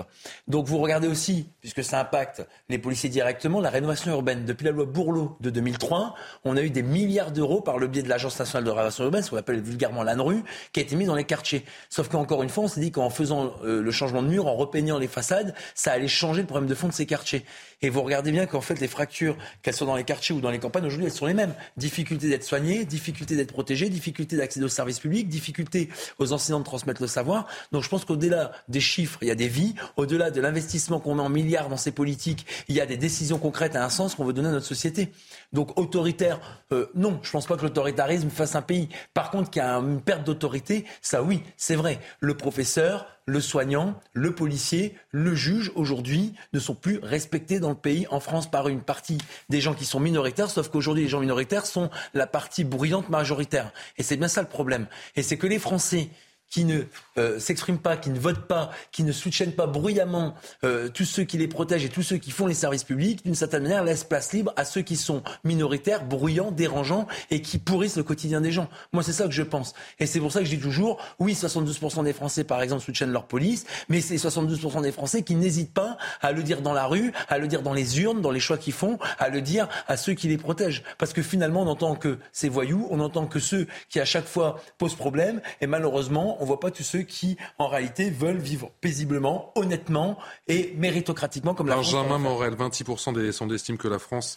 Donc 0.49 0.67
vous 0.67 0.79
regardez 0.79 1.09
aussi, 1.09 1.49
puisque 1.61 1.83
ça 1.83 2.01
impacte 2.01 2.47
les 2.69 2.79
policiers 2.79 3.09
directement, 3.09 3.61
la 3.61 3.71
rénovation 3.71 4.11
urbaine. 4.13 4.45
Depuis 4.45 4.65
la 4.65 4.71
loi 4.71 4.85
Bourlot 4.85 5.37
de 5.41 5.51
2003, 5.51 6.15
on 6.45 6.57
a 6.57 6.63
eu 6.63 6.71
des 6.71 6.83
milliards 6.83 7.33
d'euros 7.33 7.61
par 7.61 7.79
le 7.79 7.87
biais 7.89 8.03
de 8.03 8.09
l'Agence 8.09 8.39
nationale 8.39 8.65
de 8.65 8.71
rénovation 8.71 9.05
urbaine, 9.05 9.23
ce 9.23 9.31
qu'on 9.31 9.37
appelle 9.37 9.61
vulgairement 9.61 10.03
l'ANRU, 10.03 10.43
qui 10.73 10.81
a 10.81 10.83
été 10.83 10.97
mis 10.97 11.07
dans 11.07 11.15
les 11.15 11.25
quartiers. 11.25 11.65
Sauf 11.89 12.09
qu'encore 12.09 12.43
une 12.43 12.49
fois, 12.49 12.65
on 12.65 12.69
s'est 12.69 12.81
dit 12.81 12.91
qu'en 12.91 13.11
faisant 13.11 13.55
euh, 13.65 13.83
le 13.83 13.91
changement 13.91 14.23
de 14.23 14.29
mur, 14.29 14.47
en 14.47 14.55
repeignant 14.55 14.99
les 14.99 15.09
façades, 15.09 15.55
ça 15.75 15.93
allait 15.93 16.09
changer 16.09 16.43
le 16.43 16.47
problème 16.47 16.69
de 16.69 16.75
fond 16.75 16.89
de 16.89 16.93
ces 16.93 17.07
quartiers. 17.07 17.45
Et 17.83 17.91
vous 17.91 18.03
regardez 18.03 18.33
bien 18.33 18.47
qu'en 18.47 18.61
fait, 18.63 18.81
les 18.81 18.89
fractures, 18.89 19.37
qu'elles 19.63 19.75
soient 19.75 19.87
dans 19.87 19.97
les 19.97 20.05
quartiers 20.05 20.35
ou 20.35 20.41
dans 20.41 20.51
les 20.51 20.59
campagnes, 20.59 20.87
aujourd'hui, 20.87 21.07
elles 21.07 21.13
sont 21.13 21.27
les 21.27 21.35
mêmes. 21.35 21.55
Difficulté 21.77 22.29
d'être 22.29 22.45
soigné, 22.45 22.85
difficulté 22.85 23.37
d'être 23.37 23.53
protégé, 23.53 23.89
difficulté 23.91 24.37
d'accéder 24.37 24.65
aux 24.65 24.71
services 24.71 25.01
publics, 25.01 25.29
difficulté 25.29 25.91
aux 26.19 26.33
enseignants 26.33 26.61
de 26.61 26.65
transmettre 26.65 27.03
le 27.03 27.09
savoir. 27.09 27.47
Donc 27.73 27.83
je 27.83 27.89
pense 27.89 28.05
qu'au-delà 28.05 28.53
des 28.69 28.81
chiffres, 28.81 29.04
il 29.23 29.29
y 29.29 29.31
a 29.31 29.35
des 29.35 29.49
vies. 29.49 29.75
Au-delà 29.97 30.31
de 30.31 30.41
l'investissement 30.41 31.01
qu'on 31.01 31.15
met 31.15 31.23
en 31.23 31.29
milliards 31.29 31.69
dans 31.69 31.77
ces 31.77 31.93
politiques, 31.93 32.47
il 32.69 32.75
y 32.75 32.81
a 32.81 32.87
des 32.87 32.97
décisions 32.97 33.39
concrètes 33.39 33.77
à 33.77 33.85
un 33.85 33.91
sens 33.91 34.15
qu'on 34.15 34.25
veut 34.25 34.33
donner 34.33 34.49
à 34.49 34.53
notre 34.53 34.67
société. 34.67 35.11
Donc 35.53 35.79
autoritaire, 35.79 36.41
euh, 36.73 36.87
non, 36.95 37.21
je 37.23 37.29
ne 37.29 37.33
pense 37.33 37.47
pas 37.47 37.57
que 37.57 37.63
l'autoritarisme 37.63 38.31
fasse 38.31 38.55
un 38.55 38.63
pays. 38.63 38.89
Par 39.13 39.31
contre, 39.31 39.51
qu'il 39.51 39.63
y 39.63 39.65
a 39.65 39.75
une 39.77 40.01
perte 40.01 40.25
d'autorité, 40.25 40.85
ça 41.01 41.23
oui, 41.23 41.43
c'est 41.57 41.77
vrai. 41.77 42.01
Le 42.21 42.37
professeur, 42.37 43.07
le 43.27 43.41
soignant, 43.41 43.99
le 44.13 44.35
policier, 44.35 44.95
le 45.11 45.35
juge, 45.35 45.73
aujourd'hui, 45.75 46.35
ne 46.53 46.59
sont 46.59 46.75
plus 46.75 46.99
respectés 47.03 47.61
dans 47.61 47.71
le 47.71 47.75
pays, 47.75 48.07
en 48.11 48.21
France, 48.21 48.51
par 48.51 48.69
une 48.69 48.83
partie 48.83 49.19
des 49.49 49.61
gens 49.61 49.75
qui 49.75 49.85
sont 49.85 50.01
minoritaires, 50.01 50.51
sauf 50.51 50.69
qu'aujourd'hui, 50.69 51.05
les 51.05 51.09
gens 51.09 51.21
minoritaires 51.21 51.67
sont 51.67 51.91
la 52.13 52.27
partie 52.27 52.65
bruyante 52.65 53.09
majoritaire. 53.09 53.73
Et 53.97 54.03
c'est 54.03 54.17
bien 54.17 54.29
ça 54.29 54.43
le 54.43 54.49
problème. 54.49 54.87
Et 55.17 55.23
c'est 55.23 55.39
que 55.39 55.47
les 55.47 55.59
Français 55.59 56.09
qui 56.51 56.65
ne 56.65 56.83
euh, 57.19 57.39
s'expriment 57.39 57.79
pas, 57.79 57.97
qui 57.97 58.11
ne 58.11 58.19
votent 58.19 58.47
pas, 58.47 58.71
qui 58.93 59.03
ne 59.03 59.13
soutiennent 59.13 59.53
pas 59.53 59.67
bruyamment 59.67 60.35
euh, 60.63 60.89
tous 60.89 61.05
ceux 61.05 61.25
qui 61.25 61.37
les 61.37 61.49
protègent 61.49 61.85
et 61.85 61.89
tous 61.89 62.03
ceux 62.03 62.17
qui 62.17 62.31
font 62.31 62.47
les 62.47 62.55
services 62.55 62.85
publics, 62.85 63.25
d'une 63.25 63.35
certaine 63.35 63.65
manière, 63.65 63.83
laissent 63.83 64.05
place 64.05 64.33
libre 64.33 64.53
à 64.57 64.65
ceux 64.65 64.83
qui 64.83 64.97
sont 64.97 65.23
minoritaires, 65.43 66.05
bruyants, 66.05 66.53
dérangeants 66.53 67.09
et 67.31 67.43
qui 67.43 67.59
pourrissent 67.59 67.97
le 67.97 68.05
quotidien 68.05 68.41
des 68.41 68.53
gens. 68.53 68.69
Moi, 68.93 69.03
c'est 69.03 69.13
ça 69.13 69.25
que 69.25 69.33
je 69.33 69.43
pense. 69.43 69.75
Et 69.99 70.07
c'est 70.07 70.21
pour 70.21 70.31
ça 70.31 70.41
que 70.41 70.45
je 70.45 70.51
dis 70.51 70.61
toujours, 70.61 71.01
oui, 71.19 71.35
72% 71.35 72.05
des 72.05 72.13
Français, 72.13 72.45
par 72.45 72.63
exemple, 72.63 72.83
soutiennent 72.83 73.13
leur 73.13 73.27
police, 73.27 73.65
mais 73.89 74.01
c'est 74.01 74.17
72% 74.17 74.83
des 74.83 74.93
Français 74.93 75.23
qui 75.23 75.35
n'hésitent 75.35 75.75
pas 75.75 75.99
à 76.23 76.33
le 76.33 76.43
dire 76.43 76.63
dans 76.63 76.73
la 76.73 76.87
rue, 76.87 77.13
à 77.29 77.39
le 77.39 77.49
dire 77.49 77.63
dans 77.63 77.75
les 77.75 78.01
urnes, 78.01 78.21
dans 78.21 78.31
les 78.31 78.41
choix 78.41 78.59
qu'ils 78.59 78.73
font, 78.73 78.99
à 79.19 79.29
le 79.29 79.41
dire 79.41 79.69
à 79.89 79.97
ceux 79.97 80.15
qui 80.15 80.29
les 80.29 80.39
protègent. 80.39 80.85
Parce 80.99 81.13
que 81.13 81.23
finalement, 81.23 81.63
on 81.63 81.69
entend 81.69 81.97
que 81.97 82.19
ces 82.33 82.49
voyous, 82.49 82.87
on 82.91 83.01
entend 83.01 83.27
que 83.27 83.41
ceux 83.41 83.67
qui 83.89 83.99
à 83.99 84.05
chaque 84.05 84.27
fois 84.27 84.61
posent 84.79 84.95
problème, 84.95 85.41
et 85.61 85.67
malheureusement, 85.67 86.44
on 86.45 86.47
voit 86.47 86.61
pas 86.61 86.71
tous 86.71 86.83
ceux 86.83 87.03
qui, 87.03 87.39
en 87.59 87.69
réalité, 87.69 88.11
veulent 88.11 88.37
vivre 88.37 88.71
paisiblement, 88.83 89.51
honnêtement 89.55 90.19
et 90.47 90.75
méritocratiquement 90.77 91.55
comme 91.55 91.69
la 91.69 91.77
France. 91.77 91.93
Benjamin 91.93 92.19
Morel, 92.19 92.55
26% 92.55 93.15
des 93.15 93.33
sondes 93.33 93.53
estiment 93.53 93.79
que 93.79 93.89
la 93.89 93.99
France 93.99 94.37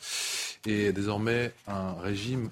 est 0.65 0.93
désormais 0.93 1.51
un 1.67 1.93
régime 1.95 2.49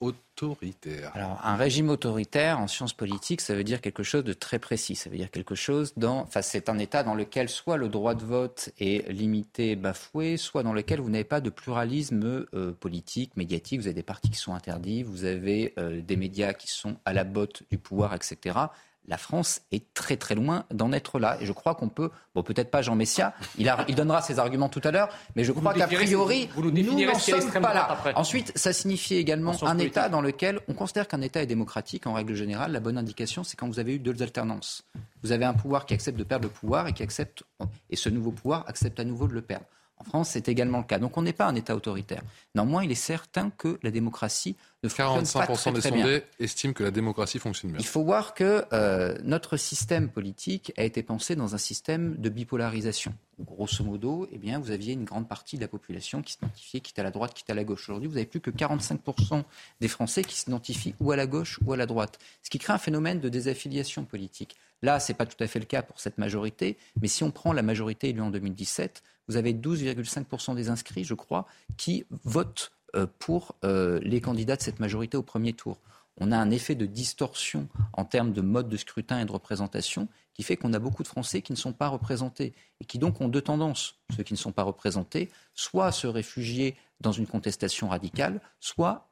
autoritaire. 0.00 1.10
Alors, 1.14 1.40
un 1.44 1.56
régime 1.56 1.88
autoritaire 1.88 2.58
en 2.58 2.66
sciences 2.66 2.92
politiques, 2.92 3.40
ça 3.40 3.54
veut 3.54 3.64
dire 3.64 3.80
quelque 3.80 4.02
chose 4.02 4.24
de 4.24 4.32
très 4.32 4.58
précis. 4.58 4.96
Ça 4.96 5.10
veut 5.10 5.16
dire 5.16 5.30
quelque 5.30 5.54
chose 5.54 5.92
dans. 5.96 6.20
Enfin, 6.20 6.42
c'est 6.42 6.68
un 6.68 6.78
État 6.78 7.02
dans 7.02 7.14
lequel 7.14 7.48
soit 7.48 7.76
le 7.76 7.88
droit 7.88 8.14
de 8.14 8.24
vote 8.24 8.70
est 8.78 9.10
limité, 9.10 9.76
bafoué, 9.76 10.36
soit 10.36 10.62
dans 10.62 10.72
lequel 10.72 11.00
vous 11.00 11.10
n'avez 11.10 11.24
pas 11.24 11.40
de 11.40 11.50
pluralisme 11.50 12.46
euh, 12.54 12.72
politique, 12.72 13.36
médiatique. 13.36 13.80
Vous 13.80 13.86
avez 13.86 13.94
des 13.94 14.02
partis 14.02 14.30
qui 14.30 14.38
sont 14.38 14.54
interdits, 14.54 15.02
vous 15.02 15.24
avez 15.24 15.74
euh, 15.78 16.00
des 16.00 16.16
médias 16.16 16.52
qui 16.52 16.68
sont 16.68 16.96
à 17.04 17.12
la 17.12 17.24
botte 17.24 17.62
du 17.70 17.78
pouvoir, 17.78 18.14
etc 18.14 18.68
la 19.06 19.18
France 19.18 19.60
est 19.72 19.92
très 19.94 20.16
très 20.16 20.34
loin 20.34 20.64
d'en 20.72 20.92
être 20.92 21.18
là. 21.18 21.36
Et 21.40 21.46
je 21.46 21.52
crois 21.52 21.74
qu'on 21.74 21.88
peut, 21.88 22.10
bon 22.34 22.42
peut-être 22.42 22.70
pas 22.70 22.82
Jean 22.82 22.94
Messia, 22.94 23.34
il, 23.58 23.72
il 23.88 23.94
donnera 23.94 24.22
ses 24.22 24.38
arguments 24.38 24.68
tout 24.68 24.80
à 24.84 24.90
l'heure, 24.90 25.08
mais 25.36 25.44
je 25.44 25.52
crois 25.52 25.74
qu'a 25.74 25.86
priori, 25.86 26.48
vous 26.54 26.70
nous, 26.70 26.82
nous 26.82 27.04
n'en 27.04 27.18
sommes 27.18 27.50
pas 27.50 27.74
là. 27.74 27.86
Après. 27.90 28.14
Ensuite, 28.14 28.52
ça 28.56 28.72
signifie 28.72 29.16
également 29.16 29.54
un 29.64 29.78
État 29.78 30.08
dans 30.08 30.20
lequel 30.20 30.60
on 30.68 30.74
considère 30.74 31.08
qu'un 31.08 31.20
État 31.20 31.42
est 31.42 31.46
démocratique. 31.46 32.06
En 32.06 32.14
règle 32.14 32.34
générale, 32.34 32.72
la 32.72 32.80
bonne 32.80 32.98
indication, 32.98 33.44
c'est 33.44 33.56
quand 33.56 33.68
vous 33.68 33.78
avez 33.78 33.94
eu 33.94 33.98
deux 33.98 34.22
alternances. 34.22 34.84
Vous 35.22 35.32
avez 35.32 35.44
un 35.44 35.54
pouvoir 35.54 35.86
qui 35.86 35.94
accepte 35.94 36.18
de 36.18 36.24
perdre 36.24 36.44
le 36.44 36.50
pouvoir 36.50 36.86
et 36.86 36.92
qui 36.92 37.02
accepte, 37.02 37.44
et 37.90 37.96
ce 37.96 38.08
nouveau 38.08 38.30
pouvoir 38.30 38.64
accepte 38.68 39.00
à 39.00 39.04
nouveau 39.04 39.26
de 39.26 39.34
le 39.34 39.42
perdre. 39.42 39.64
En 39.96 40.04
France, 40.04 40.30
c'est 40.30 40.48
également 40.48 40.78
le 40.78 40.84
cas. 40.84 40.98
Donc 40.98 41.16
on 41.16 41.22
n'est 41.22 41.32
pas 41.32 41.46
un 41.46 41.54
État 41.54 41.76
autoritaire. 41.76 42.22
Néanmoins, 42.54 42.82
il 42.84 42.90
est 42.90 42.96
certain 42.96 43.50
que 43.50 43.78
la 43.82 43.90
démocratie 43.90 44.56
ne 44.82 44.88
fonctionne 44.88 45.46
pas 45.46 45.46
très, 45.46 45.72
des 45.72 45.80
très 45.80 45.90
sondés 45.90 46.02
bien. 46.02 46.20
estiment 46.40 46.72
que 46.72 46.82
la 46.82 46.90
démocratie 46.90 47.38
fonctionne 47.38 47.70
bien. 47.70 47.80
Il 47.80 47.86
faut 47.86 48.02
voir 48.02 48.34
que 48.34 48.64
euh, 48.72 49.16
notre 49.22 49.56
système 49.56 50.08
politique 50.08 50.72
a 50.76 50.82
été 50.82 51.02
pensé 51.02 51.36
dans 51.36 51.54
un 51.54 51.58
système 51.58 52.16
de 52.16 52.28
bipolarisation. 52.28 53.14
Grosso 53.40 53.82
modo, 53.84 54.28
eh 54.32 54.38
bien, 54.38 54.58
vous 54.58 54.70
aviez 54.70 54.92
une 54.92 55.04
grande 55.04 55.28
partie 55.28 55.56
de 55.56 55.62
la 55.62 55.68
population 55.68 56.22
qui 56.22 56.32
s'identifiait 56.34 56.80
quitte 56.80 56.98
à 56.98 57.02
la 57.02 57.10
droite, 57.10 57.34
quitte 57.34 57.50
à 57.50 57.54
la 57.54 57.64
gauche. 57.64 57.88
Aujourd'hui, 57.88 58.08
vous 58.08 58.16
avez 58.16 58.26
plus 58.26 58.40
que 58.40 58.50
45% 58.50 59.42
des 59.80 59.88
Français 59.88 60.22
qui 60.22 60.36
s'identifient 60.36 60.94
ou 61.00 61.12
à 61.12 61.16
la 61.16 61.26
gauche 61.26 61.58
ou 61.64 61.72
à 61.72 61.76
la 61.76 61.86
droite. 61.86 62.18
Ce 62.42 62.50
qui 62.50 62.58
crée 62.58 62.72
un 62.72 62.78
phénomène 62.78 63.20
de 63.20 63.28
désaffiliation 63.28 64.04
politique. 64.04 64.56
Là, 64.82 65.00
ce 65.00 65.10
n'est 65.10 65.16
pas 65.16 65.26
tout 65.26 65.42
à 65.42 65.46
fait 65.46 65.58
le 65.58 65.64
cas 65.64 65.82
pour 65.82 65.98
cette 65.98 66.18
majorité, 66.18 66.76
mais 67.00 67.08
si 67.08 67.24
on 67.24 67.30
prend 67.30 67.52
la 67.52 67.62
majorité 67.62 68.10
élue 68.10 68.20
en 68.20 68.30
2017, 68.30 69.02
vous 69.28 69.36
avez 69.36 69.52
12,5% 69.52 70.54
des 70.54 70.68
inscrits, 70.68 71.04
je 71.04 71.14
crois, 71.14 71.46
qui 71.76 72.04
votent 72.24 72.72
euh, 72.94 73.06
pour 73.18 73.56
euh, 73.64 73.98
les 74.02 74.20
candidats 74.20 74.56
de 74.56 74.62
cette 74.62 74.80
majorité 74.80 75.16
au 75.16 75.22
premier 75.22 75.52
tour. 75.52 75.78
On 76.18 76.30
a 76.30 76.36
un 76.36 76.50
effet 76.50 76.76
de 76.76 76.86
distorsion 76.86 77.68
en 77.92 78.04
termes 78.04 78.32
de 78.32 78.40
mode 78.40 78.68
de 78.68 78.76
scrutin 78.76 79.20
et 79.20 79.24
de 79.24 79.32
représentation 79.32 80.08
qui 80.32 80.42
fait 80.42 80.56
qu'on 80.56 80.72
a 80.72 80.78
beaucoup 80.78 81.02
de 81.02 81.08
Français 81.08 81.42
qui 81.42 81.52
ne 81.52 81.56
sont 81.56 81.72
pas 81.72 81.88
représentés 81.88 82.54
et 82.80 82.84
qui 82.84 82.98
donc 82.98 83.20
ont 83.20 83.28
deux 83.28 83.40
tendances, 83.40 83.96
ceux 84.16 84.22
qui 84.22 84.32
ne 84.32 84.38
sont 84.38 84.52
pas 84.52 84.62
représentés, 84.62 85.30
soit 85.54 85.86
à 85.86 85.92
se 85.92 86.06
réfugier 86.06 86.76
dans 87.00 87.12
une 87.12 87.26
contestation 87.26 87.88
radicale, 87.88 88.40
soit 88.60 89.08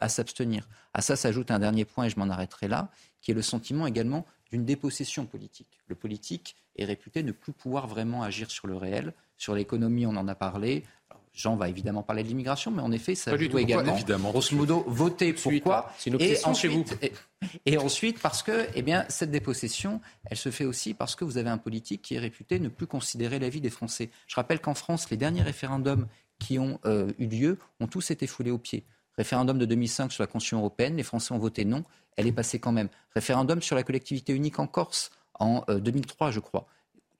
à 0.00 0.08
s'abstenir. 0.08 0.68
À 0.94 1.02
ça 1.02 1.14
s'ajoute 1.14 1.50
un 1.50 1.58
dernier 1.58 1.84
point, 1.84 2.06
et 2.06 2.10
je 2.10 2.18
m'en 2.18 2.28
arrêterai 2.28 2.68
là, 2.68 2.90
qui 3.20 3.30
est 3.30 3.34
le 3.34 3.42
sentiment 3.42 3.86
également 3.86 4.24
d'une 4.52 4.64
dépossession 4.66 5.24
politique. 5.24 5.80
Le 5.88 5.94
politique 5.94 6.56
est 6.76 6.84
réputé 6.84 7.22
ne 7.22 7.32
plus 7.32 7.52
pouvoir 7.52 7.86
vraiment 7.86 8.22
agir 8.22 8.50
sur 8.50 8.66
le 8.66 8.76
réel. 8.76 9.14
Sur 9.38 9.54
l'économie, 9.54 10.06
on 10.06 10.14
en 10.16 10.28
a 10.28 10.34
parlé. 10.34 10.84
Alors, 11.08 11.22
Jean 11.32 11.56
va 11.56 11.70
évidemment 11.70 12.02
parler 12.02 12.22
de 12.22 12.28
l'immigration, 12.28 12.70
mais 12.70 12.82
en 12.82 12.92
effet, 12.92 13.14
ça 13.14 13.30
Pas 13.30 13.38
du. 13.38 13.46
Pourquoi 13.46 13.62
également. 13.62 13.94
Évidemment. 13.94 14.30
Grosso 14.30 14.54
modo, 14.54 14.84
voter 14.86 15.32
pourquoi 15.32 15.90
c'est 15.96 16.10
une 16.10 16.20
et 16.20 16.36
chez 16.36 16.44
ensuite, 16.44 16.98
Et, 17.00 17.12
et 17.64 17.78
ensuite, 17.78 18.20
parce 18.20 18.42
que 18.42 18.66
eh 18.74 18.82
bien, 18.82 19.06
cette 19.08 19.30
dépossession, 19.30 20.02
elle 20.26 20.36
se 20.36 20.50
fait 20.50 20.66
aussi 20.66 20.92
parce 20.92 21.16
que 21.16 21.24
vous 21.24 21.38
avez 21.38 21.50
un 21.50 21.58
politique 21.58 22.02
qui 22.02 22.14
est 22.14 22.20
réputé 22.20 22.60
ne 22.60 22.68
plus 22.68 22.86
considérer 22.86 23.38
la 23.38 23.48
vie 23.48 23.62
des 23.62 23.70
Français. 23.70 24.10
Je 24.26 24.36
rappelle 24.36 24.60
qu'en 24.60 24.74
France, 24.74 25.08
les 25.10 25.16
derniers 25.16 25.42
référendums 25.42 26.06
qui 26.38 26.58
ont 26.58 26.78
euh, 26.84 27.10
eu 27.18 27.26
lieu 27.26 27.58
ont 27.80 27.86
tous 27.86 28.10
été 28.10 28.26
foulés 28.26 28.50
aux 28.50 28.58
pieds. 28.58 28.84
Référendum 29.16 29.58
de 29.58 29.66
2005 29.66 30.12
sur 30.12 30.22
la 30.22 30.26
Constitution 30.26 30.58
européenne, 30.58 30.96
les 30.96 31.02
Français 31.02 31.32
ont 31.32 31.38
voté 31.38 31.64
non, 31.64 31.84
elle 32.16 32.26
est 32.26 32.32
passée 32.32 32.58
quand 32.58 32.72
même. 32.72 32.88
Référendum 33.14 33.60
sur 33.62 33.76
la 33.76 33.82
collectivité 33.82 34.32
unique 34.32 34.58
en 34.58 34.66
Corse 34.66 35.10
en 35.34 35.64
euh, 35.68 35.80
2003, 35.80 36.30
je 36.30 36.40
crois. 36.40 36.66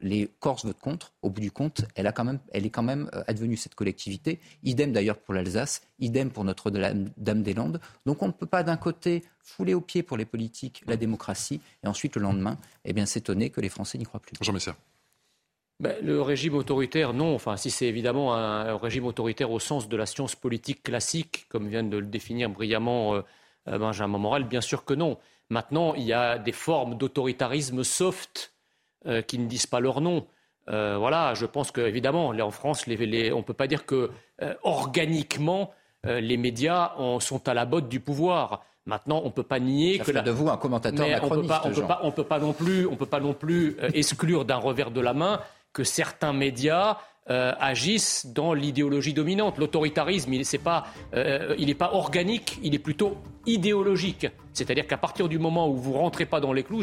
Les 0.01 0.29
Corses 0.41 0.65
votent 0.65 0.81
contre. 0.81 1.13
Au 1.23 1.31
bout 1.31 1.41
du 1.41 1.53
compte, 1.53 1.85
elle, 1.95 2.07
est 2.07 2.71
quand 2.71 2.83
même 2.83 3.09
euh, 3.15 3.23
advenue 3.29 3.57
cette 3.57 3.75
collectivité. 3.75 4.41
Idem 4.65 4.93
d'ailleurs 4.93 5.19
pour 5.19 5.33
l'Alsace, 5.33 5.83
idem 6.01 6.31
pour 6.31 6.45
Notre-Dame-des-Landes. 6.45 7.81
Donc 8.05 8.23
on 8.23 8.27
ne 8.27 8.33
peut 8.33 8.47
pas 8.47 8.65
d'un 8.65 8.77
côté 8.77 9.23
fouler 9.39 9.75
aux 9.75 9.81
pieds 9.81 10.03
pour 10.03 10.17
les 10.17 10.25
politiques 10.25 10.83
la 10.87 10.97
démocratie 10.97 11.61
et 11.85 11.87
ensuite 11.87 12.17
le 12.17 12.23
lendemain, 12.23 12.59
eh 12.85 12.93
bien 12.93 13.07
s'étonner 13.07 13.51
que 13.51 13.61
les 13.61 13.69
Français 13.69 13.99
n'y 13.99 14.05
croient 14.05 14.21
plus. 14.21 14.35
Messia. 14.53 14.77
Ben, 15.83 15.97
le 16.01 16.23
régime 16.23 16.55
autoritaire, 16.55 17.13
non. 17.13 17.35
Enfin, 17.35 17.57
si 17.57 17.69
c'est 17.71 17.87
évidemment 17.87 18.35
un, 18.37 18.67
un 18.69 18.77
régime 18.79 19.05
autoritaire 19.05 19.51
au 19.51 19.59
sens 19.59 19.89
de 19.89 19.97
la 19.97 20.07
science 20.07 20.37
politique 20.37 20.85
classique, 20.85 21.47
comme 21.49 21.67
vient 21.69 21.83
de 21.83 21.97
le 21.99 22.07
définir 22.07 22.49
brillamment 22.51 23.15
euh, 23.17 23.23
euh, 23.67 23.79
Benjamin 23.79 24.19
Morel, 24.19 24.45
bien 24.45 24.61
sûr 24.61 24.85
que 24.85 24.95
non. 24.95 25.19
Maintenant, 25.51 25.95
il 25.95 26.05
y 26.05 26.13
a 26.13 26.39
des 26.39 26.53
formes 26.53 26.97
d'autoritarisme 26.97 27.83
soft 27.83 28.53
euh, 29.07 29.23
qui 29.23 29.39
ne 29.41 29.47
disent 29.47 29.67
pas 29.67 29.81
leur 29.81 30.01
nom. 30.01 30.25
Euh, 30.71 30.97
voilà, 30.99 31.35
je 31.35 31.47
pense 31.47 31.73
qu'évidemment, 31.73 32.29
en 32.29 32.51
France, 32.53 32.87
les, 32.87 32.97
les- 32.97 33.33
on 33.33 33.39
ne 33.39 33.43
peut 33.43 33.53
pas 33.53 33.67
dire 33.67 33.85
que 33.85 34.09
organiquement, 34.63 35.73
les 36.05 36.37
médias 36.37 36.93
en- 36.97 37.19
sont 37.21 37.49
à 37.49 37.55
la 37.55 37.65
botte 37.65 37.89
du 37.89 37.99
pouvoir. 38.01 38.65
Maintenant, 38.87 39.21
on 39.23 39.27
ne 39.27 39.31
peut 39.33 39.43
pas 39.45 39.61
nier 39.61 39.99
que 39.99 40.11
la- 40.11 40.23
de 40.23 40.31
vous 40.31 40.49
un 40.49 40.57
commentateur 40.57 41.07
on 41.07 41.11
macroniste, 41.11 41.55
on 41.65 41.69
peut 41.69 41.75
Jean. 41.75 41.87
pas, 41.87 42.01
on 42.03 42.11
peut 42.13 42.25
pas 42.25 42.39
non 42.41 42.53
plus, 42.53 42.87
on 42.87 42.97
peut 42.97 43.07
pas 43.07 43.21
non 43.21 43.35
plus 43.35 43.77
exclure 43.95 44.45
d'un 44.45 44.57
revers 44.57 44.91
de 44.91 45.01
la 45.01 45.13
main 45.15 45.41
que 45.73 45.85
certains 45.85 46.33
médias 46.33 46.99
euh, 47.31 47.53
agissent 47.61 48.27
dans 48.35 48.53
l'idéologie 48.53 49.15
dominante. 49.15 49.57
L'autoritarisme, 49.57 50.33
il 50.33 50.41
n'est 50.41 50.59
pas, 50.59 50.87
euh, 51.15 51.75
pas 51.79 51.93
organique, 51.93 52.59
il 52.65 52.75
est 52.75 52.81
plutôt 52.81 53.17
idéologique. 53.47 54.27
C'est-à-dire 54.53 54.89
qu'à 54.89 54.97
partir 54.97 55.29
du 55.29 55.39
moment 55.39 55.69
où 55.69 55.77
vous 55.77 55.93
rentrez 55.93 56.27
pas 56.27 56.41
dans 56.41 56.53
les 56.53 56.65
clous, 56.65 56.83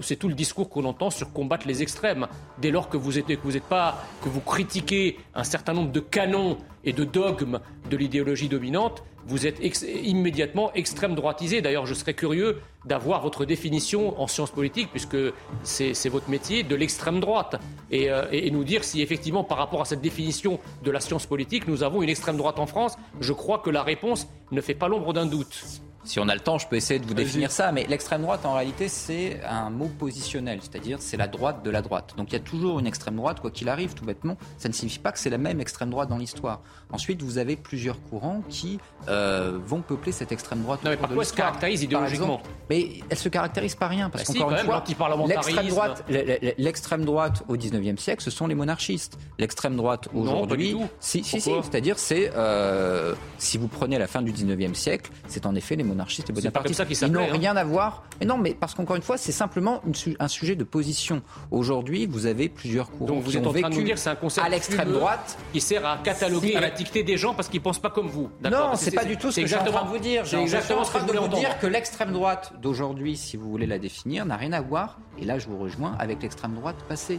c'est 0.00 0.16
tout 0.16 0.26
le 0.26 0.34
discours 0.34 0.68
qu'on 0.68 0.84
entend 0.84 1.10
sur 1.10 1.32
combattre 1.32 1.68
les 1.68 1.80
extrêmes. 1.80 2.26
Dès 2.58 2.72
lors 2.72 2.88
que 2.88 2.96
vous 2.96 3.20
êtes, 3.20 3.26
que 3.26 3.44
vous 3.44 3.56
êtes 3.56 3.68
pas, 3.68 4.02
que 4.20 4.28
vous 4.28 4.40
critiquez 4.40 5.16
un 5.34 5.44
certain 5.44 5.74
nombre 5.74 5.92
de 5.92 6.00
canons 6.00 6.58
et 6.82 6.92
de 6.92 7.04
dogmes 7.04 7.60
de 7.88 7.96
l'idéologie 7.96 8.48
dominante, 8.48 9.04
vous 9.28 9.46
êtes 9.46 9.60
immédiatement 10.04 10.72
extrême 10.74 11.14
droitisé. 11.14 11.60
D'ailleurs, 11.60 11.86
je 11.86 11.94
serais 11.94 12.14
curieux 12.14 12.58
d'avoir 12.86 13.22
votre 13.22 13.44
définition 13.44 14.18
en 14.20 14.26
sciences 14.26 14.50
politiques, 14.50 14.88
puisque 14.90 15.16
c'est 15.62 16.08
votre 16.08 16.30
métier, 16.30 16.62
de 16.62 16.74
l'extrême 16.74 17.20
droite. 17.20 17.60
Et, 17.90 18.10
euh, 18.10 18.24
et- 18.32 18.46
et 18.46 18.50
nous 18.50 18.64
dire 18.64 18.84
si 18.84 19.02
effectivement, 19.02 19.44
par 19.44 19.58
rapport 19.58 19.82
à 19.82 19.84
cette 19.84 20.00
définition 20.00 20.58
de 20.82 20.90
la 20.90 21.00
science 21.00 21.26
politique, 21.26 21.68
nous 21.68 21.82
avons 21.82 22.02
une 22.02 22.08
extrême 22.08 22.36
droite 22.38 22.58
en 22.58 22.66
France. 22.66 22.96
Je 23.20 23.32
crois 23.32 23.58
que 23.58 23.70
la 23.70 23.82
réponse 23.82 24.26
ne 24.50 24.60
fait 24.60 24.74
pas 24.74 24.88
l'ombre 24.88 25.12
d'un 25.12 25.26
doute. 25.26 25.62
Si 26.04 26.20
on 26.20 26.28
a 26.28 26.34
le 26.34 26.40
temps, 26.40 26.58
je 26.58 26.66
peux 26.66 26.76
essayer 26.76 27.00
de 27.00 27.06
vous 27.06 27.14
définir 27.14 27.50
ça, 27.50 27.72
mais 27.72 27.84
l'extrême 27.86 28.22
droite, 28.22 28.46
en 28.46 28.54
réalité, 28.54 28.88
c'est 28.88 29.40
un 29.44 29.68
mot 29.70 29.90
positionnel, 29.98 30.60
c'est-à-dire 30.62 30.98
c'est 31.00 31.16
la 31.16 31.28
droite 31.28 31.62
de 31.64 31.70
la 31.70 31.82
droite. 31.82 32.14
Donc 32.16 32.30
il 32.30 32.32
y 32.34 32.36
a 32.36 32.40
toujours 32.40 32.78
une 32.78 32.86
extrême 32.86 33.16
droite, 33.16 33.40
quoi 33.40 33.50
qu'il 33.50 33.68
arrive, 33.68 33.94
tout 33.94 34.04
bêtement. 34.04 34.36
Ça 34.56 34.68
ne 34.68 34.74
signifie 34.74 35.00
pas 35.00 35.12
que 35.12 35.18
c'est 35.18 35.30
la 35.30 35.38
même 35.38 35.60
extrême 35.60 35.90
droite 35.90 36.08
dans 36.08 36.16
l'histoire. 36.16 36.60
Ensuite, 36.90 37.22
vous 37.22 37.38
avez 37.38 37.56
plusieurs 37.56 38.00
courants 38.04 38.42
qui 38.48 38.78
euh, 39.08 39.58
vont 39.64 39.82
peupler 39.82 40.12
cette 40.12 40.32
extrême 40.32 40.62
droite. 40.62 40.82
Non, 40.84 40.90
mais 40.90 40.96
par 40.96 41.10
quoi 41.10 41.22
elle 41.22 41.28
se 41.28 41.34
caractérise 41.34 41.82
idéologiquement 41.82 42.38
exemple, 42.38 42.50
Mais 42.70 42.88
elle 43.10 43.18
se 43.18 43.28
caractérise 43.28 43.74
par 43.74 43.90
rien, 43.90 44.08
parce 44.08 44.24
Bah 44.24 44.32
si, 44.32 44.38
qu'encore 44.38 44.48
quand 44.48 44.62
une 44.62 44.96
même, 44.96 45.06
fois, 45.06 45.26
l'extrême 45.26 45.68
droite, 45.68 46.04
l'extrême 46.08 47.04
droite 47.04 47.42
au 47.48 47.56
19e 47.56 47.98
siècle, 47.98 48.22
ce 48.22 48.30
sont 48.30 48.46
les 48.46 48.54
monarchistes. 48.54 49.18
L'extrême 49.38 49.76
droite 49.76 50.08
aujourd'hui, 50.14 50.76
si, 51.00 51.24
si, 51.24 51.40
si, 51.40 51.50
c'est-à-dire 51.62 51.98
c'est 51.98 52.30
euh, 52.34 53.14
si 53.38 53.58
vous 53.58 53.68
prenez 53.68 53.98
la 53.98 54.06
fin 54.06 54.22
du 54.22 54.32
19e 54.32 54.74
siècle, 54.74 55.10
c'est 55.26 55.44
en 55.44 55.54
effet 55.54 55.76
les 55.76 55.84
monarchistes 55.88 56.30
et 56.30 56.32
bonapartistes. 56.32 56.76
ça 56.78 56.84
qu'ils 56.86 56.96
Ils 57.02 57.12
n'ont 57.12 57.22
hein. 57.22 57.28
rien 57.32 57.56
à 57.56 57.64
voir. 57.64 58.04
Mais 58.20 58.26
non, 58.26 58.38
mais 58.38 58.54
parce 58.54 58.74
qu'encore 58.74 58.96
une 58.96 59.02
fois, 59.02 59.16
c'est 59.16 59.32
simplement 59.32 59.80
une 59.86 59.94
su- 59.94 60.16
un 60.18 60.28
sujet 60.28 60.54
de 60.56 60.64
position. 60.64 61.22
Aujourd'hui, 61.50 62.06
vous 62.06 62.26
avez 62.26 62.48
plusieurs 62.48 62.90
courants 62.90 63.06
Donc 63.14 63.22
vous 63.24 63.30
qui 63.30 63.36
êtes 63.38 63.46
ont 63.46 63.50
en 63.50 63.52
train 63.52 63.62
de 63.62 63.66
vécu 63.68 63.80
nous 63.80 63.86
dire 63.86 63.98
c'est 63.98 64.10
un 64.10 64.14
concept 64.16 64.46
à 64.46 64.50
l'extrême 64.50 64.92
droite. 64.92 65.36
qui 65.52 65.60
sert 65.60 65.84
à 65.86 65.98
cataloguer 65.98 66.56
à 66.56 66.70
dicter 66.70 67.02
des 67.02 67.16
gens 67.16 67.34
parce 67.34 67.48
qu'ils 67.48 67.60
pensent 67.60 67.78
pas 67.80 67.90
comme 67.90 68.08
vous. 68.08 68.30
Non, 68.44 68.74
c'est 68.76 68.90
pas 68.94 69.04
du 69.04 69.16
tout 69.16 69.30
ce 69.32 69.40
que 69.40 69.46
je 69.46 69.54
suis 69.54 69.56
en 69.60 69.64
train 69.64 69.84
de 69.84 69.88
vous 69.88 69.98
dire. 69.98 70.22
C'est 70.26 70.40
exactement 70.40 70.80
en 70.80 70.84
ce 70.84 70.90
que 70.90 70.98
train 70.98 71.06
je 71.06 71.12
de 71.12 71.18
voulais 71.18 71.28
vous 71.34 71.40
dire 71.40 71.58
que 71.58 71.66
l'extrême 71.66 72.12
droite 72.12 72.52
d'aujourd'hui, 72.60 73.16
si 73.16 73.36
vous 73.36 73.50
voulez 73.50 73.66
la 73.66 73.78
définir, 73.78 74.26
n'a 74.26 74.36
rien 74.36 74.52
à 74.52 74.60
voir, 74.60 74.98
et 75.20 75.24
là 75.24 75.38
je 75.38 75.46
vous 75.48 75.58
rejoins, 75.58 75.94
avec 75.98 76.22
l'extrême 76.22 76.54
droite 76.54 76.76
passée. 76.88 77.18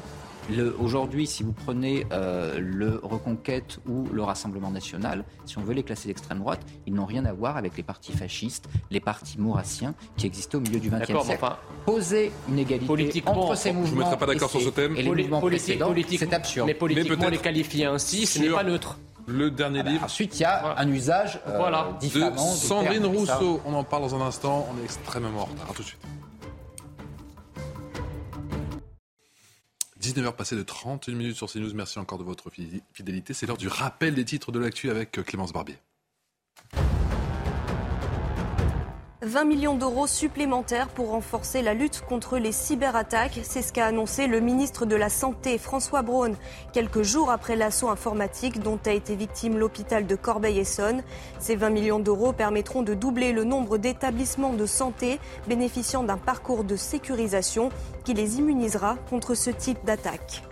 Aujourd'hui, 0.80 1.28
si 1.28 1.44
vous 1.44 1.52
prenez 1.54 2.06
euh, 2.12 2.58
le 2.60 3.00
Reconquête 3.04 3.80
ou 3.88 4.08
le 4.12 4.24
Rassemblement 4.24 4.72
national, 4.72 5.24
si 5.46 5.58
on 5.58 5.62
veut 5.62 5.74
les 5.74 5.84
classer 5.84 6.08
d'extrême 6.08 6.40
droite, 6.40 6.62
ils 6.88 6.94
n'ont 6.94 7.06
rien 7.06 7.26
à 7.26 7.34
voir 7.34 7.56
avec 7.58 7.78
les 7.78 7.84
partis 7.84 8.12
fascistes, 8.14 8.68
les 8.90 9.00
partis 9.00 9.40
maurassiens 9.40 9.94
qui 10.18 10.26
existaient 10.26 10.56
au 10.56 10.62
milieu 10.62 10.80
du 10.80 10.90
XXe 10.90 11.10
mais 11.10 11.22
siècle. 11.24 11.40
enfin, 11.44 11.58
Poser 11.86 12.32
une 12.50 12.58
égalité 12.60 12.88
politiquement, 12.88 13.44
entre 13.46 13.56
ces 13.56 13.70
je 13.70 13.74
vous 13.76 13.82
mouvements 13.82 14.00
mettrai 14.10 14.18
pas 14.18 14.26
d'accord 14.26 14.50
et, 14.50 14.52
sur 14.52 14.62
ce 14.62 14.70
thème. 14.70 14.96
et 14.96 15.04
les 15.04 15.10
Poli- 15.10 15.24
mouvements 15.24 15.42
précédents, 15.42 15.94
c'est 16.18 16.34
absurde. 16.34 16.68
Mais 16.68 16.74
politiquement, 16.74 17.16
peut-être 17.18 17.32
les 17.32 17.38
qualifier 17.38 17.86
ainsi, 17.86 18.26
ce 18.26 18.40
n'est 18.40 18.50
pas 18.50 18.64
neutre. 18.64 18.98
Le 19.28 19.52
dernier 19.52 19.84
livre 19.84 20.06
Ensuite, 20.06 20.40
il 20.40 20.42
y 20.42 20.46
a 20.46 20.76
un 20.80 20.88
usage 20.92 21.40
euh, 21.48 21.58
Voilà. 21.58 21.90
de 22.02 22.08
Sandrine. 22.40 23.06
Rousseau. 23.06 23.62
On 23.66 23.76
en 23.76 23.84
parle 23.84 24.02
dans 24.04 24.16
un 24.16 24.26
instant. 24.26 24.68
On 24.74 24.82
est 24.82 24.86
extrêmement 24.86 25.42
en 25.42 25.46
retard. 25.46 25.68
À 25.70 25.74
tout 25.74 25.84
de 25.84 25.88
suite. 25.88 26.00
19h 30.02 30.36
passées 30.36 30.56
de 30.56 30.64
31 30.64 31.16
minutes 31.16 31.36
sur 31.36 31.52
CNews. 31.52 31.74
Merci 31.74 32.00
encore 32.00 32.18
de 32.20 32.24
votre 32.24 32.50
fidé- 32.50 32.82
fidélité. 32.94 33.34
C'est 33.34 33.46
l'heure 33.46 33.58
du 33.58 33.68
rappel 33.68 34.16
des 34.16 34.26
titres 34.26 34.52
de 34.52 34.60
l'actu 34.60 34.90
avec 34.90 35.18
euh, 35.20 35.24
Clémence 35.24 35.52
Barbier. 35.54 35.78
20 39.22 39.44
millions 39.44 39.76
d'euros 39.76 40.08
supplémentaires 40.08 40.88
pour 40.88 41.10
renforcer 41.10 41.62
la 41.62 41.74
lutte 41.74 42.02
contre 42.08 42.38
les 42.38 42.54
cyberattaques. 42.54 43.42
C'est 43.44 43.62
ce 43.62 43.74
qu'a 43.74 43.88
annoncé 43.88 44.28
le 44.28 44.40
ministre 44.40 44.86
de 44.86 44.96
la 44.96 45.10
Santé, 45.10 45.58
François 45.58 46.04
Braun, 46.04 46.38
quelques 46.72 47.02
jours 47.02 47.30
après 47.30 47.58
l'assaut 47.58 47.90
informatique 47.90 48.62
dont 48.62 48.80
a 48.86 48.92
été 48.92 49.18
victime 49.18 49.58
l'hôpital 49.58 50.08
de 50.08 50.16
Corbeil-Essonne. 50.16 51.04
Ces 51.38 51.58
20 51.58 51.70
millions 51.70 52.00
d'euros 52.00 52.32
permettront 52.32 52.82
de 52.82 52.94
doubler 52.94 53.34
le 53.34 53.44
nombre 53.44 53.78
d'établissements 53.78 54.54
de 54.54 54.66
santé 54.66 55.20
bénéficiant 55.50 56.04
d'un 56.04 56.18
parcours 56.18 56.64
de 56.64 56.78
sécurisation 56.78 57.72
qui 58.06 58.14
les 58.14 58.38
immunisera 58.38 58.96
contre 59.10 59.34
ce 59.34 59.50
type 59.50 59.84
d'attaque. 59.84 60.49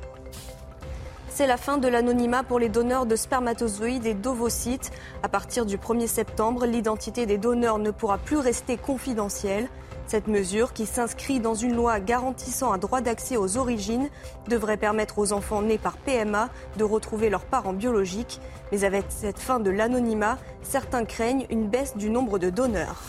C'est 1.37 1.45
la 1.45 1.57
fin 1.57 1.77
de 1.77 1.87
l'anonymat 1.87 2.41
pour 2.41 2.57
les 2.57 2.67
donneurs 2.67 3.05
de 3.05 3.15
spermatozoïdes 3.15 4.07
et 4.07 4.15
d'ovocytes. 4.15 4.89
À 5.21 5.29
partir 5.29 5.67
du 5.67 5.77
1er 5.77 6.07
septembre, 6.07 6.65
l'identité 6.65 7.27
des 7.27 7.37
donneurs 7.37 7.77
ne 7.77 7.91
pourra 7.91 8.17
plus 8.17 8.37
rester 8.37 8.75
confidentielle. 8.75 9.69
Cette 10.07 10.25
mesure, 10.25 10.73
qui 10.73 10.87
s'inscrit 10.87 11.39
dans 11.39 11.53
une 11.53 11.75
loi 11.75 11.99
garantissant 11.99 12.73
un 12.73 12.79
droit 12.79 13.01
d'accès 13.01 13.37
aux 13.37 13.57
origines, 13.57 14.09
devrait 14.47 14.77
permettre 14.77 15.19
aux 15.19 15.31
enfants 15.31 15.61
nés 15.61 15.77
par 15.77 15.97
PMA 15.97 16.49
de 16.75 16.83
retrouver 16.83 17.29
leurs 17.29 17.45
parents 17.45 17.71
biologiques. 17.71 18.41
Mais 18.71 18.83
avec 18.83 19.05
cette 19.09 19.37
fin 19.37 19.59
de 19.59 19.69
l'anonymat, 19.69 20.39
certains 20.63 21.05
craignent 21.05 21.45
une 21.51 21.67
baisse 21.67 21.95
du 21.97 22.09
nombre 22.09 22.39
de 22.39 22.49
donneurs. 22.49 23.03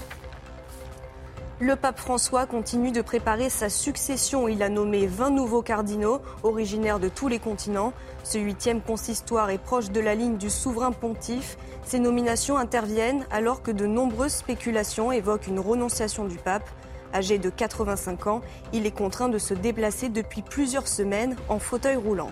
Le 1.60 1.74
pape 1.74 1.98
François 1.98 2.46
continue 2.46 2.92
de 2.92 3.02
préparer 3.02 3.50
sa 3.50 3.68
succession. 3.68 4.46
Il 4.46 4.62
a 4.62 4.68
nommé 4.68 5.08
20 5.08 5.30
nouveaux 5.30 5.60
cardinaux, 5.60 6.20
originaires 6.44 7.00
de 7.00 7.08
tous 7.08 7.26
les 7.26 7.40
continents. 7.40 7.92
Ce 8.22 8.38
huitième 8.38 8.80
consistoire 8.80 9.50
est 9.50 9.58
proche 9.58 9.90
de 9.90 9.98
la 9.98 10.14
ligne 10.14 10.38
du 10.38 10.50
souverain 10.50 10.92
pontife. 10.92 11.58
Ces 11.84 11.98
nominations 11.98 12.58
interviennent 12.58 13.26
alors 13.32 13.64
que 13.64 13.72
de 13.72 13.86
nombreuses 13.86 14.34
spéculations 14.34 15.10
évoquent 15.10 15.48
une 15.48 15.58
renonciation 15.58 16.26
du 16.26 16.36
pape. 16.36 16.68
Âgé 17.12 17.38
de 17.38 17.50
85 17.50 18.28
ans, 18.28 18.40
il 18.72 18.86
est 18.86 18.92
contraint 18.92 19.28
de 19.28 19.38
se 19.38 19.54
déplacer 19.54 20.10
depuis 20.10 20.42
plusieurs 20.42 20.86
semaines 20.86 21.34
en 21.48 21.58
fauteuil 21.58 21.96
roulant. 21.96 22.30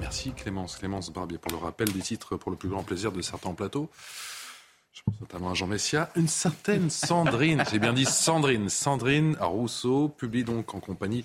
Merci 0.00 0.32
Clémence, 0.32 0.76
Clémence 0.76 1.10
Barbier 1.10 1.38
pour 1.38 1.52
le 1.52 1.64
rappel 1.64 1.90
des 1.92 2.00
titres 2.00 2.36
pour 2.36 2.50
le 2.50 2.58
plus 2.58 2.68
grand 2.68 2.82
plaisir 2.82 3.10
de 3.10 3.22
certains 3.22 3.54
plateaux. 3.54 3.88
Je 4.92 5.00
pense 5.04 5.20
notamment 5.20 5.50
à 5.50 5.54
Jean 5.54 5.66
Messia. 5.66 6.10
Une 6.16 6.28
certaine 6.28 6.90
Sandrine, 6.90 7.64
j'ai 7.70 7.78
bien 7.78 7.94
dit 7.94 8.04
Sandrine, 8.04 8.68
Sandrine 8.68 9.36
Rousseau 9.40 10.08
publie 10.08 10.44
donc 10.44 10.74
en 10.74 10.80
compagnie 10.80 11.24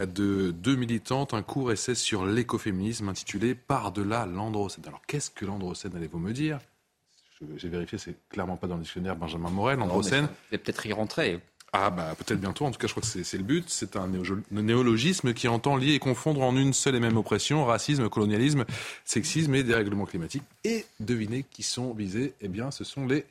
de 0.00 0.50
deux 0.50 0.76
militantes 0.76 1.32
un 1.32 1.42
court 1.42 1.72
essai 1.72 1.94
sur 1.94 2.26
l'écoféminisme 2.26 3.08
intitulé 3.08 3.54
Par-delà 3.54 4.26
l'androcène. 4.26 4.84
Alors 4.86 5.00
qu'est-ce 5.06 5.30
que 5.30 5.46
l'androcène, 5.46 5.92
allez-vous 5.96 6.18
me 6.18 6.32
dire? 6.32 6.58
Je- 7.40 7.46
J'ai 7.56 7.68
vérifié, 7.70 7.96
c'est 7.96 8.16
clairement 8.28 8.58
pas 8.58 8.66
dans 8.66 8.76
le 8.76 8.82
dictionnaire 8.82 9.16
Benjamin 9.16 9.48
Morel, 9.50 9.78
l'androcène. 9.78 10.26
Vous 10.26 10.30
allez 10.52 10.58
peut-être 10.58 10.84
y 10.84 10.92
rentrer. 10.92 11.40
Ah 11.72 11.90
bah 11.90 12.16
peut-être 12.18 12.40
bientôt, 12.40 12.64
en 12.64 12.72
tout 12.72 12.78
cas 12.78 12.88
je 12.88 12.92
crois 12.92 13.02
que 13.02 13.22
c'est 13.22 13.38
le 13.38 13.44
but. 13.44 13.64
C'est 13.68 13.94
un 13.94 14.08
néo- 14.08 14.42
néologisme 14.50 15.32
qui 15.34 15.46
entend 15.46 15.76
lier 15.76 15.92
et 15.94 15.98
confondre 16.00 16.42
en 16.42 16.56
une 16.56 16.72
seule 16.72 16.96
et 16.96 17.00
même 17.00 17.16
oppression, 17.16 17.64
racisme, 17.64 18.08
colonialisme, 18.08 18.64
sexisme 19.04 19.54
et 19.54 19.62
dérèglement 19.62 20.04
climatique. 20.04 20.42
Et 20.64 20.84
devinez 20.98 21.44
qui 21.44 21.62
sont 21.62 21.94
visés? 21.94 22.34
Eh 22.40 22.48
bien 22.48 22.72
ce 22.72 22.82
sont 22.82 23.06
les, 23.06 23.24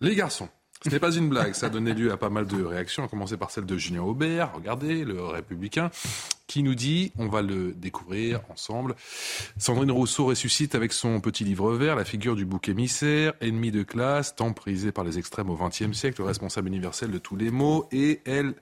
les 0.00 0.14
garçons. 0.14 0.48
Ce 0.84 0.90
n'est 0.90 0.98
pas 0.98 1.12
une 1.12 1.28
blague, 1.28 1.54
ça 1.54 1.66
a 1.66 1.68
donné 1.68 1.94
lieu 1.94 2.10
à 2.10 2.16
pas 2.16 2.30
mal 2.30 2.46
de 2.46 2.62
réactions, 2.62 3.04
à 3.04 3.08
commencer 3.08 3.36
par 3.36 3.50
celle 3.50 3.66
de 3.66 3.76
Julien 3.76 4.02
Aubert, 4.02 4.52
regardez, 4.54 5.04
le 5.04 5.22
républicain, 5.22 5.90
qui 6.48 6.62
nous 6.62 6.74
dit, 6.74 7.12
on 7.16 7.28
va 7.28 7.40
le 7.40 7.72
découvrir 7.72 8.40
ensemble, 8.50 8.96
Sandrine 9.58 9.92
Rousseau 9.92 10.26
ressuscite 10.26 10.74
avec 10.74 10.92
son 10.92 11.20
petit 11.20 11.44
livre 11.44 11.72
vert 11.72 11.94
la 11.94 12.04
figure 12.04 12.34
du 12.34 12.44
bouc 12.44 12.68
émissaire, 12.68 13.32
ennemi 13.40 13.70
de 13.70 13.84
classe, 13.84 14.34
tant 14.34 14.52
prisé 14.52 14.90
par 14.92 15.04
les 15.04 15.18
extrêmes 15.18 15.50
au 15.50 15.56
XXe 15.56 15.92
siècle, 15.92 16.20
responsable 16.22 16.68
universel 16.68 17.10
de 17.10 17.18
tous 17.18 17.36
les 17.36 17.50
maux, 17.50 17.86
et 17.92 18.20
elle, 18.24 18.54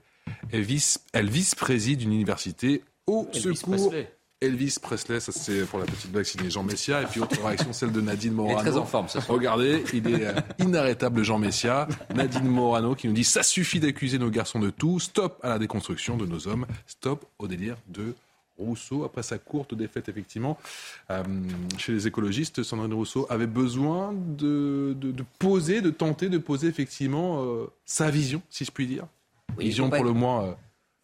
vice-préside 0.53 2.03
une 2.03 2.13
université 2.13 2.83
au 3.07 3.27
secours. 3.33 3.93
Elvis 4.41 4.77
Presley, 4.81 5.19
ça 5.19 5.31
c'est 5.31 5.65
pour 5.65 5.77
la 5.79 5.85
petite 5.85 6.11
blague 6.11 6.23
signé 6.25 6.49
Jean 6.49 6.63
Messia. 6.63 7.03
Et 7.03 7.05
puis 7.05 7.21
autre 7.21 7.39
réaction, 7.45 7.71
celle 7.73 7.91
de 7.91 8.01
Nadine 8.01 8.33
Morano. 8.33 8.57
très 8.59 8.75
en 8.75 8.85
forme, 8.85 9.07
soir. 9.07 9.23
Regardez, 9.27 9.83
il 9.93 10.07
est 10.07 10.25
euh, 10.25 10.33
inarrêtable 10.59 11.21
Jean 11.23 11.37
Messia. 11.37 11.87
Nadine 12.15 12.47
Morano 12.47 12.95
qui 12.95 13.07
nous 13.07 13.13
dit 13.13 13.23
ça 13.23 13.43
suffit 13.43 13.79
d'accuser 13.79 14.17
nos 14.17 14.31
garçons 14.31 14.59
de 14.59 14.71
tout. 14.71 14.99
Stop 14.99 15.39
à 15.43 15.49
la 15.49 15.59
déconstruction 15.59 16.17
de 16.17 16.25
nos 16.25 16.47
hommes. 16.47 16.65
Stop 16.87 17.25
au 17.37 17.47
délire 17.47 17.77
de 17.87 18.15
Rousseau. 18.57 19.03
Après 19.03 19.21
sa 19.23 19.37
courte 19.37 19.75
défaite, 19.75 20.09
effectivement, 20.09 20.57
euh, 21.11 21.23
chez 21.77 21.93
les 21.93 22.07
écologistes, 22.07 22.63
Sandrine 22.63 22.93
Rousseau 22.93 23.27
avait 23.29 23.47
besoin 23.47 24.11
de, 24.13 24.95
de, 24.99 25.11
de 25.11 25.23
poser, 25.37 25.81
de 25.81 25.91
tenter 25.91 26.29
de 26.29 26.37
poser 26.39 26.67
effectivement 26.67 27.43
euh, 27.43 27.67
sa 27.85 28.09
vision, 28.09 28.41
si 28.49 28.65
je 28.65 28.71
puis 28.71 28.87
dire. 28.87 29.05
Oui, 29.57 29.65
vision 29.65 29.89
pour 29.89 30.03
le 30.03 30.13
moins. 30.13 30.43
euh, 30.45 30.53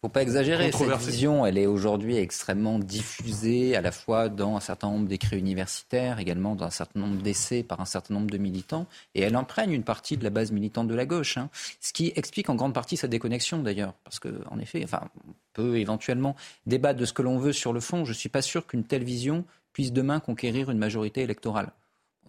faut 0.00 0.08
pas 0.08 0.22
exagérer. 0.22 0.70
Cette 0.70 0.88
vision, 1.10 1.44
elle 1.44 1.58
est 1.58 1.66
aujourd'hui 1.66 2.16
extrêmement 2.16 2.78
diffusée, 2.78 3.74
à 3.76 3.80
la 3.80 3.90
fois 3.90 4.28
dans 4.28 4.56
un 4.56 4.60
certain 4.60 4.90
nombre 4.90 5.08
d'écrits 5.08 5.38
universitaires, 5.38 6.20
également 6.20 6.54
dans 6.54 6.66
un 6.66 6.70
certain 6.70 7.00
nombre 7.00 7.20
d'essais 7.20 7.62
par 7.64 7.80
un 7.80 7.84
certain 7.84 8.14
nombre 8.14 8.30
de 8.30 8.38
militants, 8.38 8.86
et 9.14 9.22
elle 9.22 9.34
imprègne 9.34 9.72
une 9.72 9.82
partie 9.82 10.16
de 10.16 10.22
la 10.22 10.30
base 10.30 10.52
militante 10.52 10.86
de 10.86 10.94
la 10.94 11.04
gauche. 11.04 11.36
hein. 11.36 11.50
Ce 11.80 11.92
qui 11.92 12.12
explique 12.14 12.48
en 12.48 12.54
grande 12.54 12.74
partie 12.74 12.96
sa 12.96 13.08
déconnexion 13.08 13.58
d'ailleurs, 13.62 13.94
parce 14.04 14.20
que 14.20 14.28
en 14.50 14.58
effet, 14.60 14.82
enfin, 14.84 15.08
on 15.26 15.32
peut 15.52 15.78
éventuellement 15.78 16.36
débattre 16.66 17.00
de 17.00 17.04
ce 17.04 17.12
que 17.12 17.22
l'on 17.22 17.38
veut 17.38 17.52
sur 17.52 17.72
le 17.72 17.80
fond. 17.80 18.04
Je 18.04 18.12
suis 18.12 18.28
pas 18.28 18.42
sûr 18.42 18.66
qu'une 18.66 18.84
telle 18.84 19.04
vision 19.04 19.44
puisse 19.72 19.92
demain 19.92 20.20
conquérir 20.20 20.70
une 20.70 20.78
majorité 20.78 21.22
électorale. 21.22 21.72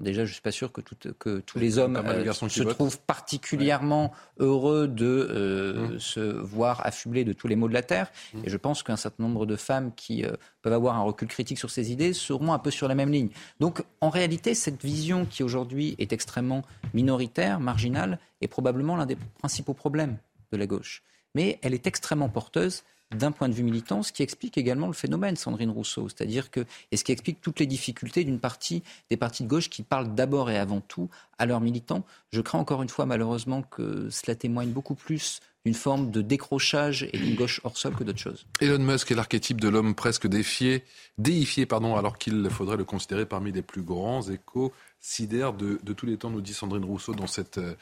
Déjà, 0.01 0.25
je 0.25 0.31
suis 0.33 0.41
pas 0.41 0.51
sûr 0.51 0.71
que, 0.71 0.81
tout- 0.81 0.95
que 1.19 1.39
tous 1.39 1.59
les 1.59 1.77
hommes 1.77 1.95
euh, 1.97 2.31
se 2.33 2.63
votent. 2.63 2.73
trouvent 2.73 2.99
particulièrement 3.01 4.11
heureux 4.39 4.87
de 4.87 5.05
euh, 5.29 5.87
Mmh. 5.95 5.99
se 5.99 6.19
voir 6.19 6.85
affublés 6.85 7.23
de 7.23 7.33
tous 7.33 7.47
les 7.47 7.55
maux 7.55 7.67
de 7.67 7.73
la 7.73 7.81
terre. 7.81 8.11
Et 8.43 8.49
je 8.49 8.57
pense 8.57 8.83
qu'un 8.83 8.95
certain 8.95 9.23
nombre 9.23 9.45
de 9.45 9.55
femmes 9.55 9.91
qui 9.95 10.25
euh, 10.25 10.31
peuvent 10.61 10.73
avoir 10.73 10.95
un 10.95 11.01
recul 11.03 11.27
critique 11.27 11.57
sur 11.59 11.69
ces 11.69 11.91
idées 11.91 12.13
seront 12.13 12.53
un 12.53 12.59
peu 12.59 12.71
sur 12.71 12.87
la 12.87 12.95
même 12.95 13.11
ligne. 13.11 13.29
Donc, 13.59 13.83
en 14.01 14.09
réalité, 14.09 14.53
cette 14.55 14.83
vision 14.83 15.25
qui 15.25 15.43
aujourd'hui 15.43 15.95
est 15.99 16.11
extrêmement 16.13 16.63
minoritaire, 16.93 17.59
marginale, 17.59 18.19
est 18.41 18.47
probablement 18.47 18.95
l'un 18.95 19.05
des 19.05 19.17
principaux 19.39 19.73
problèmes 19.73 20.17
de 20.51 20.57
la 20.57 20.65
gauche. 20.67 21.03
Mais 21.35 21.59
elle 21.61 21.73
est 21.73 21.85
extrêmement 21.87 22.29
porteuse 22.29 22.83
d'un 23.11 23.31
point 23.31 23.49
de 23.49 23.53
vue 23.53 23.63
militant, 23.63 24.03
ce 24.03 24.11
qui 24.11 24.21
explique 24.21 24.57
également 24.57 24.87
le 24.87 24.93
phénomène 24.93 25.35
Sandrine 25.35 25.71
Rousseau, 25.71 26.09
c'est-à-dire 26.09 26.51
que 26.51 26.65
et 26.91 26.97
ce 26.97 27.03
qui 27.03 27.11
explique 27.11 27.41
toutes 27.41 27.59
les 27.59 27.65
difficultés 27.65 28.23
d'une 28.23 28.39
partie 28.39 28.83
des 29.09 29.17
partis 29.17 29.43
de 29.43 29.47
gauche 29.47 29.69
qui 29.69 29.81
parlent 29.81 30.13
d'abord 30.13 30.49
et 30.51 30.57
avant 30.59 30.79
tout 30.81 31.09
à 31.39 31.45
leurs 31.45 31.59
militants. 31.61 32.05
Je 32.31 32.41
crains 32.41 32.59
encore 32.59 32.83
une 32.83 32.89
fois 32.89 33.05
malheureusement 33.07 33.63
que 33.63 34.09
cela 34.11 34.35
témoigne 34.35 34.69
beaucoup 34.69 34.93
plus 34.95 35.39
d'une 35.65 35.73
forme 35.73 36.09
de 36.11 36.21
décrochage 36.21 37.09
et 37.11 37.17
d'une 37.17 37.35
gauche 37.35 37.59
hors 37.63 37.77
sol 37.77 37.93
que 37.95 38.03
d'autre 38.03 38.19
chose. 38.19 38.45
Elon 38.61 38.79
Musk 38.79 39.11
est 39.11 39.15
l'archétype 39.15 39.59
de 39.59 39.67
l'homme 39.67 39.93
presque 39.95 40.25
défié, 40.27 40.83
déifié, 41.17 41.65
pardon, 41.65 41.97
alors 41.97 42.17
qu'il 42.17 42.47
faudrait 42.49 42.77
le 42.77 42.85
considérer 42.85 43.25
parmi 43.25 43.51
les 43.51 43.61
plus 43.61 43.81
grands 43.81 44.21
éco-sidères 44.21 45.53
de, 45.53 45.79
de 45.83 45.93
tous 45.93 46.05
les 46.05 46.17
temps, 46.17 46.29
nous 46.29 46.41
dit 46.41 46.53
Sandrine 46.53 46.85
Rousseau 46.85 47.13
dans, 47.13 47.27
cette, 47.27 47.57
euh, 47.57 47.73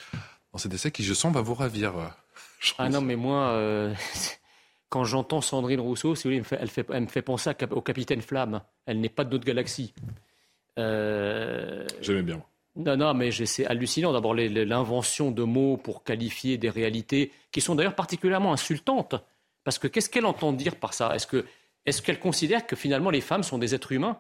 dans 0.54 0.58
cet 0.60 0.74
essai 0.74 0.90
qui, 0.92 1.04
je 1.04 1.14
sens, 1.14 1.34
va 1.34 1.42
vous 1.42 1.54
ravir. 1.54 1.98
euh, 1.98 2.08
Ah 2.80 2.90
non, 2.90 3.02
mais 3.02 3.16
moi, 3.16 3.50
euh, 3.50 3.94
quand 4.90 5.04
j'entends 5.04 5.42
Sandrine 5.42 5.80
Rousseau, 5.80 6.16
si 6.16 6.24
vous 6.24 6.30
voulez, 6.30 6.36
elle 6.38 6.42
me 6.42 6.46
fait, 6.46 6.58
elle 6.62 6.70
fait- 6.70 6.88
elle 6.94 7.02
me 7.04 7.08
fait 7.08 7.22
penser 7.22 7.50
à 7.50 7.56
au 7.72 7.82
Capitaine 7.82 8.22
Flamme. 8.22 8.62
Elle 8.86 9.02
n'est 9.02 9.10
pas 9.10 9.24
de 9.24 9.32
notre 9.32 9.46
galaxie. 9.46 9.94
Euh, 10.80 11.86
J'aimais 12.02 12.24
bien. 12.24 12.42
Non, 12.76 12.96
non, 12.96 13.14
mais 13.14 13.32
c'est 13.32 13.66
hallucinant. 13.66 14.14
D'abord, 14.14 14.36
l'invention 14.36 15.32
de 15.32 15.44
mots 15.44 15.78
pour 15.78 16.04
qualifier 16.04 16.58
des 16.58 16.70
réalités 16.70 17.32
qui 17.52 17.60
sont 17.60 17.74
d'ailleurs 17.76 17.96
particulièrement 17.96 18.54
insultantes. 18.54 19.16
Parce 19.64 19.80
que 19.80 19.88
qu'est-ce 19.88 20.10
qu'elle 20.10 20.28
entend 20.28 20.54
dire 20.54 20.76
par 20.76 20.94
ça? 20.94 21.14
Est-ce 21.16 21.28
qu'elle 22.02 22.16
est 22.16 22.20
considère 22.20 22.68
que 22.68 22.76
finalement 22.76 23.10
les 23.10 23.22
femmes 23.22 23.44
sont 23.44 23.58
des 23.58 23.74
êtres 23.74 23.92
humains 23.92 24.20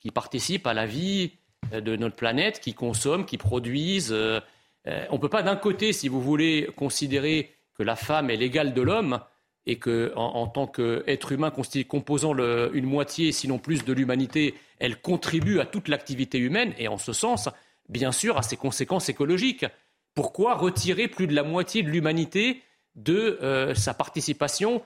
qui 0.00 0.10
participent 0.10 0.66
à 0.66 0.74
la 0.74 0.84
vie 0.84 1.32
euh, 1.72 1.80
de 1.80 1.96
notre 1.96 2.14
planète, 2.16 2.60
qui 2.60 2.74
consomment, 2.74 3.24
qui 3.24 3.38
produisent 3.38 4.12
euh, 4.12 4.38
euh, 4.86 5.06
On 5.10 5.14
ne 5.14 5.18
peut 5.20 5.30
pas 5.30 5.42
d'un 5.42 5.56
côté, 5.56 5.94
si 5.94 6.08
vous 6.08 6.20
voulez, 6.20 6.68
considérer 6.76 7.50
que 7.74 7.82
la 7.82 7.96
femme 7.96 8.28
est 8.30 8.36
l'égale 8.36 8.74
de 8.74 8.82
l'homme 8.82 9.18
et 9.66 9.78
qu'en 9.78 10.12
en, 10.14 10.46
tant 10.46 10.66
qu'être 10.66 11.32
humain 11.32 11.52
composant 11.88 12.36
une 12.36 12.84
moitié, 12.84 13.32
sinon 13.32 13.58
plus, 13.58 13.84
de 13.84 13.92
l'humanité, 13.92 14.54
elle 14.78 15.00
contribue 15.00 15.60
à 15.60 15.64
toute 15.64 15.88
l'activité 15.88 16.38
humaine. 16.38 16.74
Et 16.78 16.88
en 16.88 16.98
ce 16.98 17.12
sens, 17.12 17.48
bien 17.88 18.12
sûr, 18.12 18.36
à 18.36 18.42
ses 18.42 18.56
conséquences 18.56 19.08
écologiques. 19.08 19.64
Pourquoi 20.14 20.54
retirer 20.54 21.08
plus 21.08 21.26
de 21.26 21.34
la 21.34 21.42
moitié 21.42 21.82
de 21.82 21.88
l'humanité 21.88 22.62
de 22.94 23.38
euh, 23.42 23.74
sa 23.74 23.94
participation 23.94 24.82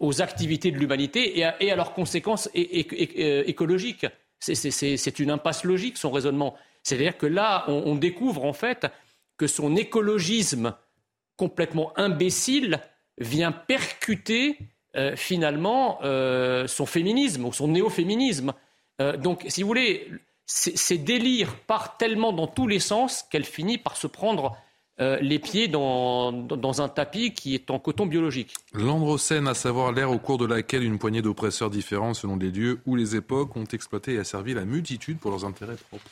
aux 0.00 0.22
activités 0.22 0.70
de 0.70 0.78
l'humanité 0.78 1.38
et, 1.38 1.70
à 1.70 1.76
leurs 1.76 1.92
conséquences 1.92 2.48
écologiques? 2.54 4.06
C'est 4.38 5.18
une 5.18 5.30
impasse 5.30 5.64
logique, 5.64 5.98
son 5.98 6.10
raisonnement. 6.10 6.54
C'est-à-dire 6.82 7.16
que 7.18 7.26
là, 7.26 7.64
on, 7.68 7.94
découvre 7.94 8.44
en 8.44 8.52
fait 8.52 8.86
que 9.36 9.46
son 9.46 9.74
écologisme 9.74 10.74
complètement 11.36 11.92
imbécile 11.98 12.80
vient 13.18 13.52
percuter 13.52 14.58
euh, 14.96 15.16
finalement 15.16 15.98
son 16.66 16.86
féminisme 16.86 17.44
ou 17.46 17.52
son 17.52 17.68
néo-féminisme. 17.68 18.52
donc, 19.18 19.44
si 19.48 19.62
vous 19.62 19.68
voulez, 19.68 20.08
ces 20.46 20.98
délires 20.98 21.56
partent 21.66 21.98
tellement 21.98 22.32
dans 22.32 22.46
tous 22.46 22.66
les 22.66 22.80
sens 22.80 23.24
qu'elle 23.30 23.44
finit 23.44 23.78
par 23.78 23.96
se 23.96 24.06
prendre 24.06 24.56
euh, 25.00 25.18
les 25.20 25.40
pieds 25.40 25.66
dans, 25.66 26.30
dans, 26.30 26.80
un 26.80 26.88
tapis 26.88 27.32
qui 27.32 27.56
est 27.56 27.68
en 27.72 27.80
coton 27.80 28.06
biologique. 28.06 28.54
L'androcène, 28.74 29.48
à 29.48 29.54
savoir 29.54 29.90
l'ère 29.90 30.12
au 30.12 30.20
cours 30.20 30.38
de 30.38 30.46
laquelle 30.46 30.84
une 30.84 31.00
poignée 31.00 31.20
d'oppresseurs 31.20 31.68
différents 31.68 32.14
selon 32.14 32.36
les 32.36 32.52
lieux 32.52 32.80
ou 32.86 32.94
les 32.94 33.16
époques 33.16 33.56
ont 33.56 33.64
exploité 33.64 34.14
et 34.14 34.18
asservi 34.18 34.54
la 34.54 34.64
multitude 34.64 35.18
pour 35.18 35.32
leurs 35.32 35.44
intérêts 35.44 35.74
propres. 35.88 36.08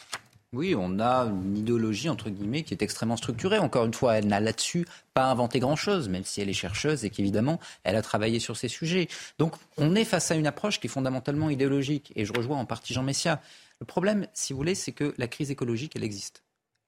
Oui, 0.52 0.74
on 0.76 1.00
a 1.00 1.24
une 1.24 1.56
idéologie, 1.56 2.10
entre 2.10 2.28
guillemets, 2.28 2.62
qui 2.62 2.74
est 2.74 2.82
extrêmement 2.82 3.16
structurée. 3.16 3.58
Encore 3.58 3.86
une 3.86 3.94
fois, 3.94 4.18
elle 4.18 4.26
n'a 4.26 4.38
là-dessus 4.38 4.86
pas 5.14 5.30
inventé 5.30 5.60
grand-chose, 5.60 6.10
même 6.10 6.24
si 6.24 6.42
elle 6.42 6.50
est 6.50 6.52
chercheuse 6.52 7.06
et 7.06 7.10
qu'évidemment, 7.10 7.58
elle 7.84 7.96
a 7.96 8.02
travaillé 8.02 8.38
sur 8.38 8.58
ces 8.58 8.68
sujets. 8.68 9.08
Donc, 9.38 9.54
on 9.78 9.94
est 9.94 10.04
face 10.04 10.30
à 10.30 10.34
une 10.34 10.46
approche 10.46 10.78
qui 10.78 10.88
est 10.88 10.90
fondamentalement 10.90 11.48
idéologique. 11.48 12.12
Et 12.16 12.26
je 12.26 12.34
rejoins 12.34 12.58
en 12.58 12.66
partie 12.66 12.92
Jean 12.92 13.02
Messia. 13.02 13.40
Le 13.80 13.86
problème, 13.86 14.26
si 14.34 14.52
vous 14.52 14.58
voulez, 14.58 14.74
c'est 14.74 14.92
que 14.92 15.14
la 15.16 15.26
crise 15.26 15.50
écologique, 15.50 15.96
elle 15.96 16.04
existe. 16.04 16.42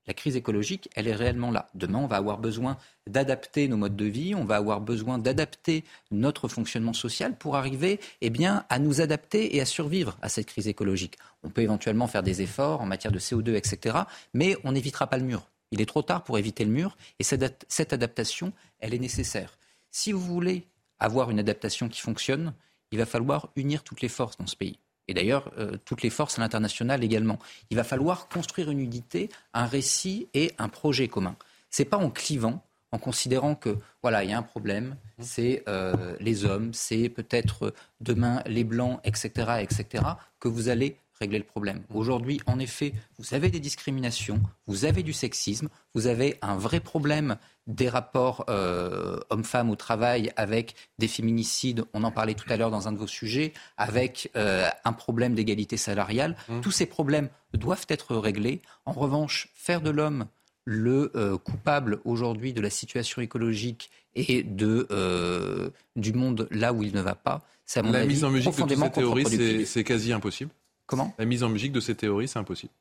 La 0.07 0.12
crise 0.12 0.36
écologique, 0.36 0.91
elle 0.94 1.08
est 1.08 1.15
réellement 1.15 1.50
là. 1.50 1.68
Demain, 1.74 2.00
on 2.00 2.07
va 2.07 2.16
avoir 2.16 2.39
besoin 2.39 2.76
d'adapter 3.07 3.68
nos 3.68 3.78
modes 3.78 3.97
de 3.97 4.05
vie, 4.05 4.34
on 4.34 4.44
va 4.44 4.57
avoir 4.57 4.83
besoin 4.83 5.18
d'adapter 5.18 5.83
notre 6.10 6.47
fonctionnement 6.47 6.92
social 6.92 7.36
pour 7.39 7.57
arriver 7.57 8.00
eh 8.20 8.28
bien, 8.28 8.66
à 8.68 8.78
nous 8.78 9.00
adapter 9.00 9.57
et 9.57 9.62
à 9.62 9.65
survivre 9.65 10.18
à 10.20 10.28
cette 10.28 10.47
crise 10.47 10.68
écologique. 10.68 11.16
On 11.42 11.49
peut 11.49 11.62
éventuellement 11.62 12.07
faire 12.07 12.23
des 12.23 12.42
efforts 12.42 12.83
en 12.83 12.86
matière 12.86 13.12
de 13.12 13.18
CO2, 13.18 13.55
etc., 13.55 13.97
mais 14.34 14.57
on 14.65 14.73
n'évitera 14.73 15.07
pas 15.07 15.16
le 15.16 15.24
mur. 15.24 15.50
Il 15.70 15.81
est 15.81 15.86
trop 15.86 16.02
tard 16.02 16.23
pour 16.23 16.39
éviter 16.39 16.65
le 16.65 16.70
mur 16.70 16.97
et 17.18 17.24
cette 17.24 17.92
adaptation, 17.92 18.52
elle 18.81 18.94
est 18.94 18.99
nécessaire. 18.99 19.58
Si 19.91 20.12
vous 20.12 20.20
voulez 20.20 20.66
avoir 20.99 21.31
une 21.31 21.39
adaptation 21.39 21.89
qui 21.89 22.00
fonctionne, 22.00 22.55
il 22.92 22.99
va 22.99 23.07
falloir 23.07 23.49
unir 23.57 23.83
toutes 23.83 24.02
les 24.02 24.08
forces 24.08 24.36
dans 24.36 24.47
ce 24.47 24.55
pays 24.55 24.78
et 25.08 25.15
d'ailleurs 25.15 25.50
euh, 25.58 25.76
toutes 25.84 26.02
les 26.02 26.10
forces 26.10 26.39
à 26.39 26.42
l'international 26.42 27.05
également. 27.05 27.39
Il 27.70 27.76
va 27.76 27.84
falloir 27.84 28.28
construire 28.28 28.70
une 28.70 28.81
unité, 28.81 29.28
un 29.52 29.66
récit 29.66 30.28
et 30.34 30.52
un 30.58 30.68
projet 30.68 31.08
commun. 31.08 31.36
Ce 31.70 31.83
n'est 31.83 31.89
pas 31.89 31.97
en 31.97 32.10
clivant, 32.10 32.65
en 32.92 32.99
considérant 32.99 33.55
que 33.55 33.76
voilà, 34.02 34.24
il 34.24 34.31
y 34.31 34.33
a 34.33 34.39
un 34.39 34.42
problème, 34.42 34.97
c'est 35.18 35.65
euh, 35.68 36.16
les 36.20 36.44
hommes, 36.44 36.73
c'est 36.73 37.08
peut-être 37.08 37.66
euh, 37.66 37.74
demain 38.00 38.42
les 38.47 38.65
blancs, 38.65 39.00
etc., 39.05 39.58
etc., 39.60 40.05
que 40.39 40.49
vous 40.49 40.68
allez 40.68 40.97
régler 41.20 41.39
le 41.39 41.44
problème. 41.44 41.83
Aujourd'hui, 41.93 42.41
en 42.47 42.59
effet, 42.59 42.93
vous 43.18 43.34
avez 43.34 43.51
des 43.51 43.60
discriminations, 43.60 44.41
vous 44.67 44.84
avez 44.84 45.02
du 45.02 45.12
sexisme, 45.12 45.68
vous 45.94 46.07
avez 46.07 46.36
un 46.43 46.57
vrai 46.57 46.81
problème 46.81 47.36
des 47.67 47.89
rapports 47.89 48.44
euh, 48.49 49.18
hommes-femmes 49.31 49.70
au 49.70 49.76
travail 49.76 50.33
avec 50.36 50.75
des 50.99 51.09
féminicides, 51.09 51.84
on 51.94 52.05
en 52.05 52.10
parlait 52.10 52.34
tout 52.34 52.51
à 52.51 52.57
l'heure 52.57 52.70
dans 52.70 52.89
un 52.89 52.93
de 52.93 52.99
vos 52.99 53.07
sujets, 53.07 53.52
avec 53.76 54.31
euh, 54.36 54.68
un 54.84 54.93
problème 54.93 55.34
d'égalité 55.34 55.76
salariale. 55.76 56.36
Mmh. 56.49 56.60
Tous 56.60 56.73
ces 56.73 56.86
problèmes 56.86 57.28
doivent 57.55 57.86
être 57.89 58.17
réglés. 58.17 58.60
En 58.84 58.93
revanche, 58.93 59.49
faire 59.55 59.81
de 59.81 59.91
l'homme 59.91 60.26
le 60.67 61.12
euh, 61.15 61.36
coupable 61.39 62.01
aujourd'hui 62.05 62.52
de 62.52 62.60
la 62.60 62.70
situation 62.70 63.20
écologique 63.23 63.91
et 64.15 64.43
de, 64.43 65.73
du 65.97 66.12
monde 66.12 66.47
là 66.51 66.73
où 66.73 66.83
il 66.83 66.94
ne 66.94 67.01
va 67.01 67.15
pas, 67.15 67.43
c'est 67.67 67.81
à 67.81 67.83
mon 67.83 67.93
la 67.93 68.05
mise 68.05 68.25
en 68.25 68.31
musique 68.31 68.57
de 68.65 68.75
ces 68.75 68.91
théories, 68.91 69.67
c'est 69.67 69.84
quasi 69.84 70.12
impossible. 70.12 70.51
Comment? 70.86 71.14
La 71.18 71.24
mise 71.24 71.42
en 71.42 71.48
musique 71.48 71.72
de 71.72 71.80
ces 71.80 71.94
théories, 71.94 72.28
c'est 72.28 72.38
impossible. 72.38 72.72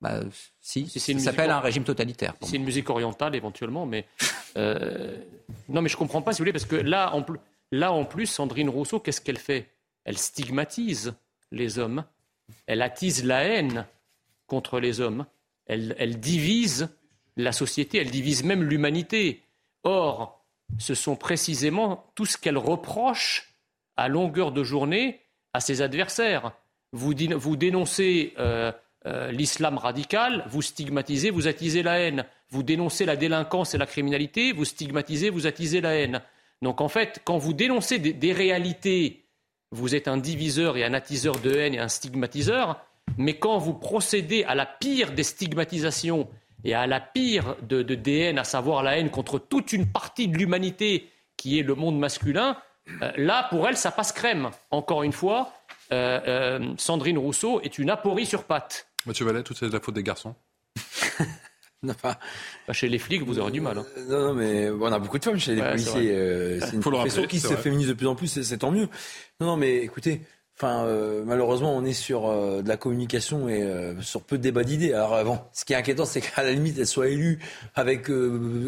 Bah, 0.00 0.20
si, 0.60 0.88
ça 0.88 1.18
s'appelle 1.18 1.50
un 1.50 1.58
régime 1.58 1.82
totalitaire. 1.82 2.34
C'est 2.42 2.56
une 2.56 2.64
musique 2.64 2.88
orientale 2.88 3.34
éventuellement, 3.34 3.84
mais 3.84 4.06
euh, 4.56 5.16
non, 5.68 5.82
mais 5.82 5.88
je 5.88 5.96
comprends 5.96 6.22
pas 6.22 6.32
si 6.32 6.38
vous 6.38 6.42
voulez, 6.44 6.52
parce 6.52 6.66
que 6.66 6.76
là, 6.76 7.14
en, 7.14 7.26
là, 7.72 7.92
en 7.92 8.04
plus, 8.04 8.26
Sandrine 8.26 8.68
Rousseau, 8.68 9.00
qu'est-ce 9.00 9.20
qu'elle 9.20 9.38
fait? 9.38 9.68
Elle 10.04 10.16
stigmatise 10.16 11.14
les 11.50 11.80
hommes, 11.80 12.04
elle 12.66 12.80
attise 12.80 13.24
la 13.24 13.42
haine 13.42 13.86
contre 14.46 14.78
les 14.78 15.00
hommes, 15.00 15.26
elle, 15.66 15.96
elle 15.98 16.20
divise 16.20 16.88
la 17.36 17.52
société, 17.52 17.98
elle 17.98 18.10
divise 18.10 18.44
même 18.44 18.62
l'humanité. 18.62 19.42
Or, 19.82 20.44
ce 20.78 20.94
sont 20.94 21.16
précisément 21.16 22.10
tout 22.14 22.24
ce 22.26 22.38
qu'elle 22.38 22.58
reproche 22.58 23.54
à 23.96 24.08
longueur 24.08 24.52
de 24.52 24.62
journée 24.62 25.20
à 25.52 25.60
ses 25.60 25.82
adversaires 25.82 26.52
vous, 26.92 27.14
dénoncez 27.14 28.34
euh, 28.38 28.72
euh, 29.06 29.30
l'islam 29.30 29.78
radical, 29.78 30.44
vous 30.48 30.62
stigmatisez, 30.62 31.30
vous 31.30 31.48
attisez 31.48 31.82
la 31.82 32.00
haine. 32.00 32.24
Vous 32.50 32.62
dénoncez 32.62 33.04
la 33.04 33.16
délinquance 33.16 33.74
et 33.74 33.78
la 33.78 33.86
criminalité, 33.86 34.52
vous 34.52 34.64
stigmatisez, 34.64 35.30
vous 35.30 35.46
attisez 35.46 35.80
la 35.80 35.94
haine. 35.94 36.22
Donc 36.62 36.80
en 36.80 36.88
fait, 36.88 37.20
quand 37.24 37.38
vous 37.38 37.52
dénoncez 37.52 37.98
des, 37.98 38.32
réalités, 38.32 39.26
vous 39.70 39.94
êtes 39.94 40.08
un 40.08 40.16
diviseur 40.16 40.76
et 40.76 40.84
un 40.84 40.94
attiseur 40.94 41.38
de 41.38 41.54
haine 41.54 41.74
et 41.74 41.78
un 41.78 41.88
stigmatiseur. 41.88 42.82
Mais 43.16 43.34
quand 43.34 43.58
vous 43.58 43.74
procédez 43.74 44.44
à 44.44 44.54
la 44.54 44.66
pire 44.66 45.12
des 45.12 45.22
stigmatisations 45.22 46.28
et 46.64 46.74
à 46.74 46.86
la 46.86 47.00
pire 47.00 47.56
de, 47.62 47.82
des 47.82 48.18
haines, 48.18 48.38
à 48.38 48.44
savoir 48.44 48.82
la 48.82 48.98
haine 48.98 49.10
contre 49.10 49.38
toute 49.38 49.72
une 49.72 49.86
partie 49.86 50.28
de 50.28 50.36
l'humanité 50.36 51.08
qui 51.36 51.58
est 51.58 51.62
le 51.62 51.74
monde 51.74 51.98
masculin, 51.98 52.56
euh, 53.02 53.12
là, 53.16 53.46
pour 53.50 53.68
elle, 53.68 53.76
ça 53.76 53.92
passe 53.92 54.12
crème. 54.12 54.50
Encore 54.70 55.02
une 55.02 55.12
fois, 55.12 55.52
Sandrine 55.90 57.18
Rousseau 57.18 57.60
est 57.60 57.78
une 57.78 57.90
aporie 57.90 58.26
sur 58.26 58.44
pattes. 58.44 58.88
Mathieu 59.06 59.24
Vallet, 59.24 59.42
tout 59.42 59.54
c'est 59.54 59.68
de 59.68 59.72
la 59.72 59.80
faute 59.80 59.94
des 59.94 60.02
garçons 60.02 60.34
non, 61.82 61.94
pas... 61.94 62.18
Bah, 62.66 62.72
chez 62.72 62.88
les 62.88 62.98
flics, 62.98 63.22
vous 63.22 63.38
aurez 63.38 63.52
du 63.52 63.60
mal. 63.60 63.78
Hein. 63.78 63.86
Non, 64.08 64.28
non, 64.28 64.34
mais 64.34 64.70
on 64.70 64.92
a 64.92 64.98
beaucoup 64.98 65.18
de 65.18 65.24
femmes 65.24 65.38
chez 65.38 65.54
les 65.54 65.62
policiers. 65.62 66.60
C'est 66.60 66.74
une 66.74 66.80
profession 66.80 67.26
qui 67.26 67.40
se 67.40 67.56
féminise 67.56 67.88
de 67.88 67.94
plus 67.94 68.06
en 68.06 68.14
plus, 68.14 68.42
c'est 68.42 68.58
tant 68.58 68.70
mieux. 68.70 68.88
Non, 69.40 69.46
non, 69.46 69.56
mais 69.56 69.78
écoutez, 69.78 70.22
Enfin, 70.60 70.86
euh, 70.86 71.22
malheureusement, 71.24 71.76
on 71.76 71.84
est 71.84 71.92
sur 71.92 72.26
euh, 72.26 72.62
de 72.62 72.68
la 72.68 72.76
communication 72.76 73.48
et 73.48 73.62
euh, 73.62 74.00
sur 74.00 74.22
peu 74.22 74.38
de 74.38 74.42
débats 74.42 74.64
d'idées. 74.64 74.92
Alors, 74.92 75.22
bon, 75.22 75.38
ce 75.52 75.64
qui 75.64 75.72
est 75.72 75.76
inquiétant, 75.76 76.04
c'est 76.04 76.20
qu'à 76.20 76.42
la 76.42 76.50
limite, 76.50 76.76
elle 76.76 76.86
soit 76.88 77.06
élue 77.06 77.38
avec 77.76 78.10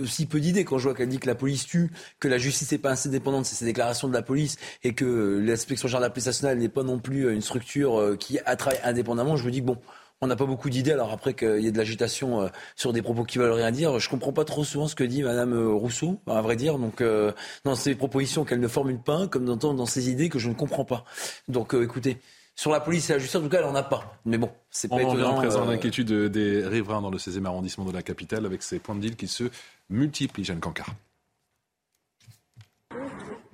si 0.06 0.26
peu 0.26 0.38
d'idées. 0.38 0.64
Quand 0.64 0.78
je 0.78 0.84
vois 0.84 0.94
qu'elle 0.94 1.08
dit 1.08 1.18
que 1.18 1.26
la 1.26 1.34
police 1.34 1.66
tue, 1.66 1.90
que 2.20 2.28
la 2.28 2.38
justice 2.38 2.70
n'est 2.70 2.78
pas 2.78 2.90
assez 2.90 3.08
dépendante, 3.08 3.44
c'est 3.44 3.56
ses 3.56 3.64
déclarations 3.64 4.06
de 4.06 4.12
la 4.12 4.22
police, 4.22 4.56
et 4.84 4.94
que 4.94 5.42
l'inspection 5.44 5.88
générale 5.88 6.02
de 6.02 6.06
la 6.06 6.10
police 6.10 6.26
nationale 6.26 6.58
n'est 6.58 6.68
pas 6.68 6.84
non 6.84 7.00
plus 7.00 7.28
une 7.32 7.42
structure 7.42 8.16
qui 8.20 8.38
travaille 8.56 8.78
indépendamment, 8.84 9.36
je 9.36 9.44
me 9.44 9.50
dis 9.50 9.60
bon, 9.60 9.76
on 10.20 10.26
n'a 10.26 10.36
pas 10.36 10.46
beaucoup 10.46 10.70
d'idées. 10.70 10.92
Alors 10.92 11.12
après 11.12 11.34
qu'il 11.34 11.60
y 11.60 11.66
ait 11.66 11.72
de 11.72 11.78
l'agitation 11.78 12.42
euh, 12.42 12.48
sur 12.76 12.92
des 12.92 13.02
propos 13.02 13.24
qui 13.24 13.38
veulent 13.38 13.52
rien 13.52 13.70
dire, 13.70 13.98
je 13.98 14.08
comprends 14.08 14.32
pas 14.32 14.44
trop 14.44 14.64
souvent 14.64 14.88
ce 14.88 14.94
que 14.94 15.04
dit 15.04 15.22
Madame 15.22 15.52
euh, 15.54 15.68
Rousseau, 15.68 16.20
à 16.26 16.40
vrai 16.42 16.56
dire. 16.56 16.78
Donc 16.78 17.00
euh, 17.00 17.32
dans 17.64 17.74
ses 17.74 17.94
propositions 17.94 18.44
qu'elle 18.44 18.60
ne 18.60 18.68
formule 18.68 19.00
pas, 19.00 19.26
comme 19.28 19.44
dans, 19.44 19.74
dans 19.74 19.86
ses 19.86 20.10
idées 20.10 20.28
que 20.28 20.38
je 20.38 20.48
ne 20.48 20.54
comprends 20.54 20.84
pas. 20.84 21.04
Donc 21.48 21.74
écoutez. 21.74 22.18
Sur 22.56 22.72
la 22.72 22.80
police 22.80 23.08
et 23.08 23.14
la 23.14 23.18
justice, 23.18 23.36
en 23.36 23.42
tout 23.42 23.48
cas, 23.48 23.58
elle 23.60 23.64
n'en 23.64 23.74
a 23.74 23.82
pas. 23.82 24.20
Mais 24.26 24.36
bon, 24.36 24.50
c'est 24.70 24.88
pas 24.88 24.96
on 24.96 24.98
étonnant. 24.98 25.36
On 25.36 25.38
présent 25.38 25.64
l'inquiétude 25.64 26.12
des 26.12 26.66
riverains 26.66 27.00
dans 27.00 27.08
le 27.08 27.16
16e 27.16 27.46
arrondissement 27.46 27.86
de 27.86 27.92
la 27.92 28.02
capitale 28.02 28.44
avec 28.44 28.62
ces 28.62 28.78
points 28.78 28.94
de 28.96 29.00
deal 29.00 29.16
qui 29.16 29.28
se 29.28 29.44
multiplient, 29.88 30.44
Jeanne 30.44 30.60
Cancard. 30.60 30.90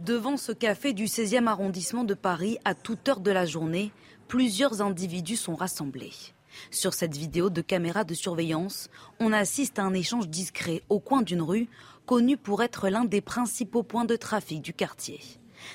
Devant 0.00 0.36
ce 0.36 0.50
café 0.50 0.92
du 0.92 1.04
16e 1.04 1.46
arrondissement 1.46 2.02
de 2.02 2.14
Paris, 2.14 2.58
à 2.64 2.74
toute 2.74 3.08
heure 3.08 3.20
de 3.20 3.30
la 3.30 3.46
journée, 3.46 3.92
plusieurs 4.26 4.82
individus 4.82 5.36
sont 5.36 5.54
rassemblés. 5.54 6.10
Sur 6.70 6.94
cette 6.94 7.16
vidéo 7.16 7.50
de 7.50 7.60
caméra 7.60 8.04
de 8.04 8.14
surveillance, 8.14 8.88
on 9.20 9.32
assiste 9.32 9.78
à 9.78 9.84
un 9.84 9.94
échange 9.94 10.28
discret 10.28 10.82
au 10.88 11.00
coin 11.00 11.22
d'une 11.22 11.42
rue, 11.42 11.68
connue 12.06 12.36
pour 12.36 12.62
être 12.62 12.88
l'un 12.88 13.04
des 13.04 13.20
principaux 13.20 13.82
points 13.82 14.04
de 14.04 14.16
trafic 14.16 14.62
du 14.62 14.72
quartier. 14.72 15.20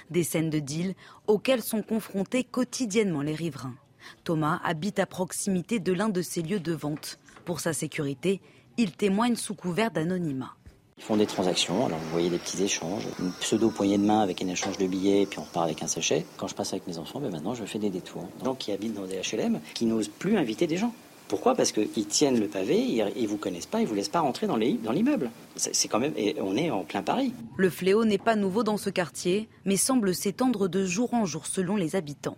Des 0.10 0.24
scènes 0.24 0.50
de 0.50 0.60
deal 0.60 0.96
auxquelles 1.28 1.64
sont 1.64 1.82
confrontés 1.82 2.44
quotidiennement 2.44 3.22
les 3.22 3.36
riverains. 3.36 3.76
Thomas 4.24 4.62
habite 4.64 5.00
à 5.00 5.06
proximité 5.06 5.80
de 5.80 5.94
l'un 5.94 6.10
de 6.10 6.22
ces 6.22 6.42
lieux 6.42 6.60
de 6.60 6.74
vente. 6.74 7.20
Pour 7.46 7.60
sa 7.60 7.74
sécurité, 7.74 8.42
il 8.78 8.92
témoigne 8.94 9.36
sous 9.36 9.56
couvert 9.56 9.92
d'anonymat. 9.92 10.56
Ils 11.02 11.06
font 11.06 11.18
des 11.18 11.26
transactions, 11.26 11.88
alors 11.88 11.98
vous 11.98 12.12
voyez 12.12 12.30
des 12.30 12.38
petits 12.38 12.62
échanges, 12.62 13.08
une 13.20 13.32
pseudo 13.40 13.72
poignée 13.72 13.98
de 13.98 14.06
main 14.06 14.20
avec 14.20 14.40
un 14.44 14.48
échange 14.48 14.78
de 14.78 14.86
billets, 14.86 15.26
puis 15.26 15.40
on 15.40 15.44
repart 15.44 15.66
avec 15.66 15.82
un 15.82 15.88
sachet. 15.88 16.28
Quand 16.38 16.48
je 16.48 16.54
passe 16.54 16.74
avec 16.74 16.86
mes 16.86 17.00
enfants, 17.00 17.20
ben 17.20 17.32
maintenant 17.32 17.56
je 17.56 17.66
fais 17.66 17.80
des 17.80 17.90
détours. 17.90 18.28
Des 18.38 18.46
gens 18.46 18.54
qui 18.54 18.72
habitent 18.72 18.94
dans 18.94 19.08
des 19.08 19.20
HLM, 19.20 19.60
qui 19.74 19.86
n'osent 19.86 20.10
plus 20.10 20.38
inviter 20.38 20.68
des 20.68 20.78
gens. 20.78 20.94
Pourquoi? 21.28 21.56
Parce 21.56 21.72
qu'ils 21.72 22.06
tiennent 22.06 22.40
le 22.40 22.48
pavé, 22.48 22.78
ils 22.80 23.24
ne 23.24 23.28
vous 23.28 23.38
connaissent 23.38 23.66
pas, 23.66 23.80
ils 23.80 23.86
ne 23.86 23.88
vous 23.88 23.96
laissent 23.96 24.10
pas 24.10 24.20
rentrer 24.20 24.46
dans 24.46 24.58
l'immeuble. 24.58 25.32
C'est 25.56 25.88
quand 25.88 25.98
même, 25.98 26.14
et 26.16 26.36
on 26.40 26.56
est 26.56 26.70
en 26.70 26.84
plein 26.84 27.02
Paris. 27.02 27.34
Le 27.58 27.72
fléau 27.72 28.06
n'est 28.06 28.20
pas 28.20 28.36
nouveau 28.36 28.62
dans 28.62 28.78
ce 28.78 28.92
quartier, 28.92 29.50
mais 29.66 29.78
semble 29.78 30.14
s'étendre 30.14 30.68
de 30.68 30.86
jour 30.86 31.16
en 31.16 31.26
jour 31.26 31.48
selon 31.48 31.78
les 31.78 31.96
habitants. 31.96 32.38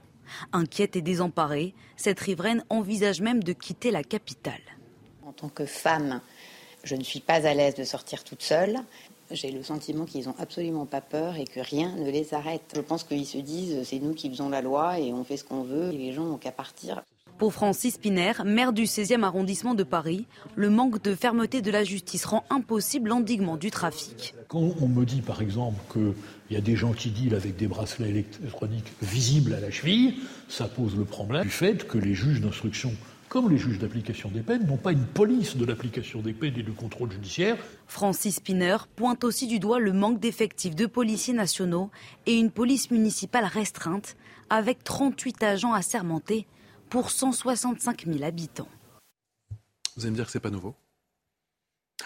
Inquiète 0.54 0.96
et 0.96 1.02
désemparée, 1.02 1.74
cette 1.98 2.22
riveraine 2.22 2.64
envisage 2.70 3.20
même 3.20 3.44
de 3.44 3.52
quitter 3.52 3.92
la 3.92 4.04
capitale. 4.04 4.62
En 5.28 5.34
tant 5.34 5.50
que 5.50 5.66
femme, 5.66 6.22
je 6.84 6.96
ne 6.96 7.04
suis 7.04 7.20
pas 7.20 7.48
à 7.48 7.54
l'aise 7.54 7.76
de 7.76 7.84
sortir 7.84 8.24
toute 8.24 8.44
seule. 8.44 8.78
J'ai 9.32 9.52
le 9.52 9.64
sentiment 9.64 10.06
qu'ils 10.06 10.26
n'ont 10.26 10.36
absolument 10.38 10.86
pas 10.86 11.02
peur 11.02 11.38
et 11.38 11.46
que 11.46 11.60
rien 11.60 11.96
ne 11.96 12.12
les 12.12 12.34
arrête. 12.34 12.74
Je 12.76 12.82
pense 12.82 13.04
qu'ils 13.04 13.26
se 13.26 13.38
disent 13.38 13.84
c'est 13.84 14.00
nous 14.00 14.14
qui 14.14 14.30
faisons 14.30 14.50
la 14.50 14.62
loi 14.62 15.00
et 15.00 15.14
on 15.14 15.24
fait 15.24 15.38
ce 15.38 15.44
qu'on 15.44 15.64
veut 15.64 15.92
et 15.94 15.98
les 15.98 16.12
gens 16.12 16.26
n'ont 16.26 16.38
qu'à 16.38 16.52
partir. 16.52 17.02
Pour 17.40 17.54
Francis 17.54 17.98
Piner, 17.98 18.34
maire 18.46 18.74
du 18.74 18.84
16e 18.84 19.24
arrondissement 19.24 19.74
de 19.74 19.84
Paris, 19.84 20.28
le 20.56 20.70
manque 20.70 21.02
de 21.02 21.16
fermeté 21.16 21.62
de 21.62 21.72
la 21.72 21.84
justice 21.84 22.26
rend 22.26 22.44
impossible 22.50 23.10
l'endiguement 23.10 23.58
du 23.58 23.72
trafic. 23.72 24.36
Quand 24.50 24.70
on 24.80 24.88
me 24.88 25.04
dit 25.04 25.22
par 25.22 25.42
exemple 25.42 25.82
qu'il 25.92 26.14
y 26.52 26.58
a 26.58 26.62
des 26.62 26.76
gens 26.76 26.94
qui 26.94 27.10
dealent 27.10 27.36
avec 27.36 27.56
des 27.56 27.68
bracelets 27.68 28.10
électroniques 28.10 28.92
visibles 29.02 29.54
à 29.54 29.60
la 29.60 29.72
cheville, 29.72 30.16
ça 30.48 30.68
pose 30.68 30.96
le 30.96 31.06
problème 31.06 31.44
du 31.44 31.50
fait 31.50 31.88
que 31.88 31.98
les 31.98 32.14
juges 32.14 32.40
d'instruction 32.40 32.94
comme 33.34 33.50
les 33.50 33.58
juges 33.58 33.80
d'application 33.80 34.30
des 34.30 34.42
peines, 34.42 34.68
n'ont 34.68 34.78
pas 34.78 34.92
une 34.92 35.08
police 35.08 35.58
de 35.58 35.66
l'application 35.66 36.22
des 36.22 36.34
peines 36.34 36.56
et 36.56 36.62
du 36.62 36.72
contrôle 36.72 37.12
judiciaire. 37.12 37.58
Francis 37.88 38.36
Spinner 38.36 38.78
pointe 38.96 39.24
aussi 39.24 39.48
du 39.48 39.58
doigt 39.58 39.80
le 39.80 39.92
manque 39.92 40.20
d'effectifs 40.20 40.76
de 40.76 40.86
policiers 40.86 41.34
nationaux 41.34 41.90
et 42.28 42.36
une 42.36 42.52
police 42.52 42.92
municipale 42.92 43.46
restreinte, 43.46 44.18
avec 44.52 44.84
38 44.84 45.42
agents 45.42 45.74
assermentés 45.74 46.46
pour 46.92 47.10
165 47.10 48.06
000 48.06 48.24
habitants. 48.24 48.68
Vous 49.96 50.04
allez 50.04 50.12
me 50.12 50.16
dire 50.16 50.28
que 50.28 50.32
c'est 50.32 50.40
pas 50.40 50.52
nouveau? 50.52 50.76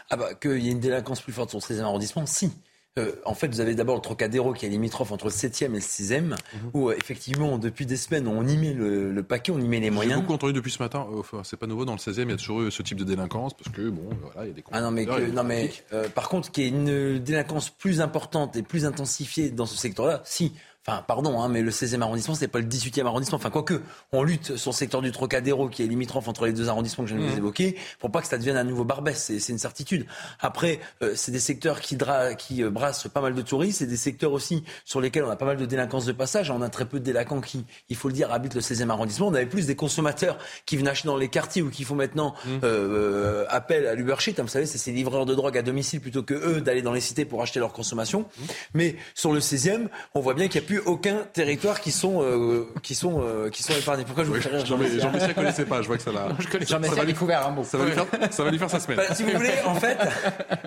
Ah 0.10 0.16
bah 0.16 0.34
qu'il 0.34 0.60
y 0.60 0.70
ait 0.70 0.72
une 0.72 0.80
délinquance 0.80 1.20
plus 1.20 1.34
forte 1.34 1.50
sur 1.50 1.60
le 1.60 1.76
13e 1.76 1.82
arrondissement, 1.82 2.26
si. 2.26 2.52
Euh, 2.98 3.12
en 3.26 3.34
fait, 3.34 3.48
vous 3.48 3.62
avez 3.62 3.76
d'abord 3.76 3.96
le 3.96 4.02
Trocadéro 4.02 4.54
qui 4.54 4.66
est 4.66 4.70
limitrophe 4.70 5.12
entre 5.12 5.26
le 5.26 5.32
7e 5.32 5.66
et 5.66 5.68
le 5.68 5.80
6e, 5.80 6.22
mhm. 6.22 6.36
où 6.74 6.90
euh, 6.90 6.96
effectivement, 6.98 7.58
depuis 7.58 7.86
des 7.86 7.98
semaines, 7.98 8.28
on 8.28 8.46
y 8.48 8.58
met 8.58 8.74
le, 8.74 9.24
paquet, 9.24 9.52
on 9.52 9.60
y 9.60 9.68
met 9.68 9.80
les 9.80 9.90
moyens. 9.90 10.16
J'ai 10.16 10.22
beaucoup 10.22 10.34
entendu 10.34 10.54
depuis 10.54 10.72
ce 10.72 10.82
matin, 10.82 11.08
euh, 11.12 11.20
enfin, 11.20 11.42
c'est 11.44 11.58
pas 11.58 11.68
nouveau, 11.68 11.86
dans 11.86 11.94
le 11.94 12.00
16e, 12.00 12.24
il 12.24 12.30
y 12.30 12.34
a 12.34 12.38
toujours 12.38 12.62
eu 12.62 12.72
ce 12.72 12.82
type 12.82 12.98
de 12.98 13.04
délinquance, 13.04 13.54
parce 13.54 13.70
que, 13.76 13.90
bon, 13.90 14.10
voilà, 14.22 14.46
il 14.46 14.50
y 14.50 14.52
a 14.52 14.54
des 14.56 14.64
Ah 14.72 14.82
non, 14.82 14.92
mais, 14.92 15.06
non, 15.06 15.44
mais 15.44 15.72
par 16.16 16.30
contre, 16.30 16.52
qu'il 16.52 16.64
y 16.64 16.68
ait 16.68 16.70
une 16.70 17.20
délinquance 17.20 17.70
plus 17.70 18.02
importante 18.02 18.56
et 18.56 18.64
plus 18.64 18.86
intensifiée 18.86 19.50
dans 19.50 19.66
ce 19.66 19.78
secteur-là, 19.78 20.22
si. 20.26 20.54
Enfin, 20.90 21.04
pardon, 21.06 21.42
hein, 21.42 21.50
mais 21.50 21.62
le 21.62 21.72
16e 21.72 22.02
arrondissement, 22.02 22.34
c'est 22.34 22.48
pas 22.48 22.60
le 22.60 22.66
18e 22.66 23.06
arrondissement. 23.06 23.36
Enfin, 23.36 23.50
quoique, 23.50 23.82
on 24.14 24.24
lutte 24.24 24.56
sur 24.56 24.72
le 24.72 24.76
secteur 24.76 25.02
du 25.02 25.12
Trocadéro, 25.12 25.68
qui 25.68 25.84
est 25.84 25.86
limitrophe 25.86 26.30
entre 26.30 26.46
les 26.46 26.54
deux 26.54 26.70
arrondissements 26.70 27.04
que 27.04 27.10
je 27.10 27.16
viens 27.18 27.26
de 27.26 27.30
vous 27.30 27.36
mmh. 27.36 27.40
évoquer, 27.40 27.78
pour 28.00 28.10
pas 28.10 28.22
que 28.22 28.28
ça 28.28 28.38
devienne 28.38 28.56
un 28.56 28.64
nouveau 28.64 28.86
Barbès. 28.86 29.18
C'est 29.18 29.52
une 29.52 29.58
certitude. 29.58 30.06
Après, 30.40 30.80
euh, 31.04 31.12
c'est 31.14 31.34
des 31.34 31.42
secteurs 31.42 31.82
qui, 31.82 31.98
qui 32.38 32.64
euh, 32.64 32.70
brassent 32.70 33.10
pas 33.10 33.20
mal 33.20 33.36
de 33.36 33.42
touristes. 33.42 33.80
C'est 33.80 33.86
des 33.86 33.98
secteurs 33.98 34.32
aussi 34.32 34.64
sur 34.86 35.02
lesquels 35.02 35.26
on 35.26 35.30
a 35.30 35.36
pas 35.36 35.44
mal 35.44 35.58
de 35.58 35.66
délinquance 35.66 36.06
de 36.06 36.14
passage. 36.14 36.50
On 36.52 36.62
a 36.62 36.70
très 36.70 36.86
peu 36.86 37.02
de 37.02 37.04
délinquants 37.04 37.42
qui, 37.42 37.66
il 37.90 37.98
faut 37.98 38.08
le 38.08 38.14
dire, 38.14 38.32
habitent 38.32 38.56
le 38.56 38.62
16e 38.62 38.90
arrondissement. 38.90 39.28
On 39.28 39.34
avait 39.34 39.46
plus 39.46 39.66
des 39.66 39.76
consommateurs 39.76 40.38
qui 40.66 40.78
venaient 40.78 40.92
acheter 40.92 41.10
dans 41.10 41.18
les 41.18 41.28
quartiers 41.28 41.64
ou 41.64 41.70
qui 41.70 41.84
font 41.84 41.96
maintenant 41.96 42.34
mmh. 42.46 42.50
euh, 42.64 43.44
appel 43.50 43.88
à 43.88 43.94
l'Uber 43.94 44.16
Vous 44.38 44.48
savez, 44.48 44.66
c'est 44.66 44.78
ces 44.78 44.94
livreurs 44.94 45.26
de 45.26 45.36
drogue 45.36 45.58
à 45.58 45.64
domicile 45.64 46.00
plutôt 46.00 46.24
que 46.24 46.34
eux 46.34 46.62
d'aller 46.62 46.82
dans 46.82 46.94
les 46.94 47.02
cités 47.02 47.26
pour 47.26 47.42
acheter 47.42 47.60
leur 47.60 47.74
consommation. 47.74 48.22
Mmh. 48.22 48.44
Mais 48.74 48.96
sur 49.16 49.34
le 49.34 49.42
16e, 49.42 49.90
on 50.16 50.22
voit 50.22 50.34
bien 50.34 50.48
qu'il 50.48 50.62
n'y 50.62 50.66
a 50.66 50.68
plus 50.68 50.77
aucun 50.86 51.26
territoire 51.34 51.82
qui 51.82 51.92
sont, 51.92 52.22
euh, 52.22 52.68
qui 52.84 52.96
sont, 52.96 53.22
euh, 53.22 53.50
qui 53.50 53.64
sont 53.64 53.74
épargnés. 53.74 54.04
Pourquoi 54.06 54.24
je 54.24 54.30
vous 54.30 54.42
fais 54.42 54.50
rire 54.50 54.66
Jean-Michel 54.66 55.30
ne 55.30 55.34
connaissait 55.34 55.66
pas, 55.66 55.82
je 55.82 55.88
vois 55.88 55.98
que 55.98 56.04
ça 56.04 56.12
l'a. 56.12 56.30
Jean-Michel 56.66 57.00
a 57.00 57.06
découvert 57.06 57.48
un 57.48 57.52
mot. 57.52 57.64
Ça 57.64 57.78
va, 57.78 57.86
lui 57.86 57.94
faire, 57.94 58.06
ça 58.32 58.44
va 58.44 58.52
lui 58.52 58.58
faire 58.58 58.70
sa 58.70 58.80
semaine. 58.80 58.98
Bah, 58.98 59.16
si 59.16 59.24
vous 59.24 59.32
voulez, 59.32 59.54
en 59.66 59.76
fait, 59.76 59.98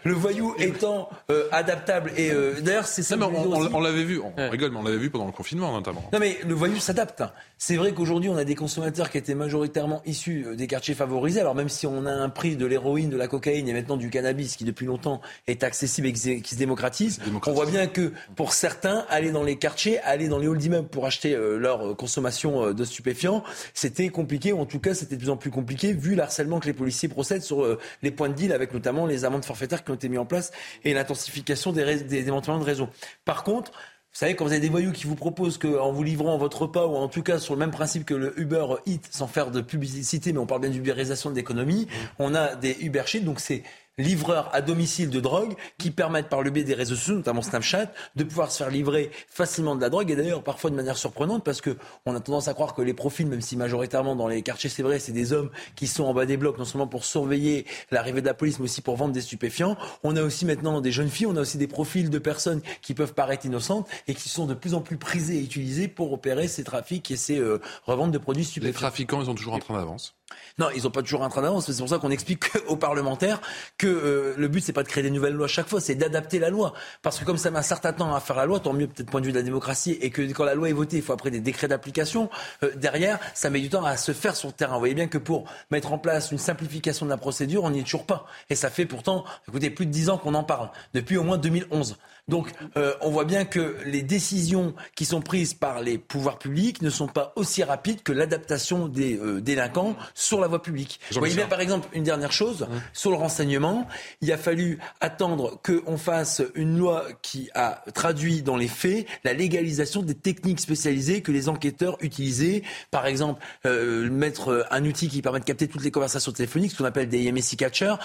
le 0.04 0.14
voyou 0.14 0.54
étant 0.58 1.08
euh, 1.30 1.48
adaptable, 1.52 2.12
et 2.16 2.30
d'ailleurs, 2.62 2.86
c'est 2.86 3.02
ça. 3.02 3.16
Non, 3.16 3.30
on, 3.34 3.74
on 3.74 3.80
l'avait 3.80 4.04
vu, 4.04 4.20
on 4.20 4.50
rigole, 4.50 4.70
mais 4.70 4.78
on 4.78 4.84
l'avait 4.84 4.98
vu 4.98 5.10
pendant 5.10 5.26
le 5.26 5.32
confinement 5.32 5.72
notamment. 5.72 6.08
Non, 6.12 6.18
mais 6.18 6.38
le 6.46 6.54
voyou 6.54 6.78
s'adapte. 6.78 7.22
C'est 7.58 7.76
vrai 7.76 7.92
qu'aujourd'hui, 7.92 8.30
on 8.30 8.36
a 8.36 8.44
des 8.44 8.54
consommateurs 8.54 9.10
qui 9.10 9.18
étaient 9.18 9.34
majoritairement 9.34 10.02
issus 10.06 10.46
des 10.56 10.66
quartiers 10.66 10.94
favorisés. 10.94 11.40
Alors, 11.40 11.54
même 11.54 11.68
si 11.68 11.86
on 11.86 12.06
a 12.06 12.12
un 12.12 12.30
prix 12.30 12.56
de 12.56 12.66
l'héroïne, 12.66 13.10
de 13.10 13.16
la 13.16 13.28
cocaïne 13.28 13.68
et 13.68 13.72
maintenant 13.72 13.96
du 13.96 14.08
cannabis 14.10 14.56
qui 14.56 14.64
depuis 14.64 14.86
longtemps 14.86 15.20
est 15.46 15.62
accessible 15.62 16.08
et 16.08 16.12
qui 16.12 16.54
se 16.54 16.58
démocratise, 16.58 17.20
on 17.46 17.52
voit 17.52 17.66
bien 17.66 17.86
que 17.86 18.12
pour 18.36 18.52
certains, 18.52 19.04
aller 19.08 19.30
dans 19.30 19.42
les 19.42 19.56
quartiers, 19.56 19.99
aller 20.00 20.28
dans 20.28 20.38
les 20.38 20.46
halls 20.46 20.58
d'immeubles 20.58 20.88
pour 20.88 21.06
acheter 21.06 21.34
euh, 21.34 21.58
leur 21.58 21.96
consommation 21.96 22.66
euh, 22.66 22.74
de 22.74 22.84
stupéfiants, 22.84 23.42
c'était 23.74 24.08
compliqué, 24.08 24.52
ou 24.52 24.60
en 24.60 24.66
tout 24.66 24.80
cas 24.80 24.94
c'était 24.94 25.16
de 25.16 25.20
plus 25.20 25.30
en 25.30 25.36
plus 25.36 25.50
compliqué, 25.50 25.92
vu 25.92 26.14
l'harcèlement 26.14 26.60
que 26.60 26.66
les 26.66 26.72
policiers 26.72 27.08
procèdent 27.08 27.42
sur 27.42 27.64
euh, 27.64 27.78
les 28.02 28.10
points 28.10 28.28
de 28.28 28.34
deal, 28.34 28.52
avec 28.52 28.72
notamment 28.72 29.06
les 29.06 29.24
amendes 29.24 29.44
forfaitaires 29.44 29.84
qui 29.84 29.90
ont 29.90 29.94
été 29.94 30.08
mis 30.08 30.18
en 30.18 30.26
place 30.26 30.50
et 30.84 30.94
l'intensification 30.94 31.72
des, 31.72 31.96
des 31.96 32.22
démantèlements 32.22 32.60
de 32.60 32.64
réseau. 32.64 32.88
Par 33.24 33.44
contre, 33.44 33.72
vous 34.12 34.18
savez, 34.18 34.34
quand 34.34 34.44
vous 34.44 34.50
avez 34.50 34.60
des 34.60 34.68
voyous 34.68 34.90
qui 34.90 35.06
vous 35.06 35.14
proposent 35.14 35.56
qu'en 35.56 35.92
vous 35.92 36.02
livrant 36.02 36.36
votre 36.36 36.62
repas, 36.62 36.84
ou 36.84 36.96
en 36.96 37.06
tout 37.06 37.22
cas 37.22 37.38
sur 37.38 37.54
le 37.54 37.60
même 37.60 37.70
principe 37.70 38.04
que 38.04 38.14
le 38.14 38.38
Uber 38.40 38.66
Eat, 38.84 39.06
sans 39.08 39.28
faire 39.28 39.52
de 39.52 39.60
publicité, 39.60 40.32
mais 40.32 40.40
on 40.40 40.46
parle 40.46 40.62
bien 40.62 40.70
d'ubérisation 40.70 41.30
de 41.30 41.36
l'économie, 41.36 41.86
mmh. 41.86 41.94
on 42.18 42.34
a 42.34 42.56
des 42.56 42.76
Uber 42.80 43.04
Sheet, 43.06 43.20
donc 43.20 43.38
c'est 43.38 43.62
livreurs 44.00 44.48
à 44.52 44.60
domicile 44.60 45.10
de 45.10 45.20
drogue 45.20 45.54
qui 45.78 45.90
permettent 45.90 46.28
par 46.28 46.42
le 46.42 46.50
biais 46.50 46.64
des 46.64 46.74
réseaux 46.74 46.94
sociaux, 46.94 47.14
notamment 47.14 47.42
Snapchat, 47.42 47.92
de 48.16 48.24
pouvoir 48.24 48.50
se 48.50 48.58
faire 48.58 48.70
livrer 48.70 49.10
facilement 49.28 49.76
de 49.76 49.80
la 49.80 49.90
drogue 49.90 50.10
et 50.10 50.16
d'ailleurs 50.16 50.42
parfois 50.42 50.70
de 50.70 50.76
manière 50.76 50.96
surprenante 50.96 51.44
parce 51.44 51.60
que 51.60 51.76
on 52.06 52.14
a 52.14 52.20
tendance 52.20 52.48
à 52.48 52.54
croire 52.54 52.74
que 52.74 52.82
les 52.82 52.94
profils, 52.94 53.26
même 53.26 53.40
si 53.40 53.56
majoritairement 53.56 54.16
dans 54.16 54.28
les 54.28 54.42
quartiers 54.42 54.70
c'est 54.70 54.82
vrai, 54.82 54.98
c'est 54.98 55.12
des 55.12 55.32
hommes 55.32 55.50
qui 55.76 55.86
sont 55.86 56.04
en 56.04 56.14
bas 56.14 56.26
des 56.26 56.36
blocs 56.36 56.58
non 56.58 56.64
seulement 56.64 56.86
pour 56.86 57.04
surveiller 57.04 57.66
l'arrivée 57.90 58.20
de 58.20 58.26
la 58.26 58.34
police 58.34 58.58
mais 58.58 58.64
aussi 58.64 58.82
pour 58.82 58.96
vendre 58.96 59.12
des 59.12 59.20
stupéfiants. 59.20 59.76
On 60.02 60.16
a 60.16 60.22
aussi 60.22 60.44
maintenant 60.44 60.80
des 60.80 60.92
jeunes 60.92 61.10
filles, 61.10 61.26
on 61.26 61.36
a 61.36 61.40
aussi 61.40 61.58
des 61.58 61.68
profils 61.68 62.10
de 62.10 62.18
personnes 62.18 62.60
qui 62.82 62.94
peuvent 62.94 63.14
paraître 63.14 63.46
innocentes 63.46 63.88
et 64.08 64.14
qui 64.14 64.28
sont 64.28 64.46
de 64.46 64.54
plus 64.54 64.74
en 64.74 64.80
plus 64.80 64.96
prisées 64.96 65.38
et 65.38 65.42
utilisées 65.42 65.88
pour 65.88 66.12
opérer 66.12 66.48
ces 66.48 66.64
trafics 66.64 67.10
et 67.10 67.16
ces 67.16 67.38
euh, 67.38 67.60
reventes 67.84 68.12
de 68.12 68.18
produits 68.18 68.44
stupéfiants. 68.44 68.68
Les 68.68 68.74
trafiquants, 68.74 69.22
ils 69.22 69.30
ont 69.30 69.34
toujours 69.34 69.54
un 69.54 69.58
train 69.58 69.74
d'avance. 69.74 70.14
Non, 70.58 70.68
ils 70.74 70.82
n'ont 70.84 70.90
pas 70.90 71.02
toujours 71.02 71.22
un 71.22 71.28
train 71.28 71.42
d'avance. 71.42 71.70
C'est 71.70 71.78
pour 71.78 71.88
ça 71.88 71.98
qu'on 71.98 72.10
explique 72.10 72.44
aux 72.68 72.76
parlementaires 72.76 73.40
que 73.78 73.86
euh, 73.86 74.34
le 74.36 74.48
but, 74.48 74.60
c'est 74.60 74.72
pas 74.72 74.82
de 74.82 74.88
créer 74.88 75.02
des 75.02 75.10
nouvelles 75.10 75.34
lois 75.34 75.48
chaque 75.48 75.68
fois, 75.68 75.80
c'est 75.80 75.94
d'adapter 75.94 76.38
la 76.38 76.50
loi. 76.50 76.72
Parce 77.02 77.18
que 77.18 77.24
comme 77.24 77.36
ça 77.36 77.50
met 77.50 77.58
un 77.58 77.62
certain 77.62 77.92
temps 77.92 78.14
à 78.14 78.20
faire 78.20 78.36
la 78.36 78.46
loi, 78.46 78.60
tant 78.60 78.72
mieux 78.72 78.86
peut-être 78.86 79.10
point 79.10 79.20
de 79.20 79.26
vue 79.26 79.32
de 79.32 79.38
la 79.38 79.42
démocratie, 79.42 79.98
et 80.00 80.10
que 80.10 80.22
quand 80.32 80.44
la 80.44 80.54
loi 80.54 80.68
est 80.68 80.74
votée, 80.74 80.96
il 80.96 81.02
faut 81.02 81.12
après 81.12 81.30
des 81.30 81.40
décrets 81.40 81.68
d'application. 81.68 82.30
Euh, 82.62 82.70
derrière, 82.76 83.18
ça 83.34 83.50
met 83.50 83.60
du 83.60 83.68
temps 83.68 83.84
à 83.84 83.96
se 83.96 84.12
faire 84.12 84.36
sur 84.36 84.48
le 84.48 84.54
terrain. 84.54 84.74
Vous 84.74 84.80
voyez 84.80 84.94
bien 84.94 85.08
que 85.08 85.18
pour 85.18 85.44
mettre 85.70 85.92
en 85.92 85.98
place 85.98 86.32
une 86.32 86.38
simplification 86.38 87.06
de 87.06 87.10
la 87.10 87.16
procédure, 87.16 87.64
on 87.64 87.70
n'y 87.70 87.80
est 87.80 87.84
toujours 87.84 88.06
pas. 88.06 88.26
Et 88.48 88.54
ça 88.54 88.70
fait 88.70 88.86
pourtant, 88.86 89.24
écoutez, 89.48 89.70
plus 89.70 89.86
de 89.86 89.90
dix 89.90 90.10
ans 90.10 90.18
qu'on 90.18 90.34
en 90.34 90.44
parle, 90.44 90.70
depuis 90.94 91.16
au 91.16 91.22
moins 91.22 91.38
2011. 91.38 91.96
Donc, 92.28 92.52
euh, 92.76 92.94
on 93.00 93.10
voit 93.10 93.24
bien 93.24 93.44
que 93.44 93.76
les 93.84 94.02
décisions 94.02 94.74
qui 94.94 95.04
sont 95.04 95.20
prises 95.20 95.54
par 95.54 95.80
les 95.80 95.98
pouvoirs 95.98 96.38
publics 96.38 96.82
ne 96.82 96.90
sont 96.90 97.08
pas 97.08 97.32
aussi 97.36 97.62
rapides 97.62 98.02
que 98.02 98.12
l'adaptation 98.12 98.88
des 98.88 99.16
euh, 99.16 99.40
délinquants 99.40 99.96
sur 100.14 100.40
la 100.40 100.46
voie 100.46 100.62
publique. 100.62 101.00
Vous 101.12 101.18
voyez 101.18 101.34
bien, 101.34 101.46
par 101.46 101.60
exemple, 101.60 101.88
une 101.92 102.04
dernière 102.04 102.32
chose, 102.32 102.66
sur 102.92 103.10
le 103.10 103.16
renseignement, 103.16 103.86
il 104.20 104.32
a 104.32 104.38
fallu 104.38 104.78
attendre 105.00 105.60
qu'on 105.62 105.96
fasse 105.96 106.42
une 106.54 106.78
loi 106.78 107.06
qui 107.22 107.50
a 107.54 107.82
traduit 107.94 108.42
dans 108.42 108.56
les 108.56 108.68
faits 108.68 109.06
la 109.24 109.32
légalisation 109.32 110.02
des 110.02 110.14
techniques 110.14 110.60
spécialisées 110.60 111.22
que 111.22 111.32
les 111.32 111.48
enquêteurs 111.48 111.96
utilisaient. 112.00 112.62
Par 112.90 113.06
exemple, 113.06 113.42
euh, 113.66 114.08
mettre 114.10 114.66
un 114.70 114.84
outil 114.84 115.08
qui 115.08 115.22
permet 115.22 115.40
de 115.40 115.44
capter 115.44 115.68
toutes 115.68 115.84
les 115.84 115.90
conversations 115.90 116.32
téléphoniques, 116.32 116.72
ce 116.72 116.78
qu'on 116.78 116.84
appelle 116.84 117.08
des 117.08 117.30
MSI 117.32 117.56
catchers. 117.56 117.96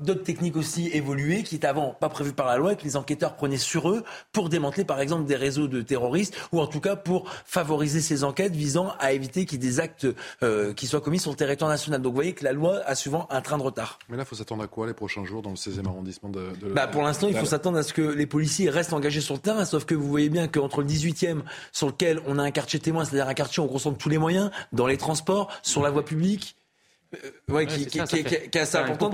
D'autres 0.00 0.22
techniques 0.22 0.56
aussi 0.56 0.88
évoluées 0.88 1.42
qui 1.42 1.56
étaient 1.56 1.66
avant 1.66 1.90
pas 1.90 2.08
prévues 2.08 2.32
par 2.32 2.46
la 2.46 2.56
loi 2.56 2.72
et 2.72 2.76
que 2.76 2.84
les 2.84 2.96
enquêteurs 2.96 3.36
prenaient 3.36 3.55
sur 3.58 3.90
eux 3.90 4.04
pour 4.32 4.48
démanteler 4.48 4.84
par 4.84 5.00
exemple 5.00 5.24
des 5.24 5.36
réseaux 5.36 5.68
de 5.68 5.82
terroristes 5.82 6.36
ou 6.52 6.60
en 6.60 6.66
tout 6.66 6.80
cas 6.80 6.96
pour 6.96 7.30
favoriser 7.44 8.00
ces 8.00 8.24
enquêtes 8.24 8.54
visant 8.54 8.92
à 8.98 9.12
éviter 9.12 9.46
qu'il 9.46 9.62
y 9.62 9.66
ait 9.66 9.70
des 9.70 9.80
actes 9.80 10.06
euh, 10.42 10.72
qui 10.72 10.86
soient 10.86 11.00
commis 11.00 11.18
sur 11.18 11.30
le 11.30 11.36
territoire 11.36 11.70
national. 11.70 12.02
Donc 12.02 12.12
vous 12.12 12.16
voyez 12.16 12.32
que 12.32 12.44
la 12.44 12.52
loi 12.52 12.80
a 12.86 12.94
souvent 12.94 13.26
un 13.30 13.40
train 13.40 13.58
de 13.58 13.62
retard. 13.62 13.98
Mais 14.08 14.16
là, 14.16 14.22
il 14.24 14.26
faut 14.26 14.36
s'attendre 14.36 14.62
à 14.62 14.66
quoi 14.66 14.86
les 14.86 14.94
prochains 14.94 15.24
jours 15.24 15.42
dans 15.42 15.50
le 15.50 15.56
16e 15.56 15.86
arrondissement 15.86 16.28
de, 16.28 16.52
de... 16.60 16.72
Bah, 16.72 16.86
Pour 16.86 17.02
l'instant, 17.02 17.28
il 17.28 17.36
faut 17.36 17.46
s'attendre 17.46 17.78
à 17.78 17.82
ce 17.82 17.92
que 17.92 18.02
les 18.02 18.26
policiers 18.26 18.70
restent 18.70 18.92
engagés 18.92 19.20
sur 19.20 19.34
le 19.34 19.40
terrain, 19.40 19.64
sauf 19.64 19.84
que 19.84 19.94
vous 19.94 20.08
voyez 20.08 20.28
bien 20.28 20.48
qu'entre 20.48 20.80
le 20.82 20.86
18e, 20.86 21.40
sur 21.72 21.88
lequel 21.88 22.20
on 22.26 22.38
a 22.38 22.42
un 22.42 22.50
quartier 22.50 22.80
témoin, 22.80 23.04
c'est-à-dire 23.04 23.28
un 23.28 23.34
quartier 23.34 23.62
où 23.62 23.66
on 23.66 23.68
concentre 23.68 23.98
tous 23.98 24.08
les 24.08 24.18
moyens, 24.18 24.50
dans 24.72 24.86
les 24.86 24.96
transports, 24.96 25.50
sur 25.62 25.82
la 25.82 25.90
voie 25.90 26.04
publique, 26.04 26.56
Ouais, 27.48 27.66
qui, 27.66 27.86
qui, 27.86 28.00
qui, 28.02 28.24
qui 28.24 28.34
est 28.34 28.56
assez 28.56 28.76
importante. 28.76 29.12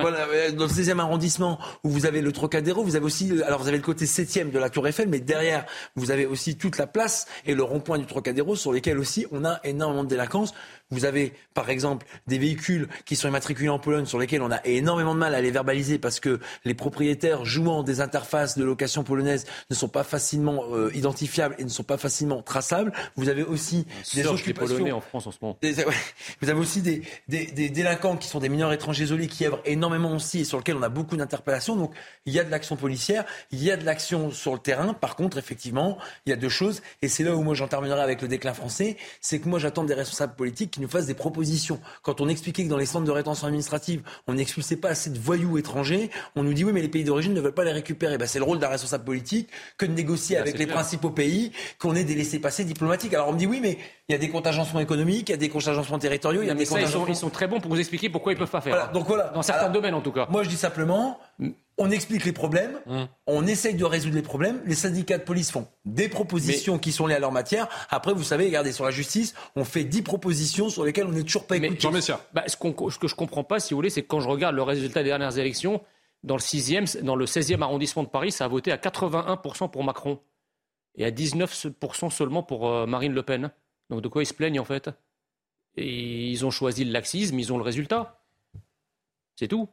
Voilà, 0.00 0.26
dans 0.52 0.64
le 0.64 0.70
16e 0.70 0.98
arrondissement, 0.98 1.58
où 1.84 1.88
vous 1.88 2.04
avez 2.04 2.20
le 2.20 2.32
Trocadéro, 2.32 2.82
vous 2.82 2.96
avez 2.96 3.04
aussi, 3.04 3.30
alors 3.46 3.60
vous 3.60 3.68
avez 3.68 3.76
le 3.76 3.82
côté 3.82 4.06
7e 4.06 4.50
de 4.50 4.58
la 4.58 4.70
Tour 4.70 4.88
Eiffel, 4.88 5.08
mais 5.08 5.20
derrière, 5.20 5.64
vous 5.94 6.10
avez 6.10 6.26
aussi 6.26 6.56
toute 6.56 6.78
la 6.78 6.86
place 6.86 7.26
et 7.46 7.54
le 7.54 7.62
rond-point 7.62 7.98
du 7.98 8.06
Trocadéro, 8.06 8.56
sur 8.56 8.72
lesquels 8.72 8.98
aussi 8.98 9.26
on 9.30 9.44
a 9.44 9.60
énormément 9.64 10.04
de 10.04 10.08
délinquance. 10.08 10.52
Vous 10.90 11.04
avez, 11.04 11.34
par 11.52 11.68
exemple, 11.68 12.06
des 12.26 12.38
véhicules 12.38 12.88
qui 13.04 13.14
sont 13.14 13.28
immatriculés 13.28 13.68
en 13.68 13.78
Pologne 13.78 14.06
sur 14.06 14.18
lesquels 14.18 14.40
on 14.40 14.50
a 14.50 14.64
énormément 14.64 15.14
de 15.14 15.18
mal 15.18 15.34
à 15.34 15.42
les 15.42 15.50
verbaliser 15.50 15.98
parce 15.98 16.18
que 16.18 16.40
les 16.64 16.74
propriétaires 16.74 17.44
jouant 17.44 17.82
des 17.82 18.00
interfaces 18.00 18.56
de 18.56 18.64
location 18.64 19.04
polonaises 19.04 19.44
ne 19.70 19.74
sont 19.74 19.88
pas 19.88 20.02
facilement 20.02 20.62
euh, 20.72 20.90
identifiables 20.94 21.54
et 21.58 21.64
ne 21.64 21.68
sont 21.68 21.82
pas 21.82 21.98
facilement 21.98 22.42
traçables. 22.42 22.92
Vous 23.16 23.28
avez 23.28 23.42
aussi 23.42 23.86
des 24.14 24.26
occupations. 24.26 24.76
Polonais 24.76 24.92
en 24.92 25.00
France 25.00 25.26
en 25.26 25.30
ce 25.30 25.38
moment. 25.42 25.58
Des, 25.60 25.84
ouais, 25.84 25.94
vous 26.40 26.48
avez 26.48 26.58
aussi 26.58 26.80
des, 26.80 27.02
des, 27.28 27.46
des, 27.46 27.68
délinquants 27.68 28.16
qui 28.16 28.28
sont 28.28 28.40
des 28.40 28.48
mineurs 28.48 28.72
étrangers 28.72 29.04
isolés 29.04 29.28
qui 29.28 29.46
œuvrent 29.46 29.60
énormément 29.66 30.14
aussi 30.14 30.40
et 30.40 30.44
sur 30.44 30.58
lesquels 30.58 30.76
on 30.76 30.82
a 30.82 30.88
beaucoup 30.88 31.16
d'interpellations. 31.16 31.76
Donc 31.76 31.92
il 32.24 32.32
y 32.32 32.40
a 32.40 32.44
de 32.44 32.50
l'action 32.50 32.76
policière, 32.76 33.24
il 33.50 33.62
y 33.62 33.70
a 33.70 33.76
de 33.76 33.84
l'action 33.84 34.30
sur 34.30 34.54
le 34.54 34.58
terrain. 34.58 34.94
Par 34.94 35.16
contre, 35.16 35.36
effectivement, 35.36 35.98
il 36.24 36.30
y 36.30 36.32
a 36.32 36.36
deux 36.36 36.48
choses 36.48 36.82
et 37.02 37.08
c'est 37.08 37.24
là 37.24 37.34
où 37.34 37.42
moi 37.42 37.54
j'en 37.54 37.68
terminerai 37.68 38.00
avec 38.00 38.22
le 38.22 38.28
déclin 38.28 38.54
français. 38.54 38.96
C'est 39.20 39.38
que 39.38 39.48
moi 39.48 39.58
j'attends 39.58 39.84
des 39.84 39.94
responsables 39.94 40.34
politiques 40.34 40.77
qui 40.78 40.82
nous 40.82 40.88
fassent 40.88 41.06
des 41.06 41.14
propositions. 41.14 41.80
Quand 42.02 42.20
on 42.20 42.28
expliquait 42.28 42.64
que 42.64 42.68
dans 42.68 42.78
les 42.78 42.86
centres 42.86 43.04
de 43.04 43.10
rétention 43.10 43.46
administrative, 43.46 44.02
on 44.26 44.34
n'expulsait 44.34 44.76
pas 44.76 44.90
assez 44.90 45.10
de 45.10 45.18
voyous 45.18 45.58
étrangers, 45.58 46.10
on 46.36 46.44
nous 46.44 46.54
dit 46.54 46.64
oui, 46.64 46.72
mais 46.72 46.80
les 46.80 46.88
pays 46.88 47.04
d'origine 47.04 47.34
ne 47.34 47.40
veulent 47.40 47.52
pas 47.52 47.64
les 47.64 47.72
récupérer. 47.72 48.16
Ben, 48.16 48.26
c'est 48.26 48.38
le 48.38 48.44
rôle 48.44 48.58
d'un 48.58 48.68
responsable 48.68 49.04
politique 49.04 49.48
que 49.76 49.86
de 49.86 49.92
négocier 49.92 50.36
ben, 50.36 50.42
avec 50.42 50.58
les 50.58 50.66
principaux 50.66 51.10
pays, 51.10 51.52
qu'on 51.78 51.94
ait 51.96 52.04
des 52.04 52.14
laissés-passer 52.14 52.64
diplomatiques. 52.64 53.12
Alors 53.14 53.28
on 53.28 53.32
me 53.32 53.38
dit 53.38 53.46
oui, 53.46 53.58
mais 53.60 53.78
il 54.08 54.12
y 54.12 54.14
a 54.14 54.18
des 54.18 54.30
contingentements 54.30 54.80
économiques, 54.80 55.28
il 55.28 55.32
y 55.32 55.34
a 55.34 55.38
des 55.38 55.50
contingentements 55.50 55.98
territoriaux, 55.98 56.40
il 56.42 56.48
y 56.48 56.50
a 56.50 56.54
des 56.54 56.64
ça, 56.64 56.80
ils, 56.80 56.88
sont, 56.88 57.06
ils, 57.06 57.14
sont, 57.14 57.28
très 57.28 57.46
bons 57.46 57.60
pour 57.60 57.70
vous 57.70 57.78
expliquer 57.78 58.08
pourquoi 58.08 58.32
ils 58.32 58.38
peuvent 58.38 58.50
pas 58.50 58.62
faire. 58.62 58.74
Voilà, 58.74 58.90
donc 58.90 59.06
voilà. 59.06 59.24
Dans 59.34 59.42
certains 59.42 59.68
domaines 59.68 59.92
en 59.92 60.00
tout 60.00 60.12
cas. 60.12 60.26
Moi 60.30 60.44
je 60.44 60.48
dis 60.48 60.56
simplement, 60.56 61.20
on 61.76 61.90
explique 61.90 62.24
les 62.24 62.32
problèmes, 62.32 62.80
mmh. 62.86 63.02
on 63.26 63.46
essaye 63.46 63.74
de 63.74 63.84
résoudre 63.84 64.14
les 64.14 64.22
problèmes. 64.22 64.62
Les 64.64 64.74
syndicats 64.74 65.18
de 65.18 65.24
police 65.24 65.50
font 65.50 65.68
des 65.84 66.08
propositions 66.08 66.74
mais... 66.74 66.80
qui 66.80 66.92
sont 66.92 67.06
liées 67.06 67.16
à 67.16 67.18
leur 67.18 67.32
matière. 67.32 67.68
Après, 67.90 68.14
vous 68.14 68.22
savez, 68.22 68.46
regardez, 68.46 68.72
sur 68.72 68.86
la 68.86 68.90
justice, 68.90 69.34
on 69.56 69.64
fait 69.64 69.84
10 69.84 70.00
propositions 70.00 70.70
sur 70.70 70.84
lesquelles 70.84 71.06
on 71.06 71.12
n'est 71.12 71.22
toujours 71.22 71.46
pas 71.46 71.56
écouté. 71.56 71.88
Bah, 72.32 72.44
ce, 72.46 72.56
ce, 72.56 72.98
que 72.98 73.08
je 73.08 73.14
comprends 73.14 73.44
pas, 73.44 73.60
si 73.60 73.74
vous 73.74 73.78
voulez, 73.78 73.90
c'est 73.90 74.02
que 74.02 74.08
quand 74.08 74.20
je 74.20 74.28
regarde 74.28 74.56
le 74.56 74.62
résultat 74.62 75.02
des 75.02 75.10
dernières 75.10 75.36
élections, 75.36 75.82
dans 76.24 76.34
le, 76.34 76.40
6e, 76.40 77.02
dans 77.02 77.14
le 77.14 77.26
16e 77.26 77.60
arrondissement 77.60 78.04
de 78.04 78.08
Paris, 78.08 78.32
ça 78.32 78.46
a 78.46 78.48
voté 78.48 78.72
à 78.72 78.76
81% 78.76 79.70
pour 79.70 79.84
Macron 79.84 80.18
et 80.96 81.04
à 81.04 81.10
19% 81.10 82.10
seulement 82.10 82.42
pour 82.42 82.68
euh, 82.68 82.86
Marine 82.86 83.12
Le 83.12 83.22
Pen. 83.22 83.50
Donc 83.90 84.02
de 84.02 84.08
quoi 84.08 84.22
ils 84.22 84.26
se 84.26 84.34
plaignent 84.34 84.60
en 84.60 84.64
fait? 84.64 84.90
Et 85.76 86.30
ils 86.30 86.44
ont 86.44 86.50
choisi 86.50 86.84
le 86.84 86.92
laxisme, 86.92 87.38
ils 87.38 87.52
ont 87.52 87.58
le 87.58 87.62
résultat. 87.62 88.20
C'est 89.36 89.48
tout. 89.48 89.68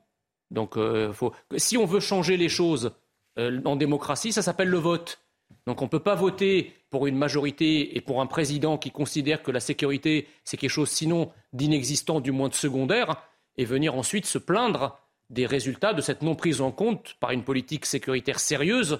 Donc, 0.51 0.77
euh, 0.77 1.11
faut... 1.11 1.33
si 1.57 1.77
on 1.77 1.85
veut 1.85 1.99
changer 1.99 2.37
les 2.37 2.49
choses 2.49 2.93
euh, 3.39 3.61
en 3.65 3.75
démocratie, 3.75 4.31
ça 4.31 4.43
s'appelle 4.43 4.69
le 4.69 4.77
vote. 4.77 5.19
Donc, 5.65 5.81
on 5.81 5.85
ne 5.85 5.89
peut 5.89 5.99
pas 5.99 6.13
voter 6.13 6.73
pour 6.91 7.07
une 7.07 7.17
majorité 7.17 7.97
et 7.97 8.01
pour 8.01 8.21
un 8.21 8.27
président 8.27 8.77
qui 8.77 8.91
considère 8.91 9.41
que 9.41 9.51
la 9.51 9.59
sécurité, 9.59 10.27
c'est 10.43 10.57
quelque 10.57 10.69
chose 10.69 10.89
sinon 10.89 11.31
d'inexistant, 11.53 12.19
du 12.19 12.31
moins 12.31 12.49
de 12.49 12.53
secondaire, 12.53 13.17
et 13.57 13.65
venir 13.65 13.95
ensuite 13.95 14.27
se 14.27 14.37
plaindre 14.37 14.99
des 15.31 15.47
résultats 15.47 15.93
de 15.93 16.01
cette 16.01 16.21
non 16.21 16.35
prise 16.35 16.61
en 16.61 16.71
compte 16.71 17.15
par 17.19 17.31
une 17.31 17.43
politique 17.43 17.87
sécuritaire 17.87 18.39
sérieuse 18.39 18.99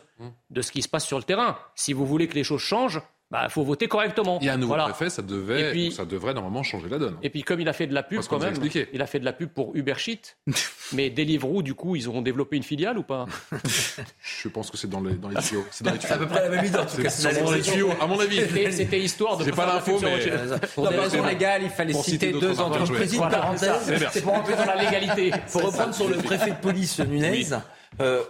de 0.50 0.62
ce 0.62 0.72
qui 0.72 0.82
se 0.82 0.90
passe 0.90 1.06
sur 1.06 1.20
le 1.20 1.24
terrain. 1.24 1.60
Si 1.76 1.94
vous 1.94 2.06
voulez 2.06 2.28
que 2.28 2.34
les 2.34 2.44
choses 2.44 2.62
changent, 2.62 3.02
bah, 3.32 3.50
faut 3.50 3.64
voter 3.64 3.88
correctement. 3.88 4.38
Il 4.40 4.46
y 4.46 4.50
a 4.50 4.54
un 4.54 4.58
nouveau 4.58 4.76
voilà. 4.76 4.84
préfet, 4.84 5.10
ça, 5.10 5.24
devait, 5.24 5.72
puis, 5.72 5.92
ça 5.92 6.06
devrait 6.06 6.36
normalement 6.36 6.62
changer 6.62 6.88
la 6.90 7.00
donne. 7.00 7.18
Et 7.24 7.32
puis 7.32 7.42
comme 7.42 7.60
il 7.60 7.68
a 7.68 7.74
fait 7.74 7.88
de 7.88 7.94
la 7.94 8.04
pub 8.04 8.22
quand 8.30 8.40
même, 8.40 8.54
il 8.94 9.02
a 9.02 9.08
fait 9.08 9.20
de 9.20 9.26
la 9.26 9.34
pub 9.34 9.50
pour 9.50 9.76
Uber 9.76 9.96
Sheet, 9.98 10.38
mais 10.94 11.10
Deliveroo, 11.10 11.64
du 11.64 11.74
coup, 11.74 11.96
ils 11.96 12.08
auront 12.08 12.22
développé 12.22 12.56
une 12.56 12.64
filiale 12.64 13.00
ou 13.00 13.04
pas? 13.04 13.26
Je 14.22 14.48
pense 14.48 14.70
que 14.70 14.78
c'est 14.78 14.90
dans 14.90 15.02
les, 15.02 15.16
dans 15.16 15.30
les 15.30 15.42
tuyaux. 15.42 15.66
C'est 15.72 15.88
à 15.88 16.18
peu 16.18 16.28
près 16.28 16.42
la 16.42 16.50
même 16.50 16.66
idée 16.66 16.78
en 16.78 16.86
tout 16.86 17.02
cas. 17.02 17.10
C'est 17.10 17.44
dans 17.44 17.52
les 17.52 17.62
tuyaux, 17.62 17.92
à 18.00 18.06
mon 18.06 18.20
avis. 18.20 18.42
C'était 18.72 19.00
histoire 19.00 19.38
de... 19.38 19.44
J'ai 19.44 19.52
pas 19.52 19.66
l'info, 19.66 20.00
mais... 20.02 20.20
Pour 20.76 20.88
des 20.88 20.96
raisons 20.96 21.26
légales, 21.26 21.64
il 21.64 21.70
fallait 21.70 21.94
citer 21.94 22.32
deux 22.32 22.60
entreprises. 22.60 23.20
C'est 24.12 24.22
pour 24.22 24.34
rentrer 24.34 24.56
dans 24.56 24.66
la 24.66 24.84
légalité. 24.84 25.32
Pour 25.52 25.64
reprendre 25.64 25.94
sur 25.94 26.08
le 26.10 26.18
préfet 26.18 26.52
de 26.52 26.56
police 26.56 27.00
Nunez, 27.00 27.48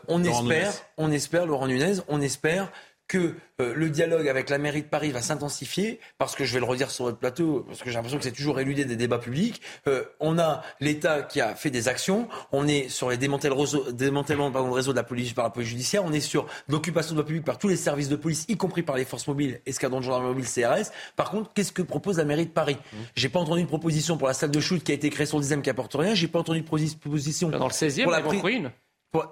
on 0.07 0.24
espère, 0.24 0.74
on 0.98 1.11
espère, 1.11 1.45
Laurent 1.45 1.67
Nunez, 1.67 1.95
on 2.07 2.22
espère 2.22 2.72
que 3.08 3.35
euh, 3.61 3.74
le 3.75 3.90
dialogue 3.90 4.27
avec 4.27 4.50
la 4.50 4.58
mairie 4.58 4.82
de 4.82 4.88
Paris 4.88 5.11
va 5.11 5.22
s'intensifier, 5.22 6.00
parce 6.17 6.35
que 6.35 6.43
je 6.43 6.53
vais 6.53 6.59
le 6.59 6.66
redire 6.66 6.92
sur 6.92 7.06
votre 7.06 7.17
plateau, 7.17 7.64
parce 7.67 7.82
que 7.82 7.90
j'ai 7.90 7.95
l'impression 7.95 8.17
que 8.17 8.24
c'est 8.24 8.32
toujours 8.32 8.59
éludé 8.59 8.85
des 8.85 8.95
débats 8.95 9.19
publics. 9.19 9.61
Euh, 9.88 10.03
on 10.19 10.40
a 10.40 10.61
l'État 10.80 11.22
qui 11.22 11.40
a 11.42 11.56
fait 11.56 11.69
des 11.69 11.88
actions, 11.88 12.27
on 12.51 12.67
est 12.67 12.90
sur 12.90 13.09
les 13.09 13.17
démantèlements, 13.17 14.51
pardon, 14.51 14.72
réseau 14.72 14.92
de 14.92 14.98
la 14.98 15.03
police 15.03 15.34
par 15.34 15.45
la 15.45 15.51
police 15.51 15.69
judiciaire, 15.69 16.03
on 16.03 16.11
est 16.11 16.19
sur 16.19 16.48
l'occupation 16.67 17.16
de 17.16 17.22
la 17.22 17.25
public 17.25 17.45
par 17.45 17.58
tous 17.58 17.67
les 17.67 17.75
services 17.75 18.09
de 18.09 18.16
police, 18.16 18.45
y 18.50 18.58
compris 18.58 18.82
par 18.84 18.98
les 18.98 19.06
forces 19.06 19.27
mobiles, 19.27 19.61
escadron 19.66 20.00
de 20.00 20.06
gendarmerie 20.06 20.34
mobile, 20.34 20.45
CRS. 20.45 20.92
Par 21.16 21.30
contre, 21.30 21.51
qu'est-ce 21.53 21.72
que 21.72 21.82
propose 21.82 22.17
la 22.17 22.25
mairie 22.25 22.48
de 22.48 22.51
Paris? 22.51 22.77
Mmh. 22.77 22.98
J'ai 23.16 23.30
pas 23.30 23.40
entendu 23.40 23.61
une 23.61 23.67
proposition 23.67 24.17
pour 24.17 24.27
la 24.27 24.34
salle 24.34 24.51
de 24.51 24.59
shoot 24.59 24.84
qui 24.84 24.92
a 24.92 24.95
été 24.95 25.09
créée 25.09 25.25
sur 25.25 25.38
le 25.38 25.45
10e 25.45 25.61
qui 25.61 25.69
apporte 25.69 25.93
rien, 25.93 26.16
j'ai 26.16 26.27
pas 26.27 26.40
entendu 26.40 26.61
de 26.61 26.66
proposition 26.66 27.50
dans 27.50 27.67
le 27.67 27.72
16e, 27.72 28.03
pour 28.03 28.11
la 28.11 28.22
prise... 28.22 28.42
une. 28.45 28.72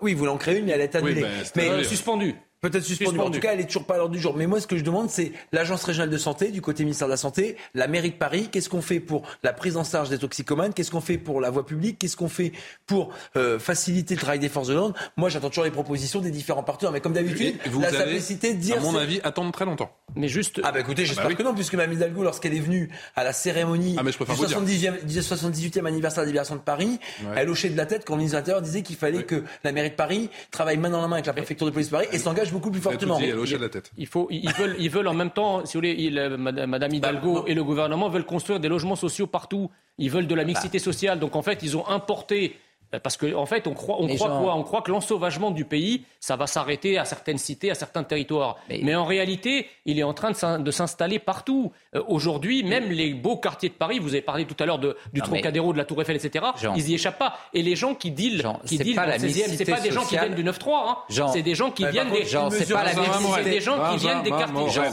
Oui, 0.01 0.13
vous 0.13 0.25
l'en 0.25 0.37
créez 0.37 0.59
une, 0.59 0.65
mais 0.65 0.71
elle 0.71 0.81
est 0.81 0.95
annulée. 0.95 1.23
Oui, 1.23 1.51
ben, 1.55 1.77
mais 1.77 1.83
suspendue. 1.83 2.35
Peut-être 2.63 2.85
suspendue. 2.85 3.19
En 3.19 3.29
tout 3.29 3.41
cas, 3.41 3.51
elle 3.51 3.59
est 3.59 3.65
toujours 3.65 3.83
pas 3.83 3.95
à 3.95 3.97
l'ordre 3.97 4.13
du 4.13 4.21
jour. 4.21 4.37
Mais 4.37 4.47
moi, 4.47 4.61
ce 4.61 4.67
que 4.67 4.77
je 4.77 4.85
demande, 4.85 5.09
c'est 5.09 5.33
l'agence 5.51 5.83
régionale 5.83 6.09
de 6.09 6.17
santé 6.17 6.49
du 6.49 6.61
côté 6.61 6.85
ministère 6.85 7.07
de 7.07 7.11
la 7.11 7.17
Santé, 7.17 7.57
la 7.73 7.87
mairie 7.87 8.11
de 8.11 8.15
Paris. 8.15 8.47
Qu'est-ce 8.49 8.69
qu'on 8.69 8.81
fait 8.81 9.01
pour 9.01 9.23
la 9.43 9.51
prise 9.51 9.75
en 9.75 9.83
charge 9.83 10.09
des 10.09 10.17
toxicomanes? 10.17 10.73
Qu'est-ce 10.73 10.89
qu'on 10.89 11.01
fait 11.01 11.17
pour 11.17 11.41
la 11.41 11.49
voie 11.49 11.65
publique? 11.65 11.99
Qu'est-ce 11.99 12.15
qu'on 12.15 12.29
fait 12.29 12.53
pour 12.85 13.13
euh, 13.35 13.59
faciliter 13.59 14.15
le 14.15 14.21
travail 14.21 14.39
des 14.39 14.47
forces 14.47 14.69
de 14.69 14.75
l'ordre? 14.75 14.95
Moi, 15.17 15.27
j'attends 15.27 15.49
toujours 15.49 15.65
les 15.65 15.71
propositions 15.71 16.21
des 16.21 16.31
différents 16.31 16.63
partenaires. 16.63 16.93
Mais 16.93 17.01
comme 17.01 17.11
d'habitude, 17.11 17.57
la 17.81 17.91
simplicité 17.91 18.53
de 18.53 18.59
dire. 18.59 18.77
À 18.77 18.79
mon 18.79 18.95
avis, 18.95 19.19
attendre 19.25 19.51
très 19.51 19.65
longtemps. 19.65 19.91
Mais 20.15 20.29
juste. 20.29 20.61
Ah 20.63 20.71
bah 20.71 20.79
écoutez, 20.79 21.05
j'espère 21.05 21.25
ah 21.25 21.27
bah 21.27 21.33
oui. 21.33 21.35
que 21.35 21.43
non, 21.43 21.53
puisque 21.53 21.73
Mme 21.73 21.91
Hidalgo, 21.91 22.23
lorsqu'elle 22.23 22.55
est 22.55 22.61
venue 22.61 22.89
à 23.17 23.25
la 23.25 23.33
cérémonie 23.33 23.95
ah, 23.97 24.03
mais 24.03 24.11
je 24.13 24.17
du 24.17 24.23
78e, 24.23 25.01
78e 25.05 25.85
anniversaire 25.85 26.21
de 26.21 26.27
la 26.27 26.27
libération 26.27 26.55
de 26.55 26.61
Paris, 26.61 26.99
ouais. 27.23 27.31
elle 27.35 27.49
hochait 27.49 27.69
de 27.69 27.77
la 27.77 27.85
tête 27.85 28.05
quand 28.05 28.13
le 28.13 28.19
ministre 28.19 28.37
de 28.37 28.41
l'Intérieur 28.41 28.61
disait 28.61 28.83
qu'il 28.83 28.95
fallait 28.95 29.17
ouais. 29.17 29.23
que 29.23 29.43
la 29.63 29.71
mairie 29.71 29.89
de 29.89 29.95
Paris 29.95 30.29
travaille 30.51 30.77
main 30.77 30.89
dans 30.89 31.01
la 31.01 31.07
main 31.07 31.15
avec 31.15 31.25
la 31.25 31.33
préfecture 31.33 31.65
de 31.65 31.71
police 31.71 31.87
de 31.87 31.91
Paris 31.91 32.07
et 32.11 32.19
s'engage 32.19 32.52
beaucoup 32.53 32.71
plus 32.71 32.79
fortement. 32.79 33.19
Elle 33.19 33.37
hochait 33.37 33.57
de 33.57 33.63
la 33.63 33.69
tête. 33.69 33.91
Il 33.97 34.07
faut, 34.07 34.27
ils 34.31 34.49
veulent, 34.53 34.75
ils 34.79 34.89
veulent 34.89 35.07
en 35.07 35.13
même 35.13 35.31
temps, 35.31 35.65
si 35.65 35.73
vous 35.73 35.79
voulez, 35.79 35.95
il, 35.97 36.15
Madame 36.37 36.93
Hidalgo 36.93 37.33
bah, 37.33 37.43
et 37.47 37.53
le 37.53 37.63
gouvernement 37.63 38.07
veulent 38.09 38.25
construire 38.25 38.59
des 38.61 38.69
logements 38.69 38.95
sociaux 38.95 39.27
partout. 39.27 39.69
Ils 39.97 40.09
veulent 40.09 40.27
de 40.27 40.35
la 40.35 40.45
mixité 40.45 40.77
bah. 40.77 40.83
sociale. 40.83 41.19
Donc 41.19 41.35
en 41.35 41.41
fait, 41.41 41.59
ils 41.63 41.75
ont 41.75 41.87
importé 41.87 42.55
parce 42.99 43.17
qu'en 43.17 43.33
en 43.33 43.45
fait, 43.45 43.67
on 43.67 43.73
croit, 43.73 43.97
on 43.99 44.07
croit 44.07 44.29
gens... 44.29 44.41
quoi? 44.41 44.55
On 44.55 44.63
croit 44.63 44.81
que 44.81 44.91
l'ensauvagement 44.91 45.51
du 45.51 45.65
pays, 45.65 46.03
ça 46.19 46.35
va 46.35 46.47
s'arrêter 46.47 46.97
à 46.97 47.05
certaines 47.05 47.37
cités, 47.37 47.71
à 47.71 47.75
certains 47.75 48.03
territoires. 48.03 48.57
Mais, 48.69 48.81
Mais 48.83 48.95
en 48.95 49.05
réalité, 49.05 49.67
il 49.85 49.99
est 49.99 50.03
en 50.03 50.13
train 50.13 50.31
de 50.31 50.71
s'installer 50.71 51.19
partout. 51.19 51.71
Euh, 51.95 52.01
Aujourd'hui, 52.07 52.63
même 52.63 52.89
les 52.89 53.13
beaux 53.13 53.37
quartiers 53.37 53.69
de 53.69 53.73
Paris, 53.73 53.99
vous 53.99 54.09
avez 54.09 54.21
parlé 54.21 54.45
tout 54.45 54.55
à 54.59 54.65
l'heure 54.65 54.79
du 54.79 54.87
non, 54.87 55.25
Trocadéro, 55.25 55.67
mais... 55.67 55.73
de 55.73 55.77
la 55.77 55.85
Tour 55.85 56.01
Eiffel, 56.01 56.15
etc., 56.15 56.45
Jean... 56.61 56.73
ils 56.75 56.89
y 56.89 56.95
échappent 56.95 57.19
pas. 57.19 57.37
Et 57.53 57.63
les 57.63 57.75
gens 57.75 57.95
qui 57.95 58.11
dealent, 58.11 58.41
Jean, 58.41 58.59
qui 58.65 58.77
dealent 58.77 58.95
dans 58.95 59.03
le 59.03 59.11
16e, 59.11 59.55
c'est 59.57 59.65
pas 59.65 59.79
des 59.79 59.91
gens 59.91 60.05
qui 60.05 60.17
viennent 60.17 60.35
du 60.35 60.43
9-3, 60.43 60.69
hein. 60.69 61.27
c'est 61.33 61.41
des 61.41 61.55
gens 61.55 61.71
qui 61.71 61.83
c'est 61.83 61.91
la 61.91 63.43
des 63.43 63.61
gens 63.61 63.95
viennent 63.95 64.23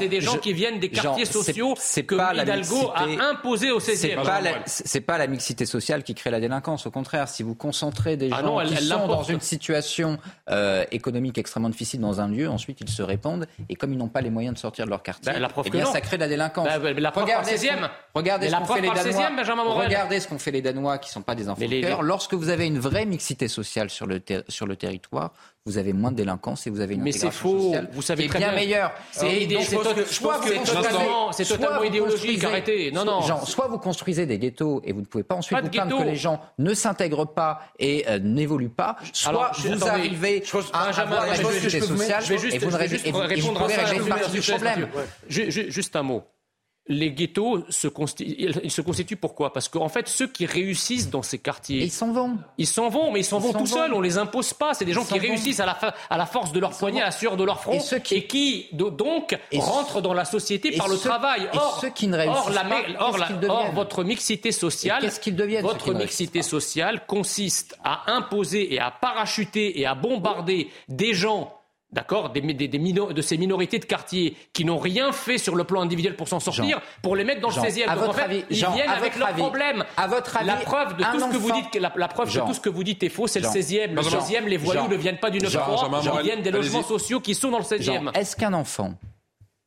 des 0.09 0.21
gens 0.21 0.37
qui 0.39 0.53
viennent 0.53 0.79
des 0.79 0.91
quartiers 0.91 1.25
sociaux 1.25 1.75
que 1.75 2.41
Hidalgo 2.41 2.91
a 2.95 3.05
imposés 3.31 3.71
au 3.71 3.81
16e. 3.81 4.19
C'est 4.67 5.01
pas 5.01 5.19
la 5.19 5.27
mixité 5.27 5.67
sociale 5.67 6.03
qui 6.03 6.15
crée 6.15 6.31
la 6.31 6.41
délinquance. 6.41 6.87
Au 6.87 6.91
contraire, 6.91 7.29
si 7.29 7.43
vous 7.43 7.55
concentrez 7.55 7.90
des 8.17 8.31
gens 8.31 8.61
qui 8.65 8.77
sont 8.77 9.07
dans 9.07 9.23
une 9.23 9.41
situation 9.41 10.19
euh, 10.49 10.85
économique 10.91 11.39
extrêmement 11.39 11.69
difficile 11.69 12.01
dans 12.01 12.21
un 12.21 12.29
lieu, 12.29 12.49
ensuite 12.49 12.81
ils 12.81 12.89
se 12.89 13.03
répandent 13.03 13.47
et 13.69 13.75
comme 13.75 13.93
ils 13.93 13.99
n'ont 13.99 14.09
pas 14.09 14.21
les 14.21 14.31
moyens 14.31 14.55
de 14.55 14.59
sortir 14.59 14.85
de 14.85 14.91
leur 14.91 15.03
quartier, 15.03 15.33
bah, 15.33 15.39
la 15.39 15.49
preuve 15.49 15.67
eh 15.69 15.71
bien, 15.71 15.87
ça 15.87 16.01
crée 16.01 16.17
de 16.17 16.23
la 16.23 16.29
délinquance. 16.29 16.67
Bah, 16.67 16.93
la 16.93 17.11
regardez 17.11 17.57
ce, 17.57 17.67
regardez 18.15 18.49
ce 18.49 18.57
qu'ont 18.57 18.65
fait 18.67 18.81
les 18.81 18.89
Danois. 18.89 19.03
16e, 19.03 19.37
Benjamin 19.37 19.65
Morel. 19.65 19.89
Regardez 19.89 20.21
ce 20.21 20.29
qu'ont 20.29 20.39
fait 20.39 20.51
les 20.51 20.63
Danois 20.63 20.99
qui 20.99 21.09
ne 21.09 21.13
sont 21.13 21.23
pas 21.23 21.35
des 21.35 21.49
enfants 21.49 21.61
de 21.61 21.81
cœur. 21.81 22.03
Lorsque 22.03 22.35
vous 22.35 22.49
avez 22.49 22.67
une 22.67 22.79
vraie 22.79 23.07
mixité 23.07 23.49
sociale 23.49 23.91
sur 23.91 24.07
le, 24.07 24.21
sur 24.49 24.67
le 24.67 24.77
territoire, 24.77 25.33
vous 25.67 25.77
avez 25.77 25.93
moins 25.93 26.11
de 26.11 26.17
délinquance 26.17 26.67
et 26.67 26.71
vous 26.71 26.81
avez 26.81 26.95
une 26.95 27.03
Mais 27.03 27.13
c'est 27.13 27.31
faux. 27.31 27.75
Vous 27.93 28.01
savez 28.03 28.27
très 28.29 28.39
bien, 28.39 28.53
meilleur. 28.53 28.93
C'est 29.13 29.47
totalement, 29.47 31.31
totalement 31.31 31.83
idéologique. 31.83 32.43
Arrêtez. 32.45 32.91
Non, 32.91 33.05
non. 33.05 33.21
Genre, 33.21 33.47
soit 33.47 33.69
vous 33.69 33.79
construisez 33.79 34.25
des 34.25 34.39
ghettos 34.39 34.81
et 34.85 34.93
vous 34.93 35.01
ne 35.01 35.07
pouvez 35.07 35.25
pas 35.25 35.35
ensuite 35.35 35.59
pas 35.59 35.63
vous 35.63 35.71
plaindre 35.71 35.99
que 35.99 36.05
les 36.05 36.17
gens 36.17 36.41
ne 36.59 36.73
s'intègrent 36.73 37.27
pas 37.27 37.61
et 37.79 38.07
euh, 38.09 38.19
n'évoluent 38.19 38.71
pas. 38.71 38.97
Soit 39.13 39.31
Alors, 39.31 39.53
vous 39.59 39.73
attendez, 39.73 39.91
arrivez 39.91 40.43
à 40.73 40.85
avoir 40.89 41.27
la 41.27 41.37
mixité 41.37 41.81
sociale 41.81 42.25
et 42.33 42.59
vous 42.59 42.71
ne 42.71 43.97
une 43.97 44.09
partie 44.09 44.31
du 44.31 44.41
problème. 44.41 44.89
Juste 45.29 45.95
un 45.95 46.03
mot 46.03 46.25
les 46.91 47.13
ghettos 47.13 47.65
se 47.69 47.87
constituent, 47.87 48.51
ils 48.65 48.71
se 48.71 48.81
constituent 48.81 49.17
pourquoi? 49.17 49.53
Parce 49.53 49.69
qu'en 49.69 49.89
fait, 49.89 50.09
ceux 50.09 50.27
qui 50.27 50.45
réussissent 50.45 51.09
dans 51.09 51.23
ces 51.23 51.39
quartiers, 51.39 51.85
ils 51.85 51.91
s'en 51.91 52.13
vont. 52.13 52.37
Ils 52.59 52.67
s'en 52.67 52.89
vont, 52.89 53.13
mais 53.13 53.21
ils 53.21 53.25
s'en 53.25 53.39
vont 53.39 53.53
tout 53.53 53.65
seuls. 53.67 53.95
On 53.95 54.01
les 54.01 54.19
impose 54.19 54.53
pas. 54.53 54.75
C'est 54.75 54.85
des 54.85 54.93
gens 54.93 55.05
qui 55.05 55.19
réussissent 55.19 55.61
à 55.61 55.67
la, 55.67 55.79
à 56.11 56.19
la 56.19 56.27
force 56.27 56.53
de 56.53 56.59
leur 56.59 56.77
poignet, 56.77 57.01
à 57.01 57.07
la 57.07 57.11
sueur 57.13 57.37
de 57.37 57.45
leur 57.45 57.61
front, 57.61 57.79
et, 58.11 58.27
qui... 58.27 58.67
donc 58.73 59.39
rentrent 59.57 60.01
dans 60.01 60.15
la 60.15 60.25
société 60.25 60.77
par 60.77 60.89
le 60.89 60.99
travail. 60.99 61.49
Or, 61.53 61.79
ceux 61.81 61.91
qui 61.91 62.09
ne 62.09 62.17
réussissent 62.17 62.47
or, 62.47 62.51
la, 62.51 62.65
pas, 62.65 62.81
or, 62.99 63.19
la, 63.19 63.29
or, 63.49 63.71
votre 63.73 64.03
mixité 64.03 64.51
sociale, 64.51 65.01
qu'est-ce 65.01 65.21
qu'ils 65.21 65.37
deviennent 65.37 65.63
Votre 65.63 65.95
mixité 65.95 66.43
sociale 66.43 67.07
consiste 67.07 67.79
à 67.85 68.13
imposer 68.13 68.75
et 68.75 68.81
à 68.81 68.91
parachuter 68.91 69.81
et 69.81 69.87
à 69.87 69.95
bombarder 69.95 70.71
des 70.89 71.15
gens 71.15 71.60
d'accord, 71.93 72.31
des, 72.31 72.41
des, 72.41 72.69
des 72.69 72.79
de 72.79 73.23
ces 73.23 73.37
minorités 73.37 73.79
de 73.79 73.85
quartier 73.85 74.37
qui 74.53 74.65
n'ont 74.65 74.79
rien 74.79 75.13
fait 75.13 75.39
sur 75.39 75.57
le 75.57 75.65
plan 75.65 75.81
individuel 75.83 76.17
pour 76.17 76.29
s'en 76.29 76.41
sortir, 76.41 76.81
pour 77.03 77.17
les 77.17 77.25
mettre 77.25 77.41
dans 77.41 77.49
le 77.49 77.55
16e. 77.55 77.85
À 77.89 77.95
Donc, 77.95 77.99
votre 78.07 78.11
en 78.11 78.13
fait, 78.15 78.23
avis, 78.23 78.45
ils 78.51 78.57
Jean, 78.57 78.73
viennent 78.73 78.89
avec 78.91 79.17
leurs 79.19 79.29
avis, 79.29 79.43
problèmes. 79.43 79.85
À 79.97 80.07
votre 80.07 80.37
avis, 80.37 80.47
la 80.47 80.57
preuve 80.57 80.97
de 80.97 81.05
tout 81.05 81.21
ce 81.21 81.33
que 81.33 81.37
vous 81.37 81.53
dites, 81.53 81.75
la, 81.81 81.93
la 81.97 82.09
preuve 82.09 82.33
de 82.33 82.41
tout 82.41 82.55
ce 82.55 82.61
que 82.61 82.69
vous 82.69 82.85
dites 82.85 83.03
est 83.03 83.09
faux, 83.09 83.27
c'est 83.27 83.41
le 83.41 83.47
Jean. 83.47 83.53
16e. 83.55 83.95
Le 83.95 84.03
Jean. 84.03 84.21
16e, 84.21 84.45
les 84.47 84.57
voyous 84.57 84.89
ne 84.89 84.97
viennent 84.97 85.19
pas 85.19 85.31
du 85.31 85.39
9 85.39 85.51
Jean. 85.51 85.61
3 85.61 86.01
Jean. 86.03 86.19
ils 86.21 86.25
viennent 86.25 86.43
des 86.43 86.51
logements 86.51 86.83
sociaux 86.83 87.21
qui 87.21 87.35
sont 87.35 87.51
dans 87.51 87.59
le 87.59 87.65
16e. 87.65 87.83
Jean, 87.83 88.13
Est-ce 88.13 88.37
qu'un 88.37 88.53
enfant 88.53 88.95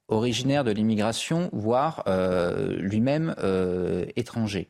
originaire 0.10 0.64
de 0.64 0.72
l'immigration, 0.72 1.50
voire 1.54 2.04
euh, 2.08 2.76
lui-même 2.78 3.36
euh, 3.40 4.06
étranger, 4.16 4.70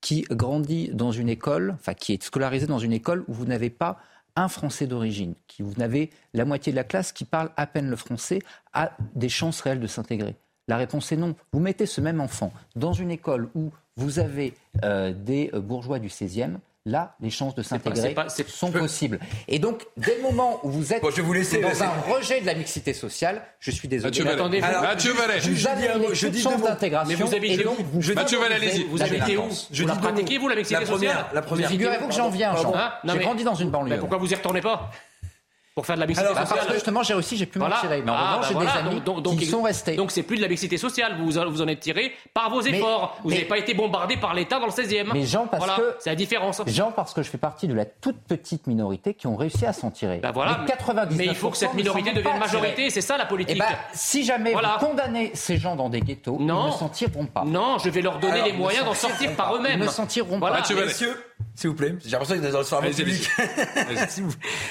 qui 0.00 0.22
grandit 0.30 0.90
dans 0.92 1.10
une 1.10 1.28
école, 1.28 1.74
enfin 1.80 1.94
qui 1.94 2.12
est 2.12 2.22
scolarisé 2.22 2.66
dans 2.66 2.78
une 2.78 2.92
école 2.92 3.24
où 3.26 3.32
vous 3.32 3.46
n'avez 3.46 3.70
pas 3.70 3.98
un 4.36 4.48
Français 4.48 4.86
d'origine, 4.86 5.34
qui 5.46 5.62
vous 5.62 5.74
n'avez 5.76 6.10
la 6.32 6.44
moitié 6.44 6.72
de 6.72 6.76
la 6.76 6.84
classe 6.84 7.12
qui 7.12 7.24
parle 7.24 7.50
à 7.56 7.66
peine 7.66 7.88
le 7.88 7.96
français, 7.96 8.40
a 8.72 8.92
des 9.14 9.28
chances 9.28 9.60
réelles 9.60 9.80
de 9.80 9.86
s'intégrer 9.86 10.36
La 10.68 10.76
réponse 10.76 11.12
est 11.12 11.16
non. 11.16 11.34
Vous 11.52 11.60
mettez 11.60 11.86
ce 11.86 12.00
même 12.00 12.20
enfant 12.20 12.52
dans 12.76 12.92
une 12.92 13.10
école 13.10 13.48
où 13.54 13.70
vous 13.96 14.18
avez 14.18 14.54
euh, 14.84 15.12
des 15.12 15.50
euh, 15.54 15.60
bourgeois 15.60 15.98
du 15.98 16.08
16e, 16.08 16.56
là, 16.86 17.16
les 17.20 17.30
chances 17.30 17.54
de 17.54 17.62
s'intégrer 17.62 18.14
sont 18.46 18.70
possibles. 18.70 19.18
Et 19.48 19.58
donc, 19.58 19.84
dès 19.96 20.16
le 20.16 20.22
moment 20.22 20.60
où 20.62 20.70
vous 20.70 20.92
êtes 20.92 21.00
Bon, 21.02 21.10
je 21.10 21.22
vous 21.22 21.32
laisser, 21.32 21.60
dans 21.60 21.68
laisser. 21.68 21.82
un 21.82 22.12
rejet 22.12 22.40
de 22.40 22.46
la 22.46 22.54
mixité 22.54 22.92
sociale, 22.92 23.42
je 23.58 23.70
suis 23.70 23.88
désolé. 23.88 24.10
Mathieu 24.10 24.24
Vallet. 24.24 24.34
attendez, 24.36 24.60
vous- 24.60 24.66
Alors, 24.66 24.82
Mathieu 24.82 25.12
Vallet. 25.12 25.38
Vous 25.40 25.54
Je 25.54 25.68
les 26.08 26.14
je 26.14 26.26
toutes 26.26 26.34
dis 26.36 26.44
mots. 26.44 26.66
d'intégration. 26.66 27.08
Mais 27.08 27.14
vous 27.24 27.34
habitez 27.34 27.66
où 27.66 27.74
vous 27.92 28.12
Mathieu 28.14 28.38
Vallet, 28.38 28.54
allez-y. 28.56 28.84
Vous 28.84 29.02
habitez 29.02 29.36
où. 29.36 29.44
Je 29.72 29.82
Vous 29.82 29.88
la 29.88 29.94
pratiquez, 29.96 30.38
vous, 30.38 30.48
la 30.48 30.56
mixité 30.56 30.80
sociale 30.84 30.96
première, 30.98 31.28
la 31.32 31.42
première. 31.42 31.68
Figurez-vous 31.70 32.08
que 32.08 32.14
j'en 32.14 32.30
viens, 32.30 32.54
Jean. 32.56 32.74
Hein 32.74 32.92
J'ai 33.04 33.18
grandi 33.18 33.44
dans 33.44 33.54
une 33.54 33.70
banlieue. 33.70 33.90
Mais 33.90 33.98
pourquoi 33.98 34.18
vous 34.18 34.30
y 34.30 34.34
retournez 34.34 34.60
pas? 34.60 34.90
Pour 35.74 35.86
faire 35.86 35.96
de 35.96 36.00
la 36.02 36.06
mixité 36.06 36.28
parce 36.32 36.48
sociale 36.48 36.68
que 36.68 36.74
justement, 36.74 37.02
j'ai 37.02 37.14
aussi, 37.14 37.36
j'ai 37.36 37.46
pu 37.46 37.58
m'en 37.58 37.64
Voilà. 37.66 37.80
tirer. 37.80 38.00
Mais 38.04 38.12
en 38.12 38.14
Ah, 38.14 38.18
revanche, 38.36 38.40
bah 38.42 38.46
j'ai 38.48 38.54
voilà. 38.54 38.70
des 38.70 38.78
amis 38.78 39.00
Donc- 39.00 39.22
donc- 39.22 39.38
qui 39.40 39.46
sont 39.46 39.62
restés. 39.62 39.96
Donc 39.96 40.12
c'est 40.12 40.22
plus 40.22 40.36
de 40.36 40.42
la 40.42 40.46
mixité 40.46 40.76
sociale, 40.76 41.16
vous 41.18 41.24
vous 41.24 41.62
en 41.62 41.66
êtes 41.66 41.80
tiré 41.80 42.12
par 42.32 42.48
vos 42.48 42.62
Mais- 42.62 42.70
efforts. 42.78 43.18
Vous 43.24 43.30
n'avez 43.30 43.44
pas 43.44 43.58
été 43.58 43.74
bombardé 43.74 44.16
par 44.16 44.34
l'État 44.34 44.60
dans 44.60 44.66
le 44.66 44.70
16e. 44.72 45.10
Mais 45.12 45.26
Jean, 45.26 45.48
parce 45.48 45.64
voilà. 45.64 45.76
que- 45.80 45.96
C'est 45.98 46.10
la 46.10 46.14
différence. 46.16 46.62
Jean, 46.68 46.92
parce 46.92 47.12
que 47.12 47.24
je 47.24 47.28
fais 47.30 47.38
partie 47.38 47.66
de 47.66 47.74
la 47.74 47.86
toute 47.86 48.18
petite 48.20 48.68
minorité 48.68 49.14
qui 49.14 49.26
ont 49.26 49.34
réussi 49.34 49.66
à 49.66 49.72
s'en 49.72 49.90
tirer. 49.90 50.18
Bah 50.18 50.30
voilà, 50.32 50.58
Mais 50.60 50.66
99% 50.66 51.16
mais 51.18 51.26
il 51.26 51.34
faut 51.34 51.50
que 51.50 51.56
cette 51.56 51.74
minorité 51.74 52.12
devienne 52.12 52.38
majorité, 52.38 52.88
c'est 52.90 53.00
ça 53.00 53.16
la 53.18 53.24
Eh 53.24 53.28
politique. 53.28 53.58
ben, 53.58 53.66
si 53.92 54.24
jamais 54.24 54.52
Voilà. 54.52 54.76
vous 54.80 54.86
condamnez 54.86 55.32
ces 55.34 55.56
gens 55.56 55.74
dans 55.74 55.88
des 55.88 56.02
ghettos, 56.02 56.36
Non. 56.38 56.66
ils 56.68 56.72
ne 56.72 56.72
s'en 56.78 56.88
tireront 56.88 57.26
pas. 57.26 57.42
Non, 57.44 57.78
je 57.78 57.90
vais 57.90 58.00
leur 58.00 58.20
donner 58.20 58.34
Alors, 58.34 58.46
les 58.46 58.52
moyens 58.52 58.84
d'en 58.84 58.94
sortir 58.94 59.32
par 59.34 59.56
eux-mêmes. 59.56 59.80
Ils 59.80 59.86
ne 59.86 59.88
s'en 59.88 60.06
tireront 60.06 60.38
pas. 60.38 60.52
Messieurs, 60.60 61.20
s'il 61.56 61.70
vous 61.70 61.76
plaît, 61.76 61.94
j'ai 62.04 62.10
l'impression 62.10 62.36
que 62.36 62.50
dans 62.50 62.80
le 62.80 62.90
public. 62.90 63.30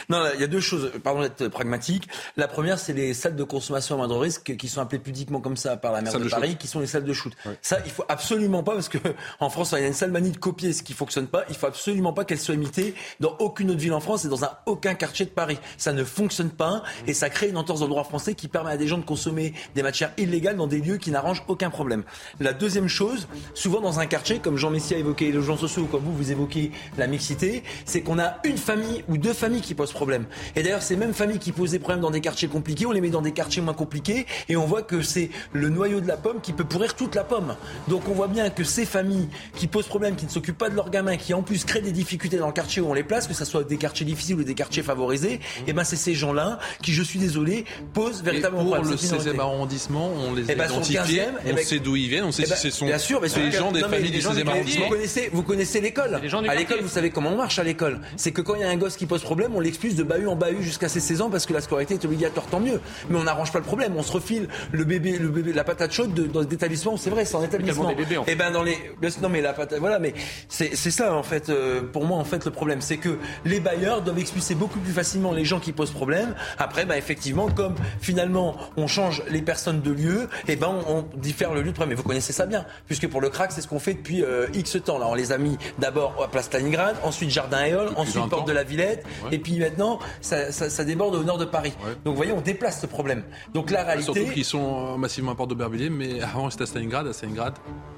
Non, 0.10 0.26
il 0.36 0.42
y 0.42 0.44
a 0.44 0.48
deux 0.48 0.60
choses, 0.60 0.92
pardon 1.02 1.22
d'être 1.22 1.48
pragmatique. 1.48 2.10
La 2.36 2.48
première, 2.48 2.78
c'est 2.78 2.92
les 2.92 3.14
salles 3.14 3.38
de 3.38 3.44
consommation 3.44 3.96
à 3.96 3.98
moindre 3.98 4.20
risque 4.20 4.58
qui 4.58 4.68
sont 4.68 4.82
appelées 4.82 5.00
pudiquement 5.00 5.40
comme 5.40 5.56
ça 5.56 5.78
par 5.78 5.94
la 5.94 6.02
maire 6.02 6.14
de, 6.14 6.26
de 6.26 6.30
Paris, 6.30 6.58
qui 6.58 6.68
sont 6.68 6.82
les 6.82 6.88
salles 6.88 7.06
de 7.06 7.14
shoot. 7.14 7.34
Ça, 7.62 7.80
il 7.86 7.92
faut 7.92 8.04
absolument 8.10 8.64
pas, 8.64 8.74
parce 8.74 8.90
que 8.90 8.98
en 9.40 9.50
France, 9.50 9.74
il 9.78 9.82
y 9.82 9.86
a 9.86 9.88
une 9.88 9.94
sale 9.94 10.12
manie 10.12 10.32
de 10.32 10.38
copier 10.38 10.74
ce 10.74 10.84
qui 10.84 10.94
fonctionne 10.94 11.28
pas. 11.28 11.46
Il 11.50 11.56
faut 11.56 11.68
absolument 11.68 12.12
pas 12.12 12.26
qu'elle 12.26 12.40
soit 12.40 12.56
imitée 12.56 12.96
dans 13.22 13.36
aucune 13.40 13.72
autre 13.72 13.80
ville 13.80 13.94
en 13.94 14.02
France 14.02 14.26
et 14.26 14.28
dans 14.28 14.44
un, 14.44 14.52
aucun 14.66 14.94
quartier 14.94 15.26
de 15.26 15.32
Paris. 15.32 15.60
Ça 15.78 15.94
ne 15.94 16.04
fonctionne 16.04 16.50
pas 16.50 16.84
et 17.08 17.14
ça 17.14 17.30
crée 17.30 17.48
une 17.48 17.58
entorse 17.58 17.80
dans 17.80 17.86
le 17.86 17.92
droit 17.92 18.04
français 18.04 18.36
qui 18.36 18.50
permet 18.50 18.72
à 18.72 18.78
des 18.78 18.88
gens 18.88 18.98
de 18.98 19.06
consommer 19.06 19.54
des 19.74 19.84
matières 19.84 20.12
illégales 20.18 20.58
dans 20.58 20.68
des 20.68 20.82
lieux 20.82 20.98
qui 20.98 21.12
n'arrangent 21.12 21.44
aucun 21.48 21.70
problème. 21.70 22.04
La 22.42 22.52
deuxième 22.52 22.90
chose, 22.90 23.28
souvent 23.54 23.80
dans 23.80 24.00
un 24.00 24.06
quartier, 24.06 24.40
comme 24.40 24.58
Jean 24.58 24.70
Messia 24.70 24.98
a 24.98 25.00
évoqué 25.00 25.26
les 25.26 25.32
logements 25.32 25.58
sociaux 25.58 25.84
ou 25.84 25.88
comme 25.88 26.04
vous, 26.04 26.14
vous 26.14 26.32
évoquez 26.32 26.53
la 26.98 27.08
mixité, 27.08 27.64
c'est 27.86 28.02
qu'on 28.02 28.20
a 28.20 28.38
une 28.44 28.58
famille 28.58 29.04
ou 29.08 29.18
deux 29.18 29.34
familles 29.34 29.62
qui 29.62 29.74
posent 29.74 29.92
problème. 29.94 30.26
Et 30.56 30.64
d'ailleurs, 30.64 30.82
ces 30.84 30.96
mêmes 30.96 31.14
familles 31.14 31.40
qui 31.40 31.52
posent 31.52 31.72
des 31.72 31.80
problèmes 31.80 32.02
dans 32.02 32.12
des 32.12 32.22
quartiers 32.22 32.48
compliqués, 32.48 32.86
on 32.86 32.92
les 32.92 33.02
met 33.02 33.10
dans 33.10 33.22
des 33.22 33.32
quartiers 33.32 33.62
moins 33.62 33.74
compliqués 33.74 34.26
et 34.50 34.56
on 34.56 34.66
voit 34.66 34.82
que 34.82 35.02
c'est 35.02 35.30
le 35.54 35.70
noyau 35.70 36.02
de 36.02 36.08
la 36.08 36.18
pomme 36.18 36.42
qui 36.42 36.54
peut 36.54 36.64
pourrir 36.64 36.96
toute 36.96 37.16
la 37.16 37.24
pomme. 37.24 37.56
Donc 37.88 38.08
on 38.10 38.14
voit 38.14 38.28
bien 38.28 38.50
que 38.50 38.64
ces 38.64 38.86
familles 38.86 39.30
qui 39.56 39.68
posent 39.68 39.88
problème, 39.88 40.16
qui 40.16 40.26
ne 40.26 40.30
s'occupent 40.32 40.58
pas 40.58 40.70
de 40.70 40.76
leurs 40.76 40.90
gamins, 40.90 41.18
qui 41.18 41.34
en 41.34 41.42
plus 41.44 41.64
créent 41.66 41.82
des 41.82 41.92
difficultés 41.92 42.38
dans 42.38 42.48
le 42.48 42.54
quartier 42.54 42.82
où 42.82 42.88
on 42.90 42.94
les 42.94 43.04
place, 43.04 43.28
que 43.28 43.34
ce 43.34 43.46
soit 43.46 43.64
des 43.64 43.78
quartiers 43.78 44.06
difficiles 44.06 44.36
ou 44.36 44.44
des 44.44 44.56
quartiers 44.56 44.84
favorisés, 44.84 45.40
et 45.68 45.74
ben 45.74 45.84
c'est 45.84 45.96
ces 45.96 46.14
gens-là 46.14 46.60
qui, 46.82 46.94
je 46.94 47.04
suis 47.04 47.20
désolé, 47.20 47.66
posent 47.94 48.24
véritablement 48.24 48.64
pour 48.64 48.74
problème. 48.76 48.92
le 48.92 48.98
Cette 48.98 49.12
minorité. 49.12 49.38
16e 49.38 49.40
arrondissement, 49.42 50.12
on 50.28 50.34
les 50.34 50.44
Eh 50.48 50.52
a 50.52 50.56
ben, 50.56 50.68
sur 50.68 50.80
le 50.80 50.86
identifiés, 50.86 51.22
15e, 51.22 51.26
eh 51.46 51.52
on 51.52 51.56
ben- 51.56 51.66
sait 51.66 51.80
d'où 51.80 51.96
ils 51.96 52.10
viennent, 52.10 52.24
on 52.26 52.32
sait 52.32 52.44
Eh 52.46 52.50
ben, 52.50 52.56
si 52.56 52.72
ce 52.72 52.78
sont 52.78 52.86
bien 52.86 52.98
sûr, 52.98 53.22
mais 53.22 53.28
les 53.28 53.34
c'est 53.34 53.52
gens 53.52 53.72
des 53.72 53.82
familles 53.82 54.04
les 54.04 54.10
du 54.12 54.22
gens 54.22 54.32
16e 54.34 54.44
quartier. 54.44 54.52
arrondissement. 54.52 54.86
Vous 54.86 54.92
connaissez, 54.92 55.30
vous 55.34 55.44
connaissez 55.44 55.82
l'école. 55.82 56.20
Du 56.44 56.50
À 56.50 56.56
l'école, 56.56 56.80
vous 56.82 56.88
savez 56.88 57.10
comment 57.10 57.30
on 57.32 57.38
marche 57.38 57.60
à 57.60 57.64
l'école. 57.64 58.00
C'est 58.18 58.32
que 58.32 58.42
quand 58.42 58.56
il 58.56 58.62
y 58.62 58.64
a 58.64 58.70
un 58.70 58.76
gosse 58.78 58.96
qui 58.98 59.06
pose 59.06 59.22
problème, 59.24 59.56
on 59.56 59.60
l'expulse 59.60 59.96
de 59.96 60.04
bahut 60.04 60.28
en 60.28 60.36
bahut 60.36 60.62
jusqu'à 60.64 60.90
ses 60.90 61.00
16 61.00 61.22
ans 61.22 61.30
parce 61.30 61.46
que 61.46 61.54
la 61.54 61.62
scolarité 61.62 61.96
est 61.96 62.06
obligatoire, 62.06 62.46
tant 62.48 62.60
mieux. 62.60 62.80
Mais 63.10 63.18
on 63.18 63.24
n'arrange 63.24 63.52
pas 63.52 63.60
le 63.60 63.66
problème. 63.66 63.94
On 63.98 64.04
se 64.04 64.12
refile 64.12 64.48
le 64.72 64.84
bébé, 64.84 65.18
le 65.18 65.30
bébé, 65.30 65.54
la 65.54 65.64
patate 65.64 65.92
chaude 65.92 66.14
de- 66.14 66.24
dans 66.28 66.44
des 66.44 66.54
établissements. 66.56 66.98
C'est 66.98 67.10
vrai, 67.10 67.26
c'est 67.26 67.36
en 67.36 67.44
établissement. 67.44 67.88
des 67.90 67.96
bébés, 67.96 68.18
en 68.18 68.24
fait. 68.26 68.32
Eh 68.32 68.36
ben 68.36 68.52
dans 68.52 68.64
les, 68.64 68.78
non 69.22 69.30
mais 69.30 69.42
la 69.42 69.54
patate, 69.54 69.80
voilà, 69.80 70.00
mais 70.00 70.14
c'est 70.50 70.76
ça 70.76 71.14
en 71.16 71.24
fait. 71.24 71.50
euh, 71.50 71.82
pour 71.82 72.06
moi, 72.06 72.18
en 72.18 72.24
fait, 72.24 72.46
le 72.46 72.52
problème, 72.52 72.82
c'est 72.82 72.98
que 72.98 73.18
les 73.46 73.60
bailleurs 73.60 74.02
doivent 74.02 74.20
expulser 74.20 74.56
beaucoup 74.56 74.80
plus 74.80 74.94
facilement 74.94 75.32
les 75.32 75.46
gens 75.46 75.60
qui 75.60 75.72
posent 75.72 75.92
problème. 75.92 76.36
Après, 76.58 76.86
bah 76.86 76.98
effectivement, 76.98 77.50
comme 77.50 77.76
finalement 78.02 78.56
on 78.78 78.88
change 78.88 79.24
les 79.30 79.42
personnes 79.42 79.82
de 79.82 79.92
lieu, 79.92 80.28
et 80.48 80.56
ben 80.56 80.68
on, 80.88 81.06
on 81.14 81.18
diffère 81.18 81.54
le 81.54 81.62
lieu 81.62 81.68
de 81.70 81.72
problème. 81.72 81.90
Mais 81.90 81.96
vous 81.96 82.08
connaissez 82.08 82.34
ça 82.34 82.46
bien, 82.46 82.66
puisque 82.88 83.08
pour 83.08 83.22
le 83.22 83.30
crack, 83.30 83.52
c'est 83.52 83.62
ce 83.62 83.68
qu'on 83.68 83.80
fait 83.80 83.94
depuis 83.94 84.24
euh, 84.24 84.48
X 84.54 84.78
temps. 84.84 84.98
Là, 85.00 85.08
on 85.08 85.14
les 85.16 85.32
a 85.32 85.38
mis 85.38 85.58
d'abord 85.80 86.30
Place 86.34 86.46
Stalingrad, 86.46 86.98
ensuite 87.04 87.30
Jardin 87.30 87.64
et 87.66 87.74
Hall, 87.76 87.90
ensuite 87.96 88.16
20 88.18 88.28
Porte 88.28 88.48
de 88.48 88.52
la 88.54 88.64
Villette, 88.64 89.06
Ouais. 89.24 89.36
et 89.36 89.38
puis 89.40 89.58
maintenant 89.60 90.00
ça, 90.20 90.52
ça, 90.52 90.70
ça 90.70 90.84
déborde 90.84 91.16
au 91.16 91.24
nord 91.24 91.38
de 91.38 91.46
Paris. 91.46 91.74
Ouais. 91.86 91.92
Donc 92.04 92.14
vous 92.14 92.16
voyez, 92.18 92.32
on 92.34 92.42
déplace 92.42 92.82
ce 92.82 92.88
problème. 92.88 93.24
Donc 93.54 93.72
la 93.72 93.84
réalité, 93.84 94.12
Surtout 94.14 94.32
qu'ils 94.34 94.44
sont 94.46 94.94
euh, 94.96 94.98
massivement 94.98 95.32
à 95.32 95.36
Porte 95.36 95.50
d'Aubervilliers, 95.52 95.90
mais 95.90 96.22
avant 96.22 96.50
c'était 96.50 96.64
à 96.64 96.66
Stalingrad. 96.66 97.08
À 97.08 97.14
Stalingrad, 97.14 97.54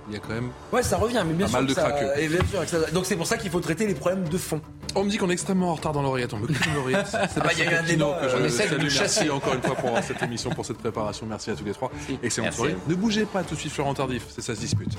il 0.09 0.13
y 0.13 0.17
a 0.17 0.19
quand 0.19 0.33
même. 0.33 0.51
ouais, 0.71 0.83
ça 0.83 0.97
revient, 0.97 1.23
mais 1.25 1.33
bien 1.33 1.45
Pas 1.47 1.51
sûr. 1.51 1.59
mal 1.61 1.67
de 1.67 1.73
ça- 1.73 1.89
craqueux. 1.89 2.11
et 2.21 2.27
bien 2.27 2.39
sûr 2.51 2.59
que 2.61 2.67
ça- 2.67 2.91
Donc 2.91 3.05
c'est 3.05 3.15
pour 3.15 3.25
ça 3.25 3.37
qu'il 3.37 3.49
faut 3.49 3.59
traiter 3.61 3.87
les 3.87 3.95
problèmes 3.95 4.27
de 4.27 4.37
fond. 4.37 4.61
On 4.95 5.03
me 5.03 5.09
dit 5.09 5.17
qu'on 5.17 5.29
est 5.29 5.33
extrêmement 5.33 5.71
en 5.71 5.75
retard 5.75 5.93
dans 5.93 6.01
l'oreillette. 6.03 6.33
On 6.33 6.37
me 6.37 6.47
dans 6.47 6.53
l'oreillette. 6.75 7.07
C'est 7.33 7.39
bah, 7.41 7.49
il 7.57 7.63
y 7.63 7.67
a 7.67 7.79
un 7.79 7.83
débat, 7.83 8.19
que 8.21 8.29
je 8.29 8.35
euh, 8.35 8.49
salue. 8.49 8.81
Merci 8.99 9.29
encore 9.29 9.53
une 9.55 9.61
fois 9.61 9.75
pour 9.75 9.97
cette 10.03 10.21
émission, 10.23 10.49
pour 10.51 10.65
cette 10.65 10.77
préparation. 10.77 11.25
Merci 11.25 11.51
à 11.51 11.55
tous 11.55 11.63
les 11.65 11.71
trois. 11.73 11.89
Excellente 12.21 12.53
soirée. 12.53 12.75
Ne 12.87 12.95
bougez 12.95 13.25
pas 13.25 13.43
tout 13.43 13.55
de 13.55 13.59
suite, 13.61 13.71
Florent 13.71 13.93
Tardif. 13.93 14.25
C'est 14.29 14.41
ça 14.41 14.53
se 14.55 14.59
dispute. 14.59 14.91